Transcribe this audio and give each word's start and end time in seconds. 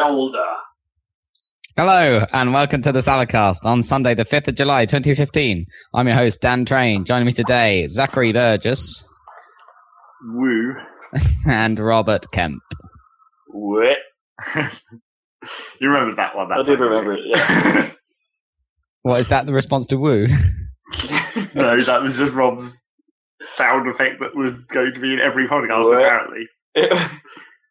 legend 0.00 0.28
of 0.28 0.32
Boxelder. 0.32 0.56
Hello, 1.76 2.26
and 2.32 2.52
welcome 2.52 2.82
to 2.82 2.92
the 2.92 2.98
Saladcast 3.00 3.64
on 3.64 3.82
Sunday, 3.82 4.14
the 4.14 4.24
5th 4.24 4.48
of 4.48 4.54
July, 4.54 4.84
2015. 4.86 5.66
I'm 5.94 6.06
your 6.08 6.16
host, 6.16 6.40
Dan 6.40 6.64
Train. 6.64 7.04
Joining 7.04 7.26
me 7.26 7.32
today, 7.32 7.86
Zachary 7.86 8.32
Burgess 8.32 9.04
Woo. 10.24 10.74
and 11.46 11.78
Robert 11.78 12.30
Kemp. 12.32 12.62
Wait. 13.52 13.96
you 15.80 15.88
remember 15.88 16.16
that 16.16 16.36
one? 16.36 16.48
That 16.48 16.58
I 16.58 16.62
did 16.62 16.80
remember 16.80 17.14
it, 17.14 17.20
yeah. 17.24 17.84
you? 17.86 17.90
What 19.02 19.18
is 19.18 19.28
that 19.28 19.46
the 19.46 19.54
response 19.54 19.86
to 19.86 19.96
Woo? 19.96 20.26
no, 21.54 21.80
that 21.80 22.02
was 22.02 22.18
just 22.18 22.34
Rob's 22.34 22.78
sound 23.40 23.88
effect 23.88 24.20
that 24.20 24.36
was 24.36 24.64
going 24.66 24.92
to 24.92 25.00
be 25.00 25.14
in 25.14 25.20
every 25.20 25.48
podcast, 25.48 25.84
What? 25.84 26.02
apparently. 26.02 26.46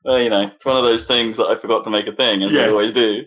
Well, 0.03 0.20
you 0.20 0.30
know, 0.30 0.48
it's 0.53 0.66
one 0.66 0.77
of 0.77 0.84
those 0.84 1.05
things 1.05 1.38
that 1.38 1.45
I 1.45 1.55
forgot 1.55 1.84
to 1.85 1.89
make 1.89 2.07
a 2.07 2.16
thing, 2.16 2.44
as 2.44 2.55
I 2.55 2.67
always 2.70 2.91
do. 2.94 3.21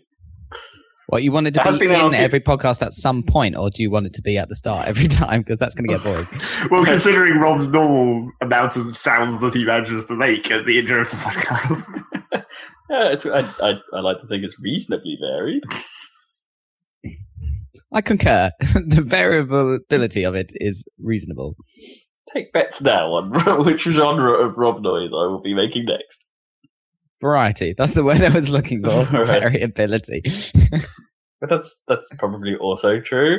What, 1.09 1.23
you 1.23 1.31
want 1.33 1.47
it 1.47 1.55
to 1.55 1.61
It 1.61 1.73
be 1.79 1.89
been 1.89 2.01
in 2.07 2.13
few- 2.13 2.21
every 2.21 2.41
podcast 2.41 2.81
at 2.81 2.95
some 2.95 3.23
point, 3.23 3.55
or 3.57 3.69
do 3.69 3.83
you 3.83 3.91
want 3.91 4.07
it 4.07 4.15
to 4.15 4.23
be 4.23 4.39
at 4.39 4.49
the 4.49 4.55
start 4.55 4.89
every 4.89 5.07
time? 5.09 5.41
Because 5.43 5.59
that's 5.59 5.75
going 5.75 5.87
to 5.89 5.95
get 5.97 6.05
boring. 6.05 6.29
Well, 6.71 6.85
considering 6.85 7.39
Rob's 7.39 7.69
normal 7.69 8.31
amount 8.41 8.77
of 8.77 8.97
sounds 8.97 9.39
that 9.41 9.53
he 9.55 9.65
manages 9.65 10.07
to 10.07 10.15
make 10.15 10.51
at 10.51 10.65
the 10.65 10.79
intro 10.79 11.03
of 11.03 11.11
the 11.11 11.17
podcast. 11.17 12.43
Yeah, 12.91 13.13
it's, 13.13 13.25
I, 13.25 13.39
I, 13.41 13.73
I 13.95 14.01
like 14.01 14.19
to 14.21 14.27
think 14.27 14.45
it's 14.45 14.57
reasonably 14.61 15.17
varied. 15.19 15.63
I 17.91 18.03
concur. 18.03 18.51
the 18.61 19.03
variability 19.03 20.25
of 20.25 20.35
it 20.35 20.53
is 20.57 20.85
reasonable. 20.99 21.57
Take 22.33 22.53
bets 22.53 22.83
now 22.83 23.13
on 23.15 23.65
which 23.65 23.83
genre 23.83 24.47
of 24.47 24.59
Rob 24.59 24.83
noise 24.83 25.11
I 25.13 25.27
will 25.27 25.41
be 25.43 25.55
making 25.55 25.87
next. 25.87 26.22
Variety. 27.23 27.75
That's 27.79 27.93
the 27.93 28.05
word 28.05 28.21
I 28.21 28.29
was 28.29 28.49
looking 28.51 28.83
for. 28.89 29.05
Variability. 29.07 30.23
But 31.41 31.49
that's 31.49 31.81
that's 31.89 32.13
probably 32.17 32.55
also 32.57 33.01
true. 33.01 33.39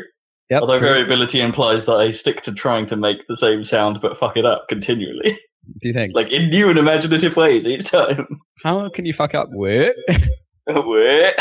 Yep, 0.50 0.62
Although 0.62 0.78
true. 0.78 0.88
variability 0.88 1.40
implies 1.40 1.86
that 1.86 1.98
I 1.98 2.10
stick 2.10 2.42
to 2.44 2.54
trying 2.54 2.86
to 2.88 2.96
make 2.96 3.28
the 3.28 3.38
same 3.38 3.64
sound 3.64 4.00
but 4.02 4.18
fuck 4.18 4.36
it 4.38 4.46
up 4.46 4.66
continually, 4.68 5.38
do 5.82 5.88
you 5.88 5.94
think? 5.94 6.14
like 6.14 6.30
in 6.32 6.50
new 6.50 6.70
and 6.70 6.78
imaginative 6.78 7.36
ways 7.38 7.66
each 7.68 7.90
time. 7.92 8.28
How 8.64 8.90
can 8.90 9.06
you 9.06 9.14
fuck 9.14 9.34
up 9.36 9.48
word? 9.52 9.94
Uh, 10.10 10.82
wait. 10.86 11.34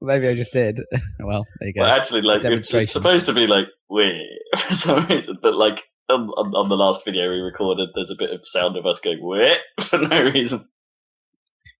Maybe 0.00 0.28
I 0.28 0.34
just 0.34 0.52
did. 0.52 0.80
well, 1.20 1.44
there 1.60 1.68
you 1.68 1.74
go. 1.74 1.82
Well, 1.82 1.92
actually, 1.92 2.22
like 2.22 2.44
it's, 2.44 2.72
it's 2.72 2.92
supposed 2.92 3.26
to 3.26 3.32
be 3.32 3.46
like 3.46 3.66
wait 3.90 4.20
for 4.58 4.74
some 4.74 5.06
reason, 5.06 5.38
but 5.42 5.54
like 5.54 5.82
on, 6.08 6.28
on, 6.30 6.54
on 6.54 6.68
the 6.68 6.76
last 6.76 7.04
video 7.04 7.30
we 7.30 7.38
recorded, 7.40 7.88
there's 7.94 8.10
a 8.10 8.16
bit 8.16 8.30
of 8.30 8.46
sound 8.46 8.76
of 8.76 8.86
us 8.86 9.00
going 9.00 9.18
wait 9.22 9.58
for 9.82 9.98
no 9.98 10.22
reason. 10.22 10.68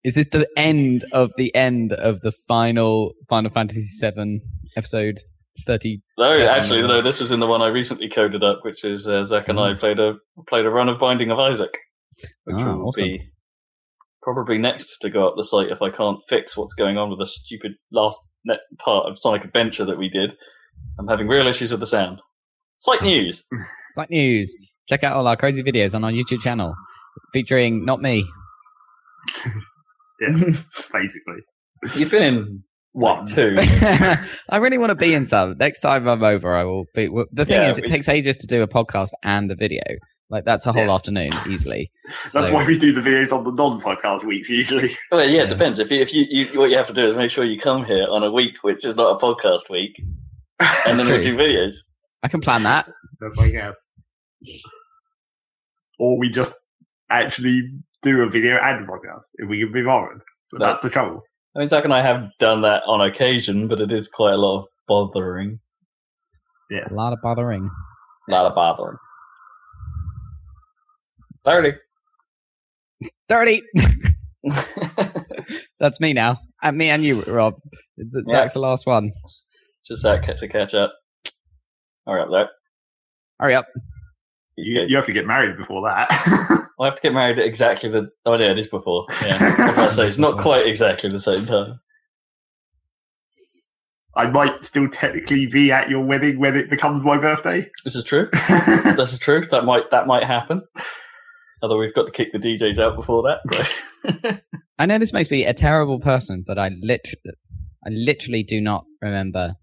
Is 0.06 0.14
this 0.14 0.28
the 0.30 0.46
end 0.56 1.04
of 1.12 1.32
the 1.36 1.52
end 1.52 1.92
of 1.92 2.20
the 2.20 2.30
final 2.46 3.12
Final 3.28 3.50
Fantasy 3.50 3.82
VII 4.00 4.40
episode 4.76 5.16
thirty? 5.66 6.00
No, 6.16 6.28
actually, 6.48 6.82
no. 6.82 7.02
This 7.02 7.18
was 7.20 7.32
in 7.32 7.40
the 7.40 7.46
one 7.48 7.60
I 7.60 7.66
recently 7.66 8.08
coded 8.08 8.44
up, 8.44 8.60
which 8.62 8.84
is 8.84 9.08
uh, 9.08 9.24
Zach 9.24 9.48
and 9.48 9.58
I 9.58 9.74
played 9.74 9.98
a 9.98 10.14
played 10.48 10.64
a 10.64 10.70
run 10.70 10.88
of 10.88 11.00
Binding 11.00 11.32
of 11.32 11.40
Isaac, 11.40 11.72
which 12.44 12.56
Ah, 12.60 12.76
will 12.76 12.86
awesome. 12.86 13.02
be 13.04 13.20
probably 14.22 14.58
next 14.58 14.98
to 14.98 15.10
go 15.10 15.26
up 15.26 15.34
the 15.36 15.42
site 15.42 15.70
if 15.72 15.82
I 15.82 15.90
can't 15.90 16.20
fix 16.28 16.56
what's 16.56 16.74
going 16.74 16.96
on 16.98 17.10
with 17.10 17.18
the 17.18 17.26
stupid 17.26 17.72
last 17.90 18.18
part 18.78 19.10
of 19.10 19.18
Sonic 19.18 19.42
Adventure 19.44 19.84
that 19.86 19.98
we 19.98 20.08
did. 20.08 20.36
I'm 21.00 21.08
having 21.08 21.26
real 21.26 21.48
issues 21.48 21.72
with 21.72 21.80
the 21.80 21.86
sound. 21.86 22.20
Site 22.78 23.02
news. 23.10 23.42
site 23.96 24.10
news. 24.10 24.54
Check 24.88 25.02
out 25.02 25.14
all 25.16 25.26
our 25.26 25.36
crazy 25.36 25.64
videos 25.64 25.96
on 25.96 26.04
our 26.04 26.12
YouTube 26.12 26.42
channel, 26.42 26.76
featuring 27.32 27.84
not 27.84 28.00
me. 28.00 28.24
Yeah, 30.20 30.28
basically. 30.92 31.40
You've 31.94 32.10
been 32.10 32.22
in 32.22 32.62
what 32.92 33.26
two? 33.34 33.54
I 34.48 34.56
really 34.58 34.78
want 34.78 34.90
to 34.90 34.94
be 34.96 35.12
in 35.14 35.24
some. 35.24 35.56
Next 35.58 35.80
time 35.80 36.08
I'm 36.08 36.22
over, 36.24 36.54
I 36.56 36.64
will 36.64 36.86
be. 36.94 37.08
well, 37.08 37.26
The 37.32 37.44
thing 37.44 37.60
Yeah, 37.62 37.68
is, 37.68 37.78
it 37.78 37.82
we- 37.82 37.88
takes 37.88 38.08
ages 38.08 38.38
to 38.38 38.46
do 38.46 38.62
a 38.62 38.68
podcast 38.68 39.10
and 39.22 39.50
a 39.50 39.54
video. 39.54 39.82
Like 40.28 40.44
that's 40.44 40.66
a 40.66 40.72
whole 40.72 40.86
Yes. 40.86 40.94
afternoon 40.94 41.30
easily. 41.48 41.90
That's 42.32 42.48
So- 42.48 42.54
why 42.54 42.66
we 42.66 42.76
do 42.78 42.92
the 42.92 43.00
videos 43.00 43.30
on 43.32 43.44
the 43.44 43.52
non-podcast 43.52 44.24
weeks 44.24 44.50
usually. 44.50 44.90
Well, 45.12 45.24
yeah, 45.24 45.36
Yeah. 45.36 45.42
it 45.44 45.48
depends. 45.50 45.78
If 45.78 45.90
you, 45.90 46.00
if 46.00 46.12
you, 46.14 46.24
you 46.28 46.58
what 46.58 46.70
you 46.70 46.76
have 46.76 46.88
to 46.88 46.92
do 46.94 47.06
is 47.06 47.14
make 47.14 47.30
sure 47.30 47.44
you 47.44 47.60
come 47.60 47.84
here 47.84 48.06
on 48.10 48.24
a 48.24 48.32
week 48.32 48.54
which 48.62 48.84
is 48.84 48.96
not 48.96 49.14
a 49.14 49.24
podcast 49.24 49.70
week, 49.70 49.92
and 50.58 50.98
then 50.98 51.06
we 51.06 51.12
true. 51.12 51.22
do 51.22 51.36
videos. 51.36 51.74
I 52.24 52.28
can 52.28 52.40
plan 52.40 52.64
that. 52.64 52.88
That's 53.20 53.36
my 53.36 53.50
guess. 53.50 53.76
Or 55.98 56.18
we 56.18 56.28
just 56.28 56.54
actually 57.08 57.62
do 58.02 58.22
a 58.22 58.28
video 58.28 58.56
and 58.62 58.84
a 58.84 58.88
podcast 58.88 59.26
if 59.34 59.48
we 59.48 59.58
can 59.60 59.72
be 59.72 59.82
bothered. 59.82 60.22
But 60.52 60.60
No. 60.60 60.66
that's 60.66 60.80
the 60.80 60.90
trouble. 60.90 61.22
I 61.54 61.60
mean, 61.60 61.68
Zach 61.68 61.84
and 61.84 61.92
I 61.94 62.02
have 62.02 62.30
done 62.38 62.62
that 62.62 62.82
on 62.86 63.00
occasion, 63.00 63.66
but 63.68 63.80
it 63.80 63.90
is 63.90 64.08
quite 64.08 64.34
a 64.34 64.36
lot 64.38 64.60
of 64.60 64.66
bothering. 64.86 65.58
Yeah. 66.70 66.86
A 66.90 66.94
lot 66.94 67.12
of 67.12 67.20
bothering. 67.22 67.70
A 68.28 68.32
lot 68.32 68.46
of 68.46 68.54
bothering. 68.54 68.98
Thirty. 71.44 71.72
Thirty. 73.28 73.62
That's 75.80 76.00
me 76.00 76.12
now. 76.12 76.40
And 76.62 76.76
me 76.76 76.88
and 76.90 77.04
you, 77.04 77.22
Rob. 77.24 77.54
It's, 77.96 78.14
it's 78.14 78.30
Yeah. 78.32 78.40
Zach's 78.40 78.54
the 78.54 78.60
last 78.60 78.86
one. 78.86 79.12
Just 79.86 80.02
that 80.02 80.36
to 80.38 80.48
catch 80.48 80.74
up. 80.74 80.92
All 82.06 82.14
right, 82.14 82.28
there. 82.30 82.48
Hurry 83.38 83.54
up. 83.54 83.66
You, 84.56 84.82
you 84.88 84.96
have 84.96 85.06
to 85.06 85.12
get 85.12 85.26
married 85.26 85.56
before 85.56 85.82
that. 85.82 86.08
I 86.80 86.84
have 86.84 86.96
to 86.96 87.02
get 87.02 87.12
married 87.12 87.38
at 87.38 87.46
exactly 87.46 87.90
the. 87.90 88.10
Oh, 88.24 88.36
yeah, 88.38 88.52
it 88.52 88.58
is 88.58 88.68
before. 88.68 89.06
Yeah, 89.22 89.36
I 89.40 89.44
was 89.66 89.74
about 89.74 89.84
to 89.90 89.90
say 89.92 90.06
it's 90.06 90.18
not 90.18 90.38
quite 90.38 90.66
exactly 90.66 91.10
the 91.10 91.20
same 91.20 91.46
time. 91.46 91.80
I 94.14 94.26
might 94.30 94.64
still 94.64 94.88
technically 94.88 95.46
be 95.46 95.70
at 95.70 95.90
your 95.90 96.00
wedding 96.02 96.38
when 96.38 96.56
it 96.56 96.70
becomes 96.70 97.04
my 97.04 97.18
birthday. 97.18 97.70
This 97.84 97.94
is 97.96 98.04
true. 98.04 98.30
This 98.96 99.12
is 99.12 99.18
true. 99.18 99.44
That 99.50 99.66
might 99.66 99.90
that 99.90 100.06
might 100.06 100.24
happen. 100.24 100.62
Although 101.62 101.78
we've 101.78 101.94
got 101.94 102.06
to 102.06 102.12
kick 102.12 102.32
the 102.32 102.38
DJs 102.38 102.78
out 102.78 102.96
before 102.96 103.22
that. 103.24 104.40
I 104.78 104.86
know 104.86 104.98
this 104.98 105.12
makes 105.12 105.30
me 105.30 105.44
a 105.44 105.52
terrible 105.52 106.00
person, 106.00 106.44
but 106.46 106.58
I 106.58 106.70
lit- 106.80 107.14
I 107.86 107.90
literally 107.90 108.42
do 108.42 108.60
not 108.60 108.84
remember 109.02 109.54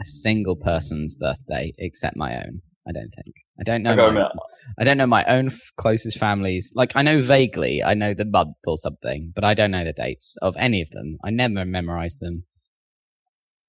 a 0.00 0.04
single 0.04 0.56
person's 0.56 1.14
birthday 1.14 1.74
except 1.76 2.16
my 2.16 2.36
own. 2.36 2.62
I 2.88 2.92
don't 2.92 3.10
think. 3.14 3.34
I 3.60 3.64
don't 3.64 3.82
know. 3.82 3.92
I 3.92 4.10
my- 4.10 4.30
I 4.78 4.84
don't 4.84 4.98
know 4.98 5.06
my 5.06 5.24
own 5.24 5.46
f- 5.46 5.72
closest 5.78 6.18
families. 6.18 6.72
Like 6.74 6.92
I 6.94 7.02
know 7.02 7.22
vaguely, 7.22 7.82
I 7.82 7.94
know 7.94 8.12
the 8.12 8.26
month 8.26 8.56
or 8.66 8.76
something, 8.76 9.32
but 9.34 9.42
I 9.42 9.54
don't 9.54 9.70
know 9.70 9.84
the 9.84 9.94
dates 9.94 10.36
of 10.42 10.54
any 10.58 10.82
of 10.82 10.90
them. 10.90 11.16
I 11.24 11.30
never 11.30 11.64
memorized 11.64 12.20
them. 12.20 12.44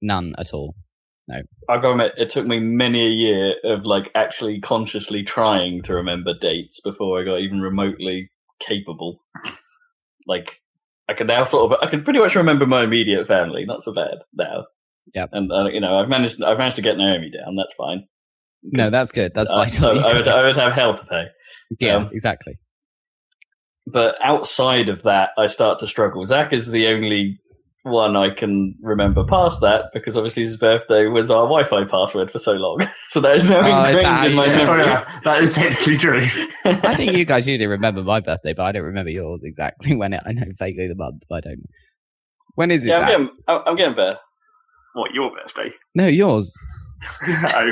None 0.01 0.35
at 0.37 0.53
all. 0.53 0.75
No. 1.27 1.41
I've 1.69 1.81
got 1.81 1.89
to 1.89 1.91
admit, 1.91 2.13
it 2.17 2.29
took 2.29 2.47
me 2.47 2.59
many 2.59 3.05
a 3.05 3.09
year 3.09 3.55
of 3.63 3.85
like 3.85 4.09
actually 4.15 4.59
consciously 4.59 5.23
trying 5.23 5.81
to 5.83 5.93
remember 5.93 6.33
dates 6.33 6.81
before 6.81 7.21
I 7.21 7.23
got 7.23 7.39
even 7.39 7.61
remotely 7.61 8.31
capable. 8.59 9.21
Like, 10.27 10.59
I 11.07 11.13
can 11.13 11.27
now 11.27 11.43
sort 11.43 11.71
of, 11.71 11.77
I 11.81 11.89
can 11.89 12.03
pretty 12.03 12.19
much 12.19 12.35
remember 12.35 12.65
my 12.65 12.83
immediate 12.83 13.27
family. 13.27 13.63
Not 13.65 13.83
so 13.83 13.93
bad 13.93 14.17
now. 14.33 14.65
Yeah. 15.13 15.27
And 15.31 15.51
uh, 15.51 15.65
you 15.65 15.79
know, 15.79 15.97
I've 15.97 16.09
managed, 16.09 16.41
I've 16.43 16.57
managed 16.57 16.75
to 16.77 16.81
get 16.81 16.97
Naomi 16.97 17.29
down. 17.29 17.55
That's 17.55 17.73
fine. 17.73 18.07
No, 18.63 18.89
that's 18.89 19.11
good. 19.11 19.31
That's 19.35 19.49
Uh, 19.49 19.55
vital. 19.55 19.99
I, 19.99 20.09
I 20.09 20.13
would, 20.15 20.27
I 20.27 20.45
would 20.45 20.55
have 20.55 20.73
hell 20.73 20.93
to 20.93 21.05
pay. 21.05 21.25
yeah, 21.79 21.95
um, 21.97 22.09
exactly. 22.11 22.53
But 23.87 24.15
outside 24.23 24.89
of 24.89 25.03
that, 25.03 25.29
I 25.37 25.47
start 25.47 25.79
to 25.79 25.87
struggle. 25.87 26.25
Zach 26.25 26.53
is 26.53 26.67
the 26.67 26.87
only 26.87 27.39
one 27.83 28.15
I 28.17 28.29
can 28.35 28.75
remember 28.83 29.23
past 29.23 29.61
that 29.61 29.85
because 29.93 30.15
obviously 30.17 30.43
his 30.43 30.57
birthday 30.57 31.07
was 31.07 31.31
our 31.31 31.43
Wi-Fi 31.43 31.85
password 31.85 32.29
for 32.29 32.37
so 32.39 32.51
long. 32.53 32.79
So 33.09 33.19
that 33.21 33.37
is 33.37 33.49
now 33.49 33.61
Oh, 33.61 33.83
is 33.85 33.89
ingrained 33.97 34.05
that 34.05 34.25
in 34.27 34.35
my 34.35 34.47
how 34.47 34.53
you- 34.55 34.61
oh 34.67 34.67
memory. 34.67 34.85
yeah, 34.85 35.19
that 35.23 35.41
is 35.43 35.55
technically 35.55 35.97
true. 35.97 36.27
I 36.65 36.95
think 36.95 37.13
you 37.13 37.25
guys 37.25 37.47
usually 37.47 37.65
remember 37.65 38.03
my 38.03 38.19
birthday, 38.19 38.53
but 38.53 38.63
I 38.63 38.71
don't 38.73 38.83
remember 38.83 39.09
yours 39.09 39.41
exactly 39.43 39.95
when 40.01 40.13
it. 40.13 40.21
I 40.27 40.33
know 40.33 40.43
vaguely 40.59 40.87
the 40.87 40.93
month, 40.95 41.23
but 41.27 41.37
I 41.37 41.41
don't. 41.49 41.63
When 42.53 42.69
is 42.69 42.85
it? 42.85 42.89
yeah, 42.89 42.99
I'm 42.99 43.07
getting, 43.07 43.29
I'm 43.47 43.61
I'm 43.65 43.75
getting 43.75 43.95
better. 43.95 44.19
What 44.93 45.11
your 45.15 45.31
birthday? 45.31 45.71
No, 45.95 46.05
yours. 46.05 46.53
oh, 47.29 47.71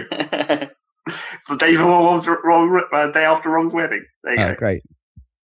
it's 1.07 1.47
the 1.47 1.55
day 1.57 1.71
before 1.71 1.87
Rob's, 1.87 2.27
Rob, 2.27 2.83
uh, 2.93 3.11
day 3.11 3.25
after 3.25 3.49
Rob's 3.49 3.73
wedding. 3.73 4.05
There 4.23 4.35
you 4.35 4.41
Oh, 4.43 4.49
go. 4.49 4.55
great. 4.55 4.81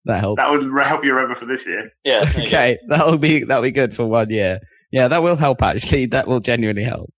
That 0.05 0.19
helps. 0.19 0.41
That 0.41 0.51
would 0.51 0.85
help 0.85 1.03
you 1.05 1.13
remember 1.13 1.35
for 1.35 1.45
this 1.45 1.65
year. 1.65 1.91
yeah. 2.03 2.25
there 2.29 2.43
you 2.43 2.49
go. 2.49 2.57
okay, 2.57 2.77
that'll 2.89 3.17
be 3.17 3.43
that'll 3.43 3.63
be 3.63 3.71
good 3.71 3.95
for 3.95 4.05
one 4.05 4.29
year. 4.29 4.59
Yeah, 4.91 5.07
that 5.07 5.23
will 5.23 5.35
help. 5.37 5.61
Actually, 5.63 6.07
that 6.07 6.27
will 6.27 6.39
genuinely 6.41 6.83
help. 6.83 7.11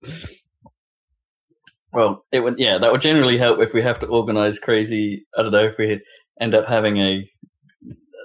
Well, 1.92 2.24
it 2.32 2.40
would. 2.40 2.58
Yeah, 2.58 2.78
that 2.78 2.92
would 2.92 3.00
generally 3.00 3.38
help 3.38 3.60
if 3.60 3.72
we 3.72 3.82
have 3.82 3.98
to 4.00 4.06
organise 4.06 4.58
crazy. 4.58 5.26
I 5.36 5.42
don't 5.42 5.52
know 5.52 5.64
if 5.64 5.78
we 5.78 6.00
end 6.40 6.54
up 6.54 6.68
having 6.68 6.98
a 6.98 7.28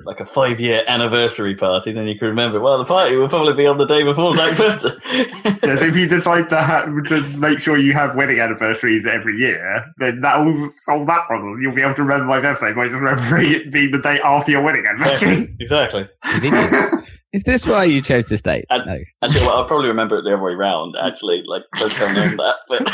like 0.06 0.20
a 0.20 0.26
five 0.26 0.60
year 0.60 0.84
anniversary 0.88 1.56
party. 1.56 1.92
Then 1.92 2.08
you 2.08 2.18
can 2.18 2.28
remember. 2.28 2.60
Well, 2.60 2.78
the 2.78 2.86
party 2.86 3.16
will 3.16 3.30
probably 3.30 3.54
be 3.54 3.66
on 3.68 3.78
the 3.78 3.86
day 3.86 4.04
before 4.04 4.36
Zach's 4.36 4.58
birthday. 4.82 5.68
Yes, 5.68 5.82
if 5.82 5.96
you 5.96 6.08
decide 6.08 6.50
to, 6.50 6.62
ha- 6.62 6.86
to 6.86 7.22
make 7.38 7.60
sure 7.60 7.78
you 7.78 7.94
have 7.94 8.16
wedding 8.16 8.40
anniversaries 8.40 9.06
every 9.06 9.38
year, 9.38 9.86
then 9.98 10.22
that 10.22 10.38
will 10.40 10.70
solve 10.80 11.08
that 11.08 11.26
problem. 11.26 11.62
You'll 11.62 11.76
be 11.76 11.82
able 11.82 11.94
to 11.96 12.04
remember 12.04 12.26
my 12.26 12.40
birthday 12.40 12.74
by 12.74 12.88
just 12.88 13.00
remembering 13.00 13.52
it 13.52 13.72
being 13.72 13.92
the 13.92 14.00
day 14.00 14.20
after 14.24 14.52
your 14.52 14.62
wedding 14.62 14.86
anniversary. 14.88 15.56
exactly. 15.60 16.08
exactly. 16.36 17.00
Is 17.34 17.44
this 17.44 17.66
why 17.66 17.86
you 17.86 18.02
chose 18.02 18.26
this 18.26 18.42
date? 18.42 18.66
And- 18.70 18.86
no. 18.86 18.98
Actually, 19.24 19.48
well, 19.48 19.58
I'll 19.58 19.66
probably 19.66 19.88
remember 19.88 20.18
it 20.18 20.24
the 20.24 20.34
other 20.34 20.44
way 20.44 20.54
round. 20.54 20.96
Actually, 21.02 21.44
like 21.46 21.64
don't 21.78 21.92
tell 21.92 22.10
me 22.10 22.36
that. 22.36 22.56
But 22.68 22.90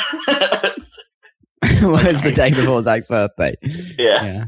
what 1.89 2.05
is 2.05 2.21
the 2.21 2.31
day 2.31 2.51
before 2.51 2.79
Zach's 2.83 3.07
birthday? 3.07 3.55
yeah, 3.97 4.23
Yeah. 4.23 4.43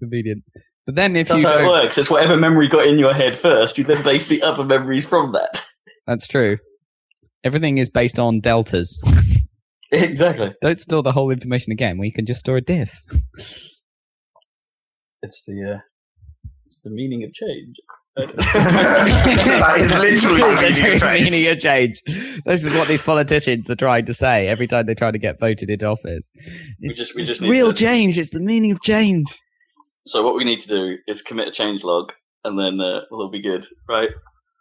Convenient. 0.00 0.42
But 0.86 0.96
then 0.96 1.14
if 1.16 1.28
that's 1.28 1.42
you 1.42 1.48
how 1.48 1.58
it 1.58 1.66
works. 1.66 1.96
It's 1.98 2.10
whatever 2.10 2.36
memory 2.36 2.66
got 2.68 2.86
in 2.86 2.98
your 2.98 3.14
head 3.14 3.38
first. 3.38 3.78
You 3.78 3.84
then 3.84 4.02
base 4.02 4.26
the 4.26 4.42
other 4.42 4.64
memories 4.64 5.06
from 5.06 5.32
that. 5.32 5.62
that's 6.06 6.26
true. 6.26 6.58
Everything 7.44 7.78
is 7.78 7.88
based 7.90 8.18
on 8.18 8.40
deltas. 8.40 9.02
exactly. 9.92 10.52
Don't 10.60 10.80
store 10.80 11.02
the 11.02 11.12
whole 11.12 11.30
information 11.30 11.72
again. 11.72 11.98
We 11.98 12.10
can 12.10 12.26
just 12.26 12.40
store 12.40 12.56
a 12.56 12.60
diff. 12.60 12.90
It's 15.22 15.44
the 15.46 15.74
uh, 15.76 15.78
it's 16.66 16.80
the 16.82 16.90
meaning 16.90 17.22
of 17.24 17.32
change. 17.32 17.76
that 18.16 19.74
is 19.78 19.92
literally 19.94 20.40
the 20.40 20.48
meaning 20.60 20.94
of 20.94 21.00
change. 21.00 21.30
meaning 21.30 21.46
of 21.48 21.58
change. 21.60 22.02
This 22.44 22.64
is 22.64 22.70
what 22.76 22.88
these 22.88 23.02
politicians 23.02 23.70
are 23.70 23.76
trying 23.76 24.04
to 24.06 24.14
say 24.14 24.48
every 24.48 24.66
time 24.66 24.86
they 24.86 24.94
try 24.94 25.10
to 25.10 25.18
get 25.18 25.40
voted 25.40 25.70
into 25.70 25.86
office. 25.86 26.30
We 26.80 26.88
It's, 26.90 26.98
just- 26.98 27.14
we 27.14 27.20
it's 27.22 27.28
just 27.28 27.40
need 27.42 27.50
real 27.50 27.72
to- 27.72 27.82
change. 27.84 28.18
It's 28.18 28.30
the 28.30 28.40
meaning 28.40 28.72
of 28.72 28.82
change. 28.82 29.26
So 30.06 30.22
what 30.24 30.34
we 30.34 30.44
need 30.44 30.60
to 30.62 30.68
do 30.68 30.96
is 31.06 31.22
commit 31.22 31.48
a 31.48 31.52
change 31.52 31.84
log, 31.84 32.12
and 32.44 32.58
then 32.58 32.80
uh, 32.80 33.00
we'll 33.10 33.30
be 33.30 33.40
good, 33.42 33.64
right? 33.88 34.10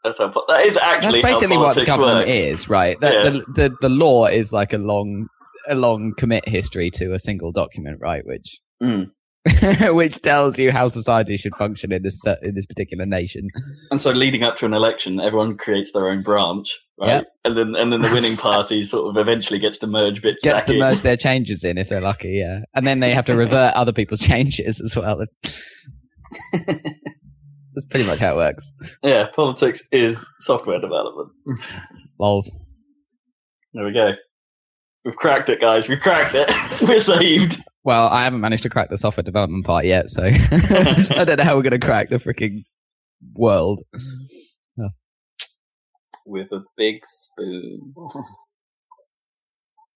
That's 0.03 0.19
how. 0.19 0.29
Po- 0.29 0.45
that 0.47 0.65
is 0.65 0.73
That's 0.75 1.05
actually 1.05 1.21
basically 1.21 1.55
how 1.55 1.63
what 1.63 1.75
the 1.75 1.85
government 1.85 2.27
works. 2.27 2.37
is, 2.37 2.69
right? 2.69 2.99
The, 2.99 3.11
Yeah. 3.11 3.23
the, 3.29 3.45
the 3.69 3.75
the 3.81 3.89
law 3.89 4.25
is 4.25 4.51
like 4.53 4.73
a 4.73 4.77
long 4.77 5.27
a 5.69 5.75
long 5.75 6.13
commit 6.17 6.47
history 6.47 6.89
to 6.91 7.13
a 7.13 7.19
single 7.19 7.51
document, 7.51 7.97
right? 8.01 8.25
Which 8.25 8.59
Mm. 8.83 9.11
which 9.95 10.21
tells 10.21 10.59
you 10.59 10.71
how 10.71 10.87
society 10.87 11.35
should 11.37 11.55
function 11.55 11.91
in 11.91 12.03
this 12.03 12.23
in 12.43 12.53
this 12.55 12.65
particular 12.67 13.05
nation. 13.07 13.47
And 13.89 14.01
so, 14.01 14.11
leading 14.11 14.43
up 14.43 14.55
to 14.57 14.65
an 14.65 14.73
election, 14.73 15.19
everyone 15.19 15.57
creates 15.57 15.91
their 15.91 16.07
own 16.09 16.21
branch, 16.23 16.77
right? 17.01 17.15
Yep. 17.15 17.25
And 17.43 17.57
then, 17.57 17.75
and 17.75 17.91
then 17.91 18.01
the 18.01 18.13
winning 18.13 18.37
party 18.37 18.83
sort 18.83 19.09
of 19.09 19.19
eventually 19.19 19.59
gets 19.59 19.77
to 19.79 19.87
merge 19.87 20.21
bits. 20.21 20.43
Gets 20.43 20.63
to 20.65 20.73
in. 20.73 20.79
merge 20.79 21.01
their 21.01 21.17
changes 21.17 21.63
in 21.63 21.77
if 21.77 21.89
they're 21.89 22.01
lucky, 22.01 22.41
yeah, 22.43 22.59
and 22.73 22.85
then 22.85 22.99
they 22.99 23.13
have 23.13 23.25
to 23.25 23.35
revert 23.35 23.73
other 23.73 23.91
people's 23.91 24.19
changes 24.27 24.79
as 24.81 24.95
well. 24.95 25.19
That's 26.53 27.85
pretty 27.89 28.05
much 28.05 28.19
how 28.19 28.33
it 28.33 28.37
works. 28.37 28.71
Yeah, 29.03 29.27
politics 29.35 29.81
is 29.91 30.27
software 30.39 30.79
development. 30.79 31.29
Lols. 32.19 32.51
There 33.73 33.85
we 33.85 33.93
go. 33.93 34.13
We've 35.05 35.15
cracked 35.15 35.49
it, 35.49 35.61
guys. 35.61 35.87
We've 35.89 35.99
cracked 35.99 36.35
it. 36.35 36.49
We're 36.87 36.99
saved. 36.99 37.59
Well, 37.83 38.07
I 38.09 38.23
haven't 38.23 38.41
managed 38.41 38.63
to 38.63 38.69
crack 38.69 38.89
the 38.89 38.97
software 38.97 39.23
development 39.23 39.65
part 39.65 39.85
yet, 39.85 40.11
so 40.11 40.23
I 40.25 41.23
don't 41.23 41.37
know 41.37 41.43
how 41.43 41.55
we're 41.55 41.63
going 41.63 41.79
to 41.79 41.79
crack 41.79 42.09
the 42.09 42.17
freaking 42.17 42.63
world. 43.33 43.81
With 46.25 46.51
a 46.51 46.61
big 46.77 47.01
spoon. 47.05 47.93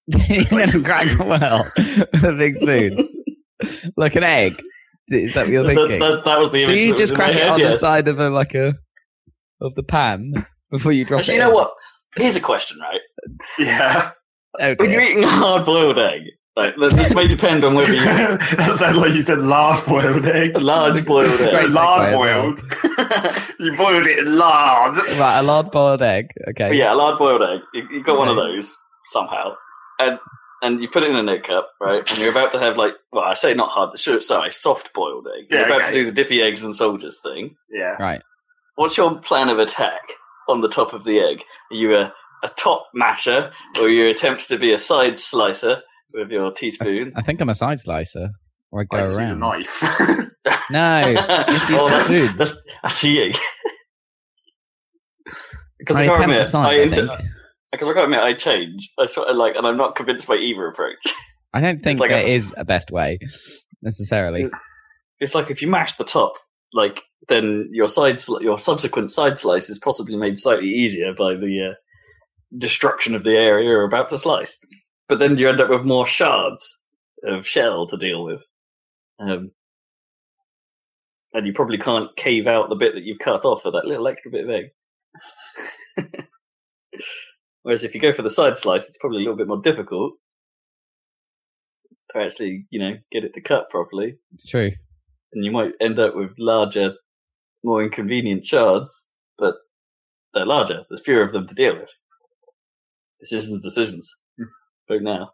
Going 0.50 0.70
to 0.70 0.84
crack 0.84 1.18
world 1.20 1.66
with 1.78 2.24
a 2.24 2.36
big 2.38 2.56
spoon, 2.56 3.08
like 3.98 4.16
an 4.16 4.24
egg. 4.24 4.62
Is 5.10 5.34
that 5.34 5.46
what 5.46 5.52
you're 5.52 5.66
thinking? 5.66 6.00
that, 6.00 6.24
that 6.26 6.40
was 6.40 6.52
the 6.52 6.66
Do 6.66 6.74
you 6.74 6.96
just 6.96 7.12
was 7.12 7.12
in 7.12 7.18
my 7.18 7.24
crack 7.26 7.36
it 7.36 7.42
head, 7.42 7.50
on 7.52 7.60
the 7.60 7.78
side 7.78 8.08
of 8.08 8.20
a 8.20 8.30
like 8.30 8.54
a 8.54 8.76
of 9.62 9.74
the 9.76 9.84
pan 9.84 10.34
before 10.72 10.92
you 10.92 11.06
drop 11.06 11.20
Actually, 11.20 11.36
it? 11.36 11.38
you 11.38 11.44
know 11.44 11.50
in? 11.50 11.56
what? 11.56 11.74
Here's 12.18 12.36
a 12.36 12.42
question, 12.42 12.78
right? 12.80 13.00
Yeah. 13.60 14.12
Oh, 14.60 14.76
When 14.80 14.92
you're 14.92 15.02
eating 15.02 15.24
a 15.24 15.28
hard-boiled 15.28 15.98
egg, 16.00 16.22
right, 16.58 16.74
this 16.78 17.14
may 17.14 17.28
depend 17.28 17.64
on 17.66 17.76
whether 17.76 17.94
you 17.94 18.02
that 18.06 18.76
sounded 18.78 19.00
like 19.00 19.14
you 19.14 19.22
said 19.22 19.40
large 19.40 19.86
boiled 19.86 20.26
egg. 20.26 20.58
large 20.60 21.06
boiled 21.06 21.40
egg. 21.42 21.70
segue 21.70 21.74
Lard 21.74 22.14
boiled. 22.14 22.60
you 23.60 23.76
boiled 23.78 24.08
it 24.08 24.20
in 24.20 24.38
lard. 24.38 24.98
Right, 24.98 25.40
a 25.40 25.44
lard 25.44 25.72
boiled 25.72 26.02
egg. 26.02 26.30
Okay. 26.50 26.70
But 26.70 26.76
yeah, 26.78 26.94
a 26.94 26.96
lard 26.96 27.18
boiled 27.18 27.42
egg. 27.42 27.62
You, 27.74 27.88
you 27.92 28.04
got 28.04 28.18
one 28.18 28.28
of 28.30 28.36
those 28.36 28.76
somehow, 29.08 29.56
and 30.00 30.20
and 30.62 30.82
you 30.82 30.90
put 30.90 31.04
it 31.04 31.12
in 31.14 31.28
a 31.30 31.32
egg 31.32 31.44
cup, 31.44 31.70
right? 31.82 32.10
And 32.10 32.20
you're 32.20 32.32
about 32.32 32.52
to 32.54 32.60
have 32.60 32.78
like, 32.78 32.94
well, 33.12 33.24
I 33.26 33.34
say 33.34 33.54
not 33.54 33.70
hard, 33.70 33.98
sorry, 33.98 34.52
soft 34.52 34.94
boiled 34.94 35.28
egg. 35.28 35.48
You're 35.50 35.62
Yeah, 35.62 35.66
about 35.68 35.82
okay. 35.82 35.92
to 35.92 35.94
do 35.94 36.06
the 36.06 36.12
dippy 36.12 36.42
eggs 36.42 36.64
and 36.64 36.76
soldiers 36.76 37.20
thing. 37.22 37.56
Yeah. 37.70 37.96
Right. 38.00 38.22
What's 38.76 38.98
your 38.98 39.16
plan 39.20 39.50
of 39.50 39.60
attack 39.60 40.02
on 40.50 40.62
the 40.62 40.70
top 40.70 40.94
of 40.94 41.04
the 41.04 41.20
egg? 41.20 41.44
Are 41.72 41.76
you 41.76 41.96
a, 41.96 42.14
a 42.44 42.50
top 42.50 42.88
masher, 42.94 43.52
or 43.80 43.90
you 43.90 44.08
attempt 44.10 44.48
to 44.50 44.58
be 44.58 44.74
a 44.74 44.80
side 44.80 45.20
slicer 45.20 45.84
with 46.16 46.32
your 46.32 46.52
teaspoon? 46.52 47.14
I 47.16 47.22
think 47.22 47.42
I'm 47.42 47.50
a 47.50 47.56
side 47.56 47.80
slicer, 47.80 48.30
or 48.72 48.82
I 48.82 48.84
go 48.86 48.98
I 48.98 49.06
just 49.06 49.20
use 49.20 49.20
a 49.20 49.32
around. 49.32 49.40
knife. 49.40 49.84
No, 50.72 51.14
just 51.48 51.70
use 51.70 51.80
oh, 51.80 51.90
that's, 51.90 52.36
that's, 52.38 52.64
that's 52.82 53.00
cheating. 53.02 53.34
because 55.80 55.98
I, 55.98 56.04
I 56.04 56.08
can't 56.08 56.24
admit, 56.24 56.46
side. 56.46 56.66
I, 56.66 56.74
I, 56.80 56.82
inter- 56.84 57.08
think. 57.08 57.30
because 57.72 57.90
I 57.90 57.94
got 57.94 58.00
to 58.02 58.04
admit, 58.06 58.20
I 58.22 58.34
change. 58.34 58.90
I 59.00 59.06
sort 59.06 59.28
of 59.28 59.36
like, 59.38 59.56
and 59.56 59.66
I'm 59.68 59.78
not 59.78 59.96
convinced 59.96 60.28
by 60.28 60.36
either 60.36 60.68
approach. 60.68 61.04
I 61.54 61.62
don't 61.62 61.84
think 61.84 62.00
like 62.00 62.10
there 62.10 62.26
a- 62.26 62.34
is 62.36 62.54
a 62.58 62.66
best 62.66 62.92
way 62.92 63.20
necessarily. 63.82 64.48
It's 65.20 65.36
like 65.36 65.50
if 65.50 65.62
you 65.62 65.68
mash 65.70 65.96
the 65.98 66.04
top, 66.04 66.34
like 66.74 67.02
then 67.28 67.70
your 67.72 67.88
side, 67.90 68.16
sli- 68.16 68.42
your 68.42 68.58
subsequent 68.58 69.12
side 69.12 69.40
slice 69.40 69.70
is 69.70 69.80
possibly 69.80 70.16
made 70.16 70.38
slightly 70.40 70.68
easier 70.68 71.14
by 71.14 71.36
the 71.36 71.70
uh, 71.72 71.74
destruction 72.58 73.16
of 73.16 73.24
the 73.24 73.36
area 73.36 73.66
you're 73.70 73.84
about 73.84 74.10
to 74.10 74.18
slice. 74.18 74.58
But 75.08 75.20
then 75.20 75.38
you 75.38 75.48
end 75.50 75.60
up 75.62 75.70
with 75.70 75.84
more 75.84 76.06
shards 76.08 76.80
of 77.24 77.46
shell 77.46 77.86
to 77.88 77.98
deal 77.98 78.24
with, 78.24 78.42
um, 79.20 79.52
and 81.34 81.46
you 81.46 81.54
probably 81.54 81.78
can't 81.78 82.16
cave 82.16 82.48
out 82.48 82.70
the 82.70 82.76
bit 82.76 82.94
that 82.96 83.04
you've 83.04 83.20
cut 83.20 83.46
off 83.46 83.62
for 83.62 83.72
that 83.72 83.86
little 83.86 84.08
extra 84.08 84.32
bit 84.32 84.46
of 84.46 84.50
egg. 84.50 84.66
Whereas 87.64 87.84
if 87.84 87.94
you 87.96 88.02
go 88.02 88.14
for 88.14 88.22
the 88.22 88.30
side 88.30 88.58
slice, 88.58 88.88
it's 88.88 88.98
probably 88.98 89.18
a 89.18 89.22
little 89.22 89.38
bit 89.38 89.48
more 89.48 89.62
difficult 89.62 90.14
to 92.12 92.20
actually, 92.20 92.66
you 92.70 92.80
know, 92.80 92.94
get 93.12 93.24
it 93.24 93.34
to 93.34 93.42
cut 93.42 93.70
properly 93.70 94.16
It's 94.34 94.46
true. 94.46 94.72
and 95.34 95.44
you 95.44 95.52
might 95.52 95.72
end 95.82 95.98
up 96.00 96.16
with 96.16 96.32
larger, 96.38 96.94
more 97.64 97.84
inconvenient 97.84 98.46
shards, 98.46 99.10
but 99.38 99.56
they're 100.34 100.46
larger. 100.46 100.84
There's 100.90 101.02
fewer 101.04 101.24
of 101.24 101.32
them 101.34 101.48
to 101.48 101.56
deal 101.56 101.76
with. 101.80 101.90
Decisions, 103.20 103.64
decisions. 103.64 104.16
Vote 104.88 105.02
now. 105.02 105.32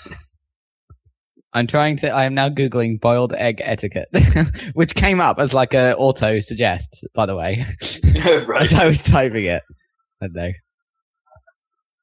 I'm 1.54 1.66
trying 1.66 1.96
to. 1.98 2.08
I 2.08 2.24
am 2.24 2.34
now 2.34 2.48
googling 2.48 3.00
boiled 3.00 3.34
egg 3.34 3.60
etiquette, 3.62 4.08
which 4.72 4.94
came 4.94 5.20
up 5.20 5.38
as 5.38 5.52
like 5.52 5.74
a 5.74 5.94
auto 5.96 6.40
suggest. 6.40 7.04
By 7.14 7.26
the 7.26 7.36
way, 7.36 7.64
right. 8.46 8.62
as 8.62 8.72
I 8.72 8.86
was 8.86 9.02
typing 9.02 9.44
it. 9.44 9.62
I 10.22 10.26
don't 10.26 10.34
know. 10.34 10.52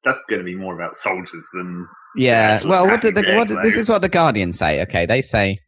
That's 0.04 0.22
going 0.28 0.38
to 0.38 0.44
be 0.44 0.54
more 0.54 0.74
about 0.74 0.94
soldiers 0.94 1.46
than. 1.52 1.88
Yeah. 2.16 2.60
Well, 2.64 2.86
what 2.86 3.00
did 3.00 3.14
the, 3.16 3.34
what 3.34 3.48
did, 3.48 3.58
this 3.62 3.76
is 3.76 3.88
what 3.88 4.02
the 4.02 4.08
Guardian 4.08 4.52
say. 4.52 4.82
Okay, 4.82 5.04
they 5.04 5.20
say 5.20 5.58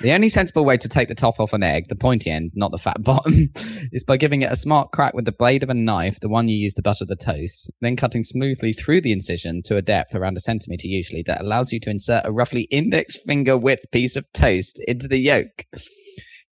the 0.00 0.12
only 0.12 0.28
sensible 0.28 0.64
way 0.64 0.76
to 0.76 0.88
take 0.88 1.08
the 1.08 1.14
top 1.14 1.40
off 1.40 1.52
an 1.52 1.62
egg, 1.62 1.88
the 1.88 1.94
pointy 1.96 2.30
end, 2.30 2.50
not 2.54 2.70
the 2.70 2.78
fat 2.78 2.96
bottom, 3.02 3.50
is 3.92 4.04
by 4.04 4.16
giving 4.16 4.42
it 4.42 4.52
a 4.52 4.56
smart 4.56 4.92
crack 4.92 5.14
with 5.14 5.24
the 5.24 5.32
blade 5.32 5.62
of 5.62 5.70
a 5.70 5.74
knife, 5.74 6.18
the 6.20 6.28
one 6.28 6.48
you 6.48 6.56
use 6.56 6.74
to 6.74 6.82
butter 6.82 7.04
the 7.04 7.16
toast, 7.16 7.70
then 7.80 7.96
cutting 7.96 8.22
smoothly 8.24 8.72
through 8.72 9.00
the 9.00 9.12
incision 9.12 9.62
to 9.64 9.76
a 9.76 9.82
depth 9.82 10.14
around 10.14 10.36
a 10.36 10.40
centimeter 10.40 10.86
usually 10.86 11.22
that 11.26 11.40
allows 11.40 11.72
you 11.72 11.80
to 11.80 11.90
insert 11.90 12.26
a 12.26 12.32
roughly 12.32 12.62
index 12.70 13.16
finger 13.26 13.56
width 13.56 13.84
piece 13.92 14.16
of 14.16 14.24
toast 14.32 14.80
into 14.86 15.08
the 15.08 15.18
yolk. 15.18 15.64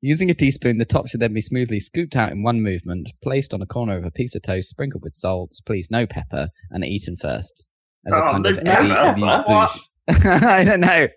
Using 0.01 0.31
a 0.31 0.35
teaspoon, 0.35 0.79
the 0.79 0.85
top 0.85 1.09
should 1.09 1.21
then 1.21 1.35
be 1.35 1.41
smoothly 1.41 1.81
scooped 1.81 2.15
out 2.15 2.31
in 2.31 2.45
one 2.45 2.63
movement, 2.63 3.09
placed 3.23 3.53
on 3.53 3.61
a 3.61 3.67
corner 3.67 3.97
of 3.99 4.05
a 4.05 4.13
piece 4.13 4.35
of 4.37 4.43
toast, 4.43 4.69
sprinkled 4.71 5.03
with 5.03 5.13
salt, 5.13 5.51
please 5.67 5.89
no 5.91 6.07
pepper, 6.07 6.49
and 6.71 6.85
eaten 6.85 7.17
first. 7.21 7.67
As 8.07 8.13
a 8.13 8.23
Oh, 8.23 8.31
kind 8.31 8.45
no 8.45 8.51
of 8.51 8.57
pepper? 8.59 8.71
heavy, 8.71 8.95
heavy 8.95 9.21
What? 9.23 9.47
boosh. 9.47 9.81
I 10.09 10.63
don't 10.65 10.81
know. 10.81 11.09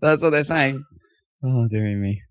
That's 0.00 0.20
what 0.22 0.30
they're 0.30 0.42
saying. 0.42 0.84
Oh, 1.44 1.66
dear 1.68 1.84
me. 1.96 2.22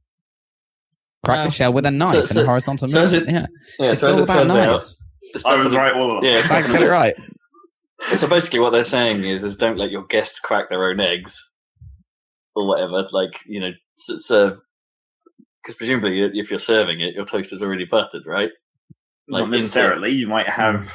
Crack 1.23 1.37
Wow. 1.37 1.45
the 1.45 1.51
shell 1.51 1.73
with 1.73 1.85
a 1.85 1.91
knife 1.91 2.11
So- 2.11 2.19
in 2.21 2.27
so- 2.27 2.41
a 2.43 2.45
horizontal 2.45 2.87
so 2.87 3.01
is 3.01 3.13
it- 3.13 3.27
yeah, 3.29 3.45
Yeah, 3.79 3.91
it's 3.91 4.01
so 4.01 4.07
all 4.11 4.17
it 4.17 4.23
about 4.23 4.33
turns 4.33 4.51
out, 4.51 4.55
knives. 4.55 4.99
it's 5.21 5.45
I 5.45 5.55
was 5.55 5.71
definitely- 5.71 5.77
right 5.77 5.93
all 5.95 6.11
along. 6.11 6.25
Yeah, 6.25 6.37
it's 6.39 6.47
Zach's 6.47 6.71
got 6.71 6.81
it 6.81 6.89
right. 6.89 7.15
So 8.15 8.27
basically, 8.27 8.59
what 8.59 8.71
they're 8.71 8.83
saying 8.83 9.23
is, 9.23 9.45
is 9.45 9.55
don't 9.55 9.77
let 9.77 9.89
your 9.89 10.05
guests 10.07 10.41
crack 10.41 10.67
their 10.69 10.89
own 10.89 10.99
eggs, 10.99 11.39
or 12.53 12.67
whatever. 12.67 13.07
Like 13.13 13.39
you 13.45 13.61
know, 13.61 13.69
s- 13.97 14.25
serve 14.25 14.57
because 15.63 15.75
uh, 15.75 15.77
presumably, 15.77 16.19
if 16.37 16.49
you're 16.49 16.59
serving 16.59 16.99
it, 16.99 17.13
your 17.15 17.23
toast 17.25 17.53
is 17.53 17.61
already 17.63 17.85
buttered, 17.85 18.23
right? 18.25 18.49
Not 19.29 19.43
into- 19.43 19.51
necessarily. 19.51 20.09
You 20.11 20.27
might 20.27 20.47
have. 20.47 20.81
Hmm. 20.81 20.87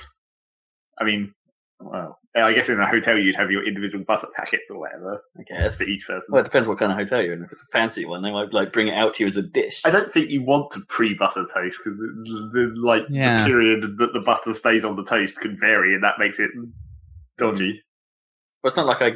I 1.01 1.05
mean, 1.05 1.33
well, 1.81 2.19
I 2.47 2.52
guess 2.52 2.68
in 2.68 2.78
a 2.80 2.87
hotel 2.87 3.18
you'd 3.18 3.37
have 3.37 3.50
your 3.50 3.66
individual 3.66 4.04
butter 4.04 4.28
packets 4.35 4.71
or 4.71 4.80
whatever 4.80 5.23
I 5.38 5.42
guess. 5.42 5.78
for 5.78 5.85
each 5.85 6.07
person. 6.07 6.33
Well, 6.33 6.40
it 6.40 6.45
depends 6.45 6.68
what 6.68 6.78
kind 6.78 6.92
of 6.92 6.99
hotel 6.99 7.23
you're 7.23 7.35
in. 7.35 7.42
If 7.45 7.52
it's 7.52 7.62
a 7.62 7.66
fancy 7.73 8.04
one, 8.04 8.23
they 8.23 8.30
might 8.30 8.52
like 8.52 8.73
bring 8.73 8.88
it 8.88 8.95
out 8.95 9.14
to 9.14 9.25
you 9.25 9.28
as 9.28 9.37
a 9.37 9.42
dish. 9.42 9.83
I 9.85 9.90
don't 9.90 10.12
think 10.12 10.30
you 10.30 10.42
want 10.42 10.71
to 10.73 10.80
pre-butter 10.88 11.47
toast 11.52 11.80
because 11.83 11.99
the, 11.99 12.50
the 12.52 12.73
like 12.80 13.04
Yeah. 13.11 13.42
the 13.45 13.47
period 13.50 13.99
that 13.99 14.12
the 14.12 14.21
butter 14.21 14.52
stays 14.54 14.85
on 14.85 14.97
the 14.97 15.04
toast 15.04 15.40
can 15.40 15.57
vary, 15.59 15.95
and 15.95 16.02
that 16.04 16.18
makes 16.18 16.38
it 16.38 16.50
dodgy. 17.37 17.83
Well, 18.62 18.68
it's 18.68 18.76
not 18.76 18.87
like 18.87 19.02
I 19.02 19.12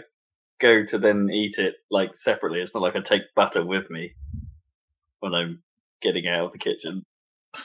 go 0.60 0.84
to 0.84 0.98
then 0.98 1.28
eat 1.30 1.58
it 1.58 1.74
like 1.90 2.16
separately. 2.16 2.60
It's 2.60 2.74
not 2.74 2.82
like 2.82 2.96
I 2.96 3.00
take 3.00 3.22
butter 3.34 3.64
with 3.64 3.90
me 3.90 4.12
when 5.20 5.34
I'm 5.34 5.62
getting 6.00 6.26
out 6.28 6.46
of 6.46 6.52
the 6.52 6.58
kitchen. 6.58 7.02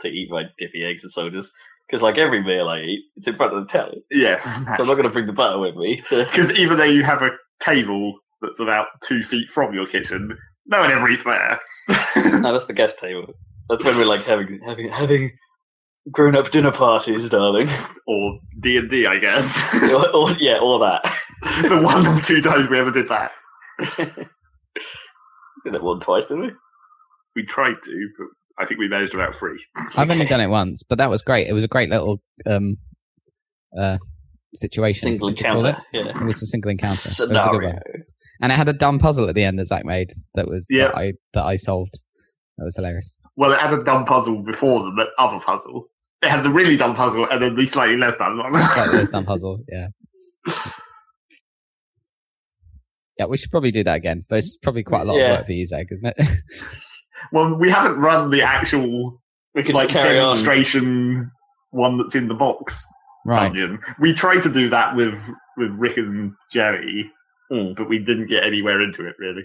to 0.00 0.08
eat 0.08 0.30
my 0.30 0.44
dippy 0.58 0.84
eggs 0.84 1.02
and 1.02 1.12
sodas 1.12 1.50
because, 1.88 2.02
like 2.02 2.18
every 2.18 2.42
meal 2.42 2.68
I 2.68 2.80
eat, 2.80 3.00
it's 3.16 3.26
in 3.26 3.36
front 3.36 3.54
of 3.56 3.66
the 3.66 3.72
telly. 3.72 4.02
Yeah, 4.10 4.40
So 4.76 4.82
I'm 4.82 4.86
not 4.88 4.94
going 4.94 5.04
to 5.04 5.10
bring 5.10 5.26
the 5.26 5.32
butter 5.32 5.58
with 5.58 5.74
me. 5.74 6.02
Because 6.10 6.52
even 6.58 6.76
though 6.78 6.84
you 6.84 7.02
have 7.02 7.22
a 7.22 7.30
table 7.60 8.14
that's 8.42 8.60
about 8.60 8.86
two 9.02 9.22
feet 9.22 9.48
from 9.48 9.72
your 9.74 9.86
kitchen, 9.86 10.36
no 10.66 10.80
one 10.80 10.90
ever 10.90 11.08
eats 11.08 11.24
there. 11.24 11.58
No, 12.40 12.52
that's 12.52 12.66
the 12.66 12.74
guest 12.74 12.98
table. 12.98 13.32
That's 13.70 13.82
when 13.84 13.96
we're 13.96 14.04
like 14.04 14.24
having 14.24 14.60
having 14.64 14.88
having 14.90 15.32
grown 16.12 16.36
up 16.36 16.50
dinner 16.50 16.70
parties, 16.72 17.28
darling. 17.30 17.68
or 18.06 18.38
D 18.60 18.76
and 18.76 18.88
D, 18.90 19.06
I 19.06 19.18
guess. 19.18 19.82
or, 19.90 20.08
or, 20.14 20.30
yeah, 20.38 20.58
all 20.58 20.78
that. 20.80 21.02
the 21.62 21.80
one 21.82 22.06
or 22.06 22.20
two 22.20 22.40
times 22.42 22.68
we 22.68 22.78
ever 22.78 22.90
did 22.90 23.08
that, 23.08 23.30
Did 25.64 25.74
it 25.74 25.82
one 25.82 26.00
twice, 26.00 26.26
didn't 26.26 26.42
we? 26.46 26.52
we 27.36 27.44
tried 27.44 27.76
to, 27.84 28.08
but 28.18 28.26
I 28.58 28.64
think 28.66 28.80
we 28.80 28.88
managed 28.88 29.14
about 29.14 29.34
three. 29.36 29.64
I've 29.96 30.10
only 30.10 30.26
done 30.26 30.40
it 30.40 30.48
once, 30.48 30.82
but 30.82 30.98
that 30.98 31.10
was 31.10 31.22
great. 31.22 31.46
It 31.46 31.52
was 31.52 31.64
a 31.64 31.68
great 31.68 31.90
little 31.90 32.20
um, 32.46 32.76
uh, 33.78 33.98
situation. 34.54 35.00
Single 35.02 35.28
What 35.28 35.36
do 35.36 35.44
you 35.44 35.50
call 35.50 35.64
encounter. 35.66 35.82
It? 35.92 36.04
Yeah. 36.06 36.20
it 36.22 36.24
was 36.26 36.42
a 36.42 36.46
single 36.46 36.70
encounter. 36.70 36.94
It 36.94 37.04
was 37.04 37.20
a 37.20 37.26
good 37.26 37.40
Scenario. 37.42 37.68
one. 37.74 37.82
And 38.40 38.52
it 38.52 38.56
had 38.56 38.68
a 38.68 38.72
dumb 38.72 38.98
puzzle 38.98 39.28
at 39.28 39.34
the 39.34 39.44
end 39.44 39.58
that 39.58 39.66
Zach 39.66 39.84
made 39.84 40.10
that 40.34 40.48
was 40.48 40.66
Yeah. 40.70 40.88
that 40.88 40.96
I 40.96 41.12
that 41.34 41.44
I 41.44 41.56
solved. 41.56 41.98
That 42.56 42.64
was 42.64 42.74
hilarious. 42.76 43.16
Well, 43.36 43.52
it 43.52 43.60
had 43.60 43.72
a 43.72 43.84
dumb 43.84 44.04
puzzle 44.04 44.42
before 44.42 44.80
the 44.80 45.06
other 45.18 45.38
puzzle. 45.38 45.86
It 46.22 46.28
had 46.30 46.42
the 46.44 46.50
really 46.50 46.76
dumb 46.76 46.96
puzzle 46.96 47.28
and 47.30 47.40
then 47.40 47.54
the 47.54 47.64
slightly 47.66 47.96
less 47.96 48.16
dumb 48.16 48.38
Like 48.38 48.50
puzzle. 48.74 48.92
this 48.98 49.10
dumb 49.10 49.24
puzzle, 49.24 49.60
yeah. 49.68 49.86
Yeah, 53.18 53.26
we 53.26 53.36
should 53.36 53.50
probably 53.50 53.70
do 53.72 53.82
that 53.84 53.94
again, 53.96 54.24
but 54.28 54.38
it's 54.38 54.56
probably 54.56 54.82
quite 54.84 55.02
a 55.02 55.04
lot 55.04 55.16
Yeah. 55.16 55.24
of 55.32 55.38
work 55.38 55.46
for 55.46 55.52
you, 55.52 55.66
Zach, 55.66 55.86
isn't 55.90 56.14
it? 56.16 56.16
well, 57.32 57.54
we 57.54 57.70
haven't 57.70 57.98
run 57.98 58.30
the 58.30 58.42
actual 58.42 59.20
We 59.54 59.62
could 59.62 59.74
like 59.74 59.88
just 59.88 59.94
carry 59.94 60.18
on. 60.18 60.24
demonstration 60.30 61.30
one 61.70 61.98
that's 61.98 62.14
in 62.14 62.28
the 62.28 62.34
box 62.34 62.84
right. 63.26 63.44
dungeon. 63.52 63.78
We 64.00 64.12
tried 64.14 64.42
to 64.44 64.52
do 64.52 64.68
that 64.70 64.96
with 64.96 65.18
with 65.56 65.70
Rick 65.72 65.96
and 65.98 66.32
Jerry, 66.52 67.10
Hmm. 67.50 67.72
but 67.76 67.88
we 67.88 67.98
didn't 67.98 68.26
get 68.26 68.44
anywhere 68.44 68.80
into 68.80 69.06
it 69.06 69.16
really. 69.18 69.44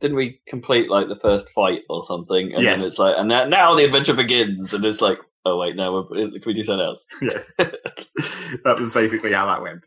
Didn't 0.00 0.16
we 0.16 0.40
complete 0.48 0.88
like 0.90 1.08
the 1.08 1.18
first 1.20 1.48
fight 1.50 1.82
or 1.88 2.02
something? 2.04 2.52
And 2.54 2.62
Yes. 2.62 2.78
then 2.80 2.88
it's 2.88 2.98
like, 3.00 3.14
and 3.18 3.28
now, 3.28 3.44
now 3.46 3.74
the 3.74 3.84
adventure 3.84 4.14
begins. 4.14 4.72
And 4.72 4.84
it's 4.84 5.00
like, 5.00 5.18
oh 5.44 5.58
wait, 5.58 5.74
no, 5.76 6.06
we're, 6.10 6.28
can 6.30 6.42
we 6.46 6.54
do 6.54 6.62
something 6.62 6.86
else? 6.86 7.04
Yes, 7.20 7.52
that 7.58 8.76
was 8.78 8.94
basically 8.94 9.32
how 9.32 9.46
that 9.46 9.60
went. 9.62 9.82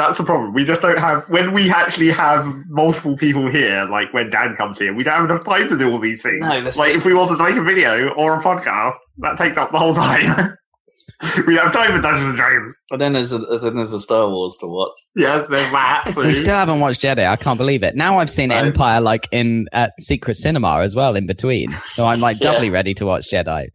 That's 0.00 0.16
the 0.18 0.24
problem. 0.24 0.54
We 0.54 0.64
just 0.64 0.80
don't 0.82 0.98
have 0.98 1.24
when 1.28 1.52
we 1.52 1.70
actually 1.70 2.10
have 2.10 2.46
multiple 2.68 3.16
people 3.16 3.50
here. 3.50 3.84
Like 3.84 4.12
when 4.14 4.30
Dan 4.30 4.56
comes 4.56 4.78
here, 4.78 4.94
we 4.94 5.04
don't 5.04 5.14
have 5.14 5.24
enough 5.30 5.44
time 5.44 5.68
to 5.68 5.76
do 5.78 5.90
all 5.92 5.98
these 6.00 6.22
things. 6.22 6.40
No, 6.40 6.48
that's- 6.48 6.78
like 6.78 6.94
if 6.94 7.04
we 7.04 7.12
wanted 7.12 7.36
to 7.36 7.44
make 7.44 7.56
a 7.56 7.62
video 7.62 8.08
or 8.14 8.34
a 8.34 8.40
podcast, 8.42 8.94
that 9.18 9.36
takes 9.36 9.56
up 9.58 9.70
the 9.72 9.78
whole 9.78 9.92
time. 9.92 10.56
we 11.46 11.54
have 11.56 11.70
time 11.70 11.92
for 11.92 12.00
Dungeons 12.00 12.28
and 12.30 12.36
Dragons. 12.38 12.74
But 12.88 12.98
then 12.98 13.12
there's 13.12 13.32
a, 13.34 13.38
then 13.38 13.76
there's 13.76 13.92
a 13.92 14.00
Star 14.00 14.28
Wars 14.30 14.56
to 14.60 14.66
watch. 14.66 14.92
Yes, 15.14 15.46
there's 15.50 15.70
that. 15.70 16.14
We 16.16 16.32
still 16.32 16.56
haven't 16.56 16.80
watched 16.80 17.02
Jedi. 17.02 17.26
I 17.28 17.36
can't 17.36 17.58
believe 17.58 17.82
it. 17.82 17.94
Now 17.94 18.18
I've 18.20 18.30
seen 18.30 18.48
No. 18.48 18.56
Empire 18.56 19.02
like 19.02 19.28
in 19.30 19.68
at 19.72 19.92
Secret 20.00 20.36
Cinema 20.36 20.80
as 20.80 20.96
well 20.96 21.14
in 21.16 21.26
between, 21.26 21.68
so 21.90 22.06
I'm 22.06 22.20
like 22.20 22.36
Yeah. 22.40 22.52
doubly 22.52 22.70
ready 22.70 22.94
to 22.94 23.04
watch 23.04 23.30
Jedi. 23.30 23.68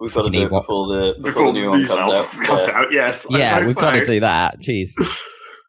We've 0.00 0.12
got 0.12 0.22
to 0.22 0.30
do 0.30 0.42
it 0.44 0.50
before 0.50 0.88
the 0.88 1.14
before, 1.18 1.22
before 1.22 1.46
the 1.46 1.52
new 1.52 1.70
one 1.70 1.78
these 1.78 1.88
comes 1.88 2.00
out. 2.00 2.12
albums 2.12 2.40
comes 2.40 2.62
out. 2.64 2.92
Yes, 2.92 3.26
I 3.30 3.38
Yeah, 3.38 3.54
hope 3.58 3.66
we've 3.66 3.76
got 3.76 3.90
to 3.92 4.04
do 4.04 4.20
that. 4.20 4.60
Jeez. 4.60 4.92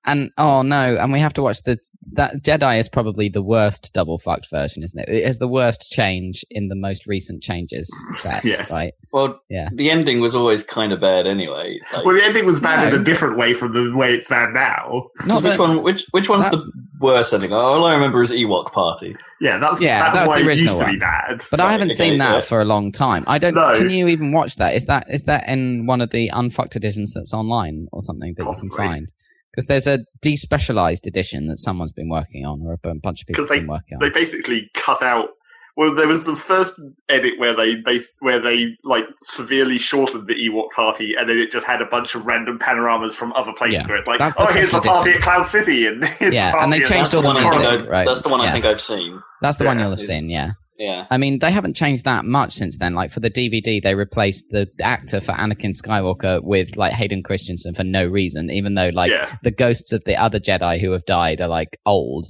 And 0.06 0.32
oh 0.38 0.62
no, 0.62 0.98
and 0.98 1.12
we 1.12 1.20
have 1.20 1.34
to 1.34 1.42
watch 1.42 1.64
this. 1.64 1.92
That 2.14 2.44
Jedi 2.44 2.80
is 2.80 2.88
probably 2.90 3.28
the 3.30 3.42
worst 3.42 3.92
double 3.94 4.20
fucked 4.20 4.50
version, 4.52 4.84
isn't 4.84 5.00
it? 5.00 5.10
It 5.10 5.26
has 5.26 5.40
the 5.40 5.48
worst 5.48 5.92
change 5.92 6.46
in 6.52 6.68
the 6.68 6.76
most 6.76 7.08
recent 7.08 7.42
changes 7.44 7.90
set. 8.12 8.44
Yes. 8.56 8.72
right. 8.72 8.94
Well, 9.12 9.40
Yeah. 9.50 9.70
the 9.74 9.90
ending 9.90 10.20
was 10.20 10.36
always 10.36 10.62
kind 10.64 10.92
of 10.94 11.02
bad 11.02 11.26
anyway. 11.26 11.80
Like, 11.94 12.06
Well, 12.06 12.16
the 12.16 12.24
ending 12.24 12.46
was 12.46 12.60
bad 12.60 12.94
in 12.94 13.00
a 13.00 13.04
different 13.04 13.38
way 13.38 13.54
from 13.54 13.72
the 13.72 13.96
way 13.98 14.14
it's 14.14 14.28
bad 14.30 14.54
now. 14.54 15.08
Not 15.26 15.42
which 15.44 15.54
that- 15.54 15.60
one? 15.60 15.82
Which 15.84 16.06
which 16.12 16.30
one's 16.30 16.50
the 16.50 16.72
worst 17.00 17.34
ending? 17.34 17.52
All 17.54 17.86
I 17.86 17.94
remember 17.94 18.22
is 18.22 18.32
Ewok 18.32 18.72
Party. 18.72 19.16
Yeah, 19.42 19.58
that's 19.58 19.82
Yeah, 19.82 20.00
that's, 20.04 20.14
that's 20.16 20.30
why 20.30 20.44
the 20.44 20.50
it 20.52 20.60
used 20.60 20.76
original 20.76 20.80
to 20.80 20.86
be 20.86 20.92
one. 20.92 21.00
bad. 21.00 21.44
But 21.52 21.60
I 21.60 21.72
haven't 21.72 21.88
okay, 21.88 21.96
seen 21.96 22.18
that 22.20 22.34
yeah. 22.36 22.40
for 22.42 22.62
a 22.62 22.66
long 22.66 22.92
time. 22.92 23.24
I 23.28 23.38
don't. 23.40 23.56
No. 23.56 23.76
Can 23.76 23.90
you 23.90 24.08
even 24.08 24.32
watch 24.32 24.56
that? 24.58 24.76
Is 24.76 24.86
that 24.86 25.08
is 25.10 25.24
that 25.24 25.48
in 25.50 25.86
one 25.88 26.02
of 26.02 26.12
the 26.12 26.30
unfucked 26.34 26.76
editions 26.76 27.14
that's 27.14 27.34
online 27.34 27.88
or 27.92 28.02
something 28.02 28.34
that 28.38 28.44
you 28.46 28.54
can 28.60 28.70
find? 28.70 29.12
Because 29.56 29.68
there's 29.68 29.88
a 29.88 30.00
despecialized 30.22 31.06
edition 31.08 31.48
that 31.48 31.60
someone's 31.60 31.94
been 31.94 32.10
working 32.10 32.46
on, 32.46 32.62
or 32.62 32.74
a 32.74 32.96
bunch 32.96 33.22
of 33.22 33.28
people 33.28 33.46
have 33.46 33.50
been 33.50 33.68
working 33.68 33.96
on. 33.96 34.00
They 34.02 34.10
basically 34.10 34.70
cut 34.74 35.02
out. 35.02 35.30
Well, 35.78 35.94
there 35.94 36.08
was 36.08 36.24
the 36.26 36.36
first 36.38 36.80
edit 37.10 37.38
where 37.38 37.54
they, 37.56 37.76
they 37.76 38.00
where 38.20 38.40
they 38.40 38.78
like 38.86 39.06
severely 39.24 39.78
shortened 39.78 40.28
the 40.28 40.34
Ewok 40.36 40.72
party, 40.74 41.16
and 41.16 41.30
then 41.30 41.38
it 41.38 41.52
just 41.52 41.66
had 41.66 41.82
a 41.82 41.86
bunch 41.86 42.16
of 42.16 42.26
random 42.26 42.60
panoramas 42.60 43.14
from 43.16 43.34
other 43.34 43.52
places 43.54 43.74
Yeah. 43.76 43.88
where 43.88 43.98
it's 43.98 44.08
like, 44.08 44.20
That's 44.20 44.36
the 44.36 44.42
oh, 44.44 44.54
here's 44.54 44.72
the 44.72 44.80
party 44.82 45.12
edition. 45.12 45.22
at 45.30 45.34
Cloud 45.36 45.44
City, 45.48 45.86
and 45.88 46.04
here's 46.20 46.34
Yeah, 46.34 46.48
the 46.48 46.52
party 46.58 46.64
and 46.64 46.74
they 46.74 46.78
changed 46.80 46.92
That's 46.92 47.12
the 47.12 47.18
all 47.18 47.24
the 47.24 47.28
one 47.28 47.38
I 47.38 47.42
music, 47.50 47.62
think. 47.70 47.82
I, 47.88 47.92
right? 47.92 48.08
That's 48.08 48.22
the 48.22 48.30
one 48.30 48.42
I 48.42 48.52
think 48.52 48.66
I've 48.66 48.82
seen. 48.82 49.22
That's 49.42 49.58
the 49.58 49.66
one 49.66 49.80
you'll 49.80 49.90
have 49.90 50.00
seen. 50.00 50.30
Yeah. 50.30 50.52
Yeah. 50.78 51.06
I 51.10 51.18
mean, 51.18 51.40
they 51.40 51.52
haven't 51.52 51.76
changed 51.76 52.04
that 52.06 52.26
much 52.26 52.54
since 52.54 52.78
then. 52.78 52.94
Like 52.96 53.12
for 53.12 53.22
the 53.22 53.30
DVD, 53.32 53.82
they 53.82 53.96
replaced 53.96 54.46
the 54.50 54.68
actor 54.82 55.22
for 55.22 55.32
Anakin 55.32 55.74
Skywalker 55.74 56.42
with 56.44 56.76
like 56.76 56.92
Hayden 56.94 57.24
Christensen 57.24 57.74
for 57.74 57.84
no 57.86 58.06
reason, 58.06 58.50
even 58.52 58.76
though 58.76 58.90
like 58.94 59.10
yeah, 59.12 59.38
the 59.44 59.52
ghosts 59.52 59.94
of 59.94 60.04
the 60.04 60.16
other 60.22 60.40
Jedi 60.40 60.82
who 60.82 60.92
have 60.92 61.06
died 61.06 61.40
are 61.40 61.48
like 61.48 61.78
old, 61.86 62.26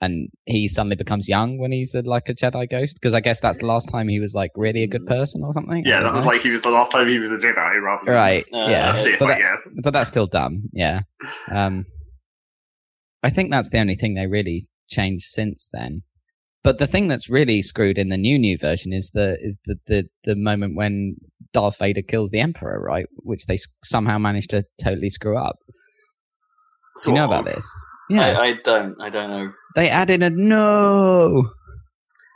and 0.00 0.28
he 0.46 0.66
suddenly 0.66 0.96
becomes 0.96 1.28
young 1.28 1.58
when 1.58 1.70
he's 1.70 1.94
a, 1.94 2.02
like 2.02 2.28
a 2.28 2.34
Jedi 2.34 2.68
ghost. 2.68 2.96
Because 3.00 3.14
I 3.14 3.20
guess 3.20 3.38
that's 3.38 3.58
the 3.58 3.66
last 3.66 3.88
time 3.88 4.08
he 4.08 4.18
was 4.18 4.34
like 4.34 4.50
really 4.56 4.82
a 4.82 4.88
good 4.88 5.06
person 5.06 5.42
or 5.44 5.52
something. 5.52 5.84
Yeah, 5.86 6.00
don't 6.00 6.04
that 6.06 6.14
was 6.14 6.26
like 6.26 6.40
he 6.40 6.50
was 6.50 6.62
the 6.62 6.70
last 6.70 6.90
time 6.90 7.08
he 7.08 7.20
was 7.20 7.30
a 7.30 7.38
Jedi, 7.38 7.80
rather 7.80 8.04
than 8.04 8.14
right. 8.14 8.44
Uh, 8.52 8.66
yeah, 8.68 8.90
a 8.90 8.94
Sith, 8.94 9.20
but, 9.20 9.26
I 9.26 9.34
that- 9.34 9.38
guess. 9.38 9.74
but 9.84 9.92
that's 9.92 10.08
still 10.08 10.26
dumb. 10.26 10.64
Yeah. 10.72 11.02
Um, 11.52 11.86
I 13.22 13.30
think 13.30 13.50
that's 13.50 13.70
the 13.70 13.78
only 13.78 13.94
thing 13.96 14.14
they 14.14 14.26
really 14.26 14.66
changed 14.88 15.26
since 15.28 15.68
then. 15.72 16.02
But 16.66 16.78
the 16.78 16.88
thing 16.88 17.06
that's 17.06 17.30
really 17.30 17.62
screwed 17.62 17.96
in 17.96 18.08
the 18.08 18.16
new 18.16 18.36
new 18.36 18.58
version 18.58 18.92
is 18.92 19.12
the 19.14 19.38
is 19.40 19.56
the 19.66 19.76
the, 19.86 20.04
the 20.24 20.34
moment 20.34 20.74
when 20.74 21.14
Darth 21.52 21.78
Vader 21.78 22.02
kills 22.02 22.30
the 22.30 22.40
Emperor, 22.40 22.82
right? 22.82 23.06
Which 23.18 23.46
they 23.46 23.56
somehow 23.84 24.18
managed 24.18 24.50
to 24.50 24.64
totally 24.82 25.08
screw 25.08 25.38
up. 25.38 25.58
Do 27.04 27.12
you 27.12 27.16
know 27.18 27.26
about 27.26 27.44
this? 27.44 27.64
Yeah, 28.10 28.32
I, 28.32 28.46
I 28.46 28.54
don't. 28.64 29.00
I 29.00 29.10
don't 29.10 29.30
know. 29.30 29.52
they 29.76 29.88
added 29.88 30.24
a 30.24 30.30
no, 30.30 31.48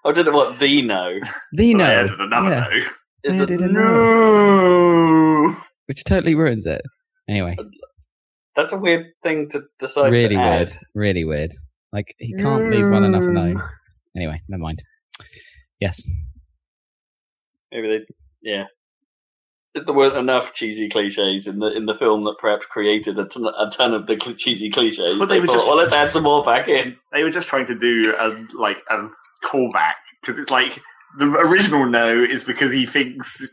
I 0.07 0.13
don't 0.13 0.27
know 0.27 0.31
what 0.31 0.61
the 0.61 0.83
no. 0.83 1.19
the 1.53 1.73
But 1.73 1.79
no, 1.79 1.87
they 1.89 1.95
added 1.97 2.21
another 2.21 2.51
yeah, 2.51 2.61
no. 2.61 2.81
They 3.25 3.35
Is 3.37 3.43
added 3.43 3.59
the, 3.59 3.65
a 3.65 3.69
No. 3.69 5.57
which 5.87 6.05
totally 6.05 6.37
ruins 6.37 6.67
it. 6.67 6.83
Anyway, 7.29 7.57
that's 8.55 8.73
a 8.73 8.79
weird 8.79 9.07
thing 9.25 9.49
to 9.49 9.63
decide 9.81 10.13
really 10.13 10.37
to 10.37 10.37
weird, 10.37 10.69
add. 10.71 10.77
really 10.95 11.25
weird. 11.25 11.51
Like 11.93 12.15
he 12.19 12.33
can't 12.35 12.71
leave 12.71 12.89
well 12.89 13.03
enough 13.03 13.23
alone. 13.23 13.61
Anyway, 14.17 14.41
never 14.49 14.63
mind. 14.63 14.83
Yes. 15.81 16.03
Maybe 17.73 17.89
they. 17.89 18.05
Yeah. 18.43 18.65
There 19.75 19.95
weren't 19.95 20.17
enough 20.17 20.53
cheesy 20.53 20.89
cliches 20.89 21.47
in 21.47 21.61
the 21.61 21.69
in 21.73 21.87
the 21.87 21.95
film 21.95 22.25
that 22.25 22.35
perhaps 22.41 22.67
created 22.67 23.17
a 23.19 23.25
ton, 23.27 23.47
a 23.47 23.71
ton 23.71 23.95
of 23.95 24.09
the 24.09 24.19
cl- 24.21 24.35
cheesy 24.37 24.69
cliches. 24.69 25.17
Well, 25.17 25.29
they 25.29 25.35
they 25.37 25.41
were 25.41 25.47
thought, 25.47 25.53
just- 25.53 25.67
well, 25.67 25.77
let's 25.77 25.93
add 25.93 26.11
some 26.11 26.25
more 26.25 26.43
back 26.45 26.67
in. 26.69 26.97
They 27.13 27.23
were 27.23 27.31
just 27.31 27.47
trying 27.47 27.67
to 27.67 27.79
do 27.79 28.13
a 28.19 28.45
like 28.59 28.83
a 28.91 29.09
callback 29.47 29.93
because 30.21 30.41
it's 30.41 30.51
like 30.51 30.81
the 31.19 31.27
original 31.27 31.87
no 31.87 32.09
is 32.21 32.43
because 32.43 32.73
he 32.73 32.85
thinks 32.85 33.47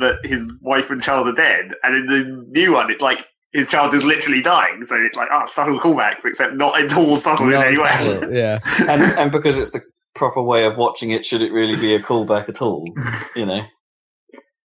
that 0.00 0.18
his 0.24 0.52
wife 0.60 0.90
and 0.90 1.00
child 1.00 1.28
are 1.28 1.32
dead, 1.32 1.72
and 1.84 1.94
in 1.94 2.06
the 2.06 2.44
new 2.60 2.72
one, 2.72 2.90
it's 2.90 3.00
like 3.00 3.28
his 3.52 3.70
child 3.70 3.94
is 3.94 4.02
literally 4.02 4.42
dying. 4.42 4.84
So 4.84 4.96
it's 4.96 5.14
like 5.14 5.28
ah, 5.30 5.44
subtle 5.44 5.78
callbacks, 5.78 6.24
except 6.24 6.54
not 6.54 6.80
at 6.80 6.96
all 6.96 7.16
subtle 7.16 7.46
in 7.46 7.52
Not 7.52 7.66
any 7.68 7.78
way. 7.78 8.36
yeah. 8.36 8.58
and 8.88 9.02
and 9.02 9.30
because 9.30 9.56
it's 9.56 9.70
the 9.70 9.82
proper 10.14 10.42
way 10.42 10.64
of 10.64 10.76
watching 10.76 11.10
it, 11.10 11.24
should 11.24 11.42
it 11.42 11.52
really 11.52 11.78
be 11.80 11.94
a 11.94 12.00
callback 12.00 12.48
at 12.48 12.60
all? 12.62 12.84
You 13.36 13.46
know, 13.46 13.62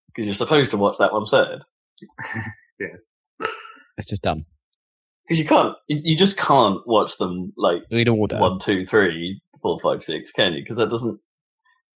because 0.07 0.25
you're 0.25 0.33
supposed 0.33 0.71
to 0.71 0.77
watch 0.77 0.97
that 0.99 1.13
one 1.13 1.25
third. 1.25 1.63
yeah 2.79 2.87
It's 3.97 4.07
just 4.07 4.21
dumb. 4.23 4.45
Because 5.27 5.39
you 5.39 5.45
can't, 5.45 5.75
you, 5.87 6.01
you 6.03 6.17
just 6.17 6.37
can't 6.37 6.79
watch 6.85 7.17
them 7.17 7.53
like 7.57 7.81
Read 7.91 8.09
order. 8.09 8.37
one, 8.39 8.59
two, 8.59 8.85
three, 8.85 9.41
four, 9.61 9.79
five, 9.81 10.03
six, 10.03 10.31
can 10.31 10.53
you? 10.53 10.61
Because 10.61 10.77
that 10.77 10.89
doesn't. 10.89 11.19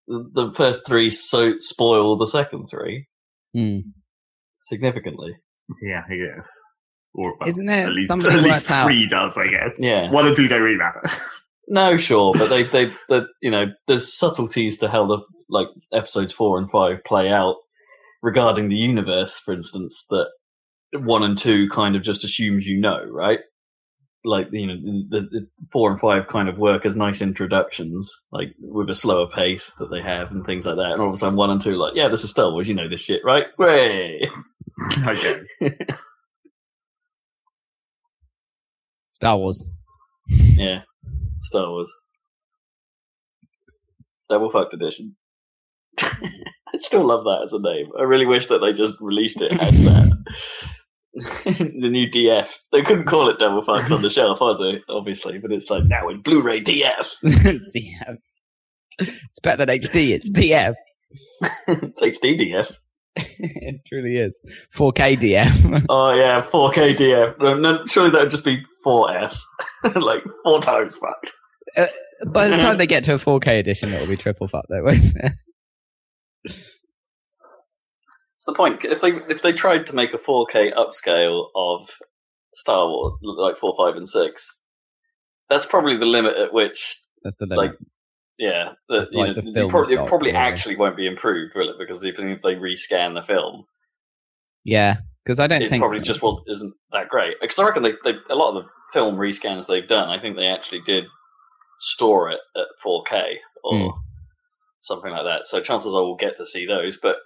The, 0.07 0.29
the 0.33 0.51
first 0.53 0.87
three 0.87 1.09
so 1.11 1.53
spoil 1.59 2.17
the 2.17 2.25
second 2.27 2.65
three 2.67 3.07
Hmm. 3.53 3.79
significantly. 4.59 5.35
yeah, 5.81 6.03
I 6.09 6.15
guess. 6.15 6.47
Or 7.13 7.35
well, 7.39 7.49
Isn't 7.49 7.65
there 7.65 7.85
at 7.87 7.93
least 7.93 8.11
at 8.11 8.17
worked 8.23 8.35
least 8.41 8.71
out? 8.71 8.85
three 8.87 9.07
does, 9.07 9.37
I 9.37 9.47
guess. 9.47 9.77
Yeah. 9.79 10.11
One 10.11 10.27
and 10.27 10.35
two 10.35 10.47
don't 10.47 10.61
really 10.61 10.77
matter. 10.77 11.01
No, 11.69 11.97
sure, 11.97 12.33
but 12.33 12.49
they, 12.49 12.63
they, 12.63 12.91
that 13.09 13.27
you 13.41 13.51
know, 13.51 13.67
there's 13.87 14.11
subtleties 14.17 14.79
to 14.79 14.89
how 14.89 15.05
the 15.05 15.19
like 15.49 15.67
episodes 15.93 16.33
four 16.33 16.57
and 16.57 16.69
five 16.69 17.03
play 17.03 17.29
out 17.29 17.55
regarding 18.23 18.69
the 18.69 18.75
universe, 18.75 19.39
for 19.39 19.53
instance, 19.53 20.05
that 20.09 20.27
one 20.93 21.23
and 21.23 21.37
two 21.37 21.69
kind 21.69 21.95
of 21.95 22.01
just 22.01 22.23
assumes 22.23 22.67
you 22.67 22.79
know, 22.79 23.05
right? 23.05 23.39
like 24.25 24.47
you 24.51 24.67
know 24.67 24.75
the, 25.09 25.21
the 25.21 25.47
four 25.71 25.89
and 25.89 25.99
five 25.99 26.27
kind 26.27 26.49
of 26.49 26.57
work 26.57 26.85
as 26.85 26.95
nice 26.95 27.21
introductions, 27.21 28.11
like 28.31 28.49
with 28.59 28.89
a 28.89 28.95
slower 28.95 29.27
pace 29.27 29.73
that 29.79 29.89
they 29.89 30.01
have 30.01 30.31
and 30.31 30.45
things 30.45 30.65
like 30.65 30.75
that. 30.75 30.91
And 30.93 31.01
all 31.01 31.07
of 31.07 31.13
a 31.13 31.17
sudden, 31.17 31.37
one 31.37 31.49
and 31.49 31.61
two, 31.61 31.75
like, 31.75 31.95
yeah, 31.95 32.09
this 32.09 32.23
is 32.23 32.31
Star 32.31 32.51
Wars. 32.51 32.67
You 32.67 32.75
know 32.75 32.89
this 32.89 33.01
shit, 33.01 33.21
right? 33.23 33.45
Way. 33.57 34.21
Okay. 35.05 35.41
Star 39.11 39.37
Wars. 39.37 39.67
Yeah, 40.29 40.83
Star 41.41 41.69
Wars. 41.69 41.91
Double 44.29 44.49
fucked 44.49 44.73
edition. 44.73 45.15
I 46.01 46.77
still 46.77 47.05
love 47.05 47.23
that 47.23 47.41
as 47.45 47.53
a 47.53 47.59
name. 47.59 47.87
I 47.97 48.03
really 48.03 48.25
wish 48.25 48.47
that 48.47 48.59
they 48.59 48.73
just 48.73 48.95
released 49.01 49.41
it 49.41 49.51
as 49.59 49.83
that. 49.85 50.17
the 51.45 51.89
new 51.89 52.07
DF. 52.07 52.49
They 52.71 52.83
couldn't 52.83 53.05
call 53.05 53.29
it 53.29 53.39
double 53.39 53.63
fucked 53.63 53.91
on 53.91 54.01
the 54.01 54.09
shelf, 54.09 54.39
was 54.39 54.59
it? 54.61 54.83
Obviously, 54.87 55.39
but 55.39 55.51
it's 55.51 55.69
like 55.69 55.83
now 55.85 56.07
in 56.09 56.21
Blu-ray 56.21 56.61
DF. 56.61 57.15
DF. 57.23 58.17
It's 58.99 59.39
better 59.41 59.65
than 59.65 59.79
HD. 59.79 60.11
It's 60.11 60.31
DF. 60.31 60.75
it's 61.67 62.01
HD 62.01 62.39
DF. 62.39 62.71
it 63.15 63.81
truly 63.87 64.17
is. 64.17 64.39
4K 64.75 65.17
DF. 65.17 65.85
Oh 65.89 66.13
yeah, 66.13 66.45
4K 66.51 66.95
DF. 66.95 67.39
No, 67.39 67.57
no, 67.57 67.85
surely 67.87 68.11
that 68.11 68.21
would 68.21 68.29
just 68.29 68.45
be 68.45 68.63
4F, 68.85 69.35
like 69.95 70.23
four 70.43 70.61
times 70.61 70.95
fucked. 70.97 71.31
Uh, 71.75 71.87
by 72.27 72.47
the 72.47 72.57
time 72.61 72.77
they 72.77 72.87
get 72.87 73.03
to 73.05 73.13
a 73.13 73.17
4K 73.17 73.59
edition, 73.59 73.91
it'll 73.93 74.07
be 74.07 74.17
triple 74.17 74.47
fuck 74.47 74.65
though, 74.69 74.83
won't 74.83 75.15
it? 75.15 75.33
What's 76.43 76.75
the 78.45 78.53
point? 78.53 78.85
If 78.85 79.01
they 79.01 79.09
if 79.33 79.41
they 79.41 79.51
tried 79.51 79.85
to 79.87 79.95
make 79.95 80.13
a 80.13 80.17
4K 80.17 80.73
upscale 80.73 81.47
of 81.55 81.89
Star 82.53 82.87
Wars, 82.87 83.19
like 83.21 83.57
four, 83.57 83.75
five, 83.77 83.97
and 83.97 84.07
six, 84.07 84.61
that's 85.49 85.65
probably 85.65 85.97
the 85.97 86.05
limit 86.05 86.37
at 86.37 86.53
which, 86.53 86.97
That's 87.23 87.35
the 87.35 87.45
like, 87.47 87.57
limit. 87.57 87.77
yeah, 88.39 88.69
the, 88.87 89.07
you 89.11 89.19
Like 89.19 89.35
know, 89.35 89.41
the 89.41 89.47
you 89.47 89.53
film 89.53 89.69
probably, 89.69 89.95
it 89.95 90.07
probably 90.07 90.31
actually 90.31 90.77
won't 90.77 90.95
be 90.97 91.05
improved, 91.05 91.53
will 91.55 91.69
it? 91.69 91.75
Because 91.77 92.03
even 92.05 92.29
if 92.29 92.41
they 92.41 92.55
rescan 92.55 93.13
the 93.13 93.21
film, 93.23 93.65
yeah, 94.63 94.97
because 95.23 95.39
I 95.39 95.47
don't 95.47 95.61
it 95.61 95.69
think 95.69 95.81
probably 95.81 95.97
so. 95.97 96.03
just 96.03 96.21
was 96.21 96.41
isn't 96.47 96.73
that 96.91 97.09
great. 97.09 97.35
Because 97.41 97.59
I 97.59 97.65
reckon 97.65 97.83
they, 97.83 97.93
they 98.03 98.13
a 98.29 98.35
lot 98.35 98.55
of 98.57 98.63
the 98.63 98.69
film 98.93 99.15
rescans 99.17 99.67
they've 99.67 99.87
done, 99.87 100.09
I 100.09 100.19
think 100.19 100.35
they 100.35 100.47
actually 100.47 100.81
did 100.81 101.05
store 101.79 102.29
it 102.31 102.39
at 102.55 102.65
4K 102.85 103.35
or 103.63 103.77
Hmm. 103.91 103.97
something 104.79 105.11
like 105.11 105.23
that. 105.23 105.47
So 105.47 105.61
chances 105.61 105.93
are 105.93 106.03
we'll 106.03 106.15
get 106.15 106.37
to 106.37 106.45
see 106.45 106.65
those, 106.65 106.97
but. 106.97 107.17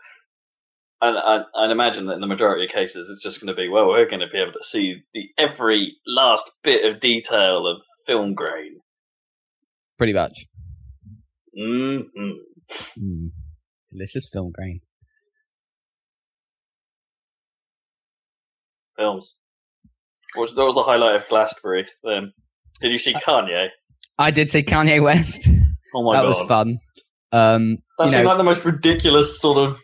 And 1.01 1.17
I, 1.17 1.41
I'd 1.57 1.69
imagine 1.69 2.05
that 2.05 2.13
in 2.13 2.21
the 2.21 2.27
majority 2.27 2.63
of 2.63 2.71
cases, 2.71 3.09
it's 3.09 3.21
just 3.21 3.41
going 3.41 3.53
to 3.53 3.61
be 3.61 3.67
well, 3.67 3.87
we're 3.89 4.07
going 4.07 4.21
to 4.21 4.27
be 4.31 4.37
able 4.39 4.53
to 4.53 4.63
see 4.63 5.03
the 5.13 5.27
every 5.37 5.97
last 6.07 6.49
bit 6.63 6.85
of 6.89 7.01
detail 7.01 7.67
of 7.67 7.81
film 8.07 8.33
grain. 8.33 8.79
pretty 9.97 10.13
much. 10.13 10.45
mm 11.59 12.03
Mm. 12.97 13.31
Delicious 13.91 14.29
film 14.31 14.51
grain. 14.55 14.79
Films. 19.03 19.35
What 20.35 20.43
was, 20.43 20.55
that 20.55 20.63
was 20.63 20.75
the 20.75 20.83
highlight 20.83 21.15
of 21.15 21.27
Glastonbury. 21.27 21.85
Then, 22.03 22.31
did 22.81 22.91
you 22.91 22.97
see 22.97 23.13
Kanye? 23.13 23.67
I 24.17 24.31
did 24.31 24.49
see 24.49 24.63
Kanye 24.63 25.01
West. 25.03 25.49
Oh 25.95 26.01
my 26.01 26.15
that 26.15 26.23
god, 26.23 26.27
was 26.27 26.39
fun. 26.47 26.79
Um, 27.31 27.77
that 27.99 28.09
seemed 28.09 28.23
know- 28.23 28.29
like 28.29 28.39
the 28.39 28.43
most 28.43 28.65
ridiculous 28.65 29.39
sort 29.39 29.59
of 29.59 29.79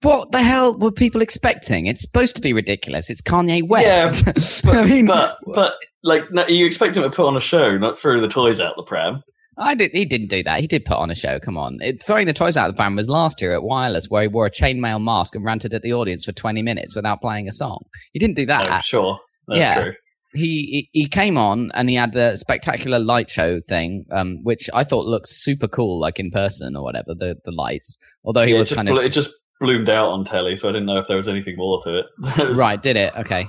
what 0.00 0.32
the 0.32 0.42
hell 0.42 0.76
were 0.76 0.90
people 0.90 1.22
expecting? 1.22 1.86
It's 1.86 2.02
supposed 2.02 2.34
to 2.34 2.42
be 2.42 2.52
ridiculous. 2.52 3.08
It's 3.08 3.22
Kanye 3.22 3.64
West. 3.64 4.24
But, 4.64 4.76
I 4.76 4.84
mean, 4.84 5.06
but 5.06 5.38
but 5.54 5.74
like 6.02 6.24
no, 6.32 6.44
you 6.48 6.66
expect 6.66 6.96
him 6.96 7.04
to 7.04 7.10
put 7.10 7.28
on 7.28 7.36
a 7.36 7.40
show, 7.40 7.78
not 7.78 8.00
throw 8.00 8.20
the 8.20 8.26
toys 8.26 8.58
out 8.58 8.74
the 8.76 8.82
pram. 8.82 9.22
I 9.58 9.74
did. 9.74 9.90
He 9.92 10.04
didn't 10.04 10.28
do 10.28 10.42
that. 10.44 10.60
He 10.60 10.66
did 10.66 10.84
put 10.84 10.96
on 10.96 11.10
a 11.10 11.14
show. 11.14 11.38
Come 11.38 11.58
on, 11.58 11.78
it, 11.80 12.02
throwing 12.02 12.26
the 12.26 12.32
toys 12.32 12.56
out 12.56 12.68
of 12.70 12.74
the 12.76 12.82
van 12.82 12.96
was 12.96 13.08
last 13.08 13.40
year 13.42 13.54
at 13.54 13.62
Wireless, 13.62 14.06
where 14.08 14.22
he 14.22 14.28
wore 14.28 14.46
a 14.46 14.50
chainmail 14.50 15.02
mask 15.02 15.34
and 15.34 15.44
ranted 15.44 15.74
at 15.74 15.82
the 15.82 15.92
audience 15.92 16.24
for 16.24 16.32
twenty 16.32 16.62
minutes 16.62 16.94
without 16.96 17.20
playing 17.20 17.48
a 17.48 17.52
song. 17.52 17.84
He 18.12 18.18
didn't 18.18 18.36
do 18.36 18.46
that. 18.46 18.66
oh, 18.70 18.80
sure, 18.82 19.18
that's 19.48 19.58
yeah. 19.60 19.82
true. 19.82 19.92
he 20.34 20.88
he 20.92 21.06
came 21.08 21.36
on 21.36 21.70
and 21.74 21.90
he 21.90 21.96
had 21.96 22.12
the 22.14 22.36
spectacular 22.36 22.98
light 22.98 23.28
show 23.28 23.60
thing, 23.68 24.04
um, 24.12 24.38
which 24.42 24.70
I 24.72 24.84
thought 24.84 25.04
looked 25.06 25.28
super 25.28 25.68
cool, 25.68 26.00
like 26.00 26.18
in 26.18 26.30
person 26.30 26.74
or 26.74 26.82
whatever. 26.82 27.14
The 27.14 27.36
the 27.44 27.52
lights, 27.52 27.98
although 28.24 28.44
he 28.46 28.52
Yeah, 28.52 28.58
was 28.58 28.68
just 28.70 28.76
kind 28.76 28.88
of 28.88 28.96
it 28.96 29.10
just 29.12 29.30
bloomed 29.60 29.90
out 29.90 30.08
on 30.10 30.24
telly, 30.24 30.56
so 30.56 30.68
I 30.68 30.72
didn't 30.72 30.86
know 30.86 30.98
if 30.98 31.06
there 31.08 31.16
was 31.16 31.28
anything 31.28 31.56
more 31.58 31.78
to 31.84 31.98
it. 31.98 32.06
Was- 32.48 32.58
right. 32.58 32.82
Did 32.82 32.96
it? 32.96 33.12
Okay, 33.16 33.46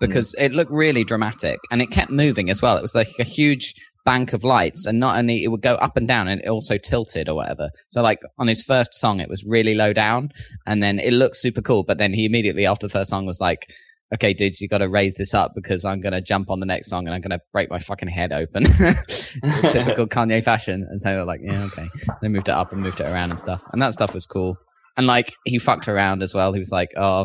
because 0.00 0.34
it 0.38 0.52
looked 0.52 0.72
really 0.72 1.04
dramatic 1.04 1.58
and 1.70 1.80
it 1.82 1.88
kept 1.90 2.10
moving 2.10 2.48
as 2.50 2.62
well. 2.62 2.76
It 2.78 2.82
was 2.82 2.94
like 2.94 3.10
a 3.20 3.24
huge 3.24 3.74
bank 4.04 4.32
of 4.32 4.44
lights, 4.44 4.86
and 4.86 4.98
not 4.98 5.18
only 5.18 5.44
it 5.44 5.48
would 5.48 5.62
go 5.62 5.74
up 5.74 5.96
and 5.96 6.08
down, 6.08 6.28
and 6.28 6.40
it 6.40 6.48
also 6.48 6.78
tilted 6.78 7.28
or 7.28 7.34
whatever. 7.34 7.70
So 7.88 8.02
like 8.02 8.20
on 8.38 8.48
his 8.48 8.62
first 8.62 8.94
song, 8.94 9.20
it 9.20 9.28
was 9.28 9.44
really 9.44 9.74
low 9.74 9.92
down, 9.92 10.30
and 10.66 10.82
then 10.82 10.98
it 10.98 11.12
looked 11.12 11.36
super 11.36 11.62
cool. 11.62 11.84
But 11.84 11.98
then 11.98 12.12
he 12.12 12.24
immediately 12.24 12.66
after 12.66 12.86
the 12.86 12.92
first 12.92 13.10
song 13.10 13.26
was 13.26 13.40
like. 13.40 13.66
Okay, 14.14 14.34
dudes, 14.34 14.60
you 14.60 14.68
got 14.68 14.76
to 14.76 14.90
raise 14.90 15.14
this 15.14 15.32
up 15.32 15.52
because 15.54 15.86
I'm 15.86 16.02
gonna 16.02 16.20
jump 16.20 16.50
on 16.50 16.60
the 16.60 16.66
next 16.66 16.90
song 16.90 17.06
and 17.06 17.14
I'm 17.14 17.22
gonna 17.22 17.40
break 17.50 17.70
my 17.70 17.78
fucking 17.78 18.10
head 18.10 18.30
open. 18.30 18.64
typical 19.70 20.06
Kanye 20.06 20.44
fashion. 20.44 20.86
And 20.90 21.00
so 21.00 21.08
they're 21.08 21.24
like, 21.24 21.40
yeah, 21.42 21.64
okay. 21.64 21.88
They 22.20 22.28
moved 22.28 22.50
it 22.50 22.54
up 22.54 22.72
and 22.72 22.82
moved 22.82 23.00
it 23.00 23.08
around 23.08 23.30
and 23.30 23.40
stuff. 23.40 23.62
And 23.72 23.80
that 23.80 23.94
stuff 23.94 24.12
was 24.12 24.26
cool. 24.26 24.58
And 24.98 25.06
like, 25.06 25.32
he 25.46 25.58
fucked 25.58 25.88
around 25.88 26.22
as 26.22 26.34
well. 26.34 26.52
He 26.52 26.60
was 26.60 26.70
like, 26.70 26.90
oh. 26.96 27.24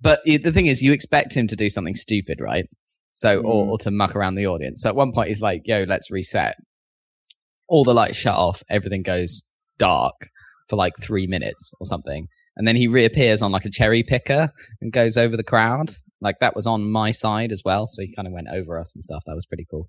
But 0.00 0.20
the 0.24 0.52
thing 0.52 0.66
is, 0.66 0.82
you 0.82 0.92
expect 0.92 1.36
him 1.36 1.48
to 1.48 1.56
do 1.56 1.68
something 1.68 1.96
stupid, 1.96 2.38
right? 2.40 2.66
So, 3.18 3.38
or, 3.38 3.64
Mm. 3.64 3.68
or 3.70 3.78
to 3.78 3.90
muck 3.90 4.14
around 4.14 4.34
the 4.34 4.46
audience. 4.46 4.82
So 4.82 4.90
at 4.90 4.94
one 4.94 5.10
point, 5.12 5.28
he's 5.28 5.40
like, 5.40 5.62
yo, 5.64 5.84
let's 5.88 6.10
reset. 6.10 6.54
All 7.66 7.82
the 7.82 7.94
lights 7.94 8.18
shut 8.18 8.34
off. 8.34 8.62
Everything 8.68 9.02
goes 9.02 9.42
dark 9.78 10.14
for 10.68 10.76
like 10.76 10.92
three 11.00 11.26
minutes 11.26 11.72
or 11.80 11.86
something. 11.86 12.26
And 12.56 12.68
then 12.68 12.76
he 12.76 12.86
reappears 12.88 13.40
on 13.40 13.52
like 13.52 13.64
a 13.64 13.70
cherry 13.70 14.02
picker 14.02 14.50
and 14.82 14.92
goes 14.92 15.16
over 15.16 15.34
the 15.34 15.42
crowd. 15.42 15.88
Like 16.20 16.36
that 16.40 16.54
was 16.54 16.66
on 16.66 16.90
my 16.92 17.10
side 17.10 17.52
as 17.52 17.62
well. 17.64 17.86
So 17.86 18.02
he 18.02 18.14
kind 18.14 18.28
of 18.28 18.34
went 18.34 18.48
over 18.52 18.78
us 18.78 18.94
and 18.94 19.02
stuff. 19.02 19.22
That 19.26 19.34
was 19.34 19.46
pretty 19.46 19.66
cool. 19.70 19.88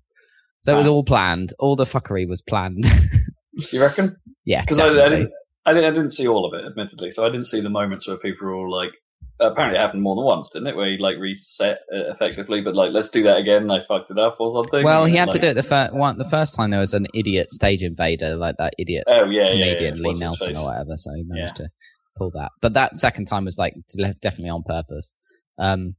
So 0.60 0.72
it 0.72 0.76
was 0.78 0.86
all 0.86 1.04
planned. 1.04 1.50
All 1.58 1.76
the 1.76 1.84
fuckery 1.84 2.26
was 2.28 2.40
planned. 2.42 2.84
You 3.72 3.80
reckon? 3.82 4.14
yeah, 4.44 4.60
Because 4.62 4.78
I, 4.78 4.86
I 4.86 5.08
didn't, 5.08 5.32
I 5.66 5.72
didn't, 5.74 5.84
I 5.86 5.90
didn't 5.90 6.10
see 6.10 6.28
all 6.28 6.46
of 6.46 6.54
it, 6.58 6.64
admittedly. 6.64 7.10
So 7.10 7.26
I 7.26 7.28
didn't 7.28 7.46
see 7.48 7.60
the 7.60 7.68
moments 7.68 8.06
where 8.06 8.16
people 8.16 8.46
were 8.46 8.54
all 8.54 8.70
like. 8.70 8.92
Apparently, 9.40 9.78
it 9.78 9.82
happened 9.82 10.02
more 10.02 10.16
than 10.16 10.24
once, 10.24 10.48
didn't 10.48 10.68
it? 10.68 10.76
Where 10.76 10.90
he 10.90 10.98
like 10.98 11.16
reset 11.18 11.78
it 11.90 12.06
effectively, 12.12 12.60
but 12.60 12.74
like, 12.74 12.90
let's 12.92 13.08
do 13.08 13.22
that 13.22 13.36
again. 13.38 13.70
I 13.70 13.84
fucked 13.86 14.10
it 14.10 14.18
up 14.18 14.36
or 14.40 14.50
something. 14.50 14.84
Well, 14.84 15.04
he 15.04 15.16
had 15.16 15.30
to 15.30 15.38
do 15.38 15.48
it 15.48 15.54
the 15.54 15.62
first 15.62 15.94
one. 15.94 16.18
The 16.18 16.28
first 16.28 16.56
time 16.56 16.70
there 16.70 16.80
was 16.80 16.94
an 16.94 17.06
idiot 17.14 17.52
stage 17.52 17.82
invader, 17.82 18.34
like 18.36 18.56
that 18.58 18.74
idiot 18.78 19.04
Oh 19.06 19.26
yeah, 19.30 19.44
yeah, 19.44 19.50
comedian 19.52 19.96
yeah. 19.96 20.08
Lee 20.08 20.14
Nelson 20.14 20.56
or 20.56 20.64
whatever. 20.66 20.96
So 20.96 21.12
he 21.14 21.22
managed 21.24 21.56
to 21.56 21.68
pull 22.16 22.30
that. 22.34 22.50
But 22.60 22.74
that 22.74 22.96
second 22.96 23.26
time 23.26 23.44
was 23.44 23.58
like 23.58 23.74
definitely 24.20 24.50
on 24.50 24.64
purpose. 24.64 25.12
Um, 25.58 25.94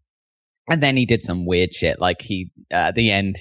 and 0.69 0.83
then 0.83 0.97
he 0.97 1.05
did 1.05 1.23
some 1.23 1.45
weird 1.45 1.73
shit. 1.73 1.99
Like 1.99 2.21
he 2.21 2.51
uh, 2.71 2.89
at 2.89 2.95
the 2.95 3.09
end, 3.11 3.37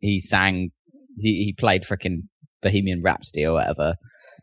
he 0.00 0.20
sang, 0.20 0.70
he 1.18 1.44
he 1.44 1.54
played 1.58 1.84
freaking 1.84 2.24
Bohemian 2.62 3.02
Rhapsody 3.02 3.46
or 3.46 3.54
whatever. 3.54 3.94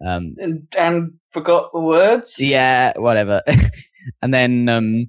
Um, 0.05 0.35
And 0.37 0.69
Dan 0.69 1.19
forgot 1.31 1.71
the 1.73 1.79
words. 1.79 2.39
yeah, 2.39 2.93
whatever. 2.97 3.41
and 4.21 4.33
then 4.33 4.69
um, 4.69 5.07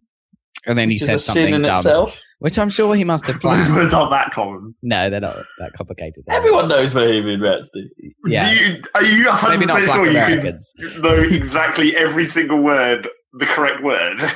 and 0.66 0.78
then 0.78 0.88
he 0.90 0.94
which 0.94 1.02
is 1.02 1.06
said 1.06 1.14
a 1.16 1.18
sin 1.18 1.34
something 1.34 1.54
in 1.54 1.62
dumb, 1.62 1.76
itself. 1.76 2.20
which 2.40 2.58
I'm 2.58 2.68
sure 2.70 2.94
he 2.94 3.04
must 3.04 3.26
have 3.26 3.36
Those 3.42 3.66
planned. 3.66 3.74
words 3.74 3.94
aren't 3.94 4.10
that 4.10 4.30
common. 4.32 4.74
no, 4.82 5.08
they're 5.10 5.20
not 5.20 5.36
that 5.60 5.72
complicated. 5.76 6.24
Everyone 6.28 6.68
knows 6.68 6.92
Bohemian 6.94 7.40
Rhapsody. 7.40 7.88
Yeah. 8.26 8.48
Do 8.48 8.54
you, 8.56 8.82
are 8.94 9.04
you 9.04 9.24
Maybe 9.24 9.64
100% 9.64 9.66
not 9.66 9.84
black 9.84 9.96
sure 9.96 10.04
you 10.06 10.10
Americans. 10.10 10.74
can 10.78 11.02
know 11.02 11.14
exactly 11.14 11.96
every 11.96 12.24
single 12.24 12.62
word, 12.62 13.08
the 13.34 13.46
correct 13.46 13.82
word? 13.82 14.18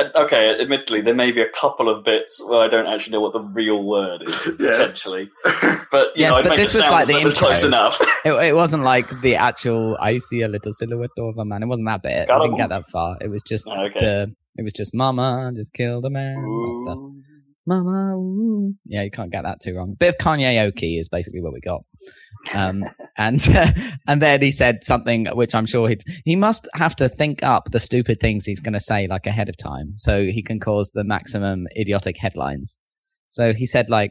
Okay, 0.00 0.58
admittedly, 0.60 1.00
there 1.02 1.14
may 1.14 1.32
be 1.32 1.42
a 1.42 1.48
couple 1.50 1.88
of 1.88 2.02
bits 2.04 2.42
where 2.46 2.60
I 2.60 2.68
don't 2.68 2.86
actually 2.86 3.12
know 3.12 3.20
what 3.20 3.32
the 3.34 3.40
real 3.40 3.82
word 3.84 4.22
is 4.22 4.34
Yes. 4.58 4.76
potentially, 4.76 5.30
but 5.90 6.08
you 6.16 6.22
Yes, 6.22 6.30
know, 6.32 6.36
I'd 6.38 6.44
but 6.44 6.56
this 6.56 6.74
was 6.74 6.88
like 6.88 7.06
the 7.06 7.12
though 7.12 7.18
it 7.20 7.24
was 7.24 7.34
close 7.34 7.62
enough. 7.62 8.00
It, 8.24 8.32
it 8.32 8.54
wasn't 8.54 8.84
like 8.84 9.08
the 9.20 9.36
actual 9.36 9.96
I 10.00 10.18
see 10.18 10.42
a 10.42 10.48
little 10.48 10.72
silhouette 10.72 11.10
of 11.18 11.36
a 11.38 11.44
man. 11.44 11.62
It 11.62 11.66
wasn't 11.66 11.88
that 11.88 12.02
bit. 12.02 12.30
I 12.30 12.38
didn't 12.40 12.56
get 12.56 12.70
that 12.70 12.88
far. 12.88 13.16
It 13.20 13.28
was 13.28 13.42
just 13.42 13.66
Oh, 13.68 13.82
okay. 13.84 14.00
the 14.00 14.34
it 14.56 14.62
was 14.62 14.72
just 14.72 14.94
Mama 14.94 15.52
just 15.54 15.72
killed 15.72 16.04
a 16.06 16.10
man. 16.10 16.34
That 16.36 16.80
stuff. 16.84 16.98
Ooh. 17.70 17.74
Mama, 17.74 18.16
ooh. 18.16 18.74
yeah, 18.84 19.02
you 19.02 19.10
can't 19.10 19.30
get 19.30 19.42
that 19.42 19.60
too 19.60 19.74
wrong. 19.76 19.94
Bit 19.98 20.14
of 20.14 20.18
Kanye 20.18 20.64
Oki 20.66 20.98
is 20.98 21.08
basically 21.08 21.40
what 21.40 21.52
we 21.52 21.60
got. 21.60 21.84
Um, 22.54 22.84
and 23.16 23.40
and 24.06 24.22
then 24.22 24.42
he 24.42 24.50
said 24.50 24.84
something 24.84 25.26
which 25.32 25.54
I'm 25.54 25.66
sure 25.66 25.88
he 25.88 25.98
he 26.24 26.36
must 26.36 26.68
have 26.74 26.96
to 26.96 27.08
think 27.08 27.42
up 27.42 27.70
the 27.70 27.80
stupid 27.80 28.20
things 28.20 28.44
he's 28.44 28.60
going 28.60 28.72
to 28.72 28.80
say 28.80 29.06
like 29.06 29.26
ahead 29.26 29.48
of 29.48 29.56
time, 29.56 29.92
so 29.96 30.24
he 30.24 30.42
can 30.42 30.60
cause 30.60 30.90
the 30.92 31.04
maximum 31.04 31.66
idiotic 31.76 32.16
headlines. 32.18 32.78
So 33.28 33.52
he 33.52 33.66
said 33.66 33.88
like 33.88 34.10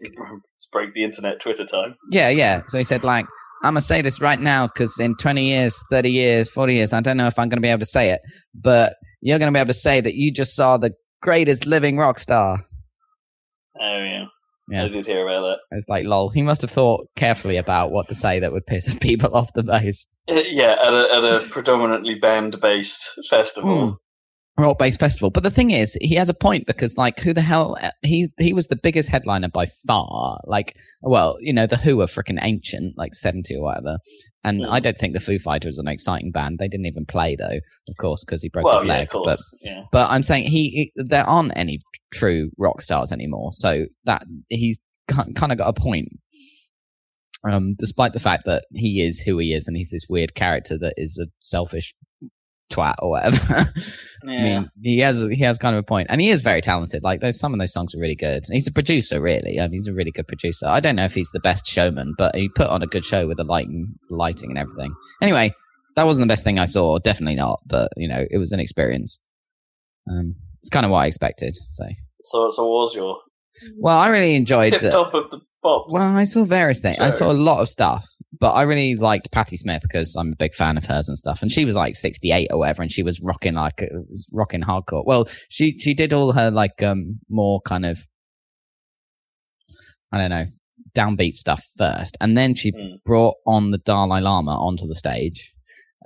Let's 0.61 0.69
break 0.71 0.93
the 0.93 1.03
internet 1.03 1.39
Twitter 1.39 1.65
time. 1.65 1.95
yeah, 2.11 2.29
yeah. 2.29 2.61
So 2.67 2.77
he 2.77 2.83
said, 2.83 3.03
like, 3.03 3.25
I'm 3.63 3.73
going 3.73 3.79
to 3.79 3.85
say 3.85 4.03
this 4.03 4.21
right 4.21 4.39
now 4.39 4.67
because 4.67 4.99
in 4.99 5.15
20 5.15 5.43
years, 5.43 5.83
30 5.89 6.11
years, 6.11 6.51
40 6.51 6.75
years, 6.75 6.93
I 6.93 7.01
don't 7.01 7.17
know 7.17 7.25
if 7.25 7.39
I'm 7.39 7.49
going 7.49 7.57
to 7.57 7.61
be 7.61 7.67
able 7.67 7.79
to 7.79 7.85
say 7.85 8.11
it, 8.11 8.21
but 8.53 8.93
you're 9.21 9.39
going 9.39 9.51
to 9.51 9.57
be 9.57 9.59
able 9.59 9.69
to 9.69 9.73
say 9.73 10.01
that 10.01 10.13
you 10.13 10.31
just 10.31 10.55
saw 10.55 10.77
the 10.77 10.91
greatest 11.23 11.65
living 11.65 11.97
rock 11.97 12.19
star. 12.19 12.59
Oh 13.81 13.97
yeah. 14.03 14.25
Yeah. 14.69 14.85
I 14.85 14.87
did 14.89 15.05
hear 15.05 15.27
about 15.27 15.41
that. 15.41 15.77
It's 15.77 15.89
like, 15.89 16.05
lol. 16.05 16.29
He 16.29 16.43
must 16.43 16.61
have 16.61 16.71
thought 16.71 17.07
carefully 17.17 17.57
about 17.57 17.91
what 17.91 18.07
to 18.07 18.15
say 18.15 18.39
that 18.39 18.53
would 18.53 18.65
piss 18.67 18.93
people 19.01 19.35
off 19.35 19.49
the 19.53 19.63
most. 19.63 20.07
Uh, 20.29 20.43
Yeah, 20.45 20.75
at 20.81 20.93
a, 20.93 21.13
at 21.13 21.23
a 21.25 21.47
predominantly 21.49 22.15
band-based 22.15 23.19
festival. 23.29 23.97
rock 24.57 24.77
based 24.79 24.99
festival. 24.99 25.29
But 25.29 25.43
the 25.43 25.51
thing 25.51 25.71
is, 25.71 25.97
he 25.99 26.15
has 26.15 26.29
a 26.29 26.33
point 26.33 26.67
because, 26.67 26.95
like, 26.95 27.19
who 27.19 27.33
the 27.33 27.41
hell? 27.41 27.75
He 28.01 28.29
he 28.37 28.53
was 28.53 28.67
the 28.67 28.77
biggest 28.81 29.09
headliner 29.09 29.49
by 29.49 29.67
far. 29.87 30.39
Like, 30.45 30.75
well, 31.01 31.37
you 31.41 31.51
know, 31.51 31.67
the 31.67 31.77
Who 31.77 31.99
are 32.01 32.05
freaking 32.07 32.39
ancient, 32.41 32.97
like 32.97 33.13
seventy 33.13 33.55
or 33.55 33.63
whatever. 33.63 33.97
And 34.43 34.61
Mm. 34.61 34.69
I 34.69 34.79
don't 34.79 34.97
think 34.97 35.13
the 35.13 35.19
Foo 35.19 35.37
Fighters 35.39 35.77
are 35.77 35.81
an 35.81 35.87
exciting 35.87 36.31
band. 36.31 36.57
They 36.57 36.67
didn't 36.67 36.87
even 36.87 37.05
play 37.05 37.35
though, 37.35 37.59
of 37.89 37.97
course, 37.99 38.23
because 38.25 38.41
he 38.41 38.49
broke 38.49 38.65
Well, 38.65 38.77
his 38.79 38.85
leg. 38.85 39.09
But 39.11 39.37
yeah. 39.61 39.83
but 39.91 40.09
I'm 40.09 40.23
saying 40.23 40.45
he, 40.45 40.69
he 40.69 40.91
there 40.95 41.27
aren't 41.27 41.53
any 41.55 41.81
true 42.13 42.49
rock 42.57 42.81
stars 42.81 43.11
anymore. 43.11 43.53
So 43.53 43.85
that 44.05 44.23
he's 44.49 44.79
kind 45.07 45.51
of 45.51 45.57
got 45.57 45.67
a 45.69 45.73
point. 45.79 46.09
Um, 47.43 47.73
despite 47.79 48.13
the 48.13 48.19
fact 48.19 48.43
that 48.45 48.65
he 48.71 49.01
is 49.01 49.19
who 49.19 49.39
he 49.39 49.53
is, 49.53 49.67
and 49.67 49.75
he's 49.75 49.89
this 49.89 50.05
weird 50.07 50.35
character 50.35 50.77
that 50.77 50.93
is 50.97 51.17
a 51.19 51.25
selfish 51.39 51.93
twat 52.71 52.95
or 52.99 53.11
whatever. 53.11 53.71
Yeah. 54.23 54.33
I 54.39 54.43
mean, 54.43 54.71
he 54.83 54.99
has 54.99 55.19
he 55.29 55.41
has 55.43 55.57
kind 55.57 55.75
of 55.75 55.79
a 55.79 55.83
point, 55.83 56.07
and 56.11 56.21
he 56.21 56.29
is 56.29 56.41
very 56.41 56.61
talented. 56.61 57.01
Like 57.01 57.21
those, 57.21 57.39
some 57.39 57.53
of 57.53 57.59
those 57.59 57.73
songs 57.73 57.95
are 57.95 57.99
really 57.99 58.15
good. 58.15 58.43
He's 58.51 58.67
a 58.67 58.71
producer, 58.71 59.19
really. 59.19 59.59
I 59.59 59.63
mean, 59.63 59.73
he's 59.73 59.87
a 59.87 59.93
really 59.93 60.11
good 60.11 60.27
producer. 60.27 60.67
I 60.67 60.79
don't 60.79 60.95
know 60.95 61.05
if 61.05 61.15
he's 61.15 61.31
the 61.31 61.39
best 61.39 61.65
showman, 61.65 62.13
but 62.17 62.35
he 62.35 62.49
put 62.49 62.67
on 62.67 62.83
a 62.83 62.85
good 62.87 63.03
show 63.03 63.27
with 63.27 63.37
the 63.37 63.43
lighting, 63.43 63.95
lighting 64.09 64.51
and 64.51 64.59
everything. 64.59 64.93
Anyway, 65.21 65.53
that 65.95 66.05
wasn't 66.05 66.23
the 66.23 66.31
best 66.31 66.43
thing 66.43 66.59
I 66.59 66.65
saw. 66.65 66.99
Definitely 66.99 67.35
not. 67.35 67.61
But 67.65 67.93
you 67.97 68.07
know, 68.07 68.25
it 68.29 68.37
was 68.37 68.51
an 68.51 68.59
experience. 68.59 69.17
Um, 70.07 70.35
it's 70.61 70.69
kind 70.69 70.85
of 70.85 70.91
what 70.91 70.99
I 70.99 71.07
expected. 71.07 71.57
So, 71.69 71.85
so, 72.23 72.49
so 72.51 72.63
what 72.63 72.83
was 72.83 72.95
your 72.95 73.17
well, 73.77 73.97
I 73.97 74.07
really 74.09 74.35
enjoyed. 74.35 74.71
tip 74.71 74.83
uh, 74.83 74.89
top 74.89 75.13
of 75.13 75.29
the 75.31 75.39
pops? 75.63 75.93
well, 75.93 76.15
I 76.15 76.23
saw 76.23 76.43
various 76.43 76.79
things. 76.79 76.99
I 76.99 77.09
saw 77.09 77.31
a 77.31 77.33
lot 77.33 77.59
of 77.61 77.69
stuff, 77.69 78.05
but 78.39 78.51
I 78.51 78.63
really 78.63 78.95
liked 78.95 79.31
Patti 79.31 79.57
Smith 79.57 79.81
because 79.83 80.15
I'm 80.15 80.33
a 80.33 80.35
big 80.35 80.53
fan 80.53 80.77
of 80.77 80.85
hers 80.85 81.07
and 81.07 81.17
stuff. 81.17 81.41
And 81.41 81.51
she 81.51 81.65
was 81.65 81.75
like 81.75 81.95
68 81.95 82.47
or 82.51 82.59
whatever, 82.59 82.81
and 82.81 82.91
she 82.91 83.03
was 83.03 83.19
rocking 83.21 83.53
like 83.55 83.81
uh, 83.81 83.99
rocking 84.33 84.61
hardcore. 84.61 85.05
Well, 85.05 85.27
she 85.49 85.77
she 85.77 85.93
did 85.93 86.13
all 86.13 86.31
her 86.33 86.49
like 86.51 86.81
um 86.83 87.19
more 87.29 87.61
kind 87.61 87.85
of 87.85 87.99
I 90.11 90.17
don't 90.17 90.29
know 90.29 90.45
downbeat 90.93 91.35
stuff 91.35 91.63
first, 91.77 92.17
and 92.19 92.37
then 92.37 92.53
she 92.53 92.71
Mm. 92.73 93.01
brought 93.05 93.35
on 93.47 93.71
the 93.71 93.77
Dalai 93.77 94.19
Lama 94.19 94.51
onto 94.51 94.87
the 94.87 94.95
stage, 94.95 95.53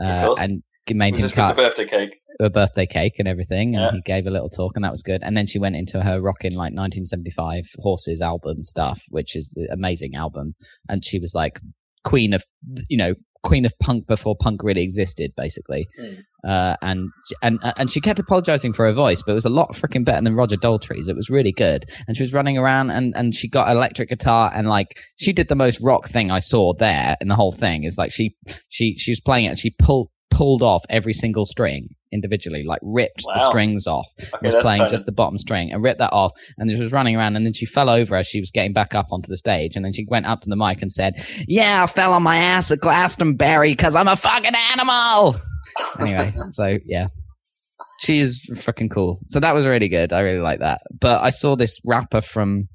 uh, 0.03 0.35
and 0.37 0.61
made 0.93 1.13
was 1.13 1.23
him 1.23 1.25
with 1.25 1.31
the 1.31 1.41
cut 1.41 1.55
birthday 1.55 1.85
cake? 1.85 2.15
A 2.39 2.49
birthday 2.49 2.85
cake 2.85 3.13
and 3.19 3.27
everything, 3.27 3.75
and 3.75 3.83
Yeah. 3.83 3.91
he 3.91 4.01
gave 4.01 4.27
a 4.27 4.29
little 4.31 4.49
talk, 4.49 4.73
and 4.75 4.83
that 4.83 4.91
was 4.91 5.03
good. 5.03 5.21
And 5.23 5.35
then 5.37 5.47
she 5.47 5.59
went 5.59 5.75
into 5.75 6.01
her 6.01 6.21
rocking 6.21 6.53
like 6.53 6.73
1975 6.73 7.65
Horses 7.79 8.21
album 8.21 8.63
stuff, 8.63 9.01
which 9.09 9.35
is 9.35 9.49
the 9.55 9.67
amazing 9.71 10.15
album, 10.15 10.55
and 10.89 11.05
she 11.05 11.19
was 11.19 11.33
like 11.33 11.59
queen 12.03 12.33
of 12.33 12.43
you 12.89 12.97
know 12.97 13.13
queen 13.43 13.63
of 13.65 13.71
punk 13.79 14.07
before 14.07 14.35
punk 14.39 14.63
really 14.63 14.81
existed, 14.81 15.31
basically. 15.37 15.87
Hmm. 15.99 16.13
Uh, 16.47 16.75
and 16.81 17.09
and 17.41 17.59
and 17.77 17.89
she 17.91 17.99
kept 18.01 18.19
apologizing 18.19 18.73
for 18.73 18.85
her 18.85 18.93
voice, 18.93 19.23
but 19.25 19.31
it 19.31 19.35
was 19.35 19.45
a 19.45 19.49
lot 19.49 19.73
freaking 19.73 20.03
better 20.05 20.21
than 20.23 20.35
Roger 20.35 20.57
Daltrey's. 20.57 21.07
It 21.07 21.15
was 21.15 21.29
really 21.29 21.51
good, 21.51 21.85
and 22.07 22.15
she 22.17 22.23
was 22.23 22.33
running 22.33 22.57
around 22.57 22.91
and 22.91 23.15
and 23.15 23.33
she 23.33 23.47
got 23.47 23.71
electric 23.71 24.09
guitar 24.09 24.51
and 24.53 24.67
like 24.67 24.99
she 25.15 25.31
did 25.33 25.47
the 25.47 25.55
most 25.55 25.79
rock 25.81 26.07
thing 26.09 26.29
I 26.31 26.39
saw 26.39 26.73
there 26.77 27.15
in 27.21 27.27
the 27.29 27.35
whole 27.35 27.51
thing. 27.53 27.83
Is 27.83 27.97
like 27.97 28.11
she 28.11 28.35
she 28.69 28.95
she 28.97 29.11
was 29.11 29.19
playing 29.21 29.45
it 29.45 29.49
and 29.49 29.59
she 29.59 29.71
pulled 29.79 30.09
pulled 30.29 30.61
off 30.61 30.83
every 30.89 31.13
single 31.13 31.45
string 31.45 31.87
individually, 32.11 32.63
like 32.63 32.79
ripped 32.81 33.23
the 33.23 33.39
strings 33.39 33.87
off 33.87 34.05
Okay, 34.35 34.47
was 34.47 34.55
playing 34.55 34.87
just 34.89 35.05
the 35.05 35.11
bottom 35.11 35.37
string 35.37 35.71
and 35.71 35.83
ripped 35.83 35.99
that 35.99 36.13
off 36.13 36.31
and 36.57 36.69
she 36.69 36.81
was 36.81 36.91
running 36.91 37.15
around 37.15 37.35
and 37.35 37.45
then 37.45 37.53
she 37.53 37.65
fell 37.65 37.89
over 37.89 38.15
as 38.15 38.27
she 38.27 38.39
was 38.39 38.51
getting 38.51 38.73
back 38.73 38.95
up 38.95 39.07
onto 39.11 39.27
the 39.27 39.37
stage 39.37 39.75
and 39.75 39.83
then 39.83 39.93
she 39.93 40.05
went 40.09 40.25
up 40.25 40.41
to 40.41 40.49
the 40.49 40.55
mic 40.55 40.81
and 40.81 40.91
said 40.91 41.13
yeah 41.47 41.83
i 41.83 41.87
fell 41.87 42.13
on 42.13 42.23
my 42.23 42.37
ass 42.37 42.71
at 42.71 42.79
glastonbury 42.79 43.71
because 43.71 43.95
i'm 43.95 44.07
a 44.07 44.15
fucking 44.15 44.55
animal! 44.73 45.35
Anyway 45.99 46.33
so 46.51 46.77
yeah. 46.85 47.07
She 47.99 48.19
is 48.19 48.41
fucking 48.57 48.89
cool. 48.89 49.19
So 49.27 49.41
that 49.41 49.53
was 49.53 49.65
really 49.65 49.89
good. 49.89 50.13
I 50.13 50.21
really 50.21 50.39
like 50.39 50.59
that. 50.59 50.79
But 50.99 51.21
i 51.21 51.29
saw 51.29 51.57
this 51.57 51.79
rapper 51.83 52.21
from 52.21 52.69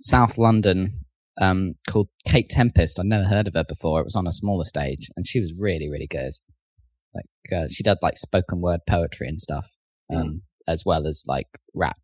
south 0.00 0.38
london 0.38 1.00
um, 1.40 1.74
called 1.86 2.08
kate 2.26 2.48
tempest. 2.48 2.98
I'd 2.98 3.04
never 3.04 3.24
heard 3.24 3.48
of 3.48 3.54
her 3.54 3.64
before. 3.68 4.00
It 4.00 4.04
was 4.04 4.16
on 4.16 4.26
a 4.26 4.32
smaller 4.32 4.64
stage 4.64 5.10
and 5.14 5.26
she 5.26 5.40
was 5.40 5.52
really 5.58 5.90
really 5.90 6.06
good 6.06 6.32
like 7.14 7.26
uh, 7.56 7.66
she 7.70 7.82
did 7.82 7.98
like 8.02 8.16
spoken 8.16 8.60
word 8.60 8.80
poetry 8.88 9.28
and 9.28 9.40
stuff 9.40 9.66
um, 10.14 10.42
as 10.66 10.82
well 10.84 11.06
as 11.06 11.24
like 11.26 11.46
rap 11.74 11.98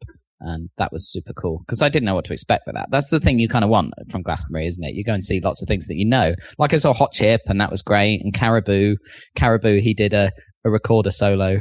and 0.44 0.68
that 0.78 0.92
was 0.92 1.10
super 1.10 1.32
cool 1.32 1.60
because 1.66 1.82
I 1.82 1.88
didn't 1.88 2.04
know 2.04 2.14
what 2.14 2.24
to 2.26 2.32
expect 2.32 2.64
with 2.66 2.74
that. 2.74 2.88
That's 2.90 3.08
the 3.08 3.20
thing 3.20 3.38
you 3.38 3.48
kind 3.48 3.64
of 3.64 3.70
want 3.70 3.94
from 4.10 4.22
Glastonbury, 4.22 4.66
isn't 4.66 4.84
it? 4.84 4.94
You 4.94 5.04
go 5.04 5.14
and 5.14 5.24
see 5.24 5.40
lots 5.40 5.62
of 5.62 5.68
things 5.68 5.86
that 5.86 5.96
you 5.96 6.06
know. 6.06 6.34
Like 6.58 6.74
I 6.74 6.76
saw 6.76 6.92
Hot 6.92 7.12
Chip, 7.12 7.40
and 7.46 7.60
that 7.60 7.70
was 7.70 7.82
great. 7.82 8.20
And 8.22 8.34
Caribou, 8.34 8.96
Caribou, 9.36 9.80
he 9.80 9.94
did 9.94 10.12
a, 10.12 10.32
a 10.64 10.70
recorder 10.70 11.10
solo. 11.10 11.60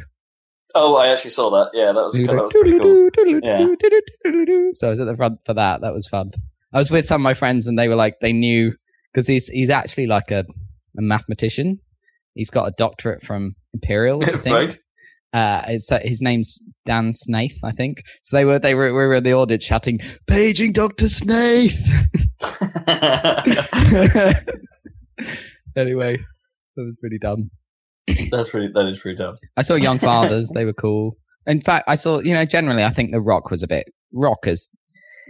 Oh, 0.76 0.96
I 0.96 1.08
actually 1.08 1.32
saw 1.32 1.50
that. 1.52 1.70
Yeah, 1.74 1.92
that 1.94 2.04
was, 2.04 2.14
that 2.14 2.36
was 2.36 2.52
pretty 2.52 2.78
cool. 2.80 3.10
Yeah. 3.44 4.70
So 4.74 4.88
I 4.88 4.90
was 4.90 5.00
at 5.00 5.06
the 5.06 5.16
front 5.16 5.40
for 5.46 5.54
that. 5.54 5.82
That 5.82 5.94
was 5.94 6.08
fun. 6.08 6.32
I 6.74 6.80
was 6.80 6.90
with 6.90 7.06
some 7.06 7.22
of 7.22 7.24
my 7.24 7.36
friends, 7.36 7.68
and 7.68 7.78
they 7.78 7.88
were 7.88 7.96
like, 7.96 8.16
they 8.22 8.34
knew 8.34 8.74
because 9.14 9.28
he's 9.28 9.48
he's 9.48 9.70
actually 9.70 10.08
like 10.08 10.32
a, 10.32 10.40
a 10.40 11.02
mathematician. 11.02 11.80
He's 12.36 12.50
got 12.50 12.68
a 12.68 12.74
doctorate 12.78 13.24
from 13.24 13.56
Imperial, 13.74 14.22
I 14.24 14.38
think. 14.38 14.56
right. 14.56 14.78
Uh, 15.34 15.64
it's, 15.70 15.92
uh, 15.92 16.00
his 16.04 16.22
name's 16.22 16.60
Dan 16.86 17.14
Snaith, 17.16 17.58
I 17.64 17.72
think. 17.72 18.04
So 18.24 18.38
they 18.38 18.46
were 18.46 18.60
they 18.60 18.76
were, 18.76 18.88
we 18.88 18.92
were 18.94 19.16
in 19.16 19.24
the 19.24 19.34
audience 19.34 19.66
shouting, 19.66 20.00
"Paging 20.28 20.74
Doctor 20.74 21.10
Snaith." 21.10 21.80
anyway, 25.76 26.18
that 26.76 26.84
was 26.84 26.96
pretty 27.00 27.18
dumb. 27.20 27.50
That's 28.32 28.50
pretty. 28.50 28.70
That 28.74 28.88
is 28.88 29.00
pretty 29.00 29.18
dumb. 29.18 29.36
I 29.58 29.62
saw 29.62 29.76
Young 29.76 30.00
Fathers; 30.00 30.52
they 30.54 30.66
were 30.66 30.74
cool. 30.74 31.16
In 31.48 31.62
fact, 31.62 31.86
I 31.88 31.96
saw 31.96 32.20
you 32.20 32.34
know 32.34 32.46
generally 32.46 32.84
I 32.84 32.92
think 32.92 33.12
the 33.12 33.22
Rock 33.22 33.52
was 33.52 33.64
a 33.64 33.68
bit 33.68 33.90
rock 34.14 34.38
rockers. 34.46 34.70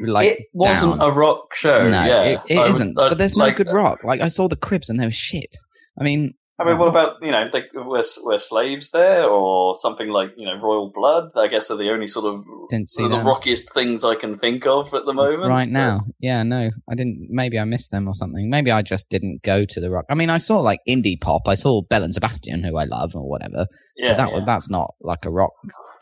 Like 0.05 0.27
it 0.27 0.39
wasn't 0.53 0.99
down. 0.99 1.09
a 1.09 1.13
rock 1.13 1.55
show. 1.55 1.87
no, 1.87 2.03
yeah, 2.03 2.21
it, 2.23 2.39
it 2.49 2.57
I 2.57 2.61
would- 2.63 2.71
isn't. 2.71 2.99
I'd 2.99 3.09
but 3.09 3.17
there's 3.17 3.35
no 3.35 3.45
like- 3.45 3.55
good 3.57 3.71
rock. 3.71 3.99
Like 4.03 4.21
I 4.21 4.27
saw 4.27 4.47
the 4.47 4.55
Cribs 4.55 4.89
and 4.89 4.99
they 4.99 5.05
were 5.05 5.11
shit. 5.11 5.55
I 5.99 6.03
mean, 6.03 6.33
I 6.59 6.65
mean, 6.65 6.77
what 6.77 6.89
uh-huh. 6.89 7.07
about 7.07 7.23
you 7.23 7.31
know, 7.31 7.45
like, 7.51 7.73
were 7.73 8.03
were 8.23 8.39
slaves 8.39 8.91
there, 8.91 9.25
or 9.25 9.75
something 9.75 10.09
like 10.09 10.29
you 10.37 10.45
know, 10.45 10.61
Royal 10.61 10.91
Blood? 10.93 11.31
I 11.35 11.47
guess 11.47 11.71
are 11.71 11.77
the 11.77 11.89
only 11.89 12.05
sort 12.05 12.25
of 12.25 12.45
the 12.69 13.09
them. 13.09 13.25
rockiest 13.25 13.73
things 13.73 14.05
I 14.05 14.13
can 14.13 14.37
think 14.37 14.67
of 14.67 14.93
at 14.93 15.05
the 15.05 15.13
moment. 15.13 15.49
right 15.49 15.67
now. 15.67 16.01
Yeah, 16.19 16.43
no, 16.43 16.69
I 16.89 16.95
didn't. 16.95 17.27
Maybe 17.31 17.57
I 17.57 17.63
missed 17.63 17.89
them 17.89 18.07
or 18.07 18.13
something. 18.13 18.51
Maybe 18.51 18.69
I 18.69 18.83
just 18.83 19.09
didn't 19.09 19.41
go 19.41 19.65
to 19.65 19.79
the 19.79 19.89
rock. 19.89 20.05
I 20.11 20.15
mean, 20.15 20.29
I 20.29 20.37
saw 20.37 20.59
like 20.59 20.81
indie 20.87 21.19
pop. 21.19 21.47
I 21.47 21.55
saw 21.55 21.81
Bell 21.81 22.03
and 22.03 22.13
Sebastian, 22.13 22.63
who 22.63 22.77
I 22.77 22.83
love 22.83 23.15
or 23.15 23.27
whatever. 23.27 23.65
yeah, 23.97 24.09
but 24.09 24.17
that 24.17 24.33
yeah. 24.33 24.43
that's 24.45 24.69
not 24.69 24.93
like 25.01 25.25
a 25.25 25.31
rock 25.31 25.53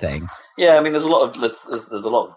thing. 0.02 0.28
Yeah, 0.58 0.78
I 0.78 0.82
mean, 0.82 0.92
there's 0.92 1.06
a 1.06 1.10
lot 1.10 1.30
of 1.30 1.40
there's, 1.40 1.64
there's, 1.70 1.86
there's 1.86 2.06
a 2.06 2.10
lot 2.10 2.28
of 2.28 2.36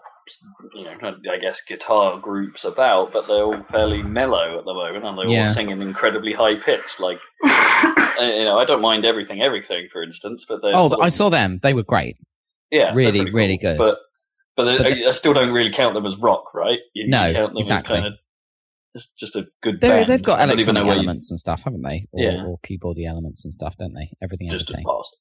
you 0.73 0.83
know, 0.83 0.95
kind 0.97 1.15
of, 1.15 1.21
I 1.31 1.37
guess 1.37 1.61
guitar 1.61 2.19
groups 2.19 2.63
about, 2.65 3.13
but 3.13 3.27
they're 3.27 3.43
all 3.43 3.61
fairly 3.71 4.01
mellow 4.01 4.57
at 4.57 4.65
the 4.65 4.73
moment, 4.73 5.05
and 5.05 5.17
they're 5.17 5.27
Yeah. 5.27 5.39
all 5.41 5.45
singing 5.53 5.81
incredibly 5.81 6.33
high 6.33 6.55
pitched. 6.55 6.99
Like, 6.99 7.19
uh, 7.45 8.05
you 8.21 8.43
know, 8.45 8.57
I 8.57 8.65
don't 8.65 8.81
mind 8.81 9.05
everything, 9.05 9.41
everything, 9.41 9.87
for 9.91 10.01
instance, 10.03 10.45
but 10.47 10.61
there's 10.61 10.73
Oh, 10.75 10.89
sort 10.89 11.01
I 11.01 11.09
saw 11.09 11.29
them. 11.29 11.59
They 11.61 11.73
were 11.73 11.83
great. 11.83 12.17
yeah, 12.71 12.93
really, 12.93 13.19
pretty 13.21 13.33
really 13.35 13.57
good. 13.57 13.77
But 13.77 13.99
but, 14.57 14.63
they- 14.65 14.77
But 14.77 14.83
the- 14.95 15.05
I 15.07 15.11
still 15.11 15.33
don't 15.33 15.51
really 15.51 15.71
count 15.71 15.93
them 15.95 16.05
as 16.05 16.15
rock, 16.17 16.53
right? 16.53 16.79
You, 16.93 17.07
No, 17.09 17.27
you 17.27 17.33
count 17.33 17.49
them 17.51 17.57
exactly. 17.57 17.97
as 17.97 18.01
kind 18.03 18.13
of 18.13 18.19
just, 18.95 19.15
just 19.17 19.35
a 19.35 19.47
good 19.61 19.81
They're, 19.81 19.97
band. 19.99 20.09
they've 20.09 20.23
got 20.23 20.39
I 20.39 20.45
don't 20.45 20.59
even 20.61 20.73
know 20.75 20.79
electronic 20.81 20.87
where 20.87 20.95
you- 20.95 20.99
elements 21.01 21.29
and 21.29 21.37
stuff, 21.37 21.63
haven't 21.63 21.81
they? 21.81 22.07
Or, 22.13 22.23
Yeah. 22.23 22.45
or 22.45 22.57
keyboardy 22.65 23.05
elements 23.05 23.43
and 23.43 23.53
stuff, 23.53 23.75
don't 23.77 23.93
they? 23.93 24.11
Everything, 24.21 24.47
distant 24.47 24.79
everything. 24.79 24.85
past. 24.87 25.17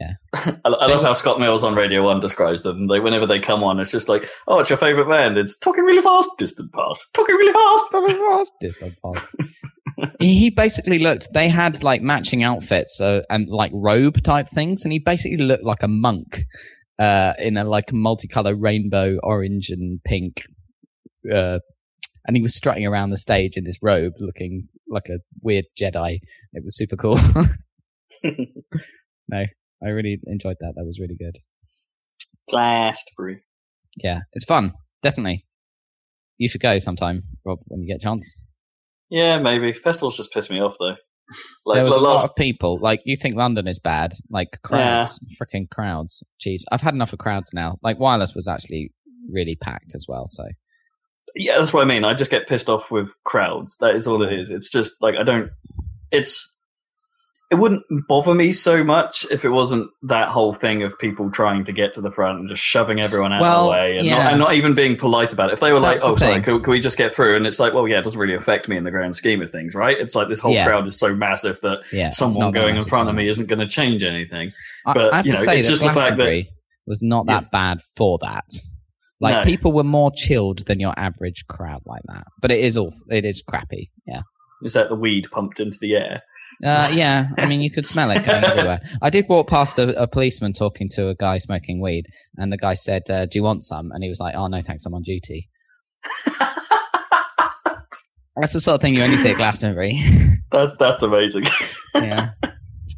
Yeah. 0.00 0.12
I, 0.64 0.68
I 0.68 0.86
love 0.86 1.02
how 1.02 1.12
Scott 1.12 1.38
Mills 1.38 1.62
on 1.62 1.74
Radio 1.74 2.02
One 2.02 2.20
describes 2.20 2.62
them. 2.62 2.88
They 2.88 3.00
whenever 3.00 3.26
they 3.26 3.38
come 3.38 3.62
on, 3.62 3.78
it's 3.78 3.90
just 3.90 4.08
like, 4.08 4.28
"Oh, 4.48 4.58
it's 4.58 4.70
your 4.70 4.78
favorite 4.78 5.08
band." 5.08 5.36
It's 5.36 5.58
talking 5.58 5.84
really 5.84 6.00
fast, 6.00 6.30
distant 6.38 6.72
past, 6.72 7.06
talking 7.12 7.36
really 7.36 7.52
fast. 7.52 8.54
Distant 8.60 8.94
past. 9.04 9.28
he 10.18 10.34
he 10.38 10.50
basically 10.50 10.98
looked. 10.98 11.28
They 11.34 11.48
had 11.48 11.82
like 11.82 12.00
matching 12.00 12.42
outfits 12.42 13.00
uh, 13.00 13.22
and 13.28 13.48
like 13.48 13.72
robe 13.74 14.22
type 14.22 14.48
things, 14.54 14.84
and 14.84 14.92
he 14.92 14.98
basically 14.98 15.36
looked 15.36 15.64
like 15.64 15.82
a 15.82 15.88
monk 15.88 16.44
uh, 16.98 17.34
in 17.38 17.56
a 17.56 17.64
like 17.64 17.92
multicolored 17.92 18.60
rainbow, 18.60 19.18
orange 19.22 19.68
and 19.68 20.00
pink. 20.04 20.42
Uh, 21.30 21.58
and 22.26 22.36
he 22.36 22.42
was 22.42 22.54
strutting 22.54 22.86
around 22.86 23.10
the 23.10 23.16
stage 23.18 23.56
in 23.56 23.64
this 23.64 23.78
robe, 23.82 24.12
looking 24.18 24.68
like 24.88 25.08
a 25.08 25.18
weird 25.42 25.64
Jedi. 25.78 26.20
It 26.52 26.64
was 26.64 26.76
super 26.76 26.96
cool. 26.96 27.16
no, 29.28 29.44
I 29.82 29.88
really 29.88 30.20
enjoyed 30.26 30.56
that. 30.60 30.74
That 30.76 30.84
was 30.84 30.98
really 31.00 31.16
good. 31.16 31.38
Glastonbury. 32.48 33.44
Yeah, 33.96 34.20
it's 34.32 34.44
fun. 34.44 34.72
Definitely. 35.02 35.46
You 36.38 36.48
should 36.48 36.60
go 36.60 36.78
sometime, 36.78 37.24
Rob, 37.44 37.58
when 37.66 37.80
you 37.80 37.86
get 37.86 37.96
a 37.96 38.04
chance. 38.04 38.38
Yeah, 39.10 39.38
maybe 39.38 39.72
festivals 39.72 40.16
just 40.16 40.32
piss 40.32 40.50
me 40.50 40.60
off 40.60 40.76
though. 40.78 40.96
Like 41.64 41.76
there 41.76 41.84
was 41.84 41.94
the 41.94 42.00
a 42.00 42.02
lot 42.02 42.24
of 42.24 42.34
people. 42.34 42.80
Like 42.80 43.02
you 43.04 43.16
think 43.16 43.36
London 43.36 43.68
is 43.68 43.78
bad, 43.78 44.14
like 44.30 44.58
crowds, 44.64 45.20
freaking 45.40 45.70
crowds. 45.70 46.24
Jeez, 46.44 46.62
I've 46.72 46.80
had 46.80 46.94
enough 46.94 47.12
of 47.12 47.20
crowds 47.20 47.52
now. 47.54 47.78
Like 47.84 48.00
Wireless 48.00 48.34
was 48.34 48.48
actually 48.48 48.92
really 49.30 49.54
packed 49.54 49.94
as 49.94 50.06
well. 50.08 50.26
So 50.26 50.42
yeah, 51.36 51.58
that's 51.58 51.72
what 51.72 51.82
I 51.82 51.84
mean. 51.84 52.04
I 52.04 52.14
just 52.14 52.32
get 52.32 52.48
pissed 52.48 52.68
off 52.68 52.90
with 52.90 53.10
crowds. 53.24 53.76
That 53.78 53.94
is 53.94 54.08
all 54.08 54.22
it 54.24 54.32
is. 54.32 54.50
It's 54.50 54.70
just 54.70 54.94
like 55.00 55.14
I 55.20 55.22
don't. 55.22 55.50
It's 56.10 56.56
it 57.50 57.56
wouldn't 57.56 57.82
bother 58.06 58.32
me 58.34 58.52
so 58.52 58.84
much 58.84 59.26
if 59.30 59.44
it 59.44 59.48
wasn't 59.48 59.90
that 60.02 60.28
whole 60.28 60.54
thing 60.54 60.84
of 60.84 60.96
people 61.00 61.30
trying 61.32 61.64
to 61.64 61.72
get 61.72 61.92
to 61.94 62.00
the 62.00 62.12
front 62.12 62.38
and 62.38 62.48
just 62.48 62.62
shoving 62.62 63.00
everyone 63.00 63.32
out 63.32 63.42
of 63.42 63.64
the 63.64 63.70
way 63.70 63.96
and, 63.98 64.06
yeah. 64.06 64.18
not, 64.22 64.30
and 64.32 64.38
not 64.38 64.54
even 64.54 64.74
being 64.74 64.96
polite 64.96 65.32
about 65.32 65.50
it. 65.50 65.54
If 65.54 65.60
they 65.60 65.72
were 65.72 65.80
That's 65.80 66.04
like, 66.04 66.12
"Oh, 66.12 66.16
sorry, 66.16 66.42
can, 66.42 66.62
can 66.62 66.70
we 66.70 66.78
just 66.78 66.96
get 66.96 67.12
through?" 67.14 67.34
and 67.36 67.46
it's 67.46 67.58
like, 67.58 67.74
"Well, 67.74 67.88
yeah, 67.88 67.98
it 67.98 68.04
doesn't 68.04 68.20
really 68.20 68.34
affect 68.36 68.68
me 68.68 68.76
in 68.76 68.84
the 68.84 68.92
grand 68.92 69.16
scheme 69.16 69.42
of 69.42 69.50
things, 69.50 69.74
right?" 69.74 69.96
It's 69.98 70.14
like 70.14 70.28
this 70.28 70.38
whole 70.38 70.52
Yeah. 70.52 70.66
crowd 70.66 70.86
is 70.86 70.96
so 70.98 71.14
massive 71.14 71.60
that 71.62 71.80
Yeah, 71.92 72.10
someone 72.10 72.52
gonna 72.52 72.68
in 72.68 72.82
front 72.82 73.08
of 73.08 73.14
me 73.16 73.26
isn't 73.26 73.48
going 73.48 73.58
to 73.58 73.66
change 73.66 74.04
anything. 74.04 74.52
I, 74.86 74.92
But, 74.94 75.12
I 75.12 75.16
have 75.16 75.26
you 75.26 75.32
to 75.32 75.38
know, 75.38 75.44
say 75.44 75.58
it's 75.58 75.66
that 75.66 75.72
just 75.72 75.82
the 75.82 75.90
fact 75.92 76.18
that- 76.18 76.44
was 76.86 77.00
not 77.02 77.26
that 77.26 77.50
bad 77.50 77.80
for 77.96 78.18
that. 78.22 78.44
Like 79.20 79.34
No. 79.36 79.42
people 79.44 79.72
were 79.72 79.84
more 79.84 80.10
chilled 80.16 80.66
than 80.66 80.80
your 80.80 80.94
average 80.96 81.44
crowd 81.48 81.82
like 81.84 82.02
that. 82.06 82.24
But 82.40 82.50
it 82.52 82.60
is 82.60 82.76
all 82.76 82.92
it 83.10 83.24
is 83.24 83.42
crappy. 83.42 83.90
Yeah. 84.06 84.22
Is 84.62 84.72
that 84.74 84.88
the 84.88 84.94
weed 84.94 85.26
pumped 85.30 85.60
into 85.60 85.78
the 85.80 85.94
air? 85.94 86.22
Uh, 86.64 86.90
yeah, 86.92 87.28
I 87.38 87.46
mean, 87.46 87.62
you 87.62 87.70
could 87.70 87.86
smell 87.86 88.10
it 88.10 88.24
going 88.24 88.44
everywhere. 88.44 88.80
I 89.00 89.08
did 89.08 89.26
walk 89.28 89.48
past 89.48 89.78
a, 89.78 89.98
a 90.02 90.06
policeman 90.06 90.52
talking 90.52 90.90
to 90.90 91.08
a 91.08 91.14
guy 91.14 91.38
smoking 91.38 91.80
weed, 91.80 92.04
and 92.36 92.52
the 92.52 92.58
guy 92.58 92.74
said, 92.74 93.08
uh, 93.10 93.24
"Do 93.24 93.38
you 93.38 93.42
want 93.42 93.64
some?" 93.64 93.90
And 93.92 94.02
he 94.04 94.10
was 94.10 94.20
like, 94.20 94.34
"Oh 94.36 94.46
no, 94.46 94.60
thanks, 94.60 94.84
I'm 94.84 94.94
on 94.94 95.02
duty." 95.02 95.48
That's 98.36 98.52
the 98.52 98.60
sort 98.60 98.76
of 98.76 98.80
thing 98.80 98.94
you 98.94 99.02
only 99.02 99.16
see 99.16 99.30
at 99.30 99.36
Glastonbury. 99.36 100.00
That 100.52 100.80
that's 100.80 101.04
amazing. 101.04 101.44
yeah, 101.94 102.30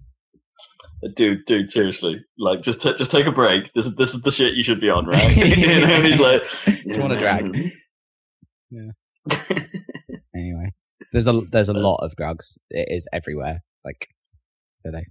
dude, 1.17 1.45
dude, 1.45 1.71
seriously, 1.71 2.25
like 2.39 2.63
just 2.63 2.81
t- 2.81 2.95
just 2.97 3.11
take 3.11 3.27
a 3.27 3.31
break. 3.31 3.71
This 3.75 3.85
is 3.85 3.95
this 3.97 4.15
is 4.15 4.23
the 4.23 4.31
shit 4.31 4.55
you 4.55 4.63
should 4.63 4.81
be 4.81 4.89
on, 4.89 5.05
right? 5.05 5.37
you 5.37 5.81
know, 5.87 6.01
he's 6.01 6.19
like, 6.19 6.45
Do 6.65 6.81
you 6.87 6.99
want 6.99 7.13
a 7.13 7.19
drag? 7.19 7.45
Anyway, 8.73 9.69
there's 11.13 11.27
a 11.27 11.41
there's 11.53 11.69
a 11.69 11.75
lot 11.75 11.97
of 12.03 12.15
drugs. 12.17 12.59
It 12.71 12.89
is 12.91 13.07
everywhere. 13.13 13.61
Like, 13.85 14.09
do 14.85 14.91
they? 14.91 15.05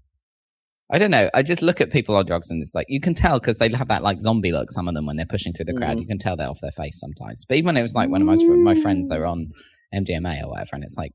I 0.94 1.00
don't 1.00 1.12
know. 1.12 1.30
I 1.34 1.42
just 1.42 1.62
look 1.62 1.80
at 1.80 1.90
people 1.92 2.16
on 2.18 2.26
drugs 2.26 2.50
and 2.50 2.62
it's 2.62 2.76
like 2.76 2.86
you 2.90 3.00
can 3.00 3.14
tell 3.14 3.40
because 3.40 3.58
they 3.60 3.70
have 3.70 3.88
that 3.88 4.04
like 4.04 4.20
zombie 4.20 4.52
look. 4.52 4.72
Some 4.72 4.88
of 4.90 4.94
them 4.94 5.06
when 5.06 5.16
they're 5.16 5.26
pushing 5.26 5.54
through 5.54 5.66
the 5.66 5.74
crowd, 5.74 5.98
Mhm. 5.98 6.02
you 6.02 6.08
can 6.08 6.18
tell 6.18 6.36
they're 6.36 6.50
off 6.50 6.60
their 6.62 6.72
face 6.72 7.00
sometimes. 7.00 7.46
But 7.48 7.56
even 7.58 7.68
when 7.68 7.78
it 7.78 7.82
was 7.82 7.94
like 7.96 8.10
one 8.10 8.22
of 8.22 8.28
my 8.28 8.36
my 8.36 8.76
friends, 8.76 9.08
they 9.08 9.18
were 9.18 9.26
on 9.26 9.48
MDMA 9.96 10.44
or 10.44 10.50
whatever, 10.50 10.72
and 10.74 10.84
it's 10.84 10.98
like 10.98 11.12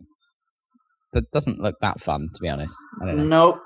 that 1.12 1.30
doesn't 1.30 1.60
look 1.60 1.76
that 1.82 2.00
fun 2.00 2.28
to 2.34 2.40
be 2.40 2.48
honest. 2.48 2.74
I 3.02 3.06
don't 3.06 3.28
know. 3.28 3.28
nope, 3.28 3.58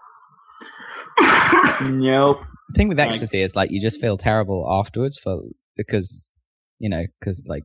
nope. 1.83 2.38
The 2.70 2.76
thing 2.76 2.88
with 2.88 3.00
ecstasy 3.00 3.40
is 3.42 3.56
like 3.56 3.70
you 3.70 3.80
just 3.80 4.00
feel 4.00 4.16
terrible 4.16 4.66
afterwards 4.70 5.18
for 5.18 5.40
because 5.76 6.30
you 6.78 6.88
know 6.88 7.04
because 7.18 7.44
like 7.48 7.64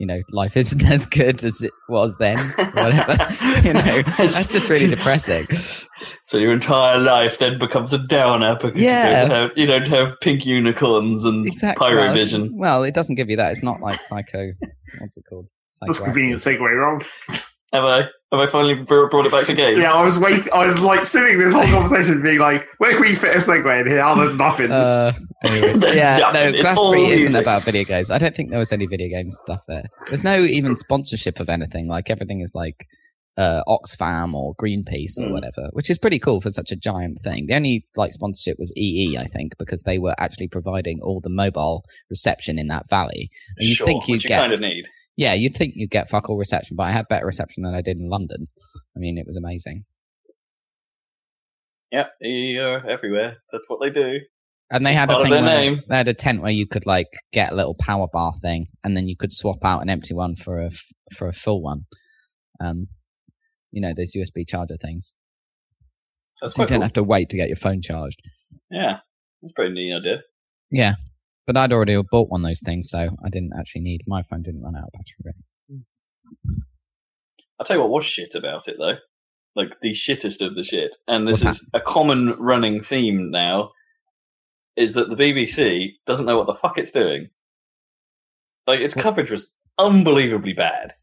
you 0.00 0.06
know 0.06 0.20
life 0.30 0.56
isn't 0.56 0.82
as 0.90 1.06
good 1.06 1.42
as 1.44 1.62
it 1.62 1.72
was 1.88 2.16
then. 2.16 2.36
Whatever 2.74 3.12
you 3.66 3.72
know, 3.72 4.02
that's 4.18 4.48
just 4.48 4.68
really 4.68 4.88
depressing. 4.88 5.46
So 6.24 6.36
your 6.38 6.52
entire 6.52 6.98
life 6.98 7.38
then 7.38 7.58
becomes 7.58 7.92
a 7.94 7.98
downer 7.98 8.56
because 8.56 8.76
Yeah. 8.78 9.22
you, 9.22 9.28
don't 9.28 9.30
have, 9.30 9.50
you 9.56 9.66
don't 9.66 9.86
have 9.88 10.20
pink 10.20 10.44
unicorns 10.44 11.24
and 11.24 11.46
Exactly. 11.46 11.86
pyro 11.86 12.06
well, 12.06 12.14
vision. 12.14 12.50
Well, 12.56 12.82
it 12.82 12.92
doesn't 12.94 13.14
give 13.14 13.30
you 13.30 13.36
that. 13.36 13.52
It's 13.52 13.62
not 13.62 13.80
like 13.80 13.98
psycho. 14.02 14.52
What's 14.98 15.16
it 15.16 15.24
called? 15.28 15.46
That's 15.80 15.98
a 15.98 16.02
Psychoactive. 16.02 16.04
convenient 16.04 16.40
segue, 16.40 16.60
Rob. 16.80 17.04
Have 17.74 17.84
I 17.84 17.96
have 18.32 18.40
I 18.40 18.46
finally 18.46 18.74
brought 18.74 19.26
it 19.26 19.32
back 19.32 19.46
to 19.46 19.54
games? 19.62 19.78
Yeah, 19.80 19.92
I 19.92 20.02
was 20.02 20.18
waiting. 20.18 20.50
I 20.54 20.64
was 20.64 20.78
like 20.80 21.04
sitting 21.04 21.38
this 21.38 21.52
whole 21.52 21.66
conversation, 21.66 22.22
being 22.22 22.38
like, 22.38 22.66
"Where 22.78 22.92
can 22.92 23.00
we 23.02 23.14
fit 23.14 23.34
a 23.36 23.38
segue 23.40 23.80
in 23.80 23.86
here?" 23.86 24.02
Oh, 24.04 24.14
there's 24.16 24.36
nothing. 24.36 24.70
Uh, 24.72 25.12
anyway. 25.44 25.72
There's 25.76 25.94
yeah, 25.96 26.18
nothing. 26.18 26.34
no, 26.40 26.46
It's 26.48 26.62
Glastonbury 26.62 27.00
all 27.04 27.10
isn't 27.10 27.22
music. 27.32 27.42
about 27.42 27.62
video 27.64 27.84
games. 27.84 28.10
I 28.10 28.18
don't 28.18 28.34
think 28.34 28.50
there 28.50 28.58
was 28.58 28.72
any 28.72 28.86
video 28.86 29.08
game 29.08 29.30
stuff 29.32 29.60
there. 29.68 29.84
There's 30.06 30.24
no 30.24 30.38
even 30.40 30.76
sponsorship 30.76 31.40
of 31.40 31.48
anything. 31.48 31.88
Like 31.88 32.10
everything 32.10 32.40
is 32.40 32.52
like 32.54 32.86
uh, 33.36 33.62
Oxfam 33.68 34.34
or 34.34 34.54
Greenpeace 34.54 35.18
or 35.18 35.26
Mm. 35.26 35.32
whatever, 35.32 35.68
which 35.72 35.90
is 35.90 35.98
pretty 35.98 36.20
cool 36.20 36.40
for 36.40 36.50
such 36.50 36.70
a 36.70 36.76
giant 36.76 37.22
thing. 37.24 37.46
The 37.46 37.54
only 37.56 37.84
like 37.96 38.12
sponsorship 38.12 38.56
was 38.58 38.72
EE, 38.76 39.16
I 39.18 39.26
think, 39.26 39.52
because 39.58 39.82
they 39.82 39.98
were 39.98 40.14
actually 40.18 40.46
providing 40.48 41.00
all 41.02 41.20
the 41.20 41.28
mobile 41.30 41.82
reception 42.08 42.58
in 42.58 42.68
that 42.68 42.88
valley. 42.88 43.30
And 43.58 43.68
you 43.68 43.74
sure, 43.74 43.86
think 43.86 44.06
you'd 44.06 44.14
which 44.16 44.24
you 44.24 44.28
get 44.28 44.40
kind 44.40 44.52
of 44.52 44.60
need. 44.60 44.84
Yeah, 45.16 45.34
you'd 45.34 45.54
think 45.56 45.74
you'd 45.76 45.90
get 45.90 46.10
fuck 46.10 46.28
all 46.28 46.36
reception, 46.38 46.76
but 46.76 46.84
I 46.84 46.92
had 46.92 47.06
better 47.08 47.26
reception 47.26 47.62
than 47.62 47.74
I 47.74 47.82
did 47.82 47.98
in 47.98 48.08
London. 48.08 48.48
I 48.96 48.98
mean, 48.98 49.16
it 49.18 49.26
was 49.26 49.36
amazing. 49.36 49.84
Yeah, 51.90 52.06
they 52.20 52.56
are 52.56 52.84
everywhere. 52.88 53.36
That's 53.52 53.68
what 53.68 53.78
they 53.80 53.90
do. 53.90 54.18
And 54.70 54.84
they 54.84 54.94
had 54.94 55.08
a 55.10 55.12
Part 55.12 55.20
of 55.26 55.32
thing 55.32 55.44
where 55.44 55.60
they- 55.74 55.82
they 55.88 55.96
had 55.96 56.08
a 56.08 56.14
tent 56.14 56.42
where 56.42 56.50
you 56.50 56.66
could 56.66 56.86
like 56.86 57.06
get 57.32 57.52
a 57.52 57.54
little 57.54 57.74
power 57.78 58.08
bar 58.12 58.34
thing, 58.42 58.66
and 58.82 58.96
then 58.96 59.06
you 59.06 59.16
could 59.16 59.30
swap 59.32 59.58
out 59.64 59.80
an 59.82 59.90
empty 59.90 60.14
one 60.14 60.34
for 60.36 60.60
a 60.60 60.70
for 61.14 61.28
a 61.28 61.32
full 61.32 61.62
one. 61.62 61.86
Um, 62.60 62.88
you 63.70 63.80
know 63.80 63.92
those 63.94 64.14
USB 64.16 64.44
charger 64.46 64.76
things. 64.80 65.12
That's 66.40 66.54
So 66.54 66.62
you 66.62 66.66
don't 66.68 66.78
cool. 66.78 66.82
have 66.84 66.92
to 66.94 67.04
wait 67.04 67.28
to 67.28 67.36
get 67.36 67.48
your 67.48 67.56
phone 67.56 67.82
charged. 67.82 68.20
Yeah, 68.70 69.00
that's 69.42 69.52
a 69.52 69.54
pretty 69.54 69.74
neat 69.74 69.94
idea. 69.94 70.22
Yeah, 70.70 70.94
but 71.46 71.56
I'd 71.56 71.72
already 71.72 72.00
bought 72.10 72.30
one 72.30 72.44
of 72.44 72.48
those 72.48 72.62
things, 72.64 72.88
so 72.90 73.16
I 73.24 73.28
didn't 73.30 73.52
actually 73.58 73.82
need 73.82 74.02
my 74.06 74.22
phone. 74.22 74.42
Didn't 74.42 74.62
run 74.62 74.76
out 74.76 74.84
of 74.84 74.92
battery. 74.92 75.34
Hmm. 75.70 76.60
I'll 77.58 77.66
tell 77.66 77.76
you 77.76 77.82
what 77.82 77.90
was 77.90 78.04
shit 78.04 78.34
about 78.34 78.68
it 78.68 78.76
though. 78.78 78.96
Like 79.56 79.80
the 79.80 79.92
shittest 79.92 80.44
of 80.44 80.54
the 80.54 80.64
shit. 80.64 80.96
And 81.06 81.28
this 81.28 81.44
What's 81.44 81.60
is 81.60 81.70
a 81.72 81.80
common 81.80 82.30
running 82.38 82.82
theme 82.82 83.30
now 83.30 83.70
is 84.76 84.94
that 84.94 85.08
the 85.08 85.16
BBC 85.16 85.92
doesn't 86.06 86.26
know 86.26 86.36
what 86.36 86.46
the 86.46 86.54
fuck 86.54 86.78
it's 86.78 86.90
doing. 86.90 87.28
Like 88.66 88.80
its 88.80 88.94
coverage 88.94 89.30
was 89.30 89.52
unbelievably 89.78 90.54
bad. 90.54 90.94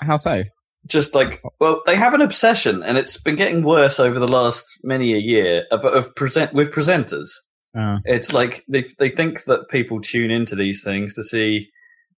How 0.00 0.16
so? 0.16 0.44
Just 0.86 1.14
like 1.14 1.42
well, 1.60 1.82
they 1.86 1.94
have 1.94 2.14
an 2.14 2.22
obsession 2.22 2.82
and 2.82 2.98
it's 2.98 3.16
been 3.18 3.36
getting 3.36 3.62
worse 3.62 4.00
over 4.00 4.18
the 4.18 4.26
last 4.26 4.78
many 4.82 5.14
a 5.14 5.18
year 5.18 5.66
uh, 5.70 5.76
of, 5.76 5.84
of 5.84 6.16
present 6.16 6.52
with 6.52 6.72
presenters. 6.72 7.30
Uh, 7.78 7.98
It's 8.04 8.32
like 8.32 8.64
they 8.68 8.84
they 8.98 9.10
think 9.10 9.44
that 9.44 9.68
people 9.68 10.00
tune 10.00 10.30
into 10.30 10.56
these 10.56 10.82
things 10.82 11.14
to 11.14 11.22
see 11.24 11.68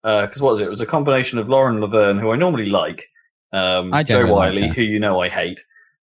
because 0.03 0.41
what 0.43 0.51
was 0.53 0.61
it? 0.61 0.65
It 0.67 0.71
was 0.71 0.81
a 0.81 0.87
combination 0.87 1.39
of 1.39 1.49
Lauren 1.49 1.81
Laverne, 1.81 2.19
who 2.19 2.33
I 2.33 2.37
normally 2.37 2.67
like, 2.67 3.05
um, 3.53 3.93
I 3.95 4.03
Jo 4.03 4.15
generally 4.15 4.33
like 4.33 4.55
Whiley, 4.55 4.69
who 4.69 4.83
you 4.83 4.99
know 4.99 5.21
I 5.21 5.29
hate. 5.29 5.61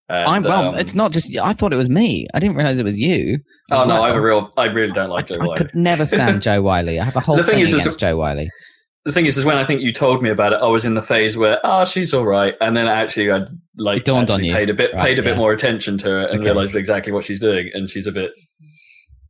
and, 0.08 0.28
I'm 0.28 0.42
well. 0.42 0.68
um, 0.70 0.74
it's 0.76 0.94
not 0.94 1.12
just. 1.12 1.36
I 1.36 1.52
thought 1.52 1.72
it 1.72 1.76
was 1.76 1.88
me. 1.90 2.26
I 2.32 2.38
didn't 2.40 2.56
realize 2.56 2.78
it 2.78 2.84
was 2.84 2.98
you. 2.98 3.38
Oh 3.72 3.84
no. 3.84 4.02
I 4.02 4.08
have 4.08 4.16
a 4.16 4.20
real. 4.20 4.52
I 4.56 4.64
really 4.66 4.92
don't 4.92 5.10
like 5.10 5.30
I, 5.30 5.34
Jo 5.34 5.40
I 5.40 5.44
Whiley. 5.44 5.56
could 5.56 5.74
never 5.74 6.06
stand 6.06 6.42
Jo 6.46 6.62
Whiley. 6.62 6.98
I 7.00 7.04
have 7.04 7.16
a 7.16 7.20
whole 7.20 7.36
The 7.36 7.42
thing 7.44 7.54
thing 7.54 7.62
is, 7.64 7.72
is- 7.74 7.80
against 7.80 8.00
Jo 8.00 8.16
Whiley. 8.16 8.48
The 9.06 9.12
thing 9.12 9.24
is, 9.24 9.38
is 9.38 9.46
when 9.46 9.56
I 9.56 9.64
think 9.64 9.80
you 9.80 9.94
told 9.94 10.22
me 10.22 10.28
about 10.28 10.52
it, 10.52 10.60
I 10.62 10.66
was 10.66 10.84
in 10.84 10.92
the 10.92 11.02
phase 11.02 11.34
where, 11.34 11.58
oh, 11.64 11.86
she's 11.86 12.12
all 12.12 12.26
right, 12.26 12.54
and 12.60 12.76
then 12.76 12.86
actually 12.86 13.32
I 13.32 13.46
like 13.78 14.00
It 14.00 14.04
dawned 14.04 14.28
on 14.28 14.34
actually 14.40 14.48
you. 14.48 14.54
paid 14.54 14.68
a 14.68 14.74
bit 14.74 14.92
Right, 14.92 15.06
paid 15.06 15.18
a 15.18 15.22
bit 15.22 15.30
yeah. 15.32 15.38
more 15.38 15.52
attention 15.54 15.96
to 15.98 16.20
it 16.20 16.30
and 16.30 16.40
Okay. 16.40 16.50
realized 16.50 16.76
exactly 16.76 17.10
what 17.10 17.24
she's 17.24 17.40
doing, 17.40 17.70
and 17.72 17.88
she's 17.88 18.06
a 18.06 18.12
bit 18.12 18.30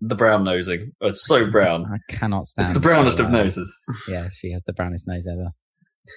the 0.01 0.15
brown 0.15 0.45
nosing. 0.45 0.93
It's 1.01 1.27
so 1.27 1.51
brown. 1.51 1.87
I 1.87 2.13
cannot 2.13 2.47
stand. 2.47 2.67
It's 2.67 2.75
the 2.75 2.81
brownest 2.81 3.21
of 3.21 3.31
noses. 3.31 3.77
Yeah, 4.09 4.29
she 4.33 4.53
has 4.53 4.63
the 4.67 4.73
brownest 4.73 5.07
nose 5.07 5.27
ever. 5.27 5.51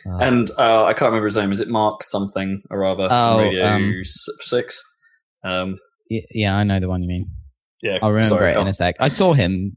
Oh. 0.08 0.18
And 0.26 0.50
uh, 0.58 0.86
I 0.86 0.94
can't 0.94 1.10
remember 1.10 1.28
his 1.28 1.36
name. 1.36 1.52
Is 1.52 1.62
it 1.62 1.68
Mark 1.68 2.04
something 2.04 2.62
or 2.72 2.84
other? 2.86 3.08
Oh, 3.10 3.40
Radio 3.40 3.66
um, 3.66 4.02
Six. 4.04 4.84
Um, 5.44 5.76
yeah, 6.10 6.56
I 6.56 6.64
know 6.64 6.80
the 6.80 6.90
one 6.90 7.02
you 7.04 7.08
mean. 7.10 7.28
yeah, 7.82 7.98
I'll 8.02 8.12
remember 8.12 8.38
sorry, 8.38 8.52
it 8.54 8.58
in 8.58 8.68
a 8.68 8.74
sec. 8.74 8.96
I 9.00 9.08
saw 9.10 9.34
him 9.34 9.76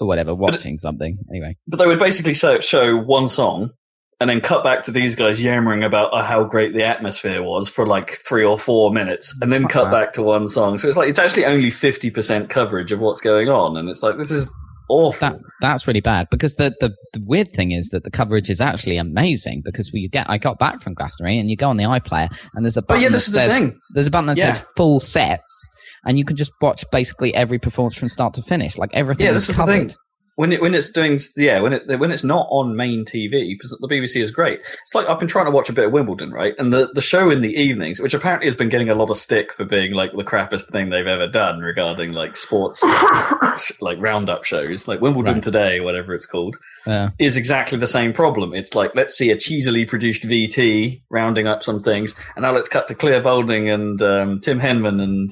or 0.00 0.08
whatever 0.08 0.34
watching 0.34 0.76
something. 0.76 1.18
Anyway, 1.30 1.56
But 1.68 1.78
they 1.78 1.86
would 1.86 1.98
basically 1.98 2.34
show, 2.34 2.60
show 2.60 2.96
one 2.96 3.28
song 3.28 3.70
and 4.20 4.30
then 4.30 4.40
cut 4.40 4.62
back 4.64 4.82
to 4.84 4.90
these 4.90 5.16
guys 5.16 5.42
yammering 5.42 5.82
about 5.82 6.12
uh, 6.12 6.22
how 6.24 6.44
great 6.44 6.72
the 6.74 6.84
atmosphere 6.84 7.42
was 7.42 7.68
for 7.68 7.86
like 7.86 8.20
three 8.26 8.44
or 8.44 8.58
four 8.58 8.92
minutes 8.92 9.36
and 9.42 9.52
then 9.52 9.66
cut 9.68 9.90
back 9.90 10.12
to 10.14 10.22
one 10.22 10.48
song. 10.48 10.78
So 10.78 10.88
it's 10.88 10.96
like, 10.96 11.08
it's 11.08 11.18
actually 11.18 11.44
only 11.46 11.70
50% 11.70 12.48
coverage 12.48 12.92
of 12.92 13.00
what's 13.00 13.20
going 13.20 13.48
on. 13.48 13.76
And 13.76 13.88
it's 13.88 14.02
like, 14.02 14.16
this 14.18 14.30
is 14.30 14.50
awful. 14.88 15.18
that 15.28 15.38
that's 15.60 15.86
really 15.86 16.00
bad 16.00 16.26
because 16.30 16.54
the, 16.56 16.74
the 16.80 16.90
the 17.14 17.20
weird 17.24 17.48
thing 17.56 17.72
is 17.72 17.88
that 17.88 18.04
the 18.04 18.10
coverage 18.10 18.50
is 18.50 18.60
actually 18.60 18.98
amazing 18.98 19.62
because 19.64 19.90
we 19.92 20.08
get 20.08 20.28
I 20.28 20.36
got 20.38 20.58
back 20.58 20.82
from 20.82 20.92
Glastonbury 20.94 21.38
and 21.38 21.48
you 21.50 21.56
go 21.56 21.70
on 21.70 21.78
the 21.78 21.84
iPlayer 21.84 22.28
and 22.54 22.64
there's 22.64 22.76
a 22.76 22.82
but 22.82 22.88
button 22.88 23.02
yeah, 23.04 23.08
that 23.08 23.16
is 23.16 23.24
the 23.26 23.30
says 23.32 23.52
thing. 23.56 23.78
there's 23.94 24.06
a 24.08 24.10
button 24.10 24.26
that 24.26 24.36
Yeah. 24.36 24.50
says 24.50 24.64
full 24.76 25.00
sets 25.00 25.68
and 26.04 26.18
you 26.18 26.24
can 26.24 26.36
just 26.36 26.52
watch 26.60 26.84
basically 26.92 27.34
every 27.34 27.58
performance 27.58 27.96
from 27.96 28.08
start 28.08 28.34
to 28.34 28.42
finish 28.42 28.76
like 28.76 28.90
everything 28.92 29.24
Yeah, 29.24 29.32
is 29.32 29.46
this 29.46 29.48
is 29.50 29.56
the 29.56 29.62
covered. 29.62 29.90
thing. 29.90 29.98
When 30.36 30.52
it, 30.52 30.60
when 30.60 30.74
it's 30.74 30.90
doing 30.90 31.18
yeah 31.36 31.60
when 31.60 31.72
it 31.72 31.98
when 32.00 32.10
it's 32.10 32.24
not 32.24 32.48
on 32.50 32.74
main 32.76 33.04
TV 33.04 33.50
because 33.50 33.70
the 33.80 33.88
BBC 33.88 34.20
is 34.20 34.30
great. 34.32 34.60
It's 34.82 34.94
like 34.94 35.08
I've 35.08 35.18
been 35.20 35.28
trying 35.28 35.44
to 35.44 35.50
watch 35.52 35.68
a 35.68 35.72
bit 35.72 35.86
of 35.86 35.92
Wimbledon 35.92 36.32
right, 36.32 36.54
and 36.58 36.72
the 36.72 36.88
the 36.92 37.00
show 37.02 37.30
in 37.30 37.40
the 37.40 37.54
evenings, 37.54 38.00
which 38.00 38.14
apparently 38.14 38.46
has 38.48 38.56
been 38.56 38.68
getting 38.68 38.88
a 38.90 38.94
lot 38.96 39.10
of 39.10 39.16
stick 39.16 39.52
for 39.52 39.64
being 39.64 39.92
like 39.92 40.10
the 40.12 40.24
crappiest 40.24 40.70
thing 40.70 40.90
they've 40.90 41.06
ever 41.06 41.28
done 41.28 41.60
regarding 41.60 42.12
like 42.12 42.34
sports 42.36 42.82
like 43.80 43.98
roundup 44.00 44.44
shows, 44.44 44.88
like 44.88 45.00
Wimbledon 45.00 45.34
Right. 45.34 45.42
Today, 45.42 45.80
whatever 45.80 46.14
it's 46.14 46.26
called, 46.26 46.56
Yeah. 46.86 47.10
is 47.18 47.36
exactly 47.36 47.78
the 47.78 47.86
same 47.86 48.12
problem. 48.12 48.54
It's 48.54 48.74
like 48.74 48.92
let's 48.94 49.16
see 49.16 49.30
a 49.30 49.36
cheesily 49.36 49.86
produced 49.88 50.24
VT 50.24 51.02
rounding 51.10 51.46
up 51.46 51.62
some 51.62 51.80
things, 51.80 52.14
and 52.36 52.42
now 52.42 52.52
let's 52.52 52.68
cut 52.68 52.88
to 52.88 52.94
Clare 52.94 53.22
Balding 53.22 53.68
and 53.70 54.00
um, 54.02 54.40
Tim 54.40 54.58
Henman 54.60 55.00
and 55.00 55.30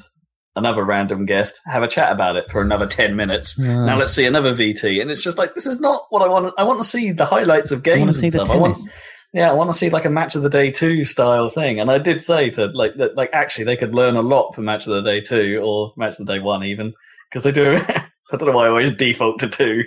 another 0.57 0.85
random 0.85 1.27
guest, 1.27 1.61
have 1.67 1.83
a 1.83 1.89
chat 1.89 2.13
about 2.13 2.37
it 2.37 2.51
for 2.51 2.61
another 2.61 2.87
ten 2.87 3.17
minutes. 3.17 3.59
Now 3.59 3.97
let's 3.97 4.13
see 4.13 4.25
another 4.25 4.55
VT, 4.55 5.01
and 5.01 5.11
it's 5.11 5.23
just 5.23 5.39
like 5.39 5.55
this 5.55 5.67
is 5.67 5.81
not 5.81 6.07
what 6.11 6.23
I 6.23 6.29
want. 6.29 6.55
I 6.59 6.65
want 6.65 6.81
to 6.81 6.85
see 6.85 7.13
the 7.13 7.27
highlights 7.27 7.71
of 7.71 7.87
I 7.87 7.91
want 7.99 8.01
to 8.01 8.05
games 8.05 8.19
see 8.19 8.27
the 8.27 8.45
stuff. 8.45 8.51
I 8.51 8.57
want, 8.57 8.79
yeah, 9.33 9.51
I 9.51 9.55
want 9.55 9.71
to 9.71 9.77
see 9.77 9.91
like 9.91 10.05
a 10.05 10.11
match 10.11 10.37
of 10.37 10.43
the 10.43 10.51
day 10.51 10.71
two 10.71 11.05
style 11.05 11.49
thing. 11.49 11.81
And 11.81 11.91
I 11.91 11.99
did 11.99 12.23
say 12.23 12.51
to 12.51 12.67
like 12.67 12.97
that, 12.97 13.17
like 13.17 13.31
actually 13.33 13.65
they 13.65 13.77
could 13.77 13.95
learn 13.95 14.17
a 14.17 14.23
lot 14.23 14.55
from 14.55 14.67
match 14.67 14.87
of 14.87 14.93
the 14.93 15.03
day 15.03 15.21
two 15.21 15.61
or 15.65 15.93
match 15.97 16.19
of 16.19 16.27
the 16.27 16.33
day 16.35 16.39
one 16.39 16.65
even 16.65 16.93
because 17.31 17.43
they 17.45 17.53
do. 17.53 17.79
I 18.33 18.37
don't 18.37 18.49
know 18.49 18.57
why 18.57 18.65
I 18.65 18.69
always 18.69 18.91
default 18.91 19.39
to 19.41 19.49
two 19.49 19.85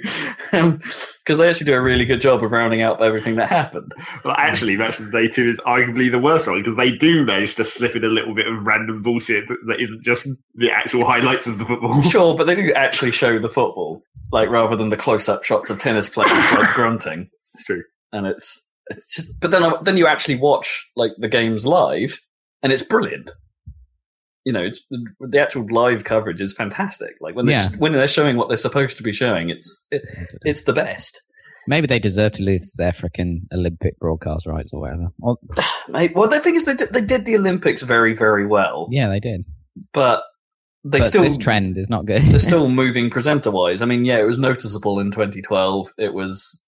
um, 0.54 0.78
because 0.78 1.38
they 1.40 1.50
actually 1.50 1.66
do 1.66 1.74
a 1.74 1.82
really 1.82 2.06
good 2.06 2.22
job 2.22 2.44
of 2.44 2.52
rounding 2.52 2.82
out 2.84 3.02
everything 3.02 3.36
that 3.38 3.50
happened. 3.50 3.92
Well, 4.24 4.36
actually, 4.38 4.78
Match 4.78 5.00
of 5.00 5.12
the 5.12 5.12
Day 5.12 5.28
2 5.28 5.48
is 5.50 5.60
arguably 5.66 6.12
the 6.12 6.20
worst 6.20 6.48
one 6.48 6.60
because 6.62 6.78
they 6.78 6.96
do 6.96 7.26
manage 7.26 7.56
to 7.56 7.66
slip 7.66 7.96
in 7.96 8.04
a 8.04 8.08
little 8.08 8.36
bit 8.36 8.48
of 8.48 8.64
random 8.66 9.02
bullshit 9.02 9.48
that 9.48 9.80
isn't 9.82 10.04
just 10.04 10.30
the 10.54 10.70
actual 10.72 11.06
highlights 11.06 11.48
of 11.48 11.58
the 11.58 11.66
football. 11.66 12.02
Sure, 12.16 12.36
but 12.36 12.46
they 12.46 12.56
do 12.56 12.72
actually 12.74 13.12
show 13.12 13.40
the 13.40 13.50
football, 13.50 14.02
like 14.32 14.50
rather 14.50 14.76
than 14.76 14.90
the 14.90 14.98
close-up 14.98 15.44
shots 15.44 15.70
of 15.72 15.80
tennis 15.80 16.08
players 16.08 16.32
like 16.54 16.74
grunting. 16.76 17.30
It's 17.56 17.64
true. 17.64 17.84
and 18.14 18.28
it's 18.28 18.62
it's 18.88 19.16
just, 19.16 19.40
but 19.40 19.50
then 19.52 19.64
I- 19.64 19.82
then 19.82 19.98
you 19.98 20.06
actually 20.06 20.36
watch 20.38 20.88
like 20.96 21.12
the 21.18 21.28
games 21.28 21.66
live, 21.66 22.20
and 22.62 22.72
it's 22.72 22.84
brilliant. 22.84 23.32
You 24.46 24.54
know, 24.54 24.64
it's, 24.64 24.82
the, 24.92 25.06
the 25.20 25.42
actual 25.42 25.66
live 25.72 26.04
coverage 26.04 26.40
is 26.40 26.54
fantastic. 26.54 27.16
Like 27.20 27.36
when 27.36 27.48
they're, 27.48 27.60
when 27.80 27.94
they're 27.94 28.08
showing 28.08 28.38
what 28.38 28.48
they're 28.48 28.58
supposed 28.58 28.96
to 28.98 29.04
be 29.04 29.12
showing, 29.12 29.50
it's 29.50 29.86
it, 29.92 30.04
it's 30.44 30.64
the 30.64 30.74
best. 30.74 31.22
Maybe 31.68 31.88
they 31.88 31.98
deserve 31.98 32.34
to 32.34 32.44
lose 32.44 32.76
their 32.78 32.92
freaking 32.92 33.42
Olympic 33.52 33.98
broadcast 34.00 34.46
rights 34.46 34.70
or 34.72 34.82
whatever. 34.82 35.08
Well, 35.18 35.40
well, 36.14 36.28
the 36.28 36.40
thing 36.40 36.56
is, 36.56 36.66
they 36.66 36.76
did, 36.76 36.94
they 36.94 37.02
did 37.02 37.26
the 37.26 37.36
Olympics 37.36 37.82
very 37.82 38.16
very 38.16 38.46
well, 38.46 38.88
yeah, 38.92 39.10
they 39.10 39.20
did. 39.20 39.46
but 39.94 40.24
they 40.84 41.00
but 41.00 41.08
still 41.08 41.24
this 41.24 41.38
trend 41.38 41.78
is 41.80 41.90
not 41.90 42.06
good. 42.06 42.22
they're 42.22 42.40
still 42.40 42.70
moving 42.84 43.10
presenter 43.10 43.50
wise. 43.50 43.82
I 43.82 43.86
mean, 43.86 44.06
yeah, 44.06 44.20
it 44.20 44.28
was 44.28 44.38
noticeable 44.38 45.00
in 45.00 45.10
2012. 45.10 45.88
It 45.98 46.14
was 46.14 46.62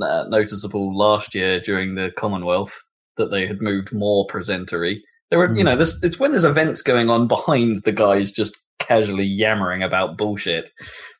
uh, 0.00 0.24
noticeable 0.28 0.96
last 0.96 1.34
year 1.34 1.58
during 1.58 1.96
the 1.96 2.12
Commonwealth 2.12 2.78
that 3.16 3.30
they 3.32 3.46
had 3.46 3.60
moved 3.60 3.92
more 3.92 4.26
presentery. 4.28 5.00
There 5.30 5.38
were, 5.38 5.48
you 5.54 5.60
Hmm. 5.62 5.66
know, 5.66 5.76
this 5.76 6.00
it's 6.02 6.18
when 6.20 6.30
there's 6.30 6.44
events 6.44 6.82
going 6.82 7.10
on 7.10 7.26
behind 7.28 7.82
the 7.84 7.92
guys 7.92 8.30
just 8.30 8.56
casually 8.78 9.24
yammering 9.24 9.82
about 9.82 10.16
bullshit 10.16 10.70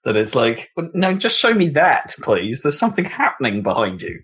that 0.05 0.17
it's 0.17 0.35
like, 0.37 0.71
well, 0.77 0.89
no, 0.95 1.15
just 1.15 1.39
show 1.39 1.53
me 1.55 1.69
that, 1.71 2.15
please. 2.23 2.63
There's 2.63 2.79
something 2.79 3.05
happening 3.05 3.63
behind 3.63 4.03
you. 4.03 4.21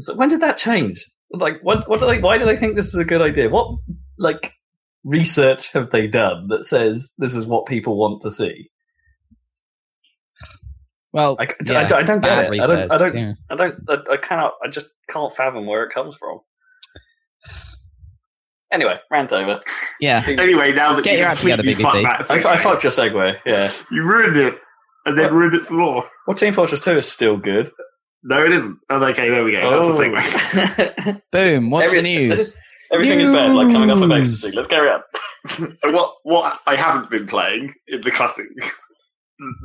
So 0.00 0.14
when 0.14 0.30
did 0.30 0.40
that 0.40 0.56
change? 0.56 1.04
Like, 1.32 1.58
what? 1.62 1.86
What 1.88 2.00
do 2.00 2.06
they? 2.06 2.18
Why 2.18 2.38
do 2.38 2.44
they 2.46 2.56
think 2.56 2.76
this 2.76 2.88
is 2.88 2.96
a 3.00 3.04
good 3.04 3.20
idea? 3.22 3.48
What 3.50 3.76
like 4.18 4.52
research 5.04 5.70
have 5.72 5.90
they 5.90 6.06
done 6.06 6.48
that 6.48 6.64
says 6.64 7.12
this 7.18 7.34
is 7.34 7.46
what 7.46 7.66
people 7.66 7.96
want 7.98 8.22
to 8.22 8.30
see? 8.30 8.70
well, 11.12 11.36
I, 11.38 11.44
I- 11.44 11.46
yeah, 11.66 11.78
I 11.80 11.84
don't- 11.84 11.98
I 11.98 12.02
don't 12.02 12.20
get 12.20 12.28
bad 12.28 12.54
it. 12.54 12.62
I 12.62 12.66
don't. 12.66 12.90
I 12.92 12.96
don't. 12.98 13.16
yeah. 13.16 13.32
I 13.50 13.54
don't. 13.56 13.74
I, 13.88 13.96
I 14.12 14.16
cannot. 14.16 14.54
I 14.64 14.68
just 14.68 14.86
can't 15.10 15.34
fathom 15.34 15.66
where 15.66 15.84
it 15.84 15.92
comes 15.92 16.16
from. 16.16 16.40
Anyway, 18.72 18.98
rant 19.10 19.32
over. 19.32 19.60
Yeah. 20.00 20.22
Anyway, 20.28 20.72
now 20.72 20.94
that 20.94 21.04
Get 21.04 21.12
you 21.14 21.18
your 21.20 21.28
act 21.28 21.40
together, 21.40 21.62
completely 21.62 21.84
BBC. 21.84 22.02
fucked 22.04 22.28
that 22.28 22.46
I, 22.46 22.52
I 22.52 22.56
segue, 22.56 22.60
fucked 22.60 22.82
your 22.84 22.92
segue. 22.92 23.36
Yeah. 23.46 23.72
you 23.90 24.02
ruined 24.02 24.36
it, 24.36 24.54
and 25.06 25.18
then 25.18 25.26
What? 25.26 25.32
ruined 25.34 25.54
it 25.54 25.62
some 25.64 25.76
more. 25.78 26.04
Well, 26.26 26.34
Team 26.34 26.52
Fortress 26.54 26.80
Two 26.80 26.96
is 26.98 27.10
still 27.10 27.36
good. 27.36 27.68
No, 28.24 28.44
it 28.44 28.52
isn't. 28.52 28.78
Oh, 28.88 29.04
okay, 29.04 29.28
there 29.30 29.44
we 29.44 29.52
go. 29.52 29.70
That's 29.82 29.96
the 29.98 30.04
segue. 30.04 30.16
Oh. 30.16 30.20
segue. 30.20 31.20
Boom. 31.32 31.70
What's 31.70 31.86
Every- 31.86 31.98
the 31.98 32.02
news? 32.28 32.56
Everything 32.92 33.20
is 33.20 33.28
bad, 33.28 33.54
like 33.54 33.72
coming 33.72 33.90
off 33.90 34.02
of 34.02 34.08
News. 34.10 34.28
ecstasy. 34.28 34.54
Let's 34.56 34.68
carry 34.68 34.90
on. 34.90 35.00
so 35.46 35.90
what? 35.92 36.14
What 36.24 36.58
I 36.66 36.76
haven't 36.76 37.08
been 37.10 37.26
playing 37.26 37.72
in 37.88 38.02
the 38.02 38.10
classic 38.10 38.46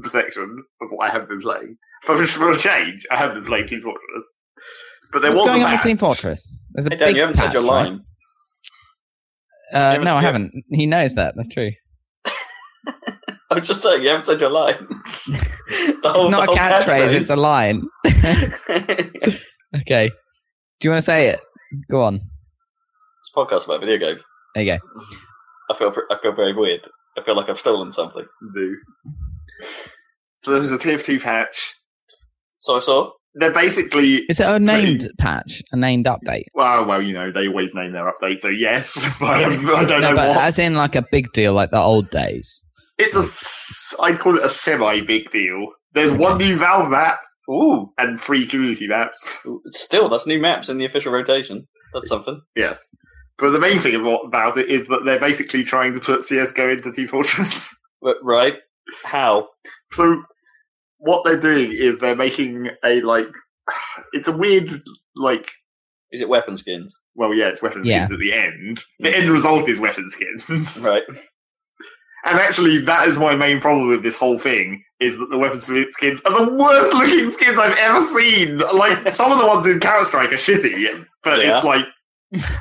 section 0.03 0.63
of 0.81 0.89
what 0.91 1.09
I 1.09 1.11
have 1.13 1.27
been 1.27 1.41
playing 1.41 1.77
for, 2.03 2.25
for 2.25 2.51
a 2.51 2.57
change, 2.57 3.05
I 3.11 3.17
have 3.17 3.33
been 3.33 3.45
playing 3.45 3.67
Team 3.67 3.81
Fortress, 3.81 4.25
but 5.11 5.21
there 5.21 5.31
What's 5.31 5.41
was 5.43 5.49
going 5.51 5.61
a 5.61 5.65
on 5.65 5.71
with 5.71 5.79
patch. 5.79 5.83
Team 5.87 5.97
Fortress? 5.97 6.63
There's 6.71 6.87
a 6.87 6.89
Hey, 6.91 6.95
Dan, 6.97 7.07
big 7.09 7.15
you 7.15 7.21
haven't 7.21 7.35
said 7.35 7.43
patch, 7.45 7.53
your 7.53 7.63
right? 7.63 7.83
line. 7.89 8.03
Uh, 9.73 9.97
no, 10.01 10.15
I 10.15 10.21
haven't. 10.21 10.51
He 10.69 10.85
knows 10.85 11.15
that. 11.15 11.35
That's 11.35 11.49
true. 11.49 11.71
I'm 13.51 13.63
just 13.63 13.81
saying, 13.81 14.01
you 14.03 14.09
haven't 14.09 14.23
said 14.23 14.39
your 14.41 14.49
line. 14.49 14.87
The 16.01 16.09
whole- 16.13 16.21
It's 16.21 16.29
not 16.29 16.45
the 16.45 16.51
a 16.53 16.55
whole 16.55 16.55
catchphrase. 16.55 17.13
It's 17.13 17.29
a 17.29 17.35
line. 17.35 17.83
Okay. 19.81 20.09
Do 20.79 20.87
you 20.87 20.91
want 20.91 20.99
to 20.99 21.05
say 21.05 21.27
it? 21.27 21.39
Go 21.91 22.01
on. 22.03 22.15
It's 22.15 23.31
a 23.35 23.37
podcast 23.37 23.65
about 23.65 23.81
video 23.81 23.97
games. 23.97 24.23
There 24.55 24.63
you 24.63 24.77
go. 24.77 24.79
I 25.69 25.77
feel 25.77 25.93
I 26.09 26.15
feel 26.21 26.33
very 26.33 26.53
weird. 26.53 26.87
I 27.17 27.23
feel 27.23 27.35
like 27.35 27.49
I've 27.49 27.59
stolen 27.59 27.91
something. 27.91 28.25
do. 28.53 28.77
So 30.37 30.51
there 30.51 30.61
was 30.61 30.71
a 30.71 30.77
TF2 30.77 31.21
patch. 31.21 31.73
So 32.59 32.77
I 32.77 32.79
saw. 32.79 33.11
They're 33.39 33.53
basically 33.53 34.15
Is 34.29 34.39
it 34.39 34.47
a 34.47 34.59
named 34.59 35.09
patch? 35.19 35.61
A 35.71 35.77
named 35.77 36.05
update? 36.05 36.43
well, 36.53 36.85
well, 36.85 37.01
you 37.01 37.13
know, 37.13 37.31
they 37.31 37.47
always 37.47 37.73
name 37.75 37.93
their 37.93 38.11
updates, 38.11 38.39
so 38.39 38.47
yes, 38.49 39.07
but 39.19 39.29
I 39.35 39.41
don't 39.85 40.01
No, 40.01 40.09
know 40.11 40.15
but 40.15 40.29
what. 40.29 40.37
as 40.45 40.57
in 40.59 40.75
like 40.75 40.95
a 40.95 41.05
big 41.11 41.31
deal, 41.33 41.53
like 41.53 41.71
the 41.71 41.79
old 41.79 42.09
days. 42.09 42.63
It's 42.97 43.15
a, 43.15 44.01
I'd 44.03 44.19
call 44.19 44.37
it 44.37 44.43
a 44.43 44.49
semi 44.49 45.01
big 45.01 45.29
deal. 45.29 45.67
There's 45.93 46.11
one 46.11 46.37
new 46.39 46.57
Valve 46.57 46.89
map 46.89 47.19
Ooh, 47.49 47.91
and 47.97 48.19
three 48.19 48.45
community 48.47 48.87
maps. 48.87 49.37
still 49.67 50.09
that's 50.09 50.25
new 50.27 50.39
maps 50.39 50.67
in 50.69 50.77
the 50.77 50.85
official 50.85 51.11
rotation. 51.13 51.67
That's 51.93 52.09
something. 52.09 52.41
Yes. 52.55 52.83
But 53.37 53.51
the 53.51 53.59
main 53.59 53.79
thing 53.79 53.93
about, 53.95 54.21
about 54.25 54.57
it 54.57 54.67
is 54.67 54.87
that 54.87 55.05
they're 55.05 55.19
basically 55.19 55.63
trying 55.63 55.93
to 55.93 55.99
put 55.99 56.21
CSGO 56.21 56.73
into 56.73 56.91
Team 56.91 57.07
Fortress. 57.07 57.73
But, 58.01 58.17
right? 58.23 58.53
How? 59.05 59.47
So 59.91 60.23
what 60.99 61.23
they're 61.23 61.39
doing 61.39 61.71
is 61.71 61.99
they're 61.99 62.15
making 62.15 62.69
a 62.83 63.01
like 63.01 63.27
it's 64.13 64.27
a 64.27 64.35
weird 64.35 64.69
like 65.15 65.49
Is 66.11 66.21
it 66.21 66.29
weapon 66.29 66.57
skins? 66.57 66.95
well 67.15 67.33
yeah, 67.33 67.47
it's 67.47 67.61
weapon 67.61 67.81
Yeah. 67.83 68.05
skins 68.05 68.11
at 68.13 68.19
the 68.19 68.33
end. 68.33 68.83
The 68.99 69.15
end 69.15 69.29
result 69.29 69.67
is 69.69 69.79
weapon 69.79 70.09
skins. 70.09 70.79
Right. 70.83 71.03
And 72.25 72.39
actually 72.39 72.79
that 72.81 73.07
is 73.07 73.17
my 73.17 73.35
main 73.35 73.61
problem 73.61 73.87
with 73.87 74.03
this 74.03 74.17
whole 74.17 74.37
thing 74.39 74.83
is 74.99 75.17
that 75.19 75.29
the 75.29 75.37
weapon 75.37 75.59
skins 75.59 76.21
are 76.25 76.45
the 76.45 76.51
worst 76.53 76.93
looking 76.93 77.29
skins 77.29 77.57
I've 77.59 77.77
ever 77.77 77.99
seen. 78.01 78.57
Like 78.57 79.13
some 79.13 79.31
of 79.31 79.39
the 79.39 79.45
ones 79.47 79.67
in 79.67 79.79
Counter 79.79 80.03
Strike 80.05 80.31
are 80.33 80.35
shitty, 80.35 81.05
but 81.23 81.39
Yeah. 81.39 81.57
it's 81.57 81.65
like 81.65 81.85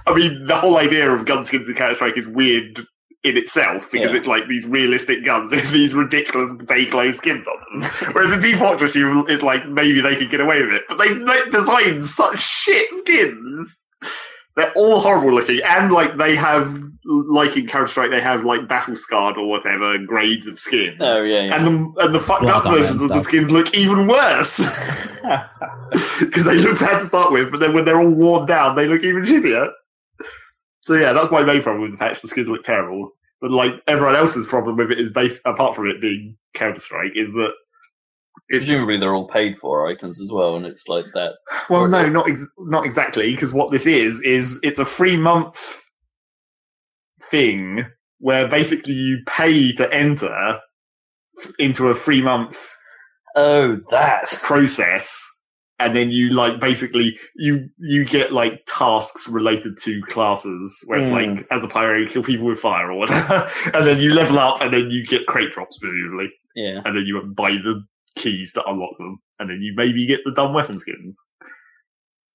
I 0.07 0.15
mean 0.15 0.47
the 0.47 0.55
whole 0.57 0.77
idea 0.77 1.11
of 1.11 1.25
gun 1.25 1.43
skins 1.43 1.69
in 1.69 1.75
Counter 1.75 1.95
Strike 1.95 2.17
is 2.17 2.29
weird 2.29 2.87
in 3.27 3.37
itself 3.37 3.89
because 3.91 4.13
Yeah. 4.13 4.17
it's 4.19 4.27
like 4.27 4.47
these 4.49 4.67
realistic 4.67 5.25
guns 5.25 5.51
with 5.53 5.71
these 5.71 5.93
ridiculous 5.95 6.55
day 6.67 6.87
glow 6.87 7.11
skins 7.11 7.47
on 7.47 7.81
them. 7.81 7.91
Whereas 8.13 8.33
in 8.33 8.41
Team 8.41 8.57
Fortress, 8.57 8.95
you 8.95 9.27
it's 9.29 9.43
like 9.43 9.69
maybe 9.69 10.01
they 10.01 10.17
could 10.17 10.31
get 10.31 10.41
away 10.41 10.63
with 10.63 10.73
it, 10.73 10.83
but 10.89 10.99
they've 10.99 11.17
like, 11.19 11.51
designed 11.51 12.05
such 12.05 12.39
shit 12.41 12.91
skins. 12.93 13.83
They're 14.57 14.73
all 14.73 15.01
horrible 15.01 15.35
looking, 15.35 15.61
and 15.67 15.93
like 15.93 16.17
they 16.17 16.35
have, 16.35 16.81
like 17.05 17.55
in 17.59 17.67
Counter 17.67 17.89
Strike, 17.89 18.11
they 18.11 18.23
have 18.23 18.43
like 18.45 18.67
battle 18.67 18.97
scarred 18.97 19.37
or 19.37 19.47
whatever 19.51 19.99
grades 19.99 20.47
of 20.49 20.59
skin, 20.59 20.97
Oh 21.01 21.21
yeah. 21.23 21.43
yeah. 21.43 21.55
and 21.57 21.67
the 21.67 22.05
and 22.05 22.15
the 22.15 22.21
fucked 22.21 22.41
Blood 22.43 22.67
up 22.67 22.73
versions 22.73 23.03
of 23.03 23.11
the 23.11 23.21
skins 23.21 23.51
look 23.51 23.75
even 23.75 24.07
worse 24.09 24.57
because 26.21 26.45
they 26.47 26.57
look 26.59 26.79
bad 26.81 26.99
to 27.01 27.05
start 27.05 27.33
with, 27.33 27.51
but 27.51 27.61
then 27.61 27.75
when 27.75 27.85
they're 27.85 28.01
all 28.01 28.15
worn 28.15 28.47
down, 28.47 28.77
they 28.77 28.87
look 28.87 29.03
even 29.03 29.23
shittier. 29.23 29.69
So 30.81 30.95
yeah, 30.95 31.13
that's 31.13 31.31
my 31.31 31.43
main 31.43 31.63
problem 31.63 31.83
with 31.83 31.91
the 31.93 31.99
patch. 31.99 32.23
The 32.23 32.29
skins 32.29 32.49
look 32.49 32.63
terrible, 32.63 33.11
but 33.41 33.51
like 33.51 33.75
everyone 33.87 34.17
else's 34.17 34.47
problem 34.47 34.77
with 34.77 34.91
it 34.93 34.99
is 34.99 35.13
based 35.13 35.41
apart 35.45 35.77
from 35.77 35.89
it 35.89 36.01
being 36.01 36.37
Counter 36.55 36.81
Strike 36.81 37.13
is 37.15 37.33
that 37.33 37.53
it's 38.49 38.67
Presumably 38.67 38.99
they're 38.99 39.15
all 39.15 39.27
paid 39.29 39.57
for 39.59 39.89
items 39.89 40.21
as 40.21 40.31
well, 40.31 40.57
and 40.57 40.67
it's 40.67 40.89
like 40.89 41.07
that. 41.15 41.33
well, 41.71 41.89
no, 41.89 42.09
not 42.09 42.29
ex- 42.29 42.53
not 42.59 42.85
exactly 42.85 43.31
because 43.33 43.53
what 43.53 43.71
this 43.73 43.87
is 43.87 44.21
is 44.23 44.61
it's 44.63 44.79
a 44.79 44.85
free 44.85 45.17
month 45.17 45.83
thing 47.31 47.87
where 48.19 48.47
basically 48.49 48.95
you 48.95 49.19
pay 49.27 49.73
to 49.73 49.93
enter 49.93 50.61
into 51.59 51.89
a 51.89 51.95
free 51.95 52.23
month 52.23 52.71
Oh, 53.35 53.79
that. 53.91 54.27
process 54.43 55.29
and 55.79 55.95
then 55.95 56.11
you 56.11 56.31
like 56.31 56.59
basically 56.61 57.19
you 57.35 57.69
you 57.79 58.05
get 58.05 58.33
like 58.33 58.63
tasks 58.67 59.29
related 59.29 59.77
to 59.79 60.01
classes 60.03 60.83
where 60.87 60.99
it's 60.99 61.09
Mm. 61.11 61.37
like 61.39 61.47
as 61.51 61.65
a 61.65 61.69
pyro 61.69 61.99
you 61.99 62.07
kill 62.09 62.23
people 62.23 62.47
with 62.47 62.59
fire 62.59 62.91
or 62.91 62.99
whatever 62.99 63.49
and 63.75 63.87
then 63.87 63.99
you 63.99 64.15
level 64.15 64.39
up 64.39 64.61
and 64.63 64.73
then 64.73 64.91
you 64.91 65.05
get 65.07 65.27
crate 65.27 65.53
drops 65.53 65.79
presumably 65.79 66.31
Yeah. 66.55 66.81
and 66.85 66.97
then 66.97 67.05
you 67.07 67.23
buy 67.37 67.51
the 67.53 67.85
keys 68.17 68.53
to 68.55 68.65
unlock 68.67 68.97
them 68.99 69.19
and 69.39 69.51
then 69.51 69.61
you 69.61 69.75
maybe 69.77 70.07
get 70.07 70.21
the 70.25 70.33
dumb 70.33 70.55
weapon 70.55 70.79
skins 70.79 71.23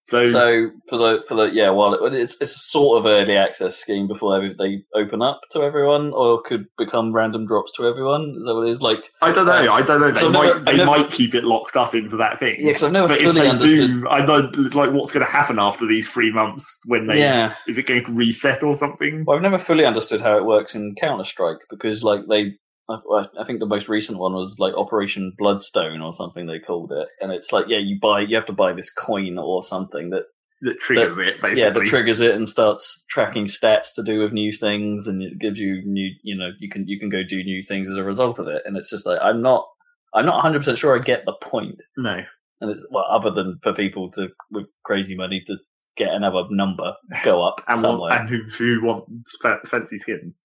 So, 0.03 0.25
So 0.25 0.71
for 0.89 0.97
the 0.97 1.19
for 1.27 1.35
the 1.35 1.43
yeah, 1.53 1.69
well, 1.69 1.93
it's 1.93 2.33
it's 2.41 2.55
a 2.55 2.59
sort 2.59 2.99
of 2.99 3.05
early 3.05 3.37
access 3.37 3.77
scheme 3.77 4.07
before 4.07 4.39
they, 4.41 4.53
they 4.57 4.83
open 4.95 5.21
up 5.21 5.41
to 5.51 5.61
everyone, 5.61 6.11
or 6.13 6.41
could 6.41 6.65
become 6.77 7.13
random 7.13 7.45
drops 7.45 7.71
to 7.77 7.87
everyone. 7.87 8.33
Is 8.37 8.45
that 8.45 8.55
what 8.55 8.67
it 8.67 8.71
is? 8.71 8.81
Like 8.81 9.03
I 9.21 9.31
don't 9.31 9.45
know. 9.45 9.51
Uh, 9.71 9.73
I 9.73 9.81
don't 9.83 10.01
know. 10.01 10.11
They 10.11 10.29
might 10.29 10.43
never- 10.47 10.59
they 10.59 10.77
never- 10.77 10.85
might 10.89 11.11
keep 11.11 11.35
it 11.35 11.43
locked 11.43 11.77
up 11.77 11.93
into 11.93 12.17
that 12.17 12.39
thing. 12.39 12.55
yeah, 12.59 12.69
because 12.69 12.83
I've 12.83 12.91
never 12.91 13.09
but 13.09 13.17
if 13.17 13.23
fully 13.23 13.41
they 13.41 13.49
understood. 13.49 13.89
do, 14.01 14.07
I 14.09 14.25
don't. 14.25 14.55
It's 14.57 14.73
like 14.75 14.91
what's 14.91 15.11
going 15.11 15.25
to 15.25 15.31
happen 15.31 15.59
after 15.59 15.85
these 15.85 16.09
three 16.09 16.31
months 16.31 16.79
when 16.87 17.05
they 17.05 17.19
Yeah, 17.19 17.53
is 17.67 17.77
it 17.77 17.85
going 17.85 18.03
to 18.03 18.11
reset 18.11 18.63
or 18.63 18.73
something? 18.73 19.23
well, 19.27 19.35
I've 19.37 19.43
never 19.43 19.59
fully 19.59 19.85
understood 19.85 20.21
how 20.21 20.35
it 20.35 20.45
works 20.45 20.73
in 20.73 20.95
Counter 20.99 21.25
Strike 21.25 21.59
because 21.69 22.03
like 22.03 22.21
they. 22.27 22.53
I 22.91 23.41
I 23.41 23.43
think 23.45 23.59
the 23.59 23.65
most 23.65 23.87
recent 23.89 24.17
one 24.19 24.33
was 24.33 24.57
like 24.59 24.73
Operation 24.73 25.33
Bloodstone 25.37 26.01
or 26.01 26.13
something 26.13 26.47
they 26.47 26.59
called 26.59 26.91
it, 26.91 27.07
and 27.21 27.31
it's 27.31 27.51
like 27.51 27.65
yeah, 27.67 27.77
you 27.79 27.97
buy 28.01 28.21
you 28.21 28.35
have 28.35 28.45
to 28.47 28.53
buy 28.53 28.73
this 28.73 28.89
coin 28.91 29.37
or 29.37 29.63
something 29.63 30.09
that 30.11 30.23
That 30.61 30.79
triggers 30.79 31.17
it 31.17 31.41
basically. 31.41 31.61
yeah 31.61 31.69
that 31.71 31.85
triggers 31.85 32.19
it 32.21 32.35
and 32.35 32.47
starts 32.47 33.03
tracking 33.09 33.45
stats 33.45 33.93
to 33.95 34.03
do 34.03 34.19
with 34.19 34.31
new 34.33 34.51
things 34.51 35.07
and 35.07 35.21
it 35.23 35.39
gives 35.39 35.59
you 35.59 35.81
new 35.85 36.09
you 36.23 36.35
know 36.37 36.49
you 36.59 36.69
can 36.69 36.87
you 36.87 36.99
can 36.99 37.09
go 37.09 37.23
do 37.23 37.43
new 37.43 37.61
things 37.63 37.89
as 37.89 37.97
a 37.97 38.03
result 38.03 38.37
of 38.39 38.47
it. 38.47 38.61
And 38.65 38.77
it's 38.77 38.89
just 38.89 39.05
like 39.05 39.19
i'm 39.21 39.41
not 39.41 39.65
i'm 40.13 40.25
not 40.25 40.43
100% 40.43 40.77
sure 40.77 40.95
i 40.95 40.99
get 40.99 41.25
the 41.25 41.33
point. 41.41 41.81
No, 41.97 42.21
and 42.61 42.69
it's 42.71 42.85
well 42.91 43.05
other 43.09 43.31
than 43.31 43.59
for 43.63 43.73
people 43.73 44.11
to 44.11 44.29
with 44.51 44.67
crazy 44.83 45.15
money 45.15 45.41
to 45.47 45.55
get 45.97 46.13
another 46.13 46.43
number 46.51 46.93
go 47.23 47.41
up 47.43 47.61
and, 47.67 47.79
somewhere. 47.79 48.11
want, 48.11 48.21
and 48.21 48.29
who, 48.29 48.41
who 48.57 48.85
wants 48.85 49.35
fa- 49.41 49.59
fancy 49.65 49.97
skins 49.97 50.41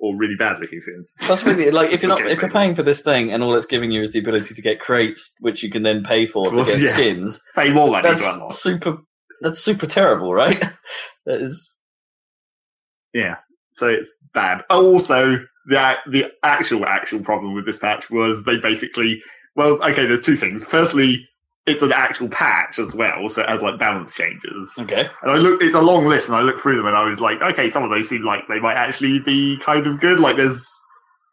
or 0.00 0.16
really 0.16 0.36
bad 0.36 0.58
looking 0.60 0.80
skins? 0.80 1.14
that's 1.28 1.44
really 1.44 1.70
like 1.70 1.90
if 1.90 2.02
you're 2.02 2.08
not 2.08 2.20
if 2.20 2.40
you're 2.40 2.50
paying 2.50 2.74
for 2.74 2.82
this 2.82 3.00
thing 3.02 3.32
and 3.32 3.42
all 3.42 3.54
it's 3.56 3.66
giving 3.66 3.90
you 3.90 4.00
is 4.02 4.12
the 4.12 4.18
ability 4.18 4.54
to 4.54 4.62
get 4.62 4.80
crates 4.80 5.32
which 5.40 5.62
you 5.62 5.70
can 5.70 5.82
then 5.82 6.02
pay 6.02 6.26
for 6.26 6.48
Of 6.48 6.54
to 6.66 6.72
get 6.72 6.80
yeah. 6.80 6.92
skins 6.92 7.40
Pay 7.54 7.72
more 7.72 7.88
money 7.90 8.02
to 8.02 8.08
that's 8.08 8.26
unlock. 8.26 8.52
super 8.52 8.98
that's 9.42 9.60
super 9.60 9.86
terrible 9.86 10.32
right 10.34 10.60
that 11.26 11.40
is 11.40 11.76
Yeah, 13.12 13.36
so 13.74 13.88
it's 13.88 14.14
bad. 14.34 14.62
Also, 14.70 15.36
the 15.66 15.96
the 16.10 16.26
actual 16.42 16.86
actual 16.86 17.20
problem 17.20 17.54
with 17.54 17.66
this 17.66 17.78
patch 17.78 18.10
was 18.10 18.44
they 18.44 18.58
basically 18.58 19.22
well, 19.56 19.82
okay. 19.82 20.06
There's 20.06 20.22
two 20.22 20.36
things. 20.36 20.64
Firstly, 20.64 21.26
it's 21.66 21.82
an 21.82 21.92
actual 21.92 22.28
patch 22.28 22.78
as 22.78 22.94
well, 22.94 23.28
so 23.28 23.42
it 23.42 23.48
has 23.48 23.62
like 23.62 23.78
balance 23.78 24.14
changes. 24.16 24.74
okay 24.80 25.08
And 25.22 25.30
I 25.30 25.36
look, 25.36 25.62
it's 25.62 25.74
a 25.74 25.80
long 25.80 26.06
list, 26.06 26.28
and 26.28 26.36
I 26.36 26.42
looked 26.42 26.60
through 26.60 26.76
them, 26.76 26.86
and 26.86 26.96
I 26.96 27.06
was 27.06 27.20
like, 27.20 27.40
okay, 27.42 27.68
some 27.68 27.82
of 27.82 27.90
those 27.90 28.08
seem 28.08 28.24
like 28.24 28.46
they 28.48 28.60
might 28.60 28.76
actually 28.76 29.18
be 29.20 29.58
kind 29.58 29.86
of 29.86 30.00
good. 30.00 30.20
Like 30.20 30.36
there's. 30.36 30.68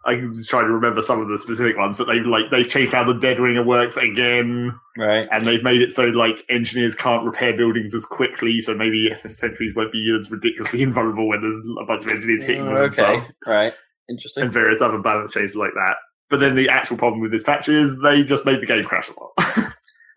I'm 0.06 0.34
trying 0.48 0.68
to 0.68 0.72
remember 0.72 1.02
some 1.02 1.20
of 1.20 1.28
the 1.28 1.38
specific 1.38 1.76
ones, 1.76 1.98
but 1.98 2.08
they've 2.08 2.26
like 2.26 2.50
they've 2.50 2.70
changed 2.70 2.94
how 2.94 3.04
the 3.04 3.16
dead 3.16 3.40
ringer 3.40 3.64
works 3.64 3.98
again, 3.98 4.74
right 4.98 5.28
and 5.32 5.46
they've 5.46 5.64
made 5.64 5.82
it 5.82 5.92
so 5.92 6.06
like 6.06 6.46
engineers 6.50 6.96
can't 6.96 7.26
repair 7.26 7.58
buildings 7.58 7.94
as 7.94 8.06
quickly, 8.06 8.62
so 8.62 8.74
maybe 8.74 9.14
sentries 9.16 9.76
won't 9.76 9.92
be 9.92 10.18
as 10.18 10.32
ridiculously 10.32 10.82
invulnerable 10.84 11.28
when 11.28 11.42
there's 11.42 11.60
a 11.82 11.86
bunch 11.86 12.06
of 12.06 12.12
engineers 12.12 12.44
hitting 12.44 12.64
them 12.64 12.76
and 12.76 12.86
okay 12.86 13.20
stuff, 13.20 13.32
right 13.46 13.74
interesting 14.10 14.44
and 14.44 14.54
various 14.54 14.82
other 14.82 15.00
balance 15.00 15.34
changes 15.34 15.56
like 15.56 15.74
that. 15.74 15.96
But 16.30 16.40
then 16.40 16.56
the 16.56 16.70
actual 16.70 16.98
problem 16.98 17.22
with 17.22 17.32
this 17.32 17.44
patch 17.44 17.70
is 17.70 18.02
they 18.02 18.24
just 18.24 18.46
made 18.46 18.62
the 18.62 18.66
game 18.66 18.84
crash 18.84 19.10
a 19.10 19.20
lot. 19.20 19.32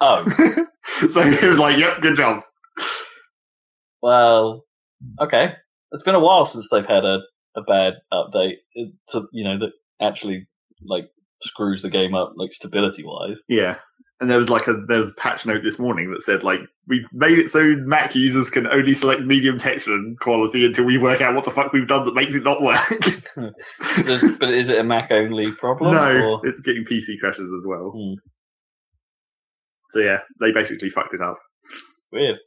oh 0.00 0.28
so 1.08 1.22
it 1.22 1.42
was 1.42 1.58
like, 1.58 1.78
yep, 1.78 2.00
good 2.00 2.16
job. 2.16 2.42
Well, 4.02 4.64
okay. 5.20 5.54
It's 5.92 6.02
been 6.02 6.14
a 6.14 6.20
while 6.20 6.44
since 6.44 6.68
they've 6.70 6.86
had 6.86 7.04
a, 7.04 7.18
a 7.56 7.62
bad 7.62 7.94
update. 8.12 8.56
to, 9.08 9.26
you 9.32 9.44
know 9.44 9.58
that 9.58 9.72
actually 10.00 10.46
like 10.82 11.08
screws 11.42 11.82
the 11.82 11.90
game 11.90 12.14
up 12.14 12.32
like 12.36 12.52
stability 12.52 13.02
wise. 13.04 13.40
Yeah. 13.48 13.76
And 14.20 14.28
there 14.28 14.36
was 14.38 14.50
like 14.50 14.66
a 14.66 14.74
there 14.86 14.98
was 14.98 15.12
a 15.12 15.20
patch 15.20 15.46
note 15.46 15.62
this 15.64 15.78
morning 15.78 16.10
that 16.10 16.20
said 16.20 16.42
like 16.44 16.60
we've 16.86 17.06
made 17.12 17.38
it 17.38 17.48
so 17.48 17.74
Mac 17.86 18.14
users 18.14 18.50
can 18.50 18.66
only 18.66 18.92
select 18.92 19.22
medium 19.22 19.56
texture 19.56 19.98
quality 20.20 20.66
until 20.66 20.84
we 20.84 20.98
work 20.98 21.22
out 21.22 21.34
what 21.34 21.46
the 21.46 21.50
fuck 21.50 21.72
we've 21.72 21.88
done 21.88 22.04
that 22.04 22.14
makes 22.14 22.34
it 22.34 22.44
not 22.44 22.60
work. 22.62 22.78
but 24.38 24.50
is 24.52 24.68
it 24.68 24.78
a 24.78 24.84
Mac 24.84 25.10
only 25.10 25.50
problem? 25.52 25.92
no, 25.94 26.32
or- 26.32 26.46
it's 26.46 26.60
getting 26.60 26.84
PC 26.84 27.18
crashes 27.18 27.50
as 27.52 27.66
well. 27.66 27.92
Hmm. 27.96 28.14
So 29.90 30.00
yeah, 30.00 30.18
they 30.40 30.52
basically 30.52 30.90
fucked 30.90 31.14
it 31.14 31.20
up. 31.22 31.38
Weird. 32.12 32.38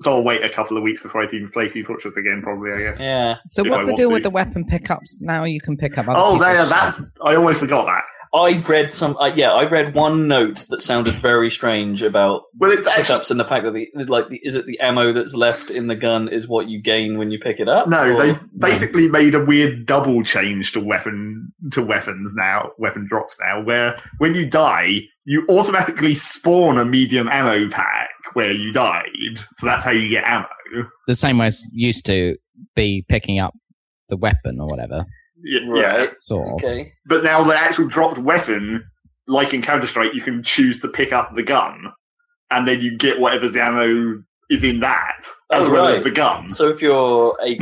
So 0.00 0.14
I'll 0.16 0.24
wait 0.24 0.44
a 0.44 0.48
couple 0.48 0.76
of 0.76 0.82
weeks 0.82 1.02
before 1.02 1.22
I 1.22 1.26
even 1.26 1.48
play 1.50 1.68
Team 1.68 1.84
Fortress 1.84 2.16
again, 2.16 2.40
probably. 2.42 2.72
I 2.72 2.78
guess. 2.82 3.00
Yeah. 3.00 3.36
So 3.46 3.64
If 3.64 3.70
what's 3.70 3.84
I 3.84 3.86
the 3.86 3.92
deal 3.94 4.08
to. 4.08 4.14
with 4.14 4.24
the 4.24 4.30
weapon 4.30 4.64
pickups? 4.64 5.20
Now 5.20 5.44
you 5.44 5.60
can 5.60 5.76
pick 5.76 5.96
up. 5.96 6.08
Other 6.08 6.18
Oh, 6.18 6.38
there. 6.38 6.64
That's. 6.64 7.00
I 7.24 7.36
almost 7.36 7.60
forgot 7.60 7.86
that. 7.86 8.02
I 8.34 8.62
read 8.66 8.94
some. 8.94 9.16
Uh, 9.18 9.32
yeah, 9.34 9.52
I 9.52 9.64
read 9.68 9.94
one 9.94 10.26
note 10.26 10.64
that 10.70 10.80
sounded 10.80 11.14
very 11.14 11.50
strange 11.50 12.02
about 12.02 12.44
Well, 12.58 12.70
it's 12.72 12.86
actually 12.86 13.02
pickups 13.02 13.30
and 13.30 13.38
the 13.38 13.44
fact 13.44 13.64
that 13.64 13.74
the 13.74 13.88
like 14.06 14.30
the, 14.30 14.40
is 14.42 14.54
it 14.54 14.64
the 14.66 14.80
ammo 14.80 15.12
that's 15.12 15.34
left 15.34 15.70
in 15.70 15.86
the 15.88 15.96
gun 15.96 16.28
is 16.28 16.48
what 16.48 16.68
you 16.68 16.80
gain 16.80 17.18
when 17.18 17.30
you 17.30 17.38
pick 17.38 17.60
it 17.60 17.68
up? 17.68 17.88
no. 17.88 18.14
or- 18.14 18.22
They've 18.26 18.40
basically 18.58 19.08
made 19.08 19.34
a 19.34 19.44
weird 19.44 19.84
double 19.84 20.22
change 20.22 20.72
to 20.72 20.80
weapon 20.80 21.52
to 21.72 21.82
weapons 21.82 22.32
now, 22.34 22.70
weapon 22.78 23.06
drops 23.06 23.38
now, 23.44 23.62
where 23.62 23.98
when 24.18 24.34
you 24.34 24.48
die, 24.48 25.00
you 25.24 25.44
automatically 25.50 26.14
spawn 26.14 26.78
a 26.78 26.84
medium 26.84 27.28
ammo 27.28 27.68
pack 27.68 28.10
where 28.32 28.52
you 28.52 28.72
died. 28.72 29.38
So 29.56 29.66
that's 29.66 29.84
how 29.84 29.90
you 29.90 30.08
get 30.08 30.24
ammo. 30.24 30.48
the 31.06 31.14
same 31.14 31.36
way 31.38 31.46
as 31.48 31.66
used 31.74 32.06
to 32.06 32.36
be 32.74 33.04
picking 33.10 33.38
up 33.38 33.54
the 34.08 34.16
weapon 34.16 34.58
or 34.58 34.66
whatever. 34.68 35.04
Y- 35.44 35.60
Yeah, 35.80 35.96
Right. 35.96 36.10
Sort 36.18 36.46
of. 36.48 36.54
Okay. 36.54 36.92
but 37.06 37.24
now 37.24 37.42
the 37.42 37.56
actual 37.56 37.88
dropped 37.88 38.18
weapon, 38.18 38.84
like 39.26 39.52
in 39.54 39.62
Counter 39.62 39.86
Strike, 39.86 40.14
you 40.14 40.22
can 40.22 40.42
choose 40.42 40.80
to 40.82 40.88
pick 40.88 41.12
up 41.12 41.34
the 41.34 41.42
gun, 41.42 41.92
and 42.50 42.66
then 42.68 42.80
you 42.80 42.96
get 42.96 43.20
whatever's 43.20 43.56
ammo 43.56 44.22
is 44.50 44.62
in 44.64 44.80
that, 44.80 45.24
oh, 45.50 45.60
as 45.62 45.68
Oh, 45.68 45.72
well 45.72 45.86
as 45.86 46.02
the 46.04 46.10
gun. 46.10 46.50
So 46.50 46.68
if 46.68 46.82
you're 46.82 47.34
a 47.44 47.58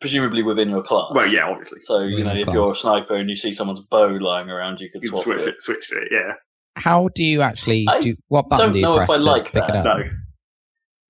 presumably 0.00 0.42
within 0.42 0.68
your 0.70 0.82
class. 0.82 1.10
Well, 1.12 1.26
yeah, 1.26 1.46
obviously. 1.48 1.80
So 1.80 2.02
you 2.02 2.22
know, 2.22 2.34
if 2.34 2.44
class. 2.44 2.54
you're 2.54 2.72
a 2.72 2.76
sniper 2.76 3.14
and 3.16 3.28
you 3.28 3.34
see 3.36 3.50
someone's 3.52 3.80
bow 3.80 4.06
lying 4.20 4.48
around, 4.48 4.80
you 4.80 4.88
could 4.90 5.02
You 5.02 5.10
can 5.10 5.18
swap 5.20 5.36
switch 5.36 5.46
it. 5.48 5.54
it, 5.56 5.62
switch 5.62 5.90
it, 5.92 6.08
yeah. 6.12 6.34
How 6.76 7.08
do 7.14 7.24
you 7.24 7.42
actually? 7.42 7.86
I 7.88 8.00
Do, 8.00 8.14
what 8.28 8.48
button 8.48 8.66
don't 8.66 8.72
do 8.74 8.78
you 8.78 8.84
know 8.84 9.00
if 9.00 9.08
press 9.08 9.16
I 9.16 9.20
to 9.20 9.26
like 9.26 9.44
pick 9.46 9.54
that. 9.66 9.70
it 9.70 9.76
up? 9.86 9.98
No. 9.98 10.04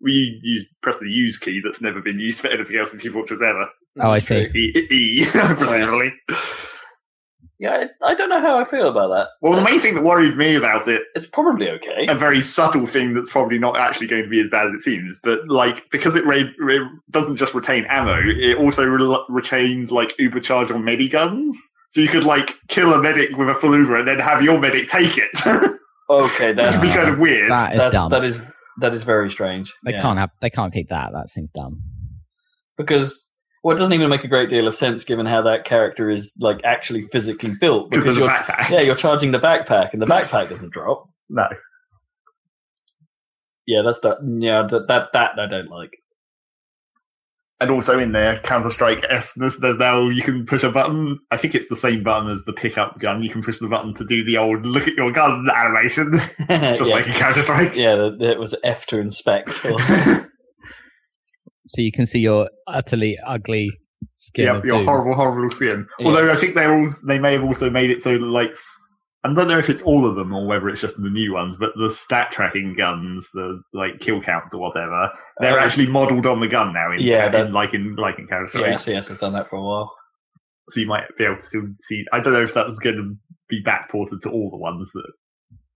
We 0.01 0.41
use 0.43 0.73
press 0.81 0.99
the 1.01 1.11
use 1.11 1.39
key 1.39 1.61
that's 1.63 1.83
never 1.83 2.01
been 2.01 2.19
used 2.21 2.41
for 2.41 2.49
anything 2.49 2.77
else 2.79 2.95
in 2.95 3.01
Team 3.01 3.13
Fortress 3.13 3.43
ever. 3.43 3.69
Oh, 4.01 4.11
I 4.11 4.19
see. 4.19 4.47
Presumably. 5.33 6.13
Yeah, 7.61 7.87
I, 8.05 8.11
I 8.11 8.15
don't 8.15 8.29
know 8.31 8.41
how 8.41 8.57
I 8.61 8.65
feel 8.65 8.89
about 8.89 9.09
that. 9.09 9.29
Well, 9.43 9.55
the 9.57 9.63
main 9.63 9.81
thing 9.81 9.97
that 9.97 10.05
worried 10.05 10.37
me 10.37 10.55
about 10.55 10.87
it, 10.87 11.03
It's 11.17 11.27
probably 11.27 11.69
okay. 11.71 12.07
a 12.09 12.15
very 12.15 12.41
subtle 12.41 12.87
thing 12.87 13.15
that's 13.15 13.31
probably 13.33 13.59
not 13.59 13.77
actually 13.77 14.07
going 14.07 14.23
to 14.23 14.29
be 14.29 14.41
as 14.41 14.49
bad 14.49 14.67
as 14.67 14.73
it 14.75 14.81
seems, 14.81 15.19
but 15.25 15.49
like 15.49 15.91
because 15.91 16.15
it 16.15 16.25
re- 16.25 16.55
re- 16.61 16.89
doesn't 17.11 17.37
just 17.37 17.55
retain 17.55 17.85
ammo, 17.89 18.21
it 18.25 18.57
also 18.59 18.85
re- 18.85 19.25
retains 19.29 19.91
like 19.91 20.17
ubercharge 20.19 20.71
on 20.71 20.85
mediguns. 20.85 21.51
So 21.91 22.01
you 22.01 22.07
could 22.09 22.23
like 22.23 22.55
kill 22.69 22.93
a 22.95 23.03
medic 23.03 23.37
with 23.37 23.49
a 23.49 23.55
full 23.57 23.77
uber 23.77 23.97
and 23.97 24.07
then 24.07 24.21
have 24.21 24.41
your 24.41 24.61
medic 24.61 24.89
take 24.89 25.19
it, 25.19 25.31
which 25.45 25.71
Okay, 26.11 26.49
would 26.49 26.59
that's 26.59 26.81
be 26.81 26.89
kind 26.89 27.09
of 27.13 27.19
weird. 27.19 27.51
That 27.51 27.73
is 27.73 27.79
that's 27.81 27.95
dumb. 27.95 28.11
that 28.13 28.23
is 28.25 28.41
that 28.81 28.95
is 28.95 29.03
very 29.03 29.31
strange. 29.33 29.75
They 29.85 29.93
Yeah. 29.93 30.03
can't 30.03 30.19
have. 30.21 30.31
They 30.41 30.51
can't 30.51 30.73
keep 30.73 30.91
that. 30.91 31.11
That 31.13 31.29
seems 31.29 31.51
dumb. 31.51 31.83
because 32.77 33.28
well, 33.63 33.75
it 33.75 33.79
doesn't 33.79 33.93
even 33.93 34.09
make 34.09 34.25
a 34.25 34.29
great 34.29 34.49
deal 34.51 34.67
of 34.69 34.75
sense 34.75 35.05
given 35.05 35.27
how 35.27 35.43
that 35.43 35.65
character 35.65 36.11
is 36.11 36.33
like 36.41 36.61
actually 36.65 37.03
physically 37.13 37.55
built. 37.61 37.91
Because 37.91 38.17
you're 38.17 38.29
backpack. 38.29 38.71
yeah, 38.71 38.81
you're 38.81 38.95
charging 38.95 39.33
the 39.33 39.39
backpack, 39.41 39.93
and 39.93 40.01
the 40.01 40.07
backpack 40.07 40.49
doesn't 40.49 40.73
drop. 40.73 41.07
No. 41.29 41.47
Yeah, 43.67 43.83
that's 43.85 44.01
that. 44.01 44.19
Yeah, 44.23 44.63
that 44.69 44.89
that, 44.89 45.09
that 45.13 45.39
I 45.39 45.47
don't 45.47 45.69
like. 45.71 45.99
And 47.61 47.73
also 47.73 47.99
in 47.99 48.13
there, 48.13 48.39
Counter 48.39 48.71
Strike 48.71 49.01
Esness, 49.11 49.59
there's 49.59 49.79
now 49.79 50.09
you 50.09 50.23
can 50.23 50.47
push 50.47 50.63
a 50.63 50.71
button. 50.71 51.19
I 51.33 51.37
think 51.37 51.57
it's 51.57 51.69
the 51.69 51.75
same 51.75 52.05
button 52.05 52.31
as 52.31 52.45
the 52.45 52.53
pickup 52.53 53.01
gun. 53.01 53.21
You 53.23 53.31
can 53.31 53.43
push 53.43 53.59
the 53.59 53.67
button 53.67 53.95
to 53.95 54.05
do 54.05 54.23
the 54.23 54.37
old 54.37 54.65
look 54.65 54.87
at 54.87 54.95
your 54.95 55.11
gun 55.11 55.49
animation, 55.55 56.13
just 56.49 56.89
yeah. 56.89 56.95
like 56.95 57.07
in 57.09 57.13
Counter 57.15 57.43
Strike. 57.43 57.75
yeah, 57.75 58.11
it 58.21 58.39
was 58.39 58.55
F 58.63 58.87
to 58.87 59.01
inspect. 59.01 59.65
or- 59.67 60.31
So 61.69 61.83
you 61.83 61.93
can 61.93 62.07
see 62.07 62.21
your 62.21 62.49
utterly 62.67 63.17
ugly 63.27 63.71
skin. 64.17 64.45
Yep, 64.47 64.65
your 64.65 64.77
doom. 64.79 64.85
horrible, 64.87 65.15
horrible 65.15 65.51
skin. 65.51 65.87
Yeah. 65.99 66.07
Although 66.07 66.31
I 66.33 66.37
think 66.37 66.55
they 66.55 66.67
all 66.67 66.89
they 67.07 67.19
may 67.19 67.33
have 67.35 67.45
also 67.45 67.69
made 67.71 67.91
it 67.91 68.01
so 68.01 68.13
like 68.17 68.55
I 69.25 69.33
don't 69.35 69.49
know 69.49 69.59
if 69.59 69.69
it's 69.69 69.83
all 69.83 70.07
of 70.07 70.15
them 70.15 70.33
or 70.33 70.47
whether 70.47 70.69
it's 70.69 70.81
just 70.81 70.97
the 71.03 71.11
new 71.11 71.35
ones, 71.35 71.57
but 71.57 71.73
the 71.77 71.91
stat 71.91 72.31
tracking 72.31 72.75
guns, 72.75 73.29
the 73.35 73.61
like 73.73 73.99
kill 73.99 74.21
counts 74.23 74.55
or 74.55 74.61
whatever, 74.61 75.11
they're 75.41 75.59
Uh, 75.59 75.65
actually 75.65 75.89
modelled 75.89 76.25
on 76.27 76.39
the 76.41 76.47
gun 76.47 76.73
now. 76.73 76.93
In, 76.93 77.01
Yeah, 77.01 77.47
in 77.47 77.53
like 77.53 77.75
in 77.75 77.97
like 77.97 78.19
in 78.19 78.29
Counter 78.29 78.47
Strike, 78.49 78.67
yeah, 78.67 78.77
CS 78.77 79.09
has 79.09 79.19
done 79.19 79.33
that 79.33 79.51
for 79.51 79.57
a 79.57 79.63
while. 79.63 79.93
so 80.71 80.81
you 80.81 80.87
might 80.87 81.05
be 81.19 81.25
able 81.25 81.35
to 81.37 81.43
still 81.43 81.67
see. 81.77 82.05
I 82.13 82.21
don't 82.21 82.33
know 82.33 82.43
if 82.43 82.55
that's 82.55 82.79
going 82.79 82.97
to 82.97 83.17
be 83.49 83.63
backported 83.63 84.21
to 84.23 84.31
all 84.31 84.49
the 84.51 84.57
ones 84.59 84.91
that 84.93 85.11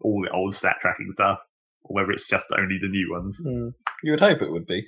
all 0.01 0.22
the 0.22 0.30
old 0.30 0.55
stat 0.55 0.76
tracking 0.80 1.11
stuff, 1.11 1.38
or 1.82 1.95
whether 1.97 2.12
it's 2.12 2.28
just 2.28 2.47
only 2.57 2.78
the 2.80 2.88
new 2.88 3.11
ones. 3.11 3.40
You 3.45 4.11
would 4.12 4.20
hope 4.20 4.40
it 4.43 4.51
would 4.53 4.66
be. 4.66 4.86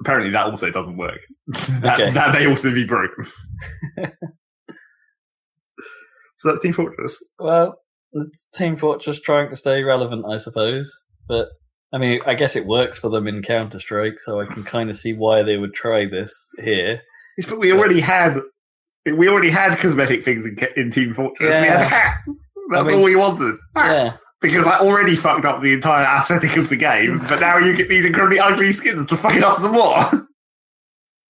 Apparently, 0.00 0.30
that 0.30 0.46
also 0.46 0.70
doesn't 0.70 0.96
work. 0.96 1.18
that, 1.80 2.00
Okay. 2.00 2.10
that 2.12 2.32
may 2.34 2.46
also 2.46 2.72
be 2.72 2.84
broken. 2.84 3.24
so 6.36 6.48
that's 6.48 6.60
Team 6.62 6.72
Fortress. 6.72 7.18
Well, 7.38 7.76
Team 8.54 8.76
Fortress 8.76 9.20
trying 9.20 9.50
to 9.50 9.56
stay 9.56 9.82
relevant, 9.82 10.24
I 10.30 10.36
suppose. 10.36 10.90
But 11.28 11.48
I 11.92 11.98
mean, 11.98 12.20
I 12.26 12.34
guess 12.34 12.56
it 12.56 12.66
works 12.66 12.98
for 12.98 13.08
them 13.10 13.26
in 13.26 13.42
Counter 13.42 13.80
Strike, 13.80 14.20
so 14.20 14.40
I 14.40 14.46
can 14.46 14.64
kind 14.64 14.90
of 14.90 14.96
see 14.96 15.12
why 15.12 15.42
they 15.42 15.56
would 15.56 15.74
try 15.74 16.06
this 16.06 16.32
here. 16.62 17.00
Yes, 17.38 17.48
but 17.48 17.58
we 17.58 17.72
already 17.72 18.00
had 18.00 18.38
we 19.16 19.28
already 19.28 19.50
had 19.50 19.78
cosmetic 19.78 20.24
things 20.24 20.46
in, 20.46 20.56
in 20.76 20.90
Team 20.90 21.14
Fortress. 21.14 21.60
We 21.60 21.66
had 21.66 21.86
hats. 21.86 22.54
That's 22.70 22.82
I 22.82 22.86
mean- 22.86 22.96
all 22.98 23.02
we 23.04 23.16
wanted. 23.16 23.56
Yeah, 23.76 24.10
Because 24.40 24.64
that 24.64 24.80
already 24.82 25.16
fucked 25.16 25.44
up 25.46 25.62
the 25.62 25.72
entire 25.72 26.04
aesthetic 26.04 26.56
of 26.56 26.68
the 26.68 26.76
game. 26.76 27.18
But 27.28 27.40
now 27.40 27.58
you 27.58 27.74
get 27.74 27.88
these 27.88 28.04
incredibly 28.04 28.38
ugly 28.38 28.70
skins 28.72 29.06
to 29.06 29.16
fuck 29.16 29.34
it 29.34 29.42
up 29.42 29.56
some 29.56 29.72
more. 29.72 30.28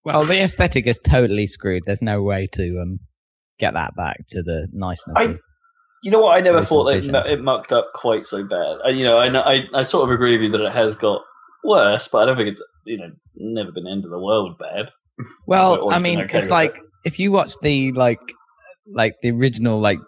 Well, 0.05 0.23
the 0.25 0.41
aesthetic 0.43 0.87
is 0.87 0.99
totally 1.03 1.47
screwed. 1.47 1.83
There's 1.87 2.03
no 2.03 2.23
way 2.23 2.49
to 2.53 2.81
um 2.81 3.01
get 3.59 3.75
that 3.75 3.95
back 3.97 4.19
to 4.29 4.43
the 4.43 4.69
niceness. 4.73 5.15
I- 5.17 5.23
of- 5.25 5.39
you 6.03 6.11
know 6.13 6.21
what? 6.21 6.37
I 6.37 6.41
never 6.41 6.65
thought 6.65 6.85
that 6.85 6.97
vision. 6.97 7.15
it 7.17 7.41
mucked 7.41 7.73
up 7.73 7.91
quite 7.95 8.27
so 8.27 8.45
bad. 8.45 8.77
I, 8.85 8.91
you 8.91 9.03
know, 9.03 9.17
I, 9.17 9.55
I 9.57 9.63
I 9.75 9.83
sort 9.83 10.05
of 10.09 10.15
agree 10.15 10.33
with 10.37 10.43
you 10.43 10.51
that 10.53 10.61
it 10.65 10.73
has 10.73 10.95
got 10.95 11.23
worse, 11.65 12.07
but 12.07 12.19
I 12.19 12.27
don't 12.27 12.37
think 12.37 12.51
it's 12.51 12.63
you 12.85 12.99
know 12.99 13.07
it's 13.07 13.33
never 13.37 13.73
been 13.73 13.89
end 13.89 14.05
of 14.05 14.11
the 14.11 14.19
world 14.21 14.57
bad. 14.59 14.91
well, 15.49 15.91
I 15.91 15.99
mean, 15.99 16.21
okay 16.21 16.37
it's 16.37 16.45
with 16.45 16.51
like 16.53 16.77
if 17.05 17.19
you 17.19 17.33
watch 17.33 17.55
the 17.63 17.91
like 17.93 18.21
like 18.95 19.15
the 19.23 19.31
original 19.33 19.81
like 19.81 19.99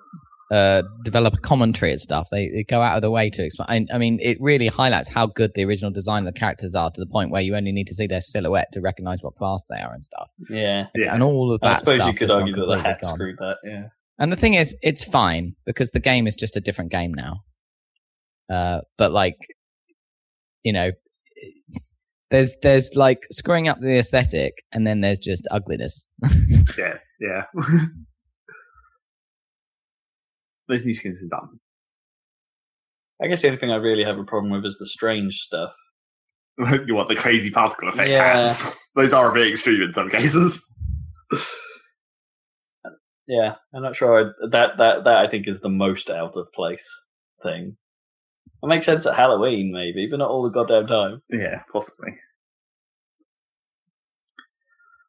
uh 0.50 0.82
developer 1.04 1.36
commentary 1.38 1.92
and 1.92 2.00
stuff, 2.00 2.28
they, 2.30 2.48
they 2.48 2.64
go 2.64 2.80
out 2.80 2.96
of 2.96 3.02
the 3.02 3.10
way 3.10 3.28
to 3.30 3.44
explain. 3.44 3.86
I, 3.90 3.94
I 3.94 3.98
mean, 3.98 4.18
it 4.22 4.38
really 4.40 4.68
highlights 4.68 5.08
how 5.08 5.26
good 5.26 5.52
the 5.54 5.64
original 5.64 5.90
design 5.90 6.26
of 6.26 6.32
the 6.32 6.38
characters 6.38 6.74
are 6.74 6.90
to 6.90 7.00
the 7.00 7.06
point 7.06 7.30
where 7.30 7.42
you 7.42 7.54
only 7.54 7.72
need 7.72 7.86
to 7.88 7.94
see 7.94 8.06
their 8.06 8.20
silhouette 8.20 8.68
to 8.72 8.80
recognize 8.80 9.22
what 9.22 9.34
class 9.34 9.64
they 9.68 9.80
are 9.80 9.92
and 9.92 10.04
stuff. 10.04 10.28
Yeah, 10.48 10.86
Yeah. 10.94 11.14
And 11.14 11.22
all 11.22 11.52
of 11.52 11.60
that. 11.60 11.76
I 11.76 11.78
suppose 11.78 12.06
you 12.06 12.12
could 12.14 12.30
has 12.30 12.32
gone 12.32 12.42
argue 12.42 12.54
that 12.54 12.66
the 12.66 12.80
hat 12.80 13.00
gone. 13.02 13.14
screwed 13.14 13.36
that. 13.38 13.56
Yeah, 13.64 13.88
And 14.18 14.32
the 14.32 14.36
thing 14.36 14.54
is, 14.54 14.76
it's 14.82 15.04
fine 15.04 15.54
because 15.66 15.90
the 15.90 16.00
game 16.00 16.26
is 16.26 16.36
just 16.36 16.56
a 16.56 16.60
different 16.60 16.90
game 16.90 17.12
now. 17.12 17.40
Uh, 18.50 18.80
but 18.96 19.12
like, 19.12 19.36
you 20.62 20.72
know, 20.72 20.92
there's 22.30 22.56
there's 22.62 22.94
like 22.94 23.20
screwing 23.30 23.68
up 23.68 23.80
the 23.80 23.98
aesthetic, 23.98 24.54
and 24.72 24.86
then 24.86 25.00
there's 25.00 25.20
just 25.20 25.46
ugliness. 25.50 26.08
Yeah, 26.76 26.98
yeah. 27.20 27.44
Those 30.68 30.84
new 30.84 30.94
skins 30.94 31.22
are 31.22 31.28
done. 31.28 31.60
I 33.22 33.26
guess 33.26 33.42
the 33.42 33.48
only 33.48 33.58
thing 33.58 33.70
I 33.70 33.76
really 33.76 34.04
have 34.04 34.18
a 34.18 34.24
problem 34.24 34.52
with 34.52 34.64
is 34.64 34.76
the 34.78 34.86
strange 34.86 35.38
stuff. 35.40 35.72
you 36.86 36.94
want 36.94 37.08
the 37.08 37.16
crazy 37.16 37.50
particle 37.50 37.88
effect 37.88 38.10
Yeah. 38.10 38.36
hats. 38.38 38.76
Those 38.94 39.12
are 39.12 39.30
a 39.30 39.34
bit 39.34 39.48
extreme 39.48 39.82
in 39.82 39.92
some 39.92 40.08
cases. 40.10 40.64
Yeah, 43.30 43.56
I'm 43.74 43.82
not 43.82 43.94
sure 43.94 44.18
I, 44.20 44.46
that 44.52 44.78
that 44.78 45.04
that 45.04 45.18
I 45.18 45.28
think 45.28 45.46
is 45.46 45.60
the 45.60 45.68
most 45.68 46.08
out 46.08 46.34
of 46.38 46.50
place 46.54 46.88
thing. 47.42 47.76
It 48.62 48.66
makes 48.66 48.86
sense 48.86 49.04
at 49.04 49.16
Halloween, 49.16 49.70
maybe, 49.70 50.08
but 50.10 50.16
not 50.16 50.30
all 50.30 50.42
the 50.44 50.48
goddamn 50.48 50.86
time. 50.86 51.20
Yeah, 51.28 51.60
possibly. 51.70 52.12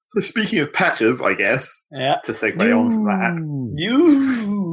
So 0.09 0.19
speaking 0.19 0.59
of 0.59 0.73
patches, 0.73 1.21
I 1.21 1.33
guess, 1.33 1.85
Yeah, 1.93 2.15
to 2.25 2.33
segue 2.33 2.77
on 2.77 2.91
from 2.91 3.05
that, 3.05 3.71
you. 3.81 4.68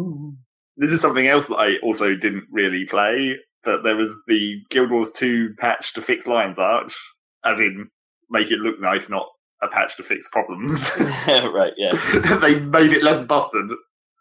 This 0.76 0.90
is 0.90 1.00
something 1.00 1.26
else 1.26 1.48
that 1.48 1.56
I 1.56 1.78
also 1.78 2.14
didn't 2.14 2.44
really 2.50 2.84
play. 2.84 3.36
But 3.64 3.82
there 3.82 3.96
was 3.96 4.16
the 4.28 4.60
Guild 4.70 4.90
Wars 4.90 5.10
2 5.10 5.54
patch 5.58 5.92
to 5.94 6.02
fix 6.02 6.26
Lion's 6.26 6.58
Arch, 6.58 6.96
as 7.44 7.58
in 7.60 7.88
make 8.30 8.50
it 8.50 8.58
look 8.58 8.80
nice, 8.80 9.08
not 9.08 9.26
a 9.62 9.68
patch 9.68 9.96
to 9.96 10.02
fix 10.02 10.28
problems. 10.28 10.96
right. 11.26 11.72
Yeah. 11.76 11.92
they 12.40 12.60
made 12.60 12.92
it 12.92 13.02
less 13.02 13.20
busted, 13.20 13.66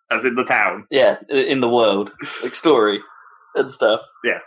as 0.09 0.25
in 0.25 0.35
the 0.35 0.45
town. 0.45 0.87
Yeah. 0.89 1.17
In 1.29 1.61
the 1.61 1.69
world, 1.69 2.11
like 2.41 2.55
story 2.55 2.99
and 3.53 3.71
stuff. 3.71 4.01
Yes. 4.23 4.45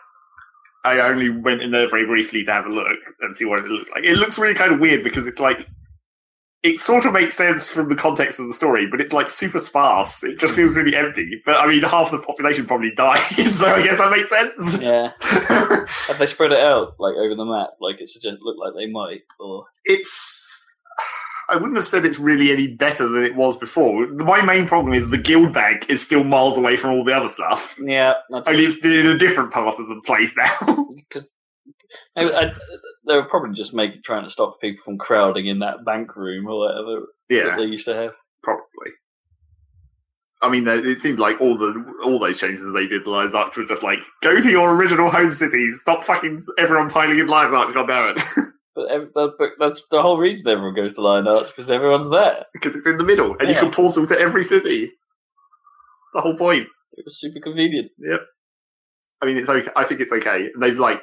I 0.85 1.01
only 1.01 1.29
went 1.31 1.63
in 1.63 1.73
there 1.73 1.89
very 1.89 2.07
briefly 2.07 2.45
to 2.45 2.53
have 2.53 2.67
a 2.67 2.71
look 2.71 2.99
and 3.21 3.35
see 3.35 3.45
what 3.45 3.59
it 3.59 3.67
looked 3.67 3.91
like. 3.95 4.05
It 4.05 4.17
looks 4.17 4.39
really 4.39 4.55
kind 4.55 4.73
of 4.73 4.81
weird 4.81 5.05
because 5.05 5.27
it's 5.27 5.41
like 5.41 5.69
it 6.63 6.81
sort 6.81 7.05
of 7.07 7.13
makes 7.13 7.37
sense 7.37 7.71
from 7.71 7.89
the 7.89 7.95
context 7.95 8.41
of 8.41 8.49
the 8.49 8.55
story, 8.55 8.87
but 8.91 9.01
it's 9.01 9.13
like 9.13 9.31
super 9.31 9.61
sparse. 9.61 10.25
It 10.25 10.39
just 10.41 10.55
feels 10.55 10.75
really 10.75 10.95
empty. 10.97 11.41
But 11.45 11.57
I 11.57 11.69
mean, 11.69 11.83
half 11.83 12.11
the 12.11 12.19
population 12.19 12.67
probably 12.67 12.93
died, 12.97 13.19
so 13.53 13.69
I 13.75 13.83
guess 13.83 13.99
that 13.99 14.11
makes 14.11 14.29
sense. 14.31 14.83
Yeah. 14.83 15.13
Have 16.09 16.19
they 16.19 16.27
spread 16.27 16.53
it 16.53 16.59
out 16.59 16.95
like 16.99 17.15
over 17.15 17.35
the 17.35 17.45
map? 17.45 17.71
Like 17.81 18.01
it 18.01 18.11
suggests 18.11 18.41
look 18.43 18.57
like 18.59 18.75
they 18.75 18.91
might, 18.91 19.23
or 19.39 19.65
it's. 19.85 20.67
I 21.51 21.57
wouldn't 21.57 21.77
have 21.77 21.87
said 21.87 22.05
it's 22.05 22.19
really 22.19 22.51
any 22.53 22.67
better 22.67 23.09
than 23.09 23.25
it 23.25 23.35
was 23.35 23.57
before. 23.57 24.07
My 24.09 24.43
main 24.43 24.67
problem 24.67 24.93
is 24.93 25.09
the 25.09 25.17
guild 25.17 25.55
bank 25.55 25.89
is 25.89 26.05
still 26.05 26.23
miles 26.23 26.59
away 26.59 26.77
from 26.77 26.91
all 26.91 27.05
the 27.05 27.15
other 27.15 27.29
stuff. 27.29 27.75
yeah. 27.83 28.13
That's 28.29 28.47
Only 28.47 28.65
it's 28.65 28.85
in 28.85 29.07
a 29.07 29.17
different 29.17 29.51
part 29.51 29.79
of 29.79 29.89
the 29.89 29.99
place 30.05 30.37
now. 30.37 30.87
I, 32.17 32.25
I, 32.25 32.55
they 33.07 33.15
were 33.15 33.29
probably 33.29 33.55
just 33.55 33.75
making 33.75 34.03
trying 34.05 34.25
to 34.25 34.31
stop 34.31 34.61
people 34.61 34.83
from 34.85 34.99
crowding 34.99 35.47
in 35.47 35.61
that 35.61 35.85
bank 35.85 36.17
room 36.17 36.47
or 36.47 36.59
whatever 36.59 37.07
yeah. 37.29 37.45
that 37.45 37.57
they 37.57 37.65
used 37.65 37.87
to 37.87 37.95
have. 37.95 38.13
Probably. 38.43 38.93
I 40.41 40.49
mean, 40.49 40.69
it 40.69 41.01
seemed 41.01 41.19
like 41.19 41.41
all 41.41 41.59
the 41.59 41.85
all 42.05 42.21
those 42.21 42.39
changes 42.39 42.73
they 42.73 42.87
did 42.87 43.03
to 43.05 43.11
Lions 43.11 43.35
Arch 43.35 43.57
were 43.57 43.65
just 43.65 43.83
like, 43.83 43.99
go 44.23 44.41
to 44.41 44.51
your 44.51 44.75
original 44.77 45.11
home 45.11 45.33
cities. 45.33 45.81
Stop 45.81 46.05
fucking 46.05 46.41
everyone 46.59 46.89
piling 46.91 47.19
in 47.19 47.27
Lions 47.27 47.53
Arch. 47.53 47.75
God 47.75 47.87
damn 47.87 48.15
it, 48.17 48.23
But, 48.77 49.13
but, 49.13 49.31
but 49.39 49.51
that's 49.59 49.83
the 49.91 50.01
whole 50.03 50.19
reason 50.19 50.47
everyone 50.47 50.75
goes 50.75 50.93
to 50.95 51.01
Lion 51.01 51.27
Arch 51.27 51.49
because 51.49 51.69
everyone's 51.69 52.11
there. 52.11 52.45
because 52.53 52.77
it's 52.77 52.87
in 52.87 52.97
the 52.97 53.05
middle 53.05 53.33
and 53.41 53.49
you 53.49 53.55
Yeah. 53.55 53.61
can 53.63 53.73
portal 53.73 54.07
to 54.07 54.17
every 54.17 54.45
city. 54.45 54.85
It's 54.85 56.13
the 56.15 56.21
whole 56.21 56.37
point. 56.37 56.69
It 56.93 57.05
was 57.05 57.19
super 57.19 57.41
convenient. 57.41 57.91
Yep. 57.99 58.21
I 59.21 59.27
mean, 59.27 59.37
it's 59.37 59.49
okay. 59.49 59.69
I 59.75 59.85
think 59.85 60.01
it's 60.01 60.13
okay. 60.13 60.47
They've 60.61 60.79
like, 60.79 61.01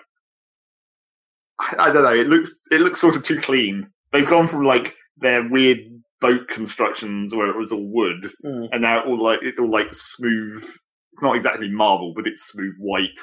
I, 1.60 1.76
I 1.80 1.92
don't 1.92 2.04
know. 2.04 2.14
It 2.14 2.28
looks 2.28 2.52
it 2.72 2.82
looks 2.82 3.00
sort 3.02 3.16
of 3.16 3.24
too 3.24 3.40
clean. 3.40 3.88
They've 4.12 4.28
gone 4.28 4.48
from 4.48 4.64
like 4.64 4.96
their 5.18 5.48
weird 5.50 5.80
boat 6.22 6.48
constructions 6.48 7.36
where 7.36 7.50
it 7.50 7.58
was 7.58 7.72
all 7.72 7.88
wood, 7.92 8.32
Hmm. 8.44 8.66
and 8.72 8.82
now 8.82 9.04
all 9.04 9.22
like 9.22 9.40
it's 9.42 9.60
all 9.60 9.70
like 9.72 9.94
smooth. 9.94 10.64
It's 11.12 11.22
not 11.24 11.36
exactly 11.36 11.70
marble, 11.70 12.14
but 12.16 12.28
it's 12.28 12.46
smooth 12.46 12.74
white 12.80 13.18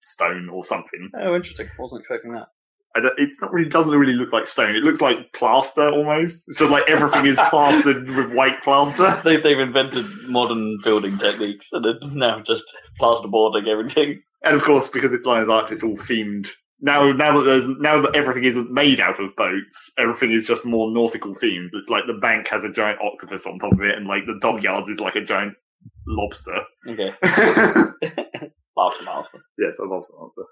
stone 0.00 0.48
or 0.50 0.64
something. 0.64 1.10
Oh, 1.18 1.34
interesting. 1.34 1.66
I 1.66 1.82
Wasn't 1.82 2.00
expecting 2.00 2.32
that. 2.32 2.48
I 2.94 3.00
it's 3.16 3.40
not 3.40 3.52
really 3.52 3.68
doesn't 3.70 3.92
really 3.98 4.12
look 4.12 4.32
like 4.32 4.44
stone. 4.44 4.76
It 4.76 4.82
looks 4.82 5.00
like 5.00 5.32
plaster 5.32 5.88
almost. 5.88 6.44
It's 6.48 6.58
just 6.58 6.70
like 6.70 6.88
everything 6.88 7.24
is 7.26 7.40
plastered 7.50 8.08
with 8.10 8.32
white 8.32 8.62
plaster. 8.62 9.10
They, 9.24 9.38
they've 9.38 9.58
invented 9.58 10.06
modern 10.26 10.76
building 10.84 11.16
techniques 11.16 11.72
and 11.72 11.86
are 11.86 11.98
now 12.02 12.40
just 12.40 12.64
plasterboarding 13.00 13.66
everything. 13.66 14.20
And 14.44 14.56
of 14.56 14.62
course, 14.62 14.88
because 14.90 15.12
it's 15.14 15.24
Lions 15.24 15.48
Arch, 15.48 15.70
it's 15.72 15.82
all 15.84 15.96
themed. 15.96 16.48
Now, 16.84 17.12
now 17.12 17.38
that 17.38 17.44
there's 17.44 17.68
now 17.68 18.00
that 18.02 18.16
everything 18.16 18.42
isn't 18.42 18.72
made 18.72 18.98
out 18.98 19.20
of 19.20 19.36
boats, 19.36 19.92
everything 19.98 20.32
is 20.32 20.44
just 20.44 20.66
more 20.66 20.90
nautical 20.90 21.32
themed. 21.32 21.70
It's 21.74 21.88
like 21.88 22.06
the 22.08 22.14
bank 22.20 22.48
has 22.48 22.64
a 22.64 22.72
giant 22.72 23.00
octopus 23.00 23.46
on 23.46 23.60
top 23.60 23.72
of 23.72 23.80
it, 23.82 23.96
and 23.96 24.08
like 24.08 24.26
the 24.26 24.38
dockyards 24.40 24.88
is 24.88 24.98
like 24.98 25.14
a 25.14 25.24
giant 25.24 25.54
lobster. 26.08 26.64
Okay. 26.88 27.12
yes, 27.22 28.50
Master 28.76 29.04
Master. 29.04 29.38
a 29.60 29.84
lobster 29.84 30.14
monster. 30.18 30.42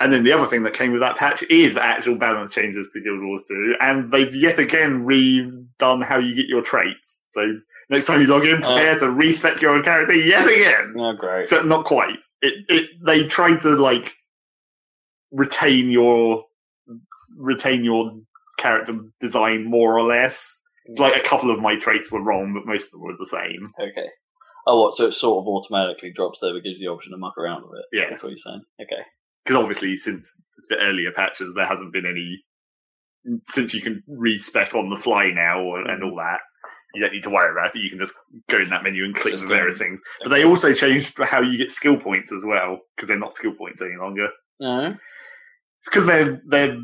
And 0.00 0.12
then 0.12 0.24
the 0.24 0.32
other 0.32 0.46
thing 0.46 0.62
that 0.64 0.72
came 0.72 0.90
with 0.90 1.02
that 1.02 1.16
patch 1.16 1.42
is 1.44 1.76
actual 1.76 2.16
balance 2.16 2.52
changes 2.52 2.90
to 2.92 3.00
Guild 3.00 3.22
Wars 3.22 3.44
2, 3.46 3.76
and 3.80 4.10
they've 4.10 4.34
yet 4.34 4.58
again 4.58 5.04
redone 5.04 6.02
how 6.02 6.18
you 6.18 6.34
get 6.34 6.46
your 6.46 6.62
traits. 6.62 7.24
So 7.26 7.58
next 7.90 8.06
time 8.06 8.22
you 8.22 8.26
log 8.26 8.46
in, 8.46 8.56
prepare 8.56 8.96
uh. 8.96 8.98
to 9.00 9.10
respec 9.10 9.60
your 9.60 9.82
character 9.82 10.14
yet 10.14 10.46
again. 10.46 10.94
Oh, 10.98 11.12
great. 11.12 11.42
Except 11.42 11.66
not 11.66 11.84
quite. 11.84 12.18
It, 12.40 12.64
it 12.68 12.90
they 13.04 13.26
tried 13.26 13.60
to 13.62 13.76
like 13.76 14.14
retain 15.34 15.90
your 15.90 16.44
retain 17.36 17.84
your 17.84 18.12
character 18.58 18.96
design 19.20 19.68
more 19.68 19.98
or 19.98 20.02
less. 20.02 20.62
It's 20.86 20.98
like 20.98 21.16
a 21.16 21.26
couple 21.26 21.50
of 21.50 21.60
my 21.60 21.76
traits 21.76 22.12
were 22.12 22.22
wrong, 22.22 22.52
but 22.54 22.70
most 22.70 22.86
of 22.86 22.92
them 22.92 23.02
were 23.02 23.14
the 23.18 23.26
same. 23.26 23.64
Okay. 23.80 24.08
Oh, 24.66 24.82
what? 24.82 24.94
So 24.94 25.06
it 25.06 25.12
sort 25.12 25.42
of 25.42 25.48
automatically 25.48 26.12
drops 26.12 26.40
there, 26.40 26.52
but 26.52 26.62
gives 26.62 26.78
you 26.78 26.88
the 26.88 26.92
option 26.94 27.12
to 27.12 27.18
muck 27.18 27.36
around 27.38 27.62
with 27.62 27.80
it. 27.80 27.86
Yeah. 27.96 28.08
That's 28.08 28.22
what 28.22 28.30
you're 28.30 28.38
saying. 28.38 28.62
Okay. 28.80 29.02
Because 29.44 29.56
obviously, 29.56 29.96
since 29.96 30.42
the 30.68 30.76
earlier 30.78 31.10
patches, 31.12 31.54
there 31.54 31.66
hasn't 31.66 31.92
been 31.92 32.06
any. 32.06 32.44
Since 33.46 33.72
you 33.72 33.80
can 33.80 34.02
respec 34.06 34.74
on 34.74 34.90
the 34.90 34.96
fly 34.96 35.30
now 35.30 35.76
and, 35.76 35.88
and 35.88 36.02
mm. 36.02 36.10
all 36.10 36.16
that, 36.16 36.40
you 36.94 37.02
don't 37.02 37.12
need 37.12 37.22
to 37.22 37.30
worry 37.30 37.50
about 37.50 37.74
it. 37.74 37.80
You 37.80 37.88
can 37.88 37.98
just 37.98 38.14
go 38.50 38.60
in 38.60 38.68
that 38.68 38.82
menu 38.82 39.04
and 39.04 39.14
click 39.14 39.32
Just 39.32 39.44
the 39.44 39.48
various 39.48 39.78
things. 39.78 40.00
But 40.22 40.28
they 40.28 40.44
also 40.44 40.74
changed 40.74 41.18
how 41.18 41.40
you 41.40 41.56
get 41.56 41.70
skill 41.70 41.96
points 41.96 42.30
as 42.32 42.44
well, 42.46 42.80
because 42.94 43.08
they're 43.08 43.18
not 43.18 43.32
skill 43.32 43.54
points 43.54 43.80
any 43.80 43.96
longer. 43.98 44.28
No. 44.60 44.94
It's 45.84 45.90
because 45.90 46.06
they're 46.06 46.40
they're 46.46 46.78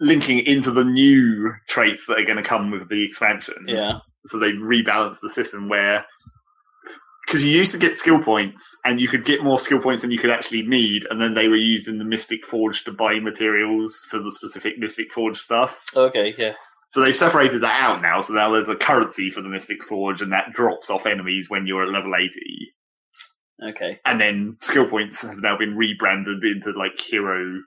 linking 0.00 0.40
into 0.40 0.70
the 0.70 0.84
new 0.84 1.54
traits 1.66 2.06
that 2.06 2.18
are 2.18 2.24
going 2.24 2.36
to 2.36 2.42
come 2.42 2.70
with 2.70 2.90
the 2.90 3.02
expansion. 3.02 3.54
Yeah. 3.66 4.00
So 4.26 4.38
they 4.38 4.52
rebalanced 4.52 5.20
the 5.22 5.30
system 5.30 5.70
where 5.70 6.04
because 7.26 7.42
you 7.42 7.50
used 7.56 7.72
to 7.72 7.78
get 7.78 7.94
skill 7.94 8.20
points 8.20 8.76
and 8.84 9.00
you 9.00 9.08
could 9.08 9.24
get 9.24 9.42
more 9.42 9.58
skill 9.58 9.80
points 9.80 10.02
than 10.02 10.10
you 10.10 10.18
could 10.18 10.28
actually 10.30 10.60
need, 10.66 11.06
and 11.08 11.22
then 11.22 11.32
they 11.32 11.48
were 11.48 11.56
using 11.56 11.96
the 11.96 12.04
Mystic 12.04 12.44
Forge 12.44 12.84
to 12.84 12.92
buy 12.92 13.18
materials 13.18 14.04
for 14.10 14.18
the 14.18 14.30
specific 14.30 14.78
Mystic 14.78 15.10
Forge 15.10 15.38
stuff. 15.38 15.82
Okay. 15.96 16.34
Yeah. 16.36 16.52
So 16.90 17.00
they've 17.00 17.16
separated 17.16 17.62
that 17.62 17.80
out 17.80 18.02
now. 18.02 18.20
So 18.20 18.34
now 18.34 18.52
there's 18.52 18.68
a 18.68 18.76
currency 18.76 19.30
for 19.30 19.40
the 19.40 19.48
Mystic 19.48 19.82
Forge, 19.82 20.20
and 20.20 20.32
that 20.32 20.52
drops 20.52 20.90
off 20.90 21.06
enemies 21.06 21.48
when 21.48 21.66
you're 21.66 21.82
at 21.82 21.88
level 21.88 22.12
eighty. 22.14 22.74
Okay. 23.66 24.00
and 24.04 24.20
then 24.20 24.56
skill 24.58 24.86
points 24.86 25.22
have 25.22 25.38
now 25.38 25.56
been 25.56 25.76
rebranded 25.76 26.44
into 26.44 26.72
like 26.72 27.00
hero 27.00 27.62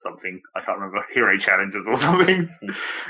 something. 0.00 0.40
I 0.56 0.60
can't 0.60 0.78
remember 0.78 1.04
hero 1.14 1.36
challenges 1.38 1.86
or 1.88 1.96
something. 1.96 2.48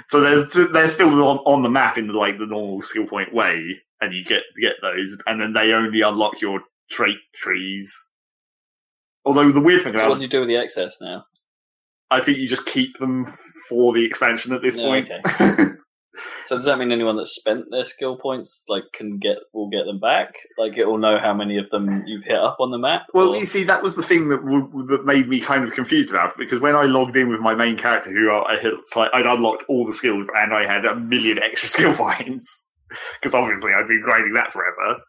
so 0.08 0.20
they're 0.20 0.66
they're 0.68 0.86
still 0.86 1.08
on, 1.26 1.38
on 1.38 1.62
the 1.62 1.70
map 1.70 1.96
in 1.98 2.08
like 2.08 2.38
the 2.38 2.46
normal 2.46 2.82
skill 2.82 3.06
point 3.06 3.32
way, 3.34 3.80
and 4.00 4.14
you 4.14 4.24
get 4.24 4.42
get 4.60 4.76
those, 4.82 5.16
and 5.26 5.40
then 5.40 5.52
they 5.52 5.72
only 5.72 6.00
unlock 6.02 6.40
your 6.40 6.60
trait 6.90 7.18
trees. 7.34 7.94
Although 9.24 9.52
the 9.52 9.60
weird 9.60 9.82
thing 9.82 9.92
So 9.92 9.98
about 10.00 10.10
what 10.10 10.16
do 10.16 10.22
you 10.22 10.28
do 10.28 10.40
with 10.40 10.48
the 10.48 10.56
excess 10.56 10.98
now? 11.00 11.24
I 12.10 12.20
think 12.20 12.38
you 12.38 12.48
just 12.48 12.66
keep 12.66 12.98
them 12.98 13.26
for 13.68 13.92
the 13.92 14.04
expansion 14.04 14.52
at 14.52 14.62
this 14.62 14.76
Yeah, 14.76 14.84
point. 14.84 15.08
So 16.46 16.56
does 16.56 16.64
that 16.66 16.78
mean 16.78 16.90
anyone 16.92 17.16
that's 17.16 17.34
spent 17.34 17.66
their 17.70 17.84
skill 17.84 18.16
points 18.16 18.64
like 18.68 18.84
can 18.92 19.18
get 19.18 19.36
will 19.52 19.68
get 19.70 19.84
them 19.86 20.00
back? 20.00 20.34
Like 20.58 20.76
it 20.76 20.84
will 20.84 20.98
know 20.98 21.18
how 21.18 21.32
many 21.34 21.56
of 21.58 21.70
them 21.70 22.02
you've 22.06 22.24
hit 22.24 22.38
up 22.38 22.56
on 22.60 22.70
the 22.70 22.78
map? 22.78 23.02
Well, 23.14 23.30
Or- 23.30 23.36
you 23.36 23.46
see, 23.46 23.64
that 23.64 23.82
was 23.82 23.96
the 23.96 24.02
thing 24.02 24.28
that 24.28 24.38
w- 24.44 24.86
that 24.88 25.06
made 25.06 25.28
me 25.28 25.40
kind 25.40 25.64
of 25.64 25.72
confused 25.72 26.10
about 26.10 26.32
it 26.32 26.38
because 26.38 26.60
when 26.60 26.74
I 26.74 26.84
logged 26.84 27.16
in 27.16 27.28
with 27.28 27.40
my 27.40 27.54
main 27.54 27.76
character, 27.76 28.10
who 28.10 28.30
I 28.32 28.56
had, 28.60 28.72
like, 28.96 29.10
I'd 29.14 29.26
unlocked 29.26 29.64
all 29.68 29.86
the 29.86 29.92
skills 29.92 30.30
and 30.36 30.52
I 30.52 30.66
had 30.66 30.84
a 30.84 30.96
million 30.96 31.38
extra 31.42 31.68
skill 31.68 31.94
points 31.94 32.66
because 33.20 33.34
obviously 33.34 33.72
I'd 33.72 33.86
been 33.88 34.02
grinding 34.02 34.34
that 34.34 34.52
forever. 34.52 35.00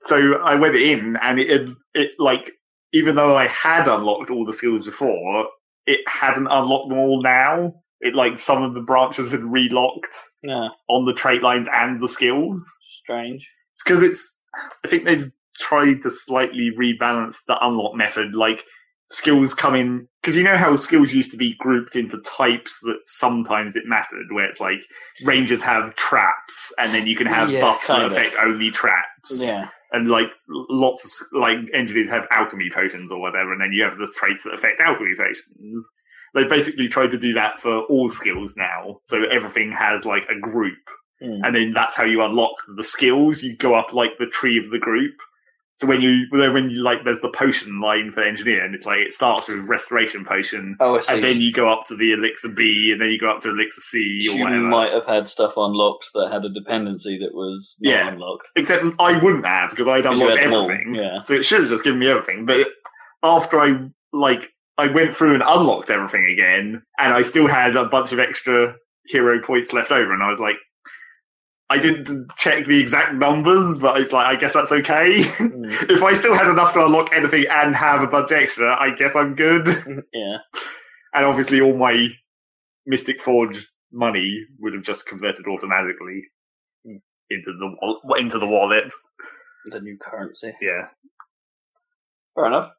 So 0.00 0.34
I 0.42 0.54
went 0.56 0.76
in 0.76 1.16
and 1.22 1.38
it, 1.38 1.48
it, 1.50 1.70
it 1.94 2.10
like 2.18 2.50
even 2.92 3.16
though 3.16 3.34
I 3.36 3.46
had 3.48 3.88
unlocked 3.88 4.30
all 4.30 4.44
the 4.44 4.52
skills 4.52 4.86
before, 4.86 5.48
it 5.86 6.00
hadn't 6.06 6.46
unlocked 6.46 6.90
them 6.90 6.98
all 6.98 7.22
now. 7.22 7.72
It 8.04 8.14
like 8.14 8.38
some 8.38 8.62
of 8.62 8.74
the 8.74 8.82
branches 8.82 9.32
had 9.32 9.40
relocked 9.40 10.14
yeah, 10.42 10.68
on 10.90 11.06
the 11.06 11.14
trait 11.14 11.42
lines 11.42 11.68
and 11.72 12.00
the 12.00 12.08
skills. 12.08 12.70
strange. 13.02 13.50
It's 13.72 13.82
because 13.82 14.02
it's. 14.02 14.38
I 14.84 14.88
think 14.88 15.04
they've 15.04 15.32
tried 15.58 16.02
to 16.02 16.10
slightly 16.10 16.70
rebalance 16.78 17.38
the 17.46 17.56
unlock 17.64 17.96
method. 17.96 18.34
Like 18.36 18.62
skills 19.08 19.54
come 19.54 19.74
in 19.74 20.06
because 20.20 20.36
you 20.36 20.42
know 20.42 20.56
how 20.56 20.76
skills 20.76 21.14
used 21.14 21.30
to 21.30 21.38
be 21.38 21.54
grouped 21.54 21.96
into 21.96 22.20
types 22.20 22.80
that 22.80 23.00
sometimes 23.04 23.74
it 23.74 23.86
mattered, 23.86 24.26
where 24.30 24.44
it's 24.44 24.60
like 24.60 24.80
rangers 25.24 25.62
have 25.62 25.94
traps, 25.96 26.74
and 26.78 26.94
then 26.94 27.06
you 27.06 27.16
can 27.16 27.26
have 27.26 27.50
Yeah, 27.50 27.62
buffs 27.62 27.88
that 27.88 28.04
affect 28.04 28.36
only 28.38 28.70
traps, 28.70 29.42
Yeah, 29.42 29.70
and 29.92 30.08
like 30.08 30.30
lots 30.48 31.06
of 31.06 31.40
like 31.40 31.58
engineers 31.72 32.10
have 32.10 32.26
alchemy 32.30 32.68
potions 32.70 33.10
or 33.10 33.18
whatever, 33.18 33.52
and 33.52 33.62
then 33.62 33.72
you 33.72 33.82
have 33.82 33.96
the 33.96 34.12
traits 34.14 34.44
that 34.44 34.52
affect 34.52 34.78
alchemy 34.80 35.14
potions. 35.16 35.90
They 36.34 36.44
basically 36.44 36.88
tried 36.88 37.10
to 37.12 37.18
do 37.18 37.32
that 37.34 37.58
for 37.60 37.82
all 37.82 38.08
skills 38.10 38.56
now, 38.56 38.98
so 39.02 39.24
everything 39.24 39.72
has 39.72 40.04
like 40.04 40.24
a 40.28 40.38
group 40.40 40.78
Hmm. 41.20 41.44
and 41.44 41.54
then 41.54 41.72
that's 41.72 41.94
how 41.94 42.02
you 42.04 42.22
unlock 42.22 42.56
the 42.76 42.82
skills. 42.82 43.42
You 43.44 43.56
go 43.56 43.74
up 43.74 43.92
like 43.92 44.18
the 44.18 44.26
tree 44.26 44.58
of 44.58 44.68
the 44.70 44.80
group. 44.80 45.14
So 45.76 45.86
when 45.86 46.00
you 46.02 46.26
when 46.30 46.70
you 46.70 46.82
like, 46.82 47.04
there's 47.04 47.20
the 47.20 47.30
potion 47.30 47.80
line 47.80 48.10
for 48.10 48.20
engineer, 48.20 48.64
and 48.64 48.74
it's 48.74 48.84
like 48.86 48.98
it 48.98 49.12
starts 49.12 49.48
with 49.48 49.58
restoration 49.68 50.24
potion, 50.24 50.76
Oh, 50.80 50.96
I 50.96 51.00
see. 51.00 51.14
and 51.14 51.24
then 51.24 51.40
you 51.40 51.52
go 51.52 51.68
up 51.72 51.84
to 51.86 51.96
the 51.96 52.12
elixir 52.12 52.48
B, 52.56 52.90
and 52.92 53.00
then 53.00 53.10
you 53.10 53.18
go 53.18 53.30
up 53.30 53.40
to 53.42 53.50
elixir 53.50 53.80
C 53.80 54.20
So 54.22 54.36
you 54.36 54.44
might 54.60 54.92
have 54.92 55.06
had 55.06 55.28
stuff 55.28 55.56
unlocked 55.56 56.10
that 56.14 56.30
had 56.32 56.44
a 56.44 56.48
dependency 56.48 57.16
that 57.18 57.32
was 57.34 57.76
not 57.80 57.90
Yeah. 57.90 58.08
unlocked. 58.08 58.48
Except 58.56 58.84
I 58.98 59.16
wouldn't 59.18 59.46
have 59.46 59.70
because 59.70 59.88
I'd 59.88 60.06
unlocked 60.06 60.38
had 60.38 60.48
them 60.48 60.54
all, 60.54 60.64
everything. 60.64 60.94
yeah. 60.96 61.20
So 61.22 61.34
it 61.34 61.44
should 61.44 61.60
have 61.60 61.70
just 61.70 61.82
given 61.84 61.98
me 62.00 62.08
everything. 62.08 62.44
But 62.46 62.68
after 63.22 63.58
I 63.60 63.88
like 64.12 64.52
I 64.78 64.88
went 64.88 65.14
through 65.14 65.34
and 65.34 65.42
unlocked 65.46 65.90
everything 65.90 66.24
again, 66.26 66.82
and 66.98 67.12
I 67.14 67.22
still 67.22 67.46
had 67.46 67.76
a 67.76 67.84
bunch 67.86 68.12
of 68.12 68.18
extra 68.18 68.76
hero 69.06 69.40
points 69.42 69.72
left 69.72 69.90
over, 69.92 70.12
and 70.12 70.22
I 70.22 70.28
was 70.28 70.40
like. 70.40 70.56
I 71.70 71.78
didn't 71.78 72.30
check 72.36 72.66
the 72.66 72.78
exact 72.78 73.14
numbers, 73.14 73.78
but 73.78 73.98
it's 73.98 74.12
like 74.12 74.26
I 74.26 74.36
guess 74.36 74.52
that's 74.52 74.70
okay. 74.70 75.22
Hmm. 75.24 75.64
if 75.88 76.02
I 76.02 76.12
still 76.12 76.34
had 76.34 76.46
enough 76.46 76.74
to 76.74 76.84
unlock 76.84 77.08
anything 77.14 77.46
and 77.50 77.74
have 77.74 78.02
a 78.02 78.06
bunch 78.06 78.32
extra, 78.32 78.76
I 78.78 78.90
guess 78.94 79.16
I'm 79.16 79.34
good. 79.34 79.66
yeah, 80.12 80.36
And 81.14 81.24
obviously, 81.24 81.62
all 81.62 81.74
my 81.76 82.08
Mystic 82.86 83.18
Forge 83.18 83.66
money 83.90 84.44
would 84.58 84.74
have 84.74 84.82
just 84.82 85.06
converted 85.06 85.46
automatically 85.48 86.24
into 87.30 87.52
the 87.54 87.96
into 88.18 88.38
the 88.38 88.46
wallet. 88.46 88.92
the 89.70 89.80
new 89.80 89.96
currency. 89.96 90.54
Yeah, 90.60 90.88
Fair 92.34 92.44
enough. 92.46 92.72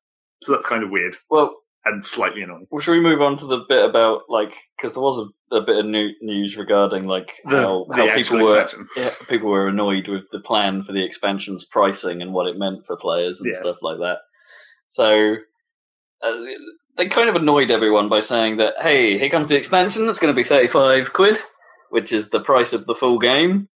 so 0.43 0.51
that's 0.51 0.67
kind 0.67 0.83
of 0.83 0.91
weird 0.91 1.15
Well, 1.31 1.55
and 1.85 2.03
slightly 2.03 2.41
annoying. 2.41 2.67
well, 2.71 2.79
should 2.81 2.93
we 2.93 2.99
move 2.99 3.21
on 3.21 3.35
to 3.37 3.45
the 3.45 3.63
bit 3.69 3.83
about 3.85 4.21
like 4.29 4.53
because 4.75 4.93
there 4.95 5.03
was 5.03 5.19
a, 5.51 5.55
a 5.55 5.61
bit 5.61 5.77
of 5.77 5.85
new 5.85 6.09
news 6.21 6.57
regarding 6.57 7.05
like 7.05 7.31
how, 7.45 7.85
how 7.93 8.07
actual 8.09 8.39
people 8.39 8.45
were 8.47 8.67
yeah, 8.97 9.11
people 9.29 9.49
were 9.49 9.67
annoyed 9.67 10.07
with 10.07 10.23
the 10.31 10.39
plan 10.39 10.83
for 10.83 10.91
the 10.93 11.03
expansion's 11.05 11.63
pricing 11.63 12.21
and 12.21 12.33
what 12.33 12.47
it 12.47 12.57
meant 12.57 12.85
for 12.85 12.97
players 12.97 13.39
and 13.39 13.47
Yes. 13.51 13.59
stuff 13.59 13.77
like 13.81 13.97
that. 13.99 14.17
So 14.87 15.35
uh, 16.23 16.31
they 16.97 17.07
kind 17.07 17.29
of 17.29 17.35
annoyed 17.35 17.69
everyone 17.71 18.09
by 18.09 18.19
saying 18.21 18.57
that, 18.57 18.73
hey, 18.81 19.17
here 19.19 19.29
comes 19.29 19.49
the 19.49 19.57
expansion 19.57 20.05
that's 20.05 20.19
going 20.19 20.33
to 20.33 20.35
be 20.35 20.43
35 20.43 21.13
quid, 21.13 21.37
which 21.89 22.11
is 22.11 22.29
the 22.29 22.39
price 22.39 22.73
of 22.73 22.85
the 22.85 22.95
full 22.95 23.19
game. 23.19 23.67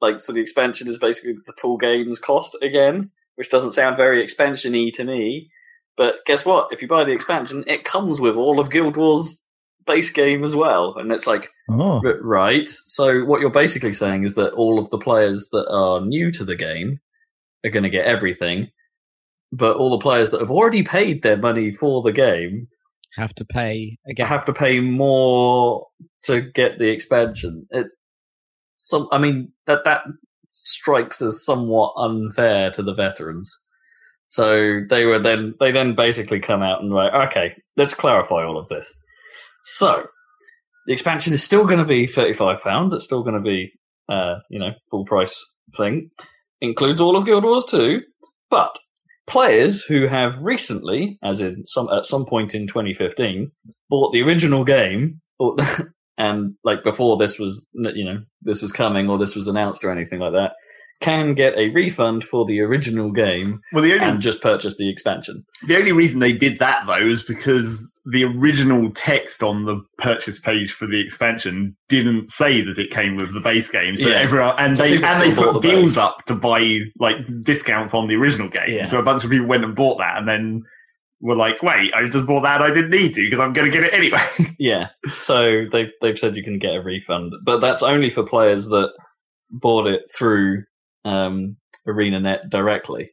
Like, 0.00 0.20
so 0.20 0.32
the 0.32 0.40
expansion 0.40 0.86
is 0.88 0.98
basically 0.98 1.34
the 1.46 1.52
full 1.60 1.76
game's 1.76 2.18
cost 2.18 2.56
again, 2.62 3.10
which 3.36 3.50
doesn't 3.50 3.72
sound 3.72 3.96
very 3.96 4.24
expansiony 4.24 4.92
to 4.94 5.04
me. 5.04 5.50
But 5.98 6.24
guess 6.24 6.46
what? 6.46 6.72
If 6.72 6.80
you 6.80 6.88
buy 6.88 7.04
the 7.04 7.12
expansion, 7.12 7.64
it 7.66 7.84
comes 7.84 8.20
with 8.20 8.36
all 8.36 8.60
of 8.60 8.70
Guild 8.70 8.96
Wars' 8.96 9.42
base 9.86 10.10
game 10.10 10.42
as 10.44 10.56
well. 10.56 10.94
And 10.96 11.12
it's 11.12 11.26
like, 11.26 11.50
Oh. 11.70 12.00
Right. 12.22 12.68
So 12.86 13.24
what 13.24 13.42
you're 13.42 13.50
basically 13.50 13.92
saying 13.92 14.24
is 14.24 14.34
that 14.36 14.52
all 14.54 14.78
of 14.78 14.88
the 14.88 14.96
players 14.98 15.48
that 15.52 15.66
are 15.70 16.00
new 16.00 16.30
to 16.32 16.44
the 16.44 16.56
game 16.56 17.00
are 17.64 17.70
going 17.70 17.82
to 17.82 17.90
get 17.90 18.06
everything, 18.06 18.68
but 19.52 19.76
all 19.76 19.90
the 19.90 19.98
players 19.98 20.30
that 20.30 20.40
have 20.40 20.50
already 20.50 20.82
paid 20.82 21.22
their 21.22 21.36
money 21.36 21.72
for 21.72 22.02
the 22.02 22.12
game 22.12 22.68
Have 23.16 23.34
to 23.34 23.44
pay 23.44 23.98
again. 24.08 24.26
have 24.26 24.46
to 24.46 24.52
pay 24.54 24.80
more 24.80 25.86
to 26.24 26.40
get 26.40 26.78
the 26.78 26.88
expansion. 26.88 27.66
It 27.70 27.88
some 28.78 29.08
I 29.12 29.18
mean 29.18 29.52
that 29.66 29.84
that 29.84 30.02
strikes 30.52 31.20
as 31.20 31.44
somewhat 31.44 31.92
unfair 31.98 32.70
to 32.70 32.82
the 32.82 32.94
veterans. 32.94 33.58
So 34.28 34.80
they 34.88 35.06
were 35.06 35.18
then 35.18 35.54
they 35.58 35.72
then 35.72 35.94
basically 35.94 36.40
come 36.40 36.62
out 36.62 36.82
and 36.82 36.92
like, 36.92 37.12
okay, 37.28 37.54
let's 37.76 37.94
clarify 37.94 38.44
all 38.44 38.58
of 38.58 38.68
this. 38.68 38.94
So 39.62 40.04
the 40.86 40.92
expansion 40.92 41.32
is 41.32 41.42
still 41.42 41.64
going 41.64 41.78
to 41.78 41.84
be 41.84 42.06
thirty 42.06 42.34
five 42.34 42.60
pounds. 42.62 42.92
It's 42.92 43.04
still 43.04 43.22
going 43.22 43.34
to 43.36 43.40
be 43.40 43.72
uh, 44.08 44.36
you 44.50 44.58
know 44.58 44.72
full 44.90 45.04
price 45.04 45.44
thing. 45.76 46.10
Includes 46.60 47.00
all 47.00 47.16
of 47.16 47.24
Guild 47.24 47.44
Wars 47.44 47.64
2, 47.66 48.00
but 48.50 48.76
players 49.28 49.84
who 49.84 50.08
have 50.08 50.40
recently, 50.40 51.18
as 51.22 51.40
in 51.40 51.64
some 51.64 51.88
at 51.90 52.04
some 52.04 52.24
point 52.24 52.54
in 52.54 52.66
2015, 52.66 53.52
bought 53.88 54.12
the 54.12 54.22
original 54.22 54.64
game, 54.64 55.20
or, 55.38 55.56
and 56.18 56.54
like 56.64 56.82
before 56.82 57.16
this 57.16 57.38
was 57.38 57.66
you 57.72 58.04
know 58.04 58.18
this 58.42 58.60
was 58.60 58.72
coming 58.72 59.08
or 59.08 59.18
this 59.18 59.36
was 59.36 59.46
announced 59.46 59.84
or 59.84 59.92
anything 59.92 60.18
like 60.18 60.32
that, 60.32 60.52
can 61.00 61.32
get 61.34 61.56
a 61.56 61.68
refund 61.70 62.24
for 62.24 62.44
the 62.44 62.60
original 62.60 63.12
game 63.12 63.60
Well, 63.72 63.84
the 63.84 63.92
only 63.94 64.04
and 64.04 64.20
just 64.20 64.40
purchase 64.42 64.76
the 64.76 64.88
expansion. 64.90 65.44
the 65.66 65.76
only 65.76 65.92
reason 65.92 66.18
they 66.20 66.32
did 66.32 66.58
that 66.58 66.84
though 66.86 67.06
is 67.06 67.22
because 67.22 67.88
the 68.10 68.24
original 68.24 68.90
text 68.92 69.42
on 69.42 69.64
the 69.64 69.80
purchase 69.98 70.40
page 70.40 70.72
for 70.72 70.86
the 70.86 71.00
expansion 71.00 71.76
didn't 71.88 72.30
say 72.30 72.62
that 72.62 72.78
it 72.78 72.90
came 72.90 73.16
with 73.16 73.32
the 73.32 73.40
base 73.40 73.68
game. 73.70 73.94
So 73.96 74.08
Yeah. 74.08 74.16
everyone 74.16 74.54
and 74.58 74.76
So 74.76 74.84
they 74.84 74.96
and 75.02 75.22
they 75.22 75.34
put 75.34 75.52
the 75.54 75.60
deals 75.60 75.92
base. 75.94 75.98
up 75.98 76.24
to 76.26 76.34
buy 76.34 76.80
like 76.98 77.18
discounts 77.42 77.94
on 77.94 78.08
the 78.08 78.16
original 78.16 78.48
game. 78.48 78.70
Yeah. 78.78 78.84
So 78.84 78.98
a 78.98 79.02
bunch 79.02 79.22
of 79.24 79.30
people 79.30 79.46
went 79.46 79.64
and 79.64 79.76
bought 79.76 79.98
that, 79.98 80.16
and 80.18 80.26
then 80.28 80.62
were 81.20 81.36
like, 81.36 81.62
"Wait, 81.62 81.92
I 81.94 82.08
just 82.08 82.26
bought 82.26 82.42
that. 82.42 82.62
I 82.62 82.70
didn't 82.72 82.90
need 82.90 83.12
to 83.14 83.22
because 83.24 83.40
I'm 83.40 83.52
going 83.52 83.70
to 83.70 83.76
get 83.76 83.84
it 83.86 83.92
anyway." 83.92 84.20
Yeah, 84.60 84.88
so 85.20 85.66
they've 85.70 85.90
they've 86.00 86.18
said 86.18 86.34
you 86.36 86.42
can 86.42 86.58
get 86.58 86.74
a 86.74 86.82
refund, 86.82 87.32
but 87.44 87.60
that's 87.60 87.82
only 87.82 88.10
for 88.10 88.24
players 88.26 88.66
that 88.68 88.90
bought 89.52 89.86
it 89.86 90.02
through 90.16 90.64
um, 91.04 91.56
ArenaNet 91.86 92.48
directly. 92.50 93.10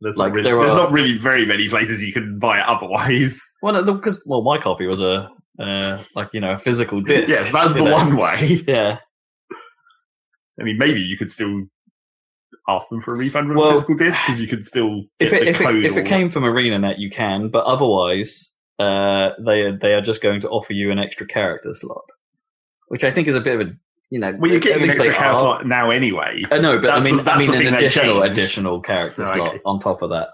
There's, 0.00 0.16
Like, 0.16 0.28
not 0.28 0.36
really, 0.36 0.50
there 0.50 0.58
there's 0.60 0.72
are- 0.72 0.76
not 0.84 0.92
really 0.92 1.18
very 1.18 1.44
many 1.44 1.68
places 1.68 2.02
you 2.02 2.12
can 2.12 2.38
buy 2.38 2.60
it 2.60 2.66
otherwise. 2.66 3.40
Well, 3.62 3.82
because 3.84 4.22
well, 4.26 4.42
my 4.42 4.56
copy 4.58 4.86
was 4.86 5.00
a 5.00 5.28
uh, 5.58 6.04
like 6.14 6.28
you 6.32 6.40
know 6.40 6.52
a 6.52 6.58
physical 6.58 7.00
disc. 7.02 7.28
yes, 7.28 7.50
that's 7.52 7.72
the 7.72 7.82
know. 7.82 7.92
one 7.92 8.16
way. 8.16 8.62
Yeah, 8.68 8.98
I 10.60 10.62
mean, 10.64 10.78
maybe 10.78 11.00
you 11.00 11.16
could 11.16 11.30
still 11.30 11.62
ask 12.68 12.88
them 12.90 13.00
for 13.00 13.14
a 13.14 13.16
refund 13.18 13.48
with 13.48 13.58
Well, 13.58 13.70
a 13.70 13.72
physical 13.72 13.96
disc 13.96 14.20
because 14.24 14.40
you 14.40 14.46
could 14.46 14.64
still 14.64 15.04
if 15.20 15.32
it 15.32 15.40
the 15.44 15.48
if 15.50 15.58
code. 15.58 15.76
it, 15.76 15.84
if 15.86 15.96
it 15.96 16.06
came 16.06 16.28
from 16.30 16.44
ArenaNet, 16.44 16.98
you 16.98 17.10
can, 17.10 17.48
but 17.48 17.64
otherwise, 17.64 18.52
uh, 18.78 19.30
they 19.44 19.62
are, 19.62 19.76
they 19.76 19.94
are 19.94 20.00
just 20.00 20.22
going 20.22 20.40
to 20.42 20.48
offer 20.48 20.72
you 20.72 20.90
an 20.92 20.98
extra 21.00 21.26
character 21.26 21.74
slot, 21.74 22.04
which 22.88 23.02
I 23.04 23.10
think 23.10 23.26
is 23.28 23.34
a 23.36 23.40
bit 23.40 23.60
of 23.60 23.66
a 23.68 23.70
you 24.10 24.18
know. 24.18 24.34
well, 24.38 24.50
you're 24.50 24.60
getting 24.60 24.82
an 24.82 24.88
extra 24.88 25.12
character 25.12 25.38
slot 25.40 25.66
now 25.66 25.90
anyway. 25.90 26.40
Uh, 26.50 26.56
I 26.56 26.58
know, 26.58 26.78
but 26.78 26.88
That's 26.88 27.00
I 27.02 27.04
mean, 27.04 27.24
the- 27.24 27.30
I 27.32 27.38
mean 27.38 27.66
an 27.66 27.74
additional 27.74 28.22
additional 28.22 28.80
character 28.80 29.22
Oh, 29.26 29.34
slot 29.34 29.48
okay. 29.50 29.60
on 29.64 29.78
top 29.78 30.02
of 30.02 30.10
that. 30.10 30.28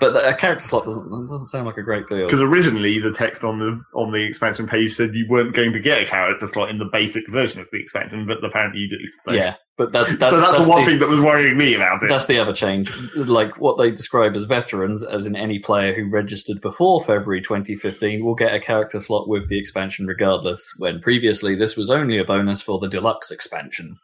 But 0.00 0.14
a 0.26 0.34
character 0.34 0.64
slot 0.64 0.84
doesn't 0.84 1.10
doesn't 1.10 1.46
sound 1.46 1.66
like 1.66 1.76
a 1.76 1.82
great 1.82 2.06
deal. 2.06 2.26
Because 2.26 2.40
originally 2.40 2.98
the 2.98 3.12
text 3.12 3.42
on 3.42 3.58
the 3.58 3.80
on 3.94 4.12
the 4.12 4.24
expansion 4.24 4.66
page 4.66 4.92
said 4.92 5.14
you 5.14 5.26
weren't 5.28 5.54
going 5.54 5.72
to 5.72 5.80
get 5.80 6.02
a 6.02 6.06
character 6.06 6.46
slot 6.46 6.70
in 6.70 6.78
the 6.78 6.84
basic 6.84 7.28
version 7.28 7.60
of 7.60 7.66
the 7.72 7.80
expansion, 7.80 8.26
but 8.26 8.42
apparently 8.44 8.80
you 8.82 8.88
do. 8.88 8.98
So 9.18 9.32
yeah, 9.32 9.56
but 9.76 9.92
that's 9.92 10.16
that's 10.18 10.32
so 10.32 10.40
that's, 10.40 10.64
the 10.64 10.70
one 10.70 10.84
the, 10.84 10.90
thing 10.90 10.98
that 11.00 11.08
was 11.08 11.20
worrying 11.20 11.56
me 11.56 11.74
about 11.74 12.02
it. 12.02 12.08
That's 12.08 12.26
the 12.26 12.38
other 12.38 12.52
change. 12.52 12.92
Like 13.16 13.58
what 13.60 13.76
they 13.76 13.90
describe 13.90 14.34
as 14.34 14.44
veterans, 14.44 15.02
as 15.04 15.26
in 15.26 15.34
any 15.34 15.58
player 15.58 15.92
who 15.92 16.08
registered 16.08 16.60
before 16.60 17.02
February 17.02 17.40
2015 17.40 18.24
will 18.24 18.36
get 18.36 18.54
a 18.54 18.60
character 18.60 19.00
slot 19.00 19.28
with 19.28 19.48
the 19.48 19.58
expansion 19.58 20.06
regardless, 20.06 20.74
when 20.78 21.00
previously 21.00 21.56
this 21.56 21.76
was 21.76 21.90
only 21.90 22.18
a 22.18 22.24
bonus 22.24 22.62
for 22.62 22.78
the 22.78 22.88
deluxe 22.88 23.30
expansion. 23.30 23.96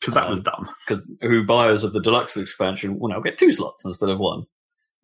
Because 0.00 0.14
that 0.14 0.28
was 0.28 0.40
um, 0.40 0.52
dumb. 0.52 0.74
Because 0.86 1.04
who 1.20 1.44
buyers 1.44 1.84
of 1.84 1.92
the 1.92 2.00
deluxe 2.00 2.36
expansion 2.36 2.98
will 2.98 3.08
now 3.08 3.20
get 3.20 3.38
two 3.38 3.52
slots 3.52 3.84
instead 3.84 4.08
of 4.08 4.18
one. 4.18 4.44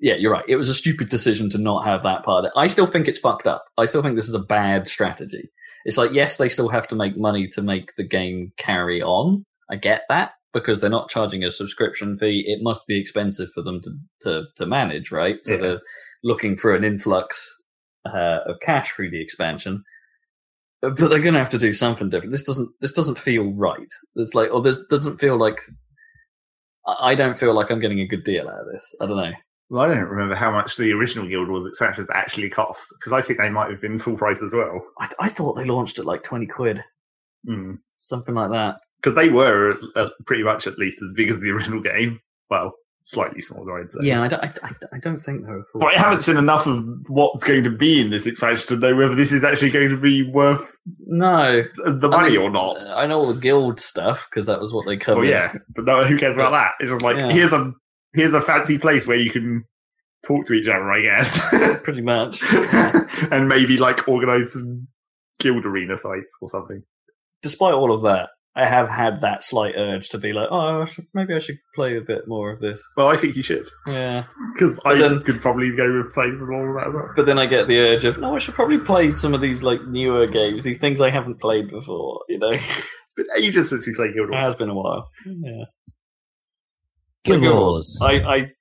Yeah, 0.00 0.14
you're 0.14 0.32
right. 0.32 0.44
It 0.48 0.56
was 0.56 0.68
a 0.68 0.74
stupid 0.74 1.08
decision 1.08 1.50
to 1.50 1.58
not 1.58 1.84
have 1.84 2.02
that 2.04 2.24
part 2.24 2.44
of 2.44 2.48
it. 2.48 2.52
I 2.56 2.68
still 2.68 2.86
think 2.86 3.08
it's 3.08 3.18
fucked 3.18 3.46
up. 3.48 3.64
I 3.76 3.86
still 3.86 4.02
think 4.02 4.14
this 4.16 4.28
is 4.28 4.34
a 4.34 4.38
bad 4.38 4.86
strategy. 4.86 5.50
It's 5.84 5.96
like, 5.96 6.12
yes, 6.12 6.36
they 6.36 6.48
still 6.48 6.68
have 6.68 6.86
to 6.88 6.94
make 6.96 7.16
money 7.16 7.48
to 7.48 7.62
make 7.62 7.94
the 7.96 8.04
game 8.06 8.52
carry 8.58 9.02
on. 9.02 9.44
I 9.70 9.76
get 9.76 10.02
that 10.08 10.32
because 10.54 10.80
they're 10.80 10.88
not 10.90 11.10
charging 11.10 11.42
a 11.44 11.50
subscription 11.50 12.16
fee. 12.18 12.44
It 12.46 12.60
must 12.62 12.86
be 12.86 12.98
expensive 12.98 13.48
for 13.54 13.62
them 13.62 13.80
to 13.82 13.90
to, 14.22 14.44
to 14.56 14.66
manage, 14.66 15.10
right? 15.10 15.38
So 15.42 15.54
Yeah. 15.54 15.60
they're 15.60 15.80
looking 16.22 16.56
for 16.56 16.74
an 16.74 16.84
influx 16.84 17.52
uh, 18.06 18.38
of 18.46 18.56
cash 18.62 18.92
through 18.92 19.10
the 19.10 19.20
expansion. 19.22 19.82
But 20.80 20.96
they're 20.96 21.18
going 21.18 21.34
to 21.34 21.40
have 21.40 21.48
to 21.50 21.58
do 21.58 21.72
something 21.72 22.08
different. 22.08 22.30
This 22.32 22.44
doesn't. 22.44 22.68
This 22.80 22.92
doesn't 22.92 23.18
feel 23.18 23.52
right. 23.54 23.90
It's 24.14 24.34
like, 24.34 24.52
or 24.52 24.62
this 24.62 24.78
doesn't 24.90 25.18
feel 25.18 25.36
like. 25.36 25.58
I 27.00 27.14
don't 27.16 27.36
feel 27.36 27.52
like 27.54 27.70
I'm 27.70 27.80
getting 27.80 28.00
a 28.00 28.06
good 28.06 28.22
deal 28.24 28.48
out 28.48 28.60
of 28.60 28.66
this. 28.72 28.94
I 29.00 29.06
don't 29.06 29.16
know. 29.16 29.32
Well, 29.70 29.82
I 29.82 29.94
don't 29.94 30.08
remember 30.08 30.34
how 30.34 30.50
much 30.50 30.76
the 30.76 30.92
original 30.92 31.28
Guild 31.28 31.48
Wars 31.48 31.66
expansions 31.66 32.08
actually 32.14 32.48
cost 32.48 32.86
because 32.98 33.12
I 33.12 33.20
think 33.20 33.38
they 33.38 33.50
might 33.50 33.70
have 33.70 33.80
been 33.80 33.98
full 33.98 34.16
price 34.16 34.42
as 34.42 34.54
well. 34.54 34.80
I, 34.98 35.08
I 35.20 35.28
thought 35.28 35.54
they 35.54 35.64
launched 35.64 35.98
at 35.98 36.06
like 36.06 36.22
twenty 36.22 36.46
quid, 36.46 36.82
something 37.96 38.34
like 38.34 38.50
that. 38.50 38.76
Because 39.02 39.14
they 39.14 39.28
were 39.28 39.76
uh, 39.94 40.08
pretty 40.26 40.42
much 40.42 40.66
at 40.66 40.78
least 40.78 41.02
as 41.02 41.12
big 41.12 41.28
as 41.28 41.40
the 41.40 41.50
original 41.50 41.80
game. 41.80 42.20
Well, 42.50 42.74
slightly 43.00 43.40
smaller, 43.40 43.80
I'd 43.80 43.92
say. 43.92 44.00
Yeah, 44.02 44.22
I 44.22 44.28
don't. 44.28 44.42
I, 44.42 44.52
I, 44.62 44.70
I 44.94 44.98
don't 44.98 45.18
think 45.20 45.44
they 45.44 45.52
were. 45.52 45.64
full 45.70 45.82
But 45.82 45.94
I 45.94 45.98
haven't 45.98 46.22
seen 46.22 46.36
enough 46.36 46.66
of 46.66 46.88
what's 47.06 47.44
going 47.44 47.62
to 47.64 47.70
be 47.70 48.00
in 48.00 48.10
this 48.10 48.26
expansion 48.26 48.66
to 48.68 48.76
know 48.76 48.96
whether 48.96 49.14
this 49.14 49.32
is 49.32 49.44
actually 49.44 49.70
going 49.70 49.90
to 49.90 49.96
be 49.96 50.28
worth 50.30 50.72
No, 51.06 51.62
the 51.84 52.08
money 52.08 52.30
mean, 52.30 52.40
or 52.40 52.50
not. 52.50 52.82
I 52.88 53.06
know 53.06 53.18
all 53.18 53.32
the 53.32 53.40
guild 53.40 53.78
stuff 53.80 54.26
because 54.30 54.46
that 54.46 54.60
was 54.60 54.72
what 54.72 54.86
they 54.86 54.96
covered. 54.96 55.20
Well, 55.20 55.30
yeah, 55.30 55.52
but 55.74 55.84
no, 55.84 56.04
who 56.04 56.18
cares 56.18 56.36
about 56.36 56.52
that? 56.52 56.72
It's 56.80 56.90
just 56.90 57.02
like 57.02 57.16
Yeah. 57.16 57.30
here's 57.30 57.52
a 57.52 57.72
here's 58.18 58.34
a 58.34 58.40
fancy 58.40 58.78
place 58.78 59.06
where 59.06 59.16
you 59.16 59.30
can 59.30 59.62
talk 60.26 60.46
to 60.46 60.52
each 60.52 60.66
other, 60.68 60.90
I 60.90 61.02
guess, 61.02 61.38
pretty 61.84 62.02
much. 62.02 62.42
and 63.30 63.48
maybe 63.48 63.76
like 63.78 64.08
organize 64.08 64.52
some 64.54 64.88
guild 65.38 65.64
arena 65.64 65.96
fights 65.96 66.36
or 66.42 66.48
something. 66.48 66.82
Despite 67.42 67.74
all 67.74 67.94
of 67.94 68.02
that, 68.02 68.30
I 68.56 68.66
have 68.66 68.88
had 68.88 69.20
that 69.20 69.44
slight 69.44 69.74
urge 69.76 70.08
to 70.08 70.18
be 70.18 70.32
like, 70.32 70.48
oh, 70.50 70.82
I 70.82 70.84
should, 70.86 71.06
maybe 71.14 71.32
I 71.34 71.38
should 71.38 71.58
play 71.76 71.96
a 71.96 72.00
bit 72.00 72.22
more 72.26 72.50
of 72.50 72.58
this. 72.58 72.82
Well, 72.96 73.06
I 73.06 73.16
think 73.16 73.36
you 73.36 73.42
should 73.44 73.68
Yeah, 73.86 74.24
because 74.52 74.80
I 74.84 74.96
then- 74.96 75.22
could 75.22 75.40
probably 75.40 75.70
go 75.76 75.86
with 75.98 76.12
plays 76.12 76.40
and 76.40 76.52
all 76.52 76.70
of 76.70 76.76
that 76.76 76.88
as 76.88 76.94
well. 76.94 77.10
but 77.14 77.26
then 77.26 77.38
I 77.38 77.46
get 77.46 77.68
the 77.68 77.78
urge 77.78 78.04
of, 78.04 78.18
no, 78.18 78.34
I 78.34 78.38
should 78.38 78.54
probably 78.54 78.78
play 78.78 79.12
some 79.12 79.32
of 79.34 79.40
these 79.40 79.62
like 79.62 79.80
newer 79.86 80.26
games, 80.26 80.64
these 80.64 80.80
things 80.80 81.00
I 81.00 81.10
haven't 81.10 81.40
played 81.40 81.70
before. 81.70 82.22
You 82.28 82.38
know, 82.40 82.50
it 82.50 82.60
It's 82.60 83.14
been 83.16 83.26
ages 83.40 83.68
since 83.70 83.86
we 83.86 83.94
played 83.94 84.14
Guild 84.14 84.30
Wars. 84.30 84.42
It 84.42 84.46
has 84.48 84.56
been 84.56 84.70
a 84.70 84.74
while. 84.74 85.08
Yeah. 85.24 85.64
Guild 87.24 87.42
Guild 87.42 87.58
Wars. 87.58 87.98
I, 88.02 88.12
I, 88.14 88.52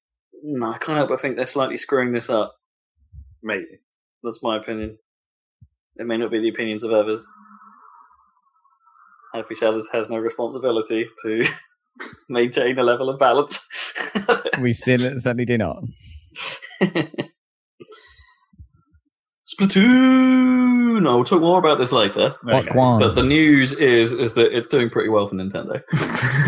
no, 0.44 0.72
I 0.72 0.78
can't 0.78 0.98
help 0.98 1.10
but 1.10 1.20
think 1.20 1.36
they're 1.36 1.46
slightly 1.46 1.78
screwing 1.78 2.14
this 2.14 2.30
up. 2.30 2.56
Maybe. 3.44 3.82
That's 4.24 4.44
my 4.44 4.58
opinion. 4.58 4.98
It 5.98 6.06
may 6.06 6.18
not 6.18 6.32
be 6.32 6.40
the 6.40 6.50
opinions 6.50 6.84
of 6.84 6.92
others. 6.92 7.26
Happy 9.34 9.56
Sellers 9.56 9.90
has 9.92 10.10
no 10.10 10.18
responsibility 10.18 11.06
to 11.24 11.46
maintain 12.30 12.78
a 12.80 12.84
level 12.84 13.10
of 13.10 13.20
balance. 13.20 13.66
We 14.60 14.74
certainly 14.74 15.46
do 15.46 15.58
not. 15.60 15.84
Splatoon! 19.48 21.08
I'll 21.08 21.24
talk 21.24 21.42
more 21.42 21.60
about 21.60 21.78
this 21.78 21.92
later. 21.92 22.36
Okay. 22.50 22.72
But 22.74 23.14
the 23.14 23.22
news 23.22 23.74
is 23.74 24.14
is 24.14 24.34
that 24.34 24.56
it's 24.56 24.68
doing 24.68 24.90
pretty 24.90 25.10
well 25.10 25.28
for 25.28 25.36
Nintendo. 25.36 25.82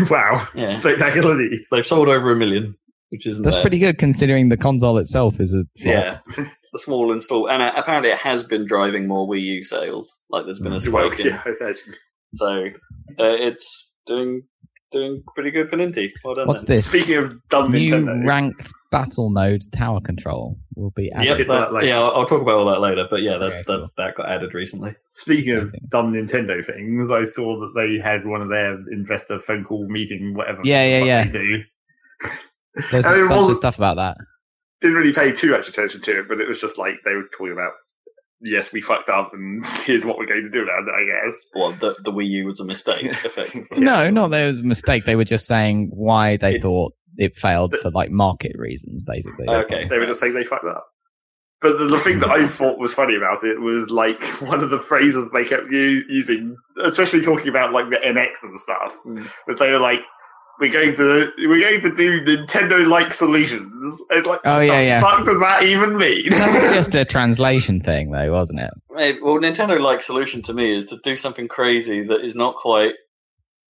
wow, 0.10 0.46
Yeah, 0.54 0.74
spectacular 0.76 1.34
news. 1.36 1.66
they've 1.70 1.86
sold 1.86 2.08
over 2.08 2.30
a 2.32 2.36
million, 2.36 2.76
which 3.10 3.26
isn't 3.26 3.42
That's 3.42 3.56
bad. 3.56 3.62
pretty 3.62 3.78
good 3.78 3.98
considering 3.98 4.48
the 4.48 4.56
console 4.56 4.98
itself 4.98 5.40
is 5.40 5.52
a 5.54 5.64
flop. 5.82 5.94
Yeah, 5.94 6.18
the 6.72 6.78
small 6.78 7.12
install, 7.12 7.48
and 7.50 7.62
uh, 7.62 7.72
apparently 7.76 8.10
it 8.10 8.18
has 8.18 8.42
been 8.44 8.66
driving 8.66 9.06
more 9.08 9.26
Wii 9.28 9.40
U 9.42 9.64
sales. 9.64 10.18
Like 10.30 10.44
there's 10.44 10.60
been 10.60 10.72
a 10.72 10.80
Well, 10.90 11.10
spike 11.10 11.20
in 11.20 11.26
yeah, 11.32 11.42
I 11.44 11.50
imagine. 11.60 11.94
So 12.34 12.46
uh, 13.18 13.36
it's 13.38 13.92
doing 14.06 14.42
doing 14.90 15.22
pretty 15.34 15.50
good 15.50 15.68
for 15.68 15.76
Ninty. 15.76 16.10
Well 16.24 16.34
done. 16.34 16.46
What's 16.48 16.64
then. 16.64 16.76
this? 16.76 16.86
Speaking 16.86 17.16
of 17.16 17.48
dumb 17.48 17.70
New 17.70 17.90
Nintendo, 17.90 18.26
ranked 18.26 18.72
battle 18.90 19.30
mode 19.30 19.62
tower 19.72 20.00
control 20.00 20.58
will 20.74 20.90
be 20.96 21.10
added. 21.12 21.26
Yep, 21.38 21.38
that- 21.38 21.46
that 21.48 21.72
later. 21.72 21.86
yeah, 21.88 21.98
I'll, 21.98 22.10
I'll 22.16 22.26
talk 22.26 22.42
about 22.42 22.56
all 22.56 22.66
that 22.66 22.80
later. 22.80 23.06
But 23.08 23.22
yeah, 23.22 23.38
that's 23.38 23.60
Okay, 23.60 23.64
that's 23.78 23.90
that 23.96 24.14
got 24.16 24.28
added 24.28 24.54
recently. 24.54 24.94
Speaking 25.10 25.54
of 25.56 25.72
dumb 25.90 26.12
Nintendo 26.12 26.64
things, 26.64 27.10
I 27.10 27.24
saw 27.24 27.58
that 27.60 27.72
they 27.76 28.02
had 28.02 28.26
one 28.26 28.42
of 28.42 28.48
their 28.48 28.74
investor 28.92 29.38
phone 29.38 29.64
call 29.64 29.86
meeting, 29.88 30.34
whatever. 30.34 30.60
Yeah, 30.64 30.84
yeah, 30.84 31.04
yeah. 31.04 31.24
They 31.24 31.30
do. 31.30 31.62
There's 32.90 33.06
I 33.06 33.14
a 33.14 33.16
mean, 33.18 33.28
bunch 33.28 33.50
of 33.50 33.56
stuff 33.56 33.76
about 33.78 33.96
that. 33.96 34.16
Didn't 34.80 34.96
really 34.96 35.12
pay 35.12 35.32
too 35.32 35.50
much 35.50 35.68
attention 35.68 36.00
to 36.02 36.20
it, 36.20 36.28
but 36.28 36.40
it 36.40 36.48
was 36.48 36.60
just 36.60 36.78
like 36.78 36.94
they 37.04 37.14
were 37.14 37.28
talking 37.36 37.52
about, 37.52 37.72
yes, 38.42 38.72
we 38.72 38.80
fucked 38.80 39.08
up, 39.08 39.30
and 39.32 39.64
here's 39.84 40.04
what 40.04 40.18
we're 40.18 40.26
going 40.26 40.42
to 40.42 40.50
do 40.50 40.62
about 40.62 40.82
it. 40.82 40.94
I 40.94 41.24
guess. 41.24 41.46
Well, 41.54 41.72
the 41.72 41.96
the 42.02 42.12
Wii 42.12 42.26
U 42.28 42.46
was 42.46 42.60
a 42.60 42.64
mistake. 42.64 43.14
Yeah. 43.36 43.78
No, 43.78 44.10
not 44.10 44.30
that 44.32 44.44
it 44.44 44.48
was 44.48 44.58
a 44.58 44.62
mistake. 44.64 45.04
They 45.06 45.16
were 45.16 45.24
just 45.24 45.46
saying 45.46 45.90
why 45.92 46.36
they 46.36 46.54
It- 46.54 46.62
thought 46.62 46.92
it 47.16 47.36
failed 47.36 47.74
for 47.82 47.90
like 47.90 48.10
market 48.10 48.52
reasons, 48.56 49.02
basically. 49.02 49.48
Okay. 49.48 49.86
They 49.88 49.98
were 49.98 50.06
just 50.06 50.20
saying 50.20 50.34
they 50.34 50.44
fucked 50.44 50.64
up. 50.64 50.86
But 51.60 51.76
the, 51.78 51.84
the 51.88 51.98
thing 51.98 52.20
that 52.20 52.30
I 52.30 52.46
thought 52.46 52.78
was 52.78 52.94
funny 52.94 53.14
about 53.16 53.44
it 53.44 53.60
was 53.60 53.90
like 53.90 54.18
one 54.42 54.62
of 54.62 54.70
the 54.70 54.78
phrases 54.78 55.30
they 55.30 55.44
kept 55.44 55.70
u- 55.70 56.04
using, 56.08 56.56
especially 56.82 57.20
talking 57.20 57.48
about 57.48 57.72
like 57.72 57.90
the 57.90 57.96
NX 57.96 58.42
and 58.44 58.58
stuff, 58.58 58.94
Mm. 59.06 59.28
was 59.46 59.58
they 59.58 59.70
were 59.70 59.78
like, 59.80 60.00
"We're 60.60 60.70
going 60.72 60.94
to 60.96 61.32
we're 61.38 61.60
going 61.60 61.80
to 61.80 61.94
do 61.94 62.24
Nintendo-like 62.24 63.12
solutions." 63.12 64.00
It's 64.10 64.26
like, 64.26 64.40
Oh, 64.44 64.56
what 64.56 64.66
yeah, 64.66 64.78
the 64.80 64.84
yeah. 64.86 65.00
fuck 65.00 65.24
does 65.24 65.40
that 65.40 65.62
even 65.64 65.96
mean? 65.96 66.30
That 66.30 66.62
was 66.62 66.72
just 66.72 66.94
a 66.94 67.04
translation 67.04 67.80
thing, 67.80 68.10
though, 68.10 68.30
wasn't 68.32 68.60
it? 68.60 68.70
Well, 68.90 69.38
Nintendo 69.38 69.80
like 69.80 70.02
solution 70.02 70.42
to 70.42 70.52
me 70.52 70.76
is 70.76 70.84
to 70.86 70.98
do 71.02 71.16
something 71.16 71.48
crazy 71.48 72.04
that 72.04 72.20
is 72.24 72.34
not 72.34 72.56
quite 72.56 72.94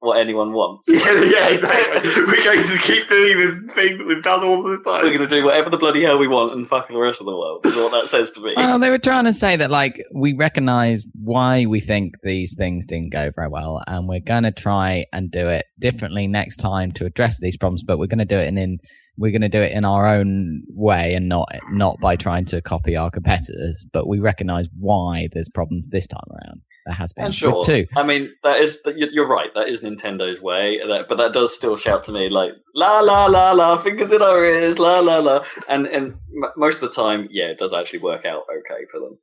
what 0.00 0.18
anyone 0.18 0.52
wants. 0.52 0.88
yeah, 0.88 1.24
yeah, 1.24 1.48
exactly. 1.48 2.10
we're 2.24 2.42
going 2.42 2.62
to 2.62 2.78
keep 2.82 3.06
doing 3.06 3.38
this 3.38 3.74
thing 3.74 3.98
that 3.98 4.06
we've 4.06 4.22
done 4.22 4.42
all 4.42 4.62
this 4.62 4.82
time. 4.82 5.04
We're 5.04 5.16
going 5.16 5.28
to 5.28 5.34
do 5.34 5.44
whatever 5.44 5.68
the 5.68 5.76
bloody 5.76 6.02
hell 6.02 6.18
we 6.18 6.26
want 6.26 6.52
and 6.54 6.66
fuck 6.66 6.88
the 6.88 6.96
rest 6.96 7.20
of 7.20 7.26
the 7.26 7.36
world. 7.36 7.64
Is 7.66 7.76
what 7.76 7.92
that 7.92 8.08
says 8.08 8.30
to 8.32 8.40
me. 8.40 8.54
Well, 8.56 8.78
they 8.78 8.90
were 8.90 8.98
trying 8.98 9.26
to 9.26 9.32
say 9.32 9.56
that, 9.56 9.70
like, 9.70 10.02
we 10.14 10.32
recognize 10.32 11.04
why 11.22 11.66
we 11.66 11.80
think 11.80 12.14
these 12.22 12.54
things 12.54 12.86
didn't 12.86 13.12
go 13.12 13.30
very 13.36 13.48
well, 13.48 13.82
and 13.86 14.08
we're 14.08 14.20
going 14.20 14.44
to 14.44 14.52
try 14.52 15.04
and 15.12 15.30
do 15.30 15.48
it 15.48 15.66
differently 15.78 16.26
next 16.26 16.56
time 16.56 16.92
to 16.92 17.04
address 17.04 17.38
these 17.38 17.58
problems. 17.58 17.82
But 17.82 17.98
we're 17.98 18.06
going 18.06 18.18
to 18.18 18.24
do 18.24 18.38
it 18.38 18.48
in, 18.48 18.56
in 18.56 18.78
we're 19.16 19.30
going 19.32 19.42
to 19.42 19.48
do 19.48 19.60
it 19.62 19.72
in 19.72 19.84
our 19.84 20.06
own 20.06 20.62
way 20.70 21.14
and 21.14 21.28
not 21.28 21.48
not 21.70 21.98
by 22.00 22.16
trying 22.16 22.44
to 22.46 22.62
copy 22.62 22.96
our 22.96 23.10
competitors. 23.10 23.86
But 23.92 24.06
we 24.08 24.18
recognize 24.18 24.66
why 24.78 25.28
there's 25.32 25.48
problems 25.48 25.88
this 25.88 26.06
time 26.06 26.26
around. 26.30 26.62
There 26.86 26.94
has 26.94 27.12
been 27.12 27.26
And 27.26 27.34
sure, 27.34 27.62
two. 27.62 27.86
I 27.96 28.02
mean 28.02 28.30
that 28.42 28.60
is 28.60 28.80
you're 28.86 29.28
right. 29.28 29.50
That 29.54 29.68
is 29.68 29.82
Nintendo's 29.82 30.40
way, 30.40 30.78
that, 30.88 31.06
but 31.08 31.18
that 31.18 31.32
does 31.32 31.54
still 31.54 31.76
shout 31.76 32.04
to 32.04 32.12
me 32.12 32.30
like 32.30 32.52
la 32.74 33.00
la 33.00 33.26
la 33.26 33.52
la, 33.52 33.82
fingers 33.82 34.12
in 34.12 34.22
our 34.22 34.44
ears, 34.44 34.78
la 34.78 35.00
la 35.00 35.18
la, 35.18 35.44
and 35.68 35.86
and 35.86 36.14
m- 36.14 36.52
most 36.56 36.76
of 36.76 36.80
the 36.82 36.90
time, 36.90 37.28
yeah, 37.30 37.46
it 37.46 37.58
does 37.58 37.74
actually 37.74 37.98
work 38.00 38.24
out 38.24 38.44
okay 38.50 38.86
for 38.90 39.00
them. 39.00 39.18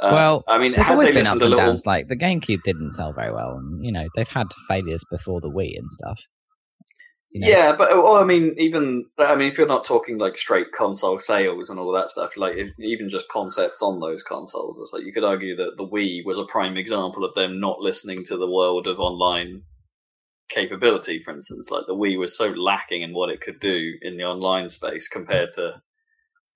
Uh, 0.00 0.10
Well, 0.12 0.44
I 0.46 0.58
mean, 0.58 0.74
There's 0.74 0.88
always 0.88 1.10
been 1.10 1.26
ups 1.26 1.30
and 1.30 1.40
little, 1.40 1.58
downs. 1.58 1.86
Like 1.86 2.08
the 2.08 2.16
GameCube 2.16 2.62
didn't 2.62 2.92
sell 2.92 3.12
very 3.12 3.32
well, 3.32 3.56
and 3.56 3.84
you 3.84 3.90
know 3.90 4.06
they've 4.14 4.28
had 4.28 4.46
failures 4.68 5.02
before 5.10 5.40
the 5.40 5.50
Wii 5.50 5.76
and 5.76 5.90
stuff. 5.92 6.20
You 7.30 7.42
know? 7.42 7.48
Yeah, 7.48 7.76
but 7.76 7.90
well, 7.90 8.16
I 8.16 8.24
mean, 8.24 8.54
even 8.58 9.04
I 9.18 9.34
mean, 9.36 9.48
if 9.48 9.58
you're 9.58 9.66
not 9.66 9.84
talking 9.84 10.16
like 10.16 10.38
straight 10.38 10.72
console 10.72 11.18
sales 11.18 11.68
and 11.68 11.78
all 11.78 11.92
that 11.92 12.10
stuff, 12.10 12.36
like 12.36 12.56
if, 12.56 12.70
even 12.78 13.10
just 13.10 13.28
concepts 13.28 13.82
on 13.82 14.00
those 14.00 14.22
consoles, 14.22 14.80
it's 14.80 14.94
like 14.94 15.04
you 15.04 15.12
could 15.12 15.24
argue 15.24 15.54
that 15.56 15.76
the 15.76 15.86
Wii 15.86 16.24
was 16.24 16.38
a 16.38 16.46
prime 16.46 16.78
example 16.78 17.24
of 17.24 17.34
them 17.34 17.60
not 17.60 17.80
listening 17.80 18.24
to 18.26 18.38
the 18.38 18.50
world 18.50 18.86
of 18.86 18.98
online 18.98 19.62
capability. 20.48 21.22
For 21.22 21.34
instance, 21.34 21.70
like 21.70 21.84
the 21.86 21.94
Wii 21.94 22.18
was 22.18 22.36
so 22.36 22.46
lacking 22.48 23.02
in 23.02 23.12
what 23.12 23.30
it 23.30 23.42
could 23.42 23.60
do 23.60 23.92
in 24.00 24.16
the 24.16 24.24
online 24.24 24.70
space 24.70 25.06
compared 25.06 25.52
to 25.54 25.82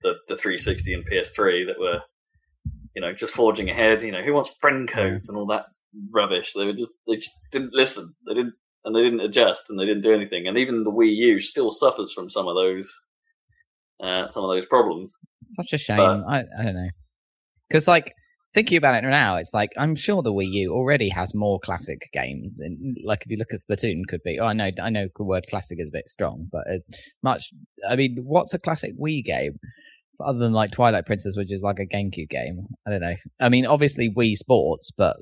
the 0.01 0.13
the 0.27 0.35
360 0.35 0.91
and 0.91 1.05
PS3 1.07 1.67
that 1.67 1.79
were, 1.79 1.99
you 2.95 3.01
know, 3.01 3.13
just 3.13 3.35
forging 3.35 3.69
ahead. 3.69 4.01
You 4.01 4.11
know, 4.11 4.23
who 4.23 4.33
wants 4.33 4.55
friend 4.59 4.89
codes 4.89 5.29
and 5.29 5.37
all 5.37 5.45
that 5.47 5.65
rubbish? 6.11 6.53
They 6.53 6.65
were 6.65 6.73
just 6.73 6.91
they 7.07 7.17
just 7.17 7.37
didn't 7.51 7.73
listen. 7.73 8.15
They 8.27 8.33
didn't 8.33 8.55
and 8.85 8.95
they 8.95 9.01
didn't 9.01 9.21
adjust 9.21 9.69
and 9.69 9.79
they 9.79 9.85
didn't 9.85 10.03
do 10.03 10.13
anything. 10.13 10.47
And 10.47 10.57
even 10.57 10.83
the 10.83 10.91
Wii 10.91 11.15
U 11.15 11.39
still 11.39 11.71
suffers 11.71 12.13
from 12.13 12.29
some 12.29 12.47
of 12.47 12.55
those 12.55 12.91
uh, 14.03 14.29
some 14.29 14.43
of 14.43 14.49
those 14.49 14.65
problems. 14.65 15.17
Such 15.49 15.73
a 15.73 15.77
shame. 15.77 15.97
But- 15.97 16.23
I, 16.27 16.43
I 16.59 16.63
don't 16.63 16.75
know. 16.75 16.89
Because, 17.69 17.87
like, 17.87 18.11
thinking 18.53 18.77
about 18.77 19.01
it 19.01 19.07
now, 19.07 19.37
it's 19.37 19.53
like, 19.53 19.71
I'm 19.77 19.95
sure 19.95 20.21
the 20.21 20.33
Wii 20.33 20.47
U 20.51 20.73
already 20.73 21.09
has 21.09 21.33
more 21.33 21.59
classic 21.59 22.01
games. 22.11 22.59
And, 22.59 22.97
like, 23.03 23.23
if 23.25 23.31
you 23.31 23.37
look 23.37 23.47
at 23.51 23.59
Splatoon, 23.59 24.01
could 24.07 24.21
be. 24.23 24.37
Oh, 24.39 24.45
I 24.45 24.53
know, 24.53 24.69
I 24.81 24.89
know 24.89 25.07
the 25.15 25.23
word 25.23 25.45
classic 25.49 25.79
is 25.79 25.89
a 25.89 25.97
bit 25.97 26.09
strong, 26.09 26.49
but 26.51 26.65
much. 27.23 27.49
I 27.89 27.95
mean, 27.95 28.17
what's 28.23 28.53
a 28.53 28.59
classic 28.59 28.91
Wii 28.99 29.23
game? 29.23 29.57
Other 30.23 30.37
than, 30.37 30.53
like, 30.53 30.71
Twilight 30.71 31.05
Princess, 31.05 31.35
which 31.35 31.51
is 31.51 31.63
like 31.63 31.79
a 31.79 31.87
GameCube 31.87 32.29
game. 32.29 32.67
I 32.85 32.91
don't 32.91 33.01
know. 33.01 33.15
I 33.39 33.49
mean, 33.49 33.65
obviously, 33.65 34.13
Wii 34.15 34.35
Sports, 34.35 34.91
but 34.95 35.17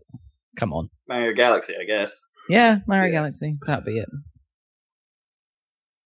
come 0.57 0.73
on. 0.73 0.89
Mario 1.07 1.33
Galaxy, 1.33 1.73
I 1.79 1.85
guess. 1.85 2.17
Yeah, 2.49 2.79
Mario 2.87 3.07
Yeah. 3.11 3.19
Galaxy. 3.19 3.57
That'd 3.65 3.85
be 3.85 3.99
it. 3.99 4.09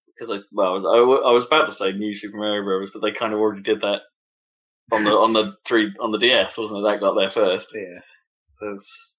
Because 0.08 0.32
I 0.32 0.44
well, 0.52 0.76
I 0.88 1.00
was, 1.02 1.22
I 1.28 1.32
was 1.32 1.46
about 1.46 1.66
to 1.66 1.72
say 1.72 1.92
New 1.92 2.16
Super 2.16 2.38
Mario 2.38 2.64
Bros, 2.64 2.92
but 2.92 3.02
they 3.02 3.12
kind 3.12 3.34
of 3.34 3.40
already 3.40 3.62
did 3.62 3.82
that 3.82 4.02
on 4.94 5.04
the 5.04 5.12
on 5.12 5.34
the 5.34 5.56
three 5.66 5.92
on 6.00 6.12
the 6.12 6.18
DS, 6.18 6.58
wasn't 6.58 6.80
it? 6.80 6.84
That 6.90 7.00
got 7.02 7.16
there 7.16 7.30
first. 7.30 7.70
Yeah. 7.76 8.00
So 8.56 8.70
it's, 8.70 9.18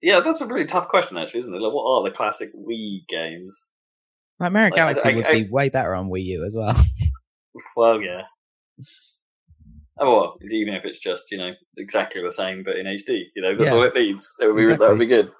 yeah, 0.00 0.20
that's 0.20 0.40
a 0.40 0.46
really 0.46 0.64
tough 0.66 0.88
question, 0.88 1.16
actually, 1.16 1.40
isn't 1.40 1.54
it? 1.54 1.60
Like, 1.60 1.72
what 1.72 1.84
are 1.88 2.02
the 2.02 2.10
classic 2.16 2.50
Wii 2.54 3.06
games? 3.08 3.70
Like, 4.40 4.50
Mario 4.50 4.70
Like, 4.70 4.74
Galaxy 4.74 5.08
I- 5.10 5.14
would 5.14 5.26
I- 5.26 5.32
be 5.44 5.48
way 5.48 5.68
better 5.68 5.94
on 5.94 6.08
Wii 6.08 6.24
U 6.24 6.44
as 6.44 6.54
well. 6.56 6.74
Well, 7.76 8.00
yeah. 8.00 8.22
Oh, 10.00 10.10
well, 10.16 10.36
even 10.50 10.72
if 10.72 10.86
it's 10.86 10.98
just 10.98 11.24
you 11.30 11.36
know 11.36 11.52
exactly 11.76 12.22
the 12.22 12.30
same 12.30 12.62
but 12.64 12.76
in 12.76 12.86
HD, 12.86 13.24
you 13.36 13.42
know 13.42 13.54
that's 13.56 13.70
Yeah. 13.70 13.76
all 13.76 13.82
it 13.84 13.94
needs. 13.94 14.32
That 14.38 14.46
would 14.52 14.56
be 14.56 14.66
that 14.66 14.80
would 14.80 14.98
be 14.98 15.04
good. 15.06 15.30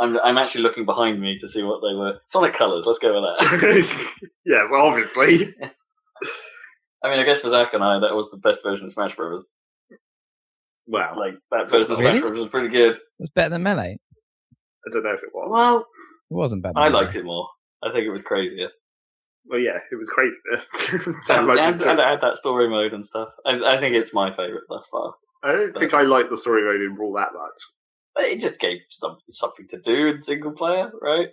I'm 0.00 0.18
I'm 0.20 0.38
actually 0.38 0.62
looking 0.62 0.84
behind 0.84 1.20
me 1.20 1.38
to 1.38 1.48
see 1.48 1.62
what 1.62 1.80
they 1.80 1.94
were. 1.94 2.18
Sonic 2.26 2.54
Colors. 2.54 2.86
Let's 2.86 2.98
go 2.98 3.14
with 3.14 3.24
that. 3.24 4.18
yes, 4.46 4.68
obviously. 4.72 5.54
I 7.04 7.10
mean, 7.10 7.20
I 7.20 7.24
guess 7.24 7.40
for 7.40 7.48
Zach 7.48 7.74
and 7.74 7.82
I, 7.84 8.00
that 8.00 8.14
was 8.14 8.30
the 8.30 8.38
best 8.38 8.62
version 8.62 8.86
of 8.86 8.92
Smash 8.92 9.14
Bros. 9.16 9.44
Well, 10.86 11.14
Like 11.16 11.34
that 11.50 11.68
version 11.70 11.90
of 11.92 11.98
Smash 11.98 12.14
Really? 12.14 12.20
Bros 12.20 12.38
was 12.38 12.48
pretty 12.48 12.68
good. 12.68 12.92
It 12.92 13.00
was 13.18 13.30
better 13.30 13.50
than 13.50 13.62
Melee. 13.62 13.98
I 14.86 14.92
don't 14.92 15.04
know 15.04 15.12
if 15.12 15.22
it 15.22 15.30
was. 15.32 15.48
Well, 15.52 15.78
It 15.78 16.34
wasn't 16.34 16.62
better. 16.62 16.74
Than 16.74 16.82
I 16.82 16.88
liked 16.88 17.14
it 17.14 17.24
more. 17.24 17.48
I 17.84 17.92
think 17.92 18.04
it 18.04 18.10
was 18.10 18.22
crazier. 18.22 18.68
Well, 19.46 19.60
yeah, 19.60 19.78
it 19.90 19.96
was 19.96 20.10
crazy. 20.10 20.36
That 21.28 21.40
And, 21.40 21.50
and, 21.50 21.58
and 21.60 21.80
true. 21.80 21.92
it 21.92 21.98
had 21.98 22.20
that 22.20 22.36
story 22.36 22.68
mode 22.68 22.92
and 22.92 23.06
stuff. 23.06 23.28
I, 23.46 23.76
I 23.76 23.80
think 23.80 23.94
it's 23.94 24.12
my 24.12 24.30
favourite 24.30 24.64
thus 24.68 24.88
far. 24.90 25.14
I 25.42 25.52
don't 25.52 25.78
think 25.78 25.94
I 25.94 26.02
like 26.02 26.28
the 26.30 26.36
story 26.36 26.64
mode 26.64 26.82
in 26.82 26.94
Brawl 26.96 27.12
that 27.14 27.32
much. 27.32 27.52
It 28.18 28.40
just 28.40 28.58
gave 28.58 28.78
some, 28.88 29.16
something 29.28 29.66
to 29.68 29.78
do 29.80 30.08
in 30.08 30.22
single 30.22 30.52
player, 30.52 30.90
right? 31.00 31.28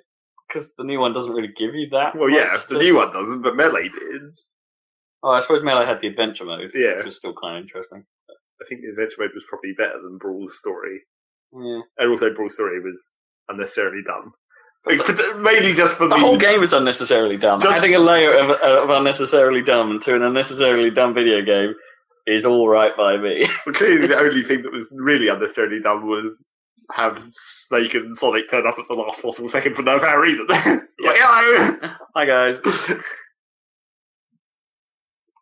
Because 0.48 0.74
the 0.78 0.84
new 0.84 1.00
one 1.00 1.14
doesn't 1.14 1.34
really 1.34 1.52
give 1.56 1.74
you 1.74 1.88
that. 1.92 2.16
Well, 2.16 2.30
yeah, 2.30 2.56
the 2.70 2.78
to- 2.78 2.84
new 2.84 2.96
one 2.98 3.12
doesn't, 3.12 3.42
but 3.42 3.56
Melee 3.56 3.90
did. 3.90 4.22
Oh, 5.24 5.32
I 5.32 5.40
suppose 5.40 5.64
Melee 5.64 5.86
had 5.88 6.02
the 6.02 6.08
adventure 6.08 6.46
mode, 6.46 6.72
Yeah. 6.76 6.98
which 6.98 7.06
was 7.06 7.18
still 7.18 7.34
kind 7.34 7.58
of 7.58 7.64
interesting. 7.64 8.04
I 8.30 8.66
think 8.70 8.82
the 8.82 8.90
adventure 8.90 9.16
mode 9.20 9.32
was 9.34 9.44
probably 9.50 9.74
better 9.78 10.00
than 10.02 10.18
Brawl's 10.20 10.58
story. 10.58 11.02
Yeah. 11.52 11.82
And 11.98 12.12
also, 12.12 12.34
Brawl's 12.34 12.54
story 12.54 12.80
was 12.80 13.10
unnecessarily 13.50 14.02
dumb. 14.06 14.34
Like, 14.86 15.00
mainly 15.40 15.74
just 15.74 15.96
for 15.96 16.04
The 16.08 16.14
the. 16.16 16.20
whole 16.22 16.38
game 16.38 16.62
is 16.62 16.72
unnecessarily 16.74 17.38
dumb. 17.38 17.60
Just- 17.60 17.80
Adding 17.80 17.96
a 17.96 18.00
layer 18.00 18.34
of, 18.36 18.52
of 18.52 18.90
unnecessarily 18.92 19.64
dumb 19.64 20.00
to 20.02 20.16
an 20.16 20.22
unnecessarily 20.22 20.92
dumb 20.92 21.16
video 21.16 21.42
game 21.44 21.74
is 22.28 22.46
all 22.46 22.68
right 22.70 22.96
by 22.96 23.18
me. 23.18 23.44
But 23.66 23.74
clearly, 23.76 24.06
the 24.08 24.18
only 24.20 24.44
thing 24.44 24.62
that 24.62 24.72
was 24.72 24.94
really 25.00 25.28
unnecessarily 25.28 25.80
dumb 25.82 26.08
was 26.08 26.46
have 26.94 27.22
Snake 27.32 27.94
and 27.96 28.16
Sonic 28.16 28.50
turn 28.50 28.68
up 28.68 28.76
at 28.78 28.88
the 28.88 28.94
last 28.94 29.22
possible 29.22 29.50
second 29.50 29.76
for 29.76 29.82
no 29.82 29.96
apparent 29.96 30.22
reason. 30.22 30.46
like, 30.50 31.18
hello! 31.20 31.90
Hi 32.16 32.26
guys. 32.26 32.60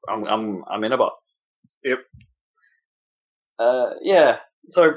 I'm 0.09 0.25
I'm 0.25 0.63
I'm 0.69 0.83
in 0.83 0.91
a 0.91 0.97
box. 0.97 1.15
Yep. 1.83 1.99
Uh, 3.59 3.89
yeah. 4.01 4.37
So 4.69 4.95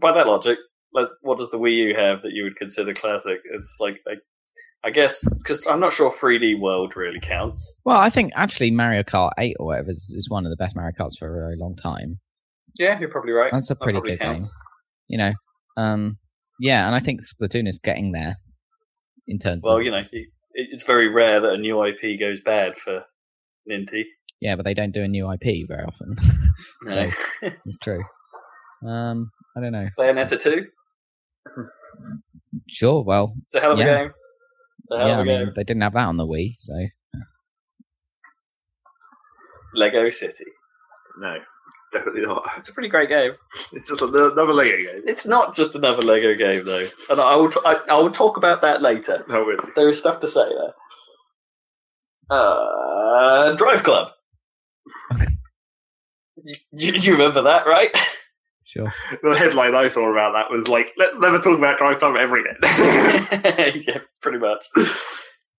by 0.00 0.12
that 0.12 0.26
logic, 0.26 0.58
like, 0.92 1.08
what 1.22 1.38
does 1.38 1.50
the 1.50 1.58
Wii 1.58 1.88
U 1.88 1.94
have 1.96 2.22
that 2.22 2.32
you 2.32 2.44
would 2.44 2.56
consider 2.56 2.92
classic? 2.92 3.40
It's 3.52 3.78
like, 3.80 4.00
like 4.06 4.18
I 4.84 4.90
guess 4.90 5.24
because 5.38 5.66
I'm 5.66 5.80
not 5.80 5.92
sure 5.92 6.12
3D 6.12 6.60
World 6.60 6.96
really 6.96 7.20
counts. 7.20 7.78
Well, 7.84 7.96
I 7.96 8.10
think 8.10 8.32
actually 8.34 8.70
Mario 8.70 9.02
Kart 9.02 9.30
8 9.38 9.56
or 9.58 9.66
whatever 9.66 9.90
is, 9.90 10.12
is 10.16 10.28
one 10.28 10.44
of 10.44 10.50
the 10.50 10.56
best 10.56 10.76
Mario 10.76 10.92
Karts 10.98 11.18
for 11.18 11.28
a 11.28 11.40
very 11.40 11.56
long 11.56 11.76
time. 11.76 12.18
Yeah, 12.78 12.98
you're 12.98 13.10
probably 13.10 13.32
right. 13.32 13.52
That's 13.52 13.70
a 13.70 13.76
pretty 13.76 13.98
probably 13.98 14.12
good 14.12 14.20
counts. 14.20 14.46
game. 14.46 14.54
You 15.08 15.18
know, 15.18 15.32
um, 15.76 16.18
yeah, 16.60 16.86
and 16.86 16.94
I 16.94 17.00
think 17.00 17.20
Splatoon 17.22 17.68
is 17.68 17.78
getting 17.78 18.12
there 18.12 18.36
in 19.26 19.38
terms 19.38 19.64
Well, 19.64 19.78
of 19.78 19.82
you 19.82 19.90
know, 19.90 20.02
it- 20.12 20.28
it's 20.54 20.84
very 20.84 21.08
rare 21.08 21.40
that 21.40 21.54
a 21.54 21.58
new 21.58 21.82
IP 21.84 22.18
goes 22.20 22.40
bad 22.42 22.78
for 22.78 23.04
Ninty. 23.70 24.04
yeah, 24.40 24.54
but 24.56 24.64
they 24.64 24.74
don't 24.74 24.92
do 24.92 25.02
a 25.02 25.08
new 25.08 25.30
IP 25.32 25.66
very 25.66 25.84
often. 25.84 26.16
so 26.86 27.10
it's 27.64 27.78
true. 27.78 28.02
Um, 28.86 29.30
I 29.56 29.60
don't 29.60 29.72
know. 29.72 29.88
Bayonetta 29.98 30.38
2? 30.40 30.66
Sure, 32.68 33.02
well, 33.02 33.34
It's 33.44 33.54
a 33.54 33.60
hell 33.60 33.72
of 33.72 33.78
a 33.78 33.84
game. 33.84 34.12
It's 34.82 34.90
a 34.92 34.98
hell 34.98 35.06
yeah, 35.08 35.12
of 35.14 35.18
I 35.20 35.22
a 35.22 35.24
mean, 35.24 35.44
game. 35.46 35.52
they 35.56 35.64
didn't 35.64 35.82
have 35.82 35.94
that 35.94 36.06
on 36.06 36.16
the 36.16 36.26
Wii, 36.26 36.54
so 36.58 36.74
Lego 39.74 40.10
City. 40.10 40.44
No, 41.18 41.36
definitely 41.92 42.22
not. 42.22 42.48
It's 42.58 42.68
a 42.68 42.72
pretty 42.72 42.88
great 42.88 43.08
game. 43.08 43.32
It's 43.72 43.88
just 43.88 44.02
another 44.02 44.32
another 44.32 44.52
Lego 44.52 44.76
game. 44.76 45.02
It's 45.06 45.26
not 45.26 45.54
just 45.54 45.74
another 45.76 46.02
Lego 46.02 46.34
game, 46.34 46.64
though. 46.64 46.86
And 47.10 47.20
I 47.20 47.36
will, 47.36 47.50
t- 47.50 47.60
I, 47.64 47.76
I 47.90 47.94
will 47.94 48.10
talk 48.10 48.36
about 48.36 48.62
that 48.62 48.82
later. 48.82 49.24
No, 49.28 49.44
really. 49.44 49.70
There 49.76 49.88
is 49.88 49.98
stuff 49.98 50.18
to 50.20 50.28
say 50.28 50.44
there. 50.44 50.74
Uh, 52.30 53.54
Drive 53.56 53.82
Club. 53.82 54.08
you, 56.44 56.54
you, 56.72 56.92
you 56.94 57.12
remember 57.12 57.42
that, 57.42 57.66
right? 57.66 57.90
sure. 58.64 58.92
The 59.22 59.36
headline 59.36 59.74
I 59.74 59.88
saw 59.88 60.10
about 60.10 60.32
that 60.32 60.50
was 60.50 60.68
like, 60.68 60.92
let's 60.96 61.18
never 61.18 61.38
talk 61.38 61.58
about 61.58 61.78
Drive 61.78 61.98
Club 61.98 62.16
ever 62.16 62.36
again. 62.36 62.56
yeah, 63.86 63.98
pretty 64.22 64.38
much. 64.38 64.64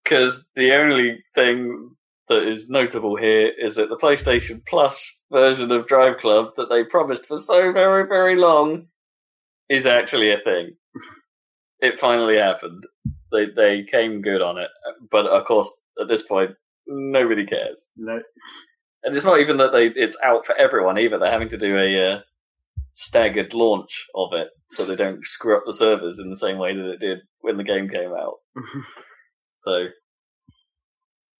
Because 0.03 0.49
the 0.55 0.73
only 0.73 1.23
thing 1.35 1.95
that 2.29 2.47
is 2.47 2.67
notable 2.69 3.15
here 3.15 3.51
is 3.57 3.75
that 3.75 3.89
the 3.89 3.97
PlayStation 3.97 4.65
Plus 4.65 5.11
version 5.33 5.71
of 5.73 5.87
Drive 5.87 6.17
Club 6.17 6.51
that 6.55 6.69
they 6.69 6.85
promised 6.85 7.25
for 7.25 7.37
so 7.37 7.73
very, 7.73 8.07
very 8.07 8.37
long 8.37 8.87
is 9.69 9.85
actually 9.85 10.31
a 10.31 10.39
thing. 10.43 10.77
It 11.79 11.99
finally 11.99 12.37
happened. 12.37 12.83
They 13.33 13.47
they 13.53 13.83
came 13.83 14.21
good 14.21 14.41
on 14.41 14.57
it, 14.57 14.69
but 15.11 15.25
of 15.25 15.43
course, 15.45 15.69
at 16.01 16.07
this 16.07 16.23
point, 16.23 16.51
nobody 16.87 17.45
cares. 17.45 17.87
no. 17.97 18.21
And 19.03 19.13
it's 19.13 19.25
not 19.25 19.41
even 19.41 19.57
that 19.57 19.73
they 19.73 19.87
it's 19.87 20.17
out 20.23 20.45
for 20.45 20.55
everyone 20.55 20.97
either. 20.97 21.19
They're 21.19 21.29
having 21.29 21.49
to 21.49 21.57
do 21.57 21.77
a 21.77 22.13
uh, 22.13 22.19
staggered 22.93 23.53
launch 23.53 24.05
of 24.15 24.31
it 24.31 24.47
so 24.69 24.85
they 24.85 24.95
don't 24.95 25.25
screw 25.35 25.57
up 25.57 25.63
the 25.65 25.73
servers 25.73 26.19
in 26.19 26.29
the 26.29 26.37
same 26.37 26.57
way 26.57 26.73
that 26.73 26.89
it 26.89 27.01
did 27.01 27.17
when 27.41 27.57
the 27.57 27.65
game 27.65 27.89
came 27.89 28.13
out. 28.13 28.35
So 29.59 29.87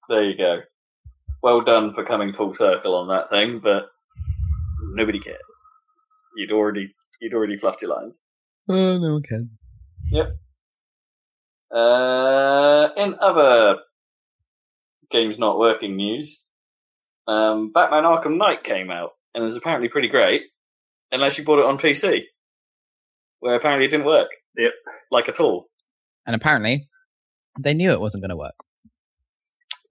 there 0.09 0.23
you 0.23 0.37
go. 0.37 0.59
Well 1.43 1.59
done 1.59 1.93
for 1.93 2.05
coming 2.05 2.31
full 2.31 2.53
circle 2.53 2.95
on 2.95 3.09
that 3.09 3.29
thing, 3.29 3.59
but 3.61 3.89
nobody 4.93 5.19
cares. 5.19 5.37
You'd 6.37 6.53
already 6.53 6.95
you'd 7.19 7.33
already 7.33 7.57
fluffed 7.57 7.81
your 7.81 7.91
lines. 7.91 8.21
Oh, 8.69 8.97
no 8.97 9.13
one 9.13 9.23
cares. 9.23 9.47
Uh, 11.69 12.89
in 12.95 13.15
other 13.19 13.75
games 15.11 15.37
not 15.37 15.59
working 15.59 15.97
news, 15.97 16.45
um, 17.27 17.73
Batman 17.73 18.03
Arkham 18.03 18.37
Knight 18.37 18.63
came 18.63 18.89
out 18.89 19.09
and 19.35 19.43
is 19.43 19.57
apparently 19.57 19.89
pretty 19.89 20.07
great, 20.07 20.43
unless 21.11 21.37
you 21.37 21.43
bought 21.43 21.59
it 21.59 21.65
on 21.65 21.77
PC, 21.77 22.21
where 23.41 23.55
apparently 23.55 23.85
it 23.85 23.89
didn't 23.89 24.05
work. 24.05 24.29
Yep. 24.55 24.71
Like 25.11 25.27
at 25.27 25.41
all. 25.41 25.65
And 26.25 26.35
apparently, 26.35 26.87
they 27.59 27.73
knew 27.73 27.91
it 27.91 27.99
wasn't 27.99 28.21
going 28.21 28.29
to 28.29 28.37
work 28.37 28.55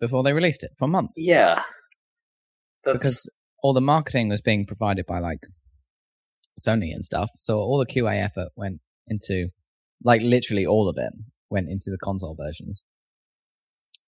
before 0.02 0.24
they 0.24 0.32
released 0.32 0.64
it 0.64 0.72
for 0.76 0.88
months. 0.88 1.12
Yeah. 1.16 1.62
That's, 2.84 2.98
because 2.98 3.30
all 3.62 3.72
the 3.72 3.80
marketing 3.80 4.28
was 4.28 4.40
being 4.40 4.66
provided 4.66 5.06
by 5.06 5.20
like 5.20 5.38
Sony 6.58 6.92
and 6.92 7.04
stuff. 7.04 7.30
So 7.38 7.58
all 7.58 7.78
the 7.78 7.86
QA 7.86 8.20
effort 8.20 8.48
went 8.56 8.80
into, 9.06 9.50
like, 10.02 10.20
literally 10.20 10.66
all 10.66 10.88
of 10.88 10.96
it 10.98 11.12
went 11.50 11.68
into 11.70 11.90
the 11.90 11.98
console 12.02 12.36
versions. 12.36 12.84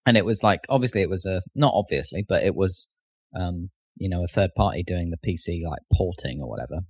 And 0.05 0.17
it 0.17 0.25
was 0.25 0.43
like, 0.43 0.59
obviously, 0.67 1.01
it 1.01 1.09
was 1.09 1.25
a 1.25 1.41
not 1.55 1.71
obviously, 1.73 2.25
but 2.27 2.43
it 2.43 2.55
was, 2.55 2.89
um, 3.33 3.69
you 3.95 4.09
know, 4.09 4.21
a 4.21 4.27
third 4.27 4.49
party 4.57 4.83
doing 4.83 5.11
the 5.11 5.17
PC 5.25 5.61
like 5.67 5.81
porting 5.93 6.41
or 6.41 6.49
whatever. 6.49 6.81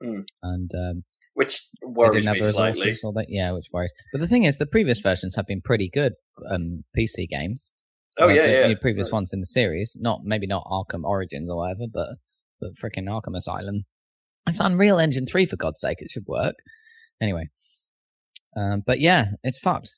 Hmm. 0.00 0.20
And 0.44 0.70
um, 0.72 1.02
which 1.34 1.60
worries 1.82 2.24
me 2.26 2.40
slightly. 2.44 2.92
or 3.02 3.12
they, 3.12 3.26
yeah, 3.28 3.50
which 3.50 3.66
worries. 3.72 3.92
But 4.12 4.20
the 4.20 4.28
thing 4.28 4.44
is, 4.44 4.58
the 4.58 4.66
previous 4.66 5.00
versions 5.00 5.34
have 5.34 5.46
been 5.46 5.60
pretty 5.60 5.90
good 5.92 6.12
um, 6.48 6.84
PC 6.96 7.28
games. 7.28 7.68
Oh 8.18 8.28
yeah, 8.28 8.46
the, 8.46 8.52
yeah. 8.52 8.68
the 8.68 8.76
previous 8.76 9.10
ones 9.10 9.32
in 9.32 9.40
the 9.40 9.46
series. 9.46 9.96
Not 10.00 10.20
maybe 10.24 10.46
not 10.46 10.64
Arkham 10.66 11.04
Origins 11.04 11.50
or 11.50 11.56
whatever, 11.58 11.86
but 11.92 12.08
but 12.60 12.70
freaking 12.74 13.08
Arkham 13.08 13.36
Asylum. 13.36 13.84
It's 14.46 14.60
Unreal 14.60 14.98
Engine 14.98 15.26
three 15.26 15.46
for 15.46 15.56
God's 15.56 15.80
sake. 15.80 15.98
It 16.00 16.10
should 16.10 16.26
work. 16.26 16.54
Anyway, 17.20 17.48
um, 18.56 18.82
but 18.86 19.00
yeah, 19.00 19.26
it's 19.42 19.58
fucked. 19.58 19.94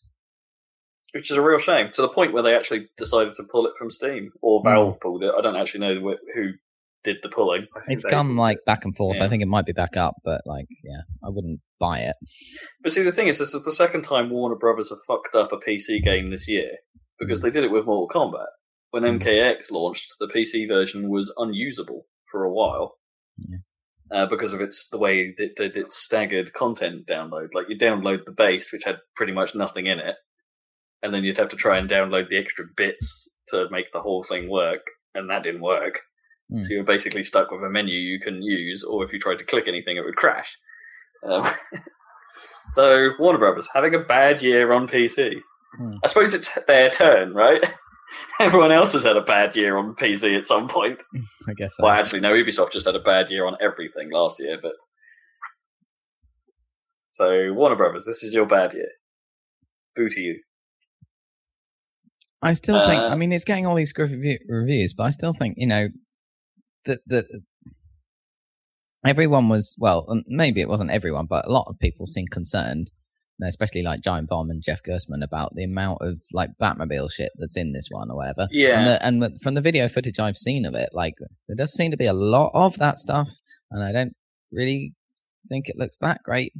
which 1.15 1.31
is 1.31 1.37
a 1.37 1.43
real 1.43 1.59
shame. 1.59 1.91
To 1.95 2.03
the 2.03 2.09
point 2.09 2.33
where 2.33 2.43
they 2.43 2.55
actually 2.55 2.89
decided 2.97 3.35
to 3.35 3.43
pull 3.51 3.67
it 3.67 3.73
from 3.79 3.91
Steam, 3.91 4.31
or 4.43 4.61
Hmm. 4.61 4.69
Valve 4.69 5.01
pulled 5.01 5.23
it. 5.25 5.33
I 5.37 5.41
don't 5.41 5.57
actually 5.57 5.81
know 5.81 6.01
wh- 6.13 6.35
who 6.35 6.53
did 7.05 7.19
the 7.23 7.29
pulling. 7.29 7.63
I 7.75 7.81
think 7.81 7.93
It's 7.97 8.03
they- 8.05 8.11
gone 8.11 8.37
like 8.37 8.59
back 8.67 8.85
and 8.85 8.95
forth. 8.97 9.17
Yeah. 9.17 9.25
I 9.25 9.29
think 9.29 9.43
it 9.43 9.47
might 9.47 9.65
be 9.67 9.73
back 9.73 9.97
up, 9.97 10.15
but 10.25 10.43
like, 10.47 10.67
yeah, 10.85 11.03
I 11.25 11.29
wouldn't 11.31 11.61
buy 11.79 12.01
it. 12.01 12.17
But 12.83 12.93
see, 12.93 13.03
the 13.03 13.13
thing 13.13 13.29
is, 13.29 13.39
this 13.39 13.55
is 13.55 13.65
the 13.65 13.73
second 13.73 14.03
time 14.03 14.31
Warner 14.31 14.57
Brothers 14.57 14.91
have 14.91 14.99
fucked 15.07 15.35
up 15.35 15.53
a 15.53 15.57
PC 15.57 16.03
game 16.03 16.31
this 16.31 16.49
year 16.49 16.71
because 17.19 17.41
they 17.43 17.51
did 17.51 17.65
it 17.65 17.71
with 17.71 17.87
Mortal 17.87 18.09
Kombat. 18.09 18.47
When. 18.91 19.03
MKX 19.21 19.71
launched, 19.71 20.15
the 20.19 20.29
PC 20.29 20.67
version 20.67 21.11
was 21.11 21.33
unusable 21.37 22.07
for 22.31 22.45
a 22.45 22.53
while 22.53 22.99
Yeah. 23.39 23.59
uh, 24.11 24.27
because 24.27 24.55
of 24.55 24.61
its 24.63 24.89
the 24.89 24.97
way 24.99 25.35
that 25.37 25.45
it 25.45 25.57
did 25.57 25.77
its 25.77 25.97
staggered 25.97 26.55
content 26.55 27.07
download. 27.07 27.49
Like 27.53 27.67
you 27.69 27.77
download 27.77 28.25
the 28.25 28.33
base, 28.33 28.73
which 28.73 28.85
had 28.85 29.01
pretty 29.15 29.33
much 29.33 29.55
nothing 29.55 29.87
in 29.87 29.99
it, 29.99 30.17
and 31.03 31.13
then 31.13 31.25
you'd 31.25 31.37
have 31.37 31.51
to 31.51 31.57
try 31.57 31.77
and 31.77 31.91
download 31.91 32.29
the 32.31 32.39
extra 32.39 32.65
bits 32.75 33.29
to 33.49 33.69
make 33.71 33.93
the 33.93 34.01
whole 34.01 34.23
thing 34.23 34.49
work, 34.49 34.83
and 35.15 35.29
that 35.29 35.43
didn't 35.43 35.61
work. 35.61 36.01
Mm. 36.51 36.63
So 36.63 36.73
you 36.73 36.79
were 36.79 36.85
basically 36.85 37.25
stuck 37.25 37.51
with 37.51 37.63
a 37.63 37.69
menu 37.69 37.99
you 37.99 38.19
couldn't 38.21 38.43
use, 38.43 38.83
or 38.83 39.05
if 39.05 39.13
you 39.13 39.19
tried 39.19 39.41
to 39.41 39.45
click 39.45 39.69
anything, 39.69 39.97
it 39.97 40.05
would 40.05 40.17
crash. 40.17 40.57
Um, 41.29 41.45
so 42.73 43.11
Warner 43.19 43.39
Brothers 43.39 43.69
having 43.75 43.95
a 43.95 43.99
bad 44.01 44.43
year 44.43 44.73
on 44.73 44.89
PC. 44.89 45.35
Hmm. 45.77 45.97
I 46.03 46.07
suppose 46.09 46.35
it's 46.35 46.51
their 46.67 46.91
turn, 46.91 47.35
right? 47.35 47.65
Everyone 48.41 48.73
else 48.73 48.93
has 48.93 49.05
had 49.05 49.17
a 49.17 49.23
bad 49.23 49.57
year 49.57 49.77
on 49.77 49.95
PC 49.95 50.37
at 50.37 50.47
some 50.47 50.69
point. 50.69 51.03
I 51.49 51.55
guess. 51.55 51.77
So. 51.77 51.85
Well, 51.85 51.93
actually, 51.93 52.21
no. 52.21 52.33
Ubisoft 52.33 52.73
just 52.73 52.87
had 52.87 52.95
a 52.95 53.01
bad 53.01 53.31
year 53.31 53.47
on 53.47 53.57
everything 53.61 54.11
last 54.11 54.39
year, 54.41 54.59
but 54.63 54.73
so 57.13 57.53
Warner 57.53 57.77
Brothers, 57.77 58.05
this 58.05 58.23
is 58.23 58.35
your 58.35 58.47
bad 58.47 58.75
year. 58.75 58.89
Boo 59.97 60.09
to 60.09 60.21
you. 60.21 60.41
I 62.43 62.53
still 62.53 62.87
think. 62.87 63.01
Uh, 63.01 63.07
I 63.09 63.17
mean, 63.17 63.33
it's 63.33 63.45
getting 63.45 63.67
all 63.67 63.75
these 63.75 63.95
review- 63.97 64.39
reviews, 64.49 64.93
but 64.95 65.05
I 65.05 65.11
still 65.11 65.33
think 65.33 65.55
you 65.57 65.67
know 65.67 65.89
that 66.85 67.01
that 67.07 67.25
everyone 69.05 69.49
was 69.49 69.75
well. 69.81 70.07
Maybe 70.27 70.61
it 70.61 70.69
wasn't 70.69 70.91
everyone, 70.91 71.27
but 71.27 71.47
a 71.47 71.51
lot 71.51 71.67
of 71.69 71.79
people 71.79 72.07
seemed 72.07 72.31
concerned, 72.31 72.93
especially 73.43 73.83
like 73.83 74.01
Giant 74.01 74.29
Bomb 74.29 74.51
and 74.51 74.63
Jeff 74.63 74.83
Gerstmann, 74.83 75.23
about 75.23 75.55
the 75.55 75.65
amount 75.65 75.99
of 76.01 76.21
like 76.33 76.51
Batmobile 76.61 77.11
shit 77.13 77.33
that's 77.37 77.57
in 77.57 77.73
this 77.73 77.89
one 77.91 78.11
or 78.11 78.17
whatever. 78.17 78.49
Yeah. 78.51 78.99
And, 79.01 79.23
the, 79.23 79.29
and 79.29 79.43
from 79.43 79.55
the 79.55 79.61
video 79.61 79.89
footage 79.89 80.19
I've 80.19 80.37
seen 80.37 80.65
of 80.65 80.75
it, 80.75 80.91
like 80.93 81.15
there 81.49 81.57
does 81.57 81.73
seem 81.73 81.91
to 81.91 81.97
be 81.97 82.07
a 82.07 82.13
lot 82.13 82.51
of 82.55 82.77
that 82.79 82.99
stuff, 82.99 83.29
and 83.71 83.83
I 83.83 83.93
don't 83.93 84.15
really 84.53 84.95
think 85.49 85.69
it 85.69 85.77
looks 85.77 85.99
that 85.99 86.23
great 86.25 86.53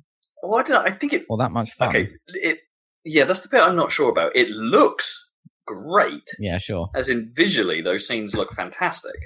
Well, 0.43 0.59
I 0.61 0.63
don't 0.63 0.85
know. 0.85 0.91
I 0.91 0.95
think 0.95 1.13
it. 1.13 1.25
or 1.29 1.39
that 1.39 1.53
much 1.53 1.73
fun. 1.73 1.89
Okay. 1.89 2.09
It. 2.29 2.61
Yeah, 3.05 3.25
that's 3.25 3.41
the 3.41 3.49
bit 3.49 3.63
I'm 3.63 3.77
not 3.77 3.93
sure 3.93 4.11
about. 4.11 4.35
It 4.35 4.49
looks 4.51 5.29
great. 5.67 6.29
Yeah, 6.39 6.59
sure. 6.59 6.89
as 6.95 7.09
in 7.09 7.33
visually, 7.35 7.81
those 7.81 8.07
scenes 8.07 8.35
look 8.35 8.53
fantastic. 8.53 9.17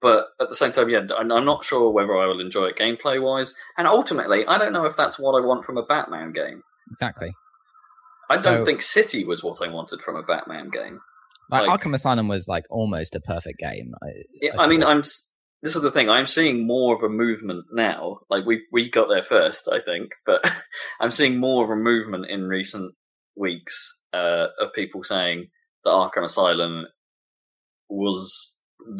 But 0.00 0.26
at 0.40 0.48
the 0.48 0.56
same 0.56 0.72
time, 0.72 0.88
yeah, 0.88 1.02
I'm 1.16 1.28
not 1.28 1.64
sure 1.64 1.90
whether 1.92 2.16
I 2.16 2.26
will 2.26 2.40
enjoy 2.40 2.66
it 2.66 2.76
gameplay 2.76 3.22
wise. 3.22 3.54
And 3.78 3.86
ultimately, 3.86 4.44
I 4.46 4.58
don't 4.58 4.72
know 4.72 4.84
if 4.86 4.96
that's 4.96 5.16
what 5.16 5.40
I 5.40 5.46
want 5.46 5.64
from 5.64 5.78
a 5.78 5.84
Batman 5.84 6.32
game. 6.32 6.62
Exactly. 6.90 7.32
I 8.30 8.36
don't 8.36 8.64
think 8.64 8.80
City 8.82 9.24
was 9.24 9.44
what 9.44 9.60
I 9.60 9.68
wanted 9.70 10.00
from 10.00 10.16
a 10.16 10.22
Batman 10.22 10.70
game. 10.70 11.00
Like, 11.50 11.66
Like- 11.66 11.80
Arkham 11.80 11.92
Asylum 11.94 12.28
was 12.28 12.48
like 12.48 12.64
almost 12.70 13.14
a 13.14 13.20
perfect 13.20 13.58
game. 13.58 13.92
I, 14.02 14.06
Yeah, 14.40 14.56
I 14.58 14.64
I 14.64 14.66
mean, 14.66 14.80
thought. 14.80 14.90
I'm. 14.90 15.02
This 15.64 15.76
is 15.76 15.82
the 15.82 15.92
thing. 15.92 16.08
I'm 16.10 16.26
seeing 16.26 16.66
more 16.66 16.94
of 16.94 17.02
a 17.02 17.08
movement 17.08 17.66
now. 17.72 18.20
Like 18.30 18.44
we 18.46 18.62
we 18.72 18.90
got 18.90 19.08
there 19.08 19.22
first, 19.22 19.68
I 19.72 19.80
think, 19.80 20.10
but 20.26 20.40
I'm 21.00 21.10
seeing 21.12 21.36
more 21.38 21.62
of 21.64 21.70
a 21.70 21.76
movement 21.76 22.26
in 22.28 22.44
recent 22.48 22.94
weeks 23.36 24.00
uh, 24.12 24.46
of 24.60 24.72
people 24.72 25.04
saying 25.04 25.48
that 25.84 25.90
Arkham 25.90 26.24
Asylum 26.24 26.86
was 27.88 28.58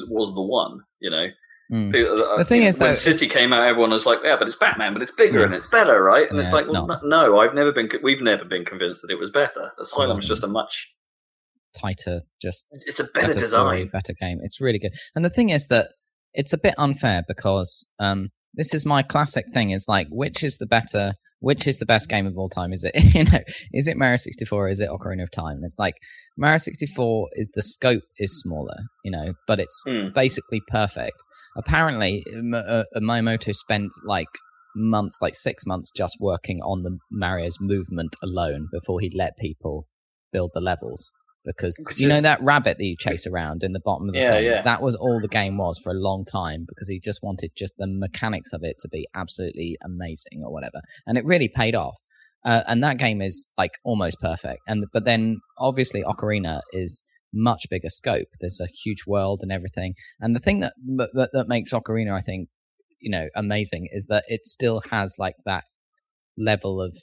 was 0.08 0.34
the 0.34 0.42
one. 0.42 0.80
You 1.00 1.10
know, 1.10 1.26
Mm. 1.72 1.90
People- 1.92 2.34
The 2.38 2.44
thing 2.44 2.62
know, 2.62 2.66
is, 2.68 2.78
when 2.78 2.90
though, 2.90 2.94
City 2.94 3.28
came 3.28 3.52
out, 3.52 3.66
everyone 3.66 3.90
was 3.90 4.04
like, 4.04 4.18
"Yeah, 4.22 4.36
but 4.38 4.46
it's 4.46 4.56
Batman, 4.56 4.92
but 4.92 5.02
it's 5.02 5.12
bigger 5.12 5.38
Yeah. 5.40 5.46
and 5.46 5.54
it's 5.54 5.66
better, 5.68 6.02
right?" 6.02 6.28
And 6.30 6.38
it's 6.38 6.52
like, 6.52 6.62
it's 6.62 6.70
well, 6.70 6.86
not. 6.86 7.00
no, 7.04 7.38
I've 7.40 7.54
never 7.54 7.72
been. 7.72 7.88
We've 8.02 8.20
never 8.20 8.44
been 8.44 8.64
convinced 8.64 9.00
that 9.02 9.10
it 9.10 9.18
was 9.18 9.30
better. 9.30 9.72
Asylum's 9.80 10.08
wasn't. 10.16 10.28
just 10.28 10.44
a 10.44 10.48
much. 10.48 10.92
tighter, 11.74 12.20
just 12.40 12.66
It's 12.72 13.00
a 13.00 13.04
better, 13.04 13.32
story, 13.38 13.84
design. 13.84 13.88
better 13.88 14.12
game. 14.20 14.38
It's 14.42 14.60
really 14.60 14.78
good. 14.78 14.92
And 15.14 15.24
the 15.24 15.30
thing 15.30 15.48
is 15.48 15.68
that 15.68 15.88
it's 16.34 16.52
a 16.52 16.58
bit 16.58 16.74
unfair 16.76 17.22
because 17.26 17.86
um, 17.98 18.28
this 18.52 18.74
is 18.74 18.84
my 18.84 19.02
classic 19.02 19.46
thing. 19.54 19.70
Is 19.70 19.86
like, 19.88 20.06
which 20.10 20.44
is 20.44 20.58
the 20.58 20.66
better? 20.66 21.14
Which 21.42 21.66
is 21.66 21.78
the 21.78 21.86
best 21.86 22.08
game 22.08 22.26
of 22.26 22.38
all 22.38 22.48
time? 22.48 22.72
Is 22.72 22.84
it 22.84 22.94
you 23.14 23.24
know? 23.24 23.40
Is 23.72 23.88
it 23.88 23.96
Mario 23.96 24.16
64 24.16 24.66
or 24.66 24.68
is 24.70 24.80
it 24.80 24.88
Ocarina 24.88 25.24
of 25.24 25.30
Time? 25.30 25.56
And 25.56 25.64
it's 25.64 25.78
like 25.78 25.96
Mario 26.38 26.58
64 26.58 27.28
is 27.34 27.50
the 27.54 27.62
scope 27.62 28.04
is 28.18 28.40
smaller, 28.40 28.76
you 29.04 29.10
know, 29.10 29.34
but 29.48 29.58
it's 29.60 29.82
Hmm. 29.86 30.08
basically 30.14 30.60
perfect. 30.68 31.16
Apparently, 31.56 32.24
M- 32.32 32.54
uh, 32.54 32.58
uh, 32.58 32.84
Miyamoto 33.00 33.52
spent 33.54 33.90
like 34.06 34.28
months, 34.74 35.18
like 35.20 35.34
six 35.34 35.66
months, 35.66 35.90
just 35.94 36.16
working 36.20 36.60
on 36.62 36.82
the 36.82 36.96
Mario's 37.10 37.58
movement 37.60 38.14
alone 38.22 38.68
before 38.72 39.00
he 39.00 39.10
let 39.14 39.36
people 39.38 39.86
build 40.32 40.50
the 40.54 40.60
levels. 40.60 41.10
Because 41.44 41.76
Which 41.84 41.98
you 42.00 42.08
know 42.08 42.16
is- 42.16 42.22
that 42.22 42.40
rabbit 42.42 42.78
that 42.78 42.84
you 42.84 42.96
chase 42.96 43.26
around 43.26 43.64
in 43.64 43.72
the 43.72 43.80
bottom 43.80 44.08
of 44.08 44.14
the 44.14 44.20
Yeah, 44.20 44.34
thing, 44.34 44.44
yeah. 44.44 44.62
that 44.62 44.80
was 44.80 44.94
all 44.94 45.20
the 45.20 45.26
game 45.28 45.56
was 45.58 45.78
for 45.82 45.90
a 45.90 45.94
long 45.94 46.24
time 46.24 46.64
because 46.68 46.88
he 46.88 47.00
just 47.00 47.20
wanted 47.22 47.50
just 47.56 47.74
the 47.78 47.88
mechanics 47.88 48.52
of 48.52 48.62
it 48.62 48.76
to 48.80 48.88
be 48.88 49.08
absolutely 49.14 49.76
amazing 49.84 50.42
or 50.44 50.52
whatever, 50.52 50.80
and 51.06 51.18
it 51.18 51.24
really 51.24 51.48
paid 51.48 51.74
off. 51.74 51.94
Uh, 52.44 52.62
and 52.66 52.82
that 52.82 52.98
game 52.98 53.20
is 53.22 53.46
like 53.56 53.72
almost 53.84 54.18
perfect. 54.20 54.60
And 54.66 54.84
but 54.92 55.04
then 55.04 55.38
obviously 55.58 56.02
Ocarina 56.02 56.60
is 56.72 57.02
much 57.32 57.66
bigger 57.70 57.88
scope. 57.88 58.26
There's 58.40 58.60
a 58.60 58.66
huge 58.66 59.04
world 59.06 59.40
and 59.42 59.50
everything. 59.52 59.94
And 60.20 60.34
the 60.36 60.40
thing 60.40 60.60
that 60.60 60.74
that, 61.14 61.30
that 61.32 61.48
makes 61.48 61.72
Ocarina, 61.72 62.12
I 62.12 62.20
think, 62.20 62.48
you 63.00 63.10
know, 63.10 63.28
amazing 63.36 63.88
is 63.92 64.06
that 64.06 64.24
it 64.28 64.46
still 64.46 64.82
has 64.90 65.16
like 65.18 65.36
that 65.44 65.64
level 66.36 66.80
of 66.82 66.96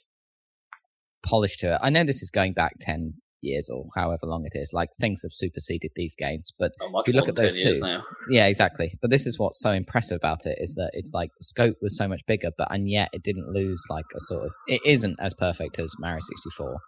polish 1.26 1.56
to 1.58 1.74
it. 1.74 1.78
I 1.82 1.90
know 1.90 2.04
this 2.04 2.22
is 2.22 2.30
going 2.30 2.52
back 2.52 2.74
ten 2.80 3.14
years 3.42 3.68
or 3.72 3.86
however 3.96 4.26
long 4.26 4.44
it 4.44 4.56
is. 4.58 4.72
Like 4.72 4.90
things 5.00 5.22
have 5.22 5.32
superseded 5.32 5.92
these 5.96 6.14
games, 6.14 6.52
but 6.58 6.72
Oh, 6.80 7.00
If 7.00 7.08
you 7.08 7.14
look 7.14 7.28
at 7.28 7.36
those 7.36 7.54
two, 7.54 7.78
now. 7.80 8.04
yeah, 8.30 8.46
exactly. 8.46 8.98
But 9.00 9.10
this 9.10 9.26
is 9.26 9.38
what's 9.38 9.60
so 9.60 9.70
impressive 9.72 10.16
about 10.16 10.46
it 10.46 10.58
is 10.60 10.74
that 10.74 10.90
it's 10.94 11.12
like 11.12 11.30
the 11.38 11.44
scope 11.44 11.76
was 11.82 11.96
so 11.96 12.06
much 12.08 12.20
bigger, 12.26 12.50
but 12.56 12.68
and 12.70 12.88
yet 12.88 13.10
it 13.12 13.22
didn't 13.22 13.48
lose 13.52 13.82
like 13.90 14.06
a 14.14 14.20
sort 14.20 14.44
of. 14.46 14.52
It 14.66 14.80
isn't 14.84 15.18
as 15.20 15.34
perfect 15.34 15.78
as 15.78 15.92
Mario 15.98 16.20
sixty 16.20 16.50
four, 16.56 16.78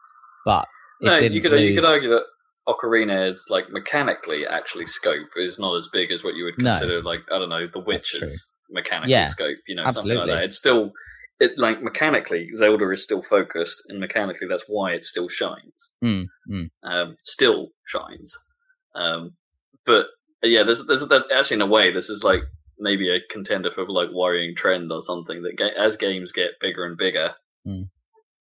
but 0.44 0.66
No, 1.00 1.16
you 1.18 1.40
could 1.40 1.52
lose. 1.52 1.62
you 1.62 1.74
could 1.80 1.84
argue 1.88 2.10
that 2.10 2.24
Ocarina 2.68 3.28
is 3.28 3.46
like 3.50 3.64
mechanically 3.70 4.46
actually 4.46 4.86
scope 4.86 5.28
is 5.36 5.58
not 5.58 5.74
as 5.76 5.88
big 5.92 6.12
as 6.12 6.22
what 6.22 6.34
you 6.34 6.44
would 6.44 6.54
No. 6.58 6.70
consider 6.70 7.02
like 7.02 7.20
I 7.32 7.38
don't 7.38 7.48
know 7.48 7.66
the 7.72 7.80
Witcher's 7.80 8.50
mechanical 8.70 9.10
Yeah, 9.10 9.26
scope. 9.26 9.56
You 9.66 9.74
know, 9.76 9.82
something 9.84 10.12
absolutely. 10.12 10.30
like 10.32 10.40
that. 10.40 10.44
It's 10.44 10.56
still 10.58 10.92
it 11.44 11.52
like 11.66 11.82
mechanically 11.82 12.48
Zelda 12.54 12.90
is 12.90 13.02
still 13.02 13.22
focused, 13.22 13.82
and 13.88 13.98
mechanically 14.00 14.46
that's 14.48 14.64
why 14.68 14.92
it 14.92 15.04
still 15.04 15.28
shines. 15.28 15.80
Mm, 16.04 16.26
mm. 16.50 16.66
Um, 16.82 17.16
still 17.22 17.68
shines. 17.86 18.36
Um, 18.94 19.36
but 19.84 20.06
uh, 20.44 20.48
yeah, 20.54 20.62
there's 20.64 20.86
there's 20.86 21.00
that, 21.12 21.24
actually 21.34 21.56
in 21.56 21.62
a 21.62 21.66
way 21.76 21.92
this 21.92 22.08
is 22.10 22.22
like 22.24 22.42
maybe 22.78 23.06
a 23.14 23.20
contender 23.32 23.70
for 23.74 23.84
like 23.88 24.10
worrying 24.12 24.54
trend 24.56 24.90
or 24.92 25.02
something 25.02 25.42
that 25.42 25.56
ga- 25.56 25.76
as 25.86 25.96
games 25.96 26.32
get 26.32 26.60
bigger 26.60 26.84
and 26.84 26.96
bigger, 26.96 27.28
Mm. 27.66 27.84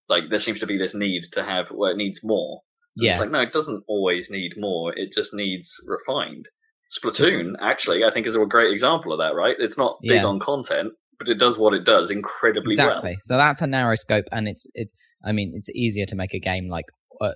like 0.10 0.24
there 0.30 0.40
seems 0.40 0.60
to 0.62 0.66
be 0.66 0.78
this 0.80 0.96
need 0.96 1.22
to 1.34 1.44
have 1.44 1.68
where 1.70 1.92
it 1.92 1.98
needs 1.98 2.22
more. 2.24 2.62
And 2.98 3.06
Yeah, 3.06 3.12
It's 3.12 3.20
like 3.20 3.32
no, 3.32 3.42
it 3.42 3.52
doesn't 3.52 3.84
always 3.88 4.30
need 4.30 4.54
more. 4.58 4.94
It 4.98 5.12
just 5.14 5.34
needs 5.34 5.68
refined. 5.86 6.46
Splatoon 6.92 7.56
actually, 7.62 8.04
I 8.04 8.12
think, 8.12 8.26
is 8.28 8.36
a 8.36 8.46
great 8.46 8.74
example 8.74 9.14
of 9.14 9.20
that. 9.20 9.36
Right? 9.36 9.56
It's 9.60 9.78
not 9.78 10.00
big 10.02 10.22
Yeah. 10.22 10.26
on 10.26 10.40
content, 10.40 10.94
but 11.22 11.30
it 11.30 11.38
does 11.38 11.60
what 11.60 11.76
it 11.76 11.86
does 11.86 12.10
incredibly 12.10 12.74
exactly. 12.74 13.12
well. 13.12 13.20
So 13.22 13.38
that's 13.38 13.62
a 13.62 13.68
narrow 13.68 13.96
scope, 13.96 14.26
and 14.32 14.48
it's 14.48 14.66
it. 14.74 14.90
I 15.24 15.32
mean, 15.32 15.54
it's 15.56 15.70
easier 15.70 16.08
to 16.08 16.16
make 16.16 16.34
a 16.34 16.40
game 16.40 16.68
like 16.68 16.88
uh, 17.22 17.34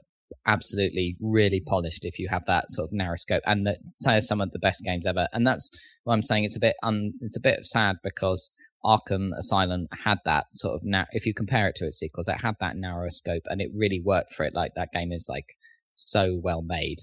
absolutely 0.48 1.16
really 1.22 1.62
polished 1.64 2.04
if 2.04 2.18
you 2.18 2.28
have 2.32 2.42
that 2.48 2.72
sort 2.72 2.90
of 2.90 2.94
narrow 2.94 3.18
scope, 3.18 3.44
and 3.46 3.68
that 3.68 3.78
say 3.98 4.20
some 4.22 4.42
of 4.42 4.52
the 4.52 4.60
best 4.60 4.84
games 4.84 5.06
ever. 5.06 5.28
And 5.34 5.46
that's 5.46 5.70
what 6.04 6.16
I'm 6.16 6.24
saying. 6.24 6.46
It's 6.46 6.56
a 6.56 6.60
bit 6.60 6.76
un, 6.82 7.14
It's 7.22 7.38
a 7.38 7.42
bit 7.42 7.64
sad 7.68 7.98
because 8.04 8.50
Arkham 8.84 9.30
Asylum 9.38 9.86
had 10.04 10.18
that 10.26 10.46
sort 10.52 10.74
of. 10.74 10.82
Na- 10.84 11.06
if 11.12 11.28
you 11.28 11.36
compare 11.36 11.68
it 11.68 11.76
to 11.76 11.86
its 11.86 12.00
sequels, 12.00 12.28
it 12.28 12.42
had 12.42 12.56
that 12.60 12.76
narrow 12.76 13.10
scope, 13.10 13.44
and 13.46 13.62
it 13.62 13.70
really 13.76 14.02
worked 14.04 14.34
for 14.34 14.46
it. 14.46 14.56
Like 14.56 14.72
that 14.76 14.94
game 14.94 15.12
is 15.12 15.28
like 15.30 15.54
so 15.94 16.40
well 16.42 16.64
made. 16.64 16.98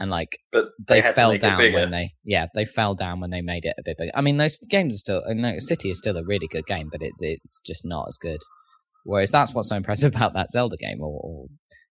And 0.00 0.10
like 0.10 0.38
But 0.52 0.66
they, 0.86 1.00
they, 1.00 1.12
fell 1.12 1.36
down 1.38 1.58
when 1.72 1.90
they 1.90 2.14
yeah 2.24 2.46
they 2.54 2.64
fell 2.64 2.94
down 2.94 3.20
when 3.20 3.30
they 3.30 3.40
made 3.40 3.64
it 3.64 3.74
a 3.78 3.82
bit 3.84 3.96
bigger. 3.98 4.12
I 4.14 4.20
mean 4.20 4.36
those 4.36 4.58
games 4.58 4.94
are 4.94 4.98
still 4.98 5.22
know 5.34 5.58
City 5.58 5.90
is 5.90 5.98
still 5.98 6.16
a 6.16 6.24
really 6.24 6.46
good 6.46 6.66
game, 6.66 6.88
but 6.90 7.02
it 7.02 7.12
it's 7.18 7.60
just 7.60 7.84
not 7.84 8.06
as 8.08 8.16
good. 8.16 8.38
Whereas 9.04 9.30
that's 9.30 9.52
what's 9.52 9.70
so 9.70 9.76
impressive 9.76 10.12
about 10.14 10.34
that 10.34 10.52
Zelda 10.52 10.76
game, 10.76 11.00
or, 11.00 11.20
or 11.22 11.46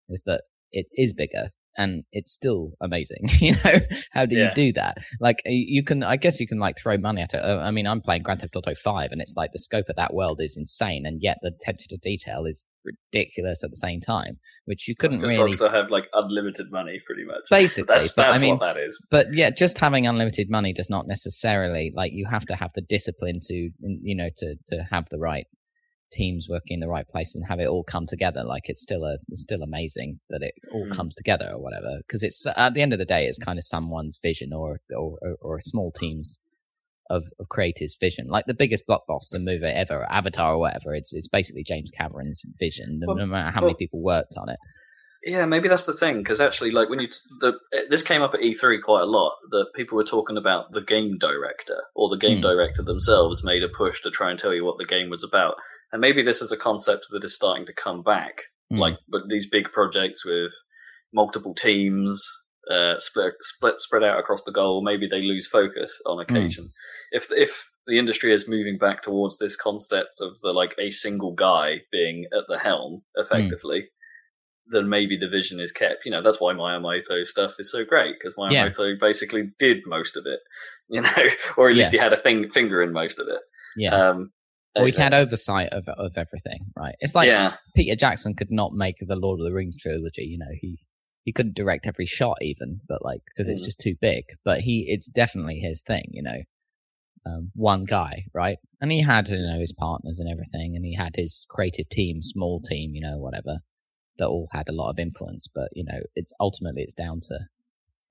is 0.10 0.24
that 0.26 0.44
it 0.72 0.86
is 0.94 1.14
bigger 1.14 1.50
and 1.78 2.04
it's 2.12 2.34
still 2.34 2.72
amazing. 2.82 3.30
you 3.40 3.54
know, 3.64 3.80
how 4.12 4.26
do 4.26 4.36
Yeah. 4.36 4.50
you 4.50 4.52
do 4.56 4.74
that? 4.74 4.98
Like 5.20 5.42
you 5.46 5.84
can, 5.84 6.04
I 6.04 6.16
guess 6.18 6.40
you 6.40 6.48
can 6.48 6.60
like 6.60 6.78
throw 6.82 6.98
money 6.98 7.22
at 7.22 7.34
it. 7.34 7.38
Uh, 7.38 7.60
I 7.60 7.72
mean, 7.72 7.86
I'm 7.88 8.02
playing 8.02 8.24
Grand 8.24 8.42
Theft 8.42 8.56
Auto 8.56 8.74
Five, 8.84 9.10
and 9.12 9.22
it's 9.22 9.36
like 9.38 9.52
the 9.54 9.60
scope 9.60 9.86
of 9.90 9.96
that 9.96 10.14
world 10.14 10.40
is 10.42 10.58
insane, 10.58 11.06
and 11.06 11.20
yet 11.22 11.38
the 11.42 11.50
attention 11.50 11.88
to 11.90 11.98
detail 11.98 12.46
is 12.46 12.68
ridiculous 12.84 13.64
at 13.64 13.70
the 13.70 13.76
same 13.78 14.00
time, 14.00 14.40
which 14.66 14.88
you 14.88 14.96
couldn't 14.96 15.22
really. 15.22 15.38
Rockstar 15.54 15.72
have 15.72 15.90
like 15.92 16.06
unlimited 16.14 16.68
money, 16.72 17.02
pretty 17.06 17.26
much. 17.26 17.44
Basically, 17.50 17.94
that's 17.96 18.12
but 18.14 18.30
I 18.30 18.38
mean- 18.40 18.58
what 18.58 18.62
that 18.76 18.78
is. 18.78 19.00
but 19.12 19.28
yeah, 19.34 19.50
just 19.50 19.78
having 19.78 20.08
unlimited 20.08 20.48
money 20.50 20.74
does 20.74 20.90
not 20.90 21.08
necessarily 21.08 21.92
like 21.96 22.12
you 22.14 22.28
have 22.30 22.46
to 22.48 22.56
have 22.56 22.72
the 22.76 22.82
discipline 22.82 23.40
to 23.44 23.70
you 23.82 24.16
know 24.16 24.30
to 24.38 24.56
to 24.68 24.84
have 24.90 25.06
the 25.12 25.18
right 25.20 25.46
teams 26.12 26.48
working 26.50 26.76
in 26.76 26.80
the 26.80 26.88
right 26.88 27.08
place 27.08 27.36
and 27.36 27.46
have 27.48 27.60
it 27.60 27.68
all 27.68 27.84
come 27.84 28.06
together. 28.08 28.44
Like 28.44 28.64
it's 28.70 28.82
still 28.82 29.04
a 29.04 29.18
it's 29.30 29.42
still 29.44 29.62
amazing 29.64 30.20
that 30.30 30.42
it 30.42 30.54
all 30.72 30.86
Mm. 30.88 30.96
comes 30.96 31.16
together 31.16 31.50
or 31.54 31.62
whatever. 31.62 31.98
Because 32.06 32.24
it's 32.24 32.46
at 32.56 32.74
the 32.74 32.82
end 32.82 32.94
of 32.94 33.00
the 33.00 33.06
day, 33.06 33.26
it's 33.26 33.38
kind 33.38 33.58
of 33.60 33.66
someone's 33.66 34.20
vision 34.22 34.54
or 34.54 34.80
or 34.96 35.18
or, 35.42 35.58
a 35.58 35.62
small 35.64 35.92
team's 35.92 36.40
of, 37.10 37.24
of 37.40 37.48
creators' 37.50 37.96
vision. 38.00 38.28
Like 38.28 38.46
the 38.48 38.54
biggest 38.54 38.84
blockbuster 38.88 39.42
movie 39.42 39.66
ever, 39.66 40.06
Avatar 40.12 40.54
or 40.56 40.60
whatever. 40.60 40.94
It's 40.94 41.14
it's 41.14 41.28
basically 41.28 41.64
James 41.64 41.92
Cameron's 41.98 42.42
vision, 42.60 43.00
no- 43.00 43.08
Well- 43.08 43.16
no 43.18 43.26
matter 43.26 43.52
how 43.52 43.62
many 43.62 43.76
people 43.76 44.02
worked 44.02 44.36
on 44.38 44.50
it. 44.50 44.58
Yeah, 45.24 45.46
maybe 45.46 45.68
that's 45.68 45.86
the 45.88 45.94
thing 45.94 46.18
because 46.20 46.40
actually, 46.40 46.72
like 46.72 46.90
when 46.90 47.00
you 47.00 47.08
t- 47.08 47.18
the 47.42 47.54
eh, 47.74 47.82
this 47.90 48.04
came 48.04 48.22
up 48.22 48.34
at 48.34 48.40
E3 48.42 48.82
quite 48.82 49.02
a 49.02 49.06
lot 49.06 49.34
that 49.52 49.74
people 49.76 49.98
were 49.98 50.04
talking 50.06 50.38
about 50.38 50.72
the 50.74 50.80
game 50.82 51.18
director 51.18 51.84
or 51.96 52.08
the 52.10 52.18
game 52.20 52.38
Hmm. 52.38 52.44
director 52.44 52.84
themselves 52.84 53.44
made 53.44 53.64
a 53.64 53.68
push 53.68 54.00
to 54.04 54.12
try 54.12 54.30
and 54.30 54.40
tell 54.40 54.54
you 54.54 54.64
what 54.64 54.78
the 54.78 54.86
game 54.86 55.10
was 55.10 55.24
about, 55.24 55.56
and 55.92 56.02
maybe 56.02 56.24
this 56.24 56.42
is 56.42 56.52
a 56.52 56.58
concept 56.58 57.08
that 57.12 57.24
is 57.24 57.36
starting 57.36 57.66
to 57.66 57.74
come 57.74 58.04
back. 58.04 58.34
Hmm. 58.70 58.80
Like, 58.80 58.98
but 59.08 59.24
these 59.30 59.48
big 59.50 59.72
projects 59.72 60.26
with 60.26 60.52
multiple 61.14 61.54
teams 61.54 62.28
uh, 62.70 62.98
split 62.98 63.34
split 63.42 63.80
spread 63.80 64.04
out 64.04 64.20
across 64.20 64.44
the 64.44 64.52
goal, 64.52 64.84
maybe 64.84 65.08
they 65.10 65.22
lose 65.22 65.48
focus 65.48 66.02
on 66.06 66.20
occasion. 66.20 66.72
If 67.12 67.28
if 67.32 67.70
the 67.86 67.98
industry 67.98 68.34
is 68.34 68.50
moving 68.50 68.78
back 68.78 69.02
towards 69.02 69.38
this 69.38 69.56
concept 69.56 70.20
of 70.20 70.40
the 70.42 70.52
like 70.52 70.76
a 70.78 70.90
single 70.90 71.34
guy 71.34 71.78
being 71.92 72.26
at 72.38 72.44
the 72.50 72.60
helm 72.60 73.04
effectively, 73.16 73.88
then 74.70 74.90
maybe 74.90 75.18
the 75.18 75.30
vision 75.30 75.62
is 75.62 75.72
kept. 75.72 76.04
You 76.04 76.12
know, 76.12 76.22
that's 76.22 76.42
why 76.42 76.54
Miyamoto 76.54 77.26
stuff 77.26 77.54
is 77.60 77.72
so 77.72 77.86
great 77.86 78.16
because 78.20 78.36
Yeah. 78.52 78.68
Miyamoto 78.68 79.00
basically 79.00 79.52
did 79.58 79.78
most 79.86 80.18
of 80.18 80.26
it. 80.26 80.40
You 80.90 81.02
know, 81.02 81.10
or 81.58 81.70
at 81.70 81.76
least 81.76 81.92
he 81.92 81.98
had 81.98 82.14
a 82.14 82.18
thing, 82.18 82.50
finger 82.50 82.82
in 82.82 82.94
most 82.94 83.20
of 83.20 83.28
it. 83.28 83.42
yeah. 83.76 83.94
Um, 83.94 84.32
Well, 84.78 84.86
we 84.86 84.92
had 84.92 85.14
oversight 85.14 85.70
of 85.72 85.88
of 85.88 86.18
everything, 86.18 86.72
right? 86.76 86.96
It's 87.00 87.16
like 87.16 87.28
yeah, 87.28 87.56
Peter 87.76 87.96
Jackson 87.96 88.36
could 88.36 88.52
not 88.52 88.74
make 88.74 88.96
the 89.02 89.16
Lord 89.16 89.40
of 89.40 89.46
the 89.46 89.54
Rings 89.54 89.78
trilogy. 89.78 90.24
You 90.24 90.38
know, 90.40 90.52
he 90.62 90.80
he 91.24 91.34
couldn't 91.34 91.56
direct 91.56 91.86
every 91.86 92.06
shot 92.06 92.38
even, 92.42 92.80
but 92.88 93.04
like 93.04 93.22
because 93.26 93.50
it's 93.50 93.62
Mm. 93.62 93.66
just 93.66 93.80
too 93.80 93.96
big. 94.00 94.24
But 94.46 94.62
he, 94.62 94.86
it's 94.88 95.08
definitely 95.08 95.60
his 95.60 95.84
thing. 95.84 96.06
You 96.12 96.24
know, 96.24 96.42
um, 97.26 97.52
one 97.56 97.84
guy, 97.84 98.24
right? 98.34 98.58
And 98.80 98.92
he 98.92 99.02
had 99.02 99.28
you 99.30 99.38
know 99.38 99.60
his 99.60 99.74
partners 99.74 100.20
and 100.20 100.30
everything, 100.30 100.76
and 100.76 100.86
he 100.86 100.96
had 100.96 101.16
his 101.16 101.46
creative 101.50 101.90
team, 101.90 102.22
small 102.24 102.62
team, 102.62 102.96
you 102.96 103.02
know, 103.02 103.18
whatever, 103.18 103.60
that 104.18 104.28
all 104.28 104.48
had 104.54 104.70
a 104.70 104.74
lot 104.74 104.90
of 104.90 105.00
influence. 105.00 105.48
But 105.54 105.70
you 105.74 105.84
know, 105.84 106.00
it's 106.16 106.34
ultimately 106.40 106.84
it's 106.84 106.94
down 106.94 107.20
to 107.22 107.40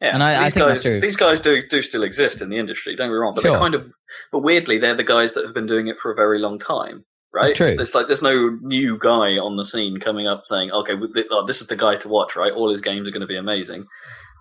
Yeah, 0.00 0.14
And 0.14 0.22
I- 0.22 0.40
I 0.40 0.44
these 0.44 0.54
think 0.54 0.66
guys, 0.66 0.74
that's 0.76 0.86
true. 0.86 1.00
these 1.00 1.16
guys 1.16 1.40
do 1.40 1.62
do 1.66 1.80
still 1.82 2.02
exist 2.02 2.42
in 2.42 2.48
the 2.50 2.58
industry. 2.58 2.94
Don't 2.94 3.06
get 3.08 3.12
me 3.12 3.18
wrong, 3.18 3.34
but 3.34 3.42
Sure. 3.42 3.52
they're 3.52 3.60
kind 3.60 3.74
of, 3.74 3.90
but 4.30 4.40
weirdly, 4.40 4.78
they're 4.78 4.94
the 4.94 5.04
guys 5.04 5.34
that 5.34 5.44
have 5.44 5.54
been 5.54 5.66
doing 5.66 5.86
it 5.88 5.96
for 5.98 6.10
a 6.10 6.14
very 6.14 6.38
long 6.38 6.58
time, 6.58 7.04
right? 7.32 7.48
It's 7.48 7.56
true. 7.56 7.76
It's 7.80 7.94
like 7.94 8.06
there's 8.06 8.20
no 8.22 8.58
new 8.60 8.98
guy 8.98 9.38
on 9.38 9.56
the 9.56 9.64
scene 9.64 9.98
coming 9.98 10.26
up 10.28 10.42
saying, 10.44 10.70
"Okay, 10.70 10.92
oh, 11.30 11.46
this 11.46 11.60
is 11.62 11.68
the 11.68 11.76
guy 11.76 11.96
to 11.96 12.08
watch." 12.08 12.36
Right? 12.36 12.52
All 12.52 12.70
his 12.70 12.82
games 12.82 13.08
are 13.08 13.10
going 13.10 13.22
to 13.22 13.26
be 13.26 13.38
amazing. 13.38 13.86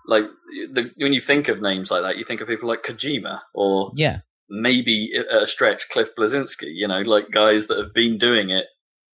Like 0.06 0.24
the, 0.72 0.90
when 0.98 1.12
you 1.14 1.20
think 1.20 1.48
of 1.48 1.60
names 1.62 1.90
like 1.90 2.02
that, 2.02 2.16
you 2.18 2.24
think 2.24 2.40
of 2.42 2.48
people 2.48 2.68
like 2.68 2.82
Kojima 2.84 3.40
or 3.54 3.92
yeah, 3.96 4.18
maybe 4.50 5.10
a 5.30 5.46
stretch 5.46 5.88
Cliff 5.88 6.10
Bleszinski. 6.18 6.68
You 6.74 6.86
know, 6.86 7.00
like 7.00 7.30
guys 7.32 7.66
that 7.68 7.78
have 7.78 7.94
been 7.94 8.18
doing 8.18 8.50
it 8.50 8.66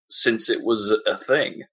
since 0.10 0.50
it 0.50 0.64
was 0.64 0.92
a 1.06 1.18
thing. 1.18 1.64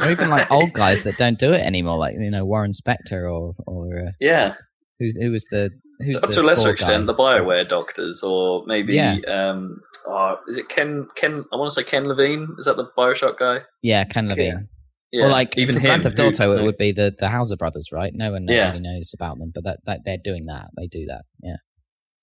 Or 0.00 0.10
even 0.10 0.30
like 0.30 0.50
old 0.50 0.72
guys 0.72 1.02
that 1.04 1.16
don't 1.16 1.38
do 1.38 1.52
it 1.52 1.60
anymore, 1.60 1.96
like 1.98 2.14
you 2.18 2.30
know 2.30 2.44
Warren 2.44 2.72
Spector 2.72 3.30
or 3.30 3.54
or 3.66 3.98
uh, 3.98 4.10
Yeah, 4.20 4.54
who's 4.98 5.16
who 5.20 5.30
was 5.32 5.44
the 5.50 5.70
who's 6.00 6.16
up 6.22 6.30
the 6.30 6.36
to 6.36 6.40
a 6.42 6.42
lesser 6.42 6.70
extent, 6.70 7.06
guy? 7.06 7.12
the 7.12 7.18
Bioware 7.18 7.68
doctors, 7.68 8.22
or 8.22 8.64
maybe 8.66 8.94
Yeah. 8.94 9.16
um, 9.26 9.80
oh, 10.06 10.36
is 10.48 10.56
it 10.58 10.68
Ken? 10.68 11.08
Ken? 11.16 11.44
I 11.52 11.56
want 11.56 11.70
to 11.70 11.74
say 11.74 11.82
Ken 11.84 12.06
Levine. 12.06 12.46
Is 12.58 12.66
that 12.66 12.76
the 12.76 12.86
Bioshock 12.96 13.38
guy? 13.38 13.60
Yeah, 13.82 14.04
Ken 14.04 14.28
Levine. 14.28 14.68
Yeah, 15.10 15.24
Or 15.24 15.28
like 15.30 15.56
even 15.56 15.74
for 15.74 15.80
him. 15.80 15.86
Grand 15.86 16.02
Theft 16.02 16.18
who- 16.38 16.52
it 16.52 16.62
would 16.62 16.76
be 16.76 16.92
the 16.92 17.14
the 17.18 17.28
Houser 17.30 17.56
brothers, 17.56 17.88
right? 17.92 18.12
No 18.14 18.30
one 18.32 18.46
Yeah. 18.46 18.68
really 18.68 18.80
knows 18.80 19.12
about 19.14 19.38
them, 19.38 19.50
but 19.54 19.64
that, 19.64 19.78
that 19.86 20.00
they're 20.04 20.18
doing 20.22 20.44
that. 20.46 20.66
They 20.76 20.86
do 20.86 21.06
that. 21.06 21.22
Yeah, 21.42 21.56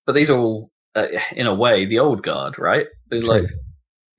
But 0.06 0.14
these 0.14 0.30
are 0.30 0.38
all, 0.38 0.70
uh, 0.94 1.08
in 1.32 1.46
a 1.48 1.54
way, 1.54 1.84
the 1.84 1.98
old 1.98 2.22
guard, 2.22 2.58
right? 2.60 2.86
There's 3.10 3.24
like, 3.24 3.42
True. 3.48 3.56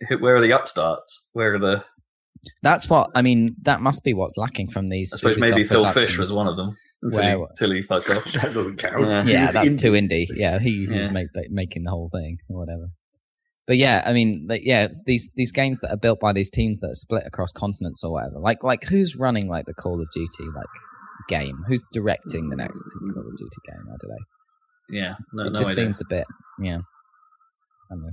who- 0.09 0.17
where 0.19 0.35
are 0.35 0.41
the 0.41 0.51
upstarts? 0.51 1.27
Where 1.31 1.55
are 1.55 1.59
the? 1.59 1.83
That's 2.63 2.89
what 2.89 3.09
I 3.15 3.21
mean. 3.21 3.55
That 3.63 3.81
must 3.81 4.03
be 4.03 4.13
what's 4.13 4.37
lacking 4.37 4.69
from 4.71 4.87
these. 4.87 5.13
I 5.13 5.17
suppose 5.17 5.37
maybe 5.37 5.63
Phil 5.63 5.83
Fish 5.85 5.93
productions. 5.93 6.17
was 6.17 6.31
one 6.31 6.47
of 6.47 6.55
them. 6.57 6.75
Until, 7.01 7.21
Where- 7.21 7.37
he, 7.37 7.43
until 7.51 7.71
he 7.71 7.81
fucked 7.83 8.09
off. 8.09 8.25
that 8.33 8.53
doesn't 8.53 8.77
count. 8.77 9.05
Yeah. 9.05 9.23
Yeah, 9.25 9.51
that's 9.51 9.73
indie. 9.73 9.77
too 9.77 9.91
indie. 9.91 10.25
Yeah, 10.33 10.57
he, 10.59 10.85
he 10.85 10.87
was 10.87 11.05
Yeah. 11.05 11.11
make, 11.11 11.27
like, 11.35 11.51
making 11.51 11.83
the 11.83 11.91
whole 11.91 12.09
thing 12.11 12.37
or 12.49 12.59
whatever. 12.59 12.87
But 13.67 13.77
yeah, 13.77 14.01
I 14.05 14.13
mean, 14.13 14.47
like, 14.49 14.61
yeah, 14.63 14.85
it's 14.85 15.03
these 15.05 15.29
these 15.35 15.51
games 15.51 15.79
that 15.81 15.91
are 15.91 15.97
built 15.97 16.19
by 16.21 16.31
these 16.33 16.49
teams 16.49 16.79
that 16.79 16.87
are 16.91 16.95
split 16.95 17.23
across 17.25 17.51
continents 17.51 18.01
or 18.03 18.13
whatever. 18.13 18.39
Like 18.39 18.63
like 18.63 18.85
who's 18.85 19.15
running 19.17 19.47
like 19.49 19.65
the 19.65 19.73
Call 19.73 20.01
of 20.01 20.07
Duty 20.13 20.49
like 20.55 20.65
game? 21.27 21.63
Who's 21.67 21.83
directing 21.91 22.49
the 22.49 22.55
next 22.55 22.81
Call 23.13 23.27
of 23.27 23.37
Duty 23.37 23.57
game? 23.69 23.83
I 23.87 23.95
don't 24.01 24.09
know. 24.09 24.17
Yeah, 24.89 25.13
no, 25.33 25.47
it 25.47 25.49
no 25.51 25.57
just 25.59 25.71
idea. 25.71 25.83
seems 25.83 25.99
a 26.01 26.05
bit, 26.09 26.25
yeah. 26.61 26.77
I 27.91 27.95
don't 27.95 28.03
know. 28.03 28.09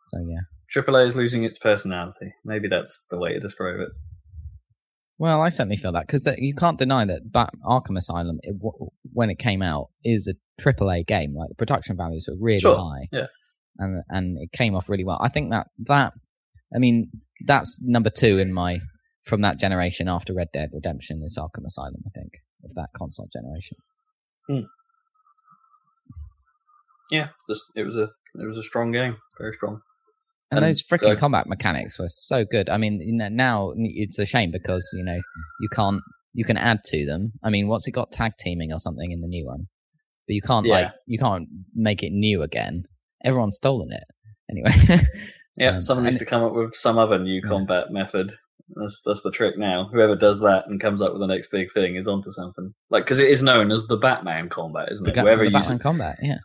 So 0.00 0.18
yeah. 0.26 0.40
AAA 0.74 1.06
is 1.06 1.16
losing 1.16 1.44
its 1.44 1.58
personality. 1.58 2.34
Maybe 2.44 2.68
that's 2.68 3.06
the 3.10 3.18
way 3.18 3.32
to 3.32 3.40
describe 3.40 3.80
it. 3.80 3.88
Well, 5.20 5.40
I 5.42 5.48
certainly 5.48 5.76
feel 5.76 5.92
that 5.92 6.06
because 6.06 6.28
you 6.38 6.54
can't 6.54 6.78
deny 6.78 7.04
that 7.04 7.32
Bat- 7.32 7.54
Arkham 7.64 7.96
Asylum, 7.96 8.38
it, 8.42 8.56
w- 8.58 8.90
when 9.12 9.30
it 9.30 9.38
came 9.38 9.62
out, 9.62 9.88
is 10.04 10.28
a 10.28 10.34
AAA 10.62 11.06
game. 11.06 11.34
Like 11.34 11.48
the 11.48 11.54
production 11.56 11.96
values 11.96 12.26
were 12.28 12.36
really 12.38 12.60
Sure, 12.60 12.76
high, 12.76 13.08
yeah. 13.10 13.26
and 13.78 14.02
and 14.10 14.38
it 14.40 14.52
came 14.52 14.76
off 14.76 14.88
really 14.88 15.04
well. 15.04 15.18
I 15.20 15.28
think 15.28 15.50
that 15.50 15.66
that, 15.86 16.12
I 16.74 16.78
mean, 16.78 17.10
that's 17.46 17.80
number 17.82 18.10
two 18.10 18.38
in 18.38 18.52
my 18.52 18.78
from 19.24 19.40
that 19.40 19.58
generation 19.58 20.06
after 20.08 20.32
Red 20.32 20.48
Dead 20.52 20.70
Redemption 20.72 21.22
is 21.24 21.36
Arkham 21.36 21.66
Asylum. 21.66 22.02
I 22.06 22.10
think 22.14 22.34
of 22.64 22.74
that 22.76 22.90
console 22.96 23.28
generation. 23.32 23.76
Hmm. 24.48 24.66
Yeah, 27.10 27.28
it's 27.36 27.48
just, 27.48 27.64
it 27.74 27.82
was 27.84 27.96
a 27.96 28.10
it 28.34 28.46
was 28.46 28.58
a 28.58 28.62
strong 28.62 28.92
game, 28.92 29.16
very 29.38 29.54
strong. 29.54 29.80
And, 30.50 30.58
And 30.58 30.66
those 30.66 30.82
freaking 30.82 31.18
combat 31.18 31.46
mechanics 31.46 31.98
were 31.98 32.08
so 32.08 32.44
good. 32.44 32.70
I 32.70 32.78
mean, 32.78 33.00
you 33.00 33.12
know, 33.14 33.28
now 33.28 33.72
it's 33.76 34.18
a 34.18 34.24
shame 34.26 34.50
because 34.50 34.88
you 34.94 35.04
know 35.04 35.20
you 35.60 35.68
can't 35.70 36.00
you 36.32 36.44
can 36.44 36.56
add 36.56 36.84
to 36.86 37.04
them. 37.06 37.32
I 37.44 37.50
mean, 37.50 37.68
what's 37.68 37.86
it 37.86 37.92
got 37.92 38.12
tag 38.12 38.32
teaming 38.38 38.72
or 38.72 38.78
something 38.78 39.10
in 39.12 39.20
the 39.20 39.28
new 39.28 39.44
one? 39.46 39.66
But 40.26 40.34
you 40.34 40.42
can't 40.42 40.66
like 40.66 40.88
you 41.06 41.18
can't 41.18 41.48
make 41.74 42.02
it 42.02 42.10
new 42.12 42.42
again. 42.42 42.84
Everyone's 43.24 43.56
stolen 43.56 43.88
it 43.92 44.04
anyway. 44.50 45.02
Yeah, 45.60 45.70
Um, 45.74 45.82
someone 45.82 46.04
needs 46.04 46.18
to 46.18 46.24
come 46.24 46.44
up 46.44 46.52
with 46.54 46.76
some 46.76 46.98
other 46.98 47.18
new 47.18 47.40
Yeah. 47.42 47.48
combat 47.48 47.90
method. 47.90 48.30
That's 48.76 49.00
that's 49.04 49.22
the 49.22 49.32
trick 49.32 49.58
now. 49.58 49.88
Whoever 49.92 50.14
does 50.14 50.40
that 50.42 50.64
and 50.68 50.80
comes 50.80 51.02
up 51.02 51.10
with 51.12 51.20
the 51.20 51.26
next 51.26 51.50
big 51.50 51.72
thing 51.72 51.96
is 51.96 52.06
onto 52.06 52.30
something. 52.30 52.72
Like 52.90 53.04
because 53.04 53.18
it 53.18 53.28
is 53.28 53.42
known 53.42 53.72
as 53.72 53.84
the 53.88 53.96
Batman 53.96 54.50
combat, 54.50 54.90
isn't 54.92 55.08
it? 55.08 55.16
Whoever 55.16 55.42
the 55.44 55.50
uses 55.50 55.62
Batman 55.70 55.78
combat, 55.80 56.18
yeah, 56.22 56.36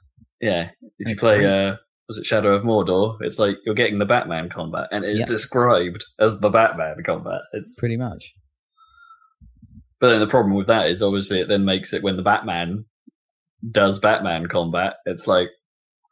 Yeah, 0.42 0.70
if 0.98 1.10
you 1.10 1.16
play, 1.16 1.46
uh, 1.46 1.76
was 2.08 2.18
it 2.18 2.26
Shadow 2.26 2.54
of 2.54 2.64
Mordor? 2.64 3.18
It's 3.22 3.40
like 3.40 3.58
you're 3.66 3.76
getting 3.76 4.00
the 4.00 4.06
Batman 4.06 4.50
combat, 4.50 4.88
and 4.92 5.04
it 5.06 5.12
is 5.16 5.20
Yeah. 5.22 5.26
described 5.28 6.06
as 6.20 6.40
the 6.40 6.50
Batman 6.50 6.98
combat. 7.06 7.42
It's 7.54 7.80
pretty 7.80 7.98
much. 7.98 8.34
but 10.00 10.10
then 10.10 10.20
the 10.20 10.28
problem 10.28 10.54
with 10.56 10.68
that 10.68 10.90
is 10.90 11.02
obviously 11.02 11.40
it 11.40 11.48
then 11.48 11.64
makes 11.64 11.94
it 11.94 12.04
when 12.04 12.18
the 12.18 12.22
Batman 12.24 12.84
does 13.72 14.00
Batman 14.00 14.48
combat, 14.48 14.96
it's 15.06 15.28
like, 15.28 15.48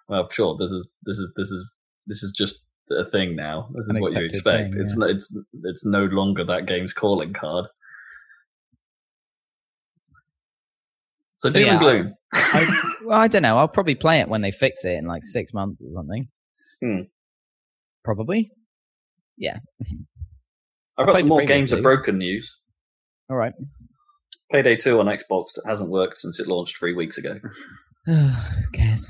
well, 0.08 0.30
sure, 0.30 0.56
this 0.58 0.72
is 0.72 0.88
this 1.04 1.18
is 1.18 1.32
this 1.36 1.52
is 1.52 1.70
this 2.08 2.24
is 2.24 2.32
just 2.32 2.64
a 2.90 3.04
thing 3.04 3.36
now. 3.36 3.70
This 3.74 3.88
is 3.88 3.96
An 3.96 4.02
what 4.02 4.14
you 4.14 4.24
expect. 4.26 4.74
thing, 4.74 4.82
it's 4.82 4.96
yeah. 4.98 5.06
no, 5.06 5.12
it's 5.12 5.36
it's 5.66 5.86
no 5.86 6.06
longer 6.06 6.46
that 6.46 6.66
game's 6.68 6.94
calling 6.94 7.34
card. 7.34 7.66
So, 11.42 11.50
So, 11.50 11.56
doom 11.56 11.66
yeah, 11.66 11.72
and 11.72 11.80
gloom. 11.80 12.14
I, 12.34 12.84
well, 13.04 13.20
I 13.20 13.28
don't 13.28 13.42
know. 13.42 13.58
I'll 13.58 13.68
probably 13.68 13.96
play 13.96 14.20
it 14.20 14.28
when 14.28 14.42
they 14.42 14.52
fix 14.52 14.86
it 14.86 14.92
in 14.92 15.06
like 15.06 15.24
six 15.24 15.54
months 15.54 15.84
or 15.84 15.92
something. 15.92 16.28
Hmm. 16.84 17.02
Probably. 18.04 18.52
Yeah. 19.38 19.58
I've 20.98 21.08
got 21.08 21.18
some 21.18 21.28
more 21.28 21.40
previous 21.40 21.64
games 21.64 21.72
of 21.72 21.82
broken 21.82 22.20
news. 22.20 22.60
All 23.28 23.38
right. 23.38 23.54
Payday 24.52 24.76
2 24.76 25.00
on 25.00 25.08
Xbox 25.08 25.54
that 25.56 25.64
hasn't 25.66 25.90
worked 25.90 26.18
since 26.18 26.40
it 26.40 26.46
launched 26.46 26.78
three 26.78 26.94
weeks 26.94 27.18
ago. 27.18 27.40
Who 28.06 28.32
cares? 28.74 29.10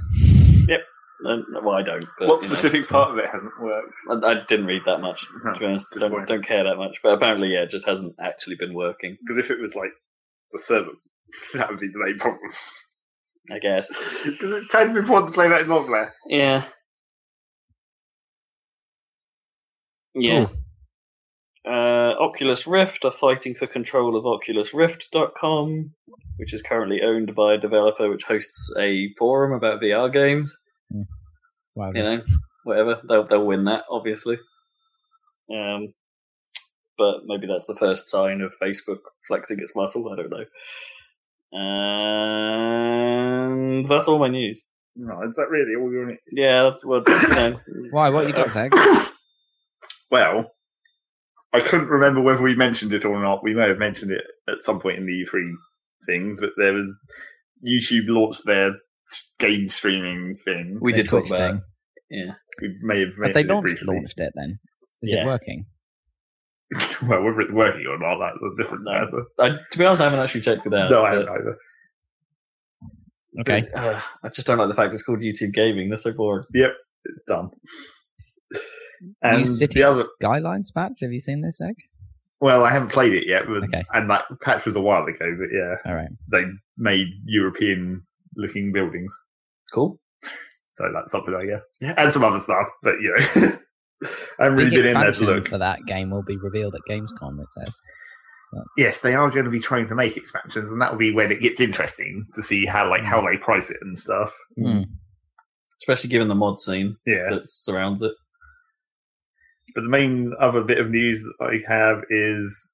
Uh, 1.26 1.38
well, 1.64 1.76
I 1.76 1.84
don't. 1.84 2.06
But, 2.18 2.30
what 2.30 2.42
you 2.42 2.48
know, 2.48 2.56
specific 2.56 2.88
part 2.88 3.12
of 3.12 3.18
it 3.18 3.28
hasn't 3.28 3.52
worked? 3.60 3.94
I, 4.10 4.32
I 4.32 4.36
didn't 4.48 4.68
read 4.68 4.84
that 4.86 5.00
much. 5.02 5.26
To 5.54 5.60
be 5.60 5.66
honest, 5.66 5.88
don't, 6.00 6.28
don't 6.28 6.46
care 6.46 6.64
that 6.64 6.78
much. 6.78 6.98
But 7.04 7.14
apparently, 7.14 7.54
yeah, 7.54 7.64
it 7.64 7.70
just 7.70 7.86
hasn't 7.86 8.16
actually 8.22 8.56
been 8.56 8.74
working. 8.74 9.18
Because 9.22 9.38
if 9.38 9.52
it 9.52 9.60
was 9.60 9.76
like 9.76 9.92
the 10.52 10.60
server. 10.60 10.92
That 11.54 11.70
would 11.70 11.80
be 11.80 11.88
the 11.88 12.04
main 12.04 12.16
problem. 12.16 12.52
I 13.52 13.60
guess. 13.60 13.88
Because 14.26 14.52
it's 14.52 14.68
kind 14.68 14.92
of 14.92 14.98
important 14.98 15.28
to 15.28 15.34
play 15.34 15.50
that 15.50 15.62
in 15.62 15.68
multiplayer. 15.68 16.12
Yeah. 16.28 16.66
Yeah. 20.14 20.48
Uh, 21.66 22.16
Oculus 22.20 22.66
Rift 22.66 23.06
are 23.06 23.12
fighting 23.12 23.54
for 23.54 23.68
control 23.68 24.18
of 24.18 24.24
OculusRift.com, 24.26 25.94
which 26.38 26.54
is 26.54 26.62
currently 26.62 27.02
owned 27.04 27.36
by 27.36 27.54
a 27.54 27.58
developer 27.58 28.10
which 28.10 28.24
hosts 28.24 28.72
a 28.78 29.10
forum 29.18 29.54
about 29.54 29.82
VR 29.82 30.12
games. 30.12 30.58
Whatever. 31.74 31.98
You 31.98 32.04
know, 32.04 32.24
whatever 32.64 33.02
they'll 33.08 33.28
they'll 33.28 33.46
win 33.46 33.66
that, 33.66 33.84
obviously. 33.90 34.38
Um, 35.54 35.94
but 36.98 37.22
maybe 37.26 37.48
that's 37.48 37.66
the 37.66 37.78
first 37.80 38.10
sign 38.10 38.42
of 38.42 38.54
Facebook 38.62 39.00
flexing 39.28 39.60
its 39.60 39.76
muscle. 39.76 40.12
I 40.12 40.16
don't 40.16 40.30
know. 40.30 40.46
And 42.52 43.88
that's 43.88 44.08
all 44.08 44.20
my 44.20 44.28
news. 44.30 44.66
No, 44.96 45.22
is 45.24 45.36
that 45.36 45.50
really 45.50 45.76
all 45.80 45.92
your 45.92 46.06
news? 46.08 46.20
Yeah, 46.32 46.64
that's 46.64 46.84
what. 46.86 47.08
You 47.08 47.58
Why? 47.92 48.10
What 48.10 48.28
you 48.28 48.34
got, 48.34 48.52
Zach? 48.56 48.72
Well, 50.10 50.52
I 51.54 51.62
couldn't 51.62 51.88
remember 51.88 52.22
whether 52.22 52.42
we 52.42 52.56
mentioned 52.56 52.94
it 52.94 53.06
or 53.06 53.22
not. 53.22 53.44
We 53.44 53.54
may 53.54 53.68
have 53.70 53.78
mentioned 53.78 54.12
it 54.12 54.24
at 54.50 54.62
some 54.62 54.80
point 54.80 54.98
in 54.98 55.06
the 55.06 55.26
E3 55.26 55.52
things, 56.06 56.40
but 56.40 56.52
there 56.58 56.74
was 56.74 56.94
YouTube 57.66 58.08
launched 58.08 58.46
their 58.46 58.72
game 59.40 59.70
streaming 59.70 60.36
thing. 60.44 60.80
we 60.82 60.92
did 60.94 61.08
talk 61.08 61.28
about. 61.28 61.52
thing. 61.52 61.62
Yeah. 62.10 62.34
We 62.62 62.76
may 62.82 63.00
have 63.02 63.10
But 63.18 63.34
they 63.34 63.44
launched, 63.44 63.64
briefly. 63.78 63.96
launched 63.96 64.20
it 64.20 64.34
then. 64.36 64.60
Is 65.02 65.14
Yeah. 65.14 65.24
it 65.24 65.26
working? 65.28 65.66
well, 67.08 67.24
whether 67.24 67.42
it's 67.42 67.52
working 67.52 67.86
or 67.88 67.98
not, 68.00 68.18
that's 68.20 68.38
a 68.42 68.56
different 68.58 68.84
No. 68.86 68.92
matter. 68.92 69.24
I, 69.40 69.50
to 69.72 69.78
be 69.78 69.86
honest, 69.86 70.02
I 70.02 70.06
haven't 70.06 70.20
actually 70.20 70.42
checked 70.42 70.66
it 70.66 70.74
out. 70.74 70.90
No, 70.92 71.04
I 71.04 71.16
but- 71.16 71.28
haven't 71.28 71.34
either. 71.42 71.58
Okay. 73.40 73.62
uh, 73.74 74.00
I 74.24 74.30
just 74.30 74.46
don't 74.46 74.58
like 74.58 74.68
the 74.68 74.74
fact 74.76 74.94
it's 74.94 75.04
called 75.04 75.22
YouTube 75.22 75.54
Gaming. 75.54 75.88
They're 75.90 75.98
so 75.98 76.12
boring. 76.12 76.44
Yep, 76.54 76.72
it's 77.06 77.24
done. 77.24 77.50
And 79.22 79.40
New 79.40 79.46
City 79.46 79.80
the 79.82 79.88
other, 79.88 80.04
Skylines 80.22 80.70
patch. 80.72 81.00
Have 81.02 81.12
you 81.14 81.22
seen 81.22 81.42
this, 81.42 81.60
Egg? 81.62 81.76
well, 82.42 82.64
I 82.66 82.72
haven't 82.72 82.92
played 82.92 83.14
it 83.14 83.26
yet, 83.28 83.44
but, 83.48 83.64
Okay. 83.64 83.84
and 83.94 84.10
that 84.10 84.26
patch 84.42 84.66
was 84.66 84.76
a 84.76 84.82
while 84.82 85.04
ago. 85.06 85.16
But 85.20 85.48
yeah, 85.56 85.76
All 85.86 85.96
right. 85.96 86.10
they 86.32 86.44
made 86.78 87.08
European-looking 87.26 88.74
buildings, 88.74 89.16
Cool. 89.74 90.00
so 90.74 90.92
that's 90.94 91.12
something, 91.12 91.34
I 91.34 91.46
guess, 91.46 91.64
Yeah. 91.80 91.94
and 91.98 92.12
some 92.12 92.24
other 92.24 92.40
stuff. 92.40 92.68
But 92.84 92.96
you 93.00 93.16
know, 93.16 93.52
I 94.40 94.44
haven't 94.46 94.58
really 94.58 94.70
been 94.72 94.86
in 94.88 94.94
there 94.94 95.10
expansion 95.10 95.28
look. 95.36 95.48
for 95.48 95.58
that 95.58 95.86
game 95.86 96.10
will 96.10 96.24
be 96.24 96.38
revealed 96.38 96.76
at 96.76 96.82
Gamescom. 96.90 97.40
It 97.42 97.52
says. 97.52 97.68
So 97.68 98.58
that's- 98.58 98.68
Yes, 98.78 99.02
they 99.02 99.14
are 99.14 99.30
going 99.30 99.46
to 99.46 99.52
be 99.52 99.60
trying 99.60 99.88
to 99.88 99.96
make 99.96 100.18
expansions, 100.18 100.72
and 100.72 100.82
that 100.82 100.92
will 100.92 101.00
be 101.00 101.14
when 101.14 101.32
it 101.32 101.42
gets 101.42 101.60
interesting 101.60 102.26
to 102.36 102.42
see 102.42 102.66
how 102.66 102.90
like 102.90 103.04
how 103.04 103.22
they 103.22 103.38
price 103.38 103.70
it 103.70 103.78
and 103.82 103.98
stuff. 104.00 104.34
Hmm. 104.58 104.82
Especially 105.82 106.10
given 106.10 106.28
the 106.28 106.36
mod 106.36 106.60
scene 106.60 106.96
Yeah, 107.06 107.30
that 107.32 107.48
surrounds 107.48 108.02
it. 108.02 108.14
but 109.74 109.82
the 109.82 109.90
main 109.90 110.34
other 110.40 110.64
bit 110.64 110.78
of 110.80 110.90
news 110.90 111.22
that 111.24 111.46
I 111.46 111.72
have 111.72 112.04
is 112.10 112.74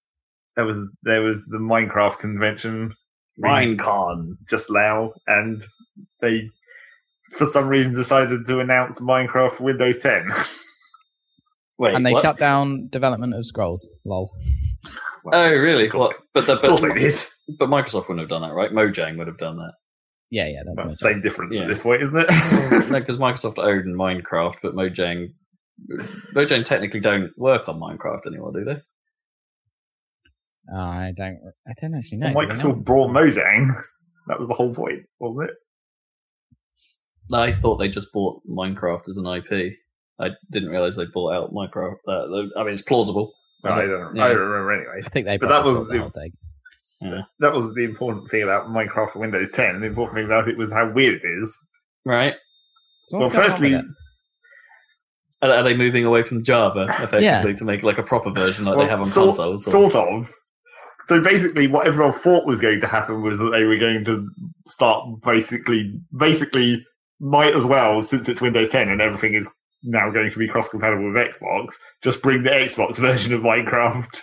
there 0.55 0.65
was 0.65 0.89
there 1.03 1.21
was 1.21 1.45
the 1.45 1.57
Minecraft 1.59 2.17
convention 2.19 2.93
recent- 3.37 3.79
Minecon. 3.79 4.35
just 4.49 4.71
now, 4.71 5.13
and 5.27 5.61
they 6.21 6.49
for 7.33 7.45
some 7.45 7.67
reason 7.67 7.93
decided 7.93 8.45
to 8.45 8.59
announce 8.59 8.99
Minecraft 9.01 9.59
Windows 9.59 9.99
10. 9.99 10.29
Wait, 11.79 11.93
and 11.93 12.05
they 12.05 12.11
what? 12.11 12.21
shut 12.21 12.37
down 12.37 12.87
development 12.89 13.33
of 13.33 13.45
Scrolls. 13.45 13.89
Lol. 14.05 14.31
Oh, 15.31 15.53
really? 15.53 15.89
What? 15.89 16.15
But, 16.33 16.45
the, 16.47 16.53
of 16.53 16.61
course 16.61 16.81
they 16.81 16.87
but, 16.89 16.97
did. 16.97 17.15
but 17.59 17.69
Microsoft 17.69 18.07
wouldn't 18.07 18.19
have 18.21 18.29
done 18.29 18.41
that, 18.41 18.53
right? 18.53 18.71
Mojang 18.71 19.17
would 19.17 19.27
have 19.27 19.37
done 19.37 19.57
that. 19.57 19.73
Yeah, 20.29 20.47
yeah. 20.47 20.61
That's 20.65 20.77
Well, 20.77 20.85
what 20.85 20.93
I 20.93 21.11
same 21.13 21.21
difference 21.21 21.53
Yeah. 21.53 21.61
at 21.63 21.67
this 21.67 21.81
point, 21.81 22.01
isn't 22.01 22.17
it? 22.17 22.27
no, 22.89 22.99
because 22.99 23.17
Microsoft 23.17 23.59
owned 23.59 23.95
Minecraft, 23.95 24.55
but 24.61 24.73
Mojang, 24.75 25.27
Mojang 26.33 26.65
technically 26.65 26.99
don't 26.99 27.31
work 27.37 27.69
on 27.69 27.79
Minecraft 27.79 28.25
anymore, 28.27 28.51
do 28.51 28.65
they? 28.65 28.77
Oh, 30.73 30.77
I 30.79 31.13
don't. 31.15 31.39
I 31.67 31.71
don't 31.79 31.95
actually 31.95 32.17
know. 32.17 32.33
Well, 32.35 32.47
Microsoft 32.47 32.75
know? 32.77 32.81
brought 32.83 33.11
Mojang. 33.11 33.69
That 34.27 34.37
was 34.37 34.47
the 34.49 34.53
whole 34.53 34.73
point, 34.73 35.03
wasn't 35.19 35.49
it? 35.49 35.55
I 37.33 37.51
thought 37.51 37.77
they 37.77 37.87
just 37.89 38.11
bought 38.13 38.41
Minecraft 38.49 39.07
as 39.09 39.17
an 39.17 39.25
IP. 39.27 39.73
I 40.19 40.29
didn't 40.51 40.69
realize 40.69 40.95
they 40.95 41.05
bought 41.05 41.33
out 41.33 41.53
Minecraft. 41.53 41.95
Uh, 42.07 42.59
I 42.59 42.63
mean, 42.63 42.73
it's 42.73 42.81
plausible. 42.81 43.33
I 43.63 43.81
don't. 43.85 44.15
Yeah. 44.15 44.25
I 44.25 44.27
don't 44.29 44.37
remember 44.39 44.71
anyway. 44.73 45.01
I 45.05 45.09
think 45.09 45.25
they. 45.25 45.37
But 45.37 45.49
that 45.49 45.63
was 45.63 45.79
the 45.79 45.85
the- 45.93 45.99
whole 45.99 46.09
thing. 46.11 46.31
That 47.39 47.53
was 47.53 47.73
the 47.75 47.83
important 47.83 48.29
thing 48.31 48.41
about 48.41 48.67
Minecraft 48.69 49.13
for 49.13 49.19
Windows 49.19 49.51
10. 49.51 49.81
The 49.81 49.85
important 49.87 50.17
thing 50.17 50.25
about 50.25 50.47
it 50.47 50.57
was 50.57 50.71
how 50.73 50.91
weird 50.91 51.21
it 51.23 51.27
is. 51.41 51.55
Right? 52.05 52.33
So 53.09 53.19
well, 53.19 53.29
going 53.29 53.39
on 53.39 53.43
with 53.43 53.51
firstly. 53.51 53.75
Are, 55.43 55.51
are 55.51 55.63
they 55.63 55.75
moving 55.77 56.05
away 56.05 56.23
from 56.23 56.43
Java 56.43 56.81
effectively 56.89 57.25
Yeah. 57.25 57.43
to 57.43 57.65
make 57.65 57.83
like 57.83 57.99
a 57.99 58.03
proper 58.03 58.31
version 58.31 58.65
like 58.65 58.75
well, 58.77 58.85
they 58.85 58.89
have 58.89 59.01
on 59.01 59.05
sort, 59.05 59.27
consoles? 59.35 59.67
or- 59.67 59.91
sort 59.91 59.95
of. 59.95 60.29
So 61.01 61.21
basically, 61.21 61.67
what 61.67 61.85
everyone 61.85 62.13
thought 62.13 62.47
was 62.47 62.59
going 62.59 62.81
to 62.81 62.87
happen 62.87 63.21
was 63.21 63.37
that 63.37 63.51
they 63.51 63.65
were 63.65 63.77
going 63.77 64.03
to 64.05 64.27
start 64.65 65.05
basically, 65.23 65.93
basically, 66.17 66.83
might 67.19 67.53
as 67.55 67.65
well 67.65 68.01
since 68.01 68.27
it's 68.27 68.41
Windows 68.41 68.69
10 68.69 68.89
and 68.89 68.99
everything 68.99 69.35
is 69.35 69.47
now 69.83 70.09
going 70.09 70.31
to 70.31 70.37
be 70.39 70.47
cross-compatible 70.47 71.11
with 71.13 71.15
Xbox. 71.15 71.75
Just 72.03 72.21
bring 72.21 72.43
the 72.43 72.49
Xbox 72.49 72.97
version 72.97 73.33
of 73.33 73.41
Minecraft 73.41 74.21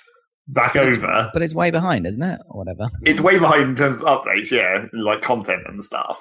back 0.48 0.76
It's- 0.76 0.96
over. 0.98 1.30
But 1.32 1.42
it's 1.42 1.54
way 1.54 1.70
behind, 1.70 2.06
isn't 2.06 2.22
it? 2.22 2.40
Or 2.50 2.64
whatever. 2.64 2.90
It's 3.02 3.20
way 3.20 3.38
behind 3.38 3.62
in 3.62 3.74
terms 3.76 4.00
of 4.02 4.06
updates, 4.06 4.50
yeah, 4.50 4.86
like 4.92 5.22
content 5.22 5.62
and 5.66 5.82
stuff. 5.82 6.20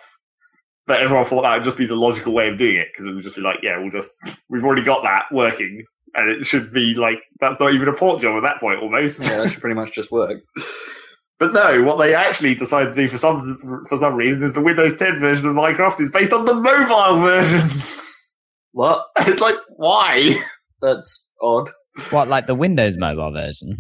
But 0.86 1.02
everyone 1.02 1.26
thought 1.26 1.44
that 1.44 1.56
would 1.56 1.64
just 1.64 1.78
be 1.78 1.86
the 1.86 1.96
logical 1.96 2.34
way 2.34 2.50
of 2.50 2.58
doing 2.58 2.76
it 2.76 2.90
because 2.92 3.08
it 3.08 3.14
would 3.14 3.24
just 3.24 3.38
be 3.38 3.42
like, 3.42 3.60
yeah, 3.64 3.78
we'll 3.80 3.90
just 3.92 4.12
we've 4.50 4.66
already 4.66 4.84
got 4.84 5.02
that 5.04 5.26
working, 5.32 5.84
and 6.14 6.30
it 6.30 6.46
should 6.46 6.74
be 6.74 6.94
like 6.94 7.20
that's 7.40 7.58
not 7.60 7.74
even 7.74 7.88
a 7.88 7.94
port 7.94 8.22
job 8.22 8.36
at 8.36 8.46
that 8.46 8.60
point 8.60 8.82
almost. 8.82 9.24
yeah, 9.24 9.38
that 9.42 9.50
should 9.52 9.62
pretty 9.62 9.76
much 9.76 9.94
just 9.94 10.12
work. 10.12 10.42
But 11.40 11.52
no, 11.52 11.84
what 11.84 11.98
they 11.98 12.14
actually 12.14 12.56
decided 12.56 12.96
to 12.96 13.02
do 13.02 13.08
for 13.10 13.18
some 13.18 13.58
for 13.90 13.98
some 13.98 14.16
reason 14.16 14.44
is 14.44 14.54
the 14.54 14.62
Windows 14.62 14.96
10 14.98 15.20
version 15.20 15.46
of 15.48 15.56
Minecraft 15.56 16.00
is 16.00 16.12
based 16.12 16.32
on 16.32 16.46
the 16.46 16.54
mobile 16.54 17.20
version. 17.22 17.82
What? 18.74 19.06
it's 19.20 19.42
like 19.42 19.56
why? 19.78 20.32
That's 20.82 21.28
odd. 21.42 21.70
What, 22.10 22.28
like 22.28 22.48
the 22.48 22.56
Windows 22.56 22.98
mobile 22.98 23.32
version? 23.32 23.78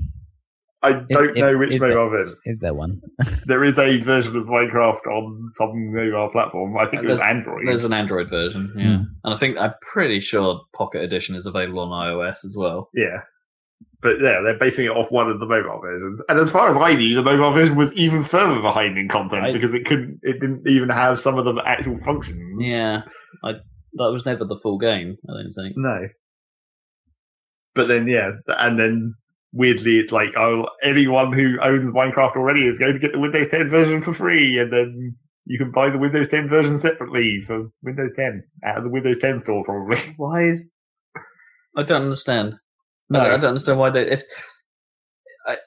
I 0.81 0.93
don't 1.09 1.29
if- 1.31 1.35
know 1.37 1.57
which 1.57 1.71
is 1.71 1.81
mobile 1.81 2.09
version. 2.09 2.35
Is 2.45 2.59
there 2.59 2.73
one? 2.73 3.01
There 3.45 3.63
is 3.65 3.77
a 3.77 3.97
version 3.99 4.37
of 4.37 4.45
Minecraft 4.45 5.05
on 5.07 5.47
some 5.51 5.93
mobile 5.93 6.29
platform. 6.31 6.77
I 6.77 6.85
think 6.85 7.03
it 7.03 7.07
was 7.07 7.17
There's- 7.19 7.29
Android. 7.35 7.67
There's 7.67 7.83
an 7.85 7.91
Android 7.93 8.29
version, 8.29 8.73
yeah, 8.77 8.97
Hmm. 8.97 9.03
and 9.25 9.33
I 9.33 9.37
think 9.37 9.57
I'm 9.57 9.73
pretty 9.81 10.19
sure 10.21 10.61
Pocket 10.75 11.01
Edition 11.01 11.35
is 11.35 11.45
available 11.45 11.79
on 11.79 11.89
iOS 12.07 12.45
as 12.45 12.55
well. 12.57 12.89
Yeah. 12.93 13.21
But 14.01 14.19
yeah, 14.21 14.41
they're 14.43 14.57
basing 14.59 14.85
it 14.85 14.91
off 14.91 15.11
one 15.11 15.29
of 15.29 15.39
the 15.39 15.45
mobile 15.45 15.79
versions. 15.81 16.21
And 16.27 16.37
as 16.39 16.51
far 16.51 16.67
as 16.67 16.75
I 16.75 16.93
knew, 16.93 17.15
the 17.15 17.23
mobile 17.23 17.51
version 17.51 17.75
was 17.77 17.95
even 17.97 18.23
further 18.23 18.61
behind 18.61 18.97
in 18.97 19.07
content 19.07 19.45
I- 19.45 19.53
because 19.53 19.73
it 19.73 19.85
couldn't 19.85 20.19
it 20.23 20.39
didn't 20.41 20.67
even 20.67 20.89
have 20.89 21.19
some 21.19 21.37
of 21.37 21.45
the 21.45 21.61
actual 21.65 21.97
functions. 21.97 22.65
Yeah, 22.67 23.01
I 23.43 23.53
that 23.95 24.11
was 24.11 24.25
never 24.25 24.45
the 24.45 24.59
full 24.61 24.77
game. 24.77 25.17
I 25.29 25.33
don't 25.41 25.51
think. 25.53 25.73
No. 25.77 26.07
But 27.75 27.87
then 27.87 28.07
yeah, 28.07 28.31
and 28.47 28.77
then 28.79 29.15
weirdly 29.51 29.97
it's 29.99 30.11
like, 30.11 30.35
oh 30.37 30.67
anyone 30.83 31.33
who 31.33 31.59
owns 31.61 31.91
Minecraft 31.91 32.35
already 32.35 32.67
is 32.67 32.79
going 32.79 32.93
to 32.93 32.99
get 32.99 33.13
the 33.13 33.19
Windows 33.19 33.49
10 33.49 33.69
version 33.69 34.01
for 34.01 34.13
free 34.13 34.57
and 34.59 34.71
then 34.71 35.15
you 35.45 35.57
can 35.57 35.71
buy 35.71 35.89
the 35.89 35.97
Windows 35.97 36.29
10 36.29 36.47
version 36.49 36.77
separately 36.77 37.41
for 37.41 37.69
Windows 37.81 38.13
10 38.15 38.43
out 38.65 38.77
of 38.77 38.83
the 38.83 38.89
Windows 38.89 39.19
10 39.19 39.39
store 39.39 39.63
probably. 39.63 39.97
Why 40.17 40.43
is? 40.43 40.69
I 41.75 41.83
don't 41.83 42.03
understand. 42.03 42.55
I, 42.55 43.17
No. 43.17 43.19
don't, 43.19 43.27
I 43.31 43.37
don't 43.37 43.45
understand 43.49 43.79
why 43.79 43.89
they 43.89 44.09
if 44.09 44.23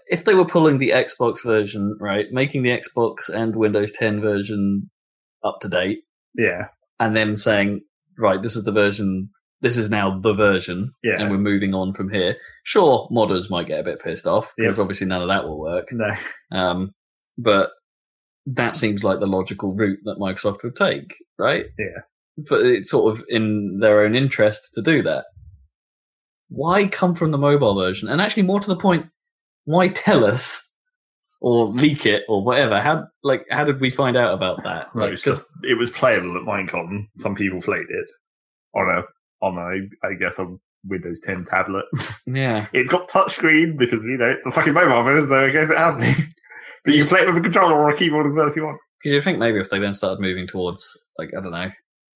if 0.08 0.24
they 0.24 0.34
were 0.34 0.46
pulling 0.46 0.78
the 0.78 0.90
Xbox 0.90 1.44
version 1.44 1.96
right, 2.00 2.26
making 2.32 2.62
the 2.62 2.70
Xbox 2.70 3.28
and 3.28 3.54
Windows 3.56 3.92
10 3.92 4.20
version 4.20 4.90
up 5.44 5.58
to 5.60 5.68
date, 5.68 5.98
Yeah. 6.34 6.68
and 6.98 7.14
then 7.16 7.36
saying 7.36 7.82
right, 8.18 8.42
this 8.42 8.56
is 8.56 8.64
the 8.64 8.72
version. 8.72 9.30
This 9.62 9.76
is 9.78 9.88
now 9.88 10.18
the 10.20 10.34
version, 10.34 10.92
Yeah. 11.02 11.18
and 11.18 11.30
we're 11.30 11.38
moving 11.38 11.74
on 11.74 11.94
from 11.94 12.10
here. 12.10 12.36
Sure, 12.62 13.08
modders 13.10 13.48
might 13.50 13.66
get 13.66 13.80
a 13.80 13.84
bit 13.84 14.00
pissed 14.00 14.26
off 14.26 14.52
because 14.56 14.78
obviously 14.78 15.06
none 15.06 15.22
of 15.22 15.28
that 15.28 15.44
will 15.44 15.58
work. 15.58 15.88
No. 15.92 16.14
Um, 16.52 16.92
but 17.38 17.70
that 18.44 18.76
seems 18.76 19.02
like 19.02 19.18
the 19.18 19.26
logical 19.26 19.72
route 19.72 20.00
that 20.04 20.18
Microsoft 20.20 20.62
would 20.62 20.76
take, 20.76 21.14
right? 21.38 21.64
Yeah. 21.78 22.02
But 22.36 22.66
it's 22.66 22.90
sort 22.90 23.12
of 23.18 23.24
in 23.28 23.78
their 23.80 24.02
own 24.04 24.14
interest 24.14 24.72
to 24.74 24.82
do 24.82 25.02
that. 25.04 25.24
Why 26.48 26.86
come 26.86 27.14
from 27.14 27.30
the 27.32 27.38
mobile 27.38 27.74
version? 27.74 28.08
And 28.08 28.20
actually, 28.20 28.44
more 28.44 28.60
to 28.60 28.68
the 28.68 28.76
point, 28.76 29.06
why 29.64 29.88
tell 29.88 30.24
us 30.24 30.68
or 31.46 31.68
leak 31.68 32.06
it 32.06 32.24
or 32.28 32.42
whatever? 32.44 32.80
How 32.80 33.04
like 33.22 33.46
how 33.50 33.62
did 33.64 33.80
we 33.80 33.88
find 33.88 34.16
out 34.16 34.34
about 34.34 34.64
that? 34.64 34.88
Right, 34.92 35.04
Like, 35.04 35.12
it's 35.12 35.22
just 35.22 35.46
it 35.62 35.78
was 35.78 35.90
playable 35.90 36.36
at 36.36 36.42
Minecon. 36.42 37.06
Some 37.18 37.36
people 37.36 37.60
played 37.62 37.86
it 37.88 38.06
on 38.74 38.88
a 38.90 39.02
on 39.44 39.56
a 39.56 40.06
I 40.06 40.14
guess 40.14 40.40
a 40.40 40.56
Windows 40.84 41.20
10 41.24 41.44
tablet. 41.44 41.84
yeah, 42.26 42.66
it's 42.72 42.90
got 42.90 43.08
touchscreen 43.08 43.78
because 43.78 44.04
you 44.06 44.16
know 44.18 44.28
it's 44.30 44.42
the 44.44 44.50
fucking 44.50 44.72
mobile 44.72 45.02
version, 45.04 45.26
so 45.28 45.44
I 45.46 45.50
guess 45.50 45.70
it 45.70 45.78
has 45.78 45.96
to. 46.02 46.22
But 46.84 46.94
you 46.94 47.00
can 47.04 47.08
play 47.08 47.20
it 47.22 47.26
with 47.26 47.38
a 47.38 47.40
controller 47.40 47.74
or 47.74 47.90
a 47.90 47.96
keyboard 47.96 48.26
as 48.28 48.36
well 48.36 48.46
if 48.48 48.54
you 48.54 48.62
want. 48.62 48.78
Because 49.02 49.12
you 49.12 49.20
think 49.20 49.40
maybe 49.40 49.58
if 49.58 49.70
they 49.70 49.80
then 49.80 49.92
started 49.92 50.20
moving 50.20 50.46
towards, 50.46 50.88
like, 51.18 51.30
I 51.36 51.40
don't 51.40 51.50
know, 51.50 51.70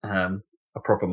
um, 0.05 0.43
a 0.77 0.81
proper 0.81 1.09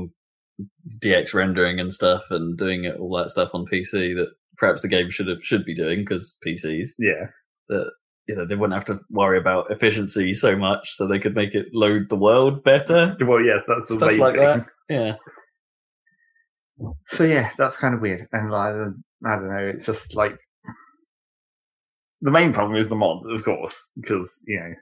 DX 1.04 1.34
rendering 1.34 1.80
and 1.80 1.92
stuff 1.92 2.22
and 2.30 2.56
doing 2.56 2.84
it, 2.86 2.98
all 3.00 3.18
that 3.18 3.32
stuff 3.32 3.50
on 3.56 3.66
PC 3.66 4.14
that 4.16 4.28
perhaps 4.58 4.84
the 4.84 4.88
game 4.88 5.10
should 5.10 5.28
have, 5.28 5.40
should 5.42 5.66
be 5.66 5.74
doing 5.74 6.02
because 6.02 6.38
PCs, 6.46 6.90
Yeah. 7.00 7.26
that, 7.70 7.90
you 8.28 8.36
know, 8.36 8.46
they 8.46 8.56
wouldn't 8.56 8.74
have 8.74 8.86
to 8.86 9.00
worry 9.10 9.38
about 9.38 9.72
efficiency 9.72 10.34
so 10.34 10.56
much 10.56 10.92
so 10.92 11.08
they 11.08 11.20
could 11.20 11.36
make 11.36 11.56
it 11.56 11.68
load 11.74 12.10
the 12.10 12.16
world 12.16 12.64
better. 12.64 13.16
Well, 13.22 13.42
yes, 13.42 13.64
that's 13.68 13.90
the 13.90 13.96
Stuff 13.96 14.10
main 14.12 14.20
like 14.20 14.34
thing. 14.34 14.44
that. 14.44 14.66
Yeah. 14.90 15.16
So 17.10 17.24
yeah, 17.24 17.52
that's 17.58 17.78
kind 17.80 17.96
of 17.96 18.02
weird. 18.02 18.28
And 18.32 18.52
like, 18.52 18.74
I 19.26 19.36
don't 19.36 19.50
know, 19.50 19.72
it's 19.74 19.86
just 19.86 20.16
like 20.16 20.38
the 22.22 22.32
main 22.32 22.54
problem 22.54 22.78
is 22.78 22.90
the 22.90 22.96
mods, 22.96 23.26
of 23.26 23.44
course, 23.44 23.92
because 24.00 24.44
you 24.46 24.60
know, 24.60 24.74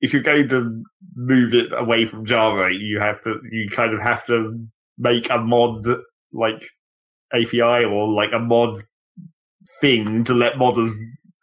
if 0.00 0.12
you're 0.12 0.22
going 0.22 0.48
to 0.48 0.82
move 1.14 1.54
it 1.54 1.72
away 1.72 2.04
from 2.04 2.26
Java, 2.26 2.74
you 2.74 3.00
have 3.00 3.20
to, 3.22 3.40
you 3.50 3.70
kind 3.70 3.94
of 3.94 4.02
have 4.02 4.26
to 4.26 4.58
make 4.98 5.30
a 5.30 5.38
mod 5.38 5.84
like 6.32 6.62
API 7.32 7.84
or 7.84 8.12
like 8.12 8.32
a 8.34 8.38
mod 8.38 8.78
thing 9.80 10.24
to 10.24 10.34
let 10.34 10.54
modders 10.54 10.92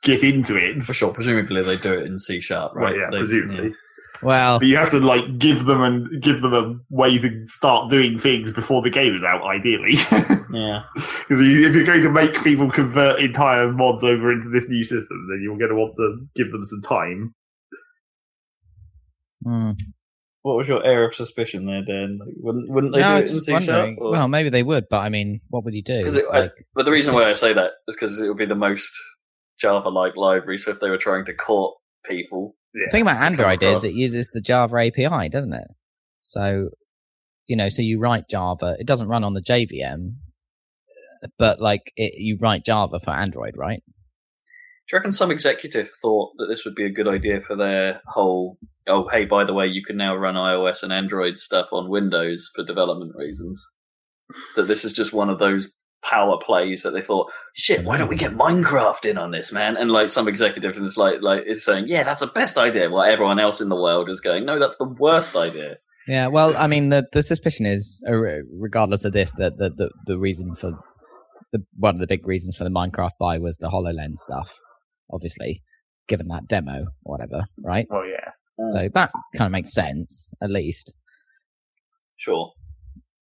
get 0.03 0.23
into 0.23 0.56
it. 0.57 0.82
For 0.84 0.94
sure. 0.94 1.11
Presumably 1.14 1.61
they 1.64 1.78
do 1.78 1.94
it 1.94 2.06
in 2.06 2.18
C 2.19 2.40
sharp, 2.41 2.73
right? 2.76 2.84
Right, 2.91 2.95
yeah, 2.99 3.10
They- 3.11 3.18
presumably. 3.19 3.73
Well, 4.23 4.60
But 4.60 4.68
you 4.68 4.78
have 4.78 4.91
to 4.91 4.99
like 4.99 5.40
give 5.40 5.65
them 5.65 5.82
and 5.82 6.22
give 6.22 6.41
them 6.41 6.53
a 6.53 6.76
way 6.91 7.18
to 7.18 7.48
start 7.48 7.90
doing 7.90 8.19
things 8.19 8.53
before 8.53 8.84
the 8.84 8.91
game 8.91 9.15
is 9.15 9.23
out, 9.23 9.41
ideally. 9.44 9.95
Yeah. 10.53 10.84
Because 10.94 11.41
you, 11.41 11.65
if 11.65 11.73
you're 11.73 11.86
going 11.86 12.02
to 12.02 12.11
make 12.11 12.44
people 12.44 12.69
convert 12.69 13.22
entire 13.22 13.72
mods 13.72 14.03
over 14.03 14.30
into 14.34 14.49
this 14.49 14.68
new 14.69 14.84
system, 14.84 15.26
then 15.30 15.40
you're 15.41 15.57
going 15.57 15.69
to 15.69 15.76
want 15.76 15.95
to 15.95 16.28
give 16.36 16.52
them 16.52 16.61
some 16.64 16.82
time. 16.82 17.34
hmm. 19.44 19.72
What 20.44 20.57
was 20.57 20.68
your 20.68 20.84
air 20.84 21.06
of 21.06 21.14
suspicion 21.15 21.65
there, 21.68 21.84
Dan? 21.84 22.18
Like, 22.19 22.34
wouldn't 22.38 22.69
wouldn't 22.69 22.94
they 22.94 22.99
no, 22.99 23.07
do 23.07 23.14
I 23.15 23.19
it 23.19 23.32
in 23.32 23.41
C 23.41 23.60
sharp? 23.61 23.95
Well, 23.99 24.28
maybe 24.28 24.49
they 24.49 24.64
would, 24.64 24.88
but 24.90 24.98
I 24.98 25.10
mean, 25.10 25.40
what 25.49 25.64
would 25.64 25.73
you 25.73 25.84
do? 25.84 26.03
'Cause 26.03 26.18
it- 26.18 26.26
I- 26.34 26.49
But 26.76 26.86
the 26.86 26.91
reason 26.91 27.14
why 27.14 27.30
I 27.30 27.34
say 27.34 27.53
that 27.53 27.72
is 27.88 27.95
because 27.95 28.19
it 28.19 28.28
would 28.28 28.38
be 28.38 28.45
the 28.45 28.56
most 28.56 28.91
Java-like 29.62 30.16
library. 30.16 30.58
So 30.58 30.72
if 30.72 30.80
they 30.80 30.90
were 30.90 30.98
trying 30.98 31.26
to 31.26 31.34
court 31.34 31.76
people, 32.06 32.56
Yeah. 32.74 32.86
The 32.88 32.92
thing 32.92 33.02
about 33.04 33.24
Android 33.24 33.64
is 33.64 33.84
it 33.84 33.94
uses 33.94 34.30
the 34.34 34.42
Java 34.42 34.78
API, 34.78 35.30
doesn't 35.30 35.54
it? 35.54 35.68
So, 36.22 36.70
you 37.48 37.56
know, 37.56 37.70
so 37.70 37.82
you 37.82 38.00
write 38.00 38.30
Java. 38.30 38.76
It 38.80 38.88
doesn't 38.88 39.08
run 39.08 39.24
on 39.24 39.34
the 39.34 39.42
JVM, 39.42 40.16
but 41.38 41.60
like 41.60 41.92
it, 41.96 42.14
you 42.18 42.38
write 42.40 42.66
Java 42.66 43.00
for 43.00 43.12
Android, 43.12 43.56
right? 43.58 43.84
do 44.92 44.96
you 44.96 45.00
reckon 45.00 45.12
some 45.14 45.32
executive 45.32 45.90
thought 46.02 46.32
that 46.38 46.48
this 46.48 46.66
would 46.66 46.76
be 46.76 46.84
a 46.84 46.90
good 46.90 47.08
idea 47.08 47.40
for 47.40 47.56
their 47.56 48.02
whole? 48.08 48.58
Oh, 48.88 49.08
hey, 49.08 49.24
by 49.24 49.46
the 49.46 49.54
way, 49.54 49.66
you 49.68 49.86
can 49.86 49.96
now 49.96 50.18
run 50.18 50.36
iOS 50.36 50.84
and 50.84 50.92
Android 50.92 51.38
stuff 51.38 51.68
on 51.72 51.90
Windows 51.90 52.52
for 52.54 52.66
development 52.66 53.14
reasons. 53.16 53.66
That 54.58 54.68
this 54.68 54.84
is 54.84 54.92
just 54.92 55.14
one 55.14 55.30
of 55.30 55.40
those 55.40 55.70
power 56.03 56.38
plays 56.38 56.84
that 56.84 56.91
they 56.91 57.02
thought, 57.02 57.32
shit, 57.53 57.84
why 57.84 57.98
don't 57.98 58.07
we 58.07 58.15
get 58.15 58.36
Minecraft 58.36 59.06
in 59.06 59.18
on 59.18 59.32
this, 59.32 59.52
man? 59.52 59.78
And 59.78 59.91
like 59.91 60.10
some 60.10 60.28
executive 60.28 60.78
is 60.78 60.98
like, 60.98 61.22
like 61.22 61.44
is 61.48 61.64
saying, 61.64 61.86
yeah, 61.88 62.03
that's 62.03 62.22
the 62.22 62.28
best 62.28 62.57
idea. 62.57 62.90
While 62.90 63.10
everyone 63.10 63.40
else 63.40 63.61
in 63.61 63.69
the 63.69 63.76
world 63.76 64.10
is 64.10 64.22
going, 64.22 64.45
no, 64.45 64.60
that's 64.60 64.78
the 64.78 64.88
worst 64.88 65.36
idea. 65.36 65.78
Yeah. 66.07 66.28
Well, 66.28 66.56
I 66.57 66.68
mean, 66.68 66.90
the 66.90 67.07
the 67.11 67.23
suspicion 67.23 67.65
is, 67.65 68.03
uh, 68.07 68.14
regardless 68.14 69.06
of 69.06 69.14
this, 69.14 69.32
that 69.38 69.57
the, 69.57 69.69
the 69.69 69.90
the 70.07 70.18
reason 70.18 70.56
for 70.56 70.72
the 71.52 71.60
one 71.78 71.95
of 71.95 72.02
the 72.02 72.07
big 72.07 72.28
reasons 72.28 72.56
for 72.56 72.64
the 72.64 72.69
Minecraft 72.69 73.11
buy 73.19 73.38
was 73.38 73.57
the 73.57 73.69
Hololens 73.69 74.18
stuff. 74.18 74.49
Obviously, 75.14 75.61
given 76.07 76.28
that 76.30 76.48
demo, 76.48 76.86
whatever, 77.03 77.45
right? 77.64 77.86
Well, 77.90 78.06
yeah. 78.06 78.32
So 78.73 78.90
that 78.94 79.11
kind 79.36 79.48
of 79.48 79.52
makes 79.52 79.73
sense, 79.73 80.30
at 80.41 80.49
least. 80.49 80.95
Sure. 82.18 82.52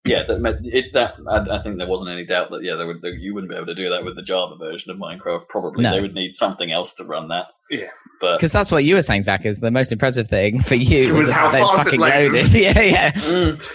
Yeah, 0.09 0.23
that 0.23 0.39
meant- 0.39 0.65
it, 0.65 0.93
that 0.93 1.15
I, 1.27 1.59
I 1.59 1.63
think 1.63 1.77
there 1.77 1.87
wasn't 1.87 2.09
any 2.11 2.25
doubt 2.25 2.51
that 2.51 2.63
yeah, 2.63 2.75
there 2.75 2.87
would, 2.87 3.01
you 3.03 3.33
wouldn't 3.33 3.49
be 3.51 3.55
able 3.55 3.67
to 3.67 3.75
do 3.75 3.89
that 3.89 4.03
with 4.03 4.15
the 4.15 4.21
Java 4.21 4.55
version 4.57 4.91
of 4.91 4.97
Minecraft. 4.97 5.47
Probably 5.49 5.83
No. 5.83 5.91
they 5.95 6.01
would 6.01 6.13
need 6.13 6.35
something 6.35 6.71
else 6.71 6.93
to 6.95 7.03
run 7.03 7.27
that. 7.29 7.47
Yeah. 7.69 7.87
but 8.19 8.37
Because 8.37 8.51
that's 8.51 8.71
what 8.71 8.83
you 8.83 8.95
were 8.95 9.01
saying, 9.01 9.23
Zach. 9.23 9.45
Is 9.45 9.59
the 9.59 9.71
most 9.71 9.91
impressive 9.91 10.27
thing 10.27 10.61
for 10.61 10.75
you 10.75 11.13
was, 11.13 11.27
was 11.27 11.31
how 11.31 11.49
they 11.49 11.59
fast 11.59 11.73
it 11.73 11.83
fucking 11.85 11.99
loaded. 11.99 12.33
loaded. 12.33 12.53
yeah, 12.53 12.81
yeah. 12.81 13.11
Mm, 13.13 13.73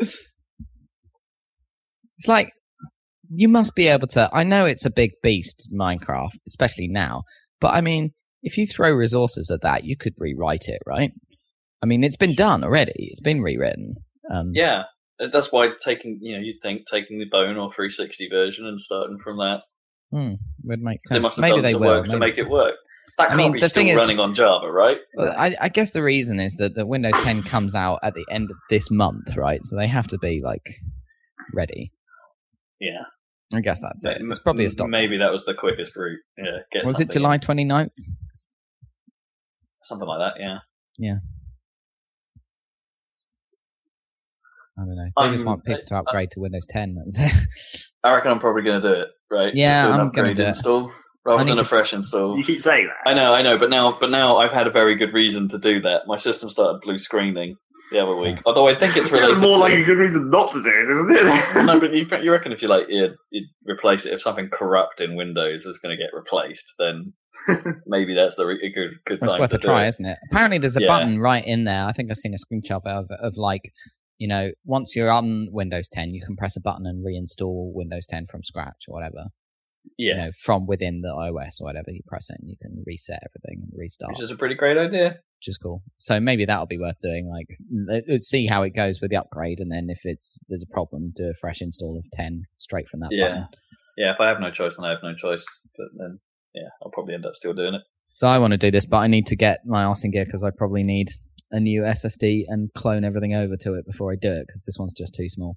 It's 2.18 2.28
like 2.28 2.50
you 3.28 3.48
must 3.48 3.74
be 3.74 3.88
able 3.88 4.06
to. 4.08 4.30
I 4.32 4.44
know 4.44 4.64
it's 4.64 4.84
a 4.86 4.90
big 4.90 5.10
beast, 5.22 5.68
Minecraft, 5.72 6.30
especially 6.46 6.88
now. 6.88 7.22
But 7.60 7.74
I 7.74 7.80
mean, 7.80 8.12
if 8.42 8.56
you 8.56 8.66
throw 8.66 8.92
resources 8.92 9.50
at 9.50 9.62
that, 9.62 9.84
you 9.84 9.96
could 9.96 10.14
rewrite 10.18 10.68
it, 10.68 10.80
right? 10.86 11.10
I 11.82 11.86
mean, 11.86 12.04
it's 12.04 12.16
been 12.16 12.34
done 12.34 12.64
already. 12.64 12.92
It's 12.96 13.20
been 13.20 13.42
rewritten. 13.42 13.94
Um, 14.32 14.52
yeah, 14.54 14.84
that's 15.18 15.52
why 15.52 15.70
taking 15.80 16.18
you 16.20 16.34
know 16.36 16.42
you'd 16.42 16.60
think 16.62 16.86
taking 16.86 17.18
the 17.18 17.24
Bone 17.26 17.56
or 17.56 17.72
360 17.72 18.28
version 18.28 18.66
and 18.66 18.80
starting 18.80 19.18
from 19.18 19.38
that. 19.38 19.60
hmm, 20.10 20.34
would 20.64 20.80
make 20.80 20.98
sense. 21.02 21.16
They 21.16 21.18
must 21.20 21.36
have 21.36 21.42
Maybe 21.42 21.56
done 21.56 21.62
they 21.64 21.72
some 21.72 21.80
work 21.82 22.06
to 22.06 22.18
make 22.18 22.38
it 22.38 22.48
work. 22.48 22.74
That 23.16 23.26
I 23.32 23.36
can't 23.36 23.52
mean, 23.52 23.60
be 23.60 23.68
still 23.68 23.86
is- 23.86 23.96
running 23.96 24.18
on 24.18 24.34
Java, 24.34 24.70
right? 24.70 24.96
Well, 25.14 25.32
I, 25.36 25.54
I 25.60 25.68
guess 25.68 25.92
the 25.92 26.02
reason 26.02 26.40
is 26.40 26.54
that 26.56 26.74
the 26.74 26.84
Windows 26.84 27.12
10 27.22 27.44
comes 27.44 27.76
out 27.76 28.00
at 28.02 28.14
the 28.14 28.24
end 28.28 28.50
of 28.50 28.56
this 28.70 28.90
month, 28.90 29.36
right? 29.36 29.60
So 29.64 29.76
they 29.76 29.86
have 29.86 30.08
to 30.08 30.18
be 30.18 30.40
like 30.42 30.66
ready. 31.54 31.92
Yeah, 32.80 33.02
I 33.52 33.60
guess 33.60 33.78
that's 33.80 34.04
it. 34.04 34.18
It's 34.20 34.40
probably 34.40 34.64
a 34.64 34.70
stop. 34.70 34.88
Maybe 34.88 35.16
that 35.18 35.30
was 35.30 35.44
the 35.44 35.54
quickest 35.54 35.94
route. 35.94 36.18
Yeah, 36.36 36.82
Was 36.84 36.98
it 36.98 37.12
July 37.12 37.34
in. 37.36 37.40
29th? 37.40 37.90
Something 39.84 40.08
like 40.08 40.18
that. 40.34 40.40
Yeah. 40.42 40.58
Yeah. 40.98 41.16
I 44.78 44.82
don't 44.82 44.96
know. 44.96 45.04
They 45.16 45.30
just 45.36 45.40
um, 45.40 45.46
want 45.46 45.64
people 45.64 45.82
to 45.86 45.96
upgrade 45.96 46.30
to 46.32 46.40
Windows 46.40 46.66
10. 46.68 46.96
That's 46.96 47.18
it. 47.34 47.46
I 48.02 48.12
reckon 48.14 48.32
I'm 48.32 48.38
probably 48.40 48.62
going 48.62 48.80
to 48.82 48.88
do 48.88 49.00
it. 49.02 49.08
Right? 49.30 49.52
Yeah, 49.54 49.74
Just 49.76 49.86
do 49.86 49.92
an 49.94 50.00
I'm 50.00 50.10
gonna 50.10 50.28
upgrade 50.28 50.36
do 50.36 50.42
it. 50.42 50.48
install 50.48 50.92
rather 51.24 51.40
I 51.40 51.44
need 51.44 51.50
than 51.52 51.58
a 51.60 51.62
to- 51.62 51.68
fresh 51.68 51.92
install. 51.92 52.36
You 52.36 52.44
keep 52.44 52.60
saying 52.60 52.86
that. 52.88 53.10
I 53.10 53.14
know, 53.14 53.32
I 53.34 53.42
know, 53.42 53.56
but 53.58 53.70
now, 53.70 53.96
but 53.98 54.10
now 54.10 54.36
I've 54.36 54.52
had 54.52 54.66
a 54.66 54.70
very 54.70 54.94
good 54.96 55.12
reason 55.12 55.48
to 55.48 55.58
do 55.58 55.80
that. 55.82 56.02
My 56.06 56.16
system 56.16 56.50
started 56.50 56.80
blue 56.82 56.98
screening 56.98 57.56
the 57.90 58.00
other 58.00 58.16
week. 58.16 58.36
Although 58.46 58.68
I 58.68 58.74
think 58.74 58.96
it's 58.96 59.10
related. 59.12 59.34
It's 59.36 59.42
more 59.42 59.56
to, 59.56 59.62
like 59.62 59.72
a 59.74 59.84
good 59.84 59.98
reason 59.98 60.28
not 60.30 60.52
to 60.52 60.62
do 60.62 60.68
it, 60.68 60.90
isn't 60.90 61.10
it? 61.10 61.64
no, 61.66 61.80
but 61.80 61.92
you, 61.92 62.06
you 62.22 62.30
reckon 62.32 62.52
if 62.52 62.60
you 62.62 62.68
like 62.68 62.86
you'd, 62.88 63.14
you'd 63.30 63.48
replace 63.66 64.04
it 64.06 64.12
if 64.12 64.20
something 64.20 64.48
corrupt 64.50 65.00
in 65.00 65.16
Windows 65.16 65.64
was 65.64 65.78
going 65.78 65.96
to 65.96 66.02
get 66.02 66.10
replaced, 66.12 66.74
then 66.78 67.12
maybe 67.86 68.14
that's 68.14 68.36
the 68.36 68.46
re- 68.46 68.60
a 68.62 68.70
good 68.70 68.90
good 69.06 69.18
It's 69.18 69.26
time 69.26 69.40
worth 69.40 69.50
to 69.50 69.56
a 69.56 69.60
do 69.60 69.68
try, 69.68 69.84
it. 69.84 69.88
isn't 69.88 70.04
it? 70.06 70.18
Apparently, 70.30 70.58
there's 70.58 70.76
a 70.76 70.82
Yeah. 70.82 70.88
button 70.88 71.18
right 71.18 71.44
in 71.44 71.64
there. 71.64 71.86
I 71.86 71.92
think 71.92 72.10
I've 72.10 72.16
seen 72.18 72.34
a 72.34 72.36
screenshot 72.36 72.82
of 72.86 73.06
of 73.22 73.34
like, 73.36 73.62
you 74.18 74.28
know, 74.28 74.50
once 74.64 74.94
you're 74.94 75.10
on 75.10 75.48
Windows 75.50 75.88
10, 75.90 76.10
you 76.12 76.20
can 76.24 76.36
press 76.36 76.56
a 76.56 76.60
button 76.60 76.86
and 76.86 77.04
reinstall 77.04 77.72
Windows 77.74 78.06
10 78.06 78.26
from 78.30 78.42
scratch 78.44 78.84
or 78.88 78.94
whatever. 78.94 79.26
Yeah. 79.98 80.12
You 80.12 80.16
know, 80.16 80.30
from 80.42 80.66
within 80.66 81.02
the 81.02 81.10
OS 81.12 81.60
or 81.60 81.64
whatever. 81.66 81.90
You 81.90 82.00
press 82.06 82.30
it 82.30 82.38
and 82.40 82.48
you 82.48 82.56
can 82.60 82.82
reset 82.86 83.20
everything 83.22 83.64
and 83.64 83.72
restart, 83.76 84.12
which 84.12 84.22
is 84.22 84.30
a 84.30 84.36
pretty 84.36 84.54
great 84.54 84.78
idea. 84.78 85.08
which 85.38 85.48
is 85.48 85.58
cool. 85.58 85.82
So 85.98 86.20
maybe 86.20 86.46
that'll 86.46 86.64
be 86.66 86.78
worth 86.78 86.98
doing. 87.02 87.28
Like, 87.30 88.20
see 88.22 88.46
how 88.46 88.62
it 88.62 88.70
goes 88.74 89.00
with 89.02 89.10
the 89.10 89.18
upgrade, 89.18 89.60
and 89.60 89.70
then 89.70 89.88
if 89.90 90.00
it's 90.04 90.40
there's 90.48 90.62
a 90.62 90.72
problem, 90.72 91.12
do 91.14 91.24
a 91.24 91.34
fresh 91.38 91.60
install 91.60 91.98
of 91.98 92.04
10 92.14 92.44
straight 92.56 92.88
from 92.88 93.00
that 93.00 93.10
Yeah. 93.10 93.28
button. 93.28 93.46
Yeah, 93.98 94.12
if 94.14 94.20
I 94.20 94.28
have 94.28 94.40
no 94.40 94.50
choice, 94.50 94.76
then 94.76 94.86
I 94.86 94.90
have 94.90 95.02
no 95.02 95.14
choice. 95.14 95.44
But 95.76 95.88
then, 95.98 96.18
yeah, 96.54 96.68
I'll 96.82 96.90
probably 96.90 97.14
end 97.14 97.26
up 97.26 97.34
still 97.34 97.52
doing 97.52 97.74
it. 97.74 97.82
So 98.14 98.26
I 98.26 98.38
want 98.38 98.52
to 98.52 98.56
do 98.58 98.70
this, 98.70 98.86
but 98.86 98.98
I 98.98 99.06
need 99.06 99.26
to 99.26 99.36
get 99.36 99.66
my 99.66 99.84
arse 99.84 100.02
in 100.04 100.12
gear 100.12 100.24
because 100.24 100.42
I 100.42 100.50
probably 100.56 100.82
need 100.82 101.08
a 101.50 101.60
new 101.60 101.82
SSD 101.82 102.44
and 102.48 102.72
clone 102.74 103.04
everything 103.04 103.34
over 103.34 103.56
to 103.58 103.74
it 103.74 103.86
before 103.86 104.12
I 104.12 104.16
do 104.16 104.32
it 104.32 104.46
because 104.46 104.64
this 104.64 104.78
one's 104.78 104.94
just 104.94 105.14
too 105.14 105.28
small. 105.28 105.56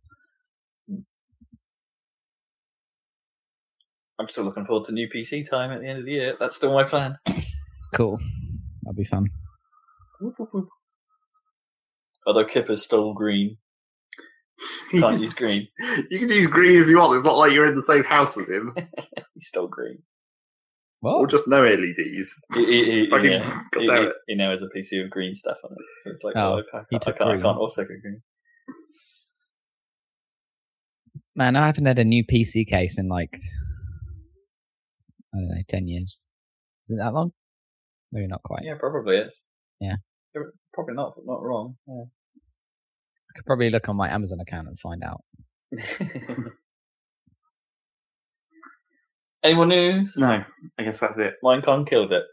I'm 4.20 4.28
still 4.28 4.46
looking 4.46 4.66
forward 4.66 4.86
to 4.86 4.94
new 4.94 5.08
PC 5.08 5.48
time 5.48 5.72
at 5.72 5.82
the 5.82 5.88
end 5.88 6.00
of 6.00 6.06
the 6.06 6.12
year. 6.12 6.36
That's 6.40 6.56
still 6.56 6.74
my 6.74 6.84
plan. 6.84 7.18
Cool. 7.94 8.20
That'll 8.84 8.96
be 8.96 9.06
fun. 9.06 9.28
Although 12.26 12.46
Kipper's 12.46 12.84
still 12.84 13.14
green, 13.14 13.58
can't 14.92 15.22
use 15.22 15.34
green. 15.34 15.68
You 16.10 16.20
can 16.20 16.30
use 16.30 16.48
green 16.48 16.82
if 16.82 16.88
you 16.88 16.98
want. 16.98 17.16
It's 17.16 17.24
not 17.24 17.38
like 17.38 17.52
you're 17.52 17.68
in 17.68 17.76
the 17.76 17.82
same 17.82 18.04
house 18.04 18.38
as 18.38 18.50
him. 18.50 18.76
He's 19.36 19.48
still 19.48 19.68
green. 19.68 20.00
Or 21.04 21.28
just 21.28 21.48
no 21.48 21.62
LEDs. 21.62 22.42
He, 22.54 22.66
he, 22.66 22.86
he, 23.04 23.10
Fucking 23.10 23.32
yeah, 23.32 23.62
God 23.72 23.82
damn 23.88 24.02
he, 24.02 24.08
it. 24.08 24.14
he 24.28 24.36
now 24.36 24.52
has 24.52 24.62
a 24.62 24.66
PC 24.66 25.02
with 25.02 25.12
green 25.12 25.36
stuff 25.36 25.58
on 25.64 25.72
it. 25.72 25.78
So 26.04 26.10
it's 26.12 26.24
like, 26.24 26.36
Oh, 26.36 26.56
well, 26.56 26.58
I, 26.58 26.62
can't, 26.72 26.86
I, 26.94 26.98
took 26.98 27.18
can't, 27.18 27.30
I 27.30 27.42
can't 27.42 27.58
also 27.58 27.84
go 27.84 27.94
green. 28.02 28.22
Man, 31.36 31.56
I 31.56 31.68
haven't 31.68 31.86
had 31.86 32.00
a 32.00 32.04
new 32.04 32.26
PC 32.26 32.68
case 32.68 32.98
in 32.98 33.08
like 33.10 33.38
I 35.34 35.38
don't 35.38 35.50
know, 35.50 35.62
ten 35.68 35.88
years. 35.88 36.18
Is 36.88 36.96
it 36.96 37.00
that 37.00 37.14
long? 37.14 37.32
Maybe 38.12 38.28
not 38.28 38.42
quite. 38.44 38.64
Yeah, 38.64 38.76
probably 38.80 39.18
is. 39.18 39.44
Yeah. 39.80 39.96
Probably 40.74 40.96
not, 40.96 41.14
not 41.26 41.42
wrong. 41.44 41.76
Yeah. 41.88 42.04
I 42.06 43.32
could 43.36 43.46
probably 43.46 43.70
look 43.70 43.90
on 43.90 43.96
my 43.96 44.10
Amazon 44.10 44.40
account 44.40 44.68
and 44.68 44.80
find 44.80 45.04
out. 45.04 45.22
Yeah. 49.44 49.50
Any 49.50 49.56
more 49.56 49.66
news? 49.66 50.16
No, 50.18 50.44
I 50.78 50.84
guess 50.84 51.00
that's 51.00 51.18
it. 51.18 51.36
Minecon 51.44 51.88
killed 51.88 52.12
it. 52.12 52.24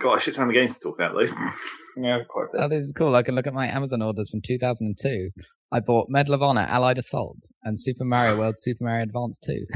got 0.00 0.18
a 0.18 0.20
shit 0.20 0.34
ton 0.34 0.48
of 0.48 0.54
games 0.54 0.78
to 0.78 0.88
talk 0.88 0.98
about 0.98 1.14
though. 1.14 1.26
Yeah, 1.96 2.18
quite 2.28 2.44
a 2.44 2.52
bit. 2.52 2.60
Oh, 2.64 2.68
this 2.68 2.84
is 2.84 2.92
cool. 2.96 3.14
I 3.16 3.22
can 3.24 3.34
look 3.34 3.48
at 3.48 3.52
my 3.52 3.66
Amazon 3.66 4.00
orders 4.00 4.30
from 4.30 4.40
2002. 4.46 5.30
I 5.72 5.80
bought 5.80 6.06
Medal 6.08 6.34
of 6.34 6.40
Honor, 6.42 6.62
Allied 6.68 6.98
Assault, 6.98 7.38
and 7.64 7.78
Super 7.78 8.04
Mario 8.04 8.38
World, 8.38 8.54
Super 8.58 8.84
Mario 8.84 9.02
Advance 9.02 9.38
2. 9.40 9.66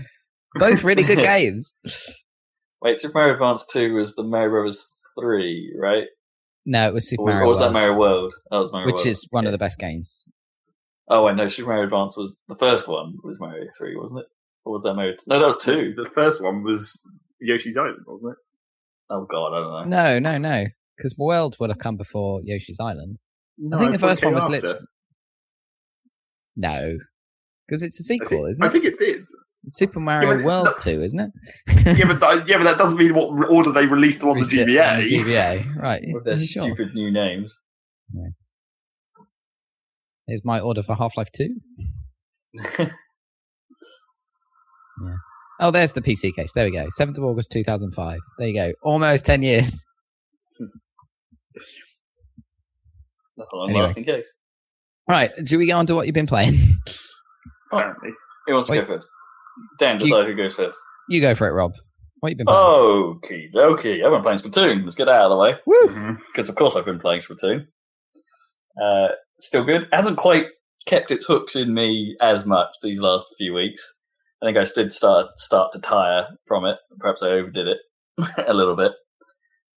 Both 0.56 0.84
really 0.84 1.02
good 1.02 1.18
games. 1.22 1.74
Wait, 2.82 3.00
Super 3.00 3.14
Mario 3.18 3.32
Advance 3.34 3.64
2 3.72 3.94
was 3.94 4.14
the 4.14 4.22
Mario 4.22 4.50
Bros. 4.50 4.86
3, 5.18 5.74
right? 5.80 6.04
No, 6.66 6.88
it 6.88 6.94
was 6.94 7.08
Super 7.08 7.22
Or, 7.22 7.26
Mario 7.26 7.44
or 7.44 7.48
was 7.48 7.60
World, 7.60 7.74
that 7.74 7.80
Mario 7.80 7.96
World? 7.98 8.34
That 8.50 8.56
was 8.58 8.70
Mario 8.70 8.86
which 8.86 8.96
World. 8.96 9.06
is 9.06 9.26
one 9.30 9.44
yeah. 9.44 9.48
of 9.48 9.52
the 9.52 9.58
best 9.58 9.78
games. 9.78 10.28
Oh, 11.08 11.24
wait, 11.24 11.36
no, 11.36 11.48
Super 11.48 11.68
Mario 11.70 11.84
Advance 11.84 12.16
was 12.16 12.36
the 12.48 12.56
first 12.56 12.86
one, 12.86 13.14
was 13.24 13.40
Mario 13.40 13.64
3, 13.78 13.96
wasn't 13.96 14.20
it? 14.20 14.26
Or 14.64 14.72
was 14.74 14.82
that 14.84 14.94
mode? 14.94 15.16
No, 15.26 15.38
that 15.40 15.46
was 15.46 15.58
2. 15.58 15.94
The 15.96 16.08
first 16.10 16.42
one 16.42 16.62
was 16.62 17.02
Yoshi's 17.40 17.76
Island, 17.76 17.98
wasn't 18.06 18.32
it? 18.32 18.38
Oh, 19.10 19.26
God, 19.30 19.48
I 19.54 19.60
don't 19.60 19.90
know. 19.90 20.02
No, 20.04 20.18
no, 20.18 20.38
no. 20.38 20.66
Because 20.96 21.16
World 21.18 21.56
would 21.58 21.70
have 21.70 21.78
come 21.78 21.96
before 21.96 22.40
Yoshi's 22.44 22.78
Island. 22.80 23.18
No, 23.58 23.76
I 23.76 23.80
think 23.80 23.92
the 23.92 23.98
thought 23.98 24.06
it 24.06 24.10
first 24.10 24.24
one 24.24 24.34
was 24.34 24.44
after. 24.44 24.56
literally. 24.56 24.78
No. 26.56 26.98
Because 27.66 27.82
it's 27.82 27.98
a 27.98 28.02
sequel, 28.04 28.28
think, 28.44 28.50
isn't 28.50 28.64
it? 28.64 28.68
I 28.68 28.70
think 28.70 28.84
it 28.84 28.98
did. 28.98 29.24
Super 29.68 30.00
Mario 30.00 30.36
but- 30.36 30.44
World 30.44 30.68
2, 30.78 31.02
isn't 31.02 31.20
it? 31.20 31.30
yeah, 31.98 32.06
but 32.06 32.20
that, 32.20 32.48
yeah, 32.48 32.58
but 32.58 32.64
that 32.64 32.78
doesn't 32.78 32.98
mean 32.98 33.14
what 33.14 33.50
order 33.50 33.72
they 33.72 33.86
released 33.86 34.20
them 34.20 34.30
on 34.30 34.36
the 34.36 34.42
Released 34.42 34.54
it 34.54 34.68
GBA. 34.68 34.92
on 34.92 35.04
the 35.04 35.12
GBA. 35.12 35.76
Right. 35.82 36.02
With 36.12 36.24
their 36.24 36.34
are 36.34 36.38
sure? 36.38 36.62
stupid 36.62 36.94
new 36.94 37.10
names. 37.10 37.58
Here's 40.26 40.44
my 40.44 40.60
order 40.60 40.82
for 40.82 40.94
Half 40.94 41.16
Life 41.16 41.28
2. 45.06 45.14
Oh, 45.60 45.70
there's 45.70 45.92
the 45.92 46.02
PC 46.02 46.34
case. 46.34 46.52
There 46.54 46.64
we 46.64 46.72
go. 46.72 46.86
7th 46.98 47.18
of 47.18 47.24
August 47.24 47.52
2005. 47.52 48.18
There 48.38 48.48
you 48.48 48.54
go. 48.54 48.72
Almost 48.82 49.24
10 49.26 49.42
years. 49.42 49.84
That's 53.36 53.48
a 53.52 53.56
long 53.56 53.70
Anyway. 53.70 53.84
lasting 53.86 54.04
case. 54.04 54.32
Right. 55.08 55.30
Should 55.46 55.58
we 55.58 55.66
go 55.66 55.76
on 55.76 55.86
to 55.86 55.94
what 55.94 56.06
you've 56.06 56.14
been 56.14 56.26
playing? 56.26 56.58
Apparently. 57.72 58.10
Who 58.46 58.54
wants 58.54 58.68
to 58.68 58.72
Wait. 58.74 58.80
go 58.82 58.86
first? 58.94 59.08
Dan, 59.78 59.98
decide 59.98 60.26
who 60.26 60.34
goes 60.34 60.54
first. 60.54 60.78
You 61.08 61.20
go 61.20 61.34
for 61.34 61.46
it, 61.46 61.52
Rob. 61.52 61.72
What 62.20 62.30
you 62.30 62.36
been 62.36 62.46
playing? 62.46 62.58
Okay, 62.60 63.48
okay. 63.56 64.02
I've 64.02 64.10
been 64.12 64.22
playing 64.22 64.38
Splatoon. 64.38 64.84
Let's 64.84 64.94
get 64.94 65.06
that 65.06 65.16
out 65.16 65.30
of 65.30 65.30
the 65.30 65.36
way. 65.36 65.54
Woo! 65.66 65.88
Mhm. 65.88 66.18
Because, 66.32 66.48
of 66.48 66.54
course, 66.54 66.76
I've 66.76 66.84
been 66.84 67.00
playing 67.00 67.20
Splatoon. 67.20 67.66
Uh, 68.82 69.08
still 69.40 69.64
good. 69.64 69.88
Hasn't 69.92 70.16
quite 70.18 70.46
kept 70.86 71.10
its 71.10 71.26
hooks 71.26 71.56
in 71.56 71.74
me 71.74 72.16
as 72.20 72.44
much 72.46 72.68
these 72.82 73.00
last 73.00 73.26
few 73.38 73.54
weeks. 73.54 73.92
I 74.42 74.46
think 74.46 74.58
I 74.58 74.64
did 74.64 74.92
start 74.92 75.38
start 75.38 75.72
to 75.72 75.80
tire 75.80 76.26
from 76.46 76.64
it. 76.64 76.78
Perhaps 76.98 77.22
I 77.22 77.28
overdid 77.28 77.68
it 77.68 77.78
a 78.46 78.54
little 78.54 78.76
bit. 78.76 78.92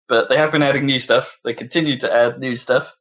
But 0.08 0.30
they 0.30 0.38
have 0.38 0.52
been 0.52 0.64
adding 0.64 0.86
new 0.86 1.00
stuff. 1.00 1.38
They 1.44 1.54
continue 1.54 2.00
to 2.00 2.14
add 2.14 2.40
new 2.40 2.58
stuff. 2.58 2.96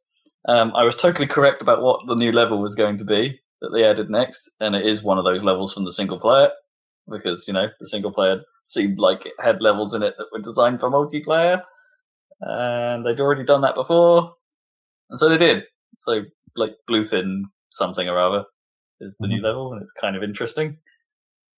Um, 0.47 0.73
I 0.75 0.83
was 0.83 0.95
totally 0.95 1.27
correct 1.27 1.61
about 1.61 1.81
what 1.81 2.01
the 2.07 2.15
new 2.15 2.31
level 2.31 2.61
was 2.61 2.75
going 2.75 2.97
to 2.99 3.03
be 3.03 3.39
that 3.61 3.69
they 3.73 3.83
added 3.83 4.09
next, 4.09 4.49
and 4.59 4.75
it 4.75 4.85
is 4.85 5.01
one 5.01 5.17
of 5.17 5.23
those 5.23 5.43
levels 5.43 5.73
from 5.73 5.85
the 5.85 5.91
single 5.91 6.19
player 6.19 6.49
because 7.09 7.47
you 7.47 7.53
know 7.53 7.67
the 7.79 7.87
single 7.87 8.11
player 8.11 8.41
seemed 8.63 8.99
like 8.99 9.25
it 9.25 9.33
had 9.39 9.61
levels 9.61 9.93
in 9.93 10.03
it 10.03 10.15
that 10.17 10.27
were 10.31 10.41
designed 10.41 10.79
for 10.79 10.89
multiplayer, 10.89 11.61
and 12.41 13.05
they'd 13.05 13.19
already 13.19 13.43
done 13.43 13.61
that 13.61 13.75
before, 13.75 14.33
and 15.09 15.19
so 15.19 15.29
they 15.29 15.37
did. 15.37 15.63
So 15.97 16.21
like 16.55 16.75
Bluefin 16.89 17.43
something 17.71 18.07
or 18.07 18.19
other 18.19 18.45
is 19.01 19.13
the 19.19 19.27
new 19.27 19.41
level, 19.41 19.73
and 19.73 19.81
it's 19.81 19.93
kind 19.93 20.15
of 20.15 20.23
interesting. 20.23 20.77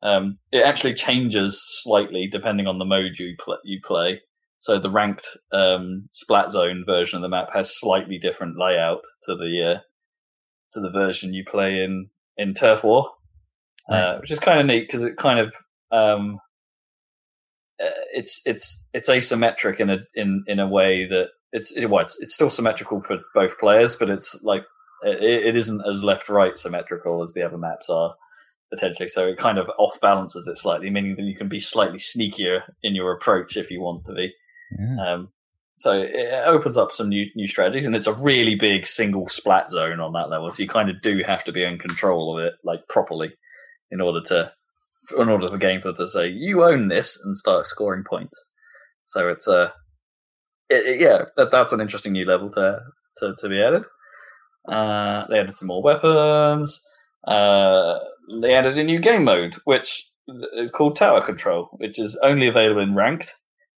Um, 0.03 0.35
it 0.51 0.63
actually 0.63 0.93
changes 0.93 1.61
slightly 1.81 2.27
depending 2.31 2.67
on 2.67 2.77
the 2.77 2.85
mode 2.85 3.17
you 3.17 3.35
pl- 3.43 3.59
you 3.63 3.79
play. 3.83 4.21
So 4.59 4.79
the 4.79 4.89
ranked 4.89 5.27
um, 5.51 6.03
Splat 6.11 6.51
Zone 6.51 6.83
version 6.85 7.17
of 7.17 7.21
the 7.21 7.29
map 7.29 7.49
has 7.53 7.79
slightly 7.79 8.17
different 8.17 8.57
layout 8.59 9.01
to 9.23 9.35
the 9.35 9.75
uh, 9.75 9.79
to 10.73 10.79
the 10.79 10.91
version 10.91 11.33
you 11.33 11.43
play 11.45 11.83
in 11.83 12.09
in 12.37 12.53
Turf 12.53 12.83
War, 12.83 13.09
uh, 13.91 14.17
which 14.19 14.31
is 14.31 14.39
kind 14.39 14.59
of 14.59 14.65
neat 14.65 14.87
because 14.87 15.03
it 15.03 15.17
kind 15.17 15.39
of 15.39 15.53
um, 15.91 16.39
uh, 17.81 17.89
it's 18.13 18.41
it's 18.45 18.85
it's 18.93 19.09
asymmetric 19.09 19.79
in 19.79 19.89
a 19.89 19.97
in 20.15 20.43
in 20.47 20.59
a 20.59 20.67
way 20.67 21.07
that 21.07 21.29
it's 21.51 21.75
it, 21.75 21.89
well, 21.89 22.03
it's, 22.03 22.19
it's 22.21 22.33
still 22.33 22.49
symmetrical 22.49 23.01
for 23.01 23.19
both 23.33 23.57
players, 23.59 23.95
but 23.95 24.09
it's 24.09 24.39
like 24.43 24.63
it, 25.03 25.47
it 25.47 25.55
isn't 25.55 25.81
as 25.87 26.03
left 26.03 26.29
right 26.29 26.57
symmetrical 26.57 27.23
as 27.23 27.33
the 27.33 27.43
other 27.43 27.57
maps 27.57 27.89
are 27.89 28.15
potentially. 28.71 29.07
So 29.07 29.27
it 29.27 29.37
kind 29.37 29.57
of 29.57 29.67
off 29.77 29.99
balances 30.01 30.47
it 30.47 30.57
slightly, 30.57 30.89
meaning 30.89 31.15
that 31.15 31.23
you 31.23 31.35
can 31.35 31.47
be 31.47 31.59
slightly 31.59 31.97
sneakier 31.99 32.61
in 32.83 32.95
your 32.95 33.11
approach 33.13 33.57
if 33.57 33.69
you 33.71 33.81
want 33.81 34.05
to 34.05 34.13
be. 34.13 34.33
Yeah. 34.77 35.13
Um, 35.13 35.29
so 35.75 35.91
it 35.93 36.43
opens 36.47 36.75
up 36.75 36.91
some 36.91 37.09
new 37.09 37.25
new 37.35 37.47
strategies, 37.47 37.85
and 37.85 37.95
it's 37.95 38.07
a 38.07 38.13
really 38.13 38.55
big 38.55 38.87
single 38.87 39.27
splat 39.27 39.69
zone 39.69 39.99
on 39.99 40.13
that 40.13 40.29
level. 40.29 40.49
So 40.49 40.63
you 40.63 40.69
kind 40.69 40.89
of 40.89 41.01
do 41.01 41.21
have 41.25 41.43
to 41.43 41.51
be 41.51 41.63
in 41.63 41.77
control 41.77 42.35
of 42.37 42.43
it, 42.45 42.53
like 42.63 42.87
properly, 42.89 43.29
in 43.91 44.01
order 44.01 44.21
to, 44.25 44.51
in 45.19 45.29
order 45.29 45.47
for 45.47 45.59
Gameplay 45.59 45.95
to 45.95 46.07
say 46.07 46.27
you 46.29 46.63
own 46.63 46.87
this 46.87 47.19
and 47.23 47.37
start 47.37 47.67
scoring 47.67 48.03
points. 48.09 48.43
So 49.05 49.29
it's 49.29 49.47
a, 49.47 49.71
it, 50.67 50.85
it- 50.87 50.99
yeah, 50.99 51.25
that, 51.37 51.51
that's 51.51 51.73
an 51.73 51.79
interesting 51.81 52.13
new 52.13 52.25
level 52.25 52.49
to 52.51 52.79
to, 53.17 53.35
to 53.37 53.47
be 53.47 53.61
added. 53.61 53.83
Uh, 54.67 55.25
they 55.29 55.39
added 55.39 55.55
some 55.55 55.67
more 55.67 55.83
weapons. 55.83 56.81
Uh, 57.27 57.99
they 58.41 58.53
added 58.53 58.77
a 58.77 58.83
new 58.83 58.99
game 58.99 59.23
mode, 59.23 59.55
which 59.65 60.11
is 60.57 60.71
called 60.71 60.95
Tower 60.95 61.25
Control, 61.25 61.69
which 61.73 61.99
is 61.99 62.19
only 62.23 62.47
available 62.47 62.81
in 62.81 62.95
ranked. 62.95 63.35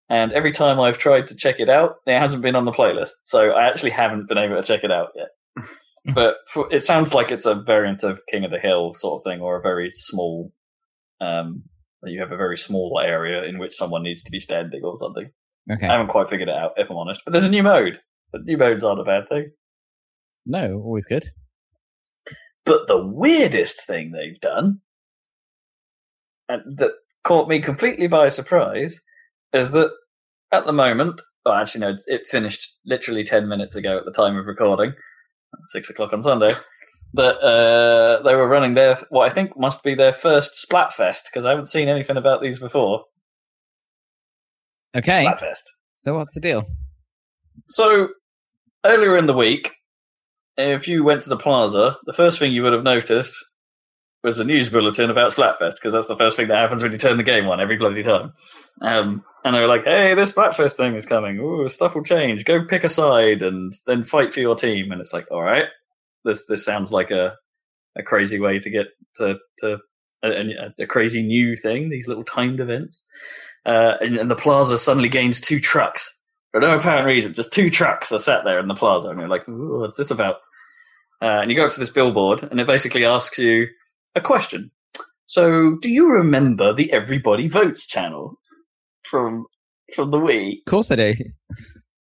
And 0.09 0.31
every 0.31 0.51
time 0.51 0.79
I've 0.79 0.97
tried 0.97 1.27
to 1.27 1.35
check 1.35 1.59
it 1.59 1.69
out, 1.69 1.97
it 2.07 2.17
hasn't 2.17 2.41
been 2.41 2.55
on 2.55 2.65
the 2.65 2.71
playlist. 2.71 3.11
So 3.23 3.51
I 3.51 3.67
actually 3.67 3.91
haven't 3.91 4.27
been 4.27 4.39
able 4.39 4.55
to 4.55 4.63
check 4.63 4.83
it 4.83 4.91
out 4.91 5.09
yet. 5.15 5.65
but 6.15 6.37
for, 6.51 6.71
it 6.73 6.83
sounds 6.83 7.13
like 7.13 7.31
it's 7.31 7.45
a 7.45 7.53
variant 7.53 8.03
of 8.03 8.19
King 8.27 8.43
of 8.43 8.51
the 8.51 8.59
Hill 8.59 8.93
sort 8.95 9.19
of 9.19 9.31
thing, 9.31 9.41
or 9.41 9.59
a 9.59 9.61
very 9.61 9.91
small. 9.93 10.51
Um, 11.21 11.63
you 12.03 12.21
have 12.21 12.31
a 12.31 12.37
very 12.37 12.57
small 12.57 12.99
area 13.03 13.43
in 13.43 13.59
which 13.59 13.75
someone 13.75 14.03
needs 14.03 14.23
to 14.23 14.31
be 14.31 14.39
standing 14.39 14.81
or 14.83 14.95
something. 14.95 15.29
Okay. 15.71 15.85
I 15.85 15.91
haven't 15.91 16.07
quite 16.07 16.29
figured 16.29 16.49
it 16.49 16.55
out, 16.55 16.71
if 16.77 16.89
I'm 16.89 16.97
honest. 16.97 17.21
But 17.25 17.33
there's 17.33 17.45
a 17.45 17.51
new 17.51 17.61
mode. 17.61 17.99
But 18.31 18.45
new 18.45 18.57
modes 18.57 18.83
aren't 18.83 19.01
a 19.01 19.03
bad 19.03 19.27
thing. 19.27 19.51
no, 20.45 20.81
always 20.83 21.05
good. 21.05 21.23
But 22.65 22.87
the 22.87 23.03
weirdest 23.03 23.85
thing 23.87 24.11
they've 24.11 24.39
done, 24.39 24.81
and 26.47 26.77
that 26.77 26.91
caught 27.23 27.47
me 27.47 27.61
completely 27.61 28.07
by 28.07 28.27
surprise, 28.27 28.99
is 29.53 29.71
that 29.71 29.91
at 30.51 30.65
the 30.65 30.73
moment, 30.73 31.21
well, 31.45 31.55
actually, 31.55 31.81
no, 31.81 31.95
it 32.07 32.27
finished 32.27 32.77
literally 32.85 33.23
10 33.23 33.47
minutes 33.47 33.75
ago 33.75 33.97
at 33.97 34.05
the 34.05 34.11
time 34.11 34.35
of 34.37 34.45
recording, 34.45 34.93
six 35.67 35.89
o'clock 35.89 36.13
on 36.13 36.23
Sunday, 36.23 36.53
that 37.13 37.37
uh, 37.39 38.21
they 38.23 38.35
were 38.35 38.47
running 38.47 38.73
their, 38.73 38.99
what 39.09 39.29
I 39.29 39.33
think 39.33 39.57
must 39.57 39.83
be 39.83 39.95
their 39.95 40.13
first 40.13 40.51
Splatfest, 40.67 41.25
because 41.31 41.45
I 41.45 41.49
haven't 41.49 41.67
seen 41.67 41.87
anything 41.87 42.17
about 42.17 42.41
these 42.41 42.59
before. 42.59 43.05
Okay. 44.95 45.25
Splatfest. 45.25 45.63
So 45.95 46.13
what's 46.13 46.33
the 46.33 46.39
deal? 46.39 46.65
So, 47.67 48.09
earlier 48.85 49.17
in 49.17 49.27
the 49.27 49.33
week, 49.33 49.71
if 50.57 50.87
you 50.87 51.03
went 51.03 51.21
to 51.23 51.29
the 51.29 51.37
plaza, 51.37 51.97
the 52.05 52.13
first 52.13 52.39
thing 52.39 52.51
you 52.51 52.63
would 52.63 52.73
have 52.73 52.83
noticed 52.83 53.35
was 54.23 54.39
a 54.39 54.43
news 54.43 54.67
bulletin 54.67 55.09
about 55.09 55.31
Splatfest, 55.31 55.75
because 55.75 55.93
that's 55.93 56.09
the 56.09 56.15
first 56.17 56.35
thing 56.35 56.49
that 56.49 56.57
happens 56.57 56.83
when 56.83 56.91
you 56.91 56.97
turn 56.97 57.17
the 57.17 57.23
game 57.23 57.47
on 57.47 57.61
every 57.61 57.77
bloody 57.77 58.03
time. 58.03 58.33
Um, 58.81 59.23
and 59.45 59.55
they 59.55 59.61
were 59.61 59.67
like, 59.67 59.85
hey, 59.85 60.13
this 60.13 60.33
Splatfest 60.33 60.75
thing 60.75 60.95
is 60.95 61.05
coming. 61.05 61.39
Ooh, 61.39 61.69
stuff 61.69 61.95
will 61.95 62.03
change. 62.03 62.43
Go 62.43 62.65
pick 62.65 62.83
a 62.83 62.89
side 62.89 63.41
and 63.41 63.71
then 63.87 64.03
fight 64.03 64.33
for 64.33 64.41
your 64.41 64.55
team. 64.55 64.91
And 64.91 64.99
it's 64.99 65.13
like, 65.13 65.31
all 65.31 65.41
right, 65.41 65.65
this 66.25 66.45
this 66.47 66.65
sounds 66.65 66.91
like 66.91 67.11
a, 67.11 67.35
a 67.97 68.03
crazy 68.03 68.39
way 68.39 68.59
to 68.59 68.69
get 68.69 68.87
to, 69.15 69.37
to 69.59 69.77
a, 70.21 70.29
a, 70.29 70.83
a 70.83 70.85
crazy 70.87 71.23
new 71.23 71.55
thing, 71.55 71.89
these 71.89 72.09
little 72.09 72.25
timed 72.25 72.59
events. 72.59 73.03
Uh, 73.65 73.93
and, 74.01 74.17
and 74.17 74.29
the 74.29 74.35
plaza 74.35 74.77
suddenly 74.77 75.09
gains 75.09 75.39
two 75.39 75.61
trucks 75.61 76.13
for 76.51 76.61
no 76.61 76.77
apparent 76.77 77.05
reason. 77.05 77.33
Just 77.33 77.53
two 77.53 77.69
trucks 77.69 78.11
are 78.11 78.19
sat 78.19 78.43
there 78.43 78.59
in 78.59 78.67
the 78.67 78.75
plaza, 78.75 79.09
and 79.09 79.19
you're 79.19 79.29
like, 79.29 79.43
"What's 79.47 79.97
this 79.97 80.11
about?" 80.11 80.37
Uh, 81.21 81.41
and 81.41 81.51
you 81.51 81.57
go 81.57 81.65
up 81.65 81.71
to 81.71 81.79
this 81.79 81.89
billboard, 81.89 82.43
and 82.43 82.59
it 82.59 82.67
basically 82.67 83.05
asks 83.05 83.37
you 83.37 83.67
a 84.15 84.21
question. 84.21 84.71
So, 85.27 85.77
do 85.81 85.89
you 85.89 86.11
remember 86.11 86.73
the 86.73 86.91
Everybody 86.91 87.47
Votes 87.47 87.85
channel 87.85 88.39
from 89.03 89.45
from 89.93 90.11
the 90.11 90.17
Wii? 90.17 90.59
Of 90.65 90.71
course 90.71 90.91
I 90.91 90.95
do. 90.95 91.13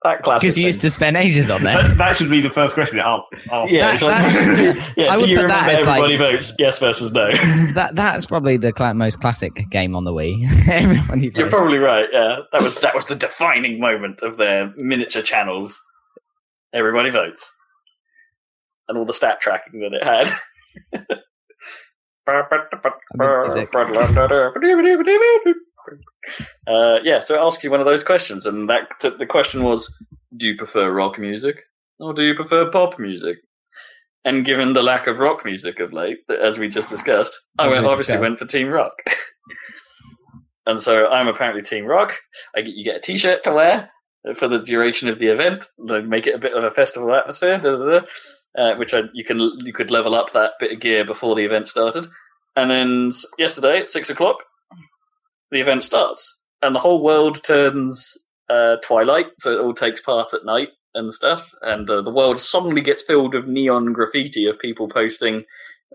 That 0.03 0.21
classic. 0.23 0.41
Because 0.43 0.57
you 0.57 0.61
thing. 0.61 0.67
used 0.67 0.81
to 0.81 0.89
spend 0.89 1.17
ages 1.17 1.49
on 1.51 1.61
there. 1.61 1.75
That, 1.81 1.97
that 1.97 2.15
should 2.15 2.29
be 2.29 2.39
the 2.39 2.49
first 2.49 2.73
question 2.73 2.99
it 2.99 3.05
asks. 3.05 3.29
asks. 3.51 3.71
Yeah, 3.71 3.81
That- 3.87 3.93
it's 3.95 4.01
like, 4.01 4.21
that- 4.21 4.93
yeah. 4.97 5.11
I 5.11 5.15
do 5.17 5.21
would 5.23 5.29
you 5.29 5.37
put 5.39 5.47
that 5.49 5.61
remember 5.67 5.81
as, 5.81 5.85
like- 5.87 6.03
Everybody 6.03 6.31
Votes? 6.31 6.53
Yes 6.57 6.79
versus 6.79 7.11
no. 7.11 7.29
that 7.73 7.91
that's 7.95 8.25
probably 8.25 8.55
the 8.55 8.71
cla- 8.71 8.93
most 8.93 9.19
classic 9.19 9.53
game 9.71 9.95
on 9.97 10.05
the 10.05 10.13
Wii. 10.13 10.47
Everyone 10.69 11.21
you 11.21 11.31
You're 11.35 11.47
play. 11.47 11.49
probably 11.49 11.79
right. 11.79 12.05
Yeah, 12.13 12.37
that 12.53 12.61
was 12.61 12.75
that 12.81 12.95
was 12.95 13.07
the 13.07 13.15
defining 13.15 13.79
moment 13.79 14.21
of 14.23 14.37
their 14.37 14.73
miniature 14.77 15.21
channels. 15.21 15.81
Everybody 16.73 17.09
votes, 17.09 17.51
and 18.87 18.97
all 18.97 19.03
the 19.05 19.11
stat 19.11 19.41
tracking 19.41 19.81
that 19.81 19.93
it 19.93 20.03
had. 20.03 20.31
Uh, 26.67 26.99
yeah, 27.03 27.19
so 27.19 27.35
it 27.35 27.45
asks 27.45 27.63
you 27.63 27.71
one 27.71 27.79
of 27.79 27.85
those 27.85 28.03
questions, 28.03 28.45
and 28.45 28.69
that 28.69 28.87
the 29.01 29.25
question 29.25 29.63
was: 29.63 29.95
Do 30.35 30.47
you 30.47 30.55
prefer 30.55 30.91
rock 30.91 31.17
music 31.19 31.63
or 31.99 32.13
do 32.13 32.23
you 32.23 32.33
prefer 32.33 32.69
pop 32.69 32.97
music? 32.97 33.37
And 34.25 34.45
given 34.45 34.73
the 34.73 34.83
lack 34.83 35.07
of 35.07 35.19
rock 35.19 35.45
music 35.45 35.79
of 35.79 35.93
late, 35.93 36.19
as 36.29 36.57
we 36.57 36.67
just 36.67 36.89
discussed, 36.89 37.39
I 37.57 37.67
went, 37.67 37.85
obviously 37.85 38.17
went 38.17 38.37
for 38.37 38.45
Team 38.45 38.67
Rock. 38.67 38.93
and 40.65 40.79
so 40.81 41.07
I'm 41.07 41.27
apparently 41.27 41.61
Team 41.61 41.85
Rock. 41.85 42.17
I 42.55 42.61
get, 42.61 42.75
you 42.75 42.83
get 42.83 42.97
a 42.97 43.01
T-shirt 43.01 43.43
to 43.43 43.53
wear 43.53 43.89
for 44.35 44.47
the 44.47 44.59
duration 44.59 45.07
of 45.07 45.19
the 45.19 45.27
event. 45.27 45.65
They 45.87 46.01
make 46.01 46.27
it 46.27 46.35
a 46.35 46.39
bit 46.39 46.53
of 46.53 46.63
a 46.63 46.71
festival 46.71 47.13
atmosphere, 47.13 47.59
da, 47.59 47.77
da, 47.77 47.99
da, 47.99 48.61
uh, 48.61 48.75
which 48.75 48.93
I, 48.93 49.03
you 49.13 49.23
can 49.23 49.39
you 49.63 49.71
could 49.71 49.89
level 49.89 50.13
up 50.13 50.33
that 50.33 50.53
bit 50.59 50.73
of 50.73 50.81
gear 50.81 51.05
before 51.05 51.35
the 51.35 51.45
event 51.45 51.67
started. 51.67 52.05
And 52.57 52.69
then 52.69 53.11
yesterday 53.37 53.79
at 53.79 53.89
six 53.89 54.09
o'clock, 54.09 54.43
the 55.51 55.61
event 55.61 55.83
starts, 55.83 56.41
and 56.61 56.75
the 56.75 56.79
whole 56.79 57.03
world 57.03 57.43
turns 57.43 58.17
uh, 58.49 58.77
twilight, 58.83 59.27
so 59.39 59.53
it 59.53 59.61
all 59.61 59.73
takes 59.73 60.01
part 60.01 60.33
at 60.33 60.45
night 60.45 60.69
and 60.95 61.13
stuff. 61.13 61.53
And 61.61 61.89
uh, 61.89 62.01
the 62.01 62.11
world 62.11 62.39
suddenly 62.39 62.81
gets 62.81 63.03
filled 63.03 63.33
with 63.33 63.47
neon 63.47 63.93
graffiti 63.93 64.45
of 64.45 64.59
people 64.59 64.87
posting 64.87 65.43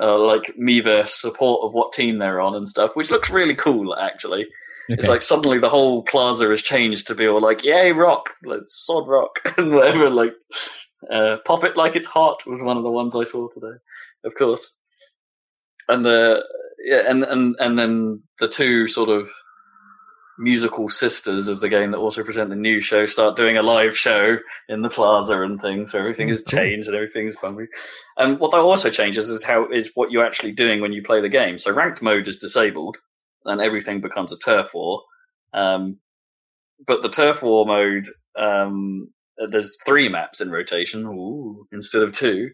uh, 0.01 0.19
like 0.19 0.55
Miiverse 0.61 1.09
support 1.09 1.65
of 1.65 1.73
what 1.73 1.93
team 1.93 2.19
they're 2.19 2.41
on 2.41 2.55
and 2.55 2.69
stuff, 2.69 2.93
which 2.95 3.11
looks 3.11 3.31
really 3.31 3.55
cool 3.55 3.97
actually. 3.97 4.47
It's 4.89 5.09
like 5.09 5.23
suddenly 5.23 5.59
the 5.59 5.71
whole 5.71 6.03
plaza 6.03 6.49
has 6.49 6.61
changed 6.61 7.07
to 7.07 7.15
be 7.15 7.27
all 7.27 7.41
like, 7.41 7.65
"Yay, 7.65 7.93
rock! 7.93 8.31
Let's 8.45 8.85
sod 8.85 9.09
rock!" 9.09 9.39
and 9.57 9.73
whatever. 9.73 10.11
Like, 10.11 10.35
uh, 11.11 11.39
"Pop 11.47 11.65
it 11.65 11.77
like 11.77 11.97
it's 11.97 12.09
hot" 12.09 12.47
was 12.47 12.63
one 12.63 12.77
of 12.77 12.83
the 12.83 12.91
ones 12.91 13.17
I 13.17 13.25
saw 13.25 13.49
today, 13.49 13.79
of 14.25 14.35
course. 14.35 14.73
And 15.89 16.07
uh, 16.07 16.41
yeah, 16.85 17.03
and 17.09 17.25
and 17.25 17.57
and 17.59 17.79
then 17.79 18.23
the 18.41 18.49
two 18.49 18.87
sort 18.87 19.09
of 19.09 19.31
musical 20.39 20.89
sisters 20.89 21.49
of 21.49 21.61
the 21.61 21.69
game 21.69 21.91
that 21.93 21.99
also 21.99 22.25
present 22.25 22.51
the 22.51 22.57
new 22.57 22.81
show 22.81 23.07
start 23.07 23.37
doing 23.37 23.57
a 23.57 23.63
live 23.63 23.97
show 23.97 24.39
in 24.69 24.83
the 24.83 24.91
plaza 24.91 25.43
and 25.43 25.61
things. 25.61 25.93
So 25.93 25.99
everything 25.99 26.29
has 26.29 26.43
changed 26.43 26.89
and 26.89 26.97
everything's 26.97 27.37
bumpy. 27.37 27.67
And 28.17 28.39
what 28.39 28.51
that 28.51 28.59
also 28.59 28.91
changes 28.91 29.29
is 29.29 29.45
how 29.45 29.69
is 29.71 29.91
what 29.95 30.11
you're 30.11 30.27
actually 30.27 30.53
doing 30.53 30.81
when 30.81 30.93
you 30.93 31.03
play 31.03 31.21
the 31.21 31.29
game. 31.29 31.59
So 31.59 31.73
ranked 31.73 32.03
mode 32.03 32.29
is 32.29 32.37
disabled, 32.37 32.99
and 33.45 33.61
everything 33.61 34.01
becomes 34.01 34.33
a 34.33 34.39
turf 34.39 34.71
war. 34.75 35.03
Um, 35.53 35.99
but 36.87 37.03
the 37.03 37.09
turf 37.09 37.43
war 37.43 37.65
mode, 37.67 38.05
um, 38.37 39.13
there's 39.51 39.77
three 39.85 40.09
maps 40.09 40.41
in 40.41 40.51
rotation 40.51 41.05
ooh, 41.07 41.67
instead 41.73 42.03
of 42.03 42.13
two, 42.13 42.51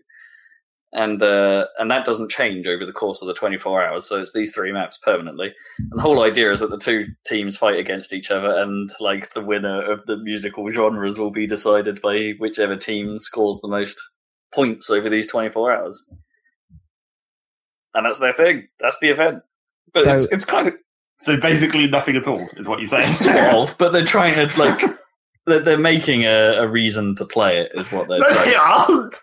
and 0.93 1.23
uh, 1.23 1.67
and 1.79 1.91
that 1.91 2.05
doesn't 2.05 2.31
change 2.31 2.67
over 2.67 2.85
the 2.85 2.93
course 2.93 3.23
of 3.23 3.29
the 3.29 3.35
24 3.35 3.85
hours. 3.85 4.07
So 4.09 4.21
it's 4.21 4.33
these 4.33 4.53
three 4.55 4.73
maps 4.73 4.99
permanently. 5.03 5.53
And 5.79 5.93
the 5.99 6.03
whole 6.03 6.23
idea 6.23 6.51
is 6.53 6.61
that 6.61 6.71
the 6.71 6.79
two 6.79 7.07
teams 7.27 7.57
fight 7.57 7.79
against 7.79 8.13
each 8.13 8.31
other, 8.31 8.53
and 8.53 8.91
like 9.01 9.33
the 9.35 9.41
winner 9.45 9.83
of 9.91 10.05
the 10.07 10.17
musical 10.17 10.69
genres 10.71 11.19
will 11.19 11.31
be 11.31 11.47
decided 11.47 12.01
by 12.03 12.33
whichever 12.39 12.77
team 12.77 13.19
scores 13.19 13.61
the 13.61 13.69
most 13.69 14.01
points 14.53 14.91
over 14.91 15.09
these 15.09 15.29
24 15.29 15.73
hours. 15.73 16.05
And 17.95 18.07
that's 18.07 18.19
their 18.19 18.33
thing. 18.33 18.69
That's 18.81 18.99
the 19.01 19.09
event. 19.09 19.43
But 19.93 20.05
So- 20.05 20.13
it's, 20.13 20.33
it's 20.33 20.45
kind 20.45 20.69
of 20.69 20.75
So 21.19 21.39
basically, 21.41 21.89
nothing 21.89 22.17
at 22.17 22.27
all 22.27 22.49
is 22.57 22.69
what 22.69 22.79
you're 22.79 22.87
saying. 22.87 23.07
sort 23.13 23.37
of, 23.37 23.79
but 23.79 23.93
they're 23.93 24.05
trying 24.05 24.35
to 24.35 24.59
like 24.59 24.81
they're, 25.47 25.61
they're 25.61 25.79
making 25.79 26.25
a, 26.25 26.63
a 26.63 26.69
reason 26.69 27.15
to 27.17 27.25
play 27.25 27.59
it. 27.59 27.73
Is 27.75 27.91
what 27.91 28.09
they're 28.09 28.19
No, 28.19 28.45
they 28.45 28.55
aren't. 28.55 29.15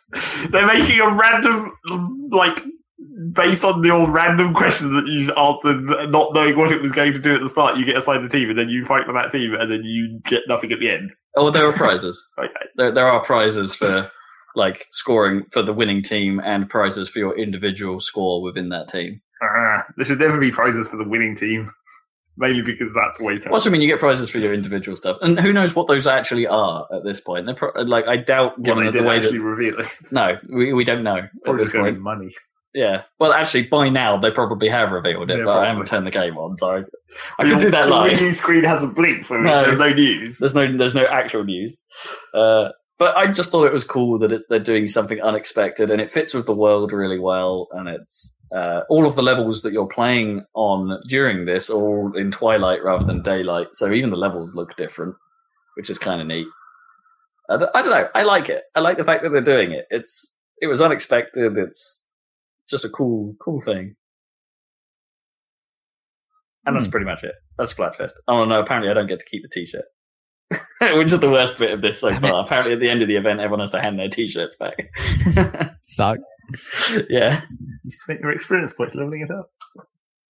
They're 0.51 0.67
making 0.67 0.99
a 0.99 1.09
random, 1.09 1.73
like, 2.31 2.59
based 3.33 3.63
on 3.63 3.83
your 3.83 4.09
random 4.09 4.53
question 4.53 4.93
that 4.95 5.07
you 5.07 5.33
answered, 5.33 6.09
not 6.11 6.33
knowing 6.33 6.57
what 6.57 6.71
it 6.71 6.81
was 6.81 6.91
going 6.91 7.13
to 7.13 7.19
do 7.19 7.35
at 7.35 7.41
the 7.41 7.49
start. 7.49 7.77
You 7.77 7.85
get 7.85 7.97
assigned 7.97 8.25
a 8.25 8.29
team, 8.29 8.49
and 8.49 8.57
then 8.57 8.69
you 8.69 8.83
fight 8.83 9.05
for 9.05 9.13
that 9.13 9.31
team, 9.31 9.53
and 9.53 9.71
then 9.71 9.83
you 9.83 10.19
get 10.25 10.43
nothing 10.47 10.71
at 10.71 10.79
the 10.79 10.89
end. 10.89 11.11
Oh, 11.35 11.49
there 11.51 11.67
are 11.67 11.73
prizes. 11.73 12.25
Okay. 12.39 12.51
there 12.75 12.91
there 12.91 13.07
are 13.07 13.23
prizes 13.23 13.75
for 13.75 14.09
like 14.55 14.85
scoring 14.91 15.45
for 15.51 15.61
the 15.61 15.73
winning 15.73 16.01
team 16.01 16.39
and 16.39 16.69
prizes 16.69 17.09
for 17.09 17.19
your 17.19 17.37
individual 17.37 17.99
score 17.99 18.41
within 18.41 18.69
that 18.69 18.87
team. 18.87 19.21
Ah, 19.41 19.85
there 19.95 20.05
should 20.05 20.19
never 20.19 20.39
be 20.39 20.51
prizes 20.51 20.87
for 20.87 20.97
the 20.97 21.07
winning 21.07 21.35
team, 21.35 21.71
mainly 22.37 22.61
because 22.61 22.93
that's 22.93 23.19
always 23.19 23.43
how. 23.43 23.51
Also, 23.51 23.69
I 23.69 23.73
mean, 23.73 23.81
you 23.81 23.87
get 23.87 23.99
prizes 23.99 24.29
for 24.29 24.37
your 24.37 24.53
individual 24.53 24.95
stuff, 24.95 25.17
and 25.21 25.39
who 25.39 25.51
knows 25.53 25.75
what 25.75 25.87
those 25.87 26.07
actually 26.07 26.47
are 26.47 26.87
at 26.93 27.03
this 27.03 27.19
point? 27.19 27.45
They're 27.45 27.55
pro- 27.55 27.81
like 27.81 28.05
I 28.07 28.17
doubt, 28.17 28.59
Well, 28.59 28.75
they 28.77 28.91
the 28.91 29.03
way 29.03 29.17
actually 29.17 29.39
that 29.39 29.43
reveal 29.43 29.79
it. 29.79 29.87
no, 30.11 30.37
we 30.49 30.73
we 30.73 30.83
don't 30.83 31.03
know 31.03 31.17
at 31.17 31.29
Probably 31.43 31.59
this 31.61 31.67
just 31.67 31.73
going 31.73 31.93
point. 31.95 32.01
money. 32.01 32.33
Yeah, 32.73 33.03
well, 33.19 33.33
actually, 33.33 33.63
by 33.63 33.89
now 33.89 34.17
they 34.17 34.29
probably 34.29 34.69
have 34.69 34.91
revealed 34.91 35.31
it, 35.31 35.39
Yeah, 35.39 35.45
but 35.45 35.57
I 35.63 35.67
haven't 35.67 35.87
turned 35.87 36.05
the 36.05 36.11
game 36.11 36.37
on, 36.37 36.57
so 36.57 36.75
I, 36.75 36.83
I 37.39 37.47
can 37.47 37.57
do 37.57 37.71
that 37.71 37.85
the 37.85 37.89
live. 37.91 38.11
winning 38.19 38.33
screen 38.33 38.63
hasn't 38.63 38.95
blinked, 38.95 39.25
so 39.25 39.39
No. 39.39 39.63
there's 39.63 39.79
no 39.79 39.89
news. 39.89 40.37
There's 40.37 40.53
no 40.53 40.77
there's 40.77 40.93
no 40.93 41.05
actual 41.05 41.43
news. 41.43 41.79
Uh, 42.35 42.69
but 42.99 43.15
I 43.17 43.27
just 43.31 43.51
thought 43.51 43.65
it 43.65 43.73
was 43.73 43.83
cool 43.83 44.19
that 44.19 44.31
it, 44.31 44.43
they're 44.49 44.59
doing 44.59 44.87
something 44.87 45.19
unexpected, 45.21 45.89
and 45.89 45.99
it 46.01 46.11
fits 46.11 46.33
with 46.35 46.45
the 46.45 46.53
world 46.53 46.91
really 46.91 47.17
well. 47.19 47.67
And 47.71 47.87
it's 47.89 48.35
uh, 48.55 48.81
all 48.89 49.05
of 49.05 49.15
the 49.15 49.21
levels 49.23 49.61
that 49.63 49.73
you're 49.73 49.87
playing 49.87 50.45
on 50.53 51.01
during 51.07 51.45
this 51.45 51.69
are 51.69 51.75
all 51.81 52.15
in 52.15 52.31
twilight 52.31 52.83
rather 52.83 53.05
than 53.05 53.21
daylight, 53.21 53.67
so 53.73 53.91
even 53.91 54.09
the 54.09 54.15
levels 54.17 54.55
look 54.55 54.75
different, 54.77 55.15
which 55.75 55.89
is 55.89 55.97
kind 55.99 56.21
of 56.21 56.27
neat. 56.27 56.47
I 57.49 57.57
don't, 57.57 57.69
I 57.75 57.81
don't 57.81 57.91
know. 57.91 58.07
I 58.15 58.23
like 58.23 58.49
it. 58.49 58.63
I 58.75 58.79
like 58.81 58.97
the 58.97 59.05
fact 59.05 59.23
that 59.23 59.29
they're 59.29 59.41
doing 59.41 59.71
it. 59.71 59.85
It's 59.89 60.33
it 60.59 60.67
was 60.67 60.81
unexpected. 60.81 61.57
It's 61.57 62.03
just 62.69 62.83
a 62.85 62.89
cool 62.89 63.35
cool 63.39 63.61
thing. 63.61 63.95
And 66.65 66.75
that's 66.75 66.85
Hmm. 66.87 66.91
pretty 66.91 67.05
much 67.05 67.23
it. 67.23 67.35
That's 67.57 67.73
Splatfest. 67.73 68.13
Oh 68.27 68.43
no! 68.45 68.59
Apparently, 68.59 68.91
I 68.91 68.93
don't 68.93 69.07
get 69.07 69.19
to 69.19 69.25
keep 69.25 69.41
the 69.43 69.49
T-shirt, 69.49 69.85
which 70.97 71.11
is 71.11 71.19
the 71.19 71.29
worst 71.31 71.57
bit 71.57 71.71
of 71.71 71.81
this 71.81 71.99
so 72.01 72.09
Damn 72.09 72.21
far. 72.21 72.43
Apparently, 72.43 72.73
at 72.73 72.79
the 72.79 72.89
end 72.89 73.01
of 73.01 73.07
the 73.07 73.15
event, 73.15 73.39
everyone 73.39 73.61
has 73.61 73.71
to 73.71 73.81
hand 73.81 73.97
their 73.97 74.09
T-shirts 74.09 74.57
back. 74.57 74.89
Suck. 75.83 76.17
yeah, 77.09 77.41
You 77.83 77.91
spent 77.91 78.21
your 78.21 78.31
experience 78.31 78.73
points 78.73 78.95
leveling 78.95 79.21
it 79.21 79.31
up. 79.31 79.49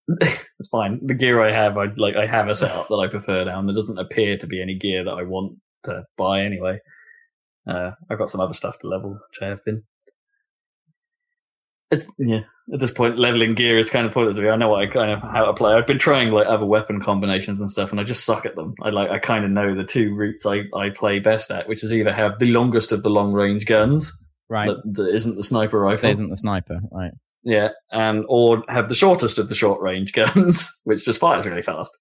it's 0.60 0.69
fine. 0.69 0.99
The 1.06 1.14
gear 1.14 1.41
I 1.41 1.52
have, 1.52 1.77
I 1.77 1.88
like. 1.98 2.15
I 2.15 2.26
have 2.27 2.48
a 2.48 2.56
setup 2.56 2.88
that 2.88 2.95
I 2.95 3.07
prefer 3.07 3.44
now, 3.44 3.60
and 3.60 3.68
there 3.68 3.76
doesn't 3.76 3.99
appear 3.99 4.38
to 4.38 4.48
be 4.48 4.61
any 4.61 4.76
gear 4.76 5.03
that 5.03 5.11
I 5.11 5.23
want 5.23 5.57
to 5.84 6.06
buy 6.18 6.41
anyway. 6.41 6.80
Uh, 7.69 7.91
I've 8.10 8.18
got 8.18 8.30
some 8.30 8.39
other 8.39 8.53
stuff 8.53 8.80
to 8.80 8.88
level, 8.88 9.11
which 9.11 9.41
I 9.41 9.48
have 9.48 9.64
been. 9.65 9.84
It's, 11.91 12.06
yeah, 12.18 12.41
at 12.73 12.80
this 12.80 12.91
point, 12.91 13.19
leveling 13.19 13.53
gear 13.53 13.77
is 13.77 13.89
kind 13.89 14.06
of 14.06 14.14
pointless 14.14 14.38
to 14.38 14.41
me. 14.41 14.49
I 14.49 14.56
know 14.56 14.69
what 14.69 14.81
I 14.81 14.88
kind 14.88 15.11
of 15.11 15.22
how 15.22 15.45
to 15.45 15.53
play. 15.53 15.73
I've 15.73 15.88
been 15.88 15.99
trying 15.99 16.31
like 16.31 16.48
other 16.48 16.65
weapon 16.65 17.02
combinations 17.02 17.60
and 17.60 17.69
stuff, 17.69 17.91
and 17.91 17.99
I 17.99 18.03
just 18.03 18.23
suck 18.23 18.45
at 18.45 18.56
them. 18.56 18.76
I 18.81 18.89
like 18.89 19.10
I 19.10 19.19
kind 19.19 19.44
of 19.44 19.52
know 19.52 19.76
the 19.76 19.84
two 19.84 20.15
routes 20.15 20.45
I, 20.45 20.64
I 20.73 20.89
play 20.89 21.19
best 21.19 21.52
at, 21.52 21.68
which 21.68 21.84
is 21.84 21.94
either 21.94 22.14
have 22.14 22.39
the 22.39 22.48
longest 22.48 22.94
of 22.94 23.03
the 23.03 23.10
long 23.10 23.34
range 23.34 23.65
guns 23.65 24.18
Right. 24.49 24.68
that, 24.68 24.94
that 25.03 25.14
isn't 25.14 25.36
the 25.36 25.44
sniper 25.44 25.80
rifle, 25.80 26.03
There 26.03 26.11
isn't 26.11 26.30
the 26.30 26.38
sniper. 26.38 26.80
Right. 26.91 27.11
yeah, 27.44 27.69
and 27.91 28.24
or 28.30 28.64
have 28.69 28.88
the 28.90 28.95
shortest 28.95 29.38
of 29.40 29.49
the 29.49 29.56
short 29.56 29.82
range 29.82 30.14
guns, 30.19 30.72
which 30.84 31.03
just 31.06 31.19
fires 31.19 31.45
really 31.45 31.61
fast, 31.61 31.98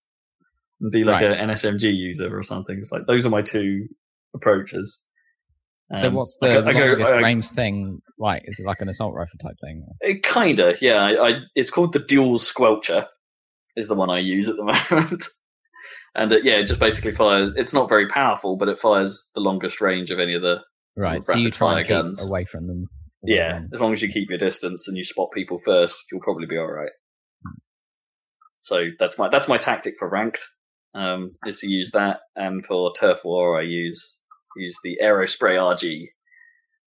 and 0.81 0.91
be 0.93 1.03
like 1.05 1.23
Right. 1.23 1.39
an 1.39 1.51
NSMG 1.51 1.95
user 1.95 2.37
or 2.37 2.43
something. 2.43 2.79
It's 2.79 2.93
like 2.93 3.07
those 3.07 3.27
are 3.27 3.31
my 3.31 3.43
two 3.43 3.87
approaches. 4.35 5.01
So 5.93 6.09
Um, 6.09 6.15
what's 6.15 6.37
I 6.43 6.49
the 6.49 6.63
go- 6.63 6.69
I 6.69 6.73
go- 6.73 6.87
longest 6.87 7.15
I- 7.15 7.21
range 7.23 7.49
thing? 7.49 8.01
Right. 8.19 8.43
Is 8.45 8.59
it 8.61 8.67
like 8.67 8.81
an 8.81 8.89
assault 8.89 9.15
rifle 9.15 9.39
type 9.43 9.57
thing? 9.61 9.87
It 10.01 10.23
kinda, 10.25 10.75
yeah. 10.81 10.97
I, 11.05 11.29
I 11.29 11.35
it's 11.55 11.71
called 11.71 11.93
the 11.93 11.99
dual 12.01 12.39
squelcher, 12.39 13.07
is 13.77 13.89
the 13.89 13.95
one 13.95 14.11
I 14.11 14.19
use 14.19 14.49
at 14.49 14.57
the 14.57 14.65
moment. 14.91 15.25
and 16.15 16.33
uh, 16.33 16.39
yeah, 16.43 16.55
it 16.57 16.67
just 16.67 16.81
basically 16.81 17.13
fires. 17.13 17.53
It's 17.57 17.75
not 17.75 17.89
very 17.89 18.09
powerful, 18.09 18.57
but 18.57 18.69
it 18.69 18.79
fires 18.79 19.31
the 19.35 19.41
longest 19.41 19.81
range 19.81 20.11
of 20.11 20.19
any 20.19 20.35
of 20.35 20.43
the. 20.43 20.61
Right. 20.97 21.23
So 21.23 21.35
you 21.35 21.51
try 21.51 21.81
and 21.81 21.87
keep 21.87 22.27
away 22.27 22.45
from 22.45 22.67
them. 22.67 22.89
Yeah, 23.23 23.63
as 23.73 23.81
long 23.81 23.93
as 23.93 24.03
you 24.03 24.09
keep 24.09 24.29
your 24.29 24.39
distance 24.39 24.87
and 24.89 24.97
you 24.97 25.05
spot 25.05 25.31
people 25.33 25.59
first, 25.59 26.07
you'll 26.11 26.21
probably 26.21 26.47
be 26.47 26.57
all 26.57 26.71
right. 26.71 26.93
So 28.61 28.87
that's 28.99 29.19
my 29.19 29.29
that's 29.29 29.49
my 29.49 29.59
tactic 29.59 29.95
for 29.99 30.09
ranked. 30.09 30.47
Um, 30.95 31.33
is 31.45 31.59
to 31.59 31.69
use 31.69 31.91
that, 31.91 32.21
and 32.37 32.65
for 32.65 32.93
turf 32.99 33.19
war, 33.25 33.59
I 33.59 33.63
use 33.63 34.21
use 34.57 34.79
the 34.83 34.99
Aerospray 35.03 35.57
RG, 35.57 36.07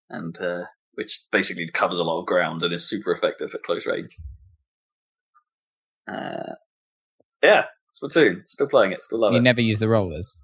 and 0.10 0.36
uh, 0.41 0.64
which 0.94 1.22
basically 1.31 1.69
covers 1.73 1.99
a 1.99 2.03
lot 2.03 2.19
of 2.19 2.26
ground 2.26 2.64
and 2.64 2.73
is 2.73 2.90
super 2.90 3.14
effective 3.14 3.52
at 3.53 3.64
close 3.64 3.86
range. 3.86 4.15
Uh, 6.11 6.56
yeah, 7.44 7.64
Splatoon, 7.94 8.41
still 8.45 8.68
playing 8.68 8.91
it, 8.91 9.06
still 9.06 9.19
love 9.19 9.31
You 9.31 9.38
it. 9.38 9.40
You 9.40 9.44
never 9.44 9.61
use 9.61 9.80
the 9.80 9.88
rollers. 9.88 10.36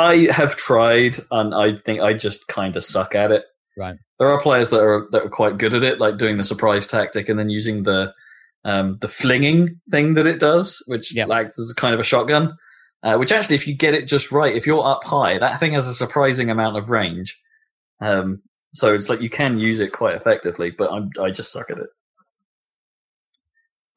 I 0.00 0.28
have 0.30 0.56
tried, 0.56 1.18
and 1.30 1.54
I 1.54 1.78
think 1.84 2.00
I 2.00 2.14
just 2.14 2.48
kind 2.48 2.76
of 2.76 2.84
suck 2.84 3.14
at 3.14 3.30
it. 3.30 3.44
Right. 3.76 3.96
There 4.18 4.28
are 4.28 4.40
players 4.40 4.70
that 4.70 4.80
are 4.80 5.06
that 5.10 5.22
are 5.22 5.28
quite 5.30 5.58
good 5.58 5.74
at 5.74 5.82
it, 5.82 5.98
like 5.98 6.18
doing 6.18 6.36
the 6.36 6.44
surprise 6.44 6.86
tactic 6.86 7.28
and 7.28 7.38
then 7.38 7.48
using 7.48 7.82
the 7.84 8.12
um, 8.64 8.94
the 9.00 9.08
flinging 9.08 9.80
thing 9.90 10.14
that 10.14 10.26
it 10.26 10.40
does, 10.40 10.82
which 10.86 11.14
Yep. 11.14 11.30
acts 11.30 11.58
as 11.58 11.72
kind 11.74 11.94
of 11.94 12.00
a 12.00 12.04
shotgun. 12.04 12.56
Uh, 13.02 13.18
which 13.18 13.32
actually, 13.32 13.54
if 13.54 13.68
you 13.68 13.76
get 13.76 13.92
it 13.92 14.08
just 14.08 14.32
right, 14.32 14.56
if 14.56 14.66
you're 14.66 14.82
up 14.84 15.04
high, 15.04 15.38
that 15.38 15.60
thing 15.60 15.74
has 15.74 15.86
a 15.86 15.94
surprising 15.94 16.48
amount 16.48 16.78
of 16.78 16.88
range. 16.88 17.38
Um, 18.00 18.40
so 18.72 18.94
it's 18.94 19.10
like 19.10 19.20
you 19.20 19.28
can 19.28 19.58
use 19.58 19.78
it 19.78 19.92
quite 19.92 20.14
effectively, 20.14 20.70
but 20.70 20.90
I'm, 20.90 21.10
I 21.20 21.30
just 21.30 21.52
suck 21.52 21.70
at 21.70 21.78
it. 21.78 21.88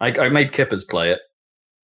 I, 0.02 0.08
I 0.26 0.30
made 0.30 0.52
Kippers 0.52 0.84
play 0.84 1.12
it, 1.12 1.20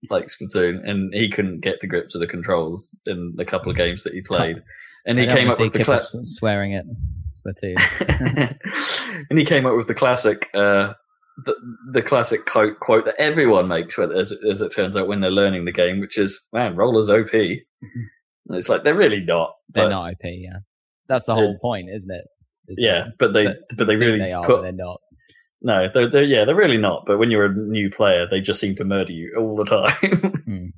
like 0.09 0.27
Splatoon, 0.27 0.87
and 0.89 1.13
he 1.13 1.29
couldn't 1.29 1.61
get 1.61 1.79
to 1.81 1.87
grips 1.87 2.13
with 2.13 2.21
the 2.21 2.27
controls 2.27 2.95
in 3.05 3.33
the 3.35 3.45
couple 3.45 3.69
of 3.71 3.77
games 3.77 4.03
that 4.03 4.13
he 4.13 4.21
played. 4.21 4.61
And 5.05 5.17
he 5.19 5.27
came 5.27 5.49
up 5.49 5.59
with 5.59 5.73
the 5.73 5.83
cla- 5.83 5.97
swearing 6.23 6.75
at 6.75 6.85
Splatoon. 7.33 8.57
and 9.29 9.39
he 9.39 9.45
came 9.45 9.65
up 9.65 9.75
with 9.75 9.87
the 9.87 9.93
classic, 9.93 10.49
uh, 10.53 10.93
the, 11.45 11.55
the 11.91 12.01
classic 12.01 12.45
quote, 12.45 12.79
quote 12.79 13.05
that 13.05 13.15
everyone 13.19 13.67
makes, 13.67 13.97
as, 13.99 14.31
it- 14.31 14.39
as 14.49 14.61
it 14.61 14.69
turns 14.73 14.95
out, 14.95 15.07
when 15.07 15.19
they're 15.21 15.31
learning 15.31 15.65
the 15.65 15.71
game, 15.71 15.99
which 15.99 16.17
is, 16.17 16.39
"Man, 16.53 16.75
rollers 16.75 17.09
OP." 17.09 17.31
And 18.49 18.57
it's 18.57 18.67
like 18.67 18.83
they're 18.83 18.93
really 18.93 19.21
not. 19.21 19.53
They're 19.69 19.89
not 19.89 20.11
OP, 20.11 20.17
yeah. 20.25 20.57
That's 21.07 21.23
the 21.23 21.33
whole 21.33 21.57
point, 21.61 21.87
isn't 21.89 22.11
it? 22.11 22.25
Is 22.67 22.77
Yeah, 22.77 23.05
that 23.05 23.13
but 23.17 23.31
they 23.31 23.45
but 23.45 23.55
but 23.77 23.87
they 23.87 23.95
really 23.95 24.19
they 24.19 24.33
are, 24.33 24.43
put 24.43 24.57
but 24.57 24.61
they're 24.63 24.71
not. 24.73 24.99
No, 25.63 25.87
they're, 25.93 26.09
they're 26.09 26.23
yeah 26.23 26.45
they're 26.45 26.55
really 26.55 26.77
not. 26.77 27.05
But 27.05 27.17
when 27.17 27.31
you're 27.31 27.45
a 27.45 27.53
new 27.55 27.89
player, 27.89 28.27
they 28.29 28.41
just 28.41 28.59
seem 28.59 28.75
to 28.75 28.83
murder 28.83 29.13
you 29.13 29.33
all 29.37 29.55
the 29.55 29.65
time. 29.65 30.73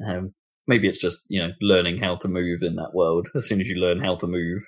um, 0.06 0.34
maybe 0.66 0.88
it's 0.88 1.00
just 1.00 1.24
you 1.28 1.40
know 1.40 1.52
learning 1.60 1.98
how 1.98 2.16
to 2.16 2.28
move 2.28 2.62
in 2.62 2.76
that 2.76 2.94
world. 2.94 3.28
As 3.34 3.46
soon 3.46 3.60
as 3.60 3.68
you 3.68 3.76
learn 3.76 4.02
how 4.02 4.16
to 4.16 4.26
move 4.26 4.62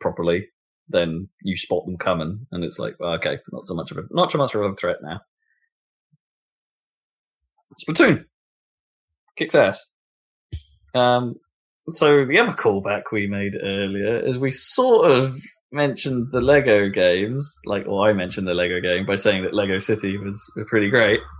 properly, 0.00 0.48
then 0.88 1.28
you 1.42 1.56
spot 1.56 1.86
them 1.86 1.96
coming, 1.96 2.46
and 2.50 2.64
it's 2.64 2.80
like 2.80 2.96
well, 2.98 3.14
okay, 3.14 3.38
not 3.52 3.66
so 3.66 3.74
much 3.74 3.92
of 3.92 3.98
a 3.98 4.02
not 4.10 4.32
so 4.32 4.38
much 4.38 4.54
of 4.54 4.60
a 4.60 4.74
threat 4.74 4.98
now. 5.00 5.20
Splatoon 7.86 8.24
kicks 9.36 9.54
ass. 9.54 9.86
Um, 10.92 11.36
so 11.90 12.24
the 12.24 12.38
other 12.40 12.52
callback 12.52 13.04
we 13.12 13.28
made 13.28 13.56
earlier 13.62 14.18
is 14.18 14.38
we 14.38 14.50
sort 14.50 15.08
of 15.10 15.36
mentioned 15.72 16.28
the 16.32 16.40
Lego 16.40 16.88
games, 16.88 17.58
like, 17.64 17.86
or 17.86 18.08
I 18.08 18.12
mentioned 18.12 18.46
the 18.46 18.54
Lego 18.54 18.80
game 18.80 19.06
by 19.06 19.16
saying 19.16 19.44
that 19.44 19.54
Lego 19.54 19.78
City 19.78 20.16
was 20.18 20.50
pretty 20.68 20.90
great. 20.90 21.20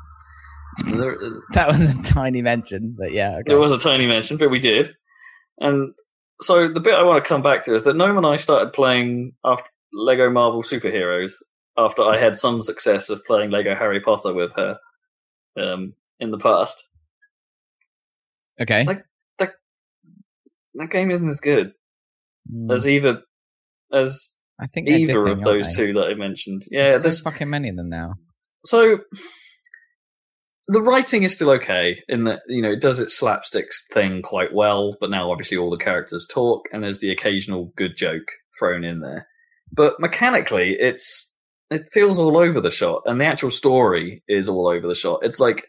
That 1.53 1.67
was 1.67 1.95
a 1.95 2.03
tiny 2.03 2.43
mention, 2.43 2.95
but 2.97 3.13
yeah, 3.13 3.33
okay. 3.39 3.43
there 3.49 3.59
was 3.59 3.73
a 3.73 3.79
tiny 3.79 4.07
mention, 4.07 4.37
but 4.37 4.51
we 4.51 4.61
did. 4.61 4.89
And 5.59 5.93
so 6.41 6.73
the 6.73 6.81
bit 6.81 6.95
I 6.95 7.03
want 7.03 7.23
to 7.23 7.29
come 7.29 7.43
back 7.43 7.65
to 7.65 7.75
is 7.75 7.83
that 7.85 7.97
Gnome 7.97 8.17
and 8.17 8.27
I 8.27 8.37
started 8.37 8.73
playing 8.73 9.33
after 9.45 9.69
Lego 9.93 10.31
Marvel 10.31 10.63
Superheroes 10.63 11.33
after 11.77 12.03
I 12.03 12.19
had 12.19 12.37
some 12.37 12.63
success 12.63 13.11
of 13.11 13.25
playing 13.25 13.51
Lego 13.51 13.75
Harry 13.75 14.01
Potter 14.01 14.33
with 14.33 14.53
her 14.55 14.79
um, 15.59 15.95
in 16.21 16.31
the 16.31 16.39
past. 16.39 16.83
okay. 18.61 18.85
like- 18.85 19.05
That 20.77 20.91
game 20.91 21.11
isn't 21.11 21.29
as 21.29 21.41
good 21.41 21.73
Mm, 22.51 22.73
as 22.73 22.89
either 22.89 23.23
as 23.93 24.37
I 24.61 24.67
think 24.67 24.89
either 24.89 25.27
of 25.27 25.41
those 25.41 25.69
they? 25.69 25.87
two 25.87 25.93
that 25.95 26.09
I 26.11 26.15
mentioned. 26.15 26.63
Yeah, 26.71 26.87
There's 26.87 27.03
there's 27.03 27.23
so 27.23 27.31
fucking 27.31 27.49
many 27.51 27.69
of 27.69 27.77
them 27.77 27.89
now. 27.89 28.15
so 28.65 28.99
the 30.69 30.83
writing 30.83 31.23
is 31.25 31.33
still 31.35 31.51
okay 31.51 32.03
in 32.09 32.25
that 32.25 32.41
you 32.47 32.63
know 32.63 32.71
it 32.71 32.81
does 32.81 33.01
its 33.01 33.21
slapsticks 33.21 33.77
thing 33.93 34.23
quite 34.23 34.53
well, 34.55 34.97
but 35.01 35.11
now 35.11 35.31
obviously 35.31 35.57
all 35.57 35.71
the 35.71 35.83
characters 35.83 36.27
talk 36.31 36.67
and 36.73 36.83
there's 36.83 37.01
the 37.01 37.11
occasional 37.11 37.73
good 37.77 37.97
joke 37.97 38.27
thrown 38.59 38.85
in 38.85 39.01
there. 39.01 39.27
But 39.73 39.95
mechanically, 39.99 40.77
it's 40.79 41.33
it 41.71 41.89
feels 41.93 42.19
all 42.19 42.37
over 42.37 42.61
the 42.61 42.71
shot, 42.71 43.03
and 43.07 43.21
the 43.21 43.25
actual 43.27 43.51
story 43.51 44.23
is 44.29 44.49
all 44.49 44.69
over 44.69 44.87
the 44.87 44.95
shot. 44.95 45.21
It's 45.23 45.41
like 45.41 45.67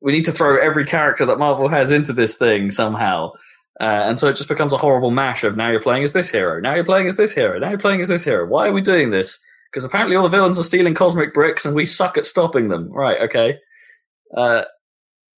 we 0.00 0.12
need 0.12 0.24
to 0.26 0.32
throw 0.32 0.56
every 0.56 0.86
character 0.86 1.26
that 1.26 1.38
Marvel 1.38 1.68
has 1.68 1.90
into 1.90 2.12
this 2.12 2.36
thing 2.36 2.70
somehow. 2.70 3.32
Uh, 3.80 4.04
and 4.08 4.18
so 4.18 4.28
it 4.28 4.36
just 4.36 4.48
becomes 4.48 4.72
a 4.72 4.78
horrible 4.78 5.10
mash 5.10 5.44
of 5.44 5.56
now 5.56 5.70
you're 5.70 5.80
playing 5.80 6.02
as 6.02 6.12
this 6.12 6.30
hero, 6.30 6.60
now 6.60 6.74
you're 6.74 6.84
playing 6.84 7.06
as 7.06 7.16
this 7.16 7.34
hero, 7.34 7.58
now 7.58 7.70
you're 7.70 7.78
playing 7.78 8.00
as 8.00 8.08
this 8.08 8.24
hero. 8.24 8.46
Why 8.46 8.68
are 8.68 8.72
we 8.72 8.82
doing 8.82 9.10
this? 9.10 9.38
Because 9.70 9.84
apparently 9.84 10.16
all 10.16 10.22
the 10.22 10.28
villains 10.28 10.58
are 10.58 10.64
stealing 10.64 10.94
cosmic 10.94 11.32
bricks 11.32 11.64
and 11.64 11.74
we 11.74 11.86
suck 11.86 12.18
at 12.18 12.26
stopping 12.26 12.68
them. 12.68 12.90
Right, 12.92 13.18
okay. 13.22 13.56
Uh, 14.36 14.62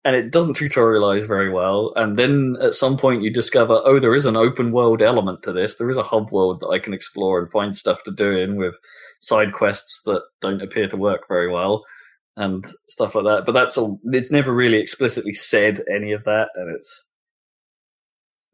and 0.05 0.17
it 0.17 0.33
doesn't 0.33 0.57
tutorialize 0.57 1.29
very 1.29 1.51
well. 1.51 1.93
And 1.95 2.19
then 2.19 2.57
at 2.61 2.75
some 2.75 2.97
point 2.97 3.23
you 3.23 3.33
discover, 3.33 3.81
oh, 3.85 4.01
there 4.01 4.15
is 4.15 4.27
an 4.27 4.37
open 4.37 4.73
world 4.73 5.03
element 5.03 5.43
to 5.45 5.53
this. 5.53 5.77
There 5.77 5.91
is 5.91 5.99
a 5.99 6.03
hub 6.03 6.33
world 6.33 6.61
that 6.61 6.69
I 6.69 6.81
can 6.81 6.95
explore 6.95 7.39
and 7.39 7.51
find 7.51 7.77
stuff 7.77 8.03
to 8.05 8.11
do 8.11 8.37
in 8.37 8.57
with 8.57 8.75
side 9.21 9.53
quests 9.53 10.01
that 10.07 10.23
don't 10.41 10.63
appear 10.63 10.89
to 10.89 10.97
work 10.97 11.29
very 11.29 11.49
well 11.49 11.85
and 12.37 12.65
stuff 12.89 13.15
like 13.15 13.25
that. 13.25 13.45
But 13.47 13.53
that's 13.53 13.79
all. 13.79 14.01
It's 14.05 14.33
never 14.33 14.53
really 14.53 14.79
explicitly 14.79 15.35
said 15.35 15.81
any 15.93 16.13
of 16.13 16.25
that, 16.25 16.51
and 16.55 16.75
it's. 16.75 17.09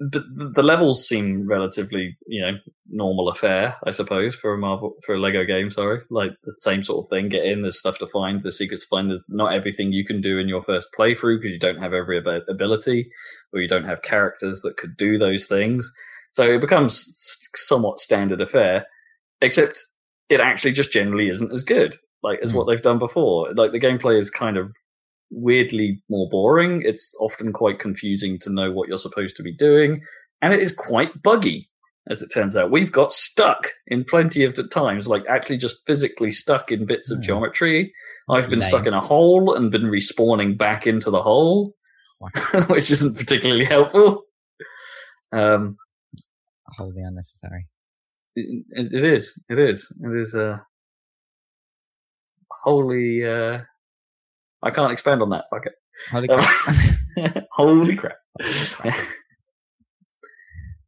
But 0.01 0.23
the- 0.55 0.62
levels 0.62 1.07
seem 1.09 1.49
relatively, 1.49 2.16
you 2.27 2.41
know, 2.41 2.53
normal 2.89 3.29
affair, 3.29 3.77
I 3.85 3.91
suppose, 3.91 4.35
for 4.37 4.55
a 4.55 4.59
Marvel 4.59 4.95
for 5.05 5.16
a 5.16 5.20
Lego 5.20 5.45
game. 5.45 5.70
Sorry, 5.70 6.01
like 6.11 6.31
the 6.45 6.55
same 6.59 6.83
sort 6.85 7.05
of 7.05 7.09
thing. 7.11 7.29
Get 7.29 7.45
in, 7.45 7.62
there's 7.62 7.79
stuff 7.79 7.99
to 7.99 8.07
find, 8.07 8.43
there's 8.43 8.59
secrets 8.59 8.85
to 8.85 8.89
find. 8.89 9.11
There's 9.11 9.23
not 9.29 9.53
everything 9.55 9.93
you 9.93 10.05
can 10.05 10.20
do 10.20 10.39
in 10.39 10.47
your 10.49 10.62
first 10.62 10.91
playthrough 10.97 11.39
because 11.41 11.53
you 11.53 11.59
don't 11.59 11.83
have 11.83 11.93
every 11.93 12.16
ability, 12.49 13.11
or 13.53 13.61
you 13.61 13.69
don't 13.69 13.85
have 13.87 14.03
characters 14.03 14.61
that 14.62 14.77
could 14.77 14.97
do 14.97 15.19
those 15.19 15.47
things. 15.47 15.91
So 16.31 16.45
it 16.45 16.61
becomes 16.61 17.49
somewhat 17.57 17.99
standard 17.99 18.41
affair, 18.41 18.87
except 19.41 19.85
it 20.29 20.41
actually 20.41 20.73
just 20.73 20.93
generally 20.93 21.29
isn't 21.29 21.53
as 21.53 21.65
good 21.65 21.97
like 22.23 22.39
as 22.43 22.51
Hmm. 22.51 22.59
what 22.59 22.65
they've 22.66 22.83
done 22.83 22.99
before. 22.99 23.53
Like 23.55 23.73
the 23.73 23.81
gameplay 23.81 24.19
is 24.19 24.31
kind 24.31 24.57
of 24.57 24.73
weirdly 25.31 26.03
more 26.09 26.29
boring. 26.31 26.83
It's 26.85 27.15
often 27.21 27.53
quite 27.53 27.79
confusing 27.79 28.39
to 28.41 28.51
know 28.51 28.71
what 28.73 28.89
you're 28.89 28.99
supposed 28.99 29.37
to 29.37 29.43
be 29.43 29.53
doing, 29.55 30.03
and 30.43 30.53
it 30.53 30.61
is 30.61 30.73
quite 30.73 31.23
buggy. 31.23 31.69
As 32.11 32.23
it 32.23 32.29
turns 32.33 32.57
out, 32.57 32.71
we've 32.71 32.91
got 32.91 33.13
stuck 33.13 33.69
in 33.87 34.03
plenty 34.03 34.43
of 34.43 34.55
times, 34.71 35.09
like 35.09 35.25
actually 35.29 35.59
just 35.59 35.85
physically 35.87 36.31
stuck 36.31 36.73
in 36.73 36.87
bits 36.87 37.11
of 37.11 37.19
Hmm. 37.19 37.23
geometry. 37.25 37.93
I've 38.31 38.49
been 38.49 38.61
Lame. 38.61 38.69
stuck 38.71 38.87
in 38.87 38.95
a 38.95 39.01
hole 39.03 39.53
and 39.55 39.71
been 39.71 39.83
respawning 39.83 40.57
back 40.57 40.87
into 40.87 41.11
the 41.11 41.23
hole, 41.23 41.75
which 42.69 42.91
isn't 42.91 43.19
particularly 43.19 43.67
helpful. 43.67 44.23
Um, 45.33 45.77
Wholly 46.79 47.03
unnecessary. 47.03 47.67
it, 48.37 48.65
it 48.71 49.05
is. 49.05 49.39
It 49.51 49.59
is. 49.59 49.93
It 50.03 50.19
is. 50.19 50.35
Uh, 50.35 50.59
wholly. 52.51 53.25
Uh, 53.25 53.61
I 54.63 54.71
can't 54.71 54.93
expand 54.93 55.23
on 55.23 55.31
that. 55.31 55.45
Fuck 55.51 55.67
it. 55.67 55.73
Holy 56.11 56.29
Um, 56.29 56.41
crap. 56.41 57.45
Holy 57.53 57.97
crap. 57.97 58.17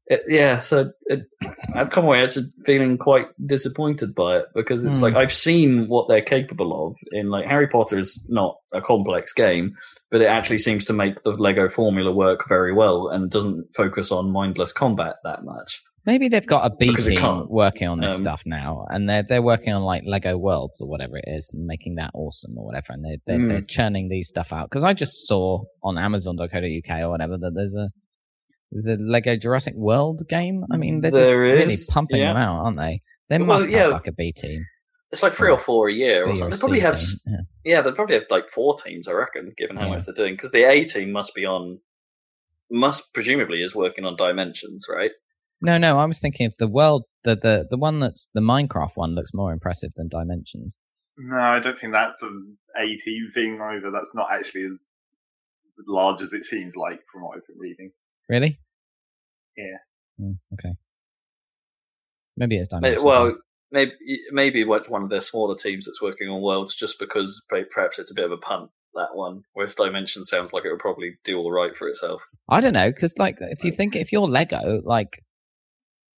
It- 0.06 0.22
yeah, 0.26 0.58
so 0.58 0.90
it, 1.06 1.20
I've 1.76 1.90
come 1.90 2.04
away 2.04 2.20
actually 2.20 2.46
feeling 2.66 2.98
quite 2.98 3.26
disappointed 3.46 4.12
by 4.12 4.38
it 4.38 4.46
because 4.56 4.84
it's 4.84 4.96
Hmm. 4.98 5.04
like 5.04 5.14
I've 5.14 5.32
seen 5.32 5.86
what 5.86 6.08
they're 6.08 6.20
capable 6.20 6.88
of 6.88 6.96
in 7.12 7.30
like 7.30 7.46
Harry 7.46 7.68
Potter 7.68 7.96
is 7.98 8.26
not 8.28 8.56
a 8.72 8.80
complex 8.80 9.32
game, 9.32 9.76
but 10.10 10.20
it 10.20 10.26
actually 10.26 10.58
seems 10.58 10.84
to 10.86 10.92
make 10.92 11.22
the 11.22 11.30
Lego 11.30 11.68
formula 11.68 12.10
work 12.10 12.48
very 12.48 12.72
well 12.72 13.06
and 13.08 13.30
doesn't 13.30 13.68
focus 13.76 14.10
on 14.10 14.32
mindless 14.32 14.72
combat 14.72 15.14
that 15.22 15.44
much. 15.44 15.80
Maybe 16.06 16.28
they've 16.28 16.46
got 16.46 16.70
a 16.70 16.74
B 16.74 16.94
team 16.96 17.46
working 17.48 17.86
on 17.88 18.00
this 18.00 18.14
Um, 18.14 18.18
stuff 18.18 18.42
now, 18.46 18.86
and 18.88 19.08
they're 19.08 19.22
they're 19.22 19.42
working 19.42 19.72
on 19.72 19.82
like 19.82 20.02
Lego 20.06 20.36
Worlds 20.38 20.80
or 20.80 20.88
whatever 20.88 21.18
it 21.18 21.24
is, 21.26 21.52
and 21.54 21.66
making 21.66 21.96
that 21.96 22.10
awesome 22.14 22.56
or 22.56 22.64
whatever, 22.64 22.86
and 22.94 23.04
they're 23.04 23.18
they're, 23.26 23.38
Mm. 23.38 23.48
they're 23.48 23.60
churning 23.62 24.08
these 24.08 24.28
stuff 24.28 24.52
out. 24.52 24.70
Because 24.70 24.82
I 24.82 24.94
just 24.94 25.26
saw 25.26 25.64
on 25.82 25.98
Amazon.co.uk 25.98 27.00
or 27.02 27.10
whatever 27.10 27.36
that 27.38 27.52
there's 27.54 27.74
a 27.74 27.90
there's 28.72 28.86
a 28.86 28.96
Lego 29.02 29.36
Jurassic 29.36 29.74
World 29.74 30.22
game. 30.28 30.64
I 30.70 30.76
mean, 30.76 31.00
they're 31.00 31.10
just 31.10 31.24
There 31.24 31.38
really 31.40 31.76
pumping 31.90 32.20
yeah. 32.20 32.32
them 32.32 32.36
out, 32.42 32.64
aren't 32.64 32.78
they? 32.78 33.02
They 33.28 33.38
Well, 33.38 33.46
must 33.46 33.70
yeah. 33.70 33.80
have 33.80 33.92
like 33.92 34.06
a 34.06 34.12
B 34.12 34.32
team. 34.32 34.64
It's 35.12 35.24
like 35.24 35.32
three 35.32 35.50
or 35.50 35.58
four 35.58 35.88
a 35.88 35.92
year, 35.92 36.24
or 36.24 36.36
something. 36.36 36.50
They 36.56 36.60
probably 36.60 36.80
have, 36.80 37.02
yeah. 37.26 37.36
yeah, 37.64 37.82
they 37.82 37.90
probably 37.90 38.14
have 38.14 38.26
like 38.30 38.48
four 38.48 38.76
teams, 38.76 39.08
I 39.08 39.12
reckon, 39.12 39.50
given 39.58 39.76
how 39.76 39.88
much 39.88 40.04
they're 40.04 40.14
doing. 40.14 40.34
Because 40.34 40.52
the 40.52 40.62
A 40.62 40.84
team 40.84 41.10
must 41.10 41.34
be 41.34 41.44
on, 41.44 41.80
must 42.70 43.12
presumably 43.12 43.60
is 43.62 43.74
working 43.74 44.04
on 44.04 44.14
Dimensions, 44.14 44.86
right? 44.88 45.10
No, 45.62 45.78
no, 45.78 45.98
I 45.98 46.04
was 46.06 46.20
thinking 46.20 46.46
of 46.46 46.54
the 46.58 46.68
world, 46.68 47.04
the 47.24 47.34
the 47.36 47.66
the 47.68 47.76
one 47.76 48.00
that's 48.00 48.28
the 48.34 48.40
Minecraft 48.40 48.92
one 48.94 49.14
looks 49.14 49.34
more 49.34 49.52
impressive 49.52 49.92
than 49.96 50.08
Dimensions. 50.08 50.78
No, 51.18 51.38
I 51.38 51.60
don't 51.60 51.78
think 51.78 51.92
that's 51.92 52.22
an 52.22 52.56
A 52.78 52.96
team 52.96 53.30
thing 53.34 53.60
either. 53.60 53.90
That's 53.90 54.14
not 54.14 54.28
actually 54.32 54.64
as 54.64 54.80
large 55.86 56.22
as 56.22 56.32
it 56.32 56.44
seems 56.44 56.76
like 56.76 57.00
from 57.12 57.22
what 57.22 57.36
I've 57.36 57.46
been 57.46 57.58
reading. 57.58 57.92
Really? 58.28 58.58
Yeah. 59.56 59.78
Mm, 60.20 60.36
okay. 60.54 60.74
Maybe 62.36 62.56
it's 62.56 62.72
May- 62.72 62.78
Dimensions. 62.80 63.04
Well, 63.04 63.36
maybe 63.70 63.92
maybe 64.32 64.64
one 64.64 65.02
of 65.02 65.10
their 65.10 65.20
smaller 65.20 65.56
teams 65.56 65.86
that's 65.86 66.00
working 66.00 66.28
on 66.28 66.40
Worlds, 66.40 66.74
just 66.74 66.98
because 66.98 67.44
perhaps 67.48 67.98
it's 67.98 68.10
a 68.10 68.14
bit 68.14 68.24
of 68.24 68.32
a 68.32 68.38
punt 68.38 68.70
that 68.94 69.14
one. 69.14 69.42
Whereas 69.52 69.74
Dimension 69.74 70.24
sounds 70.24 70.52
like 70.52 70.64
it 70.64 70.70
would 70.70 70.80
probably 70.80 71.16
do 71.24 71.38
all 71.38 71.52
right 71.52 71.76
for 71.76 71.88
itself. 71.88 72.22
I 72.48 72.60
don't 72.60 72.72
know 72.72 72.90
because 72.90 73.18
like 73.18 73.36
if 73.40 73.62
you 73.64 73.72
think 73.72 73.94
if 73.94 74.12
you're 74.12 74.28
Lego, 74.28 74.80
like 74.84 75.22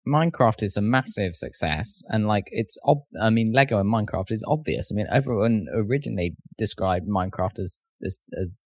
Minecraft 0.06 0.62
is 0.62 0.76
a 0.76 0.80
massive 0.82 1.36
success, 1.36 2.02
and 2.08 2.26
like 2.26 2.48
it's 2.50 2.76
ob- 2.86 3.06
I 3.20 3.30
mean 3.30 3.52
Lego 3.52 3.78
and 3.78 3.92
Minecraft 3.92 4.30
is 4.32 4.44
obvious. 4.48 4.90
I 4.90 4.94
mean 4.96 5.06
everyone 5.10 5.66
originally 5.72 6.34
described 6.58 7.08
Minecraft 7.08 7.58
as 7.60 7.80
as, 8.04 8.18
as 8.38 8.56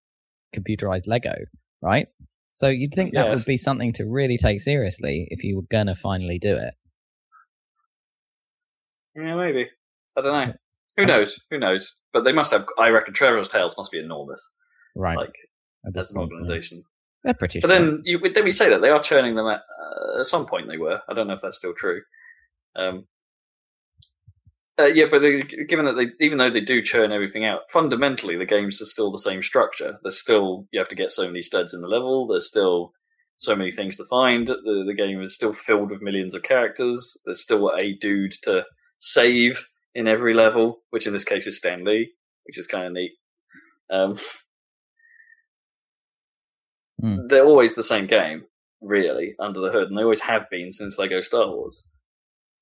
computerized 0.54 1.06
Lego, 1.06 1.34
right? 1.82 2.06
So 2.50 2.68
you'd 2.68 2.94
think 2.94 3.12
that 3.14 3.28
would 3.28 3.44
be 3.44 3.58
something 3.58 3.92
to 3.94 4.04
really 4.04 4.38
take 4.38 4.60
seriously 4.62 5.26
if 5.30 5.44
you 5.44 5.56
were 5.56 5.66
gonna 5.70 5.94
finally 5.94 6.38
do 6.38 6.56
it. 6.56 6.72
Yeah, 9.14 9.34
maybe. 9.36 9.68
I 10.16 10.20
don't 10.22 10.48
know. 10.48 10.54
Who 10.96 11.06
knows? 11.06 11.40
Who 11.50 11.58
knows? 11.58 11.94
but 12.16 12.24
they 12.24 12.32
must 12.32 12.50
have. 12.50 12.64
I 12.78 12.88
reckon 12.88 13.12
Traveller's 13.12 13.46
Tales 13.48 13.76
must 13.76 13.92
be 13.92 13.98
enormous, 13.98 14.50
Right. 14.94 15.18
like 15.18 15.34
that's 15.84 16.12
an 16.12 16.16
point, 16.16 16.32
organisation. 16.32 16.82
They're 17.26 17.34
British. 17.34 17.62
But 17.62 17.68
then 17.68 18.02
you 18.04 18.20
then 18.32 18.44
we 18.44 18.52
say 18.52 18.70
that 18.70 18.80
they 18.80 18.88
are 18.88 19.02
churning 19.02 19.34
them 19.34 19.48
at 19.48 19.60
uh, 19.60 20.20
at 20.20 20.26
some 20.26 20.46
point. 20.46 20.68
They 20.68 20.78
were. 20.78 21.00
I 21.08 21.12
don't 21.12 21.26
know 21.26 21.34
if 21.34 21.42
that's 21.42 21.56
still 21.56 21.74
true. 21.74 22.02
Um, 22.76 23.08
uh, 24.78 24.84
yeah, 24.84 25.06
but 25.10 25.22
they, 25.22 25.42
given 25.42 25.86
that 25.86 25.94
they, 25.94 26.24
even 26.24 26.38
though 26.38 26.50
they 26.50 26.60
do 26.60 26.80
churn 26.80 27.10
everything 27.10 27.44
out, 27.44 27.62
fundamentally 27.68 28.36
the 28.36 28.46
games 28.46 28.80
are 28.80 28.84
still 28.84 29.10
the 29.10 29.18
same 29.18 29.42
structure. 29.42 29.98
There's 30.02 30.20
still 30.20 30.68
you 30.70 30.78
have 30.78 30.88
to 30.90 30.94
get 30.94 31.10
so 31.10 31.26
many 31.26 31.42
studs 31.42 31.74
in 31.74 31.80
the 31.80 31.88
level. 31.88 32.28
There's 32.28 32.46
still 32.46 32.92
so 33.38 33.56
many 33.56 33.72
things 33.72 33.96
to 33.96 34.04
find. 34.04 34.46
The 34.46 34.84
the 34.86 34.94
game 34.94 35.20
is 35.20 35.34
still 35.34 35.52
filled 35.52 35.90
with 35.90 36.02
millions 36.02 36.36
of 36.36 36.44
characters. 36.44 37.18
There's 37.24 37.42
still 37.42 37.72
a 37.76 37.94
dude 37.94 38.36
to 38.42 38.66
save 39.00 39.66
in 39.96 40.06
every 40.06 40.32
level, 40.32 40.82
which 40.90 41.08
in 41.08 41.12
this 41.12 41.24
case 41.24 41.48
is 41.48 41.58
Stan 41.58 41.84
Lee, 41.84 42.12
which 42.44 42.56
is 42.56 42.68
kind 42.68 42.86
of 42.86 42.92
neat. 42.92 43.12
Um, 43.90 44.14
Hmm. 47.00 47.26
They're 47.28 47.44
always 47.44 47.74
the 47.74 47.82
same 47.82 48.06
game, 48.06 48.44
really, 48.80 49.34
under 49.38 49.60
the 49.60 49.70
hood, 49.70 49.88
and 49.88 49.98
they 49.98 50.02
always 50.02 50.22
have 50.22 50.48
been 50.50 50.72
since 50.72 50.98
Lego 50.98 51.20
Star 51.20 51.48
Wars. 51.48 51.86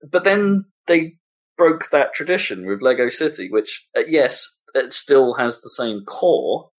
But 0.02 0.24
then 0.24 0.64
they 0.86 1.14
broke 1.56 1.90
that 1.90 2.14
tradition 2.14 2.66
with 2.66 2.82
Lego 2.82 3.08
City, 3.08 3.48
which, 3.50 3.88
uh, 3.96 4.02
yes, 4.06 4.58
it 4.74 4.92
still 4.92 5.34
has 5.34 5.60
the 5.60 5.70
same 5.70 6.04
core, 6.04 6.70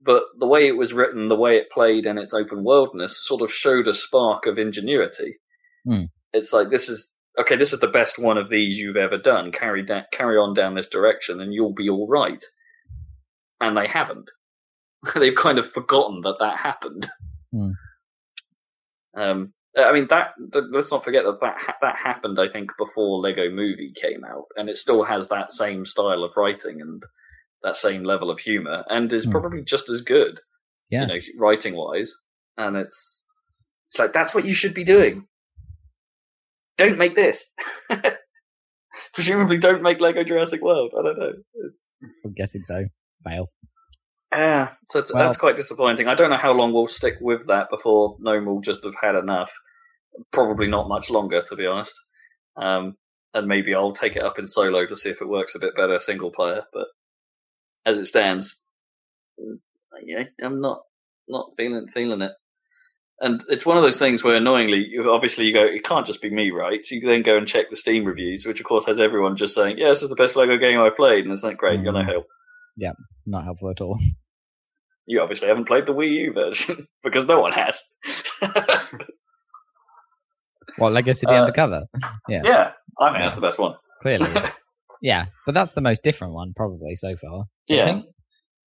but 0.00 0.22
the 0.38 0.46
way 0.46 0.66
it 0.66 0.76
was 0.76 0.92
written, 0.92 1.28
the 1.28 1.36
way 1.36 1.56
it 1.56 1.70
played, 1.70 2.06
and 2.06 2.18
its 2.18 2.32
open 2.32 2.64
worldness 2.64 3.18
sort 3.18 3.42
of 3.42 3.52
showed 3.52 3.86
a 3.88 3.94
spark 3.94 4.46
of 4.46 4.58
ingenuity. 4.58 5.38
Hmm. 5.84 6.04
It's 6.32 6.52
like 6.52 6.70
this 6.70 6.88
is 6.88 7.12
okay. 7.38 7.56
This 7.56 7.72
is 7.72 7.80
the 7.80 7.88
best 7.88 8.18
one 8.18 8.38
of 8.38 8.48
these 8.48 8.78
you've 8.78 8.96
ever 8.96 9.18
done. 9.18 9.50
Carry 9.50 9.82
da- 9.84 10.04
carry 10.12 10.36
on 10.36 10.54
down 10.54 10.74
this 10.74 10.88
direction, 10.88 11.40
and 11.40 11.52
you'll 11.52 11.74
be 11.74 11.88
all 11.88 12.06
right. 12.08 12.42
And 13.60 13.76
they 13.76 13.88
haven't. 13.88 14.30
They've 15.14 15.34
kind 15.34 15.58
of 15.58 15.70
forgotten 15.70 16.20
that 16.22 16.36
that 16.40 16.58
happened. 16.58 17.08
Hmm. 17.52 17.70
Um, 19.16 19.52
I 19.76 19.92
mean 19.92 20.06
that. 20.10 20.32
Let's 20.70 20.90
not 20.92 21.04
forget 21.04 21.24
that 21.24 21.40
that 21.40 21.58
ha- 21.58 21.76
that 21.80 21.96
happened. 21.96 22.38
I 22.40 22.48
think 22.48 22.70
before 22.78 23.20
Lego 23.20 23.48
Movie 23.50 23.92
came 23.94 24.24
out, 24.24 24.46
and 24.56 24.68
it 24.68 24.76
still 24.76 25.04
has 25.04 25.28
that 25.28 25.52
same 25.52 25.84
style 25.86 26.22
of 26.24 26.32
writing 26.36 26.80
and 26.80 27.02
that 27.62 27.76
same 27.76 28.04
level 28.04 28.30
of 28.30 28.40
humor, 28.40 28.84
and 28.88 29.12
is 29.12 29.24
Hmm. 29.24 29.30
probably 29.32 29.62
just 29.62 29.88
as 29.88 30.00
good. 30.00 30.40
Yeah. 30.90 31.02
you 31.02 31.06
know, 31.06 31.18
writing 31.38 31.76
wise, 31.76 32.14
and 32.56 32.76
it's 32.76 33.24
it's 33.88 33.98
like 33.98 34.12
that's 34.12 34.34
what 34.34 34.44
you 34.44 34.54
should 34.54 34.74
be 34.74 34.84
doing. 34.84 35.26
Don't 36.76 36.98
make 36.98 37.14
this. 37.14 37.50
Presumably, 39.14 39.58
don't 39.58 39.82
make 39.82 40.00
Lego 40.00 40.24
Jurassic 40.24 40.62
World. 40.62 40.92
I 40.98 41.02
don't 41.02 41.18
know. 41.18 41.32
It's 41.66 41.92
I'm 42.24 42.32
guessing 42.32 42.64
so. 42.64 42.84
Fail. 43.24 43.48
Yeah, 44.32 44.70
so 44.88 45.02
that's 45.12 45.36
quite 45.36 45.56
disappointing. 45.56 46.06
I 46.06 46.14
don't 46.14 46.30
know 46.30 46.36
how 46.36 46.52
long 46.52 46.72
we'll 46.72 46.86
stick 46.86 47.16
with 47.20 47.46
that 47.48 47.68
before 47.70 48.16
Gnome 48.20 48.46
will 48.46 48.60
just 48.60 48.84
have 48.84 48.94
had 49.00 49.16
enough. 49.16 49.50
Probably 50.32 50.68
not 50.68 50.88
much 50.88 51.10
longer, 51.10 51.42
to 51.42 51.56
be 51.56 51.66
honest. 51.66 51.94
Um, 52.56 52.96
and 53.34 53.46
maybe 53.46 53.74
I'll 53.74 53.92
take 53.92 54.16
it 54.16 54.22
up 54.22 54.38
in 54.38 54.46
solo 54.46 54.86
to 54.86 54.96
see 54.96 55.10
if 55.10 55.20
it 55.20 55.28
works 55.28 55.54
a 55.54 55.60
bit 55.60 55.76
better 55.76 55.98
single 55.98 56.30
player. 56.30 56.62
But 56.72 56.86
as 57.86 57.98
it 57.98 58.06
stands, 58.06 58.60
I'm 60.42 60.60
not 60.60 60.82
not 61.28 61.52
feeling 61.56 61.88
feeling 61.88 62.22
it. 62.22 62.32
And 63.20 63.44
it's 63.48 63.66
one 63.66 63.76
of 63.76 63.82
those 63.82 63.98
things 63.98 64.24
where 64.24 64.36
annoyingly, 64.36 64.92
obviously, 65.06 65.44
you 65.44 65.52
go, 65.52 65.62
it 65.62 65.84
can't 65.84 66.06
just 66.06 66.22
be 66.22 66.30
me, 66.30 66.50
right? 66.50 66.84
So 66.84 66.94
you 66.94 67.02
then 67.02 67.22
go 67.22 67.36
and 67.36 67.46
check 67.46 67.68
the 67.68 67.76
Steam 67.76 68.06
reviews, 68.06 68.46
which 68.46 68.60
of 68.60 68.66
course 68.66 68.86
has 68.86 68.98
everyone 68.98 69.36
just 69.36 69.54
saying, 69.54 69.76
"Yeah, 69.78 69.88
this 69.88 70.02
is 70.02 70.08
the 70.08 70.16
best 70.16 70.36
Lego 70.36 70.56
game 70.56 70.80
I've 70.80 70.96
played," 70.96 71.24
and 71.24 71.32
it's 71.32 71.44
like, 71.44 71.58
great, 71.58 71.80
you're 71.80 71.92
no 71.92 72.00
Mm. 72.00 72.24
Help. 72.80 72.96
Not 73.26 73.44
helpful 73.44 73.70
at 73.70 73.80
all. 73.80 73.98
You 75.06 75.20
obviously 75.22 75.48
haven't 75.48 75.64
played 75.64 75.86
the 75.86 75.94
Wii 75.94 76.10
U 76.26 76.32
version 76.32 76.86
because 77.02 77.24
no 77.26 77.40
one 77.40 77.50
has. 77.52 77.82
What 80.78 80.92
Lego 80.92 81.12
City 81.12 81.34
Uh, 81.34 81.40
Undercover? 81.40 81.86
yeah, 82.28 82.40
yeah, 82.44 82.70
I 82.98 83.10
mean 83.10 83.20
that's 83.20 83.34
the 83.34 83.40
best 83.40 83.58
one. 83.58 83.74
Clearly. 84.02 84.28
yeah, 85.02 85.26
but 85.46 85.54
that's 85.54 85.72
the 85.72 85.80
most 85.80 86.02
different 86.02 86.32
one 86.32 86.52
probably 86.54 86.94
so 86.94 87.16
far. 87.16 87.44
Yeah. 87.68 88.02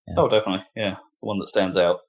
Yeah. 0.08 0.14
Oh, 0.18 0.28
definitely. 0.28 0.66
Yeah, 0.76 0.96
it's 1.10 1.20
the 1.22 1.28
one 1.28 1.40
that 1.40 1.48
stands 1.48 1.78
out. 1.78 2.00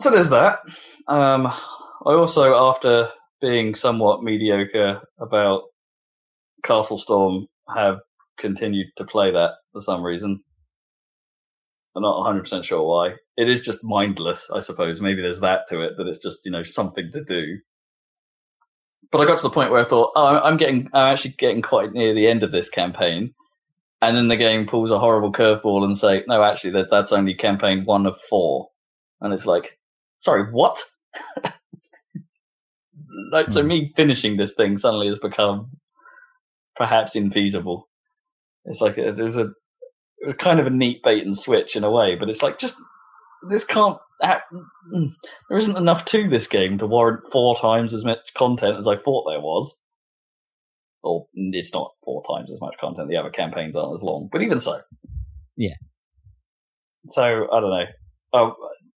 So 0.00 0.10
there's 0.10 0.30
that. 0.30 0.60
Um, 1.08 1.46
I 1.48 2.12
also, 2.12 2.54
after 2.54 3.08
being 3.40 3.74
somewhat 3.74 4.22
mediocre 4.22 5.00
about 5.18 5.62
Castle 6.62 6.98
Storm, 6.98 7.46
have 7.74 7.98
continued 8.38 8.88
to 8.96 9.04
play 9.04 9.30
that 9.32 9.52
for 9.72 9.80
some 9.80 10.02
reason. 10.02 10.42
I'm 11.96 12.02
not 12.02 12.26
100% 12.26 12.64
sure 12.64 12.82
why. 12.82 13.16
It 13.36 13.48
is 13.48 13.60
just 13.60 13.84
mindless, 13.84 14.50
I 14.50 14.60
suppose. 14.60 15.00
Maybe 15.00 15.22
there's 15.22 15.40
that 15.40 15.62
to 15.68 15.82
it, 15.82 15.92
that 15.96 16.06
it's 16.08 16.22
just, 16.22 16.40
you 16.44 16.52
know, 16.52 16.62
something 16.64 17.10
to 17.12 17.22
do. 17.24 17.58
But 19.12 19.20
I 19.20 19.26
got 19.26 19.38
to 19.38 19.44
the 19.44 19.50
point 19.50 19.70
where 19.70 19.84
I 19.84 19.88
thought, 19.88 20.12
oh, 20.16 20.40
I'm 20.40 20.56
getting, 20.56 20.88
I'm 20.92 21.12
actually 21.12 21.32
getting 21.38 21.62
quite 21.62 21.92
near 21.92 22.14
the 22.14 22.26
end 22.28 22.42
of 22.42 22.52
this 22.52 22.68
campaign. 22.70 23.34
And 24.02 24.16
then 24.16 24.28
the 24.28 24.36
game 24.36 24.66
pulls 24.66 24.90
a 24.90 24.98
horrible 24.98 25.32
curveball 25.32 25.84
and 25.84 25.96
say, 25.96 26.24
no, 26.28 26.42
actually, 26.42 26.72
that, 26.72 26.90
that's 26.90 27.12
only 27.12 27.34
campaign 27.34 27.84
one 27.84 28.06
of 28.06 28.20
four. 28.20 28.68
And 29.20 29.32
it's 29.32 29.46
like, 29.46 29.78
sorry, 30.18 30.44
what? 30.52 30.84
like, 33.32 33.50
so 33.50 33.62
Hmm. 33.62 33.68
me 33.68 33.92
finishing 33.96 34.36
this 34.36 34.52
thing 34.54 34.78
suddenly 34.78 35.08
has 35.08 35.18
become 35.18 35.70
perhaps 36.76 37.14
infeasible. 37.16 37.82
It's 38.64 38.80
like 38.80 38.96
a, 38.98 39.12
there's 39.12 39.36
a 39.36 39.52
it 40.18 40.26
was 40.26 40.36
kind 40.36 40.58
of 40.60 40.66
a 40.66 40.70
neat 40.70 41.02
bait 41.02 41.24
and 41.24 41.36
switch 41.36 41.76
in 41.76 41.84
a 41.84 41.90
way, 41.90 42.14
but 42.18 42.28
it's 42.30 42.42
like 42.42 42.58
just 42.58 42.76
this 43.48 43.64
can't. 43.64 43.98
mm, 44.22 45.08
There 45.48 45.58
isn't 45.58 45.76
enough 45.76 46.04
to 46.06 46.28
this 46.28 46.46
game 46.46 46.78
to 46.78 46.86
warrant 46.86 47.20
four 47.30 47.54
times 47.56 47.92
as 47.92 48.04
much 48.04 48.32
content 48.34 48.78
as 48.78 48.86
I 48.86 48.96
thought 48.96 49.28
there 49.28 49.40
was. 49.40 49.80
Or 51.02 51.26
it's 51.34 51.74
not 51.74 51.90
four 52.02 52.22
times 52.26 52.50
as 52.50 52.60
much 52.62 52.76
content. 52.80 53.10
The 53.10 53.18
other 53.18 53.28
campaigns 53.30 53.76
aren't 53.76 53.92
as 53.92 54.02
long, 54.02 54.30
but 54.32 54.40
even 54.40 54.58
so, 54.58 54.80
Yeah. 55.56 55.74
So 57.08 57.22
I 57.52 57.60
don't 57.60 57.70
know. 57.70 57.84
Oh, 58.32 58.54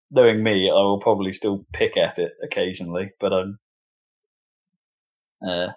knowing 0.09 0.41
me, 0.41 0.69
I 0.69 0.73
will 0.75 1.01
probably 1.01 1.33
still 1.33 1.65
pick 1.73 1.97
at 1.97 2.17
it 2.17 2.31
occasionally, 2.41 3.11
but 3.19 3.33
I'm. 3.33 3.59
Uh, 5.45 5.67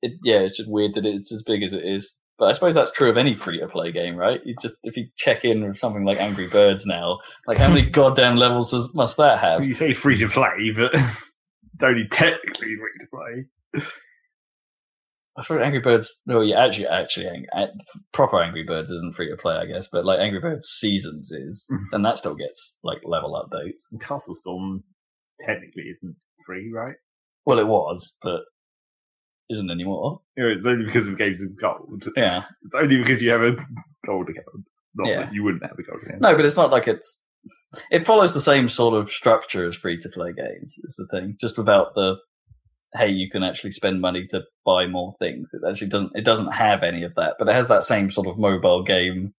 it, 0.00 0.12
yeah, 0.22 0.38
it's 0.38 0.56
just 0.58 0.70
weird 0.70 0.94
that 0.94 1.04
it's 1.04 1.32
as 1.32 1.42
big 1.42 1.62
as 1.64 1.72
it 1.72 1.84
is. 1.84 2.15
But 2.38 2.46
I 2.48 2.52
suppose 2.52 2.74
that's 2.74 2.92
true 2.92 3.08
of 3.08 3.16
any 3.16 3.34
free 3.34 3.58
to 3.60 3.66
play 3.68 3.92
game, 3.92 4.16
right? 4.16 4.40
You 4.44 4.54
just 4.60 4.74
if 4.82 4.96
you 4.96 5.06
check 5.16 5.44
in 5.44 5.66
with 5.66 5.78
something 5.78 6.04
like 6.04 6.18
Angry 6.20 6.48
Birds 6.48 6.84
now, 6.84 7.18
like 7.46 7.56
how 7.58 7.68
many 7.68 7.82
goddamn 7.90 8.36
levels 8.36 8.70
does, 8.72 8.94
must 8.94 9.16
that 9.16 9.38
have? 9.40 9.64
You 9.64 9.72
say 9.74 9.92
free 9.94 10.18
to 10.18 10.28
play, 10.28 10.72
but 10.76 10.92
it's 11.74 11.82
only 11.82 12.06
technically 12.08 12.76
free 12.76 12.92
to 13.00 13.06
play. 13.10 13.82
I 15.38 15.42
thought 15.42 15.60
Angry 15.62 15.80
Birds. 15.80 16.14
No, 16.26 16.40
yeah, 16.40 16.64
actually, 16.64 16.86
actually, 16.86 17.46
proper 18.12 18.42
Angry 18.42 18.64
Birds 18.64 18.90
isn't 18.90 19.14
free 19.14 19.30
to 19.30 19.36
play, 19.36 19.54
I 19.56 19.66
guess. 19.66 19.86
But 19.86 20.04
like 20.06 20.18
Angry 20.18 20.40
Birds 20.40 20.66
Seasons 20.66 21.30
is, 21.30 21.66
Mhm. 21.70 21.84
and 21.92 22.04
that 22.04 22.16
still 22.18 22.34
gets 22.34 22.76
like 22.82 22.98
level 23.04 23.32
updates. 23.34 23.82
And 23.92 24.00
Castle 24.00 24.34
Storm 24.34 24.82
technically 25.46 25.84
isn't 25.90 26.16
free, 26.46 26.70
right? 26.74 26.96
Well, 27.44 27.58
it 27.58 27.66
was, 27.66 28.16
but 28.22 28.40
isn't 29.50 29.70
anymore. 29.70 30.20
Know, 30.36 30.48
it's 30.48 30.66
only 30.66 30.84
because 30.84 31.06
of 31.06 31.16
games 31.18 31.42
of 31.42 31.58
gold. 31.60 32.08
Yeah. 32.16 32.44
It's 32.64 32.74
only 32.74 32.98
because 32.98 33.22
you 33.22 33.30
have 33.30 33.42
a 33.42 33.56
gold 34.04 34.28
account. 34.28 34.64
Not 34.94 35.08
Yeah. 35.08 35.24
that 35.24 35.32
you 35.34 35.44
wouldn't 35.44 35.62
have 35.64 35.78
a 35.78 35.82
gold 35.82 36.02
account. 36.04 36.20
No, 36.20 36.34
but 36.34 36.44
it's 36.44 36.56
not 36.56 36.70
like 36.70 36.86
it's. 36.88 37.22
It 37.90 38.04
follows 38.06 38.34
the 38.34 38.40
same 38.40 38.68
sort 38.68 38.94
of 38.94 39.10
structure 39.10 39.66
as 39.68 39.76
free 39.76 39.98
to 40.00 40.08
play 40.08 40.32
games. 40.32 40.76
Is 40.82 40.96
the 40.96 41.06
thing, 41.06 41.36
just 41.40 41.56
without 41.56 41.94
the 41.94 42.16
hey, 42.94 43.08
you 43.08 43.28
can 43.30 43.42
actually 43.42 43.72
spend 43.72 44.00
money 44.00 44.26
to 44.30 44.42
buy 44.64 44.86
more 44.86 45.12
things. 45.18 45.50
It 45.52 45.60
actually 45.68 45.88
doesn't. 45.88 46.12
It 46.16 46.24
doesn't 46.24 46.52
have 46.52 46.82
any 46.82 47.02
of 47.04 47.14
that, 47.16 47.34
but 47.38 47.48
it 47.48 47.54
has 47.54 47.68
that 47.68 47.84
same 47.84 48.10
sort 48.10 48.26
of 48.26 48.38
mobile 48.38 48.82
game 48.82 49.34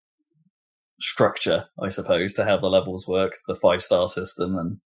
structure, 1.00 1.66
I 1.82 1.90
suppose, 1.90 2.34
to 2.36 2.46
how 2.46 2.58
the 2.58 2.68
levels 2.68 3.08
work, 3.08 3.34
the 3.48 3.56
five 3.56 3.82
star 3.84 4.08
system, 4.10 4.58
and 4.58 4.78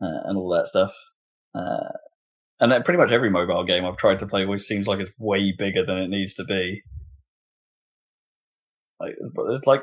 uh, 0.00 0.28
and 0.28 0.38
all 0.38 0.48
that 0.56 0.66
stuff. 0.68 0.92
Uh, 1.54 1.92
and 2.60 2.72
then 2.72 2.82
pretty 2.82 2.98
much 2.98 3.12
every 3.12 3.30
mobile 3.30 3.64
game 3.64 3.84
I've 3.84 3.98
tried 3.98 4.18
to 4.20 4.26
play 4.26 4.44
always 4.44 4.66
seems 4.66 4.86
like 4.86 5.00
it's 5.00 5.10
way 5.18 5.52
bigger 5.56 5.84
than 5.84 5.98
it 5.98 6.08
needs 6.08 6.34
to 6.34 6.44
be. 6.44 6.82
Like, 8.98 9.14
but 9.34 9.46
it's 9.50 9.66
like, 9.66 9.82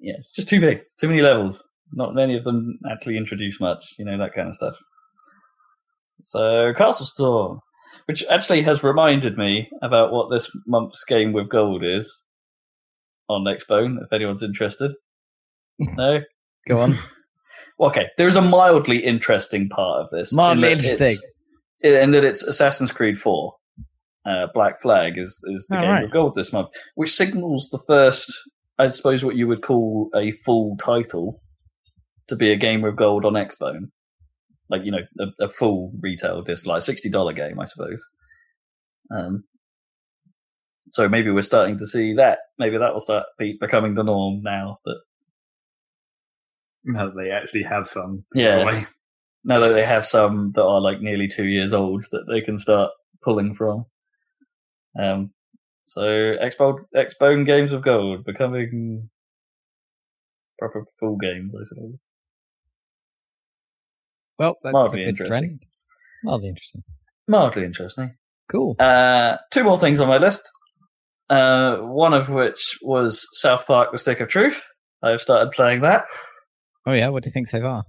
yeah, 0.00 0.14
it's 0.18 0.34
just 0.34 0.48
too 0.48 0.60
big. 0.60 0.80
Too 0.98 1.08
many 1.08 1.20
levels. 1.20 1.66
Not 1.92 2.14
many 2.14 2.36
of 2.36 2.44
them 2.44 2.78
actually 2.90 3.18
introduce 3.18 3.60
much, 3.60 3.84
you 3.98 4.04
know, 4.04 4.16
that 4.18 4.34
kind 4.34 4.48
of 4.48 4.54
stuff. 4.54 4.76
So, 6.22 6.72
Castle 6.74 7.04
Storm, 7.04 7.60
which 8.06 8.24
actually 8.30 8.62
has 8.62 8.82
reminded 8.82 9.36
me 9.36 9.68
about 9.82 10.10
what 10.10 10.30
this 10.30 10.50
month's 10.66 11.04
game 11.04 11.32
with 11.32 11.50
gold 11.50 11.84
is 11.84 12.22
on 13.28 13.44
Xbone, 13.44 13.98
if 14.02 14.12
anyone's 14.12 14.42
interested. 14.42 14.94
no? 15.78 16.20
Go 16.66 16.80
on. 16.80 16.94
Well, 17.76 17.90
okay, 17.90 18.06
there's 18.16 18.36
a 18.36 18.40
mildly 18.40 18.98
interesting 18.98 19.68
part 19.68 20.04
of 20.04 20.10
this. 20.10 20.32
Mildly 20.32 20.68
that 20.68 20.72
interesting. 20.84 21.16
It's- 21.84 22.02
In 22.04 22.10
that 22.12 22.24
it's 22.24 22.42
Assassin's 22.42 22.90
Creed 22.92 23.18
4. 23.18 23.54
Uh, 24.26 24.46
Black 24.54 24.80
Flag 24.80 25.18
is 25.18 25.40
is 25.48 25.66
the 25.68 25.76
Oh, 25.76 25.80
game 25.80 25.90
right. 25.90 26.04
of 26.04 26.10
gold 26.10 26.34
this 26.34 26.52
month, 26.52 26.68
which 26.94 27.10
signals 27.12 27.68
the 27.70 27.82
first, 27.86 28.32
I 28.78 28.88
suppose, 28.88 29.22
what 29.24 29.36
you 29.36 29.46
would 29.46 29.60
call 29.62 30.08
a 30.16 30.30
full 30.32 30.76
title 30.78 31.42
to 32.28 32.34
be 32.36 32.50
a 32.50 32.56
game 32.56 32.84
of 32.84 32.96
gold 32.96 33.26
on 33.26 33.34
Xbone, 33.34 33.90
like 34.70 34.82
you 34.84 34.90
know, 34.92 35.02
a, 35.20 35.44
a 35.44 35.48
full 35.50 35.92
retail 36.00 36.40
disc, 36.40 36.66
like 36.66 36.80
sixty 36.80 37.10
dollar 37.10 37.34
game, 37.34 37.60
I 37.60 37.64
suppose. 37.66 38.02
Um, 39.14 39.44
so 40.90 41.06
maybe 41.06 41.30
we're 41.30 41.42
starting 41.42 41.76
to 41.78 41.86
see 41.86 42.14
that. 42.14 42.38
Maybe 42.58 42.78
that 42.78 42.94
will 42.94 43.00
start 43.00 43.26
be, 43.38 43.58
becoming 43.60 43.92
the 43.94 44.04
norm 44.04 44.40
now. 44.42 44.78
That 44.86 45.00
No, 46.84 47.12
they 47.14 47.30
actually 47.30 47.64
have 47.64 47.86
some. 47.86 48.24
Yeah. 48.34 48.84
Now 49.44 49.58
that 49.60 49.72
they 49.74 49.84
have 49.84 50.06
some 50.06 50.52
that 50.54 50.64
are 50.64 50.80
like 50.80 51.00
nearly 51.00 51.28
two 51.28 51.46
years 51.46 51.74
old 51.74 52.06
that 52.12 52.24
they 52.30 52.40
can 52.40 52.58
start 52.58 52.90
pulling 53.22 53.54
from. 53.54 53.84
Um, 54.98 55.32
so 55.84 56.02
Xbone, 56.02 56.78
Xbone 56.96 57.44
Games 57.44 57.72
of 57.72 57.82
Gold 57.84 58.24
becoming 58.24 59.10
proper 60.58 60.84
full 60.98 61.16
games, 61.16 61.54
I 61.54 61.62
suppose. 61.64 62.04
Well, 64.38 64.56
that's 64.62 64.72
Mildly 64.72 65.02
a 65.02 65.04
good 65.04 65.08
interesting. 65.10 65.40
trend. 65.40 65.60
Mildly 66.24 66.48
interesting. 66.48 66.82
Mildly 67.28 67.64
interesting. 67.64 68.16
Cool. 68.50 68.76
Uh, 68.78 69.36
two 69.50 69.64
more 69.64 69.78
things 69.78 70.00
on 70.00 70.08
my 70.08 70.18
list. 70.18 70.42
Uh, 71.30 71.76
one 71.78 72.12
of 72.14 72.28
which 72.28 72.78
was 72.82 73.26
South 73.32 73.66
Park: 73.66 73.92
The 73.92 73.98
Stick 73.98 74.20
of 74.20 74.28
Truth. 74.28 74.62
I've 75.02 75.20
started 75.20 75.52
playing 75.52 75.80
that. 75.82 76.04
Oh 76.86 76.92
yeah, 76.92 77.08
what 77.08 77.22
do 77.22 77.28
you 77.28 77.32
think 77.32 77.48
so 77.48 77.60
far? 77.60 77.84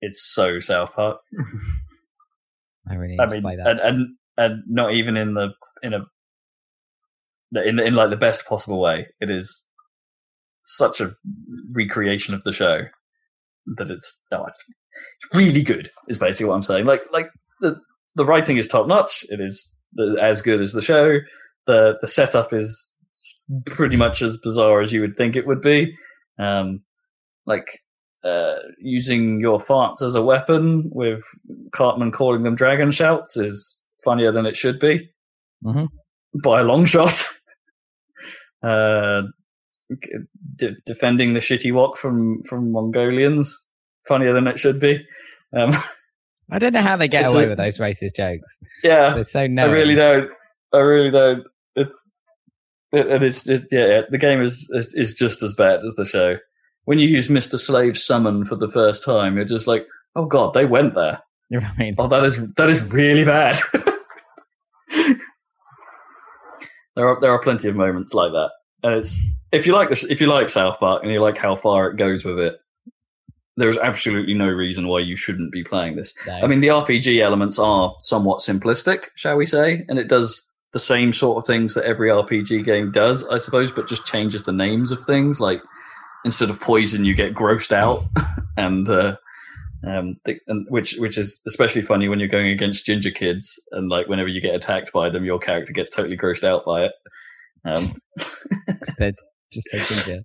It's 0.00 0.32
so 0.34 0.60
South 0.60 0.92
Park. 0.94 1.18
I 2.90 2.94
really 2.94 3.18
I 3.20 3.26
mean, 3.26 3.44
and, 3.44 3.80
and 3.80 4.06
and 4.36 4.62
not 4.66 4.94
even 4.94 5.16
in 5.16 5.34
the 5.34 5.50
in 5.82 5.94
a 5.94 6.04
in 7.64 7.78
in 7.78 7.94
like 7.94 8.10
the 8.10 8.16
best 8.16 8.46
possible 8.46 8.80
way. 8.80 9.06
It 9.20 9.30
is 9.30 9.66
such 10.62 11.00
a 11.00 11.14
recreation 11.72 12.34
of 12.34 12.42
the 12.44 12.52
show 12.52 12.82
that 13.76 13.90
it's 13.90 14.20
oh, 14.32 14.46
it's 14.46 14.58
really 15.34 15.62
good. 15.62 15.90
Is 16.08 16.18
basically 16.18 16.48
what 16.48 16.56
I'm 16.56 16.62
saying. 16.62 16.86
Like 16.86 17.02
like 17.12 17.28
the 17.60 17.76
the 18.16 18.24
writing 18.24 18.56
is 18.56 18.66
top 18.66 18.86
notch. 18.86 19.24
It 19.28 19.40
is 19.40 19.72
as 20.20 20.42
good 20.42 20.60
as 20.60 20.72
the 20.72 20.82
show. 20.82 21.18
the 21.66 21.98
The 22.00 22.06
setup 22.06 22.52
is 22.52 22.96
pretty 23.66 23.96
much 23.96 24.22
as 24.22 24.36
bizarre 24.36 24.80
as 24.80 24.92
you 24.92 25.00
would 25.00 25.16
think 25.16 25.36
it 25.36 25.46
would 25.46 25.60
be. 25.60 25.94
Um, 26.38 26.80
like 27.46 27.66
uh, 28.24 28.54
using 28.78 29.40
your 29.40 29.58
farts 29.58 30.02
as 30.02 30.14
a 30.14 30.22
weapon 30.22 30.90
with 30.92 31.22
Cartman 31.72 32.12
calling 32.12 32.42
them 32.42 32.54
dragon 32.54 32.90
shouts 32.90 33.36
is 33.36 33.80
funnier 34.04 34.32
than 34.32 34.46
it 34.46 34.56
should 34.56 34.78
be 34.80 35.10
Mhm. 35.64 35.88
by 36.44 36.60
a 36.60 36.64
long 36.64 36.84
shot. 36.84 37.24
uh, 38.62 39.22
defending 40.86 41.34
the 41.34 41.40
shitty 41.40 41.72
walk 41.72 41.96
from 41.98 42.42
from 42.44 42.70
Mongolians 42.72 43.56
funnier 44.06 44.32
than 44.32 44.46
it 44.46 44.58
should 44.58 44.78
be. 44.80 45.04
Um, 45.56 45.70
I 46.50 46.58
don't 46.58 46.72
know 46.72 46.82
how 46.82 46.96
they 46.96 47.08
get 47.08 47.30
away 47.32 47.44
a- 47.44 47.48
with 47.48 47.58
those 47.58 47.78
racist 47.78 48.16
jokes. 48.16 48.58
yeah, 48.82 49.14
They're 49.14 49.24
so 49.24 49.40
I 49.40 49.64
really 49.64 49.94
don't. 49.94 50.30
I 50.72 50.78
really 50.78 51.10
don't. 51.10 51.44
It's 51.76 52.10
it, 52.92 53.06
it 53.06 53.22
is 53.22 53.46
it, 53.48 53.64
yeah, 53.70 53.86
yeah. 53.86 54.00
The 54.10 54.18
game 54.18 54.42
is, 54.42 54.68
is 54.72 54.94
is 54.94 55.14
just 55.14 55.42
as 55.42 55.54
bad 55.54 55.80
as 55.84 55.94
the 55.94 56.04
show. 56.04 56.36
When 56.90 56.98
you 56.98 57.06
use 57.06 57.30
Mister 57.30 57.56
Slave 57.56 57.96
summon 57.96 58.44
for 58.44 58.56
the 58.56 58.68
first 58.68 59.04
time, 59.04 59.36
you're 59.36 59.44
just 59.44 59.68
like, 59.68 59.86
oh 60.16 60.24
god, 60.24 60.54
they 60.54 60.64
went 60.64 60.96
there. 60.96 61.22
You're 61.48 61.60
right. 61.60 61.94
Oh, 61.96 62.08
that 62.08 62.24
is 62.24 62.52
that 62.54 62.68
is 62.68 62.82
really 62.82 63.22
bad. 63.22 63.60
there 66.96 67.06
are 67.06 67.20
there 67.20 67.30
are 67.30 67.40
plenty 67.40 67.68
of 67.68 67.76
moments 67.76 68.12
like 68.12 68.32
that, 68.32 68.50
and 68.82 68.94
it's 68.96 69.22
if 69.52 69.68
you 69.68 69.72
like 69.72 69.88
this, 69.88 70.02
if 70.02 70.20
you 70.20 70.26
like 70.26 70.48
South 70.48 70.80
Park 70.80 71.04
and 71.04 71.12
you 71.12 71.20
like 71.20 71.38
how 71.38 71.54
far 71.54 71.88
it 71.88 71.96
goes 71.96 72.24
with 72.24 72.40
it, 72.40 72.58
there's 73.56 73.78
absolutely 73.78 74.34
no 74.34 74.48
reason 74.48 74.88
why 74.88 74.98
you 74.98 75.14
shouldn't 75.14 75.52
be 75.52 75.62
playing 75.62 75.94
this. 75.94 76.12
No. 76.26 76.40
I 76.42 76.48
mean, 76.48 76.60
the 76.60 76.66
RPG 76.66 77.20
elements 77.20 77.56
are 77.60 77.94
somewhat 78.00 78.40
simplistic, 78.40 79.10
shall 79.14 79.36
we 79.36 79.46
say, 79.46 79.86
and 79.88 79.96
it 79.96 80.08
does 80.08 80.44
the 80.72 80.80
same 80.80 81.12
sort 81.12 81.38
of 81.38 81.46
things 81.46 81.74
that 81.74 81.84
every 81.84 82.08
RPG 82.08 82.64
game 82.64 82.90
does, 82.90 83.24
I 83.28 83.38
suppose, 83.38 83.70
but 83.70 83.86
just 83.86 84.06
changes 84.06 84.42
the 84.42 84.52
names 84.52 84.90
of 84.90 85.04
things. 85.04 85.38
Like 85.38 85.62
instead 86.24 86.50
of 86.50 86.60
poison, 86.60 87.04
you 87.04 87.14
get 87.14 87.34
grossed 87.34 87.72
out, 87.72 88.04
and 88.56 88.88
uh, 88.88 89.16
um, 89.86 90.16
th- 90.24 90.40
and 90.46 90.66
which 90.68 90.96
which 90.98 91.16
is 91.16 91.40
especially 91.46 91.82
funny 91.82 92.08
when 92.08 92.18
you're 92.18 92.28
going 92.28 92.48
against 92.48 92.86
ginger 92.86 93.10
kids, 93.10 93.60
and 93.72 93.88
like 93.88 94.08
whenever 94.08 94.28
you 94.28 94.40
get 94.40 94.54
attacked 94.54 94.92
by 94.92 95.08
them, 95.08 95.24
your 95.24 95.38
character 95.38 95.72
gets 95.72 95.90
totally 95.90 96.16
grossed 96.16 96.44
out 96.44 96.64
by 96.64 96.84
it. 96.84 96.92
Um, 97.64 97.84
they're 98.98 99.12
just 99.52 99.68
so 99.70 99.78
ginger. 99.78 100.22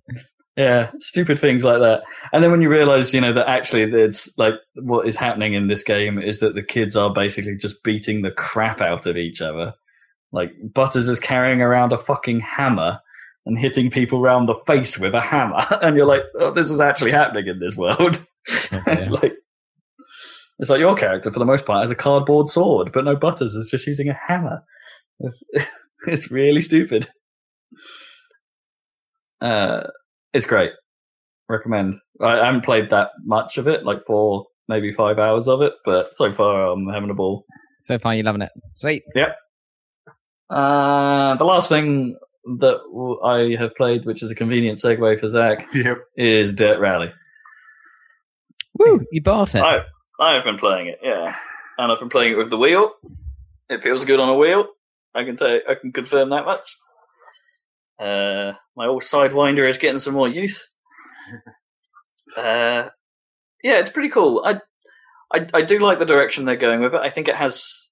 yeah, 0.56 0.90
stupid 0.98 1.38
things 1.38 1.64
like 1.64 1.80
that. 1.80 2.02
And 2.32 2.42
then 2.42 2.50
when 2.50 2.62
you 2.62 2.68
realize, 2.68 3.14
you 3.14 3.20
know, 3.20 3.32
that 3.32 3.48
actually 3.48 3.82
it's 3.82 4.36
like 4.38 4.54
what 4.74 5.06
is 5.06 5.16
happening 5.16 5.54
in 5.54 5.68
this 5.68 5.84
game 5.84 6.18
is 6.18 6.40
that 6.40 6.54
the 6.54 6.62
kids 6.62 6.96
are 6.96 7.12
basically 7.12 7.56
just 7.56 7.82
beating 7.82 8.22
the 8.22 8.30
crap 8.30 8.80
out 8.80 9.06
of 9.06 9.16
each 9.16 9.40
other. 9.40 9.74
Like 10.32 10.52
Butters 10.74 11.08
is 11.08 11.20
carrying 11.20 11.62
around 11.62 11.92
a 11.92 11.98
fucking 11.98 12.40
hammer 12.40 13.00
and 13.46 13.56
hitting 13.58 13.90
people 13.90 14.18
around 14.18 14.46
the 14.46 14.56
face 14.66 14.98
with 14.98 15.14
a 15.14 15.20
hammer, 15.20 15.62
and 15.82 15.96
you're 15.96 16.06
like, 16.06 16.22
oh, 16.38 16.52
this 16.52 16.70
is 16.70 16.80
actually 16.80 17.12
happening 17.12 17.46
in 17.46 17.60
this 17.60 17.76
world. 17.76 18.24
Dear. 18.84 19.08
like, 19.10 19.34
it's 20.58 20.70
like 20.70 20.80
your 20.80 20.96
character 20.96 21.30
for 21.30 21.38
the 21.38 21.44
most 21.44 21.64
part 21.64 21.82
has 21.82 21.90
a 21.90 21.96
cardboard 21.96 22.48
sword, 22.48 22.90
but 22.92 23.04
no 23.04 23.16
Butters 23.16 23.54
is 23.54 23.70
just 23.70 23.86
using 23.86 24.08
a 24.08 24.18
hammer. 24.26 24.62
It's 25.20 25.44
it's 26.06 26.30
really 26.30 26.60
stupid. 26.60 27.08
Uh, 29.40 29.84
it's 30.32 30.46
great. 30.46 30.72
Recommend. 31.48 31.94
I, 32.20 32.44
haven't 32.44 32.64
played 32.64 32.90
that 32.90 33.10
much 33.24 33.58
of 33.58 33.68
it, 33.68 33.84
like 33.84 34.02
four, 34.04 34.46
maybe 34.68 34.92
five 34.92 35.18
hours 35.18 35.46
of 35.46 35.62
it, 35.62 35.74
but 35.84 36.08
so 36.12 36.32
far 36.32 36.66
I'm 36.66 36.88
having 36.88 37.10
a 37.10 37.14
ball. 37.14 37.44
So 37.80 37.98
far, 37.98 38.14
you're 38.14 38.24
loving 38.24 38.42
it. 38.42 38.50
Sweet. 38.74 39.04
Uh, 40.48 41.36
the 41.36 41.44
last 41.44 41.68
thing 41.68 42.16
that 42.58 42.78
I 43.24 43.60
have 43.60 43.74
played, 43.74 44.04
which 44.04 44.22
is 44.22 44.30
a 44.30 44.34
convenient 44.34 44.78
segue 44.78 45.20
for 45.20 45.28
Zach, 45.28 45.66
Yep. 45.74 45.98
is 46.16 46.52
Dirt 46.52 46.78
Rally. 46.78 47.12
Woo! 48.78 49.00
You 49.10 49.22
bought 49.22 49.54
it. 49.54 49.62
I 49.62 49.80
I've 50.20 50.44
been 50.44 50.58
playing 50.58 50.88
it, 50.88 50.98
yeah, 51.02 51.34
and 51.78 51.90
I've 51.92 51.98
been 52.00 52.08
playing 52.08 52.32
it 52.32 52.36
with 52.36 52.50
the 52.50 52.58
wheel. 52.58 52.92
It 53.68 53.82
feels 53.82 54.04
good 54.04 54.20
on 54.20 54.28
a 54.28 54.34
wheel. 54.36 54.66
I 55.14 55.24
can 55.24 55.36
tell. 55.36 55.58
I 55.68 55.74
can 55.74 55.92
confirm 55.92 56.30
that 56.30 56.44
much. 56.44 56.66
Uh, 57.98 58.52
my 58.76 58.86
old 58.86 59.02
sidewinder 59.02 59.68
is 59.68 59.78
getting 59.78 59.98
some 59.98 60.14
more 60.14 60.28
use. 60.28 60.68
uh, 62.36 62.88
yeah, 63.62 63.78
it's 63.78 63.90
pretty 63.90 64.10
cool. 64.10 64.42
I, 64.44 64.60
I 65.34 65.46
I 65.54 65.62
do 65.62 65.78
like 65.78 65.98
the 65.98 66.04
direction 66.04 66.44
they're 66.44 66.56
going 66.56 66.80
with 66.80 66.94
it. 66.94 67.00
I 67.00 67.10
think 67.10 67.28
it 67.28 67.34
has 67.36 67.88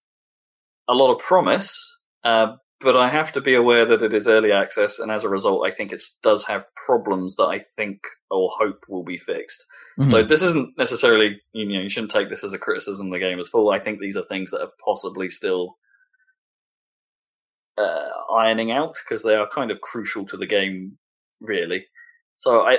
a 0.89 0.93
lot 0.95 1.13
of 1.15 1.19
promise, 1.21 1.99
uh, 2.25 2.57
but 2.85 2.97
I 2.97 3.09
have 3.09 3.33
to 3.33 3.41
be 3.41 3.55
aware 3.55 3.85
that 3.87 4.03
it 4.03 4.15
is 4.15 4.29
early 4.29 4.53
access, 4.53 4.99
and 5.01 5.11
as 5.11 5.25
a 5.25 5.29
result, 5.29 5.67
I 5.67 5.73
think 5.75 5.91
it 5.93 6.03
does 6.23 6.45
have 6.45 6.65
problems 6.87 7.35
that 7.37 7.47
I 7.47 7.65
think 7.77 7.99
or 8.31 8.51
hope 8.59 8.85
will 8.89 9.03
be 9.05 9.19
fixed. 9.19 9.65
Mhm. 9.99 10.09
So 10.09 10.23
this 10.23 10.43
isn't 10.43 10.77
necessarily 10.79 11.41
you 11.53 11.65
know 11.67 11.81
you 11.81 11.89
shouldn't 11.89 12.13
take 12.13 12.29
this 12.29 12.45
as 12.45 12.53
a 12.53 12.59
criticism 12.59 13.07
of 13.09 13.13
the 13.15 13.19
game 13.19 13.41
as 13.41 13.49
full. 13.49 13.71
I 13.71 13.81
think 13.81 13.99
these 13.99 14.17
are 14.17 14.25
things 14.25 14.51
that 14.53 14.61
are 14.63 14.73
possibly 14.85 15.29
still 15.31 15.77
uh, 17.79 18.09
ironing 18.33 18.71
out 18.71 18.95
because 19.05 19.23
they 19.25 19.35
are 19.35 19.49
kind 19.49 19.71
of 19.71 19.81
crucial 19.81 20.25
to 20.27 20.37
the 20.37 20.47
game, 20.47 20.97
really. 21.41 21.87
So 22.37 22.61
I 22.63 22.79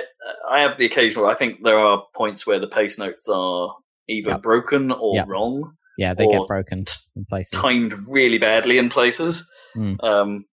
I 0.50 0.60
have 0.60 0.76
the 0.76 0.86
occasional. 0.86 1.26
I 1.26 1.34
think 1.34 1.62
there 1.62 1.78
are 1.78 2.04
points 2.14 2.46
where 2.46 2.58
the 2.58 2.68
pace 2.68 2.98
notes 2.98 3.28
are 3.28 3.74
either 4.08 4.30
Yep. 4.32 4.42
broken 4.42 4.92
or 4.92 5.16
Yep. 5.16 5.28
wrong, 5.28 5.76
yeah, 5.96 6.14
they 6.14 6.26
get 6.26 6.46
broken 6.46 6.84
in 7.16 7.24
places. 7.28 7.50
timed 7.60 7.94
really 8.08 8.38
badly 8.38 8.78
in 8.78 8.88
places. 8.88 9.48
Mm. 9.76 10.02
Um, 10.04 10.44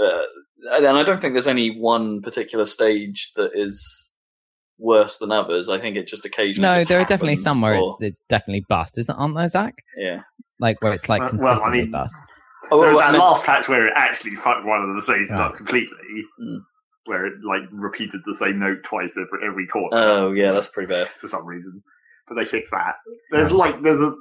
uh, 0.00 0.22
and 0.72 0.86
I 0.86 1.02
don't 1.02 1.20
think 1.20 1.34
there's 1.34 1.48
any 1.48 1.76
one 1.78 2.22
particular 2.22 2.64
stage 2.66 3.32
that 3.36 3.50
is 3.54 4.12
worse 4.78 5.18
than 5.18 5.30
others. 5.32 5.68
I 5.68 5.78
think 5.78 5.96
it 5.96 6.06
just 6.08 6.24
occasionally. 6.24 6.68
No, 6.68 6.78
just 6.78 6.88
there 6.88 6.98
are 7.00 7.04
definitely 7.04 7.32
happens, 7.32 7.44
some 7.44 7.60
where 7.60 7.74
or- 7.74 7.80
it's 7.80 7.96
it's 8.00 8.22
definitely 8.28 8.64
bust, 8.68 8.98
isn't 8.98 9.14
aren't 9.14 9.36
there, 9.36 9.48
Zach? 9.48 9.74
yeah. 9.96 10.20
Like 10.58 10.80
where 10.82 10.92
it's 10.92 11.08
like 11.08 11.20
Well, 11.22 11.30
well, 11.36 11.46
I 11.46 11.48
consistently 11.50 11.82
mean- 11.82 11.90
bust. 11.90 12.22
Oh, 12.70 12.80
there 12.80 12.90
was 12.90 12.98
I 12.98 13.10
that 13.12 13.18
last 13.18 13.44
patch 13.44 13.68
where 13.68 13.88
it 13.88 13.92
actually 13.96 14.36
fucked 14.36 14.64
one 14.64 14.80
of 14.88 14.94
the 14.94 15.02
stages 15.02 15.30
Right. 15.32 15.40
up 15.40 15.54
completely, 15.54 15.96
Mm. 16.40 16.60
where 17.06 17.26
it 17.26 17.34
like 17.42 17.62
repeated 17.72 18.20
the 18.24 18.34
same 18.34 18.60
note 18.60 18.84
twice 18.84 19.16
every, 19.18 19.46
every 19.46 19.66
quarter 19.66 19.96
Oh 19.96 20.32
yeah, 20.32 20.52
that's 20.52 20.68
pretty 20.68 20.88
bad. 20.88 21.08
for 21.20 21.26
some 21.26 21.44
reason. 21.46 21.82
But 22.28 22.36
they 22.36 22.44
fix 22.44 22.70
that. 22.70 22.94
There's 23.30 23.52
like 23.52 23.82
there's 23.82 24.00
a 24.00 24.14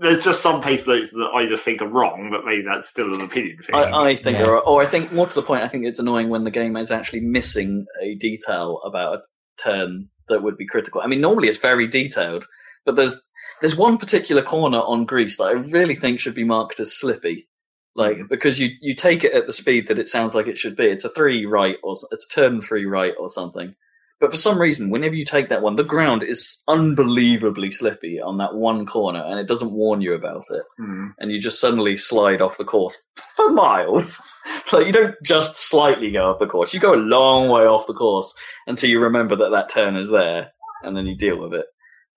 there's 0.00 0.22
just 0.24 0.42
some 0.42 0.60
pace 0.60 0.86
notes 0.86 1.10
that 1.12 1.30
I 1.34 1.46
just 1.46 1.64
think 1.64 1.80
are 1.80 1.88
wrong, 1.88 2.28
but 2.30 2.44
maybe 2.44 2.62
that's 2.62 2.88
still 2.88 3.14
an 3.14 3.20
opinion 3.20 3.58
thing. 3.64 3.74
I, 3.74 4.08
I 4.08 4.16
think 4.16 4.36
Yeah. 4.38 4.44
there 4.44 4.54
are, 4.56 4.60
or 4.62 4.82
I 4.82 4.84
think 4.84 5.12
more 5.12 5.26
to 5.26 5.34
the 5.34 5.42
point, 5.46 5.62
I 5.62 5.68
think 5.68 5.84
it's 5.84 5.98
annoying 6.00 6.28
when 6.28 6.44
the 6.44 6.50
game 6.50 6.76
is 6.76 6.90
actually 6.90 7.20
missing 7.20 7.86
a 8.02 8.14
detail 8.16 8.80
about 8.84 9.14
a 9.16 9.22
turn 9.62 10.08
that 10.28 10.42
would 10.42 10.56
be 10.56 10.66
critical. 10.66 11.00
I 11.00 11.06
mean, 11.06 11.20
normally 11.20 11.48
it's 11.48 11.58
very 11.58 11.86
detailed, 11.86 12.46
but 12.84 12.96
there's 12.96 13.24
there's 13.60 13.76
one 13.76 13.96
particular 13.96 14.42
corner 14.42 14.78
on 14.78 15.04
Greece 15.06 15.36
that 15.38 15.44
I 15.44 15.52
really 15.52 15.94
think 15.94 16.20
should 16.20 16.34
be 16.34 16.44
marked 16.44 16.80
as 16.80 16.92
slippy. 16.96 17.48
like 17.94 18.16
mm-hmm. 18.18 18.26
because 18.28 18.58
you 18.60 18.70
you 18.80 18.94
take 18.94 19.24
it 19.24 19.32
at 19.32 19.46
the 19.46 19.52
speed 19.52 19.88
that 19.88 19.98
it 19.98 20.08
sounds 20.08 20.34
like 20.34 20.46
it 20.48 20.58
should 20.58 20.76
be. 20.76 20.86
It's 20.86 21.04
a 21.04 21.08
three 21.08 21.46
right 21.46 21.76
or 21.82 21.92
it's 22.10 22.26
a 22.26 22.34
turn 22.34 22.60
three 22.60 22.84
right 22.86 23.14
or 23.18 23.28
something. 23.30 23.74
But 24.20 24.30
for 24.30 24.38
some 24.38 24.58
reason, 24.58 24.88
whenever 24.90 25.14
you 25.14 25.24
take 25.26 25.50
that 25.50 25.60
one, 25.60 25.76
the 25.76 25.84
ground 25.84 26.22
is 26.22 26.62
unbelievably 26.68 27.70
slippy 27.70 28.18
on 28.20 28.38
that 28.38 28.54
one 28.54 28.86
corner, 28.86 29.22
and 29.22 29.38
it 29.38 29.46
doesn't 29.46 29.72
warn 29.72 30.00
you 30.00 30.14
about 30.14 30.44
it, 30.50 30.62
Hmm. 30.78 31.08
and 31.18 31.30
you 31.30 31.40
just 31.40 31.60
suddenly 31.60 31.96
slide 31.96 32.40
off 32.40 32.56
the 32.58 32.64
course 32.64 32.96
for 33.36 33.50
miles. 33.50 34.22
like 34.72 34.86
you 34.86 34.92
don't 34.92 35.14
just 35.22 35.56
slightly 35.56 36.10
go 36.10 36.30
off 36.30 36.38
the 36.38 36.46
course; 36.46 36.72
you 36.72 36.80
go 36.80 36.94
a 36.94 36.96
long 36.96 37.48
way 37.50 37.66
off 37.66 37.86
the 37.86 37.92
course 37.94 38.34
until 38.66 38.88
you 38.88 39.00
remember 39.00 39.36
that 39.36 39.50
that 39.50 39.68
turn 39.68 39.96
is 39.96 40.08
there, 40.10 40.50
and 40.82 40.96
then 40.96 41.06
you 41.06 41.16
deal 41.16 41.38
with 41.38 41.52
it. 41.52 41.66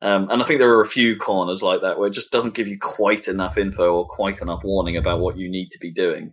Um, 0.01 0.29
and 0.29 0.41
I 0.41 0.45
think 0.45 0.59
there 0.59 0.71
are 0.77 0.81
a 0.81 0.87
few 0.87 1.17
corners 1.17 1.61
like 1.61 1.81
that 1.81 1.99
where 1.99 2.07
it 2.07 2.13
just 2.13 2.31
doesn't 2.31 2.55
give 2.55 2.69
you 2.69 2.77
quite 2.79 3.27
enough 3.27 3.57
info 3.57 3.93
or 3.93 4.07
quite 4.07 4.39
enough 4.41 4.63
warning 4.63 4.95
about 4.95 5.19
what 5.19 5.37
you 5.37 5.49
need 5.51 5.71
to 5.71 5.79
be 5.79 5.91
doing. 5.91 6.31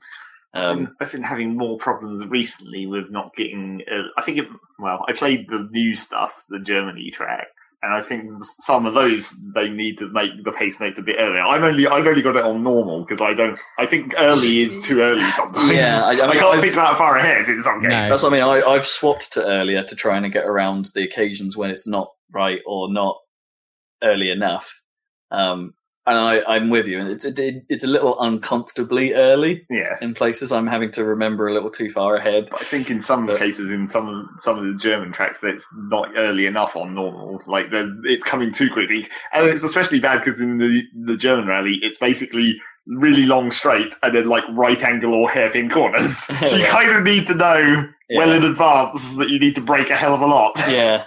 Um, 0.57 0.97
I've 1.01 1.13
been 1.13 1.23
having 1.23 1.57
more 1.57 1.77
problems 1.79 2.27
recently 2.27 2.87
with 2.87 3.11
not 3.11 3.35
getting. 3.37 3.83
Uh, 3.91 4.05
I 4.17 4.23
think 4.23 4.39
it. 4.39 4.49
Well, 4.79 5.05
I 5.09 5.13
played 5.13 5.47
the 5.49 5.69
new 5.71 5.97
stuff, 5.97 6.33
the 6.51 6.59
Germany 6.59 7.11
tracks, 7.15 7.77
and 7.83 7.95
I 7.95 8.03
think 8.03 8.31
some 8.61 8.85
of 8.87 8.95
those 8.95 9.35
they 9.55 9.69
need 9.71 9.97
to 9.99 10.09
make 10.11 10.45
the 10.45 10.53
pace 10.53 10.81
notes 10.81 10.99
a 10.99 11.03
bit 11.03 11.17
earlier. 11.19 11.41
I'm 11.41 11.63
only 11.65 11.87
I've 11.87 12.07
only 12.07 12.23
got 12.23 12.37
it 12.37 12.45
on 12.45 12.63
normal 12.63 13.01
because 13.03 13.21
I 13.21 13.33
don't. 13.35 13.59
I 13.79 13.87
think 13.87 14.15
early 14.19 14.61
is 14.61 14.85
too 14.85 15.01
early 15.01 15.25
sometimes. 15.33 15.73
Yeah, 15.73 16.03
I- 16.05 16.11
I 16.11 16.15
mean, 16.27 16.33
can't 16.33 16.45
I've- 16.55 16.61
think 16.63 16.75
that 16.75 16.97
far 16.97 17.17
ahead 17.17 17.49
in 17.49 17.59
some 17.61 17.83
No. 17.83 17.89
cases. 17.89 18.09
That's 18.11 18.23
what 18.23 18.33
I 18.33 18.37
mean. 18.37 18.45
I, 18.45 18.69
I've 18.71 18.87
swapped 18.87 19.33
to 19.35 19.45
earlier 19.47 19.83
to 19.83 19.95
try 19.97 20.17
and 20.17 20.33
get 20.33 20.45
around 20.45 20.91
the 20.95 21.03
occasions 21.05 21.57
when 21.57 21.71
it's 21.71 21.89
not 21.89 22.09
right 22.33 22.61
or 22.67 22.93
not 22.93 23.17
early 24.03 24.31
enough. 24.31 24.83
Um, 25.31 25.73
and 26.07 26.17
I, 26.19 26.41
I'm 26.47 26.71
with 26.71 26.87
you. 26.87 26.99
And 27.01 27.09
it's 27.09 27.25
it, 27.25 27.65
it's 27.69 27.85
a 27.85 27.89
little 27.89 28.19
uncomfortably 28.21 29.13
early 29.15 29.67
Yeah. 29.71 29.97
in 30.01 30.15
places. 30.15 30.53
I'm 30.53 30.67
having 30.67 30.91
to 30.93 31.05
remember 31.05 31.49
a 31.49 31.53
little 31.55 31.71
too 31.71 31.91
far 31.91 32.17
ahead. 32.17 32.49
But 32.51 32.61
I 32.63 32.65
think 32.65 32.91
in 32.91 33.01
some 33.01 33.27
But- 33.27 33.39
cases, 33.39 33.71
in 33.71 33.87
some 33.87 34.09
of 34.09 34.27
some 34.41 34.59
of 34.59 34.65
the 34.65 34.75
German 34.79 35.13
tracks, 35.13 35.41
that 35.41 35.49
it's 35.49 35.69
not 35.77 36.11
early 36.17 36.47
enough 36.47 36.77
on 36.77 36.95
normal. 36.95 37.43
Like 37.47 37.67
it's 37.71 38.25
coming 38.25 38.53
too 38.53 38.71
quickly, 38.71 39.07
and 39.33 39.47
it's 39.47 39.65
especially 39.65 40.01
bad 40.01 40.19
because 40.19 40.41
in 40.41 40.59
the 40.59 40.83
the 41.05 41.17
German 41.17 41.47
rally, 41.49 41.79
it's 41.83 41.99
basically 41.99 42.61
really 42.87 43.27
long 43.27 43.51
straight 43.51 43.93
and 44.05 44.15
then 44.15 44.27
like 44.29 44.45
right 44.51 44.81
angle 44.85 45.13
or 45.13 45.29
hairpin 45.29 45.69
corners. 45.69 46.17
so 46.49 46.57
you 46.57 46.63
Yeah. 46.63 46.71
kind 46.71 46.91
of 46.93 47.03
need 47.03 47.27
to 47.27 47.35
know 47.35 47.89
well 48.15 48.31
in 48.31 48.45
advance 48.45 49.17
that 49.17 49.29
you 49.29 49.41
need 49.41 49.57
to 49.57 49.61
brake 49.61 49.91
a 49.91 49.97
hell 49.97 50.15
of 50.15 50.21
a 50.21 50.27
lot. 50.27 50.55
yeah. 50.69 51.05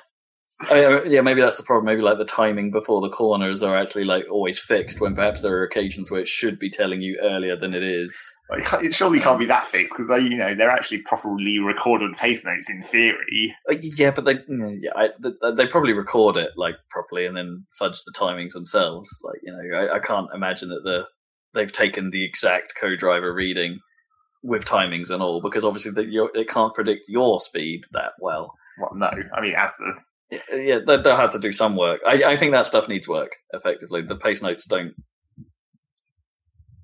Oh, 0.70 0.76
yeah, 0.76 1.00
yeah, 1.06 1.22
maybe 1.22 1.40
that's 1.40 1.56
the 1.56 1.64
problem. 1.64 1.86
Maybe 1.86 2.02
like 2.02 2.18
the 2.18 2.26
timing 2.26 2.70
before 2.70 3.00
the 3.00 3.10
corners 3.10 3.64
are 3.64 3.78
actually 3.78 4.04
like 4.04 4.26
always 4.30 4.60
fixed 4.60 5.00
when 5.00 5.16
perhaps 5.16 5.42
there 5.42 5.56
are 5.56 5.64
occasions 5.64 6.12
where 6.12 6.20
it 6.20 6.28
should 6.28 6.60
be 6.60 6.70
telling 6.70 7.02
you 7.02 7.18
earlier 7.22 7.56
than 7.56 7.74
it 7.74 7.84
is. 7.84 8.20
It 8.82 8.94
surely 8.94 9.22
can't 9.22 9.40
be 9.40 9.46
that 9.46 9.66
fixed 9.66 9.94
because 9.94 10.10
they, 10.10 10.20
you 10.20 10.38
know, 10.38 10.54
they're 10.56 10.70
actually 10.70 11.02
properly 11.04 11.60
recorded 11.60 12.18
pace 12.18 12.44
notes 12.44 12.70
in 12.70 12.84
theory. 12.84 13.56
Uh, 13.72 13.76
Yeah, 13.80 14.12
but 14.12 14.26
they 14.26 14.36
mm, 14.36 14.78
yeah 14.82 14.92
I, 14.96 15.10
th- 15.22 15.36
they 15.56 15.68
probably 15.68 15.94
record 15.94 16.36
it 16.36 16.52
like 16.58 16.76
properly 16.90 17.26
and 17.26 17.38
then 17.38 17.66
fudge 17.78 18.00
the 18.06 18.14
timings 18.18 18.52
themselves. 18.52 19.10
Like 19.24 19.40
you 19.44 19.54
know, 19.54 19.78
I, 19.78 19.96
I 19.96 20.00
can't 20.00 20.28
imagine 20.34 20.70
that 20.70 20.82
the 20.84 21.06
they've 21.54 21.72
taken 21.72 22.10
the 22.10 22.26
exact 22.26 22.74
co-driver 22.80 23.34
reading 23.34 23.80
with 24.44 24.66
timings 24.66 25.10
and 25.10 25.22
all 25.22 25.42
because 25.42 25.64
obviously 25.64 25.92
that 25.92 26.08
you 26.08 26.30
it 26.34 26.50
can't 26.50 26.74
predict 26.74 27.06
your 27.08 27.40
speed 27.40 27.82
that 27.92 28.12
well. 28.20 28.54
Well, 28.80 28.92
no, 28.96 29.12
I 29.34 29.42
mean 29.42 29.56
as 29.56 29.76
the 29.78 29.94
Yeah, 30.32 30.80
they, 30.86 30.98
they'll 30.98 31.16
have 31.16 31.32
to 31.32 31.40
do 31.40 31.52
some 31.52 31.76
work. 31.76 32.02
I, 32.06 32.24
I 32.24 32.38
think 32.38 32.52
that 32.52 32.66
stuff 32.68 32.88
needs 32.88 33.08
work. 33.08 33.32
Effectively, 33.54 34.02
the 34.04 34.16
pace 34.16 34.42
notes 34.44 34.66
don't. 34.66 34.94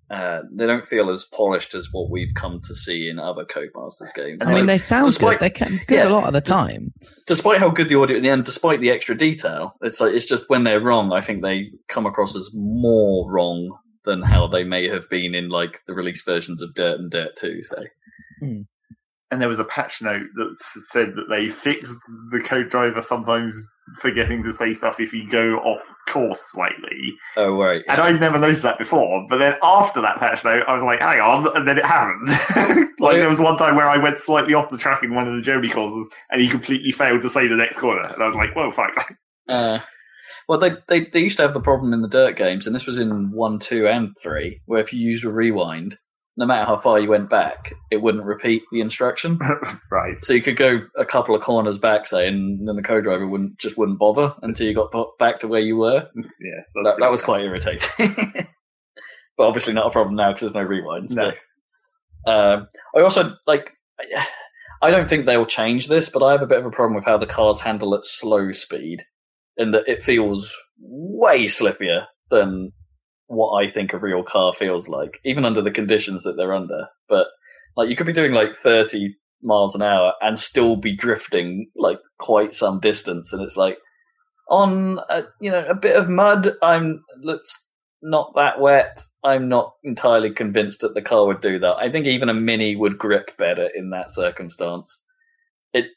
Uh, 0.10 0.42
they 0.56 0.68
don't 0.68 0.86
feel 0.86 1.10
as 1.10 1.26
polished 1.26 1.74
as 1.74 1.90
what 1.92 2.12
we've 2.12 2.34
come 2.36 2.60
to 2.64 2.76
see 2.76 3.10
in 3.10 3.18
other 3.18 3.44
Codemasters 3.44 4.14
games. 4.16 4.38
I 4.42 4.50
mean, 4.50 4.58
Like, 4.60 4.66
they 4.68 4.78
sound 4.78 5.06
despite- 5.08 5.40
good. 5.40 5.46
They 5.46 5.50
can 5.50 5.80
good 5.88 5.96
yeah. 5.96 6.08
a 6.08 6.10
lot 6.10 6.26
of 6.28 6.34
the 6.34 6.42
time. 6.42 6.94
despite 7.26 7.60
how 7.60 7.70
good 7.70 7.90
the 7.90 8.00
audio 8.00 8.18
in 8.18 8.24
the 8.24 8.30
end, 8.30 8.44
despite 8.46 8.82
the 8.82 8.92
extra 8.92 9.16
detail, 9.16 9.74
it's 9.82 10.00
like 10.00 10.14
it's 10.14 10.28
just 10.28 10.48
when 10.48 10.64
they're 10.64 10.80
wrong, 10.80 11.12
I 11.12 11.22
think 11.22 11.42
they 11.42 11.72
come 11.90 12.06
across 12.06 12.36
as 12.36 12.52
more 12.54 13.32
wrong 13.32 13.76
than 14.06 14.22
how 14.22 14.46
they 14.48 14.64
may 14.64 14.88
have 14.88 15.10
been 15.10 15.34
in 15.34 15.50
like 15.50 15.82
the 15.88 15.96
release 15.96 16.22
versions 16.22 16.62
of 16.62 16.76
Dirt 16.76 17.00
and 17.00 17.10
Dirt 17.10 17.36
Two. 17.36 17.64
Say, 17.64 17.88
and 19.36 19.42
there 19.42 19.50
was 19.50 19.60
a 19.60 19.66
patch 19.66 20.02
note 20.02 20.28
that 20.36 20.56
said 20.58 21.14
that 21.16 21.28
they 21.28 21.50
fixed 21.50 22.00
the 22.32 22.40
co-driver 22.40 23.02
sometimes 23.02 23.70
forgetting 23.98 24.42
to 24.42 24.54
say 24.54 24.72
stuff 24.72 25.02
if 25.02 25.12
you 25.12 25.30
go 25.30 25.58
off 25.58 25.84
course 26.08 26.40
slightly. 26.54 27.14
oh 27.36 27.54
right, 27.54 27.84
And 27.90 28.00
I'd 28.00 28.22
never 28.22 28.40
noticed 28.40 28.64
that 28.64 28.78
before. 28.78 29.26
But 29.28 29.40
then 29.40 29.58
after 29.62 30.00
that 30.00 30.20
patch 30.20 30.46
note, 30.46 30.64
I 30.70 30.74
was 30.74 30.84
like, 30.84 31.02
hang 31.02 31.20
on, 31.20 31.54
and 31.54 31.68
then 31.68 31.78
it 31.78 31.86
happened. 31.86 32.30
like 33.02 33.18
there 33.18 33.28
was 33.28 33.42
one 33.42 33.58
time 33.58 33.76
where 33.76 33.90
I 33.90 33.98
went 33.98 34.20
slightly 34.20 34.54
off 34.54 34.72
the 34.72 34.78
track 34.78 35.04
in 35.04 35.14
one 35.14 35.28
of 35.28 35.36
the 35.36 35.42
Germany 35.42 35.74
courses 35.74 36.10
and 36.32 36.42
he 36.42 36.48
completely 36.48 36.94
failed 36.94 37.22
to 37.24 37.30
say 37.30 37.50
the 37.50 37.58
next 37.58 37.80
corner. 37.80 38.06
And 38.06 38.24
I 38.24 38.26
was 38.26 38.36
like, 38.36 38.56
whoa, 38.56 38.72
fuck. 38.72 39.14
Uh, 39.48 39.78
well, 40.48 40.58
they, 40.60 40.72
they 40.88 41.06
they 41.06 41.20
used 41.20 41.38
to 41.38 41.44
have 41.44 41.54
the 41.54 41.60
problem 41.60 41.94
in 41.94 42.02
the 42.02 42.08
Dirt 42.08 42.36
games, 42.36 42.66
and 42.66 42.76
this 42.76 42.88
was 42.88 42.98
in 42.98 43.32
one, 43.32 43.60
two, 43.60 43.88
and 43.88 44.16
three, 44.20 44.62
where 44.66 44.82
if 44.82 44.92
you 44.92 45.00
used 45.00 45.24
a 45.24 45.30
rewind, 45.30 46.00
no 46.38 46.46
matter 46.46 46.66
how 46.66 46.78
far 46.78 47.00
you 47.00 47.10
went 47.10 47.30
back, 47.30 47.74
it 47.92 48.02
wouldn't 48.02 48.26
repeat 48.26 48.64
the 48.72 48.82
instruction. 48.82 49.40
right. 49.92 50.22
So 50.22 50.34
you 50.34 50.42
could 50.42 50.58
go 50.58 50.82
a 50.98 51.06
couple 51.06 51.34
of 51.34 51.42
corners 51.42 51.78
back, 51.78 52.06
say, 52.06 52.28
and 52.28 52.68
then 52.68 52.76
the 52.76 52.82
co-driver 52.82 53.28
wouldn't 53.28 53.58
just 53.58 53.78
wouldn't 53.78 54.00
bother 54.00 54.34
until 54.42 54.68
you 54.68 54.74
got 54.74 54.94
back 55.18 55.40
to 55.40 55.48
where 55.48 55.62
you 55.62 55.78
were. 55.78 56.08
Yeah. 56.40 56.62
That, 56.84 56.98
that 57.00 57.12
was 57.12 57.22
quite 57.22 57.44
irritating. 57.44 57.90
but 59.38 59.48
obviously 59.48 59.74
not 59.74 59.88
a 59.88 59.92
problem 59.92 60.16
now 60.16 60.32
because 60.32 60.52
there's 60.52 60.66
no 60.66 60.70
rewinds. 60.70 61.14
No. 61.14 61.32
But 62.26 62.32
um, 62.32 62.68
I 62.96 63.02
also 63.02 63.36
like. 63.48 63.72
I 64.82 64.92
don't 64.92 65.10
think 65.10 65.26
they'll 65.26 65.46
change 65.46 65.88
this, 65.88 66.10
but 66.10 66.22
I 66.22 66.34
have 66.34 66.42
a 66.42 66.48
bit 66.48 66.60
of 66.60 66.66
a 66.66 66.72
problem 66.72 66.96
with 66.96 67.06
how 67.06 67.18
the 67.18 67.26
cars 67.26 67.62
handle 67.62 67.96
at 67.96 68.04
slow 68.04 68.52
speed, 68.52 69.04
in 69.58 69.72
that 69.72 69.88
it 69.88 70.04
feels 70.04 70.54
way 70.80 71.46
slippier 71.46 72.06
than 72.30 72.74
what 73.28 73.62
I 73.62 73.68
think 73.68 73.94
a 73.94 73.98
real 73.98 74.24
car 74.24 74.54
feels 74.54 74.88
like, 74.88 75.20
even 75.24 75.46
under 75.46 75.62
the 75.62 75.72
conditions 75.72 76.24
that 76.24 76.34
they're 76.38 76.54
under. 76.54 76.88
But 77.10 77.28
like, 77.76 77.90
you 77.90 77.96
could 77.96 78.06
be 78.06 78.14
doing 78.14 78.34
like 78.34 78.56
30 78.56 79.16
miles 79.42 79.76
an 79.76 79.82
hour 79.82 80.14
and 80.22 80.40
still 80.40 80.76
be 80.76 80.96
drifting 80.96 81.70
like 81.76 82.00
quite 82.20 82.54
some 82.54 82.80
distance, 82.80 83.32
and 83.32 83.42
it's 83.42 83.58
like 83.58 83.78
on 84.50 85.00
a, 85.10 85.24
you 85.40 85.52
know 85.52 85.66
a 85.68 85.76
bit 85.76 85.96
of 85.96 86.10
mud. 86.10 86.50
I'm 86.62 87.04
let's 87.24 87.70
not 88.02 88.34
that 88.36 88.60
wet. 88.60 89.02
I'm 89.24 89.48
not 89.48 89.74
entirely 89.84 90.32
convinced 90.32 90.82
that 90.82 90.94
the 90.94 91.02
car 91.02 91.26
would 91.26 91.42
do 91.42 91.60
that. 91.60 91.76
I 91.78 91.92
think 91.92 92.06
even 92.06 92.30
a 92.30 92.34
mini 92.34 92.76
would 92.76 92.98
grip 92.98 93.38
better 93.38 93.70
in 93.74 93.90
that 93.92 94.12
circumstance. 94.12 95.04
It 95.74 95.88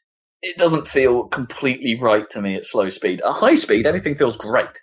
it 0.42 0.56
doesn't 0.56 0.86
feel 0.86 1.24
completely 1.24 1.98
right 2.00 2.28
to 2.30 2.40
me 2.40 2.54
at 2.54 2.64
slow 2.64 2.88
speed. 2.88 3.20
At 3.26 3.34
high 3.34 3.56
speed, 3.56 3.86
everything 3.86 4.14
feels 4.14 4.36
great. 4.36 4.80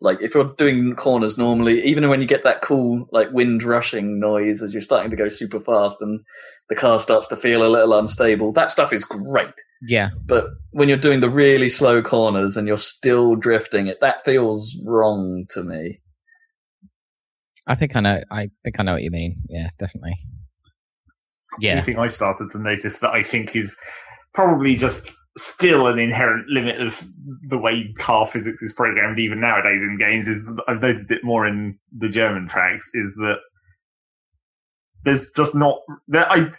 Like 0.00 0.18
if 0.20 0.34
you're 0.34 0.54
doing 0.56 0.94
corners 0.94 1.36
normally, 1.36 1.84
even 1.84 2.08
when 2.08 2.20
you 2.20 2.26
get 2.26 2.44
that 2.44 2.62
cool 2.62 3.08
like 3.10 3.32
wind 3.32 3.64
rushing 3.64 4.20
noise 4.20 4.62
as 4.62 4.72
you're 4.72 4.80
starting 4.80 5.10
to 5.10 5.16
go 5.16 5.28
super 5.28 5.58
fast 5.58 6.00
and 6.00 6.20
the 6.68 6.76
car 6.76 7.00
starts 7.00 7.26
to 7.28 7.36
feel 7.36 7.66
a 7.66 7.68
little 7.68 7.98
unstable, 7.98 8.52
that 8.52 8.70
stuff 8.70 8.92
is 8.92 9.04
great. 9.04 9.54
Yeah. 9.82 10.10
But 10.26 10.46
when 10.70 10.88
you're 10.88 10.98
doing 10.98 11.18
the 11.20 11.30
really 11.30 11.68
slow 11.68 12.00
corners 12.00 12.56
and 12.56 12.68
you're 12.68 12.76
still 12.76 13.34
drifting, 13.34 13.88
it 13.88 13.98
that 14.00 14.24
feels 14.24 14.78
wrong 14.84 15.46
to 15.50 15.64
me. 15.64 16.00
I 17.66 17.74
think 17.74 17.96
I 17.96 18.00
know. 18.00 18.20
I 18.30 18.50
think 18.62 18.78
I 18.78 18.82
know 18.84 18.94
what 18.94 19.02
you 19.02 19.10
mean. 19.10 19.42
Yeah, 19.48 19.70
definitely. 19.78 20.14
Yeah. 21.60 21.80
The 21.80 21.82
thing 21.82 21.98
I've 21.98 22.14
started 22.14 22.50
to 22.52 22.58
notice 22.58 23.00
that 23.00 23.10
I 23.10 23.22
think 23.22 23.56
is 23.56 23.76
probably 24.32 24.76
just 24.76 25.10
still 25.42 25.86
an 25.86 25.98
inherent 25.98 26.48
limit 26.48 26.80
of 26.80 27.02
the 27.46 27.58
way 27.58 27.92
car 27.94 28.26
physics 28.26 28.62
is 28.62 28.72
programmed 28.72 29.18
even 29.18 29.40
nowadays 29.40 29.82
in 29.82 29.96
games 29.98 30.28
is 30.28 30.50
I've 30.66 30.82
noticed 30.82 31.10
it 31.10 31.24
more 31.24 31.46
in 31.46 31.78
the 31.96 32.08
German 32.08 32.48
tracks 32.48 32.90
is 32.94 33.14
that 33.16 33.38
there's 35.04 35.30
just 35.30 35.54
not 35.54 35.78
that 36.08 36.30
I 36.30 36.50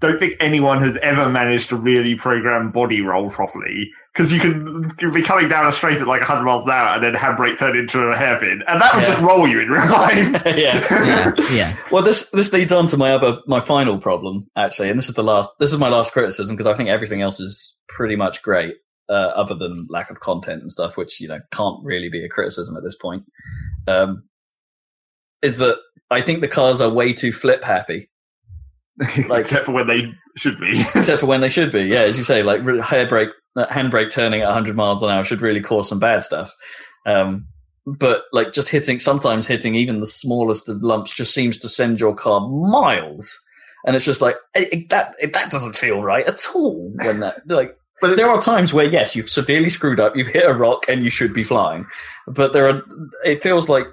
don't 0.00 0.18
think 0.18 0.36
anyone 0.40 0.80
has 0.80 0.96
ever 0.98 1.28
managed 1.28 1.68
to 1.70 1.76
really 1.76 2.14
program 2.14 2.70
body 2.70 3.00
roll 3.00 3.30
properly 3.30 3.90
because 4.12 4.32
you 4.32 4.40
can, 4.40 4.90
be 5.14 5.22
coming 5.22 5.48
down 5.48 5.66
a 5.66 5.72
straight 5.72 5.98
at 6.00 6.06
like 6.06 6.20
100 6.20 6.42
miles 6.44 6.64
an 6.66 6.72
hour 6.72 6.94
and 6.94 7.02
then 7.02 7.14
handbrake 7.14 7.58
turn 7.58 7.76
into 7.76 8.00
a 8.08 8.16
hairpin 8.16 8.62
and 8.66 8.80
that 8.80 8.92
would 8.94 9.02
Yeah. 9.02 9.06
just 9.08 9.20
roll 9.20 9.46
you 9.48 9.60
in 9.60 9.68
real 9.68 9.88
life. 9.90 10.42
yeah. 10.46 10.84
Yeah. 10.90 11.32
Yeah. 11.52 11.76
Well, 11.92 12.02
this 12.02 12.28
this 12.30 12.52
leads 12.52 12.72
on 12.72 12.86
to 12.88 12.96
my 12.96 13.12
other 13.12 13.38
my 13.46 13.60
final 13.60 13.98
problem 13.98 14.46
actually, 14.56 14.90
and 14.90 14.98
this 14.98 15.08
is 15.08 15.14
the 15.14 15.22
last. 15.24 15.50
This 15.58 15.72
is 15.72 15.78
my 15.78 15.88
last 15.88 16.12
criticism 16.12 16.56
because 16.56 16.66
I 16.66 16.74
think 16.74 16.88
everything 16.88 17.20
else 17.22 17.40
is 17.40 17.76
pretty 17.88 18.14
much 18.16 18.42
great, 18.42 18.74
uh, 19.08 19.12
other 19.34 19.54
than 19.56 19.86
lack 19.90 20.10
of 20.10 20.20
content 20.20 20.60
and 20.62 20.70
stuff, 20.70 20.96
which 20.96 21.20
you 21.20 21.26
know 21.28 21.38
can't 21.52 21.82
really 21.84 22.08
be 22.08 22.24
a 22.24 22.28
criticism 22.28 22.76
at 22.76 22.82
this 22.84 22.94
point. 22.96 23.24
Um, 23.88 24.24
is 25.42 25.58
that 25.58 25.78
I 26.10 26.20
think 26.20 26.40
the 26.42 26.48
cars 26.48 26.80
are 26.80 26.90
way 26.90 27.12
too 27.12 27.32
flip 27.32 27.64
happy, 27.64 28.08
Like- 29.28 29.40
except 29.40 29.64
for 29.66 29.72
when 29.72 29.86
they 29.88 30.12
should 30.40 30.58
be. 30.58 30.80
except 30.94 31.20
for 31.20 31.26
when 31.26 31.40
they 31.40 31.48
should 31.48 31.70
be. 31.72 31.82
Yeah, 31.84 32.00
as 32.02 32.16
you 32.16 32.22
say, 32.24 32.42
like 32.42 32.62
re- 32.64 32.80
hair 32.80 33.06
brake, 33.06 33.28
uh, 33.56 33.66
handbrake 33.66 34.10
turning 34.10 34.40
at 34.42 34.46
100 34.46 34.74
miles 34.76 35.02
an 35.02 35.10
hour 35.10 35.22
should 35.24 35.42
really 35.42 35.60
cause 35.60 35.88
some 35.88 35.98
bad 36.00 36.22
stuff. 36.22 36.52
Um, 37.06 37.46
but 37.86 38.24
like 38.32 38.52
just 38.52 38.68
hitting 38.68 38.98
sometimes 38.98 39.46
hitting 39.46 39.74
even 39.74 40.00
the 40.00 40.06
smallest 40.06 40.68
of 40.68 40.82
lumps 40.82 41.12
just 41.14 41.32
seems 41.34 41.56
to 41.58 41.68
send 41.68 41.98
your 41.98 42.14
car 42.14 42.40
miles 42.48 43.40
and 43.86 43.96
it's 43.96 44.04
just 44.04 44.20
like 44.20 44.36
it, 44.54 44.68
it- 44.72 44.88
that 44.90 45.14
it, 45.18 45.32
that 45.32 45.50
doesn't 45.50 45.74
feel 45.74 46.02
right 46.02 46.26
at 46.28 46.46
all 46.54 46.92
when 47.02 47.20
that 47.20 47.36
like 47.46 47.74
But 48.02 48.16
there 48.16 48.28
are 48.30 48.40
times 48.40 48.74
where 48.74 48.84
yes 48.84 49.16
you've 49.16 49.30
severely 49.30 49.70
screwed 49.70 49.98
up 49.98 50.14
you've 50.14 50.28
hit 50.28 50.44
a 50.48 50.52
rock 50.52 50.84
and 50.88 51.02
you 51.02 51.08
should 51.10 51.32
be 51.32 51.42
flying 51.42 51.86
but 52.28 52.52
there 52.52 52.68
are 52.68 52.82
it 53.24 53.42
feels 53.42 53.68
like 53.70 53.86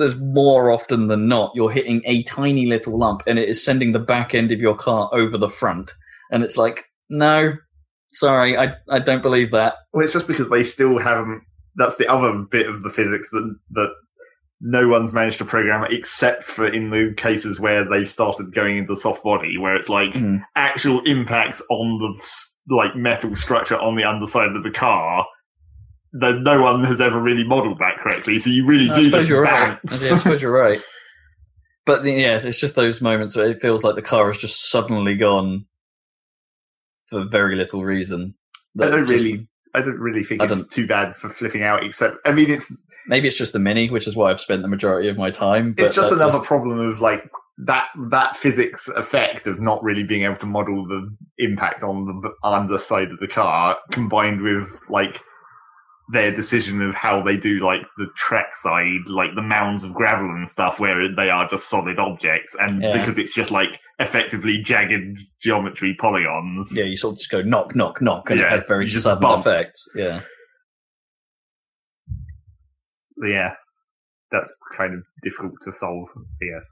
there's 0.00 0.16
more 0.18 0.70
often 0.70 1.06
than 1.06 1.28
not 1.28 1.52
you're 1.54 1.70
hitting 1.70 2.02
a 2.06 2.22
tiny 2.24 2.66
little 2.66 2.98
lump 2.98 3.22
and 3.26 3.38
it 3.38 3.48
is 3.48 3.64
sending 3.64 3.92
the 3.92 3.98
back 3.98 4.34
end 4.34 4.50
of 4.50 4.58
your 4.58 4.74
car 4.74 5.08
over 5.12 5.38
the 5.38 5.48
front 5.48 5.94
and 6.32 6.42
it's 6.42 6.56
like 6.56 6.84
no 7.08 7.52
sorry 8.12 8.56
i 8.58 8.72
i 8.90 8.98
don't 8.98 9.22
believe 9.22 9.50
that 9.52 9.74
Well, 9.92 10.02
it's 10.04 10.12
just 10.12 10.26
because 10.26 10.50
they 10.50 10.62
still 10.64 10.98
haven't. 10.98 11.42
That's 11.76 11.96
the 11.96 12.08
other 12.08 12.32
bit 12.50 12.66
of 12.68 12.82
the 12.82 12.90
physics 12.90 13.30
that 13.30 13.54
that 13.70 13.90
no 14.60 14.88
one's 14.88 15.14
managed 15.14 15.38
to 15.38 15.44
program, 15.44 15.86
except 15.90 16.42
for 16.42 16.66
in 16.66 16.90
the 16.90 17.14
cases 17.16 17.60
where 17.60 17.84
they've 17.88 18.10
started 18.10 18.52
going 18.52 18.76
into 18.76 18.94
soft 18.96 19.22
body, 19.22 19.56
where 19.56 19.74
it's 19.76 19.88
like 19.88 20.12
Mm. 20.14 20.42
actual 20.56 21.00
impacts 21.04 21.62
on 21.70 21.98
the 21.98 22.74
like 22.74 22.94
metal 22.96 23.34
structure 23.36 23.78
on 23.78 23.96
the 23.96 24.04
underside 24.04 24.54
of 24.56 24.62
the 24.64 24.70
car. 24.70 25.24
That 26.14 26.40
no 26.40 26.62
one 26.62 26.82
has 26.84 27.00
ever 27.00 27.20
really 27.20 27.44
modelled 27.44 27.78
that 27.78 27.98
correctly, 27.98 28.38
so 28.38 28.50
you 28.50 28.66
really 28.66 28.90
I 28.90 28.94
do 28.94 29.04
suppose 29.04 29.20
just 29.20 29.30
you're 29.30 29.42
right. 29.42 29.78
Yeah, 29.84 30.14
I 30.14 30.18
suppose 30.18 30.42
you're 30.42 30.52
right. 30.52 30.80
But 31.86 32.04
yeah, 32.04 32.38
it's 32.40 32.60
just 32.60 32.76
those 32.76 33.00
moments 33.00 33.34
where 33.34 33.48
it 33.48 33.60
feels 33.60 33.82
like 33.82 33.96
the 33.96 34.02
car 34.02 34.26
has 34.26 34.36
just 34.36 34.70
suddenly 34.70 35.16
gone 35.16 35.64
for 37.08 37.24
very 37.24 37.56
little 37.56 37.82
reason. 37.82 38.34
I 38.78 38.90
don't 38.90 39.06
just- 39.06 39.24
really, 39.24 39.48
I 39.74 39.80
don't 39.80 39.98
really 39.98 40.22
think 40.22 40.42
I 40.42 40.44
it's 40.44 40.68
too 40.68 40.86
bad 40.86 41.16
for 41.16 41.30
flipping 41.30 41.62
out. 41.62 41.82
Except, 41.82 42.18
I 42.26 42.32
mean, 42.32 42.50
it's 42.50 42.72
Maybe 43.06 43.26
it's 43.26 43.36
just 43.36 43.52
the 43.52 43.58
mini, 43.58 43.90
which 43.90 44.06
is 44.06 44.14
why 44.14 44.30
I've 44.30 44.40
spent 44.40 44.62
the 44.62 44.68
majority 44.68 45.08
of 45.08 45.16
my 45.16 45.30
time. 45.30 45.72
But 45.72 45.86
it's 45.86 45.94
just 45.94 46.12
another 46.12 46.38
problem 46.38 46.78
of 46.78 47.00
like 47.00 47.28
that 47.58 47.86
that 48.10 48.36
physics 48.36 48.88
effect 48.88 49.46
of 49.46 49.60
not 49.60 49.82
really 49.82 50.04
being 50.04 50.22
able 50.22 50.36
to 50.36 50.46
model 50.46 50.86
the 50.86 51.08
impact 51.38 51.82
on 51.82 52.06
the 52.06 52.30
underside 52.44 53.10
of 53.10 53.18
the 53.18 53.26
car 53.26 53.76
combined 53.90 54.42
with 54.42 54.68
like 54.88 55.20
their 56.12 56.32
decision 56.34 56.80
of 56.82 56.94
how 56.94 57.22
they 57.22 57.36
do 57.36 57.60
like 57.64 57.86
the 57.98 58.06
track 58.16 58.54
side 58.56 59.06
like 59.06 59.34
the 59.34 59.42
mounds 59.42 59.84
of 59.84 59.92
gravel 59.94 60.30
and 60.30 60.48
stuff 60.48 60.80
where 60.80 61.14
they 61.14 61.28
are 61.30 61.48
just 61.48 61.68
solid 61.68 61.98
objects 61.98 62.56
and 62.60 62.82
Yeah. 62.82 62.96
because 62.96 63.18
it's 63.18 63.34
just 63.34 63.50
like 63.50 63.78
effectively 63.98 64.60
jagged 64.62 65.20
geometry 65.40 65.94
polygons 66.00 66.74
yeah, 66.76 66.84
you 66.84 66.96
sort 66.96 67.12
of 67.14 67.18
just 67.18 67.30
go 67.30 67.42
knock, 67.42 67.76
knock, 67.76 68.00
knock, 68.00 68.30
and 68.30 68.40
Yeah, 68.40 68.46
it 68.46 68.50
has 68.50 68.64
very 68.66 68.88
sudden 68.88 69.20
bump. 69.20 69.46
effects. 69.46 69.86
Yeah, 69.94 70.20
so 73.12 73.26
yeah 73.26 73.54
that's 74.32 74.54
kind 74.76 74.94
of 74.94 75.04
difficult 75.22 75.54
to 75.62 75.72
solve 75.72 76.08
i 76.16 76.44
guess 76.52 76.70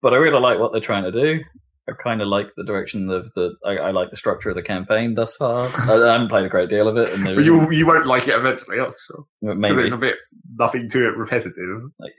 but 0.00 0.12
I 0.12 0.16
really 0.16 0.40
like 0.40 0.58
what 0.58 0.72
they're 0.72 0.80
trying 0.80 1.04
to 1.04 1.12
do. 1.12 1.40
I 1.88 1.92
kind 2.00 2.22
of 2.22 2.28
like 2.28 2.48
the 2.56 2.64
direction 2.64 3.10
of 3.10 3.32
the. 3.34 3.54
I, 3.64 3.76
I 3.76 3.90
like 3.90 4.10
the 4.10 4.16
structure 4.16 4.50
of 4.50 4.56
the 4.56 4.62
campaign 4.62 5.14
thus 5.14 5.34
far. 5.34 5.66
I, 5.88 6.08
I 6.08 6.12
haven't 6.12 6.28
played 6.28 6.46
a 6.46 6.48
great 6.48 6.68
deal 6.68 6.86
of 6.86 6.96
it, 6.96 7.12
and 7.12 7.24
but 7.24 7.44
you 7.44 7.70
you 7.72 7.86
won't 7.86 8.06
like 8.06 8.28
it 8.28 8.36
eventually 8.36 8.78
that's 8.78 8.94
sure 9.06 9.54
maybe 9.54 9.82
it's 9.82 9.94
a 9.94 9.98
bit 9.98 10.16
nothing 10.58 10.88
to 10.90 11.08
it 11.08 11.16
repetitive 11.16 11.82
Like, 11.98 12.12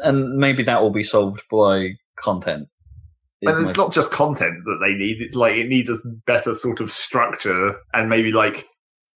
and 0.00 0.36
maybe 0.36 0.62
that 0.64 0.82
will 0.82 0.90
be 0.90 1.04
solved 1.04 1.42
by 1.50 1.90
content. 2.18 2.68
And 3.42 3.62
it's 3.62 3.76
my- 3.76 3.84
not 3.84 3.92
just 3.92 4.10
content 4.10 4.64
that 4.64 4.78
they 4.84 4.94
need. 4.94 5.20
It's 5.20 5.36
like 5.36 5.54
it 5.54 5.68
needs 5.68 5.88
a 5.88 5.94
better 6.26 6.54
sort 6.54 6.80
of 6.80 6.90
structure 6.90 7.76
and 7.92 8.08
maybe 8.08 8.32
like 8.32 8.64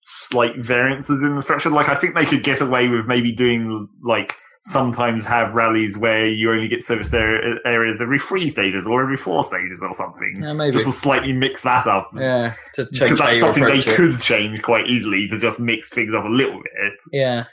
slight 0.02 0.56
variances 0.56 1.22
in 1.22 1.34
the 1.34 1.42
structure. 1.42 1.70
Like 1.70 1.88
I 1.88 1.94
think 1.94 2.14
they 2.14 2.24
could 2.24 2.42
get 2.44 2.60
away 2.60 2.88
with 2.88 3.06
maybe 3.06 3.32
doing 3.32 3.88
like 4.04 4.36
sometimes 4.62 5.24
have 5.24 5.54
rallies 5.54 5.96
where 5.96 6.26
you 6.28 6.50
only 6.52 6.68
get 6.68 6.82
service 6.82 7.12
area, 7.14 7.56
areas 7.64 8.00
every 8.02 8.18
three 8.18 8.48
stages 8.48 8.86
or 8.86 9.02
every 9.02 9.16
four 9.16 9.42
stages 9.42 9.80
or 9.82 9.94
something. 9.94 10.38
yeah, 10.42 10.52
maybe. 10.52 10.72
Just 10.72 10.84
to 10.84 10.92
slightly 10.92 11.32
mix 11.32 11.62
that 11.62 11.86
up. 11.86 12.10
yeah, 12.14 12.54
Because 12.76 13.18
that's 13.18 13.40
something 13.40 13.64
they 13.64 13.78
it. 13.78 13.96
could 13.96 14.20
change 14.20 14.62
quite 14.62 14.86
easily 14.86 15.26
to 15.28 15.38
just 15.38 15.58
mix 15.60 15.90
things 15.90 16.12
up 16.14 16.24
a 16.24 16.28
little 16.28 16.60
bit. 16.62 16.92
Yeah, 17.12 17.44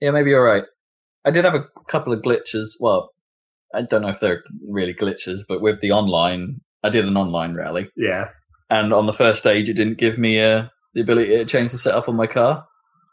yeah, 0.00 0.10
maybe 0.10 0.30
you're 0.30 0.44
right. 0.44 0.64
I 1.24 1.30
did 1.30 1.44
have 1.44 1.54
a 1.54 1.66
couple 1.88 2.12
of 2.12 2.20
glitches. 2.22 2.72
Well, 2.80 3.10
I 3.74 3.82
don't 3.82 4.02
know 4.02 4.08
if 4.08 4.20
they're 4.20 4.42
really 4.68 4.94
glitches, 4.94 5.40
but 5.48 5.60
with 5.62 5.80
the 5.80 5.92
online, 5.92 6.60
I 6.82 6.90
did 6.90 7.06
an 7.06 7.16
online 7.16 7.54
rally, 7.54 7.88
Yeah. 7.96 8.26
and 8.70 8.92
on 8.92 9.06
the 9.06 9.12
first 9.12 9.38
stage, 9.38 9.68
it 9.68 9.74
didn't 9.74 9.98
give 9.98 10.18
me 10.18 10.40
uh, 10.40 10.64
the 10.94 11.00
ability 11.00 11.30
to 11.36 11.44
change 11.44 11.72
the 11.72 11.78
setup 11.78 12.08
on 12.08 12.16
my 12.16 12.26
car. 12.26 12.66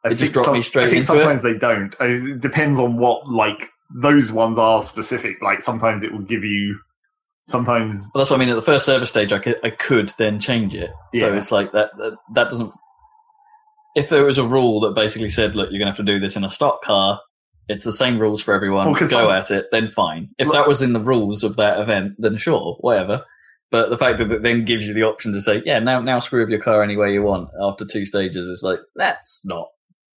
I 0.04 0.08
It 0.08 0.12
just 0.12 0.22
think 0.22 0.34
dropped 0.34 0.54
me 0.54 0.62
straight 0.62 0.86
I 0.86 0.90
think 0.90 1.04
into 1.04 1.14
it. 1.14 1.20
sometimes 1.22 1.42
they 1.44 1.58
don't. 1.58 1.96
I 2.00 2.08
mean, 2.08 2.30
It 2.36 2.40
depends 2.42 2.80
on 2.80 2.98
what 2.98 3.28
like 3.30 3.68
those 4.02 4.32
ones 4.32 4.58
are 4.58 4.82
specific. 4.82 5.42
Like 5.42 5.62
sometimes 5.62 6.04
it 6.04 6.12
will 6.12 6.22
give 6.24 6.44
you. 6.44 6.80
Sometimes 7.44 8.10
Well, 8.14 8.22
that's 8.22 8.30
what 8.30 8.38
I 8.38 8.40
mean. 8.40 8.50
At 8.50 8.56
the 8.56 8.62
first 8.62 8.86
service 8.86 9.10
stage, 9.10 9.32
I 9.34 9.40
could, 9.40 9.58
I 9.64 9.72
could 9.72 10.10
then 10.18 10.40
change 10.40 10.76
it. 10.76 10.92
So 11.16 11.28
Yeah. 11.28 11.36
it's 11.38 11.52
like 11.52 11.72
that, 11.72 11.90
that. 11.98 12.14
That 12.36 12.50
doesn't. 12.50 12.72
If 13.96 14.10
there 14.10 14.24
was 14.24 14.38
a 14.38 14.46
rule 14.46 14.80
that 14.82 14.96
basically 14.96 15.30
said, 15.30 15.56
"Look, 15.56 15.70
you're 15.72 15.80
going 15.80 15.92
to 15.92 15.98
have 15.98 15.98
to 15.98 16.04
do 16.04 16.20
this 16.20 16.36
in 16.36 16.44
a 16.44 16.50
stock 16.52 16.82
car," 16.84 17.20
it's 17.68 17.84
the 17.84 17.92
same 17.92 18.20
rules 18.20 18.42
for 18.42 18.54
everyone. 18.54 18.88
Well, 18.92 19.00
Go 19.00 19.06
some- 19.08 19.32
at 19.32 19.52
it, 19.52 19.68
then 19.72 19.90
fine. 19.90 20.30
If 20.38 20.52
that 20.52 20.68
was 20.68 20.82
in 20.82 20.94
the 20.94 21.00
rules 21.02 21.44
of 21.44 21.58
that 21.58 21.80
event, 21.80 22.14
then 22.20 22.38
sure, 22.38 22.78
whatever. 22.80 23.26
But 23.72 23.90
the 23.90 23.98
fact 23.98 24.18
that 24.20 24.32
it 24.32 24.44
then 24.44 24.64
gives 24.66 24.88
you 24.88 24.94
the 24.94 25.04
option 25.04 25.34
to 25.34 25.42
say, 25.42 25.62
"Yeah, 25.66 25.80
now 25.80 26.00
now 26.02 26.20
screw 26.20 26.44
up 26.44 26.50
your 26.50 26.60
car 26.62 26.84
any 26.84 26.96
way 26.96 27.12
you 27.12 27.24
want." 27.24 27.50
After 27.62 27.86
two 27.86 28.06
stages, 28.06 28.46
is 28.48 28.62
like 28.64 28.80
that's 28.96 29.42
not 29.46 29.68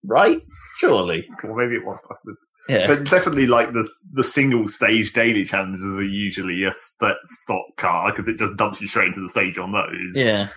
right. 0.06 0.42
Surely, 0.80 1.28
or 1.44 1.56
maybe 1.56 1.76
it 1.76 1.86
was 1.86 2.00
busted. 2.08 2.36
yeah. 2.70 2.88
But 2.88 3.04
definitely, 3.10 3.48
like 3.48 3.74
the 3.74 3.88
the 4.12 4.24
single 4.24 4.68
stage 4.68 5.14
daily 5.14 5.46
challenges 5.46 5.86
are 5.98 6.04
usually 6.04 6.64
a 6.64 6.72
st- 6.72 7.18
stock 7.24 7.66
car 7.78 8.12
because 8.12 8.28
it 8.28 8.38
just 8.38 8.56
dumps 8.58 8.82
you 8.82 8.88
straight 8.88 9.08
into 9.08 9.22
the 9.22 9.30
stage 9.30 9.58
on 9.58 9.72
those. 9.72 10.14
Yeah. 10.16 10.50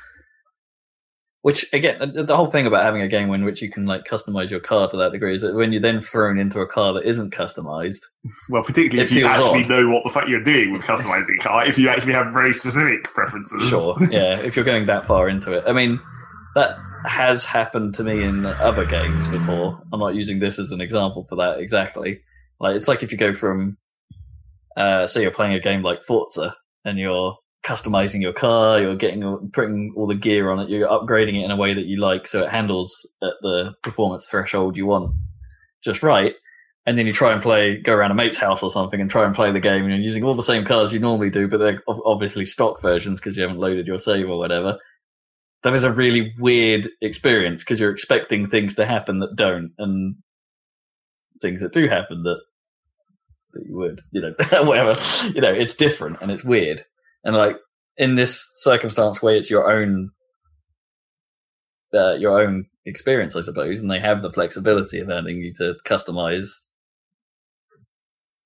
Which 1.42 1.64
again, 1.72 2.10
the, 2.12 2.24
the 2.24 2.36
whole 2.36 2.50
thing 2.50 2.66
about 2.66 2.82
having 2.82 3.02
a 3.02 3.08
game 3.08 3.32
in 3.32 3.44
which 3.44 3.62
you 3.62 3.70
can 3.70 3.86
like 3.86 4.02
customize 4.10 4.50
your 4.50 4.58
car 4.58 4.88
to 4.90 4.96
that 4.96 5.12
degree 5.12 5.32
is 5.32 5.42
that 5.42 5.54
when 5.54 5.70
you're 5.72 5.80
then 5.82 6.02
thrown 6.02 6.40
into 6.40 6.58
a 6.58 6.66
car 6.66 6.92
that 6.94 7.04
isn't 7.06 7.32
customized, 7.32 8.00
Well, 8.48 8.64
particularly 8.64 9.08
if 9.08 9.12
you 9.16 9.26
actually 9.26 9.62
odd. 9.62 9.68
know 9.68 9.88
what 9.88 10.02
the 10.02 10.10
fuck 10.10 10.26
you're 10.26 10.42
doing 10.42 10.72
with 10.72 10.82
customizing 10.82 11.38
a 11.38 11.42
car, 11.44 11.64
if 11.64 11.78
you 11.78 11.88
actually 11.88 12.14
have 12.14 12.32
very 12.32 12.52
specific 12.52 13.04
preferences. 13.14 13.68
sure, 13.68 13.96
yeah, 14.10 14.40
if 14.40 14.56
you're 14.56 14.64
going 14.64 14.86
that 14.86 15.06
far 15.06 15.28
into 15.28 15.52
it, 15.56 15.62
I 15.68 15.72
mean, 15.72 16.00
that 16.56 16.78
has 17.06 17.44
happened 17.44 17.94
to 17.94 18.04
me 18.04 18.22
in 18.22 18.44
other 18.46 18.84
games 18.84 19.28
before. 19.28 19.80
I'm 19.92 20.00
not 20.00 20.14
using 20.14 20.38
this 20.38 20.58
as 20.58 20.72
an 20.72 20.80
example 20.80 21.26
for 21.28 21.36
that 21.36 21.58
exactly. 21.60 22.20
Like 22.60 22.76
it's 22.76 22.88
like 22.88 23.02
if 23.02 23.12
you 23.12 23.18
go 23.18 23.32
from, 23.34 23.76
uh, 24.76 25.06
say 25.06 25.22
you're 25.22 25.30
playing 25.30 25.54
a 25.54 25.60
game 25.60 25.82
like 25.82 26.02
Forza 26.04 26.56
and 26.84 26.98
you're 26.98 27.36
customizing 27.64 28.22
your 28.22 28.32
car, 28.32 28.80
you're 28.80 28.96
getting 28.96 29.50
putting 29.52 29.92
all 29.96 30.06
the 30.06 30.14
gear 30.14 30.50
on 30.50 30.60
it, 30.60 30.68
you're 30.68 30.88
upgrading 30.88 31.40
it 31.40 31.44
in 31.44 31.50
a 31.50 31.56
way 31.56 31.74
that 31.74 31.86
you 31.86 32.00
like, 32.00 32.26
so 32.26 32.42
it 32.42 32.50
handles 32.50 33.08
at 33.22 33.34
the 33.42 33.74
performance 33.82 34.26
threshold 34.26 34.76
you 34.76 34.86
want 34.86 35.14
just 35.82 36.02
right. 36.02 36.34
And 36.84 36.96
then 36.96 37.06
you 37.06 37.12
try 37.12 37.32
and 37.32 37.42
play, 37.42 37.78
go 37.78 37.92
around 37.92 38.12
a 38.12 38.14
mate's 38.14 38.36
house 38.36 38.62
or 38.62 38.70
something 38.70 39.00
and 39.00 39.10
try 39.10 39.24
and 39.24 39.34
play 39.34 39.50
the 39.50 39.58
game, 39.58 39.82
and 39.84 39.90
you're 39.90 40.02
using 40.02 40.22
all 40.22 40.34
the 40.34 40.42
same 40.42 40.64
cars 40.64 40.92
you 40.92 41.00
normally 41.00 41.30
do, 41.30 41.48
but 41.48 41.58
they're 41.58 41.82
obviously 41.88 42.46
stock 42.46 42.80
versions 42.80 43.20
because 43.20 43.36
you 43.36 43.42
haven't 43.42 43.58
loaded 43.58 43.88
your 43.88 43.98
save 43.98 44.30
or 44.30 44.38
whatever. 44.38 44.78
That 45.62 45.74
is 45.74 45.84
a 45.84 45.92
really 45.92 46.32
weird 46.38 46.88
experience 47.02 47.64
because 47.64 47.80
you're 47.80 47.90
expecting 47.90 48.46
things 48.46 48.74
to 48.76 48.86
happen 48.86 49.18
that 49.20 49.34
don't, 49.36 49.72
and 49.78 50.16
things 51.42 51.60
that 51.60 51.72
do 51.72 51.88
happen 51.88 52.22
that 52.22 52.40
that 53.52 53.64
you 53.66 53.76
would, 53.76 54.00
you 54.12 54.20
know, 54.20 54.34
whatever. 54.64 55.00
You 55.34 55.40
know, 55.40 55.52
it's 55.52 55.74
different 55.74 56.18
and 56.20 56.30
it's 56.30 56.44
weird. 56.44 56.84
And 57.24 57.34
like 57.34 57.56
in 57.96 58.14
this 58.14 58.48
circumstance 58.54 59.22
where 59.22 59.34
it's 59.36 59.50
your 59.50 59.70
own 59.70 60.10
uh, 61.94 62.14
your 62.14 62.40
own 62.40 62.66
experience, 62.84 63.34
I 63.36 63.40
suppose, 63.40 63.80
and 63.80 63.90
they 63.90 64.00
have 64.00 64.22
the 64.22 64.32
flexibility 64.32 65.00
of 65.00 65.08
letting 65.08 65.38
you 65.38 65.52
to 65.56 65.74
customize 65.86 66.50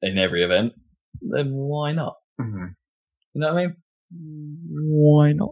in 0.03 0.19
every 0.19 0.45
event, 0.45 0.73
then 1.21 1.51
why 1.53 1.93
not? 1.93 2.15
Mhm. 2.41 2.75
You 3.35 3.41
know 3.41 3.53
what 3.53 3.61
I 3.63 3.67
mean? 3.67 3.77
Why 4.13 5.33
not? 5.33 5.51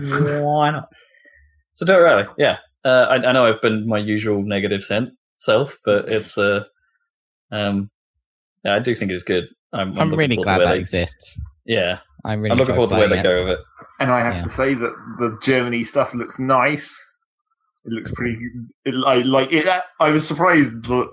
Why 0.00 0.70
not? 0.70 0.88
So 1.74 1.86
do 1.86 1.94
it 1.94 1.98
really, 1.98 2.24
yeah. 2.38 2.58
Uh, 2.84 3.06
I, 3.10 3.14
I 3.16 3.32
know 3.32 3.44
I've 3.44 3.60
been 3.60 3.86
my 3.88 3.98
usual 3.98 4.42
negative 4.42 4.82
sent 4.82 5.10
self, 5.36 5.76
but 5.84 6.08
it's 6.08 6.38
uh, 6.38 6.60
um, 7.52 7.90
yeah, 8.64 8.76
I 8.76 8.78
do 8.78 8.94
think 8.94 9.10
it's 9.10 9.22
good. 9.24 9.44
I'm, 9.72 9.88
I'm, 9.98 10.12
I'm 10.12 10.14
really 10.14 10.36
glad 10.36 10.58
where 10.58 10.66
that 10.68 10.72
they- 10.74 10.78
exists. 10.80 11.38
Yeah, 11.64 11.98
I'm 12.24 12.40
really 12.40 12.52
I'm 12.52 12.58
looking 12.58 12.74
forward 12.76 12.90
to 12.90 12.96
where 12.96 13.08
they 13.08 13.18
it. 13.18 13.22
go 13.24 13.44
with 13.44 13.52
it. 13.54 13.64
And 13.98 14.10
I 14.12 14.20
have 14.20 14.34
Yeah. 14.36 14.42
to 14.44 14.48
say 14.48 14.74
that 14.74 14.92
the 15.18 15.38
Germany 15.42 15.82
stuff 15.82 16.14
looks 16.14 16.38
nice. 16.38 16.94
It 17.84 17.92
looks 17.92 18.10
pretty. 18.12 18.36
It, 18.84 18.94
I 19.04 19.16
like 19.22 19.52
it. 19.52 19.66
I 20.00 20.10
was 20.10 20.26
surprised 20.26 20.84
that 20.84 21.08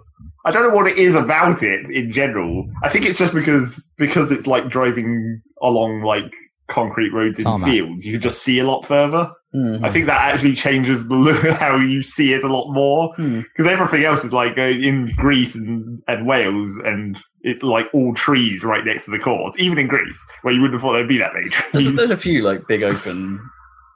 I 0.46 0.52
don't 0.52 0.64
know 0.68 0.76
what 0.76 0.88
it 0.88 0.98
is 0.98 1.16
about 1.16 1.64
it 1.64 1.90
in 1.90 2.12
general. 2.12 2.68
I 2.84 2.90
think 2.90 3.06
it's 3.06 3.18
just 3.18 3.34
because 3.34 3.92
because 3.98 4.32
it's 4.32 4.46
like 4.48 4.70
driving 4.70 5.42
along 5.62 6.02
like 6.02 6.32
concrete 6.68 7.12
roads 7.14 7.40
in 7.40 7.46
Tarmac. 7.46 7.70
fields. 7.70 8.06
You 8.06 8.18
just 8.18 8.42
see 8.44 8.60
a 8.60 8.66
lot 8.66 8.86
further. 8.86 9.32
Mhm. 9.56 9.84
I 9.86 9.90
think 9.92 10.08
that 10.08 10.20
actually 10.34 10.56
changes 10.56 11.08
the 11.10 11.16
look 11.16 11.44
how 11.60 11.76
you 11.76 12.02
see 12.02 12.34
it 12.34 12.44
a 12.44 12.48
lot 12.52 12.72
more 12.74 13.14
Hmm. 13.16 13.42
because 13.42 13.68
everything 13.72 14.04
else 14.04 14.24
is 14.24 14.34
like 14.34 14.58
uh, 14.58 14.62
in 14.62 15.14
Greece 15.18 15.56
and, 15.56 16.00
and 16.08 16.26
Wales, 16.26 16.76
and 16.84 17.20
it's 17.42 17.62
like 17.62 17.88
all 17.94 18.14
trees 18.16 18.64
right 18.64 18.84
next 18.84 19.06
to 19.06 19.12
the 19.12 19.20
course. 19.20 19.54
Even 19.60 19.78
in 19.78 19.88
Greece, 19.88 20.26
where 20.42 20.54
you 20.54 20.62
wouldn't 20.62 20.76
have 20.76 20.82
thought 20.82 20.94
there'd 20.94 21.08
be 21.08 21.20
that 21.20 21.34
many 21.36 21.50
There's, 21.50 21.86
trees. 21.86 21.96
there's 21.96 22.12
a 22.12 22.18
few 22.18 22.42
like 22.44 22.68
big 22.68 22.82
open, 22.82 23.40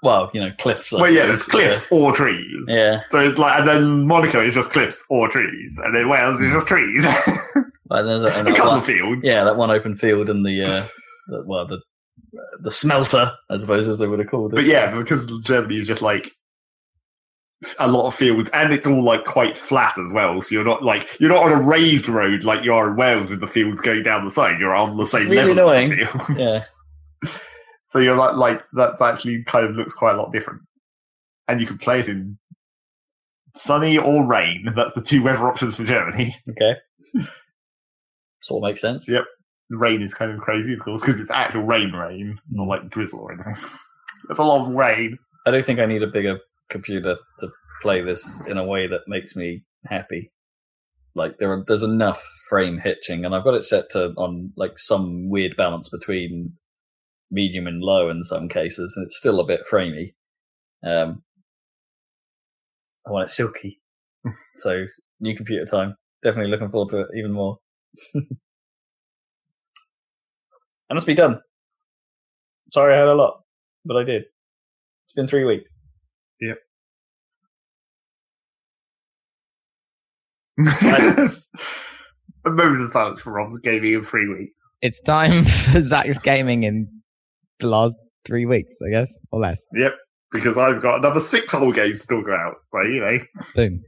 well, 0.04 0.30
you 0.34 0.42
know, 0.42 0.52
cliffs. 0.60 0.94
I 0.94 1.02
well, 1.02 1.12
yeah, 1.12 1.26
there's 1.26 1.42
cliffs 1.44 1.88
or 1.90 2.14
trees. 2.14 2.66
Yeah, 2.68 3.02
So 3.08 3.20
it's 3.22 3.40
like, 3.40 3.58
and 3.60 3.68
then 3.68 4.06
Monaco 4.06 4.44
is 4.46 4.54
just 4.54 4.70
cliffs 4.70 5.04
or 5.10 5.28
trees, 5.28 5.80
and 5.84 5.96
then 5.96 6.08
Wales 6.10 6.40
is 6.42 6.52
just 6.52 6.68
trees. 6.68 7.06
But 7.90 8.04
there's 8.04 8.26
a, 8.26 8.34
and 8.38 8.50
a 8.50 8.52
couple 8.52 8.72
one, 8.72 8.80
of 8.80 8.86
fields. 8.86 9.26
yeah, 9.26 9.46
that 9.46 9.56
one 9.56 9.72
open 9.72 9.96
field 9.96 10.30
and 10.30 10.46
the, 10.46 10.62
uh, 10.62 10.88
the 11.30 11.44
well, 11.46 11.66
the 11.66 11.80
the 12.60 12.72
smelter, 12.72 13.32
I 13.50 13.58
suppose, 13.58 13.88
as 13.88 13.98
they 13.98 14.08
would 14.08 14.20
have 14.20 14.30
called 14.30 14.54
it. 14.54 14.58
But 14.58 14.66
yeah, 14.66 14.96
because 14.96 15.32
Germany 15.42 15.78
is 15.78 15.88
just 15.88 16.02
like 16.02 16.32
a 17.80 17.88
lot 17.88 18.08
of 18.08 18.16
fields, 18.16 18.50
and 18.52 18.74
it's 18.74 18.86
all 18.86 19.04
like 19.04 19.26
quite 19.26 19.58
flat 19.58 19.98
as 19.98 20.12
well. 20.12 20.42
So 20.42 20.56
you're 20.56 20.64
not 20.64 20.84
like 20.84 21.08
you're 21.20 21.30
not 21.30 21.44
on 21.44 21.52
a 21.52 21.62
raised 21.62 22.08
road 22.08 22.44
like 22.44 22.64
you 22.64 22.74
are 22.74 22.90
in 22.90 22.96
Wales 22.96 23.30
with 23.30 23.40
the 23.40 23.48
fields 23.48 23.82
going 23.82 24.04
down 24.04 24.26
the 24.26 24.32
side. 24.32 24.60
You're 24.60 24.76
on 24.76 24.98
the 24.98 25.06
same 25.06 25.30
really 25.30 25.54
level 25.54 25.70
annoying. 25.70 26.08
yeah, 26.38 26.64
So 27.88 28.00
you're 28.00 28.18
like 28.18 28.36
like 28.36 28.64
that's 28.74 29.02
actually 29.02 29.44
kind 29.46 29.66
of 29.66 29.76
looks 29.76 29.94
quite 29.94 30.16
a 30.16 30.18
lot 30.22 30.34
different, 30.34 30.62
and 31.48 31.62
you 31.62 31.66
can 31.68 31.78
play 31.78 32.00
it 32.00 32.10
in 32.10 32.38
sunny 33.56 33.98
or 33.98 34.28
rain. 34.28 34.74
That's 34.76 34.94
the 34.94 35.02
two 35.02 35.24
weather 35.24 35.48
options 35.48 35.76
for 35.76 35.86
Germany. 35.86 36.36
okay, 36.50 36.80
sort 38.42 38.62
of 38.62 38.68
makes 38.68 38.82
sense. 38.82 39.08
Yeah. 39.08 39.22
The 39.70 39.78
rain 39.78 40.02
is 40.02 40.14
kind 40.14 40.32
of 40.32 40.40
crazy, 40.40 40.74
of 40.74 40.80
course, 40.80 41.02
because 41.02 41.20
it's 41.20 41.32
actual 41.32 41.64
rain, 41.64 41.92
rain, 41.92 42.40
not 42.50 42.68
like 42.68 42.90
drizzle 42.90 43.20
or 43.20 43.34
anything. 43.34 43.56
It's 44.30 44.40
a 44.40 44.44
lot 44.44 44.68
of 44.68 44.76
rain. 44.76 45.18
I 45.46 45.52
do 45.52 45.62
think 45.62 45.80
I 45.80 45.86
need 45.86 46.04
a 46.04 46.08
bigger 46.08 46.40
computer 46.70 47.18
to 47.40 47.50
play 47.82 48.02
this 48.02 48.50
in 48.50 48.58
a 48.58 48.68
way 48.68 48.88
that 48.88 49.02
makes 49.08 49.36
me 49.36 49.64
happy. 49.86 50.32
Like 51.16 51.38
there, 51.40 51.52
are, 51.52 51.64
there's 51.66 51.84
enough 51.84 52.24
frame 52.50 52.80
hitching, 52.84 53.26
and 53.26 53.34
I've 53.36 53.44
got 53.44 53.56
it 53.56 53.64
set 53.64 53.90
to 53.92 54.14
on 54.18 54.52
like 54.56 54.78
some 54.78 55.30
weird 55.30 55.58
balance 55.58 55.90
between 55.90 56.54
medium 57.32 57.68
and 57.68 57.82
low 57.82 58.10
in 58.10 58.24
some 58.24 58.48
cases, 58.48 58.94
and 58.96 59.06
it's 59.06 59.18
still 59.18 59.40
a 59.40 59.48
bit 59.48 59.62
framey. 59.70 60.14
Um, 60.86 61.24
I 63.06 63.12
want 63.12 63.30
it 63.30 63.34
silky, 63.34 63.82
so 64.56 64.86
new 65.20 65.36
computer 65.36 65.66
time. 65.66 65.96
Definitely 66.24 66.52
looking 66.52 66.70
forward 66.70 66.90
to 66.90 67.02
it 67.02 67.08
even 67.18 67.32
more. 67.32 67.58
and 70.90 70.96
must 70.96 71.08
be 71.08 71.16
done. 71.16 71.40
Sorry, 72.72 72.94
I 72.96 73.00
had 73.00 73.08
a 73.08 73.14
lot, 73.16 73.42
but 73.86 73.98
I 73.98 74.04
did. 74.04 74.24
It's 75.06 75.14
been 75.14 75.28
three 75.28 75.46
weeks. 75.46 75.72
Silence. 80.74 81.48
a 82.46 82.50
moment 82.50 82.82
of 82.82 82.88
silence 82.90 83.22
for 83.22 83.32
Rob's 83.32 83.60
gaming 83.60 83.94
in 83.94 84.04
three 84.04 84.28
weeks. 84.28 84.60
It's 84.82 85.02
time 85.02 85.46
for 85.72 85.80
Zach's 85.80 86.18
gaming 86.20 86.64
in 86.64 86.88
the 87.60 87.68
last 87.68 87.96
three 88.26 88.46
weeks, 88.46 88.76
I 88.86 88.90
guess, 88.90 89.16
or 89.32 89.40
less. 89.40 89.66
Yep, 89.74 89.94
because 90.32 90.58
I've 90.58 90.82
got 90.82 91.00
another 91.00 91.20
six 91.20 91.54
whole 91.54 91.72
games 91.72 92.02
to 92.02 92.08
talk 92.08 92.26
about. 92.26 92.56
So 92.68 92.82
you 92.82 93.00
know, 93.02 93.20
Boom. 93.56 93.82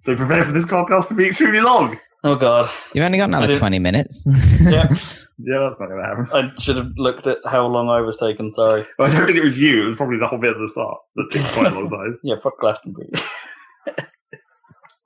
so 0.00 0.16
prepare 0.16 0.44
for 0.44 0.52
this 0.52 0.64
podcast 0.64 1.08
to 1.08 1.14
be 1.14 1.26
extremely 1.26 1.60
long. 1.60 1.98
Oh 2.24 2.36
god, 2.36 2.70
You've 2.94 3.04
only 3.04 3.18
got 3.18 3.28
another 3.28 3.54
20 3.54 3.78
minutes. 3.78 4.24
Yeah. 4.60 4.88
Yeah, 5.36 5.58
that's 5.58 5.80
not 5.80 5.88
going 5.88 6.00
to 6.00 6.06
happen. 6.06 6.28
I 6.32 6.60
should 6.60 6.76
have 6.76 6.92
looked 6.96 7.26
at 7.26 7.38
how 7.44 7.66
long 7.66 7.88
I 7.88 8.00
was 8.00 8.16
taking. 8.16 8.54
Sorry. 8.54 8.86
I 9.00 9.12
don't 9.12 9.26
think 9.26 9.36
it 9.36 9.42
was 9.42 9.58
you. 9.58 9.84
It 9.84 9.88
was 9.88 9.96
probably 9.96 10.16
the 10.16 10.28
whole 10.28 10.38
bit 10.38 10.52
at 10.52 10.58
the 10.58 10.68
start. 10.68 10.96
That 11.16 11.28
took 11.32 11.42
quite 11.46 11.72
a 11.72 11.74
long 11.74 11.90
time. 11.90 12.20
Yeah, 12.22 12.36
fuck 12.40 12.60
Glastonbury. 12.60 13.10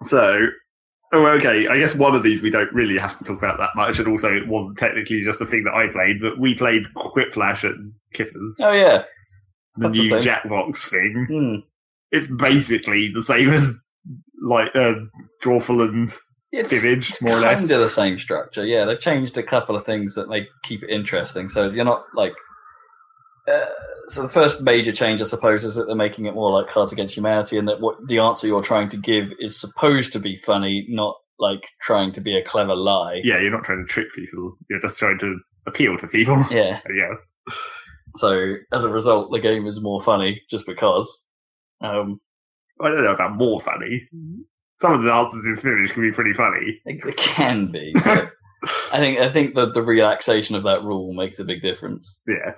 So, 0.02 0.48
oh, 1.12 1.26
okay. 1.28 1.66
I 1.66 1.78
guess 1.78 1.94
one 1.94 2.14
of 2.14 2.22
these 2.22 2.42
we 2.42 2.50
don't 2.50 2.72
really 2.72 2.98
have 2.98 3.18
to 3.18 3.24
talk 3.24 3.38
about 3.38 3.58
that 3.58 3.70
much, 3.74 3.98
and 3.98 4.08
also 4.08 4.34
it 4.34 4.46
wasn't 4.46 4.78
technically 4.78 5.22
just 5.22 5.40
a 5.40 5.46
thing 5.46 5.64
that 5.64 5.74
I 5.74 5.88
played, 5.88 6.20
but 6.20 6.38
we 6.38 6.54
played 6.54 6.84
Quiplash 6.96 7.64
and 7.64 7.92
Kippers, 8.12 8.58
oh 8.62 8.72
yeah. 8.72 9.04
the 9.76 9.88
that's 9.88 9.98
a 9.98 10.02
new 10.02 10.10
thing. 10.10 10.22
Jackbox 10.22 10.88
thing. 10.88 11.26
Hmm. 11.28 11.54
It's 12.10 12.26
basically 12.26 13.08
the 13.08 13.22
same 13.22 13.50
as 13.50 13.80
like 14.42 14.74
uh, 14.74 14.94
Drawful 15.42 15.86
and 15.86 16.10
It's, 16.50 16.72
Fibbage, 16.72 17.10
it's 17.10 17.22
more 17.22 17.32
or 17.32 17.42
kind 17.42 17.44
less. 17.44 17.70
of 17.70 17.78
the 17.80 17.88
same 17.88 18.18
structure. 18.18 18.64
Yeah, 18.64 18.86
they've 18.86 18.98
changed 19.00 19.36
a 19.36 19.42
couple 19.42 19.76
of 19.76 19.84
things 19.84 20.14
that 20.14 20.28
make 20.28 20.44
keep 20.62 20.82
it 20.82 20.90
interesting. 20.90 21.48
So 21.48 21.68
you're 21.68 21.84
not 21.84 22.04
like. 22.14 22.32
Uh, 23.46 23.66
so 24.06 24.22
the 24.22 24.28
first 24.28 24.62
major 24.62 24.92
change, 24.92 25.20
I 25.20 25.24
suppose, 25.24 25.64
is 25.64 25.74
that 25.74 25.86
they're 25.86 25.96
making 25.96 26.24
it 26.26 26.34
more 26.34 26.50
like 26.50 26.68
Cards 26.70 26.92
Against 26.92 27.16
Humanity, 27.16 27.58
and 27.58 27.68
that 27.68 27.80
what 27.80 27.96
the 28.06 28.18
answer 28.18 28.46
you're 28.46 28.62
trying 28.62 28.88
to 28.90 28.96
give 28.96 29.32
is 29.38 29.58
supposed 29.58 30.12
to 30.14 30.18
be 30.18 30.36
funny, 30.38 30.86
not 30.88 31.16
like 31.38 31.60
trying 31.82 32.12
to 32.12 32.20
be 32.20 32.36
a 32.36 32.42
clever 32.42 32.74
lie. 32.74 33.20
Yeah, 33.24 33.38
you're 33.40 33.50
not 33.50 33.64
trying 33.64 33.84
to 33.86 33.92
trick 33.92 34.12
people. 34.14 34.56
You're 34.70 34.80
just 34.80 34.98
trying 34.98 35.18
to 35.18 35.38
appeal 35.66 35.98
to 35.98 36.06
people. 36.08 36.44
Yeah. 36.50 36.80
I 36.88 36.92
guess. 36.94 37.30
So 38.16 38.54
as 38.72 38.84
a 38.84 38.88
result, 38.88 39.30
the 39.30 39.38
game 39.38 39.66
is 39.66 39.80
more 39.80 40.02
funny 40.02 40.42
just 40.50 40.66
because. 40.66 41.24
Um, 41.80 42.20
I 42.80 42.88
don't 42.88 43.04
know 43.04 43.14
about 43.14 43.36
more 43.36 43.60
funny. 43.60 44.08
Some 44.80 44.92
of 44.92 45.02
the 45.02 45.12
answers 45.12 45.46
in 45.46 45.56
Fibbage 45.56 45.92
can 45.92 46.02
be 46.02 46.12
pretty 46.12 46.32
funny. 46.32 46.80
it, 46.84 47.16
can 47.16 47.70
be. 47.72 47.92
I 48.92 48.98
think 48.98 49.18
I 49.20 49.30
think 49.32 49.54
that 49.54 49.74
the 49.74 49.82
relaxation 49.82 50.54
of 50.56 50.64
that 50.64 50.82
rule 50.82 51.12
makes 51.14 51.38
a 51.38 51.44
big 51.44 51.62
difference. 51.62 52.20
Yeah. 52.26 52.54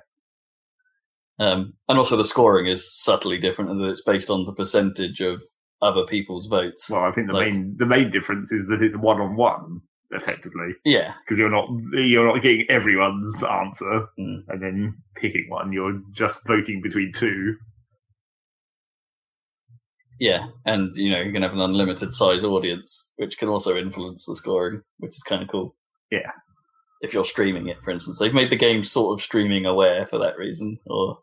Um, 1.38 1.72
and 1.88 1.98
also 1.98 2.16
the 2.16 2.24
scoring 2.24 2.66
is 2.66 2.94
subtly 3.02 3.38
different, 3.38 3.70
and 3.70 3.80
that 3.80 3.88
it's 3.88 4.02
based 4.02 4.28
on 4.30 4.44
the 4.44 4.52
percentage 4.52 5.20
of 5.20 5.40
other 5.80 6.05
people's 6.05 6.47
votes. 6.48 6.90
Well, 6.90 7.05
I 7.05 7.12
think 7.12 7.28
the 7.28 7.32
Like- 7.32 7.51
main 7.52 7.74
the 7.78 7.86
main 7.86 8.10
difference 8.10 8.52
is 8.52 8.66
that 8.68 8.82
it's 8.82 8.97
one 8.97 9.20
on 9.20 9.36
one, 9.36 9.80
effectively, 10.10 10.74
yeah, 10.84 11.14
because 11.24 11.38
you're 11.38 11.48
not 11.51 11.68
you're 11.92 12.26
not 12.26 12.42
getting 12.42 12.66
everyone's 12.70 13.42
answer 13.42 14.06
Mm. 14.18 14.42
and 14.48 14.62
then 14.62 14.94
picking 15.16 15.47
one. 15.48 15.72
You're 15.72 16.01
just 16.12 16.47
voting 16.47 16.82
between 16.82 17.12
two. 17.14 17.56
Yeah, 20.20 20.47
and 20.66 20.94
you 20.94 21.10
know 21.10 21.20
you 21.20 21.32
can 21.32 21.42
have 21.42 21.55
an 21.55 21.60
unlimited 21.60 22.14
size 22.14 22.44
audience, 22.44 23.10
which 23.16 23.38
can 23.38 23.48
also 23.48 23.76
influence 23.76 24.26
the 24.26 24.36
scoring, 24.36 24.82
which 24.98 25.16
is 25.16 25.22
kind 25.24 25.42
of 25.42 25.48
cool. 25.48 25.74
Yeah. 26.12 26.30
if 27.02 27.14
you're 27.14 27.24
streaming 27.24 27.68
it, 27.68 27.82
for 27.82 27.90
instance, 27.90 28.18
they've 28.18 28.34
made 28.34 28.51
the 28.51 28.56
game 28.56 28.82
sort 28.82 29.18
of 29.18 29.22
streaming 29.24 29.64
aware 29.66 30.06
for 30.06 30.18
that 30.18 30.36
reason, 30.36 30.78
or 30.86 31.18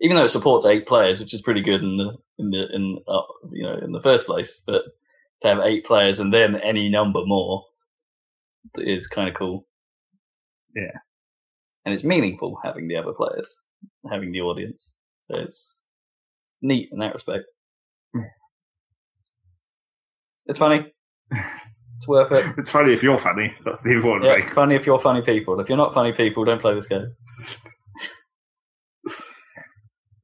even 0.00 0.16
though 0.16 0.24
it 0.24 0.30
supports 0.30 0.66
eight 0.66 0.86
players, 0.86 1.20
which 1.20 1.32
is 1.32 1.40
pretty 1.42 1.60
good 1.62 1.82
in 1.82 1.96
the 1.98 2.16
in 2.38 2.50
the 2.50 2.66
in 2.74 2.98
uh, 3.08 3.22
you 3.52 3.62
know 3.62 3.78
in 3.78 3.92
the 3.92 4.00
first 4.02 4.26
place, 4.26 4.60
but 4.66 4.82
to 5.42 5.48
have 5.48 5.58
eight 5.60 5.84
players 5.84 6.18
and 6.20 6.32
then 6.32 6.56
any 6.56 6.88
number 6.88 7.20
more 7.24 7.64
is 8.76 9.06
kind 9.06 9.28
of 9.28 9.34
cool. 9.34 9.66
Yeah. 10.74 10.98
and 11.84 11.92
it's 11.94 12.04
meaningful 12.04 12.58
having 12.64 12.88
the 12.88 12.96
other 12.96 13.12
players, 13.12 13.56
having 14.10 14.32
the 14.32 14.40
audience. 14.40 14.92
So 15.22 15.36
it's, 15.36 15.82
it's 16.54 16.62
neat 16.62 16.88
in 16.92 16.98
that 17.00 17.12
respect. 17.12 17.44
Yes. 18.14 18.24
It's 20.46 20.58
funny. 20.58 20.92
It's 21.98 22.08
worth 22.08 22.32
it. 22.32 22.44
It's 22.58 22.68
funny 22.68 22.92
if 22.92 23.00
you're 23.00 23.16
funny. 23.16 23.54
That's 23.64 23.82
the 23.84 23.92
important 23.92 24.24
Yeah, 24.24 24.32
thing. 24.32 24.42
it's 24.42 24.50
funny 24.52 24.74
if 24.74 24.84
you're 24.86 24.98
funny 24.98 25.22
people. 25.22 25.60
If 25.60 25.68
you're 25.68 25.78
not 25.78 25.94
funny 25.94 26.10
people, 26.12 26.44
don't 26.44 26.60
play 26.60 26.74
this 26.74 26.88
game. 26.88 27.06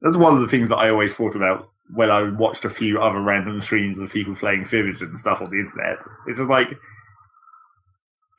That's 0.01 0.17
one 0.17 0.33
of 0.33 0.41
the 0.41 0.47
things 0.49 0.67
that 0.67 0.75
I 0.77 0.89
always 0.89 1.13
thought 1.13 1.35
about 1.37 1.69
when 1.93 2.11
I 2.11 2.23
watched 2.23 2.65
a 2.65 2.69
few 2.69 3.01
other 3.01 3.21
random 3.21 3.61
streams 3.61 3.99
of 3.99 4.11
people 4.11 4.35
playing 4.35 4.65
Fibbage 4.65 4.99
and 5.01 5.17
stuff 5.17 5.39
on 5.41 5.49
the 5.51 5.57
internet. 5.59 5.99
It's 6.27 6.39
just 6.39 6.49
like 6.49 6.77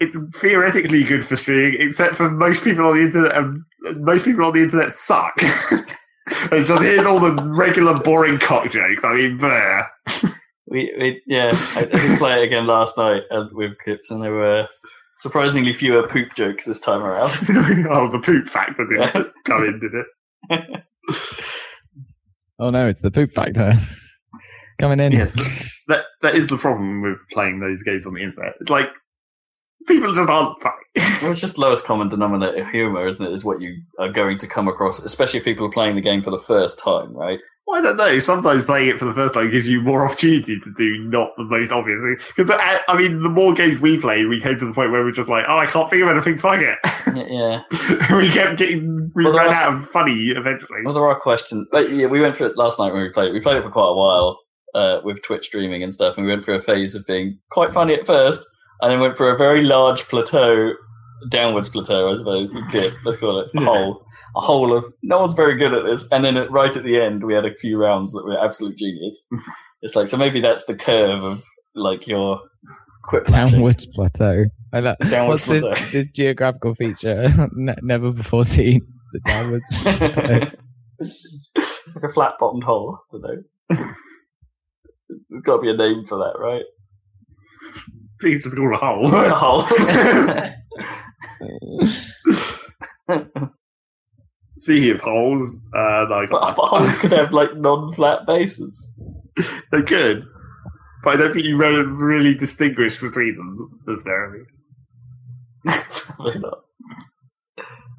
it's 0.01 0.19
theoretically 0.37 1.03
good 1.05 1.25
for 1.27 1.37
streaming, 1.37 1.81
except 1.81 2.17
for 2.17 2.31
most 2.31 2.63
people 2.63 2.85
on 2.87 2.97
the 2.97 3.03
internet. 3.05 3.35
Um, 3.35 3.65
most 3.97 4.27
people 4.27 4.45
on 4.45 4.53
the 4.53 4.63
internet 4.63 4.93
suck. 4.93 5.35
it's 6.53 6.69
just 6.69 6.83
here's 6.83 7.07
all 7.07 7.19
the 7.21 7.35
regular 7.55 7.99
boring 7.99 8.39
cock 8.39 8.71
jokes. 8.71 9.05
I 9.05 9.15
mean, 9.15 9.39
bleh. 9.39 9.87
We, 10.67 10.93
we 10.99 11.23
yeah, 11.27 11.51
I, 11.53 11.81
I 11.81 11.85
did 11.85 12.19
play 12.19 12.41
it 12.41 12.45
again 12.45 12.67
last 12.67 12.97
night 12.97 13.23
with 13.53 13.73
Kips, 13.85 14.11
and 14.11 14.23
there 14.23 14.33
were 14.33 14.69
surprisingly 15.19 15.73
fewer 15.73 16.07
poop 16.07 16.35
jokes 16.35 16.65
this 16.65 16.79
time 16.81 17.03
around. 17.03 17.31
oh, 17.91 18.09
the 18.11 18.21
poop 18.25 18.47
factor 18.49 18.87
didn't 18.87 19.15
Yeah. 19.15 19.23
come 19.47 19.65
in, 19.65 19.81
did 19.81 19.93
it? 19.95 20.85
Oh 22.63 22.69
no, 22.69 22.87
it's 22.87 23.01
the 23.01 23.11
poop 23.11 23.33
factor. 23.33 23.73
It's 23.73 24.75
coming 24.79 25.01
in. 25.01 25.13
Yes, 25.13 25.33
that 25.89 26.05
that 26.21 26.35
is 26.35 26.49
the 26.49 26.59
problem 26.59 27.01
with 27.01 27.17
playing 27.33 27.61
those 27.61 27.83
games 27.83 28.07
on 28.07 28.13
the 28.13 28.23
internet. 28.23 28.53
It's 28.61 28.69
like 28.69 28.91
People 29.87 30.13
just 30.15 30.29
aren't 30.29 30.61
funny. 30.63 30.75
Well, 31.23 31.31
it's 31.31 31.41
just 31.41 31.59
lowest 31.59 31.85
common 31.85 32.09
denominator 32.09 32.69
humor, 32.71 33.07
isn't 33.07 33.25
it? 33.25 33.33
Is 33.33 33.45
what 33.45 33.61
you 33.61 33.81
are 33.99 34.11
going 34.11 34.39
to 34.39 34.47
come 34.47 34.69
across, 34.69 35.01
especially 35.01 35.39
if 35.39 35.45
people 35.45 35.67
are 35.67 35.71
playing 35.71 35.97
the 35.97 36.03
game 36.03 36.23
for 36.23 36.31
the 36.31 36.39
first 36.39 36.79
time, 36.79 37.15
right? 37.17 37.41
Well, 37.67 37.79
I 37.79 37.83
don't 37.83 37.97
know. 37.97 38.19
Sometimes 38.19 38.63
playing 38.65 38.89
it 38.89 38.99
for 38.99 39.05
the 39.05 39.15
first 39.15 39.35
time 39.35 39.49
gives 39.51 39.69
you 39.69 39.81
more 39.81 40.05
opportunity 40.05 40.59
to 40.59 40.73
do 40.77 40.99
not 41.05 41.31
the 41.37 41.45
most 41.45 41.71
obvious. 41.73 42.03
Because 42.37 42.51
I, 42.51 42.81
I 42.89 42.99
mean, 42.99 43.23
the 43.23 43.29
more 43.29 43.55
games 43.55 43.81
we 43.81 43.97
played, 43.99 44.27
we 44.29 44.41
came 44.41 44.57
to 44.59 44.67
the 44.67 44.73
point 44.73 44.91
where 44.91 45.05
we're 45.05 45.13
just 45.13 45.29
like, 45.29 45.45
oh, 45.49 45.57
I 45.59 45.67
can't 45.67 45.89
think 45.89 46.03
of 46.03 46.09
anything. 46.09 46.39
Fuck 46.39 46.61
it. 46.61 46.79
Yeah. 47.11 47.63
we 48.17 48.29
kept 48.31 48.59
getting, 48.59 49.11
we 49.15 49.25
Well, 49.25 49.35
ran 49.37 49.49
was- 49.49 49.57
out 49.57 49.73
of 49.75 49.87
funny 49.87 50.27
eventually. 50.29 50.81
Well, 50.85 50.95
there 50.95 51.05
are 51.07 51.19
questions. 51.19 51.67
Like, 51.73 51.89
yeah, 51.91 52.07
we 52.07 52.21
went 52.21 52.37
through 52.37 52.49
it 52.49 52.57
last 52.57 52.79
night 52.79 52.93
when 52.93 53.03
we 53.03 53.11
played 53.11 53.29
it. 53.29 53.33
We 53.33 53.41
played 53.41 53.57
it 53.57 53.63
for 53.65 53.71
quite 53.71 53.89
a 53.89 53.95
while 53.95 54.39
uh, 54.75 55.01
with 55.05 55.23
Twitch 55.23 55.47
streaming 55.47 55.83
and 55.83 55.93
stuff, 55.95 56.17
and 56.17 56.27
we 56.27 56.33
went 56.33 56.45
through 56.45 56.57
a 56.57 56.63
phase 56.63 56.95
of 56.95 57.07
being 57.07 57.39
quite 57.51 57.73
funny 57.73 57.95
at 57.95 58.07
first, 58.07 58.47
and 58.83 58.93
then 58.93 59.01
went 59.01 59.17
for 59.17 59.31
a 59.31 59.37
very 59.39 59.63
large 59.63 60.03
plateau, 60.09 60.73
downwards 61.29 61.69
plateau, 61.69 62.13
I 62.13 62.17
suppose. 62.17 62.51
Dip, 62.71 62.95
let's 63.05 63.19
call 63.19 63.41
it 63.41 63.51
a 63.55 63.65
hole. 63.65 64.05
A 64.37 64.41
hole 64.41 64.77
of 64.77 64.85
no 65.03 65.21
one's 65.21 65.35
very 65.35 65.59
good 65.59 65.75
at 65.75 65.85
this, 65.85 66.07
and 66.13 66.25
then 66.25 66.37
at, 66.37 66.51
right 66.53 66.75
at 66.77 66.85
the 66.85 67.01
end, 67.01 67.25
we 67.25 67.35
had 67.35 67.45
a 67.45 67.55
few 67.55 67.77
rounds 67.77 68.13
that 68.13 68.25
were 68.25 68.39
absolute 68.43 68.77
genius. 68.79 69.25
it's 69.83 69.97
like 69.97 70.09
so 70.09 70.17
maybe 70.17 70.41
that's 70.41 70.65
the 70.67 70.75
curve 70.77 71.25
of 71.25 71.43
like 71.75 72.07
your 72.07 72.41
quit. 73.03 73.27
Downwards 73.27 73.87
plateau. 73.87 74.45
I 74.73 74.79
like, 74.81 74.99
Downwards 75.09 75.49
what's 75.49 75.63
plateau. 75.65 75.81
this, 75.81 75.93
this 75.93 76.07
geographical 76.15 76.77
feature 76.77 77.27
ne- 77.55 77.75
never 77.83 78.13
before 78.13 78.45
seen? 78.45 78.87
The 79.13 79.21
downwards 79.27 79.65
plateau. 79.83 80.23
like 81.03 82.05
a 82.05 82.09
flat 82.09 82.35
bottomed 82.39 82.63
hole. 82.63 82.99
I 83.13 83.17
don't 83.17 83.23
know. 83.81 83.93
There's 85.29 85.43
got 85.43 85.57
to 85.57 85.63
be 85.63 85.71
a 85.71 85.77
name 85.77 86.05
for 86.07 86.19
that, 86.19 86.39
right? 86.39 86.63
It's 88.23 88.45
just 88.45 88.59
a 88.59 88.63
A 88.63 88.77
hole. 88.77 89.09
hole. 89.35 89.67
Speaking 94.57 94.91
of 94.91 95.01
holes, 95.01 95.63
uh, 95.75 96.05
no, 96.09 96.15
I 96.17 96.27
but, 96.31 96.41
got 96.41 96.57
but 96.57 96.67
holes 96.67 96.97
could 96.99 97.13
have 97.13 97.33
like 97.33 97.57
non-flat 97.57 98.27
bases. 98.27 98.93
They 99.73 99.83
could, 99.83 100.25
but 101.03 101.11
I 101.15 101.17
don't 101.17 101.33
think 101.33 101.47
you 101.47 101.57
re- 101.57 101.83
really 101.87 102.35
distinguish 102.35 103.01
between 103.01 103.37
them 103.37 103.81
necessarily. 103.87 104.45
Probably 105.67 106.41
not. 106.41 106.59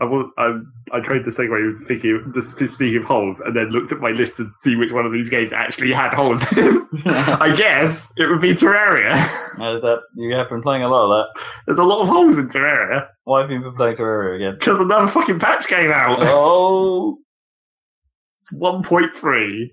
I, 0.02 0.24
I, 0.38 0.60
I 0.94 1.00
tried 1.00 1.20
to 1.24 1.30
segue 1.30 1.74
with 1.74 1.88
thinking 1.88 2.16
of, 2.26 2.34
just 2.34 2.58
speaking 2.74 2.98
of 3.02 3.06
holes, 3.06 3.40
and 3.40 3.56
then 3.56 3.70
looked 3.70 3.92
at 3.92 4.00
my 4.00 4.10
list 4.10 4.38
to 4.38 4.48
see 4.60 4.76
which 4.76 4.92
one 4.92 5.06
of 5.06 5.12
these 5.14 5.30
games 5.30 5.54
actually 5.54 5.94
had 5.94 6.14
holes. 6.14 6.44
I 7.06 7.54
guess 7.56 8.12
it 8.18 8.28
would 8.28 8.42
be 8.42 8.54
Terraria. 8.54 9.14
Uh, 9.60 9.80
that 9.80 10.00
you 10.16 10.34
have 10.36 10.50
been 10.50 10.62
playing 10.64 10.84
a 10.84 10.88
lot 10.90 11.06
of 11.06 11.10
that. 11.36 11.44
There's 11.68 11.80
a 11.80 11.84
lot 11.84 12.02
of 12.02 12.08
holes 12.08 12.38
in 12.40 12.48
Terraria 12.48 13.08
Why 13.26 13.42
have 13.42 13.52
you 13.52 13.60
been 13.62 13.76
playing 13.76 13.96
Terraria 13.98 14.36
again? 14.38 14.58
because 14.60 14.80
another 14.80 15.08
fucking 15.08 15.40
patch 15.40 15.68
came 15.68 15.92
out. 15.92 16.18
Oh, 16.22 17.18
It's 18.40 18.54
1.3. 18.60 19.68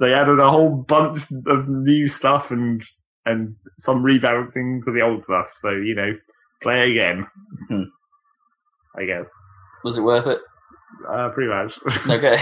They 0.00 0.14
added 0.14 0.38
a 0.40 0.50
whole 0.50 0.70
bunch 0.70 1.22
of 1.46 1.68
new 1.68 2.08
stuff 2.08 2.50
and 2.50 2.82
and 3.26 3.54
some 3.78 4.02
rebalancing 4.02 4.82
to 4.84 4.90
the 4.92 5.00
old 5.02 5.22
stuff. 5.22 5.48
So 5.56 5.70
you 5.70 5.94
know, 5.94 6.16
play 6.62 6.90
again. 6.90 7.26
I 8.96 9.04
guess. 9.04 9.30
was 9.82 9.98
it 9.98 10.02
worth 10.02 10.26
it? 10.26 10.40
Uh, 11.08 11.28
pretty 11.30 11.50
much. 11.50 11.78
Okay. 12.10 12.38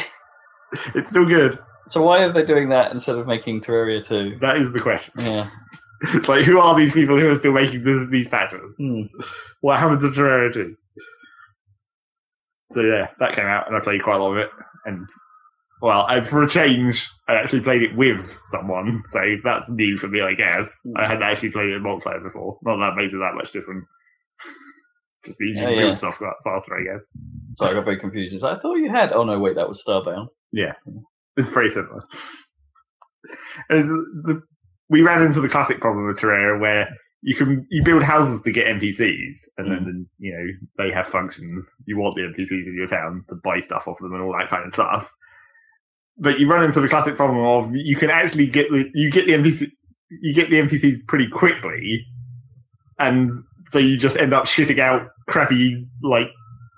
it's 0.95 1.11
still 1.11 1.27
good. 1.27 1.59
So 1.89 2.03
why 2.03 2.23
are 2.25 2.33
they 2.33 2.45
doing 2.45 2.69
that 2.71 2.93
instead 2.93 3.17
of 3.19 3.27
making 3.27 3.61
Terraria 3.61 4.05
2? 4.05 4.39
That 4.41 4.57
is 4.57 4.73
the 4.73 4.81
question. 4.81 5.15
Yeah. 5.19 5.49
It's 6.15 6.29
like, 6.29 6.43
who 6.43 6.59
are 6.59 6.75
these 6.77 6.93
people 6.93 7.17
who 7.17 7.31
are 7.31 7.35
still 7.37 7.53
making 7.53 7.85
this, 7.85 8.09
these 8.09 8.27
patches? 8.27 8.77
Hmm. 8.77 9.03
What 9.61 9.79
happened 9.79 10.01
to 10.01 10.09
Terraria 10.09 10.53
2? 10.53 10.75
So 12.73 12.81
yeah, 12.81 13.07
that 13.21 13.35
came 13.37 13.47
out 13.47 13.69
and 13.69 13.77
I 13.77 13.81
played 13.81 14.03
quite 14.03 14.17
a 14.17 14.19
lot 14.23 14.33
of 14.33 14.39
it. 14.39 14.51
And 14.85 15.07
well, 15.81 16.05
I, 16.09 16.23
for 16.23 16.43
a 16.43 16.49
change, 16.49 17.09
I 17.29 17.35
actually 17.35 17.61
played 17.61 17.83
it 17.83 17.97
with 17.97 18.37
someone, 18.47 19.03
so 19.07 19.21
that's 19.45 19.71
new 19.71 19.97
for 19.97 20.09
me, 20.09 20.23
I 20.23 20.35
guess. 20.35 20.81
I 20.97 21.07
hadn't 21.07 21.23
actually 21.23 21.51
played 21.51 21.69
it 21.69 21.77
in 21.77 21.83
multiplayer 21.85 22.23
before. 22.23 22.59
Not 22.63 22.79
that 22.79 22.97
makes 22.97 23.13
it 23.13 23.19
that 23.19 23.35
much 23.37 23.53
different. 23.53 23.85
Just 25.25 25.41
means 25.41 25.61
you 25.61 25.67
Oh, 25.67 25.71
yeah. 25.71 25.79
build 25.79 25.97
stuff 25.97 26.19
quite 26.19 26.33
faster, 26.43 26.77
I 26.77 26.85
guess. 26.85 27.07
So 27.55 27.67
I 27.67 27.75
got 27.75 27.85
very 27.85 27.99
confused. 27.99 28.35
It's 28.35 28.43
like, 28.43 28.59
I 28.59 28.61
thought 28.61 28.77
you 28.77 28.91
had. 28.91 29.13
Oh 29.13 29.25
no, 29.25 29.39
wait, 29.39 29.57
that 29.57 29.69
was 29.69 29.83
Starbound. 29.83 30.29
Yes, 30.53 30.89
it's 31.37 31.49
very 31.49 31.69
similar. 31.69 32.03
As 33.71 33.89
the, 33.89 34.43
we 34.89 35.03
ran 35.03 35.23
into 35.23 35.41
the 35.41 35.49
classic 35.49 35.81
problem 35.81 36.07
with 36.07 36.21
Terraria 36.21 36.61
where 36.61 36.89
you 37.23 37.37
can 37.37 37.67
you 37.71 37.85
build 37.85 38.03
houses 38.03 38.43
to 38.43 38.53
get 38.53 38.67
NPCs, 38.67 39.49
and 39.57 39.69
hmm. 39.69 39.73
then 39.73 40.07
you 40.19 40.33
know 40.33 40.85
they 40.85 40.93
have 40.93 41.07
functions. 41.07 41.75
You 41.87 41.97
want 41.99 42.17
the 42.17 42.23
NPCs 42.23 42.67
in 42.67 42.75
your 42.75 42.89
town 42.89 43.25
to 43.29 43.37
buy 43.37 43.61
stuff 43.61 43.87
off 43.87 43.99
them 44.01 44.13
and 44.13 44.23
all 44.23 44.37
that 44.39 44.49
kind 44.49 44.67
of 44.67 44.73
stuff. 44.73 45.13
But 46.19 46.41
you 46.41 46.49
run 46.49 46.65
into 46.65 46.81
the 46.81 46.89
classic 46.89 47.15
problem 47.15 47.39
of 47.39 47.75
you 47.75 47.97
can 47.97 48.11
actually 48.11 48.47
get 48.49 48.71
the 48.71 48.91
you 48.95 49.11
get 49.11 49.27
the 49.27 49.33
NPC 49.33 49.69
you 50.21 50.35
get 50.35 50.51
the 50.51 50.57
NPCs 50.57 51.07
pretty 51.07 51.29
quickly, 51.29 52.05
and 52.99 53.31
so 53.67 53.79
you 53.79 53.97
just 53.97 54.17
end 54.17 54.33
up 54.35 54.45
shitting 54.45 54.79
out 54.79 55.09
crappy 55.29 55.87
like 56.03 56.29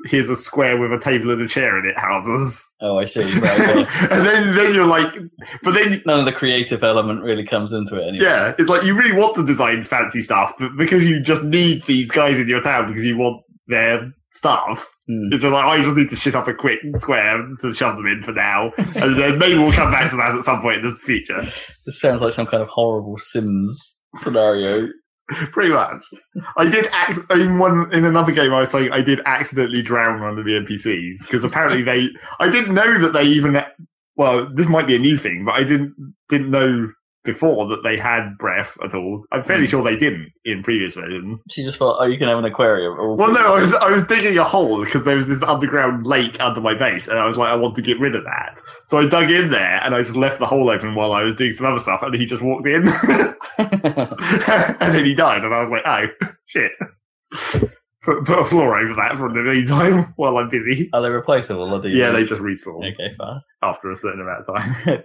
here's 0.07 0.29
a 0.29 0.37
square 0.37 0.77
with 0.79 0.93
a 0.93 0.99
table 0.99 1.31
and 1.31 1.41
a 1.41 1.49
chair 1.49 1.79
in 1.79 1.89
it 1.89 1.99
houses. 1.99 2.63
Oh, 2.83 2.99
I 2.99 3.07
see. 3.07 3.23
Right, 3.41 3.61
okay. 3.61 3.87
and 4.15 4.27
then, 4.27 4.55
then 4.55 4.75
you're 4.75 4.85
like, 4.87 5.11
but 5.63 5.73
then, 5.73 6.03
None 6.05 6.19
of 6.21 6.27
the 6.27 6.33
creative 6.33 6.85
element 6.85 7.23
really 7.23 7.47
comes 7.47 7.73
into 7.73 7.97
it 7.99 8.09
anymore. 8.09 8.29
yeah, 8.29 8.55
it's 8.59 8.69
like 8.69 8.83
you 8.85 8.95
really 8.95 9.17
want 9.17 9.35
to 9.37 9.47
design 9.47 9.83
fancy 9.83 10.21
stuff, 10.21 10.53
but 10.59 10.77
because 10.77 11.07
you 11.07 11.21
just 11.21 11.43
need 11.43 11.85
these 11.87 12.11
guys 12.11 12.39
in 12.39 12.49
your 12.49 12.61
town 12.61 12.87
because 12.89 13.03
you 13.05 13.17
want 13.17 13.43
their 13.67 14.13
stuff, 14.31 14.87
Hmm. 15.07 15.29
it's 15.33 15.45
like, 15.45 15.53
I 15.65 15.83
just 15.83 15.97
need 15.97 16.09
to 16.11 16.17
shit 16.17 16.35
up 16.35 16.49
a 16.49 16.55
quick 16.55 16.81
square 16.95 17.39
to 17.61 17.73
shove 17.75 17.97
them 17.97 18.07
in 18.07 18.23
for 18.23 18.33
now, 18.33 18.73
and 18.77 19.19
then 19.19 19.39
maybe 19.39 19.57
we'll 19.59 19.73
come 19.73 19.91
back 19.91 20.11
to 20.11 20.17
that 20.17 20.35
at 20.35 20.43
some 20.45 20.61
point 20.63 20.79
in 20.81 20.87
the 20.87 20.93
future. 20.93 21.41
This 21.87 21.99
sounds 22.01 22.21
like 22.23 22.33
some 22.35 22.47
kind 22.47 22.63
of 22.63 22.69
horrible 22.69 23.17
Sims 23.19 23.97
scenario. 24.17 24.89
Pretty 25.53 25.71
much. 25.71 26.03
I 26.57 26.69
did 26.69 26.87
ac- 27.09 27.23
in 27.31 27.59
one 27.59 27.93
in 27.95 28.05
another 28.05 28.33
game 28.33 28.53
I 28.53 28.59
was 28.61 28.69
playing. 28.69 28.93
I 28.93 29.01
did 29.01 29.21
accidentally 29.25 29.83
drown 29.83 30.21
one 30.21 30.39
of 30.39 30.45
the 30.45 30.53
NPCs 30.53 31.23
because 31.23 31.45
apparently 31.45 31.83
they. 31.83 32.11
I 32.41 32.51
didn't 32.51 32.75
know 32.75 32.99
that 32.99 33.15
they 33.15 33.25
even. 33.25 33.63
Well, 34.17 34.47
this 34.53 34.69
might 34.69 34.87
be 34.87 34.97
a 34.97 34.99
new 34.99 35.17
thing, 35.17 35.45
but 35.47 35.55
I 35.55 35.65
didn't 35.65 35.95
didn't 36.29 36.51
know 36.51 36.93
before 37.25 37.67
that 37.69 37.83
they 37.83 37.97
had 37.97 38.37
breath 38.39 38.77
at 38.85 38.95
all. 38.95 39.25
I'm 39.33 39.43
fairly 39.43 39.65
Mm. 39.65 39.69
sure 39.71 39.83
they 39.83 39.97
didn't 39.97 40.31
in 40.45 40.63
previous 40.63 40.95
versions. 40.95 41.43
She 41.51 41.65
just 41.65 41.79
thought, 41.79 41.97
oh, 42.01 42.05
you 42.05 42.19
can 42.19 42.29
have 42.29 42.39
an 42.39 42.45
aquarium. 42.45 42.93
Or- 43.01 43.17
Well, 43.17 43.33
no, 43.33 43.41
I 43.55 43.61
was 43.61 43.75
I 43.75 43.89
was 43.91 44.07
digging 44.07 44.37
a 44.39 44.45
hole 44.45 44.85
because 44.85 45.05
there 45.05 45.17
was 45.17 45.27
this 45.27 45.43
underground 45.43 46.07
lake 46.07 46.39
under 46.41 46.61
my 46.61 46.75
base, 46.75 47.09
and 47.09 47.19
I 47.19 47.25
was 47.27 47.37
like, 47.39 47.51
I 47.51 47.57
want 47.57 47.75
to 47.77 47.83
get 47.83 47.99
rid 47.99 48.15
of 48.15 48.25
that. 48.25 48.61
So 48.87 48.99
I 48.99 49.09
dug 49.09 49.31
in 49.31 49.51
there, 49.51 49.81
and 49.83 49.95
I 49.95 50.03
just 50.03 50.17
left 50.17 50.39
the 50.39 50.47
hole 50.47 50.69
open 50.71 50.95
while 50.95 51.13
I 51.13 51.23
was 51.23 51.35
doing 51.37 51.53
some 51.53 51.67
other 51.67 51.79
stuff, 51.79 52.03
and 52.03 52.15
he 52.15 52.27
just 52.27 52.43
walked 52.43 52.67
in, 52.67 52.87
and 53.59 54.95
then 54.95 55.05
he 55.05 55.15
died, 55.15 55.45
and 55.45 55.55
I 55.55 55.65
was 55.65 55.71
like, 55.71 55.83
oh 55.87 56.27
shit. 56.47 56.73
Put, 58.03 58.27
put 58.27 58.39
a 58.39 58.45
floor 58.45 58.79
over 58.79 58.93
that 58.97 59.17
for 59.17 59.33
the 59.33 59.41
meantime 59.43 60.13
while 60.17 60.37
I'm 60.37 60.51
busy. 60.51 60.91
Are 60.93 61.01
they 61.01 61.09
replaceable? 61.09 61.73
Or 61.75 61.81
do 61.81 61.89
you 61.89 61.97
Yeah, 61.99 62.11
they 62.11 62.25
just 62.25 62.43
respawn 62.43 62.93
Okay, 62.93 63.15
fine. 63.17 63.41
after 63.63 63.91
a 63.91 63.97
certain 63.97 64.21
amount 64.21 64.47
of 64.47 64.55
time. 64.55 65.05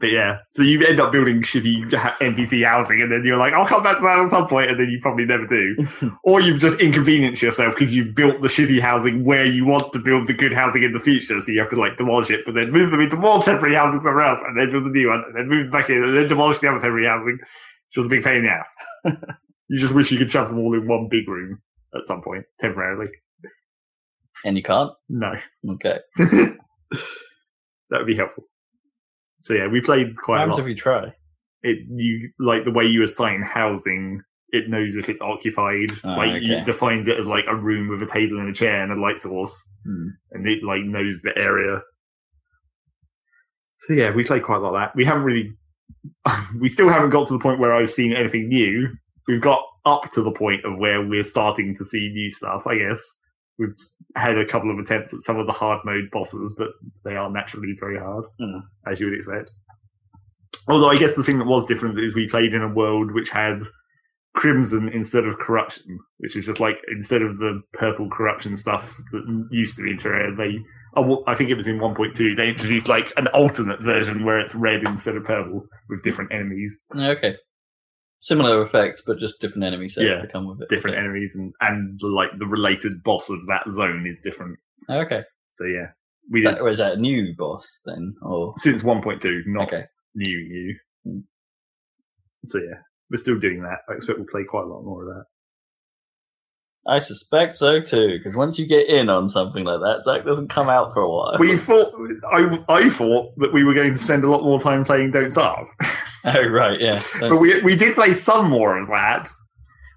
But 0.00 0.12
yeah, 0.12 0.38
so 0.50 0.62
you 0.62 0.84
end 0.86 1.00
up 1.00 1.10
building 1.10 1.42
shitty 1.42 1.90
NPC 1.90 2.64
housing, 2.64 3.02
and 3.02 3.10
then 3.10 3.22
you're 3.24 3.36
like, 3.36 3.52
I'll 3.52 3.66
come 3.66 3.82
back 3.82 3.96
to 3.96 4.02
that 4.02 4.20
at 4.20 4.28
some 4.28 4.46
point, 4.46 4.70
and 4.70 4.78
then 4.78 4.88
you 4.90 5.00
probably 5.00 5.24
never 5.24 5.46
do. 5.46 5.88
or 6.24 6.40
you've 6.40 6.60
just 6.60 6.80
inconvenienced 6.80 7.42
yourself 7.42 7.74
because 7.74 7.92
you've 7.92 8.14
built 8.14 8.40
the 8.40 8.48
shitty 8.48 8.80
housing 8.80 9.24
where 9.24 9.44
you 9.44 9.64
want 9.64 9.92
to 9.94 9.98
build 9.98 10.28
the 10.28 10.34
good 10.34 10.52
housing 10.52 10.84
in 10.84 10.92
the 10.92 11.00
future, 11.00 11.40
so 11.40 11.50
you 11.50 11.58
have 11.58 11.70
to 11.70 11.76
like 11.80 11.96
demolish 11.96 12.30
it, 12.30 12.44
but 12.44 12.54
then 12.54 12.70
move 12.70 12.90
them 12.90 13.00
into 13.00 13.16
more 13.16 13.42
temporary 13.42 13.74
housing 13.74 14.00
somewhere 14.00 14.24
else, 14.24 14.40
and 14.46 14.56
then 14.58 14.70
build 14.70 14.84
a 14.84 14.90
new 14.90 15.08
one, 15.08 15.24
and 15.26 15.34
then 15.34 15.48
move 15.48 15.62
them 15.62 15.70
back 15.70 15.90
in, 15.90 16.04
and 16.04 16.16
then 16.16 16.28
demolish 16.28 16.58
the 16.58 16.68
other 16.68 16.78
temporary 16.78 17.06
housing. 17.06 17.38
It's 17.86 17.94
just 17.94 18.06
a 18.06 18.10
big 18.10 18.22
pain 18.22 18.36
in 18.36 18.44
the 18.44 18.50
ass. 18.50 18.76
you 19.68 19.80
just 19.80 19.94
wish 19.94 20.12
you 20.12 20.18
could 20.18 20.30
shove 20.30 20.48
them 20.48 20.58
all 20.58 20.74
in 20.74 20.86
one 20.86 21.08
big 21.10 21.26
room 21.26 21.60
at 21.94 22.06
some 22.06 22.22
point, 22.22 22.44
temporarily. 22.60 23.08
and 24.44 24.56
you 24.56 24.62
can't? 24.62 24.92
No. 25.08 25.32
Okay. 25.70 25.98
that 26.16 26.58
would 27.90 28.06
be 28.06 28.14
helpful. 28.14 28.44
So 29.40 29.54
yeah, 29.54 29.66
we 29.66 29.80
played 29.80 30.16
quite 30.16 30.38
a 30.38 30.40
times 30.40 30.52
lot. 30.52 30.58
have 30.60 30.68
you 30.68 30.74
tried? 30.74 31.12
It 31.62 31.78
you 31.88 32.30
like 32.38 32.64
the 32.64 32.70
way 32.72 32.84
you 32.84 33.02
assign 33.02 33.42
housing. 33.42 34.22
It 34.50 34.68
knows 34.70 34.96
if 34.96 35.08
it's 35.08 35.20
occupied. 35.20 35.88
Ah, 36.04 36.16
like 36.16 36.30
okay. 36.42 36.58
it 36.60 36.64
defines 36.66 37.06
it 37.06 37.18
as 37.18 37.26
like 37.26 37.44
a 37.48 37.54
room 37.56 37.88
with 37.88 38.02
a 38.02 38.10
table 38.12 38.38
and 38.38 38.48
a 38.48 38.52
chair 38.54 38.82
and 38.82 38.92
a 38.92 39.00
light 39.00 39.20
source, 39.20 39.70
Hmm. 39.84 40.08
and 40.32 40.46
it 40.46 40.62
like 40.64 40.82
knows 40.84 41.20
the 41.22 41.36
area. 41.36 41.80
So 43.78 43.92
yeah, 43.92 44.10
we 44.14 44.24
played 44.24 44.42
quite 44.42 44.56
a 44.56 44.60
lot 44.60 44.74
of 44.74 44.80
that. 44.80 44.96
We 44.96 45.04
haven't 45.04 45.22
really, 45.22 45.52
we 46.60 46.68
still 46.68 46.88
haven't 46.88 47.10
got 47.10 47.26
to 47.28 47.32
the 47.32 47.38
point 47.38 47.60
where 47.60 47.72
I've 47.74 47.90
seen 47.90 48.12
anything 48.12 48.48
new. 48.48 48.88
We've 49.28 49.40
got 49.40 49.62
up 49.84 50.10
to 50.12 50.22
the 50.22 50.32
point 50.32 50.64
of 50.64 50.78
where 50.78 51.04
we're 51.06 51.22
starting 51.24 51.74
to 51.76 51.84
see 51.84 52.10
new 52.12 52.30
stuff. 52.30 52.66
I 52.66 52.78
guess 52.78 53.00
we've 53.58 53.74
had 54.16 54.38
a 54.38 54.46
couple 54.46 54.70
of 54.70 54.78
attempts 54.78 55.12
at 55.12 55.20
some 55.22 55.38
of 55.38 55.46
the 55.46 55.52
hard 55.52 55.80
mode 55.84 56.08
bosses, 56.12 56.54
but 56.56 56.68
they 57.04 57.16
are 57.16 57.28
naturally 57.30 57.74
very 57.80 57.98
hard, 57.98 58.24
Hmm. 58.38 58.58
as 58.86 59.00
you 59.00 59.06
would 59.06 59.14
expect. 59.16 59.50
Although 60.68 60.90
I 60.90 60.96
guess 60.96 61.16
the 61.16 61.24
thing 61.24 61.38
that 61.38 61.46
was 61.46 61.64
different 61.66 61.98
is 61.98 62.14
we 62.14 62.28
played 62.28 62.52
in 62.54 62.62
a 62.62 62.68
world 62.72 63.12
which 63.12 63.30
had 63.30 63.58
crimson 64.34 64.88
instead 64.90 65.24
of 65.24 65.38
corruption, 65.38 65.98
which 66.18 66.36
is 66.36 66.46
just 66.46 66.60
like 66.60 66.76
instead 66.92 67.22
of 67.22 67.38
the 67.38 67.60
purple 67.72 68.08
corruption 68.10 68.54
stuff 68.54 68.96
that 69.12 69.46
used 69.50 69.76
to 69.76 69.82
be 69.82 69.90
in 69.92 69.96
Terraria, 69.96 70.36
they 70.36 70.58
I 71.26 71.34
think 71.34 71.48
it 71.50 71.54
was 71.54 71.66
in 71.68 71.78
1.2 71.78 72.34
they 72.36 72.48
introduced 72.48 72.88
like 72.88 73.12
an 73.16 73.28
alternate 73.28 73.80
version 73.82 74.24
where 74.24 74.40
it's 74.40 74.54
red 74.54 74.82
instead 74.84 75.16
of 75.16 75.24
purple 75.24 75.64
with 75.88 76.02
different 76.02 76.32
enemies, 76.32 76.82
Okay. 76.96 77.36
Similar 78.20 78.62
effects, 78.62 79.00
but 79.06 79.18
just 79.18 79.40
different 79.40 79.64
enemy 79.64 79.88
set 79.88 80.04
Yeah, 80.04 80.18
to 80.18 80.26
come 80.26 80.48
with 80.48 80.60
it. 80.62 80.68
different 80.68 80.96
Okay. 80.96 81.04
enemies, 81.04 81.36
and 81.36 81.52
and 81.60 81.98
like 82.02 82.30
the 82.38 82.46
related 82.46 83.02
boss 83.04 83.30
of 83.30 83.38
that 83.46 83.70
zone 83.70 84.06
is 84.08 84.20
different. 84.20 84.58
Okay. 84.90 85.22
So 85.50 85.64
yeah, 85.64 85.88
we 86.30 86.40
Is 86.40 86.44
that, 86.44 86.60
or 86.60 86.68
is 86.68 86.78
that 86.78 86.94
a 86.94 86.96
new 87.00 87.34
boss 87.36 87.80
then? 87.86 88.14
Or 88.22 88.52
since 88.56 88.82
1.2, 88.82 89.42
not 89.46 89.68
okay. 89.68 89.84
new 90.14 90.48
new. 90.48 90.74
Hmm. 91.04 91.20
So 92.44 92.58
yeah, 92.58 92.78
we're 93.10 93.18
still 93.18 93.38
doing 93.38 93.62
that. 93.62 93.78
I 93.88 93.94
expect 93.94 94.18
we'll 94.18 94.26
play 94.28 94.44
quite 94.44 94.64
a 94.64 94.68
lot 94.68 94.82
more 94.82 95.08
of 95.08 95.14
that. 95.14 95.24
I 96.86 96.98
suspect 96.98 97.54
so 97.54 97.80
too, 97.80 98.16
because 98.18 98.34
once 98.36 98.58
you 98.58 98.66
get 98.66 98.88
in 98.88 99.08
on 99.10 99.28
something 99.28 99.64
like 99.64 99.80
that, 99.80 100.04
Zach 100.04 100.24
doesn't 100.24 100.48
come 100.48 100.68
out 100.68 100.94
for 100.94 101.02
a 101.02 101.08
while. 101.10 101.36
We 101.38 101.56
thought 101.58 101.92
I 102.32 102.64
I 102.68 102.88
thought 102.90 103.32
that 103.38 103.52
we 103.52 103.62
were 103.64 103.74
going 103.74 103.92
to 103.92 103.98
spend 103.98 104.24
a 104.24 104.30
lot 104.30 104.42
more 104.42 104.58
time 104.60 104.84
playing 104.84 105.10
Don't 105.10 105.30
Starve, 105.30 105.68
oh 106.24 106.46
right, 106.48 106.80
yeah. 106.80 107.02
But 107.20 107.38
we 107.38 107.60
we 107.62 107.76
did 107.76 107.94
play 107.94 108.12
some 108.12 108.50
more 108.50 108.78
of 108.78 108.88
that. 108.88 109.28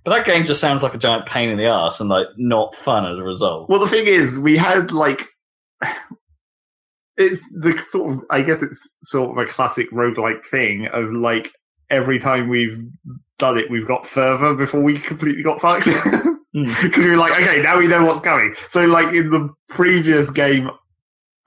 but 0.04 0.12
that 0.12 0.26
game 0.26 0.46
just 0.46 0.62
sounds 0.62 0.84
like 0.84 0.94
a 0.94 0.98
giant 0.98 1.26
pain 1.26 1.50
in 1.50 1.58
the 1.58 1.66
ass 1.66 2.00
and 2.00 2.10
like 2.10 2.28
not 2.38 2.76
fun 2.76 3.06
as 3.06 3.20
a 3.20 3.24
result. 3.24 3.70
Well, 3.70 3.80
the 3.80 3.88
thing 3.88 4.08
is, 4.08 4.38
we 4.40 4.58
had 4.58 4.92
like 4.92 5.28
it's 7.18 7.46
the 7.54 7.74
sort 7.74 8.14
of 8.14 8.20
I 8.30 8.42
guess 8.42 8.62
it's 8.62 8.88
sort 9.04 9.32
of 9.32 9.38
a 9.38 9.50
classic 9.50 9.90
roguelike 9.92 10.46
thing 10.46 10.88
of 10.88 11.12
like 11.12 11.52
every 11.90 12.20
time 12.20 12.50
we've 12.50 12.80
done 13.38 13.58
it, 13.58 13.70
we've 13.70 13.88
got 13.88 14.06
further 14.06 14.56
before 14.56 14.82
we 14.82 15.00
completely 15.00 15.44
got 15.44 15.62
fucked. 15.62 15.88
Hmm. 16.54 16.66
because 16.84 17.06
we 17.06 17.12
were 17.12 17.18
like, 17.18 17.32
okay, 17.42 17.62
now 17.62 17.78
we 17.78 17.88
know 17.88 18.04
what's 18.04 18.20
coming. 18.20 18.54
So, 18.68 18.86
like 18.86 19.14
in 19.16 19.30
the 19.30 19.50
previous 19.70 20.30
game, 20.30 20.70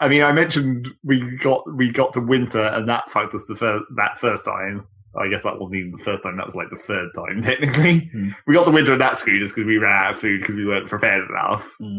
I 0.00 0.08
mean, 0.08 0.22
I 0.22 0.32
mentioned 0.32 0.88
we 1.02 1.38
got 1.38 1.62
we 1.74 1.90
got 1.90 2.12
to 2.14 2.20
winter, 2.20 2.64
and 2.64 2.88
that 2.88 3.10
fucked 3.10 3.34
us 3.34 3.46
the 3.46 3.56
first 3.56 3.84
that 3.96 4.18
first 4.18 4.44
time. 4.44 4.86
I 5.16 5.28
guess 5.28 5.44
that 5.44 5.60
wasn't 5.60 5.80
even 5.80 5.92
the 5.92 5.98
first 5.98 6.24
time; 6.24 6.36
that 6.36 6.46
was 6.46 6.56
like 6.56 6.70
the 6.70 6.76
third 6.76 7.10
time 7.14 7.40
technically. 7.42 8.10
Hmm. 8.12 8.30
We 8.46 8.54
got 8.54 8.64
the 8.64 8.72
winter, 8.72 8.92
and 8.92 9.00
that 9.00 9.16
screwed 9.16 9.42
us 9.42 9.52
because 9.52 9.66
we 9.66 9.78
ran 9.78 9.92
out 9.92 10.10
of 10.12 10.18
food 10.18 10.40
because 10.40 10.56
we 10.56 10.66
weren't 10.66 10.88
prepared 10.88 11.28
enough. 11.30 11.74
Hmm. 11.78 11.98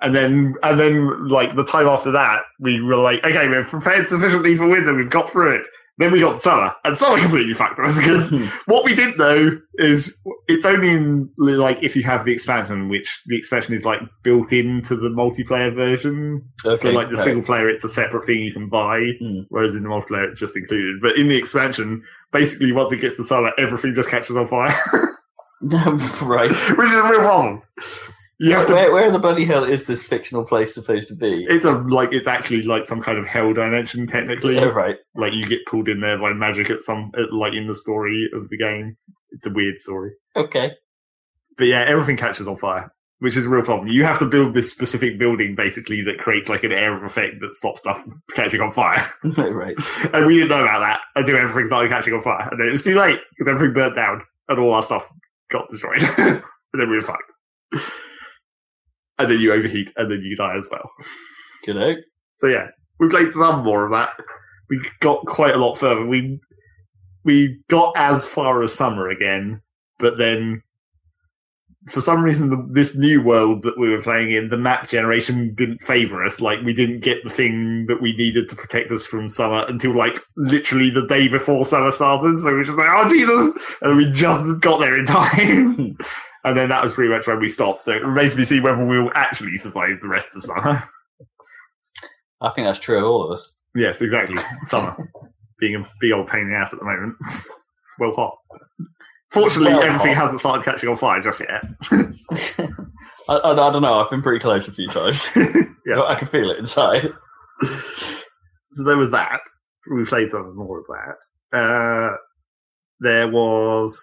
And 0.00 0.14
then, 0.14 0.54
and 0.62 0.78
then, 0.78 1.28
like 1.28 1.56
the 1.56 1.64
time 1.64 1.88
after 1.88 2.12
that, 2.12 2.42
we 2.60 2.80
were 2.80 2.96
like, 2.96 3.24
okay, 3.24 3.48
we're 3.48 3.64
prepared 3.64 4.08
sufficiently 4.08 4.54
for 4.54 4.68
winter. 4.68 4.94
We've 4.94 5.10
got 5.10 5.28
through 5.28 5.56
it. 5.56 5.66
Then 5.98 6.12
we 6.12 6.20
got 6.20 6.38
summer, 6.38 6.72
and 6.84 6.96
summer 6.96 7.18
completely 7.18 7.54
fucked 7.54 7.78
us 7.80 7.98
because 7.98 8.30
Hmm. 8.30 8.44
what 8.66 8.84
we 8.84 8.94
did 8.94 9.18
know 9.18 9.58
is 9.74 10.16
it's 10.46 10.64
only 10.64 10.90
in 10.90 11.28
like 11.36 11.82
if 11.82 11.96
you 11.96 12.04
have 12.04 12.24
the 12.24 12.32
expansion, 12.32 12.88
which 12.88 13.20
the 13.26 13.36
expansion 13.36 13.74
is 13.74 13.84
like 13.84 14.00
built 14.22 14.52
into 14.52 14.94
the 14.96 15.08
multiplayer 15.08 15.74
version. 15.74 16.42
so 16.62 16.90
like 16.90 17.08
the 17.08 17.14
right. 17.16 17.18
single 17.24 17.42
player, 17.42 17.68
it's 17.68 17.84
a 17.84 17.88
separate 17.88 18.24
thing 18.26 18.40
you 18.42 18.52
can 18.52 18.68
buy, 18.68 19.00
Hmm. 19.20 19.40
whereas 19.48 19.74
in 19.74 19.82
the 19.82 19.88
multiplayer 19.88 20.28
it's 20.30 20.38
just 20.38 20.56
included. 20.56 21.00
But 21.02 21.16
in 21.16 21.26
the 21.28 21.36
expansion, 21.36 22.02
basically 22.32 22.70
once 22.72 22.92
it 22.92 23.00
gets 23.00 23.16
to 23.16 23.24
summer, 23.24 23.52
everything 23.58 23.94
just 23.96 24.10
catches 24.10 24.36
on 24.36 24.46
fire, 24.46 24.72
right. 26.22 26.50
which 26.52 26.88
is 26.88 26.94
a 26.94 27.02
real 27.10 27.20
problem. 27.20 27.62
Have 28.40 28.66
to. 28.68 28.72
Where, 28.74 28.92
where 28.92 29.06
in 29.06 29.12
the 29.12 29.18
bloody 29.18 29.44
hell 29.44 29.64
is 29.64 29.86
this 29.86 30.04
fictional 30.04 30.44
place 30.44 30.72
supposed 30.72 31.08
to 31.08 31.14
be? 31.14 31.44
It's 31.48 31.64
a 31.64 31.72
like 31.72 32.12
it's 32.12 32.28
actually 32.28 32.62
like 32.62 32.86
some 32.86 33.02
kind 33.02 33.18
of 33.18 33.26
hell 33.26 33.52
dimension 33.52 34.06
technically. 34.06 34.58
Oh, 34.58 34.70
right. 34.70 34.96
Like 35.16 35.32
you 35.32 35.46
get 35.46 35.66
pulled 35.66 35.88
in 35.88 36.00
there 36.00 36.18
by 36.18 36.32
magic 36.32 36.70
at 36.70 36.82
some 36.82 37.10
at, 37.18 37.32
like 37.32 37.52
in 37.54 37.66
the 37.66 37.74
story 37.74 38.28
of 38.32 38.48
the 38.48 38.56
game. 38.56 38.96
It's 39.30 39.46
a 39.46 39.52
weird 39.52 39.80
story. 39.80 40.12
Okay. 40.36 40.72
But 41.56 41.66
yeah, 41.66 41.80
everything 41.80 42.16
catches 42.16 42.46
on 42.46 42.56
fire, 42.56 42.92
which 43.18 43.36
is 43.36 43.44
a 43.44 43.48
real 43.48 43.64
problem. 43.64 43.88
You 43.88 44.04
have 44.04 44.20
to 44.20 44.26
build 44.26 44.54
this 44.54 44.70
specific 44.70 45.18
building 45.18 45.56
basically 45.56 46.02
that 46.02 46.18
creates 46.18 46.48
like 46.48 46.62
an 46.62 46.70
air 46.70 46.96
of 46.96 47.02
effect 47.02 47.40
that 47.40 47.56
stops 47.56 47.80
stuff 47.80 48.06
catching 48.36 48.60
on 48.60 48.72
fire. 48.72 49.04
right. 49.24 49.76
and 50.14 50.26
we 50.26 50.34
didn't 50.34 50.50
know 50.50 50.62
about 50.62 50.78
that 50.80 51.00
until 51.16 51.36
everything 51.36 51.66
started 51.66 51.90
catching 51.90 52.14
on 52.14 52.22
fire. 52.22 52.48
And 52.48 52.60
then 52.60 52.68
it 52.68 52.72
was 52.72 52.84
too 52.84 52.96
late 52.96 53.18
because 53.30 53.48
everything 53.48 53.74
burnt 53.74 53.96
down 53.96 54.22
and 54.48 54.60
all 54.60 54.74
our 54.74 54.82
stuff 54.82 55.10
got 55.50 55.68
destroyed. 55.68 56.02
and 56.18 56.42
then 56.74 56.88
we 56.88 56.96
were 56.96 57.02
fucked. 57.02 57.32
And 59.18 59.30
then 59.30 59.40
you 59.40 59.52
overheat 59.52 59.92
and 59.96 60.10
then 60.10 60.22
you 60.22 60.36
die 60.36 60.56
as 60.56 60.68
well. 60.70 60.90
Good 61.64 61.76
out. 61.76 61.96
So 62.36 62.46
yeah, 62.46 62.68
we 63.00 63.08
played 63.08 63.30
some 63.30 63.64
more 63.64 63.84
of 63.84 63.90
that. 63.92 64.10
We 64.70 64.80
got 65.00 65.24
quite 65.26 65.54
a 65.54 65.58
lot 65.58 65.76
further. 65.76 66.06
We 66.06 66.40
we 67.24 67.60
got 67.68 67.94
as 67.96 68.26
far 68.26 68.62
as 68.62 68.72
summer 68.72 69.08
again, 69.08 69.60
but 69.98 70.18
then 70.18 70.62
for 71.90 72.00
some 72.00 72.22
reason, 72.22 72.50
the, 72.50 72.66
this 72.70 72.96
new 72.96 73.22
world 73.22 73.62
that 73.62 73.78
we 73.78 73.88
were 73.90 74.02
playing 74.02 74.32
in, 74.32 74.48
the 74.48 74.56
map 74.56 74.88
generation 74.88 75.54
didn't 75.54 75.82
favor 75.82 76.24
us. 76.24 76.40
Like 76.40 76.60
we 76.62 76.74
didn't 76.74 77.00
get 77.00 77.22
the 77.24 77.30
thing 77.30 77.86
that 77.86 78.02
we 78.02 78.16
needed 78.16 78.48
to 78.48 78.56
protect 78.56 78.90
us 78.90 79.06
from 79.06 79.28
summer 79.28 79.64
until 79.68 79.96
like 79.96 80.20
literally 80.36 80.90
the 80.90 81.06
day 81.06 81.28
before 81.28 81.64
summer 81.64 81.90
started. 81.90 82.38
So 82.38 82.48
we 82.50 82.56
were 82.56 82.64
just 82.64 82.78
like, 82.78 82.88
oh 82.90 83.08
Jesus! 83.08 83.78
And 83.82 83.96
we 83.96 84.10
just 84.10 84.44
got 84.60 84.78
there 84.78 84.98
in 84.98 85.06
time. 85.06 85.96
and 86.44 86.56
then 86.56 86.68
that 86.70 86.82
was 86.82 86.92
pretty 86.94 87.10
much 87.12 87.26
when 87.26 87.38
we 87.40 87.48
stopped. 87.48 87.82
So 87.82 87.92
it 87.92 88.04
remains 88.04 88.32
to 88.32 88.36
be 88.36 88.44
seen 88.44 88.62
whether 88.62 88.84
we 88.84 89.00
will 89.00 89.12
actually 89.14 89.56
survive 89.58 90.00
the 90.00 90.08
rest 90.08 90.34
of 90.36 90.42
summer. 90.42 90.84
I 92.40 92.50
think 92.50 92.66
that's 92.68 92.78
true 92.78 92.98
of 92.98 93.04
all 93.04 93.24
of 93.24 93.32
us. 93.32 93.52
Yes, 93.74 94.00
exactly. 94.00 94.36
Summer. 94.62 94.96
Being 95.58 95.74
a 95.76 95.86
big 96.00 96.12
old 96.12 96.28
pain 96.28 96.42
in 96.42 96.50
the 96.50 96.56
ass 96.56 96.72
at 96.72 96.78
the 96.78 96.84
moment. 96.84 97.16
It's 97.90 97.98
well 97.98 98.12
hot. 98.12 98.36
Fortunately, 99.32 99.72
Well 99.72 99.82
everything 99.82 100.14
hot. 100.14 100.22
hasn't 100.24 100.40
started 100.40 100.62
catching 100.64 100.88
on 100.90 100.96
fire 100.96 101.20
just 101.22 101.40
yet. 101.40 101.64
I, 103.28 103.34
I, 103.34 103.52
I 103.52 103.72
don't 103.72 103.80
know. 103.82 103.94
I've 103.94 104.10
been 104.10 104.20
pretty 104.22 104.40
close 104.40 104.68
a 104.68 104.72
few 104.72 104.86
times. 104.88 105.30
yeah. 105.86 106.02
I 106.02 106.14
can 106.14 106.28
feel 106.28 106.50
it 106.50 106.58
inside. 106.58 107.08
So 108.72 108.84
there 108.84 108.96
was 108.98 109.10
that. 109.12 109.40
We 109.90 110.04
played 110.04 110.28
some 110.28 110.54
more 110.56 110.80
of 110.80 110.84
that. 110.88 111.58
Uh, 111.58 112.16
there 113.00 113.28
was. 113.30 114.00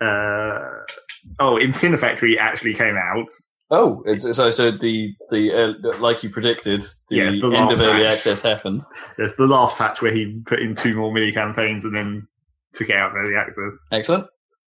Uh, 0.00 0.80
oh, 1.38 1.56
Infinifactory 1.56 2.36
actually 2.38 2.74
came 2.74 2.96
out. 2.96 3.28
Oh, 3.72 4.02
it's, 4.04 4.24
so 4.24 4.50
so 4.50 4.70
the 4.70 5.14
the 5.30 5.52
uh, 5.52 5.98
like 5.98 6.22
you 6.22 6.30
predicted, 6.30 6.82
the, 7.08 7.16
Yeah, 7.16 7.30
the 7.30 7.56
end 7.56 7.70
of 7.70 7.80
early 7.80 8.02
match. 8.02 8.14
access 8.14 8.42
happened. 8.42 8.82
There's 9.16 9.36
the 9.36 9.46
last 9.46 9.78
patch 9.78 10.02
where 10.02 10.12
he 10.12 10.40
put 10.44 10.58
in 10.58 10.74
two 10.74 10.96
more 10.96 11.12
mini 11.12 11.30
campaigns 11.30 11.84
and 11.84 11.94
then 11.94 12.26
took 12.72 12.90
it 12.90 12.96
out 12.96 13.10
of 13.10 13.16
early 13.16 13.36
access. 13.36 13.86
Excellent. 13.92 14.26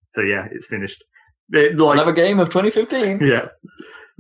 So 0.10 0.22
yeah, 0.22 0.48
it's 0.52 0.68
finished. 0.68 1.04
It, 1.54 1.78
like, 1.78 1.96
Another 1.96 2.14
game 2.14 2.40
of 2.40 2.50
2015. 2.50 3.20
yeah 3.28 3.48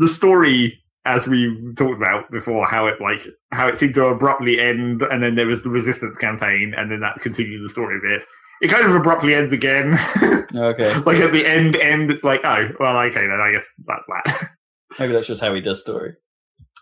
the 0.01 0.07
story 0.07 0.83
as 1.05 1.27
we 1.27 1.73
talked 1.75 1.95
about 1.97 2.29
before 2.31 2.65
how 2.67 2.87
it 2.87 2.99
like 2.99 3.25
how 3.51 3.67
it 3.67 3.77
seemed 3.77 3.93
to 3.93 4.05
abruptly 4.05 4.59
end 4.59 5.01
and 5.03 5.23
then 5.23 5.35
there 5.35 5.47
was 5.47 5.63
the 5.63 5.69
resistance 5.69 6.17
campaign 6.17 6.73
and 6.75 6.91
then 6.91 6.99
that 6.99 7.19
continued 7.21 7.63
the 7.63 7.69
story 7.69 7.97
a 7.97 8.01
bit 8.01 8.27
it 8.61 8.69
kind 8.69 8.85
of 8.85 8.93
abruptly 8.95 9.33
ends 9.35 9.51
again 9.53 9.97
Okay, 10.55 10.93
like 11.05 11.17
at 11.17 11.31
the 11.31 11.45
end 11.45 11.75
end 11.77 12.11
it's 12.11 12.23
like 12.23 12.41
oh 12.43 12.69
well 12.79 12.97
okay 12.99 13.21
then 13.27 13.39
i 13.41 13.51
guess 13.51 13.71
that's 13.87 14.05
that 14.07 14.49
maybe 14.99 15.13
that's 15.13 15.27
just 15.27 15.41
how 15.41 15.53
he 15.53 15.61
does 15.61 15.79
story. 15.81 16.13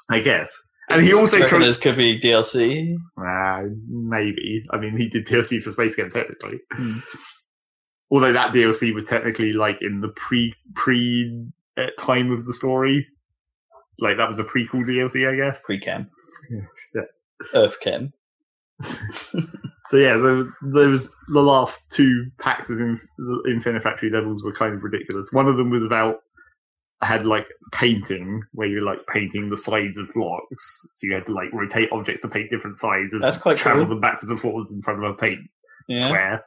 i 0.10 0.19
guess 0.19 0.60
and 0.89 1.03
he 1.03 1.14
also 1.14 1.35
Do 1.38 1.41
you 1.41 1.43
reckon 1.45 1.60
tried 1.60 1.68
this 1.68 1.77
could 1.77 1.97
be 1.97 2.19
DLC. 2.19 2.95
uh, 3.23 3.64
maybe 3.88 4.64
i 4.72 4.77
mean 4.77 4.97
he 4.97 5.07
did 5.07 5.26
dlc 5.27 5.61
for 5.61 5.69
SpaceChem 5.72 6.10
technically 6.11 6.60
Hmm. 6.73 6.97
although 8.11 8.34
that 8.34 8.53
dlc 8.53 8.93
was 8.93 9.06
technically 9.06 9.53
like 9.53 9.81
in 9.81 10.01
the 10.01 10.10
pre 10.15 10.53
pre 10.76 11.47
uh, 11.77 11.88
time 11.99 12.31
of 12.31 12.45
the 12.45 12.53
story 12.53 13.06
like 14.01 14.18
that 14.18 14.30
was 14.30 14.39
a 14.39 14.43
prequel 14.43 14.84
dlc 14.85 15.30
i 15.30 15.35
guess 15.35 15.64
Pre-cam, 15.65 16.10
yeah. 16.49 17.01
Earth 17.53 17.80
cam. 17.81 18.11
So 19.90 19.98
yeah, 19.98 20.14
the, 20.18 20.52
those 20.61 21.10
the 21.34 21.41
last 21.41 21.91
two 21.91 22.26
packs 22.40 22.70
of 22.70 22.80
Inf- 22.80 23.06
Infinifactory 23.48 24.11
levels 24.11 24.44
were 24.44 24.53
kind 24.53 24.76
of 24.76 24.84
ridiculous. 24.84 25.30
One 25.34 25.48
of 25.48 25.57
them 25.57 25.70
was 25.72 25.84
about 25.84 26.18
had 27.02 27.26
like 27.26 27.48
painting, 27.72 28.41
where 28.52 28.68
you're 28.68 28.84
like 28.84 28.99
painting 29.11 29.49
the 29.49 29.57
sides 29.57 29.98
of 29.98 30.14
blocks, 30.14 30.82
so 30.94 31.07
you 31.07 31.14
had 31.16 31.26
to 31.26 31.32
like 31.34 31.52
rotate 31.53 31.90
objects 31.91 32.22
to 32.22 32.28
paint 32.28 32.52
different 32.52 32.78
sizes. 32.78 33.22
That's 33.22 33.38
quite 33.38 33.57
travel 33.57 33.84
cool. 33.84 33.90
them 33.95 34.02
backwards 34.02 34.30
and 34.30 34.40
forwards 34.40 34.72
in 34.72 34.82
front 34.82 35.03
of 35.03 35.10
a 35.10 35.14
paint 35.16 35.40
Yeah. 35.88 36.06
square. 36.06 36.44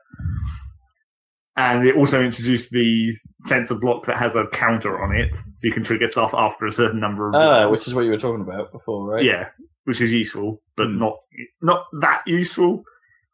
And 1.57 1.87
it 1.87 1.97
also 1.97 2.23
introduced 2.23 2.71
the 2.71 3.15
sensor 3.39 3.75
block 3.75 4.07
that 4.07 4.17
has 4.17 4.35
a 4.37 4.47
counter 4.49 5.03
on 5.03 5.15
it, 5.15 5.35
so 5.55 5.67
you 5.69 5.73
can 5.73 5.85
trigger 5.85 6.07
stuff 6.07 6.33
after 6.33 6.65
a 6.67 6.71
certain 6.71 7.01
number 7.01 7.29
of. 7.29 7.35
Ah, 7.35 7.39
rounds. 7.63 7.73
which 7.73 7.87
is 7.89 7.95
what 7.95 8.05
you 8.05 8.11
were 8.11 8.19
talking 8.19 8.41
about 8.43 8.73
before, 8.73 9.07
right? 9.07 9.25
Yeah, 9.25 9.49
which 9.85 10.01
is 10.01 10.13
useful, 10.13 10.63
but 10.77 10.87
Hmm. 10.87 10.99
not 10.99 11.17
not 11.61 11.87
that 12.01 12.23
useful. 12.27 12.85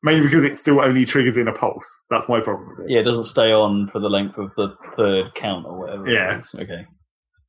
Mainly 0.02 0.22
because 0.22 0.44
it 0.44 0.56
still 0.56 0.80
only 0.80 1.04
triggers 1.04 1.36
in 1.36 1.48
a 1.48 1.52
pulse. 1.52 2.04
That's 2.08 2.28
my 2.28 2.40
problem 2.40 2.68
with 2.70 2.86
it. 2.86 2.92
Yeah, 2.92 3.00
it 3.00 3.04
doesn't 3.04 3.24
stay 3.24 3.52
on 3.52 3.88
for 3.88 3.98
the 3.98 4.08
length 4.08 4.38
of 4.38 4.54
the 4.54 4.68
third 4.96 5.34
count 5.34 5.66
or 5.66 5.78
whatever. 5.78 6.08
Yeah. 6.08 6.38
is. 6.38 6.54
Okay. 6.54 6.86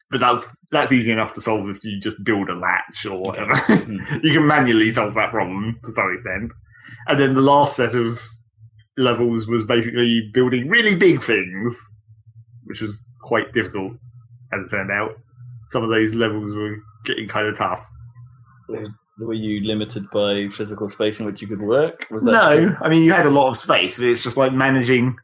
But 0.10 0.22
that's 0.22 0.44
that's 0.72 0.92
easy 0.92 1.12
enough 1.12 1.34
to 1.34 1.42
solve 1.42 1.70
if 1.70 1.84
you 1.84 2.00
just 2.00 2.24
build 2.24 2.50
a 2.50 2.56
latch 2.56 3.06
or 3.06 3.22
whatever. 3.22 3.56
Hmm. 3.56 3.98
you 4.24 4.34
can 4.34 4.48
manually 4.48 4.90
solve 4.90 5.14
that 5.14 5.30
problem 5.30 5.80
to 5.84 5.92
some 5.92 6.12
extent. 6.12 6.52
And 7.08 7.20
then 7.20 7.36
the 7.36 7.42
last 7.42 7.76
set 7.76 7.94
of 7.94 8.20
levels 8.98 9.48
was 9.48 9.66
basically 9.66 10.28
building 10.34 10.68
really 10.68 10.96
big 10.96 11.22
things 11.22 11.80
which 12.70 12.82
was 12.82 13.04
quite 13.24 13.52
difficult 13.52 13.94
as 14.54 14.64
it 14.64 14.70
turned 14.70 14.92
out. 14.92 15.12
Some 15.66 15.84
of 15.84 15.90
those 15.90 16.14
levels 16.14 16.54
were 16.54 16.78
getting 17.04 17.28
kind 17.28 17.48
of 17.48 17.58
tough. 17.58 17.86
Were 19.20 19.34
you 19.34 19.66
limited 19.68 20.10
by 20.12 20.48
physical 20.50 20.90
space 20.90 21.20
in 21.20 21.26
which 21.26 21.42
you 21.42 21.48
could 21.48 21.62
work? 21.62 22.08
Was 22.10 22.26
that 22.26 22.32
no, 22.32 22.76
I 22.82 22.90
mean 22.90 23.04
you 23.04 23.12
had 23.12 23.26
a 23.26 23.32
lot 23.32 23.50
of 23.50 23.58
space, 23.58 23.98
but 23.98 24.08
it's 24.08 24.24
just 24.24 24.38
like 24.38 24.54
managing. 24.54 25.18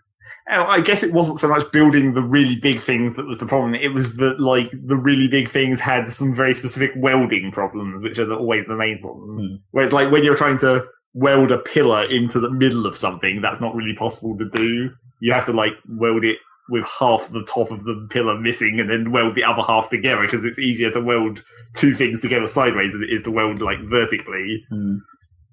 oh, 0.51 0.63
I 0.63 0.81
guess 0.81 1.01
it 1.01 1.13
wasn't 1.13 1.39
so 1.39 1.47
much 1.47 1.71
building 1.71 2.13
the 2.13 2.21
really 2.21 2.55
big 2.55 2.81
things 2.81 3.15
that 3.15 3.25
was 3.25 3.39
the 3.39 3.45
problem. 3.45 3.75
It 3.75 3.93
was 3.93 4.17
that 4.17 4.39
like 4.39 4.69
the 4.71 4.97
really 4.97 5.27
big 5.27 5.49
things 5.49 5.79
had 5.79 6.09
some 6.09 6.35
very 6.35 6.53
specific 6.53 6.91
welding 6.97 7.51
problems, 7.51 8.03
which 8.03 8.19
are 8.19 8.25
the, 8.25 8.35
always 8.35 8.67
the 8.67 8.75
main 8.75 8.99
problem. 8.99 9.37
Hmm. 9.37 9.55
Whereas 9.71 9.93
like 9.93 10.11
when 10.11 10.23
you're 10.23 10.35
trying 10.35 10.57
to 10.59 10.85
weld 11.13 11.51
a 11.51 11.57
pillar 11.57 12.03
into 12.03 12.39
the 12.39 12.51
middle 12.51 12.85
of 12.85 12.97
something, 12.97 13.41
that's 13.41 13.61
not 13.61 13.73
really 13.75 13.95
possible 13.95 14.37
to 14.37 14.49
do. 14.49 14.91
You 15.21 15.31
have 15.31 15.45
to 15.45 15.53
like 15.53 15.73
weld 15.87 16.25
it 16.25 16.37
with 16.69 16.87
half 16.99 17.29
the 17.29 17.43
top 17.43 17.71
of 17.71 17.83
the 17.83 18.07
pillar 18.09 18.39
missing 18.39 18.79
and 18.79 18.89
then 18.89 19.11
weld 19.11 19.35
the 19.35 19.43
other 19.43 19.61
half 19.61 19.89
together 19.89 20.23
because 20.23 20.43
it's 20.43 20.59
easier 20.59 20.89
to 20.91 21.01
weld 21.01 21.43
two 21.73 21.93
things 21.93 22.21
together 22.21 22.47
sideways 22.47 22.93
than 22.93 23.03
it 23.03 23.13
is 23.13 23.23
to 23.23 23.31
weld 23.31 23.61
like 23.61 23.77
vertically. 23.83 24.63
Hmm. 24.69 24.95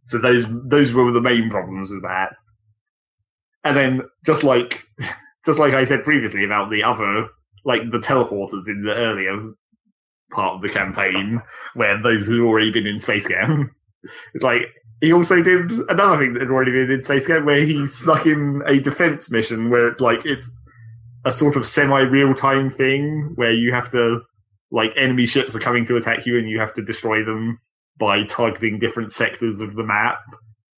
So 0.06 0.18
those 0.18 0.46
those 0.64 0.92
were 0.92 1.10
the 1.12 1.20
main 1.20 1.50
problems 1.50 1.90
with 1.90 2.02
that. 2.02 2.30
And 3.64 3.76
then 3.76 4.02
just 4.24 4.42
like 4.42 4.82
just 5.44 5.58
like 5.58 5.74
I 5.74 5.84
said 5.84 6.04
previously 6.04 6.44
about 6.44 6.70
the 6.70 6.82
other 6.82 7.28
like 7.64 7.90
the 7.90 7.98
teleporters 7.98 8.68
in 8.68 8.84
the 8.84 8.94
earlier 8.94 9.52
part 10.32 10.56
of 10.56 10.62
the 10.62 10.68
campaign, 10.68 11.40
where 11.74 12.02
those 12.02 12.26
who'd 12.26 12.44
already 12.44 12.72
been 12.72 12.86
in 12.86 12.96
SpaceChem. 12.96 13.70
It's 14.34 14.42
like 14.42 14.62
he 15.00 15.12
also 15.12 15.44
did 15.44 15.70
another 15.88 16.18
thing 16.18 16.32
that 16.32 16.42
had 16.42 16.50
already 16.50 16.72
been 16.72 16.90
in 16.90 16.98
SpaceChem 16.98 17.44
where 17.44 17.64
he 17.64 17.86
snuck 17.86 18.26
in 18.26 18.62
a 18.66 18.80
defense 18.80 19.30
mission 19.30 19.70
where 19.70 19.86
it's 19.86 20.00
like 20.00 20.26
it's 20.26 20.52
a 21.24 21.32
sort 21.32 21.56
of 21.56 21.64
semi 21.64 22.00
real 22.00 22.34
time 22.34 22.70
thing 22.70 23.32
where 23.36 23.52
you 23.52 23.72
have 23.72 23.90
to 23.92 24.20
like 24.70 24.92
enemy 24.96 25.26
ships 25.26 25.54
are 25.54 25.60
coming 25.60 25.84
to 25.84 25.96
attack 25.96 26.26
you 26.26 26.38
and 26.38 26.48
you 26.48 26.58
have 26.58 26.72
to 26.74 26.82
destroy 26.82 27.24
them 27.24 27.58
by 27.98 28.24
targeting 28.24 28.78
different 28.78 29.12
sectors 29.12 29.60
of 29.60 29.74
the 29.74 29.84
map. 29.84 30.18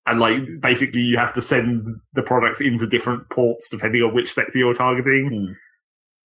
And 0.07 0.21
like 0.21 0.43
basically 0.61 1.01
you 1.01 1.17
have 1.17 1.33
to 1.35 1.41
send 1.41 1.87
the 2.13 2.23
products 2.23 2.61
into 2.61 2.87
different 2.87 3.31
ports 3.31 3.69
depending 3.71 4.03
on 4.03 4.15
which 4.15 4.33
sector 4.33 4.59
you're 4.59 4.75
targeting. 4.75 5.55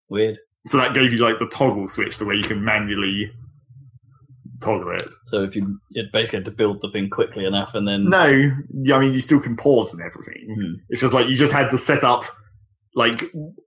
Weird. 0.09 0.39
So 0.67 0.79
that 0.79 0.95
gave 0.95 1.13
you 1.13 1.19
like 1.19 1.39
the 1.39 1.49
toggle 1.49 1.89
switch, 1.89 2.19
the 2.19 2.25
way 2.25 2.35
you 2.35 2.43
can 2.43 2.65
manually 2.65 3.31
toggle 4.61 4.95
it. 4.95 5.09
So 5.25 5.43
if 5.45 5.55
you, 5.55 5.79
you 5.91 6.05
basically 6.13 6.39
had 6.39 6.45
to 6.47 6.51
build 6.51 6.81
the 6.81 6.91
thing 6.91 7.09
quickly 7.11 7.45
enough, 7.45 7.75
and 7.75 7.87
then 7.87 8.09
No, 8.09 8.25
I 8.95 8.99
mean 8.99 9.13
you 9.13 9.21
still 9.21 9.41
can 9.41 9.57
pause 9.57 9.95
and 9.95 10.03
everything. 10.03 10.55
Hmm. 10.55 10.75
It's 10.89 11.01
just 11.01 11.15
like 11.15 11.29
you 11.29 11.37
just 11.37 11.53
had 11.53 11.71
to 11.71 11.79
set 11.79 12.03
up 12.03 12.25
like 12.95 13.23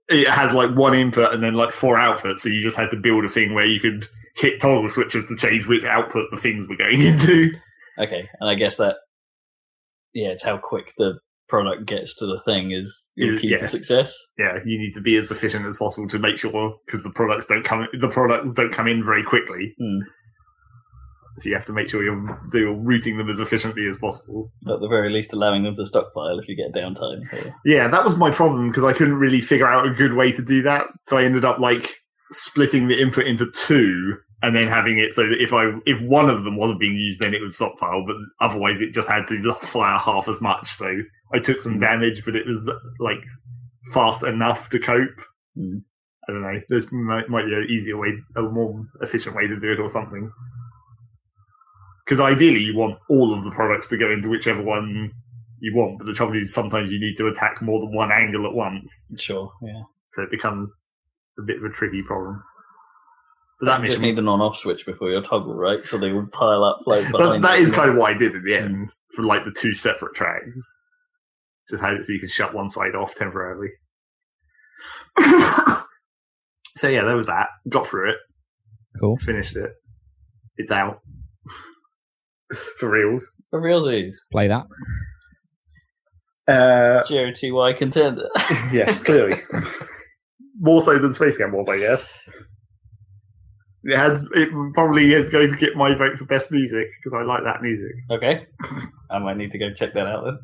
it 0.08 0.28
has 0.28 0.52
like 0.52 0.74
one 0.74 0.94
input 0.94 1.32
and 1.32 1.42
then 1.42 1.54
like 1.54 1.72
four 1.72 1.96
outputs, 1.96 2.40
so 2.40 2.48
you 2.48 2.62
just 2.62 2.76
had 2.76 2.90
to 2.90 2.96
build 2.96 3.24
a 3.24 3.28
thing 3.28 3.54
where 3.54 3.66
you 3.66 3.80
could 3.80 4.06
hit 4.36 4.60
toggle 4.60 4.88
switches 4.88 5.26
to 5.26 5.36
change 5.36 5.66
which 5.66 5.84
output 5.84 6.24
the 6.30 6.36
things 6.36 6.68
were 6.68 6.76
going 6.76 7.02
into. 7.02 7.52
okay, 7.98 8.28
and 8.40 8.50
I 8.50 8.54
guess 8.54 8.76
that 8.76 8.96
yeah, 10.14 10.28
it's 10.28 10.44
how 10.44 10.58
quick 10.58 10.92
the 10.98 11.18
product 11.48 11.86
gets 11.86 12.14
to 12.16 12.24
the 12.24 12.40
thing 12.44 12.72
is 12.72 13.10
is 13.16 13.38
key 13.40 13.48
yeah. 13.48 13.58
to 13.58 13.68
success. 13.68 14.16
Yeah, 14.38 14.58
you 14.64 14.78
need 14.78 14.94
to 14.94 15.00
be 15.00 15.16
as 15.16 15.30
efficient 15.30 15.66
as 15.66 15.76
possible 15.76 16.08
to 16.08 16.18
make 16.18 16.38
sure 16.38 16.74
because 16.86 17.02
the 17.02 17.10
products 17.10 17.46
don't 17.46 17.64
come 17.64 17.86
the 18.00 18.08
products 18.08 18.54
don't 18.54 18.72
come 18.72 18.88
in 18.88 19.04
very 19.04 19.22
quickly. 19.22 19.74
Hmm. 19.78 19.98
So 21.38 21.48
you 21.48 21.54
have 21.54 21.64
to 21.66 21.72
make 21.72 21.88
sure 21.88 22.02
you're, 22.02 22.40
you're 22.52 22.74
routing 22.74 23.16
them 23.16 23.30
as 23.30 23.40
efficiently 23.40 23.86
as 23.86 23.98
possible. 23.98 24.52
At 24.68 24.80
the 24.80 24.88
very 24.88 25.10
least, 25.10 25.32
allowing 25.32 25.62
them 25.62 25.74
to 25.74 25.86
stockpile 25.86 26.38
if 26.38 26.48
you 26.48 26.56
get 26.56 26.74
downtime. 26.74 27.32
Or, 27.32 27.54
Yeah, 27.64 27.88
that 27.88 28.04
was 28.04 28.18
my 28.18 28.30
problem 28.30 28.68
because 28.68 28.84
I 28.84 28.92
couldn't 28.92 29.14
really 29.14 29.40
figure 29.40 29.68
out 29.68 29.86
a 29.86 29.90
good 29.90 30.14
way 30.14 30.30
to 30.32 30.42
do 30.42 30.62
that. 30.62 30.86
So 31.02 31.16
I 31.16 31.24
ended 31.24 31.44
up 31.44 31.58
like 31.58 31.88
splitting 32.30 32.88
the 32.88 33.00
input 33.00 33.26
into 33.26 33.50
two 33.50 34.16
and 34.42 34.56
then 34.56 34.66
having 34.66 34.98
it 34.98 35.14
so 35.14 35.26
that 35.28 35.40
if 35.40 35.52
I 35.52 35.70
if 35.86 36.00
one 36.02 36.28
of 36.28 36.44
them 36.44 36.56
wasn't 36.56 36.80
being 36.80 36.96
used, 36.96 37.20
then 37.20 37.32
it 37.32 37.40
would 37.40 37.54
stockpile, 37.54 38.04
but 38.06 38.16
otherwise 38.40 38.80
it 38.80 38.92
just 38.92 39.08
had 39.08 39.26
to 39.28 39.52
fire 39.62 39.98
half 39.98 40.28
as 40.28 40.42
much. 40.42 40.70
So 40.70 40.92
I 41.32 41.38
took 41.38 41.60
some 41.60 41.78
damage, 41.78 42.24
but 42.24 42.36
it 42.36 42.46
was 42.46 42.70
like 42.98 43.24
fast 43.92 44.24
enough 44.24 44.68
to 44.70 44.78
cope. 44.78 45.20
Hmm. 45.56 45.78
I 46.28 46.32
don't 46.32 46.42
know. 46.42 46.60
There's 46.68 46.90
might, 46.92 47.28
might 47.28 47.46
be 47.46 47.54
an 47.54 47.66
easier 47.68 47.98
way, 47.98 48.10
a 48.36 48.42
more 48.42 48.84
efficient 49.00 49.34
way 49.34 49.48
to 49.48 49.58
do 49.58 49.72
it, 49.72 49.80
or 49.80 49.88
something. 49.88 50.30
Because 52.04 52.20
ideally, 52.20 52.60
you 52.60 52.76
want 52.76 52.98
all 53.08 53.32
of 53.32 53.44
the 53.44 53.50
products 53.50 53.88
to 53.90 53.96
go 53.96 54.10
into 54.10 54.28
whichever 54.28 54.62
one 54.62 55.12
you 55.60 55.74
want, 55.76 55.98
but 55.98 56.06
the 56.06 56.14
trouble 56.14 56.34
is 56.34 56.52
sometimes 56.52 56.90
you 56.90 56.98
need 56.98 57.16
to 57.16 57.28
attack 57.28 57.62
more 57.62 57.78
than 57.80 57.94
one 57.94 58.10
angle 58.10 58.44
at 58.46 58.52
once, 58.52 59.06
sure, 59.16 59.52
yeah. 59.62 59.82
so 60.08 60.22
it 60.22 60.30
becomes 60.30 60.86
a 61.38 61.42
bit 61.42 61.58
of 61.58 61.64
a 61.64 61.70
tricky 61.70 62.02
problem. 62.02 62.42
But 63.60 63.66
that 63.66 63.80
means 63.80 63.90
you 63.90 63.94
just 63.94 64.02
need 64.02 64.18
an 64.18 64.26
on-off 64.26 64.56
switch 64.56 64.84
before 64.84 65.10
your 65.10 65.22
toggle, 65.22 65.54
right? 65.54 65.84
So 65.86 65.96
they 65.96 66.12
would 66.12 66.32
pile 66.32 66.64
up 66.64 66.80
like 66.84 67.04
that, 67.04 67.12
behind 67.12 67.44
that 67.44 67.72
kind 67.72 67.90
of 67.90 67.96
what 67.96 68.12
I 68.12 68.18
did 68.18 68.34
at 68.34 68.42
the 68.42 68.56
end 68.56 68.74
mm. 68.74 68.90
for 69.14 69.22
like 69.22 69.44
the 69.44 69.54
two 69.56 69.72
separate 69.72 70.16
tracks. 70.16 70.78
Just 71.70 71.80
had 71.80 71.94
it 71.94 72.04
so 72.04 72.12
you 72.12 72.18
can 72.18 72.28
shut 72.28 72.52
one 72.52 72.68
side 72.68 72.96
off 72.96 73.14
temporarily. 73.14 73.68
so 76.76 76.88
yeah, 76.88 77.04
there 77.04 77.14
was 77.14 77.26
that. 77.26 77.50
Got 77.68 77.86
through 77.86 78.10
it, 78.10 78.16
Cool. 79.00 79.16
finished 79.18 79.54
it. 79.54 79.70
It's 80.56 80.72
out 80.72 80.98
for 82.78 82.90
reals. 82.90 83.30
for 83.50 83.60
realsies. 83.60 84.14
Play 84.30 84.48
that. 84.48 84.64
Uh, 86.48 87.02
GOTY 87.08 87.76
contender. 87.76 88.28
yes, 88.72 89.00
clearly. 89.02 89.40
More 90.58 90.80
so 90.80 90.98
than 90.98 91.10
SpaceChem 91.10 91.52
was, 91.52 91.68
I 91.68 91.78
guess. 91.78 92.12
It 93.84 93.96
has. 93.96 94.28
It 94.34 94.50
probably 94.74 95.12
is 95.12 95.30
going 95.30 95.50
to 95.50 95.56
get 95.56 95.76
my 95.76 95.94
vote 95.96 96.18
for 96.18 96.24
best 96.24 96.52
music 96.52 96.86
because 96.98 97.18
I 97.18 97.22
like 97.24 97.42
that 97.44 97.62
music. 97.62 97.92
okay, 98.10 98.46
I 99.10 99.18
might 99.18 99.36
need 99.36 99.50
to 99.52 99.58
go 99.58 99.72
check 99.74 99.94
that 99.94 100.06
out 100.06 100.24
then. 100.24 100.38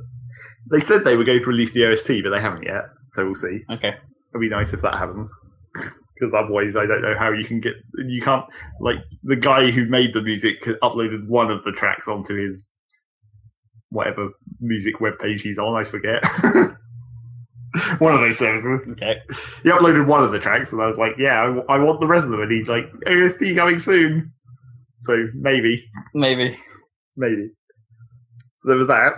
They 0.70 0.80
said 0.80 1.04
they 1.04 1.16
were 1.16 1.24
going 1.24 1.40
to 1.40 1.46
release 1.46 1.72
the 1.72 1.86
OST, 1.86 2.22
but 2.24 2.30
they 2.30 2.40
haven't 2.40 2.64
yet, 2.64 2.84
so 3.06 3.26
we'll 3.26 3.34
see. 3.36 3.60
Okay, 3.70 3.92
It'd 4.34 4.40
be 4.40 4.48
nice 4.48 4.72
if 4.72 4.82
that 4.82 4.94
happens. 4.94 5.32
Because 6.18 6.34
otherwise, 6.34 6.74
I 6.76 6.86
don't 6.86 7.02
know 7.02 7.16
how 7.16 7.30
you 7.30 7.44
can 7.44 7.60
get. 7.60 7.74
You 7.96 8.20
can't. 8.20 8.44
Like, 8.80 8.98
the 9.22 9.36
guy 9.36 9.70
who 9.70 9.86
made 9.86 10.14
the 10.14 10.22
music 10.22 10.62
uploaded 10.82 11.26
one 11.28 11.50
of 11.50 11.62
the 11.64 11.72
tracks 11.72 12.08
onto 12.08 12.34
his 12.34 12.66
whatever 13.90 14.30
music 14.60 14.96
webpage 14.96 15.40
he's 15.42 15.58
on, 15.58 15.74
I 15.80 15.84
forget. 15.84 16.22
one 17.98 18.14
of 18.14 18.20
those 18.20 18.38
services. 18.38 18.88
okay. 18.92 19.16
He 19.62 19.68
uploaded 19.70 20.06
one 20.06 20.24
of 20.24 20.32
the 20.32 20.38
tracks, 20.38 20.72
and 20.72 20.82
I 20.82 20.86
was 20.86 20.96
like, 20.96 21.12
yeah, 21.18 21.62
I, 21.68 21.74
I 21.74 21.78
want 21.78 22.00
the 22.00 22.06
rest 22.06 22.24
of 22.24 22.30
them. 22.30 22.40
And 22.40 22.50
he's 22.52 22.68
like, 22.68 22.90
OST 23.06 23.54
coming 23.56 23.78
soon. 23.78 24.32
So 25.00 25.28
maybe, 25.34 25.84
Maybe. 26.14 26.56
maybe. 27.16 27.50
So 28.58 28.68
there 28.70 28.78
was 28.78 28.88
that. 28.88 29.12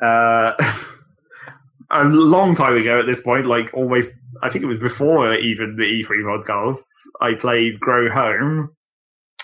Uh, 0.00 0.54
a 1.90 2.04
long 2.04 2.54
time 2.54 2.76
ago 2.76 3.00
at 3.00 3.06
this 3.06 3.20
point, 3.20 3.46
like 3.46 3.70
almost, 3.74 4.12
I 4.42 4.48
think 4.48 4.64
it 4.64 4.68
was 4.68 4.78
before 4.78 5.34
even 5.34 5.76
the 5.76 5.84
E3 5.84 6.22
podcasts, 6.24 6.88
I 7.20 7.34
played 7.34 7.78
Grow 7.80 8.10
Home 8.10 8.70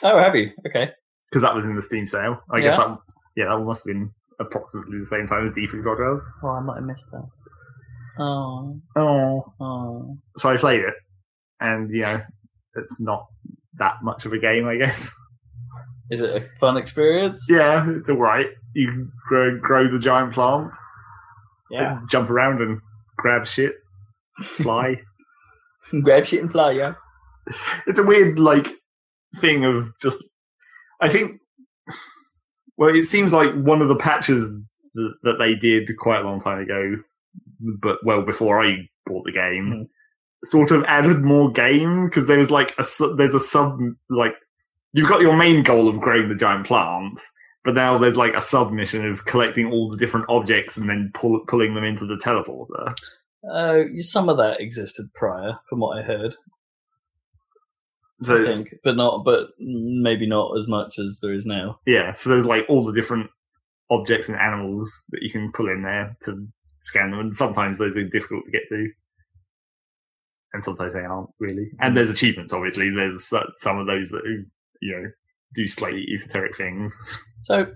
Oh, 0.02 0.18
have 0.18 0.35
you? 0.35 0.51
Okay. 0.66 0.90
because 1.31 1.43
that 1.43 1.55
was 1.55 1.64
in 1.66 1.74
the 1.74 1.82
Steam 1.82 2.06
sale. 2.06 2.39
I 2.52 2.60
guess 2.60 2.77
that, 2.77 2.97
yeah, 3.36 3.47
that 3.47 3.59
must 3.64 3.86
have 3.86 3.94
been 3.94 4.10
approximately 4.40 4.98
the 4.98 5.06
same 5.06 5.27
time 5.27 5.44
as 5.44 5.55
the 5.55 5.66
E3 5.66 5.82
podcast. 5.82 6.23
Oh, 6.43 6.48
I 6.48 6.60
might 6.60 6.77
have 6.77 6.85
missed 6.85 7.06
that. 7.12 7.24
Oh, 8.18 8.81
Oh. 8.97 9.52
oh. 9.60 10.16
So 10.39 10.48
I 10.51 10.56
played 10.56 10.81
it, 10.81 10.94
and 11.60 11.90
you 11.90 12.02
know, 12.02 12.18
it's 12.77 13.01
not 13.01 13.27
that 13.78 13.94
much 14.02 14.24
of 14.27 14.32
a 14.32 14.39
game, 14.39 14.66
I 14.66 14.77
guess. 14.77 15.14
Is 16.10 16.20
it 16.23 16.31
a 16.31 16.47
fun 16.60 16.77
experience? 16.77 17.47
Yeah, 17.51 17.90
it's 17.90 18.09
all 18.09 18.16
right. 18.18 18.47
You 18.74 19.10
grow, 19.28 19.59
grow 19.59 19.89
the 19.90 19.98
giant 19.98 20.32
plant, 20.35 20.74
Yeah. 21.70 22.01
jump 22.09 22.31
around 22.31 22.60
and 22.60 22.81
grab 23.18 23.47
shit, 23.47 23.74
fly. 24.42 25.00
Grab 26.02 26.26
shit 26.26 26.42
and 26.42 26.50
fly, 26.50 26.72
yeah. 26.72 26.94
it's 27.86 27.98
a 27.98 28.04
weird 28.04 28.38
like 28.38 28.68
thing 29.36 29.64
of 29.64 29.92
just. 30.00 30.22
I 31.00 31.08
think. 31.08 31.40
Well, 32.76 32.94
it 32.94 33.04
seems 33.04 33.32
like 33.32 33.54
one 33.54 33.80
of 33.80 33.88
the 33.88 33.96
patches 33.96 34.76
that, 34.94 35.14
that 35.22 35.38
they 35.38 35.54
did 35.54 35.96
quite 35.96 36.20
a 36.20 36.24
long 36.24 36.38
time 36.38 36.58
ago, 36.58 36.96
but 37.80 37.98
well 38.04 38.22
before 38.22 38.62
I 38.62 38.88
bought 39.06 39.24
the 39.24 39.32
game, 39.32 39.72
hmm. 39.72 39.82
sort 40.44 40.70
of 40.72 40.84
added 40.84 41.22
more 41.22 41.50
game 41.50 42.06
because 42.06 42.26
there 42.26 42.38
was 42.38 42.50
like 42.50 42.74
a 42.78 42.84
su- 42.84 43.14
there's 43.16 43.34
a 43.34 43.40
sub 43.40 43.78
like 44.10 44.34
you've 44.92 45.08
got 45.08 45.20
your 45.20 45.36
main 45.36 45.62
goal 45.62 45.88
of 45.88 46.00
growing 46.00 46.28
the 46.28 46.34
giant 46.34 46.66
plant, 46.66 47.20
but 47.64 47.74
now 47.74 47.98
there's 47.98 48.16
like 48.16 48.34
a 48.34 48.40
sub 48.40 48.72
mission 48.72 49.06
of 49.06 49.24
collecting 49.26 49.70
all 49.70 49.90
the 49.90 49.96
different 49.96 50.26
objects 50.28 50.76
and 50.76 50.88
then 50.88 51.10
pull, 51.14 51.40
pulling 51.46 51.74
them 51.74 51.84
into 51.84 52.06
the 52.06 52.16
teleporter. 52.16 52.94
Uh, 53.51 53.82
some 53.98 54.28
of 54.28 54.36
that 54.39 54.60
existed 54.60 55.06
prior, 55.14 55.59
from 55.68 55.81
what 55.81 55.98
I 55.98 56.02
heard. 56.02 56.35
So 58.20 58.43
I 58.43 58.51
think, 58.51 58.68
but 58.82 58.97
not, 58.97 59.24
but 59.24 59.48
maybe 59.59 60.27
not 60.27 60.56
as 60.59 60.66
much 60.66 60.98
as 60.98 61.18
there 61.20 61.35
is 61.35 61.44
now. 61.47 61.78
yeah, 61.86 62.12
so 62.12 62.31
there's 62.31 62.47
like 62.47 62.64
all 62.68 62.85
the 62.85 62.93
different 62.93 63.28
objects 63.90 64.28
and 64.28 64.39
animals 64.39 65.05
that 65.10 65.23
you 65.23 65.31
can 65.31 65.52
pull 65.52 65.68
in 65.68 65.82
there 65.82 66.16
to 66.23 66.47
scan 66.81 67.10
them, 67.10 67.20
and 67.20 67.35
sometimes 67.36 67.78
those 67.78 67.97
are 67.97 68.05
difficult 68.09 68.44
to 68.47 68.51
get 68.51 68.66
to. 68.68 68.89
and 70.52 70.64
sometimes 70.64 70.94
they 70.94 71.01
aren't 71.01 71.28
really. 71.39 71.68
And 71.81 71.97
there's 71.97 72.10
achievements, 72.10 72.52
obviously. 72.52 72.89
There's 72.90 73.32
uh, 73.32 73.44
some 73.56 73.78
of 73.78 73.86
those 73.86 74.09
that 74.09 74.23
you 74.81 74.97
know 74.97 75.10
do 75.56 75.66
slightly 75.66 76.06
esoteric 76.12 76.56
things. 76.56 76.94
So, 77.42 77.66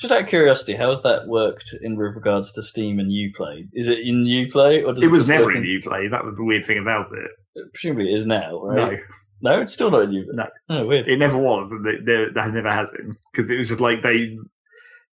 just 0.00 0.12
out 0.12 0.22
of 0.22 0.28
curiosity, 0.28 0.74
how 0.74 0.90
has 0.90 1.02
that 1.02 1.28
worked 1.28 1.74
in 1.82 1.96
regards 1.96 2.52
to 2.52 2.62
Steam 2.62 2.98
and 2.98 3.10
UPlay? 3.10 3.68
Is 3.72 3.88
it 3.88 4.00
in 4.00 4.24
UPlay 4.24 4.86
or 4.86 4.92
does 4.92 5.02
It 5.02 5.10
was 5.10 5.20
just 5.20 5.28
never 5.28 5.46
work 5.46 5.56
in 5.56 5.62
UPlay. 5.62 6.10
That 6.10 6.24
was 6.24 6.36
the 6.36 6.44
weird 6.44 6.66
thing 6.66 6.78
about 6.78 7.06
it. 7.12 7.30
Presumably, 7.72 8.12
it 8.12 8.16
is 8.16 8.26
now, 8.26 8.60
right? 8.62 8.98
No, 9.40 9.52
No, 9.52 9.60
it's 9.60 9.72
still 9.72 9.90
not 9.90 10.02
in 10.02 10.10
UPlay. 10.10 10.34
No. 10.34 10.46
Oh, 10.68 10.86
weird. 10.86 11.08
it 11.08 11.18
never 11.18 11.38
was, 11.38 11.70
and 11.72 11.86
it, 11.86 12.34
never 12.34 12.70
has 12.70 12.90
been 12.90 13.10
because 13.32 13.50
it 13.50 13.58
was 13.58 13.68
just 13.68 13.80
like 13.80 14.02
they. 14.02 14.36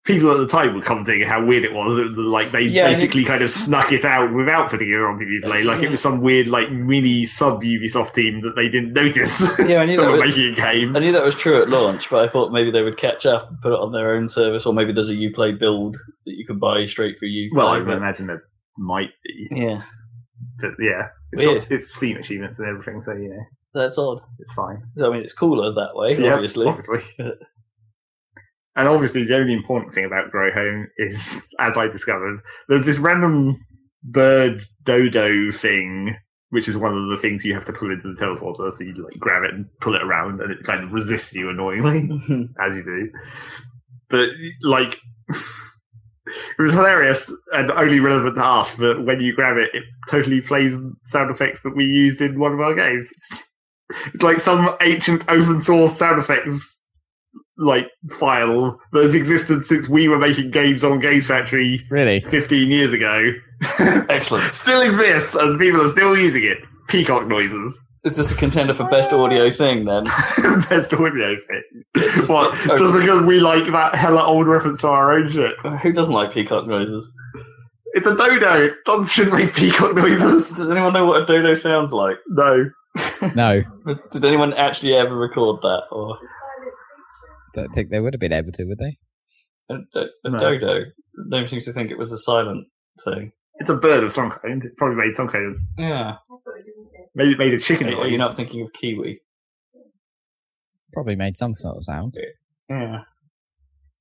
People 0.03 0.31
at 0.31 0.37
the 0.39 0.47
time 0.47 0.73
were 0.73 0.81
commenting 0.81 1.21
how 1.21 1.45
weird 1.45 1.63
it 1.63 1.73
was. 1.73 1.95
Like 2.17 2.51
they 2.51 2.61
Yeah, 2.61 2.87
basically 2.87 3.23
kind 3.23 3.43
of 3.43 3.51
snuck 3.51 3.91
it 3.91 4.03
out 4.03 4.33
without 4.33 4.67
putting 4.71 4.89
it 4.89 4.95
onto 4.95 5.25
Uplay. 5.25 5.63
Like 5.63 5.83
it 5.83 5.91
was 5.91 6.01
some 6.01 6.21
weird, 6.21 6.47
like 6.47 6.71
mini 6.71 7.23
sub 7.23 7.61
Ubisoft 7.61 8.13
team 8.15 8.41
that 8.41 8.55
they 8.55 8.67
didn't 8.67 8.93
notice. 8.93 9.41
Yeah, 9.69 9.77
I 9.81 9.85
knew 9.85 9.97
that 10.01 10.09
was, 10.11 10.21
making 10.21 10.53
a 10.53 10.55
game. 10.55 10.95
I 10.95 10.99
knew 10.99 11.11
that 11.11 11.23
was 11.23 11.35
true 11.35 11.61
at 11.61 11.69
launch, 11.69 12.09
but 12.09 12.27
I 12.27 12.31
thought 12.31 12.51
maybe 12.51 12.71
they 12.71 12.81
would 12.81 12.97
catch 12.97 13.27
up 13.27 13.49
and 13.49 13.61
put 13.61 13.73
it 13.73 13.79
on 13.79 13.91
their 13.91 14.15
own 14.15 14.27
service, 14.27 14.65
or 14.65 14.73
maybe 14.73 14.91
there's 14.91 15.09
a 15.11 15.15
UPlay 15.15 15.59
build 15.59 15.95
that 16.25 16.33
you 16.33 16.47
can 16.47 16.57
buy 16.57 16.87
straight 16.87 17.19
for 17.19 17.25
UPlay. 17.27 17.49
Well, 17.53 17.67
I 17.67 17.77
would 17.77 17.87
imagine 17.95 18.25
there 18.25 18.43
might 18.79 19.11
be, 19.23 19.47
yeah, 19.51 19.83
but 20.59 20.71
yeah, 20.79 21.09
it's, 21.31 21.43
Weird. 21.43 21.61
got, 21.61 21.71
it's 21.71 21.93
Steam 21.93 22.17
achievements 22.17 22.59
and 22.59 22.67
everything, 22.69 23.01
so 23.01 23.13
you 23.13 23.29
know 23.29 23.43
that's 23.75 23.99
odd. 23.99 24.19
it's 24.39 24.51
fine. 24.53 24.81
I 24.99 25.09
mean, 25.09 25.21
it's 25.21 25.33
cooler 25.33 25.71
that 25.73 25.91
way, 25.93 26.15
Yeah, 26.17 26.33
obviously. 26.33 26.65
obviously. 26.65 27.01
And 28.75 28.87
obviously, 28.87 29.23
the 29.23 29.35
only 29.35 29.53
important 29.53 29.93
thing 29.93 30.05
about 30.05 30.31
Grow 30.31 30.51
Home 30.51 30.87
is, 30.97 31.45
as 31.59 31.77
I 31.77 31.87
discovered, 31.87 32.39
there's 32.69 32.85
this 32.85 32.99
random 32.99 33.57
bird 34.03 34.61
dodo 34.83 35.51
thing, 35.51 36.15
which 36.51 36.69
is 36.69 36.77
one 36.77 36.97
of 36.97 37.09
the 37.09 37.17
things 37.17 37.43
you 37.43 37.53
have 37.53 37.65
to 37.65 37.73
pull 37.73 37.91
into 37.91 38.13
the 38.13 38.19
teleporter. 38.19 38.71
So 38.71 38.83
you 38.85 38.93
like 38.93 39.19
grab 39.19 39.43
it 39.43 39.53
and 39.53 39.65
pull 39.81 39.95
it 39.95 40.03
around, 40.03 40.39
and 40.39 40.51
it 40.51 40.63
kind 40.63 40.83
of 40.83 40.93
resists 40.93 41.35
you 41.35 41.49
annoyingly, 41.49 42.09
as 42.59 42.77
you 42.77 42.83
do. 42.83 43.09
But 44.09 44.29
like. 44.61 44.97
It 46.57 46.61
was 46.61 46.71
hilarious 46.71 47.33
and 47.51 47.71
only 47.71 47.99
relevant 47.99 48.37
to 48.37 48.45
us, 48.45 48.75
but 48.75 49.03
when 49.03 49.19
you 49.19 49.33
grab 49.33 49.57
it, 49.57 49.71
it 49.73 49.83
totally 50.07 50.39
plays 50.39 50.79
sound 51.03 51.29
effects 51.29 51.63
that 51.63 51.75
we 51.75 51.83
used 51.83 52.21
in 52.21 52.39
one 52.39 52.53
of 52.53 52.61
our 52.61 52.73
games. 52.73 53.11
It's 54.13 54.21
like 54.21 54.39
some 54.39 54.73
ancient 54.81 55.23
open 55.27 55.59
source 55.59 55.97
sound 55.97 56.19
effects 56.19 56.80
like 57.61 57.89
file 58.09 58.77
that 58.91 59.03
has 59.03 59.13
existed 59.15 59.63
since 59.63 59.87
we 59.87 60.07
were 60.07 60.17
making 60.17 60.51
games 60.51 60.83
on 60.83 60.99
Games 60.99 61.27
Factory 61.27 61.85
Really? 61.89 62.21
15 62.21 62.69
years 62.71 62.91
ago. 62.91 63.31
Excellent. 64.09 64.43
still 64.45 64.81
exists 64.81 65.35
and 65.35 65.59
people 65.59 65.81
are 65.81 65.87
still 65.87 66.17
using 66.17 66.43
it. 66.43 66.57
Peacock 66.87 67.27
noises. 67.27 67.87
Is 68.03 68.17
this 68.17 68.31
a 68.31 68.35
contender 68.35 68.73
for 68.73 68.85
best 68.89 69.13
audio 69.13 69.51
thing 69.51 69.85
then? 69.85 70.03
Best 70.69 70.91
audio 70.91 71.35
thing. 71.35 71.83
What? 72.25 72.49
Oh. 72.67 72.75
Just 72.77 72.93
because 72.99 73.21
we 73.23 73.39
like 73.39 73.65
that 73.65 73.93
hella 73.93 74.23
old 74.25 74.47
reference 74.47 74.81
to 74.81 74.87
our 74.87 75.11
own 75.13 75.29
shit. 75.29 75.53
Uh, 75.63 75.77
who 75.77 75.93
doesn't 75.93 76.13
like 76.13 76.33
peacock 76.33 76.65
noises? 76.65 77.13
It's 77.93 78.07
a 78.07 78.15
dodo. 78.15 78.65
It 78.65 78.73
doesn't 78.85 79.07
shouldn't 79.07 79.35
make 79.37 79.53
peacock 79.53 79.95
noises. 79.95 80.49
Does 80.55 80.71
anyone 80.71 80.93
know 80.93 81.05
what 81.05 81.21
a 81.21 81.25
dodo 81.25 81.53
sounds 81.53 81.93
like? 81.93 82.17
No. 82.27 82.71
No, 83.35 83.61
Did 84.11 84.25
anyone 84.25 84.53
actually 84.53 84.95
ever 84.95 85.15
record 85.15 85.61
that? 85.61 85.83
Or 85.91 86.17
don't 87.53 87.73
think 87.73 87.89
they 87.89 87.99
would 87.99 88.13
have 88.13 88.19
been 88.19 88.33
able 88.33 88.51
to, 88.53 88.65
would 88.65 88.77
they? 88.79 88.97
a, 89.69 89.77
do- 89.93 90.09
a 90.25 90.29
No. 90.29 90.37
dodo? 90.37 90.81
No 91.15 91.37
one 91.37 91.47
seems 91.47 91.65
to 91.65 91.73
think 91.73 91.91
it 91.91 91.97
was 91.97 92.11
a 92.11 92.17
silent 92.17 92.67
thing. 93.03 93.31
It's 93.55 93.69
a 93.69 93.75
bird 93.77 94.03
of 94.03 94.11
some 94.11 94.31
kind. 94.31 94.63
It 94.63 94.75
probably 94.77 94.97
made 95.05 95.15
some 95.15 95.27
kind 95.27 95.45
of 95.45 95.55
Yeah. 95.77 96.15
maybe 97.15 97.31
it 97.33 97.37
made 97.37 97.53
a 97.53 97.59
chicken 97.59 97.87
Are, 97.87 97.91
noise. 97.91 97.99
are 98.05 98.07
you 98.09 98.17
not 98.17 98.35
thinking 98.35 98.61
of 98.61 98.73
kiwi? 98.73 99.21
Probably 100.93 101.15
made 101.15 101.37
some 101.37 101.55
sort 101.55 101.77
of 101.77 101.83
sound. 101.85 102.15
Yeah. 102.69 103.01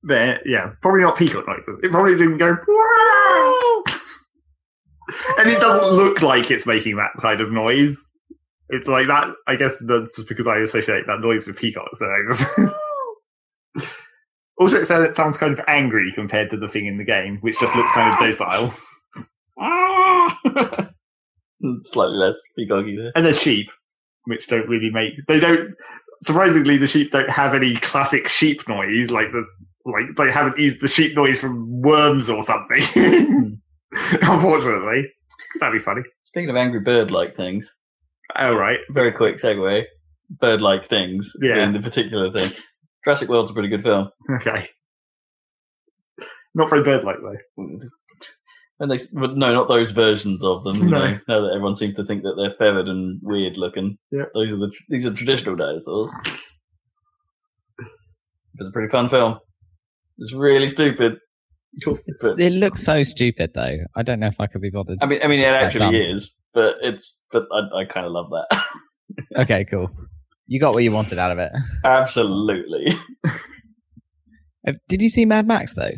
there, 0.03 0.41
yeah, 0.45 0.71
probably 0.81 1.01
not 1.01 1.17
peacock 1.17 1.47
noises. 1.47 1.79
It 1.83 1.91
probably 1.91 2.15
didn't 2.17 2.37
go. 2.37 2.55
"Wow." 2.67 3.83
and 5.37 5.49
it 5.49 5.59
doesn't 5.59 5.91
look 5.91 6.21
like 6.21 6.49
it's 6.51 6.65
making 6.65 6.95
that 6.97 7.11
kind 7.21 7.39
of 7.41 7.51
noise. 7.51 7.97
It's 8.69 8.87
like 8.87 9.07
that. 9.07 9.27
I 9.47 9.55
guess 9.57 9.81
that's 9.85 10.15
just 10.15 10.27
because 10.29 10.47
I 10.47 10.57
associate 10.59 11.05
that 11.07 11.19
noise 11.19 11.45
with 11.47 11.57
peacocks. 11.57 11.99
So 11.99 12.05
I 12.05 12.17
just. 12.27 12.47
also, 14.61 14.79
it 14.79 15.15
sounds, 15.15 15.37
kind 15.37 15.51
of 15.51 15.59
angry 15.67 16.11
compared 16.13 16.49
to 16.51 16.57
the 16.57 16.67
thing 16.67 16.85
in 16.85 16.97
the 16.97 17.03
game, 17.03 17.39
which 17.41 17.59
just 17.59 17.75
looks 17.75 17.91
kind 17.91 18.13
of 18.13 18.19
docile. 18.19 18.73
Slightly 21.83 22.15
less 22.15 22.35
there. 22.57 23.11
And 23.15 23.25
there's 23.25 23.41
sheep, 23.41 23.69
which 24.25 24.47
don't 24.47 24.67
really 24.67 24.89
make. 24.91 25.13
They 25.27 25.39
don't. 25.39 25.73
Surprisingly, 26.21 26.77
the 26.77 26.87
sheep 26.87 27.11
don't 27.11 27.29
have 27.29 27.53
any 27.53 27.75
classic 27.75 28.27
sheep 28.29 28.67
noise 28.67 29.11
like 29.11 29.31
the 29.31 29.45
like 29.85 30.15
they 30.17 30.31
haven't 30.31 30.57
used 30.57 30.81
the 30.81 30.87
sheep 30.87 31.15
noise 31.15 31.39
from 31.39 31.81
Worms 31.81 32.29
or 32.29 32.43
something. 32.43 32.81
Unfortunately, 34.21 35.11
that'd 35.59 35.73
be 35.73 35.83
funny. 35.83 36.01
Speaking 36.23 36.49
of 36.49 36.55
angry 36.55 36.79
bird-like 36.79 37.35
things, 37.35 37.75
Oh 38.35 38.55
right, 38.55 38.79
very 38.89 39.11
quick 39.11 39.37
segue. 39.37 39.83
Bird-like 40.29 40.85
things. 40.85 41.33
Yeah. 41.41 41.55
Being 41.55 41.73
the 41.73 41.79
particular 41.79 42.31
thing. 42.31 42.51
Jurassic 43.03 43.29
World's 43.29 43.51
a 43.51 43.53
pretty 43.53 43.69
good 43.69 43.83
film. 43.83 44.09
okay. 44.29 44.69
Not 46.53 46.69
very 46.69 46.83
bird-like 46.83 47.17
though. 47.21 47.77
And 48.79 48.91
they, 48.91 48.97
but 49.13 49.37
no, 49.37 49.53
not 49.53 49.67
those 49.69 49.91
versions 49.91 50.43
of 50.43 50.63
them. 50.63 50.75
You 50.77 50.83
No. 50.89 50.97
know, 50.99 51.19
now 51.27 51.41
that 51.41 51.51
everyone 51.53 51.75
seems 51.75 51.95
to 51.97 52.03
think 52.03 52.23
that 52.23 52.33
they're 52.35 52.55
feathered 52.57 52.87
and 52.89 53.19
weird 53.23 53.55
looking. 53.57 53.97
Yeah. 54.11 54.23
Those 54.33 54.51
are 54.51 54.57
the 54.57 54.71
these 54.89 55.05
are 55.05 55.13
traditional 55.13 55.55
dinosaurs. 55.55 56.11
It's 57.79 58.67
a 58.67 58.71
pretty 58.71 58.89
fun 58.89 59.07
film. 59.09 59.39
It's 60.17 60.33
really 60.33 60.67
stupid. 60.67 61.17
It's, 61.73 62.03
But- 62.21 62.39
it 62.39 62.51
looks 62.51 62.83
so 62.83 63.01
stupid, 63.03 63.51
though. 63.55 63.77
I 63.95 64.03
don't 64.03 64.19
know 64.19 64.27
if 64.27 64.39
I 64.39 64.47
could 64.47 64.61
be 64.61 64.69
bothered. 64.71 64.97
I 65.01 65.05
mean, 65.05 65.19
I 65.23 65.27
mean, 65.27 65.39
it 65.39 65.45
actually 65.47 65.79
dumb. 65.79 65.95
is, 65.95 66.33
but 66.53 66.75
it's 66.81 67.17
but 67.31 67.45
I, 67.51 67.81
I 67.81 67.85
kind 67.85 68.05
of 68.05 68.11
love 68.11 68.29
that. 68.31 68.63
Okay, 69.37 69.65
cool. 69.65 69.89
You 70.51 70.59
got 70.59 70.73
what 70.73 70.83
you 70.83 70.91
wanted 70.91 71.17
out 71.17 71.31
of 71.31 71.37
it. 71.39 71.49
Absolutely. 71.85 72.93
Uh, 74.67 74.73
Did 74.89 75.01
you 75.01 75.07
see 75.07 75.23
Mad 75.23 75.47
Max 75.47 75.75
though? 75.75 75.93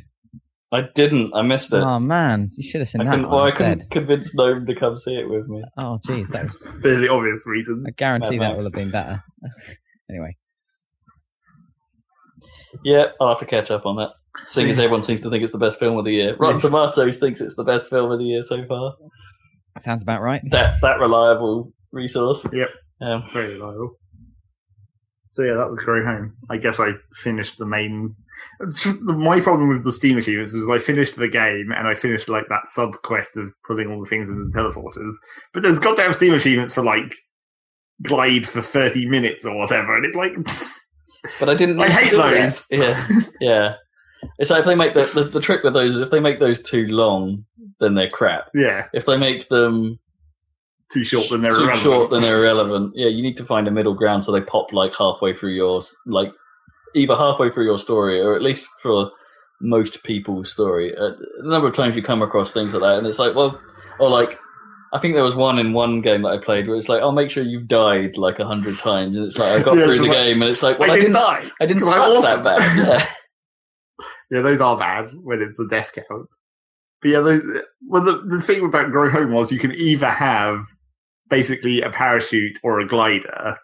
I 0.71 0.83
didn't. 0.93 1.33
I 1.33 1.41
missed 1.41 1.73
it. 1.73 1.77
Oh 1.81 1.97
man, 1.99 2.51
you 2.53 2.61
should 2.61 2.79
have 2.81 2.87
seen 2.87 3.01
I 3.01 3.05
that 3.05 3.09
couldn't, 3.09 3.29
well, 3.31 3.45
I 3.45 3.49
couldn't 3.49 3.89
convince 3.89 4.35
Gnome 4.35 4.67
to 4.67 4.75
come 4.75 4.99
see 4.99 5.15
it 5.15 5.27
with 5.27 5.47
me. 5.47 5.63
Oh 5.75 5.97
jeez, 6.07 6.27
that 6.33 6.43
was. 6.43 6.67
Fairly 6.83 7.07
obvious 7.07 7.41
reasons. 7.47 7.83
I 7.87 7.91
guarantee 7.97 8.37
Mad 8.37 8.41
that 8.41 8.53
Max. 8.53 8.57
would 8.57 8.63
have 8.65 8.73
been 8.79 8.91
better. 8.91 9.23
anyway, 10.11 10.35
Yeah, 12.83 13.05
I'll 13.19 13.29
have 13.29 13.39
to 13.39 13.47
catch 13.47 13.71
up 13.71 13.87
on 13.87 13.95
that. 13.95 14.11
Seeing 14.47 14.69
as 14.69 14.77
everyone 14.77 15.01
seems 15.01 15.21
to 15.21 15.31
think 15.31 15.41
it's 15.43 15.51
the 15.51 15.57
best 15.57 15.79
film 15.79 15.97
of 15.97 16.05
the 16.05 16.11
year. 16.11 16.35
Rotten 16.37 16.61
Tomatoes 16.61 17.17
thinks 17.17 17.41
it's 17.41 17.55
the 17.55 17.63
best 17.63 17.89
film 17.89 18.11
of 18.11 18.19
the 18.19 18.25
year 18.25 18.43
so 18.43 18.63
far. 18.67 18.93
that 19.73 19.81
sounds 19.81 20.03
about 20.03 20.21
right. 20.21 20.43
That 20.51 20.79
that 20.81 20.99
reliable 20.99 21.73
resource. 21.91 22.45
Yep. 22.53 22.69
Um, 23.01 23.23
Very 23.33 23.55
reliable. 23.55 23.97
So 25.33 25.41
yeah, 25.41 25.55
that 25.55 25.67
was 25.67 25.79
Grow 25.79 26.05
Home. 26.05 26.37
I 26.51 26.57
guess 26.57 26.79
I 26.79 26.91
finished 27.23 27.57
the 27.57 27.65
main. 27.65 28.15
My 29.01 29.41
problem 29.41 29.67
with 29.67 29.83
the 29.83 29.91
Steam 29.91 30.19
achievements 30.19 30.53
is 30.53 30.69
I 30.69 30.77
finished 30.77 31.15
the 31.15 31.27
game 31.27 31.71
and 31.75 31.87
I 31.87 31.95
finished 31.95 32.29
like 32.29 32.45
that 32.49 32.67
sub 32.67 33.01
quest 33.01 33.35
of 33.35 33.51
putting 33.65 33.89
all 33.89 34.03
the 34.03 34.09
things 34.09 34.29
in 34.29 34.47
the 34.47 34.55
teleporters. 34.55 35.13
But 35.51 35.63
there's 35.63 35.79
got 35.79 35.95
to 35.95 36.03
have 36.03 36.15
Steam 36.15 36.35
achievements 36.35 36.75
for 36.75 36.83
like 36.83 37.15
glide 38.03 38.47
for 38.47 38.61
thirty 38.61 39.07
minutes 39.09 39.43
or 39.43 39.57
whatever, 39.57 39.97
and 39.97 40.05
it's 40.05 40.15
like 40.15 40.35
but 41.39 41.49
I 41.49 41.55
didn't. 41.55 41.81
I 41.81 41.89
hate 41.89 42.11
those. 42.11 42.67
Yeah, 42.69 43.07
yeah. 43.41 43.73
It's 44.37 44.51
like 44.51 44.59
if 44.59 44.65
they 44.67 44.75
make 44.75 44.93
the, 44.93 45.09
the 45.15 45.23
the 45.23 45.41
trick 45.41 45.63
with 45.63 45.73
those 45.73 45.95
is 45.95 45.99
if 45.99 46.11
they 46.11 46.19
make 46.19 46.39
those 46.39 46.61
too 46.61 46.85
long, 46.89 47.43
then 47.79 47.95
they're 47.95 48.07
crap. 48.07 48.49
yeah, 48.53 48.85
If 48.93 49.07
they 49.07 49.17
make 49.17 49.49
them 49.49 49.97
too 50.91 51.03
short 51.03 51.25
then 51.29 51.41
they're 51.41 51.51
irrelevant. 51.51 51.81
too 51.81 51.89
irrelevant. 51.89 52.11
short, 52.11 52.11
then 52.11 52.21
they're 52.21 52.41
irrelevant. 52.43 52.93
Yeah, 52.95 53.07
you 53.07 53.21
need 53.23 53.37
to 53.37 53.45
find 53.45 53.67
a 53.67 53.71
middle 53.71 53.93
ground 53.95 54.23
so 54.23 54.31
they 54.31 54.41
pop 54.41 54.71
like 54.73 54.93
halfway 54.95 55.33
through 55.33 55.53
your 55.53 55.81
like 56.05 56.31
either 56.95 57.15
halfway 57.15 57.49
through 57.49 57.65
your 57.65 57.79
story 57.79 58.19
or 58.21 58.35
at 58.35 58.41
least 58.41 58.69
for 58.81 59.11
most 59.61 60.03
people's 60.03 60.51
story. 60.51 60.95
Uh, 60.95 61.11
a 61.39 61.47
number 61.47 61.67
of 61.67 61.73
times 61.73 61.95
you 61.95 62.03
come 62.03 62.21
across 62.21 62.53
things 62.53 62.73
like 62.73 62.81
that, 62.81 62.97
and 62.97 63.07
it's 63.07 63.19
like, 63.19 63.35
well, 63.35 63.59
or 63.99 64.09
like. 64.09 64.37
I 64.95 64.99
think 64.99 65.15
there 65.15 65.23
was 65.23 65.35
one 65.35 65.57
in 65.57 65.73
one 65.73 66.01
game 66.01 66.21
that 66.21 66.27
I 66.27 66.37
played 66.37 66.67
where 66.67 66.77
it's 66.77 66.87
like, 66.87 67.01
"I'll 67.01 67.11
make 67.11 67.31
sure 67.31 67.41
you've 67.43 67.67
died 67.67 68.15
like 68.15 68.37
a 68.37 68.45
hundred 68.45 68.77
times," 68.77 69.17
and 69.17 69.25
it's 69.25 69.39
like 69.39 69.59
I 69.59 69.63
got 69.63 69.75
Yeah, 69.77 69.85
through 69.85 69.97
the 69.97 70.03
like, 70.03 70.11
game, 70.11 70.41
and 70.43 70.51
it's 70.51 70.61
like, 70.61 70.77
"Well, 70.77 70.91
I 70.91 70.93
I 70.93 70.97
didn't 70.99 71.13
die. 71.13 71.49
I 71.59 71.65
didn't 71.65 71.83
suck 71.85 71.97
I'm 71.97 72.21
that 72.21 72.43
bad." 72.43 72.77
Yeah. 72.77 73.05
Yeah, 74.29 74.41
those 74.41 74.61
are 74.61 74.77
bad 74.77 75.09
when 75.23 75.41
it's 75.41 75.55
the 75.57 75.67
death 75.67 75.91
count. 75.95 76.27
But 77.01 77.09
yeah, 77.09 77.19
those, 77.21 77.41
well, 77.93 78.03
the, 78.03 78.23
the 78.25 78.41
thing 78.41 78.65
about 78.65 78.89
Grow 78.89 79.11
Home 79.11 79.33
was 79.33 79.51
you 79.51 79.59
can 79.59 79.71
either 79.73 80.09
have 80.09 80.65
basically 81.29 81.83
a 81.83 81.91
parachute 81.91 82.57
or 82.63 82.79
a 82.79 82.87
glider, 82.87 83.55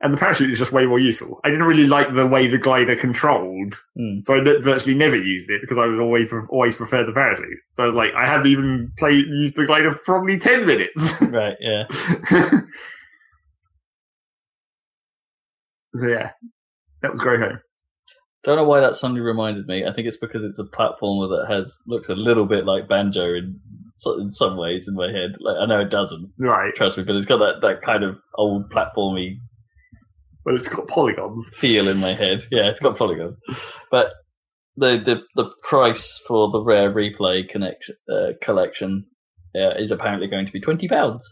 and 0.00 0.12
the 0.12 0.18
parachute 0.18 0.50
is 0.50 0.58
just 0.58 0.72
way 0.72 0.86
more 0.86 0.98
useful. 0.98 1.38
I 1.44 1.50
didn't 1.50 1.66
really 1.66 1.86
like 1.86 2.12
the 2.12 2.26
way 2.26 2.48
the 2.48 2.58
glider 2.58 2.96
controlled, 2.96 3.76
mm. 3.96 4.24
so 4.24 4.34
I 4.34 4.40
virtually 4.40 4.96
never 4.96 5.14
used 5.14 5.50
it 5.50 5.60
because 5.60 5.78
I 5.78 5.86
was 5.86 6.00
always 6.00 6.32
always 6.48 6.74
preferred 6.74 7.06
the 7.06 7.12
parachute. 7.12 7.60
So 7.70 7.84
I 7.84 7.86
was 7.86 7.94
like, 7.94 8.12
I 8.14 8.26
hadn't 8.26 8.48
even 8.48 8.90
played 8.98 9.24
used 9.26 9.54
the 9.54 9.66
glider 9.66 9.92
for 9.92 10.02
probably 10.02 10.36
ten 10.36 10.66
minutes. 10.66 11.22
Right. 11.30 11.54
Yeah. 11.60 11.84
so 15.94 16.08
yeah, 16.08 16.32
that 17.02 17.12
was 17.12 17.20
Grow 17.20 17.38
Home. 17.38 17.60
Don't 18.46 18.56
know 18.56 18.64
why 18.64 18.80
that 18.80 18.96
suddenly 18.96 19.20
reminded 19.20 19.66
me. 19.66 19.84
I 19.84 19.92
think 19.92 20.06
it's 20.06 20.16
because 20.16 20.42
it's 20.44 20.58
a 20.58 20.64
platformer 20.64 21.28
that 21.28 21.46
has 21.52 21.78
looks 21.86 22.08
a 22.08 22.14
little 22.14 22.46
bit 22.46 22.64
like 22.64 22.88
Banjo 22.88 23.34
in 23.34 23.60
in 24.20 24.30
some 24.30 24.56
ways 24.56 24.86
in 24.88 24.94
my 24.94 25.08
head. 25.10 25.32
Like 25.40 25.56
I 25.60 25.66
know 25.66 25.80
it 25.80 25.90
doesn't, 25.90 26.30
Right. 26.38 26.74
trust 26.74 26.96
me, 26.96 27.04
but 27.04 27.16
it's 27.16 27.26
got 27.26 27.38
that, 27.38 27.60
that 27.62 27.82
kind 27.82 28.04
of 28.04 28.16
old 28.36 28.70
platformy 28.70 29.36
Well, 30.44 30.54
it's 30.54 30.68
got 30.68 30.86
polygons. 30.86 31.50
feel 31.56 31.88
in 31.88 31.98
my 31.98 32.12
head. 32.14 32.42
Yeah, 32.52 32.68
it's 32.68 32.78
got 32.80 32.96
polygons, 32.96 33.36
but 33.90 34.12
the 34.76 34.98
the 35.04 35.22
the 35.42 35.50
price 35.68 36.22
for 36.28 36.50
the 36.50 36.62
rare 36.62 36.92
replay 36.94 37.48
connection 37.48 37.96
uh, 38.12 38.32
collection 38.42 39.06
uh, 39.56 39.74
is 39.78 39.90
apparently 39.90 40.28
going 40.28 40.46
to 40.46 40.52
be 40.52 40.60
twenty 40.60 40.86
pounds, 40.88 41.26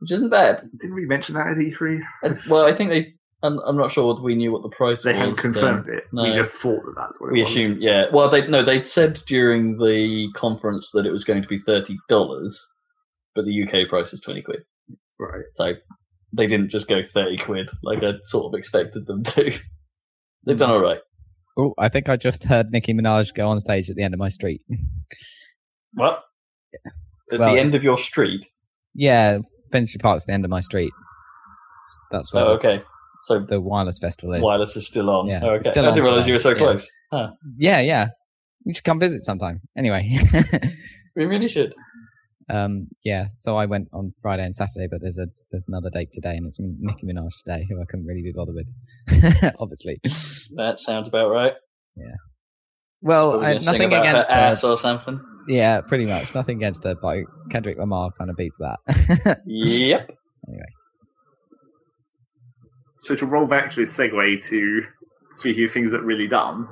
which 0.00 0.10
isn't 0.12 0.30
bad. 0.30 0.62
Didn't 0.80 0.96
we 0.96 1.04
mention 1.04 1.34
that 1.36 1.48
at 1.48 1.56
E3? 1.58 2.00
And, 2.22 2.38
well, 2.48 2.64
I 2.66 2.74
think 2.74 2.90
they. 2.90 3.12
I'm, 3.42 3.58
I'm 3.60 3.76
not 3.76 3.90
sure 3.90 4.06
whether 4.12 4.22
we 4.22 4.34
knew 4.34 4.52
what 4.52 4.62
the 4.62 4.68
price 4.68 5.02
They 5.02 5.12
was. 5.12 5.18
hadn't 5.18 5.42
then. 5.42 5.52
confirmed 5.52 5.88
it. 5.88 6.04
We 6.12 6.30
just 6.32 6.50
thought 6.50 6.82
that 6.84 6.94
that's 6.96 7.20
what 7.20 7.28
it 7.28 7.32
We 7.32 7.40
was. 7.40 7.50
assumed, 7.50 7.80
yeah. 7.82 8.06
Well, 8.12 8.28
they 8.28 8.46
no, 8.46 8.62
they 8.62 8.82
said 8.82 9.14
during 9.26 9.78
the 9.78 10.28
conference 10.36 10.90
that 10.92 11.06
it 11.06 11.10
was 11.10 11.24
going 11.24 11.40
to 11.42 11.48
be 11.48 11.58
thirty 11.58 11.96
dollars, 12.08 12.62
but 13.34 13.44
the 13.46 13.62
UK 13.62 13.88
price 13.88 14.12
is 14.12 14.20
twenty 14.20 14.42
quid. 14.42 14.60
Right. 15.18 15.44
So 15.54 15.72
they 16.32 16.46
didn't 16.46 16.68
just 16.70 16.86
go 16.88 17.02
thirty 17.02 17.36
quid 17.38 17.70
like 17.82 18.02
I 18.02 18.12
sort 18.24 18.52
of 18.52 18.58
expected 18.58 19.06
them 19.06 19.22
to. 19.24 19.50
They've 20.46 20.56
done 20.58 20.70
all 20.70 20.80
right. 20.80 21.00
Oh, 21.58 21.74
I 21.78 21.88
think 21.88 22.08
I 22.08 22.16
just 22.16 22.44
heard 22.44 22.70
Nicki 22.70 22.92
Minaj 22.94 23.34
go 23.34 23.48
on 23.48 23.58
stage 23.60 23.90
at 23.90 23.96
the 23.96 24.02
end 24.02 24.14
of 24.14 24.20
my 24.20 24.28
street. 24.28 24.62
What? 25.94 26.22
At 27.32 27.38
Well, 27.40 27.52
the 27.54 27.60
end 27.60 27.74
of 27.74 27.82
your 27.82 27.98
street. 27.98 28.46
Yeah, 28.94 29.38
Finsbury 29.72 30.00
Park's 30.00 30.26
the 30.26 30.32
end 30.32 30.44
of 30.44 30.50
my 30.50 30.60
street. 30.60 30.92
That's 32.10 32.32
where 32.32 32.44
Oh, 32.44 32.48
okay. 32.52 32.82
So 33.30 33.46
the, 33.48 33.60
wireless 33.60 33.98
festival 33.98 34.34
is. 34.34 34.42
wireless 34.42 34.76
is 34.76 34.86
still 34.86 35.08
on. 35.10 35.26
Yeah, 35.28 35.40
Oh, 35.44 35.50
okay. 35.50 35.68
still 35.68 35.86
I 35.86 35.90
didn't 35.94 36.04
realize 36.06 36.26
you 36.26 36.34
were 36.34 36.38
so 36.38 36.50
Yeah. 36.50 36.56
close. 36.56 36.90
Yeah, 37.58 37.80
yeah. 37.80 38.08
You 38.64 38.74
should 38.74 38.84
come 38.84 38.98
visit 39.00 39.22
sometime. 39.22 39.60
Anyway, 39.76 40.08
We 41.16 41.24
really 41.26 41.48
should. 41.48 41.72
um, 42.48 42.88
yeah. 43.04 43.26
So 43.38 43.56
I 43.56 43.66
went 43.66 43.88
on 43.92 44.12
Friday 44.20 44.44
and 44.44 44.54
Saturday, 44.54 44.88
but 44.90 45.00
there's 45.00 45.18
a 45.18 45.26
there's 45.50 45.66
another 45.68 45.90
date 45.90 46.08
today, 46.12 46.36
and 46.36 46.46
it's 46.46 46.58
Nicki 46.60 47.06
Minaj 47.06 47.30
today, 47.44 47.66
who 47.68 47.80
I 47.80 47.84
couldn't 47.88 48.06
really 48.06 48.22
be 48.22 48.32
bothered 48.34 48.54
with, 48.60 49.54
obviously. 49.60 50.00
That 50.56 50.80
sounds 50.80 51.08
about 51.08 51.30
right. 51.30 51.54
Yeah. 51.96 52.16
Well, 53.02 53.42
I, 53.44 53.54
nothing 53.54 53.90
her 53.92 53.98
against 54.00 54.30
her. 54.32 54.38
ass 54.38 54.62
or 54.64 54.76
something. 54.76 55.20
Yeah, 55.48 55.80
pretty 55.80 56.06
much 56.06 56.34
nothing 56.34 56.56
against 56.58 56.84
her, 56.84 56.94
but 57.00 57.18
Kendrick 57.50 57.78
Lamar 57.78 58.10
kind 58.18 58.28
of 58.30 58.36
beats 58.36 58.58
that. 58.58 59.40
Yep. 59.46 60.10
So 63.00 63.14
to 63.16 63.26
roll 63.26 63.46
back 63.46 63.70
to 63.72 63.80
this 63.80 63.96
segue 63.96 64.44
to 64.50 64.82
speaking 65.30 65.64
of 65.64 65.72
things 65.72 65.90
that 65.90 66.02
really 66.02 66.26
dumb. 66.28 66.68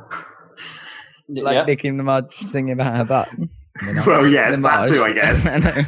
like 1.28 1.54
Yep. 1.56 1.66
Nicki 1.66 1.90
Minaj 1.90 2.32
singing 2.34 2.72
about 2.72 2.96
her 2.96 3.04
butt. 3.04 3.28
Minaj. 3.80 4.06
Well, 4.06 4.26
yes, 4.28 4.60
that 4.60 4.88
too, 4.88 5.02
I 5.02 5.12
guess. 5.12 5.46
I 5.48 5.56
know. 5.56 5.84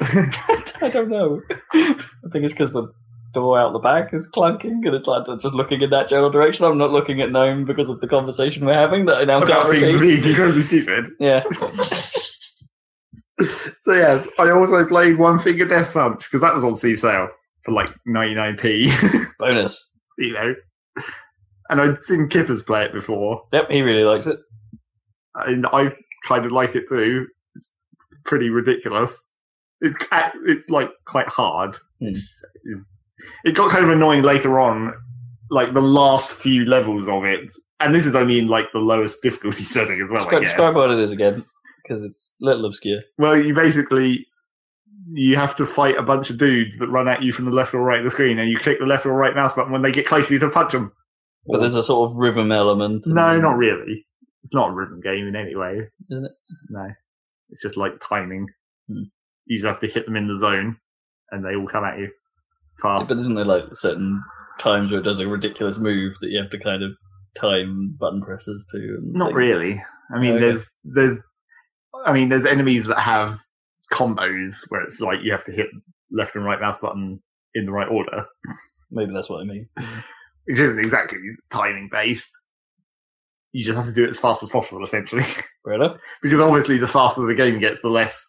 I 0.82 0.88
don't 0.88 1.08
know. 1.10 1.42
I 1.74 1.94
think 2.32 2.44
it's 2.44 2.54
because 2.54 2.72
the 2.72 2.90
door 3.32 3.58
out 3.58 3.72
the 3.72 3.78
back 3.78 4.14
is 4.14 4.28
clunking, 4.34 4.84
and 4.86 4.94
it's 4.94 5.06
like 5.06 5.24
just 5.40 5.54
looking 5.54 5.82
in 5.82 5.90
that 5.90 6.08
general 6.08 6.30
direction. 6.30 6.64
I'm 6.64 6.78
not 6.78 6.90
looking 6.90 7.20
at 7.20 7.30
Gnome 7.30 7.64
because 7.66 7.88
of 7.90 8.00
the 8.00 8.08
conversation 8.08 8.64
we're 8.64 8.72
having 8.74 9.04
that 9.06 9.18
I 9.18 9.24
now 9.24 9.40
can't 9.40 9.50
About 9.52 9.70
things 9.70 9.94
repeat. 9.94 10.22
being 10.22 10.28
incredibly 10.30 10.62
stupid. 10.62 11.10
Yeah. 11.20 11.42
So 13.82 13.94
yes, 13.94 14.28
I 14.38 14.50
also 14.50 14.84
played 14.86 15.18
One 15.18 15.38
Finger 15.38 15.64
Death 15.64 15.94
Punch 15.94 16.24
because 16.24 16.42
that 16.42 16.52
was 16.54 16.62
on 16.64 16.76
Steam 16.76 16.96
sale 16.96 17.28
for 17.64 17.72
like 17.72 17.90
99p. 18.08 18.90
Bonus. 19.38 19.88
you 20.18 20.32
know, 20.32 20.54
and 21.68 21.80
I'd 21.80 21.96
seen 21.98 22.28
Kippers 22.28 22.62
play 22.62 22.84
it 22.84 22.92
before, 22.92 23.42
Yep, 23.52 23.70
he 23.70 23.80
really 23.82 24.04
likes 24.04 24.26
it. 24.26 24.38
and 25.34 25.66
I 25.66 25.94
kind 26.26 26.44
of 26.44 26.52
like 26.52 26.74
it 26.74 26.88
too. 26.88 27.26
It's 27.54 27.70
pretty 28.24 28.50
ridiculous. 28.50 29.26
It's 29.80 29.96
it's 30.44 30.68
like 30.68 30.90
quite 31.06 31.28
hard. 31.28 31.76
Hmm. 32.00 32.16
It's, 32.64 32.98
it 33.44 33.54
got 33.54 33.70
kind 33.70 33.84
of 33.84 33.90
annoying 33.90 34.22
later 34.22 34.58
on, 34.58 34.92
like 35.50 35.72
the 35.72 35.80
last 35.80 36.30
few 36.30 36.64
levels 36.64 37.08
of 37.08 37.24
it, 37.24 37.50
and 37.78 37.94
this 37.94 38.04
is 38.06 38.14
only 38.16 38.38
in 38.38 38.48
like 38.48 38.66
the 38.72 38.78
lowest 38.78 39.22
difficulty 39.22 39.62
setting 39.62 40.00
as 40.02 40.10
well. 40.10 40.22
Describe, 40.22 40.42
describe 40.42 40.74
what 40.74 40.90
it 40.90 40.98
is 40.98 41.12
again, 41.12 41.44
because 41.82 42.04
it's 42.04 42.30
a 42.42 42.44
little 42.44 42.66
obscure. 42.66 43.00
Well, 43.18 43.36
you 43.36 43.54
basically 43.54 44.26
you 45.12 45.36
have 45.36 45.56
to 45.56 45.66
fight 45.66 45.96
a 45.96 46.02
bunch 46.02 46.30
of 46.30 46.38
dudes 46.38 46.78
that 46.78 46.88
run 46.88 47.08
at 47.08 47.22
you 47.22 47.32
from 47.32 47.44
the 47.46 47.50
left 47.50 47.74
or 47.74 47.80
right 47.80 47.98
of 47.98 48.04
the 48.04 48.10
screen, 48.10 48.38
and 48.38 48.50
you 48.50 48.58
click 48.58 48.78
the 48.78 48.86
left 48.86 49.06
or 49.06 49.12
right 49.12 49.34
mouse 49.34 49.54
button 49.54 49.72
when 49.72 49.82
they 49.82 49.92
get 49.92 50.06
close 50.06 50.28
to 50.28 50.34
you 50.34 50.40
to 50.40 50.50
punch 50.50 50.72
them. 50.72 50.92
But 51.46 51.60
there's 51.60 51.74
a 51.76 51.82
sort 51.82 52.10
of 52.10 52.16
rhythm 52.16 52.52
element. 52.52 53.04
No, 53.06 53.38
not 53.40 53.56
really. 53.56 54.06
It's 54.42 54.54
not 54.54 54.70
a 54.70 54.72
rhythm 54.74 55.00
game 55.00 55.26
in 55.26 55.36
any 55.36 55.54
way. 55.56 55.88
Isn't 56.10 56.24
it? 56.26 56.32
No, 56.68 56.86
it's 57.50 57.62
just 57.62 57.76
like 57.76 57.92
timing. 58.06 58.46
Hmm. 58.88 59.02
You 59.46 59.56
just 59.58 59.66
have 59.66 59.80
to 59.80 59.86
hit 59.86 60.04
them 60.06 60.16
in 60.16 60.28
the 60.28 60.36
zone, 60.36 60.76
and 61.30 61.44
they 61.44 61.56
all 61.56 61.66
come 61.66 61.84
at 61.84 61.98
you 61.98 62.04
Yeah, 62.04 62.10
fast. 62.82 63.08
but 63.08 63.18
isn't 63.18 63.34
there 63.34 63.44
like 63.44 63.64
certain 63.74 64.22
times 64.58 64.90
where 64.92 65.00
it 65.00 65.04
does 65.04 65.20
a 65.20 65.26
ridiculous 65.28 65.78
move 65.78 66.14
that 66.20 66.28
you 66.28 66.40
have 66.40 66.50
to 66.50 66.58
kind 66.58 66.82
of 66.82 66.90
time 67.34 67.96
button 67.98 68.20
presses 68.20 68.66
to? 68.72 68.98
Not 69.02 69.28
things? 69.28 69.36
really. 69.36 69.82
I 70.14 70.18
mean, 70.18 70.32
Okay. 70.34 70.40
there's 70.42 70.70
there's, 70.84 71.22
I 72.04 72.12
mean, 72.12 72.28
there's 72.28 72.44
enemies 72.46 72.86
that 72.86 72.98
have 73.00 73.38
combos 73.92 74.64
where 74.68 74.82
it's 74.82 75.00
like 75.00 75.22
you 75.22 75.32
have 75.32 75.44
to 75.44 75.52
hit 75.52 75.68
left 76.10 76.34
and 76.36 76.44
right 76.44 76.60
mouse 76.60 76.80
button 76.80 77.20
in 77.54 77.66
the 77.66 77.72
right 77.72 77.88
order, 77.88 78.24
Maybe 78.90 79.12
that's 79.12 79.30
what 79.30 79.40
I 79.40 79.44
mean. 79.44 79.68
which 80.46 80.58
isn't 80.58 80.78
exactly 80.78 81.18
timing 81.50 81.88
based. 81.90 82.30
You 83.52 83.64
just 83.64 83.76
have 83.76 83.86
to 83.86 83.92
do 83.92 84.04
it 84.04 84.10
as 84.10 84.18
fast 84.18 84.42
as 84.42 84.50
possible, 84.50 84.82
essentially, 84.82 85.22
Fair 85.64 85.74
enough. 85.74 85.96
because 86.22 86.40
obviously 86.40 86.78
the 86.78 86.86
faster 86.86 87.26
the 87.26 87.34
game 87.34 87.58
gets, 87.58 87.82
the 87.82 87.88
less 87.88 88.24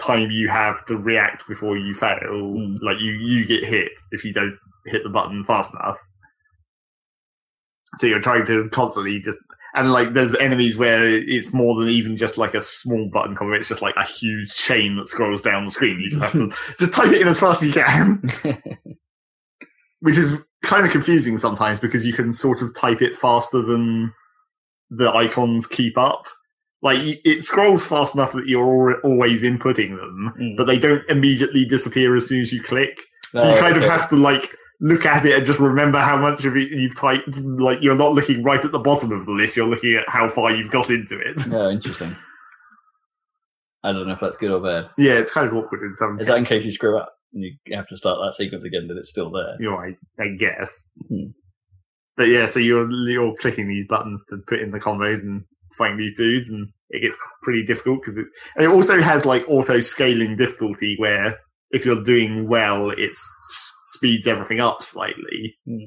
time 0.00 0.30
you 0.30 0.48
have 0.48 0.84
to 0.86 0.96
react 0.96 1.46
before 1.48 1.76
you 1.78 1.94
fail. 1.94 2.18
Mm. 2.20 2.76
Like 2.82 3.00
you, 3.00 3.12
you 3.12 3.46
get 3.46 3.64
hit 3.64 3.92
if 4.10 4.24
you 4.24 4.32
don't 4.32 4.56
hit 4.86 5.02
the 5.04 5.08
button 5.08 5.44
fast 5.44 5.74
enough. 5.74 5.98
So 7.96 8.06
you're 8.06 8.20
trying 8.20 8.44
to 8.46 8.68
constantly 8.70 9.20
just 9.20 9.38
and 9.76 9.92
like 9.92 10.12
there's 10.14 10.34
enemies 10.36 10.76
where 10.76 11.06
it's 11.06 11.52
more 11.52 11.78
than 11.78 11.88
even 11.90 12.16
just 12.16 12.36
like 12.38 12.54
a 12.54 12.60
small 12.60 13.08
button 13.12 13.36
combo. 13.36 13.54
It's 13.54 13.68
just 13.68 13.82
like 13.82 13.94
a 13.96 14.04
huge 14.04 14.52
chain 14.54 14.96
that 14.96 15.06
scrolls 15.08 15.42
down 15.42 15.64
the 15.66 15.70
screen. 15.70 16.00
You 16.00 16.10
just 16.10 16.22
have 16.22 16.32
to 16.32 16.48
just 16.78 16.92
type 16.92 17.12
it 17.12 17.20
in 17.20 17.28
as 17.28 17.38
fast 17.38 17.62
as 17.62 17.68
you 17.76 17.82
can, 17.82 18.22
which 20.00 20.18
is 20.18 20.36
kind 20.62 20.84
of 20.84 20.92
confusing 20.92 21.38
sometimes 21.38 21.78
because 21.80 22.04
you 22.04 22.12
can 22.12 22.32
sort 22.32 22.62
of 22.62 22.74
type 22.74 23.02
it 23.02 23.16
faster 23.16 23.62
than 23.62 24.12
the 24.90 25.10
icons 25.14 25.66
keep 25.66 25.96
up. 25.98 26.24
Like 26.82 26.98
it 27.00 27.42
scrolls 27.42 27.84
fast 27.86 28.14
enough 28.14 28.32
that 28.32 28.46
you're 28.48 29.00
always 29.02 29.42
inputting 29.42 29.96
them, 29.96 30.32
Mm. 30.38 30.56
but 30.56 30.66
they 30.66 30.78
don't 30.78 31.08
immediately 31.08 31.64
disappear 31.64 32.14
as 32.16 32.26
soon 32.28 32.42
as 32.42 32.52
you 32.52 32.62
click. 32.62 33.00
So 33.34 33.44
No, 33.44 33.54
you 33.54 33.60
kind 33.60 33.76
of 33.76 33.82
have 33.84 34.08
to 34.10 34.16
like 34.16 34.54
look 34.80 35.06
at 35.06 35.24
it 35.24 35.36
and 35.36 35.46
just 35.46 35.58
remember 35.58 35.98
how 35.98 36.16
much 36.16 36.44
of 36.44 36.56
it 36.56 36.70
you've 36.70 36.96
typed. 36.96 37.38
Like 37.40 37.82
you're 37.82 37.94
not 37.94 38.12
looking 38.12 38.42
right 38.42 38.64
at 38.64 38.72
the 38.72 38.78
bottom 38.78 39.12
of 39.12 39.26
the 39.26 39.32
list; 39.32 39.56
you're 39.56 39.68
looking 39.68 39.94
at 39.94 40.08
how 40.08 40.28
far 40.28 40.50
you've 40.52 40.70
got 40.70 40.90
into 40.90 41.18
it. 41.18 41.42
Oh, 41.52 41.70
interesting. 41.70 42.16
I 43.84 43.92
don't 43.92 44.06
know 44.06 44.14
if 44.14 44.20
that's 44.20 44.36
good 44.36 44.50
or 44.50 44.60
bad. 44.60 44.90
Yeah, 44.98 45.12
it's 45.14 45.30
kind 45.30 45.46
of 45.46 45.54
awkward 45.54 45.82
in 45.82 45.94
some. 45.96 46.18
Is 46.18 46.26
that 46.26 46.38
in 46.38 46.44
case 46.44 46.64
you 46.64 46.72
screw 46.72 46.98
up 46.98 47.12
and 47.32 47.44
you 47.44 47.52
have 47.76 47.86
to 47.86 47.96
start 47.96 48.18
that 48.24 48.34
sequence 48.34 48.64
again, 48.64 48.86
but 48.88 48.96
it's 48.96 49.08
still 49.10 49.30
there? 49.30 49.56
You 49.60 49.70
know, 49.70 49.76
I, 49.76 49.96
I 50.20 50.30
guess. 50.38 50.90
Hmm. 51.08 51.30
But 52.16 52.28
yeah, 52.28 52.46
so 52.46 52.58
you're 52.58 52.90
you're 52.90 53.34
clicking 53.36 53.68
these 53.68 53.86
buttons 53.86 54.24
to 54.30 54.38
put 54.48 54.60
in 54.60 54.70
the 54.72 54.80
combos 54.80 55.22
and 55.22 55.44
fighting 55.76 55.98
these 55.98 56.16
dudes, 56.16 56.48
and 56.50 56.68
it 56.90 57.02
gets 57.02 57.16
pretty 57.42 57.64
difficult 57.64 58.00
because 58.02 58.16
it 58.18 58.26
and 58.56 58.64
it 58.64 58.70
also 58.70 59.00
has 59.00 59.24
like 59.24 59.44
auto 59.48 59.80
scaling 59.80 60.36
difficulty 60.36 60.96
where 60.98 61.38
if 61.70 61.84
you're 61.84 62.02
doing 62.02 62.48
well, 62.48 62.90
it 62.90 63.10
s- 63.10 63.65
speeds 63.96 64.26
everything 64.26 64.60
up 64.60 64.82
slightly. 64.82 65.56
Hmm. 65.66 65.84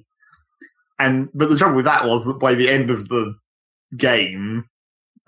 And 0.99 1.29
but 1.33 1.49
the 1.49 1.57
trouble 1.57 1.77
with 1.77 1.85
that 1.85 2.05
was 2.07 2.25
that 2.25 2.39
by 2.39 2.53
the 2.55 2.69
end 2.69 2.89
of 2.89 3.07
the 3.07 3.33
game, 3.97 4.65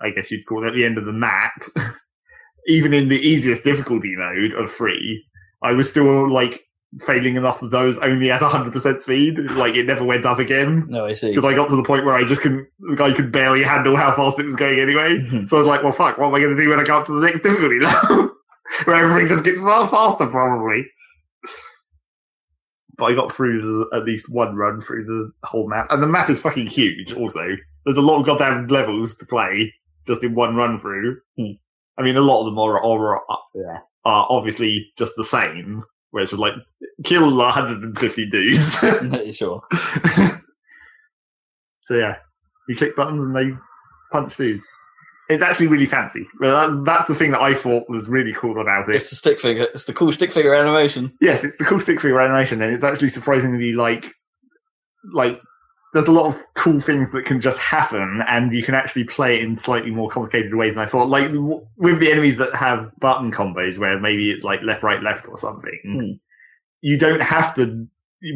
I 0.00 0.10
guess 0.10 0.30
you'd 0.30 0.46
call 0.46 0.66
it 0.66 0.72
the 0.72 0.84
end 0.84 0.98
of 0.98 1.06
the 1.06 1.12
map, 1.12 1.52
even 2.66 2.92
in 2.92 3.08
the 3.08 3.18
easiest 3.18 3.64
difficulty 3.64 4.14
mode 4.16 4.52
of 4.52 4.70
free, 4.70 5.24
I 5.62 5.72
was 5.72 5.88
still 5.88 6.30
like 6.30 6.60
failing 7.00 7.36
enough 7.36 7.60
that 7.60 7.72
I 7.72 7.84
was 7.84 7.96
only 7.98 8.30
at 8.30 8.42
100% 8.42 9.00
speed. 9.00 9.38
Like 9.38 9.74
it 9.74 9.86
never 9.86 10.04
went 10.04 10.26
up 10.26 10.38
again. 10.38 10.84
No, 10.88 11.06
I 11.06 11.14
see. 11.14 11.30
Because 11.30 11.46
I 11.46 11.54
got 11.54 11.70
to 11.70 11.76
the 11.76 11.84
point 11.84 12.04
where 12.04 12.14
I 12.14 12.24
just 12.24 12.42
couldn't, 12.42 12.68
I 13.00 13.14
could 13.14 13.32
barely 13.32 13.62
handle 13.62 13.96
how 13.96 14.14
fast 14.14 14.38
it 14.38 14.44
was 14.44 14.56
going 14.56 14.78
anyway. 14.78 15.18
Mhm. 15.18 15.48
So 15.48 15.56
I 15.56 15.60
was 15.60 15.66
like, 15.66 15.82
well, 15.82 15.92
fuck, 15.92 16.18
what 16.18 16.28
am 16.28 16.34
I 16.34 16.40
going 16.40 16.54
to 16.54 16.62
do 16.62 16.68
when 16.68 16.78
I 16.78 16.84
go 16.84 16.98
up 16.98 17.06
to 17.06 17.18
the 17.18 17.26
next 17.26 17.40
difficulty 17.42 17.80
level? 17.80 18.32
where 18.84 18.96
everything 18.96 19.28
just 19.28 19.44
gets 19.44 19.58
far 19.58 19.88
faster, 19.88 20.26
probably. 20.26 20.86
But 22.98 23.06
I 23.06 23.14
got 23.14 23.32
through 23.32 23.62
the, 23.62 23.96
at 23.96 24.04
least 24.04 24.32
one 24.32 24.54
run 24.54 24.80
through 24.80 25.04
the 25.04 25.46
whole 25.46 25.68
map. 25.68 25.86
And 25.90 26.02
the 26.02 26.06
map 26.06 26.28
is 26.28 26.40
fucking 26.40 26.66
huge, 26.66 27.12
also. 27.14 27.56
There's 27.84 27.96
a 27.96 28.02
lot 28.02 28.20
of 28.20 28.26
goddamn 28.26 28.66
levels 28.66 29.16
to 29.16 29.26
play 29.26 29.72
just 30.06 30.22
in 30.24 30.34
one 30.34 30.56
run 30.56 30.78
through. 30.78 31.18
Hmm. 31.38 31.52
I 31.98 32.02
mean, 32.02 32.16
a 32.16 32.20
lot 32.20 32.40
of 32.40 32.46
them 32.46 32.58
are, 32.58 32.82
are, 32.82 33.22
are 34.04 34.26
obviously 34.28 34.90
just 34.96 35.12
the 35.16 35.24
same, 35.24 35.82
where 36.10 36.22
it's 36.22 36.32
like 36.32 36.54
kill 37.04 37.34
150 37.36 38.30
dudes. 38.30 38.78
sure. 39.36 39.62
so 41.82 41.96
yeah, 41.96 42.16
you 42.68 42.76
click 42.76 42.96
buttons 42.96 43.22
and 43.22 43.34
they 43.34 43.52
punch 44.10 44.36
dudes. 44.36 44.66
It's 45.28 45.42
actually 45.42 45.68
really 45.68 45.86
fancy. 45.86 46.26
That's, 46.40 46.74
that's 46.84 47.06
the 47.06 47.14
thing 47.14 47.30
that 47.30 47.40
I 47.40 47.54
thought 47.54 47.88
was 47.88 48.08
really 48.08 48.32
cool 48.32 48.60
about 48.60 48.88
it. 48.88 48.96
It's 48.96 49.10
the 49.10 49.16
stick 49.16 49.38
figure. 49.38 49.68
It's 49.72 49.84
the 49.84 49.94
cool 49.94 50.12
stick 50.12 50.32
figure 50.32 50.54
animation. 50.54 51.12
Yes, 51.20 51.44
it's 51.44 51.56
the 51.56 51.64
cool 51.64 51.80
stick 51.80 52.00
figure 52.00 52.20
animation, 52.20 52.60
and 52.60 52.74
it's 52.74 52.84
actually 52.84 53.08
surprisingly 53.08 53.72
like 53.72 54.12
like 55.14 55.40
there's 55.92 56.08
a 56.08 56.12
lot 56.12 56.26
of 56.26 56.40
cool 56.54 56.80
things 56.80 57.12
that 57.12 57.24
can 57.24 57.40
just 57.40 57.58
happen, 57.60 58.22
and 58.26 58.54
you 58.54 58.62
can 58.62 58.74
actually 58.74 59.04
play 59.04 59.36
it 59.36 59.44
in 59.44 59.54
slightly 59.54 59.90
more 59.90 60.08
complicated 60.08 60.54
ways 60.54 60.74
than 60.74 60.84
I 60.84 60.86
thought. 60.86 61.08
Like 61.08 61.26
w- 61.26 61.66
with 61.76 61.98
the 61.98 62.10
enemies 62.10 62.38
that 62.38 62.54
have 62.54 62.90
button 62.98 63.30
combos, 63.30 63.78
where 63.78 64.00
maybe 64.00 64.30
it's 64.30 64.44
like 64.44 64.62
left, 64.62 64.82
right, 64.82 65.02
left, 65.02 65.28
or 65.28 65.36
something. 65.36 65.78
Hmm. 65.84 66.12
You 66.80 66.98
don't 66.98 67.22
have 67.22 67.54
to. 67.56 67.86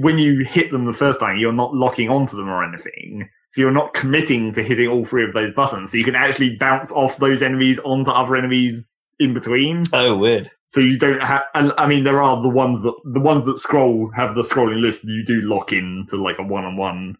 When 0.00 0.18
you 0.18 0.44
hit 0.44 0.70
them 0.70 0.84
the 0.84 0.92
first 0.92 1.20
time, 1.20 1.38
you're 1.38 1.52
not 1.52 1.74
locking 1.74 2.10
onto 2.10 2.36
them 2.36 2.48
or 2.48 2.62
anything. 2.64 3.28
So 3.48 3.60
you're 3.62 3.70
not 3.70 3.94
committing 3.94 4.52
to 4.54 4.62
hitting 4.62 4.88
all 4.88 5.04
three 5.04 5.24
of 5.24 5.32
those 5.32 5.54
buttons. 5.54 5.92
So 5.92 5.98
you 5.98 6.04
can 6.04 6.16
actually 6.16 6.56
bounce 6.56 6.92
off 6.92 7.16
those 7.18 7.42
enemies 7.42 7.78
onto 7.80 8.10
other 8.10 8.36
enemies 8.36 9.02
in 9.20 9.34
between. 9.34 9.84
Oh, 9.92 10.16
weird. 10.16 10.50
So 10.66 10.80
you 10.80 10.98
don't 10.98 11.22
have, 11.22 11.44
and 11.54 11.72
I 11.78 11.86
mean, 11.86 12.02
there 12.04 12.20
are 12.20 12.42
the 12.42 12.48
ones 12.48 12.82
that 12.82 12.94
the 13.14 13.20
ones 13.20 13.46
that 13.46 13.56
scroll 13.58 14.10
have 14.16 14.34
the 14.34 14.42
scrolling 14.42 14.80
list. 14.82 15.04
You 15.04 15.24
do 15.24 15.40
lock 15.42 15.72
in 15.72 16.04
to 16.08 16.16
like 16.16 16.38
a 16.38 16.42
one-on-one 16.42 17.16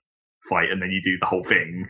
fight, 0.48 0.70
and 0.70 0.82
then 0.82 0.90
you 0.90 1.00
do 1.00 1.16
the 1.20 1.26
whole 1.26 1.44
thing. 1.44 1.88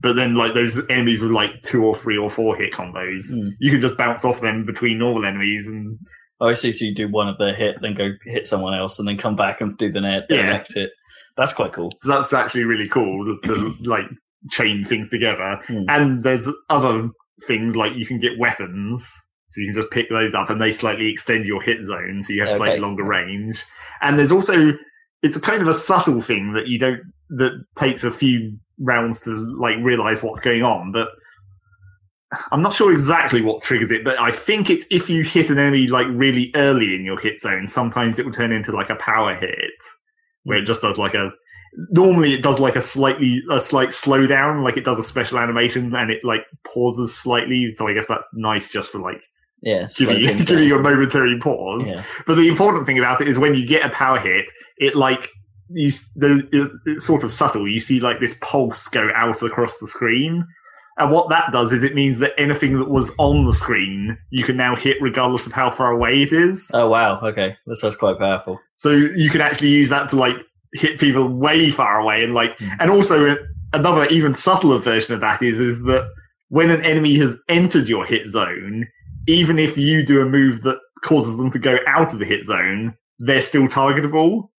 But 0.00 0.14
then, 0.14 0.34
like 0.36 0.54
those 0.54 0.80
enemies 0.88 1.20
with 1.20 1.32
like 1.32 1.62
two 1.62 1.84
or 1.84 1.94
three 1.96 2.16
or 2.16 2.30
four 2.30 2.56
hit 2.56 2.72
combos, 2.72 3.30
Hmm. 3.32 3.48
you 3.60 3.72
can 3.72 3.80
just 3.80 3.96
bounce 3.96 4.24
off 4.24 4.40
them 4.40 4.64
between 4.64 4.98
normal 4.98 5.24
enemies, 5.26 5.68
and 5.68 5.98
Oh, 6.40 6.48
I 6.48 6.54
see. 6.54 6.72
So 6.72 6.84
you 6.86 6.92
do 6.94 7.08
one 7.08 7.28
of 7.28 7.38
their 7.38 7.54
hit, 7.54 7.76
then 7.82 7.94
go 7.94 8.10
hit 8.24 8.48
someone 8.48 8.74
else, 8.74 8.98
and 8.98 9.06
then 9.06 9.16
come 9.16 9.36
back 9.36 9.60
and 9.60 9.76
do 9.78 9.92
the, 9.92 10.00
ne- 10.00 10.22
the 10.28 10.36
Yeah. 10.36 10.46
next 10.46 10.74
hit. 10.74 10.90
That's 11.36 11.52
quite 11.52 11.72
cool. 11.72 11.92
so 12.00 12.08
that's 12.10 12.32
actually 12.32 12.64
really 12.64 12.88
cool 12.88 13.38
to 13.44 13.74
like 13.80 14.06
chain 14.50 14.84
things 14.84 15.10
together. 15.10 15.60
Hmm. 15.66 15.84
And 15.88 16.22
there's 16.24 16.48
other 16.68 17.08
things 17.46 17.76
like 17.76 17.94
you 17.94 18.06
can 18.06 18.18
get 18.20 18.38
weapons, 18.38 19.10
so 19.48 19.60
you 19.60 19.68
can 19.68 19.74
just 19.74 19.90
pick 19.90 20.08
those 20.10 20.34
up, 20.34 20.50
and 20.50 20.60
they 20.60 20.72
slightly 20.72 21.08
extend 21.10 21.44
your 21.46 21.62
hit 21.62 21.84
zone, 21.84 22.22
so 22.22 22.32
you 22.32 22.40
have 22.40 22.48
Okay. 22.50 22.56
slightly 22.58 22.80
longer 22.80 23.04
range. 23.04 23.64
And 24.00 24.18
there's 24.18 24.32
also 24.32 24.72
it's 25.22 25.36
a 25.36 25.40
kind 25.40 25.62
of 25.62 25.68
a 25.68 25.74
subtle 25.74 26.20
thing 26.20 26.52
that 26.54 26.66
you 26.66 26.78
don't 26.78 27.00
that 27.30 27.52
takes 27.76 28.02
a 28.04 28.10
few 28.10 28.58
rounds 28.78 29.22
to 29.24 29.30
like 29.60 29.76
realize 29.80 30.22
what's 30.22 30.40
going 30.40 30.62
on, 30.62 30.92
but. 30.92 31.08
I'm 32.50 32.62
not 32.62 32.72
sure 32.72 32.90
exactly 32.90 33.42
what 33.42 33.62
triggers 33.62 33.90
it, 33.90 34.04
but 34.04 34.18
I 34.18 34.30
think 34.30 34.70
it's 34.70 34.86
if 34.90 35.10
you 35.10 35.22
hit 35.22 35.50
an 35.50 35.58
enemy 35.58 35.86
like 35.86 36.06
really 36.08 36.50
early 36.54 36.94
in 36.94 37.04
your 37.04 37.20
hit 37.20 37.38
zone, 37.38 37.66
sometimes 37.66 38.18
it 38.18 38.24
will 38.24 38.32
turn 38.32 38.52
into 38.52 38.72
like 38.72 38.88
a 38.88 38.94
power 38.96 39.34
hit, 39.34 39.70
where 40.44 40.58
it 40.58 40.64
just 40.66 40.82
does 40.82 40.98
like 40.98 41.14
a 41.14 41.30
normally 41.90 42.34
it 42.34 42.42
does 42.42 42.60
like 42.60 42.76
a 42.76 42.80
slightly 42.80 43.42
a 43.50 43.58
slight 43.60 43.88
slowdown, 43.90 44.62
like 44.62 44.76
it 44.76 44.84
does 44.84 44.98
a 44.98 45.02
special 45.02 45.38
animation 45.38 45.94
and 45.94 46.10
it 46.10 46.22
like 46.24 46.42
pauses 46.64 47.16
slightly. 47.16 47.70
So 47.70 47.88
I 47.88 47.94
guess 47.94 48.08
that's 48.08 48.28
nice 48.34 48.70
just 48.70 48.90
for 48.90 48.98
like 48.98 49.22
Yeah. 49.62 49.88
giving 49.96 50.18
you, 50.20 50.44
giving 50.44 50.68
you 50.68 50.78
a 50.78 50.82
momentary 50.82 51.38
pause. 51.38 51.90
Yeah. 51.90 52.02
But 52.26 52.34
the 52.34 52.48
important 52.48 52.86
thing 52.86 52.98
about 52.98 53.20
it 53.20 53.28
is 53.28 53.38
when 53.38 53.54
you 53.54 53.66
get 53.66 53.84
a 53.86 53.88
power 53.90 54.18
hit, 54.18 54.50
it 54.76 54.94
like 54.94 55.28
you 55.70 55.88
the, 56.16 56.78
it's 56.84 57.06
sort 57.06 57.24
of 57.24 57.32
subtle. 57.32 57.66
You 57.66 57.78
see 57.78 58.00
like 58.00 58.20
this 58.20 58.36
pulse 58.42 58.88
go 58.88 59.10
out 59.14 59.42
across 59.42 59.78
the 59.78 59.86
screen. 59.86 60.44
And 60.98 61.10
what 61.10 61.28
that 61.30 61.52
does 61.52 61.72
is 61.72 61.82
it 61.82 61.94
means 61.94 62.18
that 62.18 62.32
anything 62.38 62.78
that 62.78 62.90
was 62.90 63.14
on 63.18 63.46
the 63.46 63.52
screen 63.52 64.18
you 64.30 64.44
can 64.44 64.56
now 64.56 64.76
hit 64.76 64.98
regardless 65.00 65.46
of 65.46 65.52
how 65.52 65.70
far 65.70 65.90
away 65.90 66.20
it 66.22 66.32
is. 66.32 66.70
Oh 66.74 66.88
wow. 66.88 67.18
Okay, 67.20 67.56
that 67.66 67.76
sounds 67.76 67.96
quite 67.96 68.18
powerful. 68.18 68.60
So 68.76 68.90
you 68.90 69.30
can 69.30 69.40
actually 69.40 69.68
use 69.70 69.88
that 69.88 70.08
to 70.10 70.16
like 70.16 70.36
hit 70.74 71.00
people 71.00 71.28
way 71.28 71.70
far 71.70 71.98
away 72.00 72.22
and 72.24 72.34
like, 72.34 72.56
Mhm. 72.58 72.76
and 72.80 72.90
also 72.90 73.36
another 73.72 74.04
even 74.06 74.34
subtler 74.34 74.78
version 74.78 75.14
of 75.14 75.20
that 75.20 75.42
is 75.42 75.58
is 75.60 75.82
that 75.84 76.08
when 76.48 76.70
an 76.70 76.82
enemy 76.84 77.16
has 77.16 77.40
entered 77.48 77.88
your 77.88 78.04
hit 78.04 78.26
zone, 78.28 78.86
even 79.26 79.58
if 79.58 79.78
you 79.78 80.04
do 80.04 80.20
a 80.20 80.26
move 80.26 80.62
that 80.62 80.78
causes 81.04 81.38
them 81.38 81.50
to 81.50 81.58
go 81.58 81.78
out 81.86 82.12
of 82.12 82.18
the 82.18 82.24
hit 82.26 82.44
zone, 82.44 82.94
they're 83.18 83.40
still 83.40 83.66
targetable. 83.66 84.50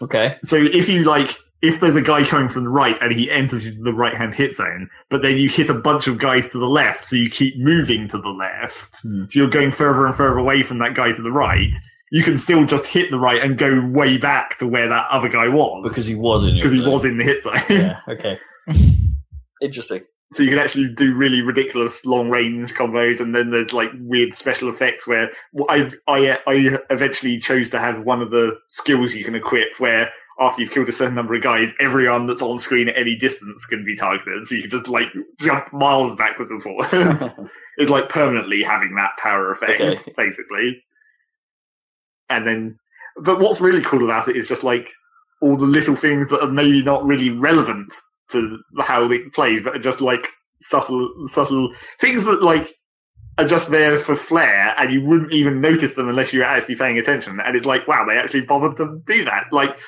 Okay. 0.00 0.36
So 0.42 0.56
if 0.56 0.88
you 0.88 1.04
like, 1.04 1.36
if 1.62 1.80
there's 1.80 1.96
a 1.96 2.02
guy 2.02 2.24
coming 2.24 2.48
from 2.48 2.64
the 2.64 2.70
right 2.70 2.98
and 3.00 3.12
he 3.12 3.30
enters 3.30 3.70
the 3.78 3.92
right 3.92 4.14
hand 4.14 4.34
hit 4.34 4.52
zone, 4.54 4.90
but 5.10 5.22
then 5.22 5.36
you 5.38 5.48
hit 5.48 5.70
a 5.70 5.74
bunch 5.74 6.06
of 6.08 6.18
guys 6.18 6.48
to 6.48 6.58
the 6.58 6.68
left, 6.68 7.04
so 7.04 7.16
you 7.16 7.30
keep 7.30 7.56
moving 7.58 8.08
to 8.08 8.18
the 8.18 8.28
left, 8.30 8.98
Hmm. 9.02 9.24
so 9.28 9.40
you're 9.40 9.48
going 9.48 9.70
further 9.70 10.04
and 10.06 10.14
further 10.16 10.38
away 10.38 10.62
from 10.62 10.78
that 10.78 10.94
guy 10.94 11.12
to 11.12 11.22
the 11.22 11.32
right, 11.32 11.72
you 12.10 12.22
can 12.22 12.36
still 12.36 12.66
just 12.66 12.86
hit 12.86 13.10
the 13.10 13.18
right 13.18 13.42
and 13.42 13.56
go 13.56 13.86
way 13.86 14.18
back 14.18 14.58
to 14.58 14.66
where 14.66 14.88
that 14.88 15.06
other 15.10 15.28
guy 15.30 15.48
was. 15.48 15.82
Because 15.84 16.04
he 16.06 16.14
was 16.14 16.44
in 16.44 16.56
because 16.56 16.72
he 16.72 16.82
was 16.86 17.04
in 17.04 17.16
the 17.16 17.24
hit 17.24 17.42
zone. 17.42 17.54
Yeah. 17.70 18.00
Okay. 18.08 18.38
Interesting. 19.62 20.02
so 20.32 20.42
you 20.42 20.48
can 20.50 20.58
actually 20.58 20.88
do 20.92 21.14
really 21.14 21.40
ridiculous 21.42 22.04
long 22.04 22.28
range 22.30 22.74
combos, 22.74 23.20
and 23.20 23.34
then 23.34 23.50
there's 23.50 23.72
like 23.72 23.90
weird 24.00 24.34
special 24.34 24.68
effects 24.68 25.06
where 25.06 25.30
I 25.68 25.92
I 26.08 26.38
I 26.46 26.78
eventually 26.90 27.38
chose 27.38 27.70
to 27.70 27.78
have 27.78 28.02
one 28.02 28.20
of 28.22 28.30
the 28.30 28.56
skills 28.68 29.14
you 29.14 29.24
can 29.24 29.34
equip 29.36 29.78
where 29.78 30.10
after 30.42 30.60
you've 30.60 30.72
killed 30.72 30.88
a 30.88 30.92
certain 30.92 31.14
number 31.14 31.34
of 31.34 31.42
guys, 31.42 31.72
everyone 31.78 32.26
that's 32.26 32.42
on 32.42 32.58
screen 32.58 32.88
at 32.88 32.96
any 32.96 33.14
distance 33.14 33.64
can 33.66 33.84
be 33.84 33.96
targeted. 33.96 34.44
So 34.46 34.56
you 34.56 34.62
can 34.62 34.70
just 34.70 34.88
like 34.88 35.08
jump 35.40 35.72
miles 35.72 36.16
backwards 36.16 36.50
and 36.50 36.62
forwards. 36.62 37.34
it's 37.78 37.90
like 37.90 38.08
permanently 38.08 38.62
having 38.62 38.94
that 38.96 39.12
power 39.22 39.50
effect, 39.52 39.80
Okay. 39.80 40.12
basically. 40.16 40.82
And 42.28 42.46
then, 42.46 42.78
but 43.22 43.38
what's 43.38 43.60
really 43.60 43.82
cool 43.82 44.04
about 44.04 44.28
it 44.28 44.36
is 44.36 44.48
just 44.48 44.64
like 44.64 44.88
all 45.40 45.56
the 45.56 45.66
little 45.66 45.96
things 45.96 46.28
that 46.28 46.42
are 46.42 46.50
maybe 46.50 46.82
not 46.82 47.04
really 47.04 47.30
relevant 47.30 47.92
to 48.30 48.58
how 48.80 49.10
it 49.10 49.32
plays, 49.34 49.62
but 49.62 49.76
are 49.76 49.80
just 49.80 50.00
like 50.00 50.26
subtle, 50.60 51.12
subtle 51.26 51.72
things 52.00 52.24
that 52.24 52.42
like 52.42 52.74
are 53.38 53.46
just 53.46 53.70
there 53.70 53.96
for 53.98 54.16
flair, 54.16 54.74
and 54.78 54.92
you 54.92 55.02
wouldn't 55.04 55.32
even 55.32 55.60
notice 55.60 55.94
them 55.94 56.08
unless 56.08 56.32
you 56.32 56.40
were 56.40 56.44
actually 56.46 56.76
paying 56.76 56.98
attention. 56.98 57.38
And 57.40 57.56
it's 57.56 57.66
like, 57.66 57.86
wow, 57.88 58.04
they 58.06 58.16
actually 58.18 58.42
bothered 58.42 58.76
to 58.78 59.00
do 59.06 59.24
that. 59.24 59.44
Like, 59.52 59.78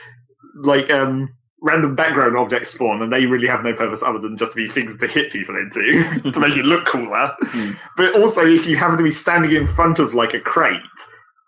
like 0.55 0.91
um. 0.91 1.35
Random 1.67 1.95
background 1.95 2.37
objects 2.37 2.73
spawn, 2.73 3.01
and 3.01 3.11
they 3.11 3.25
really 3.25 3.47
have 3.47 3.65
no 3.65 3.73
purpose 3.73 4.03
other 4.03 4.19
than 4.19 4.37
just 4.37 4.53
to 4.53 4.57
be 4.57 4.69
things 4.69 4.99
to 4.99 5.07
hit 5.07 5.33
people 5.33 5.57
into 5.57 6.31
to 6.31 6.39
make 6.39 6.59
it 6.59 6.67
look 6.67 6.85
cooler. 6.85 7.35
Hmm. 7.41 7.71
But 7.97 8.15
also, 8.21 8.45
if 8.45 8.67
you 8.67 8.77
happen 8.77 8.99
to 8.99 9.03
be 9.03 9.11
standing 9.11 9.53
in 9.53 9.67
front 9.67 9.99
of 9.99 10.13
like 10.13 10.35
a 10.35 10.41
crate, 10.41 10.83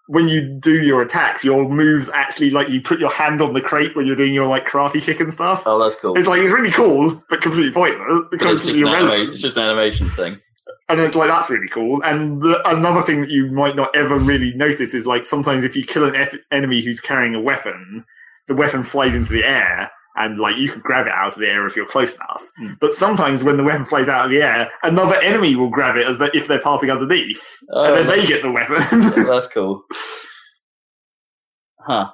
when 0.08 0.28
you 0.28 0.58
do 0.60 0.82
your 0.82 1.02
attacks, 1.02 1.44
your 1.44 1.68
moves 1.68 2.08
actually 2.08 2.50
like 2.50 2.68
you 2.68 2.80
put 2.80 3.00
your 3.00 3.10
hand 3.10 3.42
on 3.42 3.54
the 3.54 3.60
crate 3.60 3.96
when 3.96 4.06
you're 4.06 4.16
doing 4.16 4.32
your 4.32 4.46
like 4.46 4.66
karate 4.66 5.02
kick 5.02 5.20
and 5.20 5.34
stuff. 5.34 5.64
Oh, 5.66 5.78
that's 5.82 5.96
cool. 5.96 6.16
It's 6.16 6.28
like 6.28 6.40
it's 6.40 6.52
really 6.52 6.70
cool, 6.70 7.22
but 7.28 7.40
completely 7.40 7.72
pointless. 7.72 8.22
But 8.30 8.42
it's 8.42 8.66
just, 8.66 8.78
an 8.78 8.86
anima- 8.86 9.32
it's 9.32 9.42
just 9.42 9.56
an 9.56 9.64
animation 9.64 10.08
thing. 10.10 10.40
And 10.88 11.00
it's 11.00 11.16
like 11.16 11.28
that's 11.28 11.50
really 11.50 11.68
cool. 11.68 12.00
And 12.04 12.40
the, 12.40 12.62
another 12.68 13.02
thing 13.02 13.20
that 13.22 13.30
you 13.30 13.50
might 13.50 13.74
not 13.74 13.94
ever 13.96 14.16
really 14.18 14.54
notice 14.54 14.94
is 14.94 15.06
like 15.06 15.26
sometimes 15.26 15.64
if 15.64 15.74
you 15.74 15.84
kill 15.84 16.04
an 16.04 16.28
enemy 16.52 16.80
who's 16.80 17.00
carrying 17.00 17.34
a 17.34 17.40
weapon, 17.40 18.04
the 18.48 18.54
weapon 18.54 18.82
flies 18.82 19.16
into 19.16 19.32
the 19.32 19.44
air. 19.44 19.90
And 20.18 20.38
like 20.38 20.56
you 20.56 20.72
can 20.72 20.80
grab 20.80 21.06
it 21.06 21.12
out 21.12 21.34
of 21.34 21.38
the 21.38 21.46
air 21.46 21.66
if 21.66 21.76
you're 21.76 21.84
close 21.84 22.14
enough, 22.14 22.42
Hmm. 22.56 22.72
but 22.80 22.94
sometimes 22.94 23.44
when 23.44 23.58
the 23.58 23.62
weapon 23.62 23.84
flies 23.84 24.08
out 24.08 24.24
of 24.24 24.30
the 24.30 24.40
air, 24.42 24.70
another 24.82 25.16
enemy 25.16 25.56
will 25.56 25.68
grab 25.68 25.96
it 25.96 26.06
as 26.08 26.18
they, 26.18 26.30
if 26.32 26.48
they're 26.48 26.58
passing 26.62 26.90
underneath, 26.90 27.44
Oh, 27.70 27.84
and 27.84 27.96
then 27.96 28.06
they 28.06 28.26
get 28.26 28.40
the 28.40 28.50
weapon. 28.50 28.76
that's 29.26 29.46
cool. 29.48 29.82
Huh. 31.80 32.10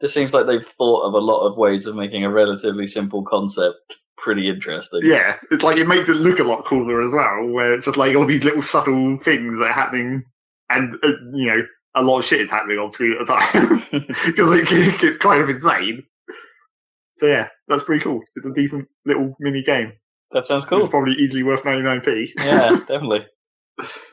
This 0.00 0.14
seems 0.14 0.32
like 0.32 0.46
they've 0.46 0.66
thought 0.66 1.02
of 1.06 1.14
a 1.14 1.18
lot 1.18 1.46
of 1.46 1.56
ways 1.58 1.86
of 1.86 1.94
making 1.96 2.24
a 2.24 2.30
relatively 2.30 2.86
simple 2.86 3.22
concept 3.24 3.96
pretty 4.16 4.48
interesting. 4.48 5.00
Yeah, 5.02 5.36
it's 5.50 5.62
like 5.62 5.78
it 5.78 5.88
makes 5.88 6.08
it 6.08 6.14
look 6.16 6.38
a 6.38 6.44
lot 6.44 6.66
cooler 6.66 7.00
as 7.00 7.12
well, 7.12 7.46
where 7.48 7.74
it's 7.74 7.86
just 7.86 7.96
like 7.96 8.14
all 8.16 8.26
these 8.26 8.44
little 8.44 8.62
subtle 8.62 9.18
things 9.18 9.58
that 9.58 9.68
are 9.68 9.72
happening, 9.72 10.24
and 10.68 10.92
uh, 11.02 11.08
you 11.34 11.46
know, 11.46 11.62
a 11.94 12.02
lot 12.02 12.18
of 12.18 12.24
shit 12.24 12.40
is 12.40 12.50
happening 12.50 12.78
on 12.78 12.90
screen 12.90 13.14
at 13.14 13.22
a 13.22 13.24
time 13.24 13.78
because 13.90 14.50
it, 14.50 15.02
it's 15.04 15.18
kind 15.18 15.42
of 15.42 15.48
insane. 15.48 16.02
So 17.16 17.26
yeah, 17.26 17.48
that's 17.68 17.82
pretty 17.82 18.02
cool. 18.02 18.20
It's 18.36 18.46
a 18.46 18.52
decent 18.52 18.88
little 19.04 19.34
mini 19.40 19.62
game. 19.62 19.92
That 20.32 20.46
sounds 20.46 20.62
It's 20.62 20.70
cool. 20.70 20.88
probably 20.88 21.14
easily 21.14 21.42
worth 21.42 21.62
99p. 21.64 22.28
yeah, 22.38 22.70
definitely. 22.86 23.26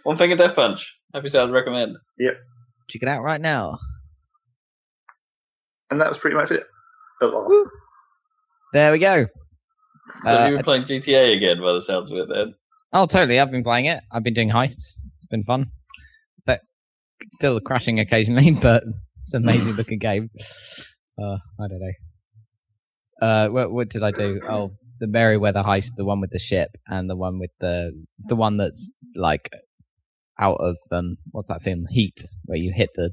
One 0.03 0.17
Finger 0.17 0.35
Death 0.35 0.55
Punch. 0.55 0.97
Happy 1.13 1.29
to 1.29 1.45
recommend. 1.51 1.95
Yep. 2.17 2.33
Check 2.89 3.03
it 3.03 3.07
out 3.07 3.21
right 3.21 3.39
now. 3.41 3.77
and 5.91 6.01
that 6.01 6.09
was 6.09 6.17
pretty 6.17 6.35
much 6.35 6.51
it. 6.51 6.63
At 7.21 7.31
last. 7.31 7.69
There 8.73 8.91
we 8.91 8.99
go. 8.99 9.25
So 10.23 10.35
Uh, 10.43 10.47
you 10.47 10.57
were 10.57 10.63
playing 10.63 10.83
GTA 10.83 11.35
again 11.35 11.61
by 11.61 11.73
the 11.73 11.81
sounds 11.81 12.11
of 12.11 12.17
it 12.17 12.27
then. 12.29 12.55
Oh, 12.93 13.05
totally. 13.05 13.39
I've 13.39 13.51
been 13.51 13.63
playing 13.63 13.85
it. 13.85 14.01
I've 14.11 14.23
been 14.23 14.33
doing 14.33 14.49
heists. 14.49 14.97
It's 15.15 15.25
been 15.29 15.43
fun. 15.43 15.71
Still 17.33 17.59
crashing 17.59 17.99
occasionally, 17.99 18.51
but 18.61 18.83
it's 19.21 19.33
an 19.33 19.43
amazing 19.43 19.73
looking 19.77 19.99
game. 19.99 20.29
Uh, 21.19 21.37
I 21.59 21.67
don't 21.67 21.79
know. 21.79 23.27
Uh, 23.27 23.47
what, 23.49 23.71
what 23.71 23.89
did 23.89 24.03
I 24.03 24.11
do? 24.11 24.39
Oh, 24.47 24.71
the 24.99 25.07
Merryweather 25.07 25.63
heist, 25.63 25.91
the 25.95 26.05
one 26.05 26.21
with 26.21 26.31
the 26.31 26.39
ship, 26.39 26.69
and 26.87 27.09
the 27.09 27.15
one 27.15 27.39
with 27.39 27.51
the 27.59 27.91
the 28.27 28.35
one 28.35 28.57
that's 28.57 28.91
like 29.15 29.49
out 30.39 30.57
of 30.59 30.77
um, 30.91 31.17
what's 31.31 31.47
that 31.47 31.63
film? 31.63 31.85
Heat, 31.89 32.23
where 32.45 32.57
you 32.57 32.73
hit 32.75 32.89
the 32.95 33.11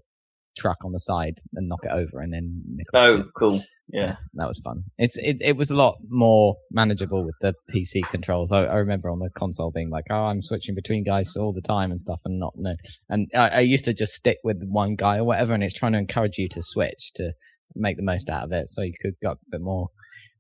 truck 0.57 0.79
on 0.85 0.93
the 0.93 1.01
side 1.01 1.35
and 1.55 1.69
knock 1.69 1.81
it 1.85 1.93
over, 1.93 2.21
and 2.21 2.33
then 2.33 2.63
Oh, 2.93 3.25
cool. 3.39 3.63
Yeah. 3.93 4.17
that 4.35 4.49
was 4.49 4.59
fun. 4.61 4.85
It's 4.99 5.17
it, 5.19 5.37
it 5.41 5.57
was 5.57 5.71
a 5.71 5.77
lot 5.77 5.97
more 6.09 6.57
manageable 6.71 7.25
with 7.25 7.35
the 7.41 7.55
PC 7.73 8.03
controls. 8.11 8.51
I, 8.51 8.65
I 8.65 8.77
remember 8.77 9.11
on 9.11 9.19
the 9.19 9.31
console 9.37 9.71
being 9.71 9.91
like, 9.91 10.05
oh, 10.11 10.15
I'm 10.15 10.43
switching 10.43 10.75
between 10.75 11.05
guys 11.05 11.37
all 11.37 11.53
the 11.53 11.61
time 11.61 11.91
and 11.91 12.01
stuff, 12.01 12.21
and 12.25 12.39
not 12.39 12.55
no. 12.57 12.75
And 13.09 13.29
I, 13.35 13.49
I 13.49 13.61
used 13.61 13.85
to 13.85 13.95
just 13.95 14.15
stick 14.15 14.39
with 14.43 14.63
one 14.63 14.97
guy 14.97 15.19
or 15.19 15.25
whatever, 15.25 15.53
and 15.53 15.63
it's 15.63 15.75
trying 15.75 15.93
to 15.93 15.99
encourage 15.99 16.39
you 16.39 16.49
to 16.51 16.63
switch 16.63 17.13
to 17.17 17.33
make 17.75 17.97
the 17.97 18.03
most 18.03 18.31
out 18.31 18.45
of 18.45 18.53
it, 18.53 18.71
so 18.71 18.83
you 18.83 18.95
could 19.01 19.15
get 19.21 19.33
a 19.33 19.37
bit 19.51 19.61
more 19.61 19.89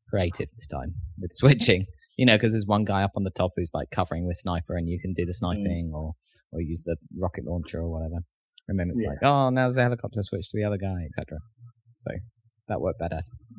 creative 0.09 0.49
this 0.57 0.68
time 0.68 0.94
with 1.18 1.33
switching. 1.34 1.86
You 2.17 2.26
know, 2.26 2.36
because 2.36 2.52
there's 2.52 2.67
one 2.67 2.84
guy 2.84 3.02
up 3.02 3.12
on 3.17 3.25
the 3.25 3.31
top 3.31 3.52
who's 3.57 3.73
like 3.75 3.91
covering 3.91 4.26
with 4.26 4.36
sniper, 4.36 4.76
and 4.76 4.89
you 4.89 4.99
can 5.01 5.12
do 5.12 5.25
the 5.25 5.33
mm. 5.33 5.34
sniping 5.34 5.93
or 5.94 6.12
or 6.52 6.60
use 6.60 6.83
the 6.83 6.97
rocket 7.18 7.44
launcher 7.44 7.81
or 7.81 7.91
whatever. 7.91 8.23
And 8.68 8.78
then 8.78 8.89
it's 8.91 9.02
Yeah. 9.02 9.10
like, 9.10 9.18
oh, 9.23 9.51
now 9.51 9.62
there's 9.65 9.76
a 9.76 9.83
helicopter 9.83 10.20
switch 10.23 10.49
to 10.51 10.57
the 10.59 10.65
other 10.65 10.78
guy, 10.78 11.05
etc. 11.07 11.39
So 11.99 12.10
that 12.68 12.81
worked 12.81 12.99
better 12.99 13.20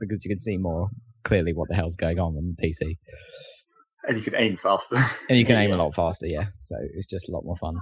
because 0.00 0.24
you 0.24 0.28
can 0.30 0.40
see 0.40 0.56
more 0.58 0.88
clearly 1.24 1.52
what 1.54 1.68
the 1.68 1.74
hell's 1.74 1.96
going 1.96 2.18
on 2.18 2.36
on 2.36 2.54
the 2.56 2.66
PC, 2.68 2.96
And 4.08 4.16
you 4.18 4.22
can 4.24 4.34
aim 4.36 4.56
faster. 4.56 4.96
and 5.28 5.38
you 5.38 5.44
can 5.44 5.56
aim 5.56 5.72
a 5.72 5.76
lot 5.76 5.94
faster. 5.94 6.26
Yeah, 6.26 6.46
so 6.60 6.76
it's 6.94 7.06
just 7.06 7.28
a 7.28 7.32
lot 7.32 7.44
more 7.44 7.56
fun. 7.60 7.74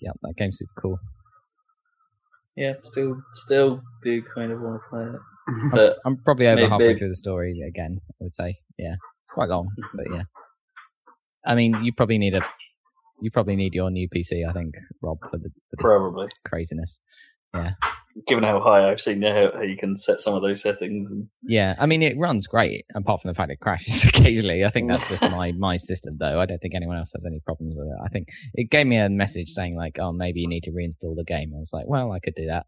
Yeah, 0.00 0.12
that 0.22 0.34
game's 0.36 0.58
super 0.58 0.72
cool. 0.80 0.98
Yeah, 2.56 2.74
still, 2.82 3.16
still 3.32 3.80
do 4.02 4.22
kind 4.34 4.52
of 4.52 4.60
want 4.60 4.80
to 4.82 4.88
play 4.88 5.04
it. 5.04 5.20
But 5.72 5.96
I'm 6.06 6.16
probably 6.24 6.46
over 6.46 6.56
Maybe- 6.56 6.68
halfway 6.70 6.86
maybe- 6.88 6.98
through 7.00 7.08
the 7.08 7.16
story 7.16 7.60
again. 7.66 7.98
I 8.08 8.24
would 8.24 8.34
say, 8.34 8.54
yeah, 8.78 8.94
it's 9.22 9.30
quite 9.32 9.48
long, 9.48 9.68
but 9.94 10.06
yeah. 10.14 10.22
I 11.44 11.54
mean, 11.56 11.82
you 11.82 11.92
probably 11.92 12.18
need 12.18 12.34
a, 12.34 12.42
you 13.22 13.30
probably 13.30 13.56
need 13.56 13.74
your 13.74 13.90
new 13.90 14.08
PC. 14.08 14.48
I 14.48 14.52
think, 14.52 14.74
Rob, 15.02 15.18
for 15.30 15.38
the 15.38 15.50
for 15.78 15.88
probably, 15.88 16.28
craziness. 16.44 17.00
Yeah. 17.54 17.72
Given 18.26 18.44
how 18.44 18.60
high 18.60 18.88
I've 18.90 19.00
seen 19.00 19.22
how, 19.22 19.50
how 19.54 19.62
you 19.62 19.76
can 19.76 19.96
set 19.96 20.18
some 20.20 20.34
of 20.34 20.42
those 20.42 20.60
settings, 20.62 21.10
and 21.10 21.28
Yeah, 21.42 21.74
I 21.78 21.86
mean, 21.86 22.02
it 22.02 22.18
runs 22.18 22.46
great, 22.46 22.84
apart 22.94 23.22
from 23.22 23.30
the 23.30 23.34
fact 23.34 23.50
it 23.52 23.60
crashes 23.60 24.04
occasionally. 24.08 24.64
I 24.64 24.70
think 24.70 24.88
that's 24.88 25.08
just 25.08 25.22
my 25.22 25.52
my 25.52 25.76
system, 25.76 26.16
though. 26.18 26.40
I 26.40 26.46
don't 26.46 26.58
think 26.58 26.74
anyone 26.74 26.96
else 26.96 27.12
has 27.14 27.24
any 27.26 27.40
problems 27.40 27.74
with 27.76 27.86
it. 27.86 27.98
I 28.04 28.08
think 28.08 28.28
it 28.54 28.70
gave 28.70 28.86
me 28.86 28.96
a 28.98 29.08
message 29.08 29.50
saying 29.50 29.76
like, 29.76 29.98
"Oh, 30.00 30.12
maybe 30.12 30.40
you 30.40 30.48
need 30.48 30.64
to 30.64 30.70
reinstall 30.72 31.14
the 31.16 31.24
game." 31.24 31.52
I 31.56 31.60
was 31.60 31.72
like, 31.72 31.86
"Well, 31.86 32.12
I 32.12 32.18
could 32.18 32.34
do 32.34 32.46
that. 32.46 32.66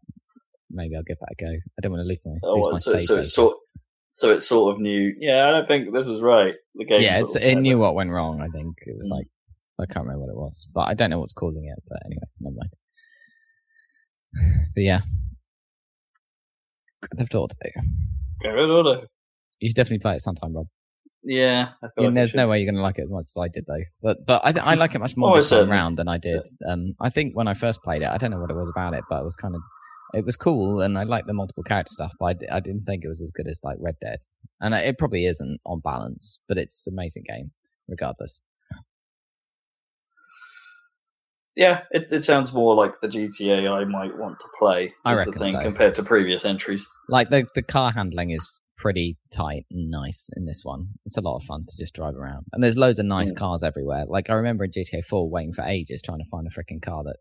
Maybe 0.71 0.95
I'll 0.95 1.03
give 1.03 1.17
that 1.19 1.35
a 1.37 1.43
go." 1.43 1.51
I 1.51 1.81
don't 1.81 1.91
want 1.91 2.01
to 2.03 2.07
lose 2.07 2.19
my, 2.25 2.33
oh, 2.43 2.53
lose 2.55 2.71
my 2.71 2.77
so, 2.77 2.91
save 2.93 3.01
so 3.03 3.17
it's 3.19 3.33
sort, 3.33 3.57
so 4.13 4.31
it's 4.31 4.47
sort 4.47 4.73
of 4.75 4.81
new. 4.81 5.13
Yeah, 5.19 5.47
I 5.47 5.51
don't 5.51 5.67
think 5.67 5.93
this 5.93 6.07
is 6.07 6.21
right. 6.21 6.53
The 6.75 6.85
game. 6.85 7.01
yeah, 7.01 7.17
sort 7.17 7.23
it's, 7.27 7.35
of 7.35 7.41
it 7.43 7.55
knew 7.57 7.77
what 7.79 7.95
went 7.95 8.11
wrong. 8.11 8.41
I 8.41 8.47
think 8.47 8.75
it 8.85 8.95
was 8.97 9.09
Mm. 9.09 9.17
like 9.17 9.27
I 9.79 9.85
can't 9.85 10.05
remember 10.05 10.25
what 10.25 10.31
it 10.31 10.37
was, 10.37 10.67
but 10.73 10.81
I 10.81 10.93
don't 10.93 11.09
know 11.09 11.19
what's 11.19 11.33
causing 11.33 11.65
it. 11.65 11.81
But 11.87 11.99
anyway, 12.05 12.23
never 12.39 12.55
mind. 12.55 12.71
But 14.75 14.83
yeah, 14.83 15.01
Grand 17.01 17.19
Theft 17.19 17.35
Auto. 17.35 17.55
Grand 18.41 18.57
Theft 18.57 18.69
Auto. 18.69 19.07
You 19.59 19.69
should 19.69 19.75
definitely 19.75 19.99
play 19.99 20.15
it 20.15 20.21
sometime, 20.21 20.55
Rob. 20.55 20.67
Yeah, 21.23 21.69
I 21.81 21.87
feel 21.95 22.03
Yeah, 22.03 22.09
like 22.09 22.11
I 22.11 22.13
there's 22.15 22.33
no 22.35 22.47
way 22.49 22.59
you're 22.59 22.65
going 22.65 22.75
to 22.75 22.81
like 22.81 22.97
it 22.99 23.03
as 23.03 23.09
much 23.09 23.25
as 23.27 23.37
I 23.37 23.47
did, 23.47 23.65
though. 23.67 23.83
But 24.01 24.25
but 24.25 24.41
I, 24.43 24.71
I 24.71 24.75
like 24.75 24.95
it 24.95 24.99
much 24.99 25.15
more 25.15 25.31
Oh, 25.31 25.35
this 25.35 25.49
time 25.49 25.95
than 25.95 26.07
I 26.07 26.17
did. 26.17 26.45
Um, 26.67 26.95
I 27.01 27.09
think 27.09 27.35
when 27.35 27.47
I 27.47 27.53
first 27.53 27.81
played 27.83 28.01
it, 28.01 28.09
I 28.09 28.17
don't 28.17 28.31
know 28.31 28.39
what 28.39 28.49
it 28.51 28.55
was 28.55 28.69
about 28.69 28.93
it, 28.93 29.03
but 29.09 29.21
it 29.21 29.23
was 29.23 29.35
kind 29.35 29.55
of 29.55 29.61
it 30.13 30.25
was 30.25 30.35
cool, 30.35 30.81
and 30.81 30.97
I 30.97 31.03
liked 31.03 31.27
the 31.27 31.33
multiple 31.33 31.63
character 31.63 31.93
stuff. 31.93 32.11
But 32.19 32.37
I 32.51 32.59
didn't 32.59 32.85
think 32.85 33.03
it 33.05 33.07
was 33.07 33.21
as 33.21 33.31
good 33.31 33.47
as 33.47 33.59
like 33.63 33.77
Red 33.79 33.95
Dead, 34.01 34.19
and 34.59 34.73
it 34.73 34.97
probably 34.97 35.25
isn't 35.25 35.59
on 35.65 35.79
balance, 35.79 36.39
but 36.47 36.57
it's 36.57 36.87
an 36.87 36.93
amazing 36.93 37.23
game 37.27 37.51
regardless. 37.87 38.41
Yeah, 41.55 41.81
it, 41.91 42.11
it 42.11 42.23
sounds 42.23 42.51
more 42.51 42.75
like 42.75 42.99
the 43.01 43.07
GTA 43.07 43.69
I 43.69 43.85
might 43.85 44.17
want 44.17 44.39
to 44.39 44.47
play. 44.57 44.93
I 45.05 45.13
reckon 45.13 45.33
the 45.33 45.39
thing 45.39 45.53
so. 45.53 45.61
compared 45.61 45.95
to 45.95 46.03
previous 46.03 46.45
entries. 46.45 46.87
Like 47.09 47.29
the 47.29 47.45
the 47.53 47.61
car 47.61 47.91
handling 47.91 48.31
is 48.31 48.59
pretty 48.75 49.17
tight 49.31 49.65
and 49.69 49.91
nice 49.91 50.29
in 50.35 50.45
this 50.45 50.61
one. 50.63 50.87
It's 51.05 51.17
a 51.17 51.21
lot 51.21 51.35
of 51.37 51.43
fun 51.43 51.65
to 51.67 51.77
just 51.77 51.93
drive 51.93 52.15
around, 52.15 52.45
and 52.51 52.63
there's 52.63 52.77
loads 52.77 52.99
of 52.99 53.05
nice 53.05 53.31
Mm. 53.31 53.37
cars 53.37 53.61
everywhere. 53.63 54.05
Like 54.07 54.29
I 54.29 54.33
remember 54.33 54.63
in 54.63 54.71
GTA 54.71 55.03
4 55.05 55.29
waiting 55.29 55.53
for 55.53 55.63
ages 55.63 56.01
trying 56.01 56.19
to 56.19 56.29
find 56.31 56.47
a 56.47 56.49
freaking 56.49 56.81
car 56.81 57.03
that 57.03 57.17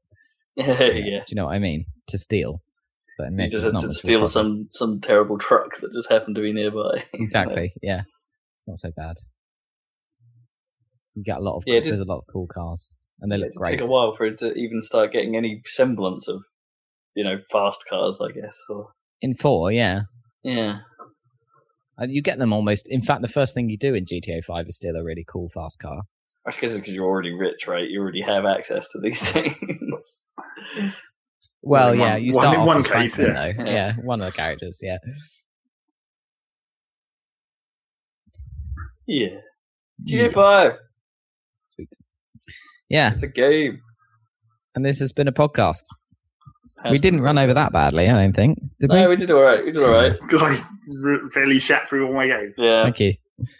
yeah, 0.57 0.77
Do 0.89 0.94
you 1.28 1.36
know 1.36 1.47
what 1.47 1.55
I 1.55 1.59
mean? 1.59 1.86
To 2.09 2.19
steal. 2.19 2.62
But 3.19 3.33
you 3.33 3.49
just 3.49 3.65
it's 3.65 3.73
not 3.73 3.81
to 3.81 3.86
much 3.89 3.91
of 3.91 3.91
a 3.91 3.94
steal 3.94 4.27
some 4.27 4.59
some 4.70 5.01
terrible 5.01 5.39
truck 5.39 5.78
that 5.81 5.93
just 5.93 6.11
happened 6.11 6.36
to 6.36 6.43
be 6.43 6.52
nearby. 6.52 7.05
Exactly. 7.15 7.73
Yeah, 7.83 8.02
it's 8.59 8.67
not 8.67 8.78
so 8.78 8.91
bad. 8.97 9.17
You 11.15 11.23
get 11.23 11.36
a 11.36 11.41
lot 11.41 11.57
of 11.57 11.65
Yeah, 11.67 11.81
there's 11.81 12.01
a 12.01 12.05
lot 12.05 12.19
of 12.19 12.25
cool 12.33 12.47
cars, 12.47 12.91
and 13.23 13.33
they 13.33 13.39
look 13.39 13.47
It'd 13.49 13.57
great. 13.57 13.70
take 13.73 13.81
a 13.81 13.86
while 13.86 14.15
for 14.15 14.26
it 14.26 14.36
to 14.39 14.52
even 14.52 14.83
start 14.83 15.12
getting 15.12 15.34
any 15.36 15.62
semblance 15.65 16.28
of, 16.28 16.42
you 17.15 17.25
know, 17.25 17.39
fast 17.51 17.84
cars. 17.89 18.20
I 18.20 18.31
guess. 18.33 18.59
Or 18.68 18.89
In 19.23 19.34
four, 19.34 19.73
yeah, 19.73 20.02
yeah, 20.42 20.81
Uh, 22.01 22.07
you 22.09 22.20
get 22.20 22.39
them 22.39 22.52
almost. 22.52 22.86
In 22.89 23.01
fact, 23.02 23.23
the 23.23 23.28
first 23.28 23.55
thing 23.55 23.70
you 23.70 23.78
do 23.78 23.94
in 23.94 24.05
GTA 24.05 24.42
Five 24.44 24.67
is 24.67 24.76
steal 24.76 24.97
a 24.97 25.02
really 25.05 25.25
cool 25.26 25.49
fast 25.49 25.78
car. 25.78 26.02
I 26.44 26.51
guess 26.51 26.73
it's 26.73 26.81
because 26.81 26.94
you're 26.97 27.07
already 27.07 27.33
rich, 27.33 27.68
right? 27.68 27.89
You 27.89 28.01
already 28.01 28.23
have 28.23 28.44
access 28.44 28.89
to 28.89 28.99
these 29.01 29.23
things. 29.33 30.25
Well, 31.62 31.92
in 31.92 32.01
yeah, 32.01 32.12
one- 32.15 32.23
you 32.25 32.33
one- 32.33 32.42
start 32.42 32.55
in 32.57 32.60
off 32.62 32.67
one 32.67 32.78
as 32.78 32.86
case, 32.89 33.15
Franklin, 33.17 33.26
yes. 33.36 33.57
though. 33.57 33.65
Yeah. 33.65 33.70
Yeah, 33.70 33.94
one 34.02 34.20
of 34.20 34.26
the 34.26 34.33
characters. 34.33 34.81
Yeah, 34.83 34.99
yeah. 39.07 39.41
GTA 40.05 40.33
Five. 40.33 40.73
sweet. 41.68 41.94
Yeah, 42.93 43.12
It's 43.15 43.23
a 43.25 43.29
game. 43.29 43.81
and 44.77 44.85
this 44.85 45.01
has 45.01 45.11
been 45.12 45.27
a 45.27 45.33
podcast. 45.33 45.83
We 46.91 46.99
didn't 46.99 47.21
run 47.23 47.39
over 47.39 47.55
that 47.55 47.73
badly, 47.73 48.09
I 48.09 48.21
don't 48.23 48.35
think. 48.35 48.59
Did 48.81 48.91
No, 48.91 49.05
we? 49.09 49.11
we 49.11 49.17
did 49.17 49.31
all 49.31 49.41
right. 49.43 49.65
We 49.65 49.71
did 49.73 49.83
all 49.83 49.93
right. 49.93 50.12
Because 50.29 50.43
I 50.43 51.11
r- 51.11 51.31
fairly 51.33 51.59
shat 51.61 51.89
through 51.89 52.07
all 52.09 52.12
my 52.15 52.27
games. 52.27 52.57
Yeah, 52.59 52.83
Thank 52.85 52.99
you. 53.01 53.12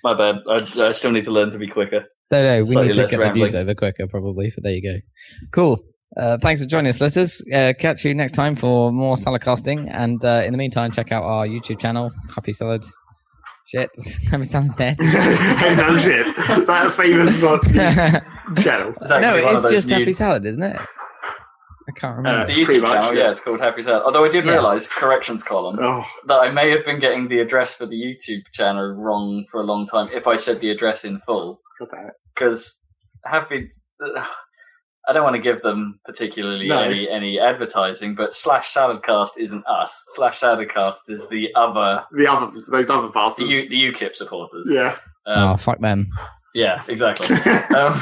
my 0.05 0.13
bad. 0.15 0.37
I, 0.49 0.55
I 0.89 0.93
still 0.93 1.13
need 1.13 1.25
to 1.25 1.31
learn 1.31 1.51
to 1.53 1.59
be 1.59 1.69
quicker. 1.69 2.05
No, 2.33 2.43
no, 2.43 2.61
we 2.63 2.67
Slightly 2.71 2.89
need 2.89 2.95
to 2.95 3.01
less 3.03 3.11
get 3.11 3.19
the 3.19 3.25
news 3.33 3.53
rambling. 3.55 3.63
over 3.63 3.75
quicker, 3.75 4.07
probably. 4.09 4.53
But 4.55 4.65
there 4.65 4.73
you 4.73 4.83
go. 4.83 4.99
Cool. 5.53 5.85
Uh, 6.17 6.37
thanks 6.43 6.61
for 6.63 6.69
joining 6.69 6.91
us, 6.91 7.01
listeners. 7.01 7.43
Uh, 7.55 7.73
catch 7.79 8.05
you 8.05 8.15
next 8.15 8.33
time 8.33 8.57
for 8.57 8.91
more 8.93 9.17
salad 9.17 9.41
casting. 9.43 9.89
And 9.89 10.23
uh, 10.25 10.43
in 10.45 10.51
the 10.53 10.59
meantime, 10.59 10.91
check 10.91 11.13
out 11.13 11.23
our 11.23 11.47
YouTube 11.47 11.79
channel, 11.81 12.11
Happy 12.35 12.53
Salad. 12.53 12.85
Shit, 13.75 13.91
Happy 14.31 14.45
Salad 14.45 14.73
there. 14.77 14.95
Hey, 15.01 15.73
sound 15.73 15.99
shit. 16.01 16.27
That 16.67 16.93
famous 16.93 17.33
podcast 17.33 18.23
channel. 18.63 18.95
Is 19.01 19.09
that 19.09 19.23
no, 19.23 19.33
one 19.33 19.45
of 19.45 19.53
it's 19.55 19.63
those 19.63 19.73
just 19.73 19.89
new- 19.89 19.95
Happy 19.99 20.13
Salad, 20.13 20.45
isn't 20.45 20.63
it? 20.63 20.77
I 20.77 21.93
can't 21.97 22.17
remember. 22.19 22.43
Uh, 22.43 22.45
The 22.47 22.65
Pretty 22.65 22.81
YouTube 22.81 22.83
much, 22.83 23.01
channel, 23.01 23.15
yeah, 23.15 23.23
yes. 23.25 23.31
it's 23.33 23.41
called 23.41 23.61
Happy 23.61 23.83
Salad. 23.83 24.03
Although 24.05 24.25
I 24.25 24.29
did 24.29 24.45
Yeah. 24.45 24.53
realise, 24.53 24.89
corrections 24.89 25.43
column, 25.43 25.79
Oh, 25.81 26.05
that 26.27 26.37
I 26.41 26.51
may 26.51 26.71
have 26.71 26.85
been 26.85 27.01
getting 27.01 27.29
the 27.29 27.41
address 27.41 27.75
for 27.75 27.87
the 27.87 27.97
YouTube 27.97 28.43
channel 28.53 28.93
wrong 28.95 29.47
for 29.51 29.61
a 29.63 29.65
long 29.65 29.87
time 29.87 30.09
if 30.13 30.27
I 30.27 30.37
said 30.37 30.61
the 30.61 30.71
address 30.71 31.05
in 31.05 31.21
full. 31.27 31.61
God 31.81 31.89
damn 31.93 32.07
it. 32.09 32.15
Because 32.35 32.79
Happy. 33.25 33.69
I 35.09 35.13
don't 35.13 35.25
want 35.25 35.35
to 35.37 35.43
give 35.43 35.63
them 35.63 35.99
particularly 36.05 36.69
No. 36.69 36.79
any, 36.81 37.09
any 37.11 37.39
advertising, 37.41 38.15
but 38.15 38.33
slash 38.33 38.73
saladcast 38.73 39.31
isn't 39.39 39.65
us. 39.67 40.05
Slash 40.15 40.41
saladcast 40.41 41.09
is 41.09 41.29
the 41.29 41.49
other 41.57 42.05
The 42.17 42.27
other, 42.31 42.53
those 42.71 42.89
other 42.89 43.09
the, 43.09 43.13
bastards. 43.13 43.51
U, 43.51 43.69
the 43.69 43.93
UKIP 43.93 44.15
supporters. 44.15 44.69
yeah. 44.71 44.97
oh, 45.27 45.33
Um, 45.49 45.59
fuck 45.59 45.81
them. 45.81 46.09
yeah, 46.55 46.83
exactly. 46.87 47.35
um, 47.77 48.01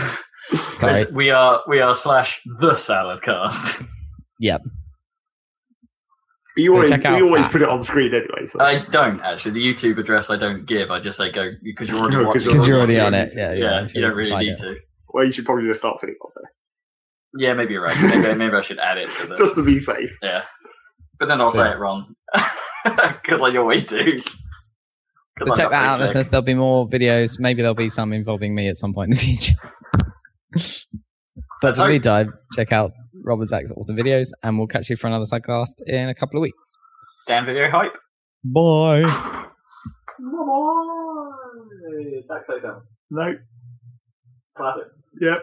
Sorry. 0.76 1.04
we 1.12 1.30
are 1.30 1.62
we 1.68 1.80
are 1.80 1.94
slash 1.94 2.42
the 2.58 2.72
saladcast. 2.72 3.86
Yep. 4.40 4.62
But 6.56 6.62
you 6.62 6.70
So 6.72 6.74
always, 6.76 6.90
you 6.90 7.26
always 7.26 7.44
that. 7.44 7.52
put 7.52 7.62
it 7.62 7.68
on 7.68 7.80
screen 7.80 8.12
anyway. 8.12 8.46
So. 8.46 8.60
I 8.60 8.84
don't 8.86 9.20
actually. 9.20 9.52
The 9.52 9.60
YouTube 9.64 9.98
address 9.98 10.28
I 10.30 10.36
don't 10.36 10.66
give. 10.66 10.90
I 10.90 10.98
just 11.00 11.16
say 11.16 11.30
go 11.30 11.50
because 11.62 11.88
you're 11.88 11.98
already 11.98 12.16
No, 12.22 12.24
'cause 12.32 12.44
watching. 12.46 12.50
you're- 12.50 12.58
'Cause 12.58 12.68
already 12.68 13.00
on 13.00 13.14
it. 13.14 13.32
Yeah, 13.36 13.52
yeah, 13.52 13.58
yeah. 13.82 13.88
you 13.94 14.00
don't 14.00 14.14
really 14.16 14.34
need 14.36 14.52
it. 14.52 14.58
to. 14.58 14.74
well, 15.08 15.24
you 15.24 15.32
should 15.32 15.44
probably 15.46 15.66
just 15.66 15.80
start 15.80 16.00
putting 16.00 16.16
it 16.16 16.18
on 16.24 16.30
there. 16.36 16.52
Yeah, 17.36 17.54
maybe 17.54 17.74
you're 17.74 17.82
right. 17.84 17.96
Maybe, 18.02 18.34
maybe 18.38 18.54
I 18.56 18.60
should 18.62 18.78
add 18.78 18.98
it 18.98 19.08
to 19.08 19.26
the. 19.28 19.36
Just 19.36 19.54
to 19.56 19.62
be 19.64 19.78
safe. 19.78 20.10
yeah, 20.22 20.42
but 21.18 21.26
then 21.26 21.40
I'll 21.40 21.50
say 21.50 21.64
Yeah. 21.64 21.74
it 21.74 21.78
wrong 21.78 22.14
because 22.84 23.40
I 23.40 23.56
always 23.56 23.84
do. 23.84 24.20
So 25.38 25.50
I'm 25.52 25.56
check 25.56 25.70
that 25.70 25.72
out, 25.72 25.92
sick. 25.92 26.00
listeners. 26.08 26.28
There'll 26.28 26.42
be 26.42 26.54
more 26.54 26.88
videos. 26.88 27.38
Maybe 27.38 27.62
there'll 27.62 27.74
be 27.74 27.88
some 27.88 28.12
involving 28.12 28.54
me 28.54 28.68
at 28.68 28.76
some 28.78 28.92
point 28.92 29.12
in 29.12 29.16
the 29.16 29.22
future. 29.22 29.54
but 30.52 30.52
Let's 30.52 30.86
in 31.62 31.72
the 31.74 31.82
hope. 31.82 31.88
meantime, 31.90 32.32
check 32.54 32.72
out 32.72 32.92
Robert 33.24 33.46
Zach's 33.46 33.72
awesome 33.72 33.96
videos, 33.96 34.30
and 34.42 34.58
we'll 34.58 34.66
catch 34.66 34.90
you 34.90 34.96
for 34.96 35.06
another 35.06 35.24
sidecast 35.24 35.74
in 35.86 36.08
a 36.08 36.14
couple 36.14 36.38
of 36.38 36.42
weeks. 36.42 36.74
Damn 37.26 37.46
video 37.46 37.70
hype. 37.70 37.96
Bye. 38.44 39.04
It's 41.92 42.30
actually 42.30 42.60
No. 43.10 43.34
classic. 44.56 44.84
Yep. 45.20 45.42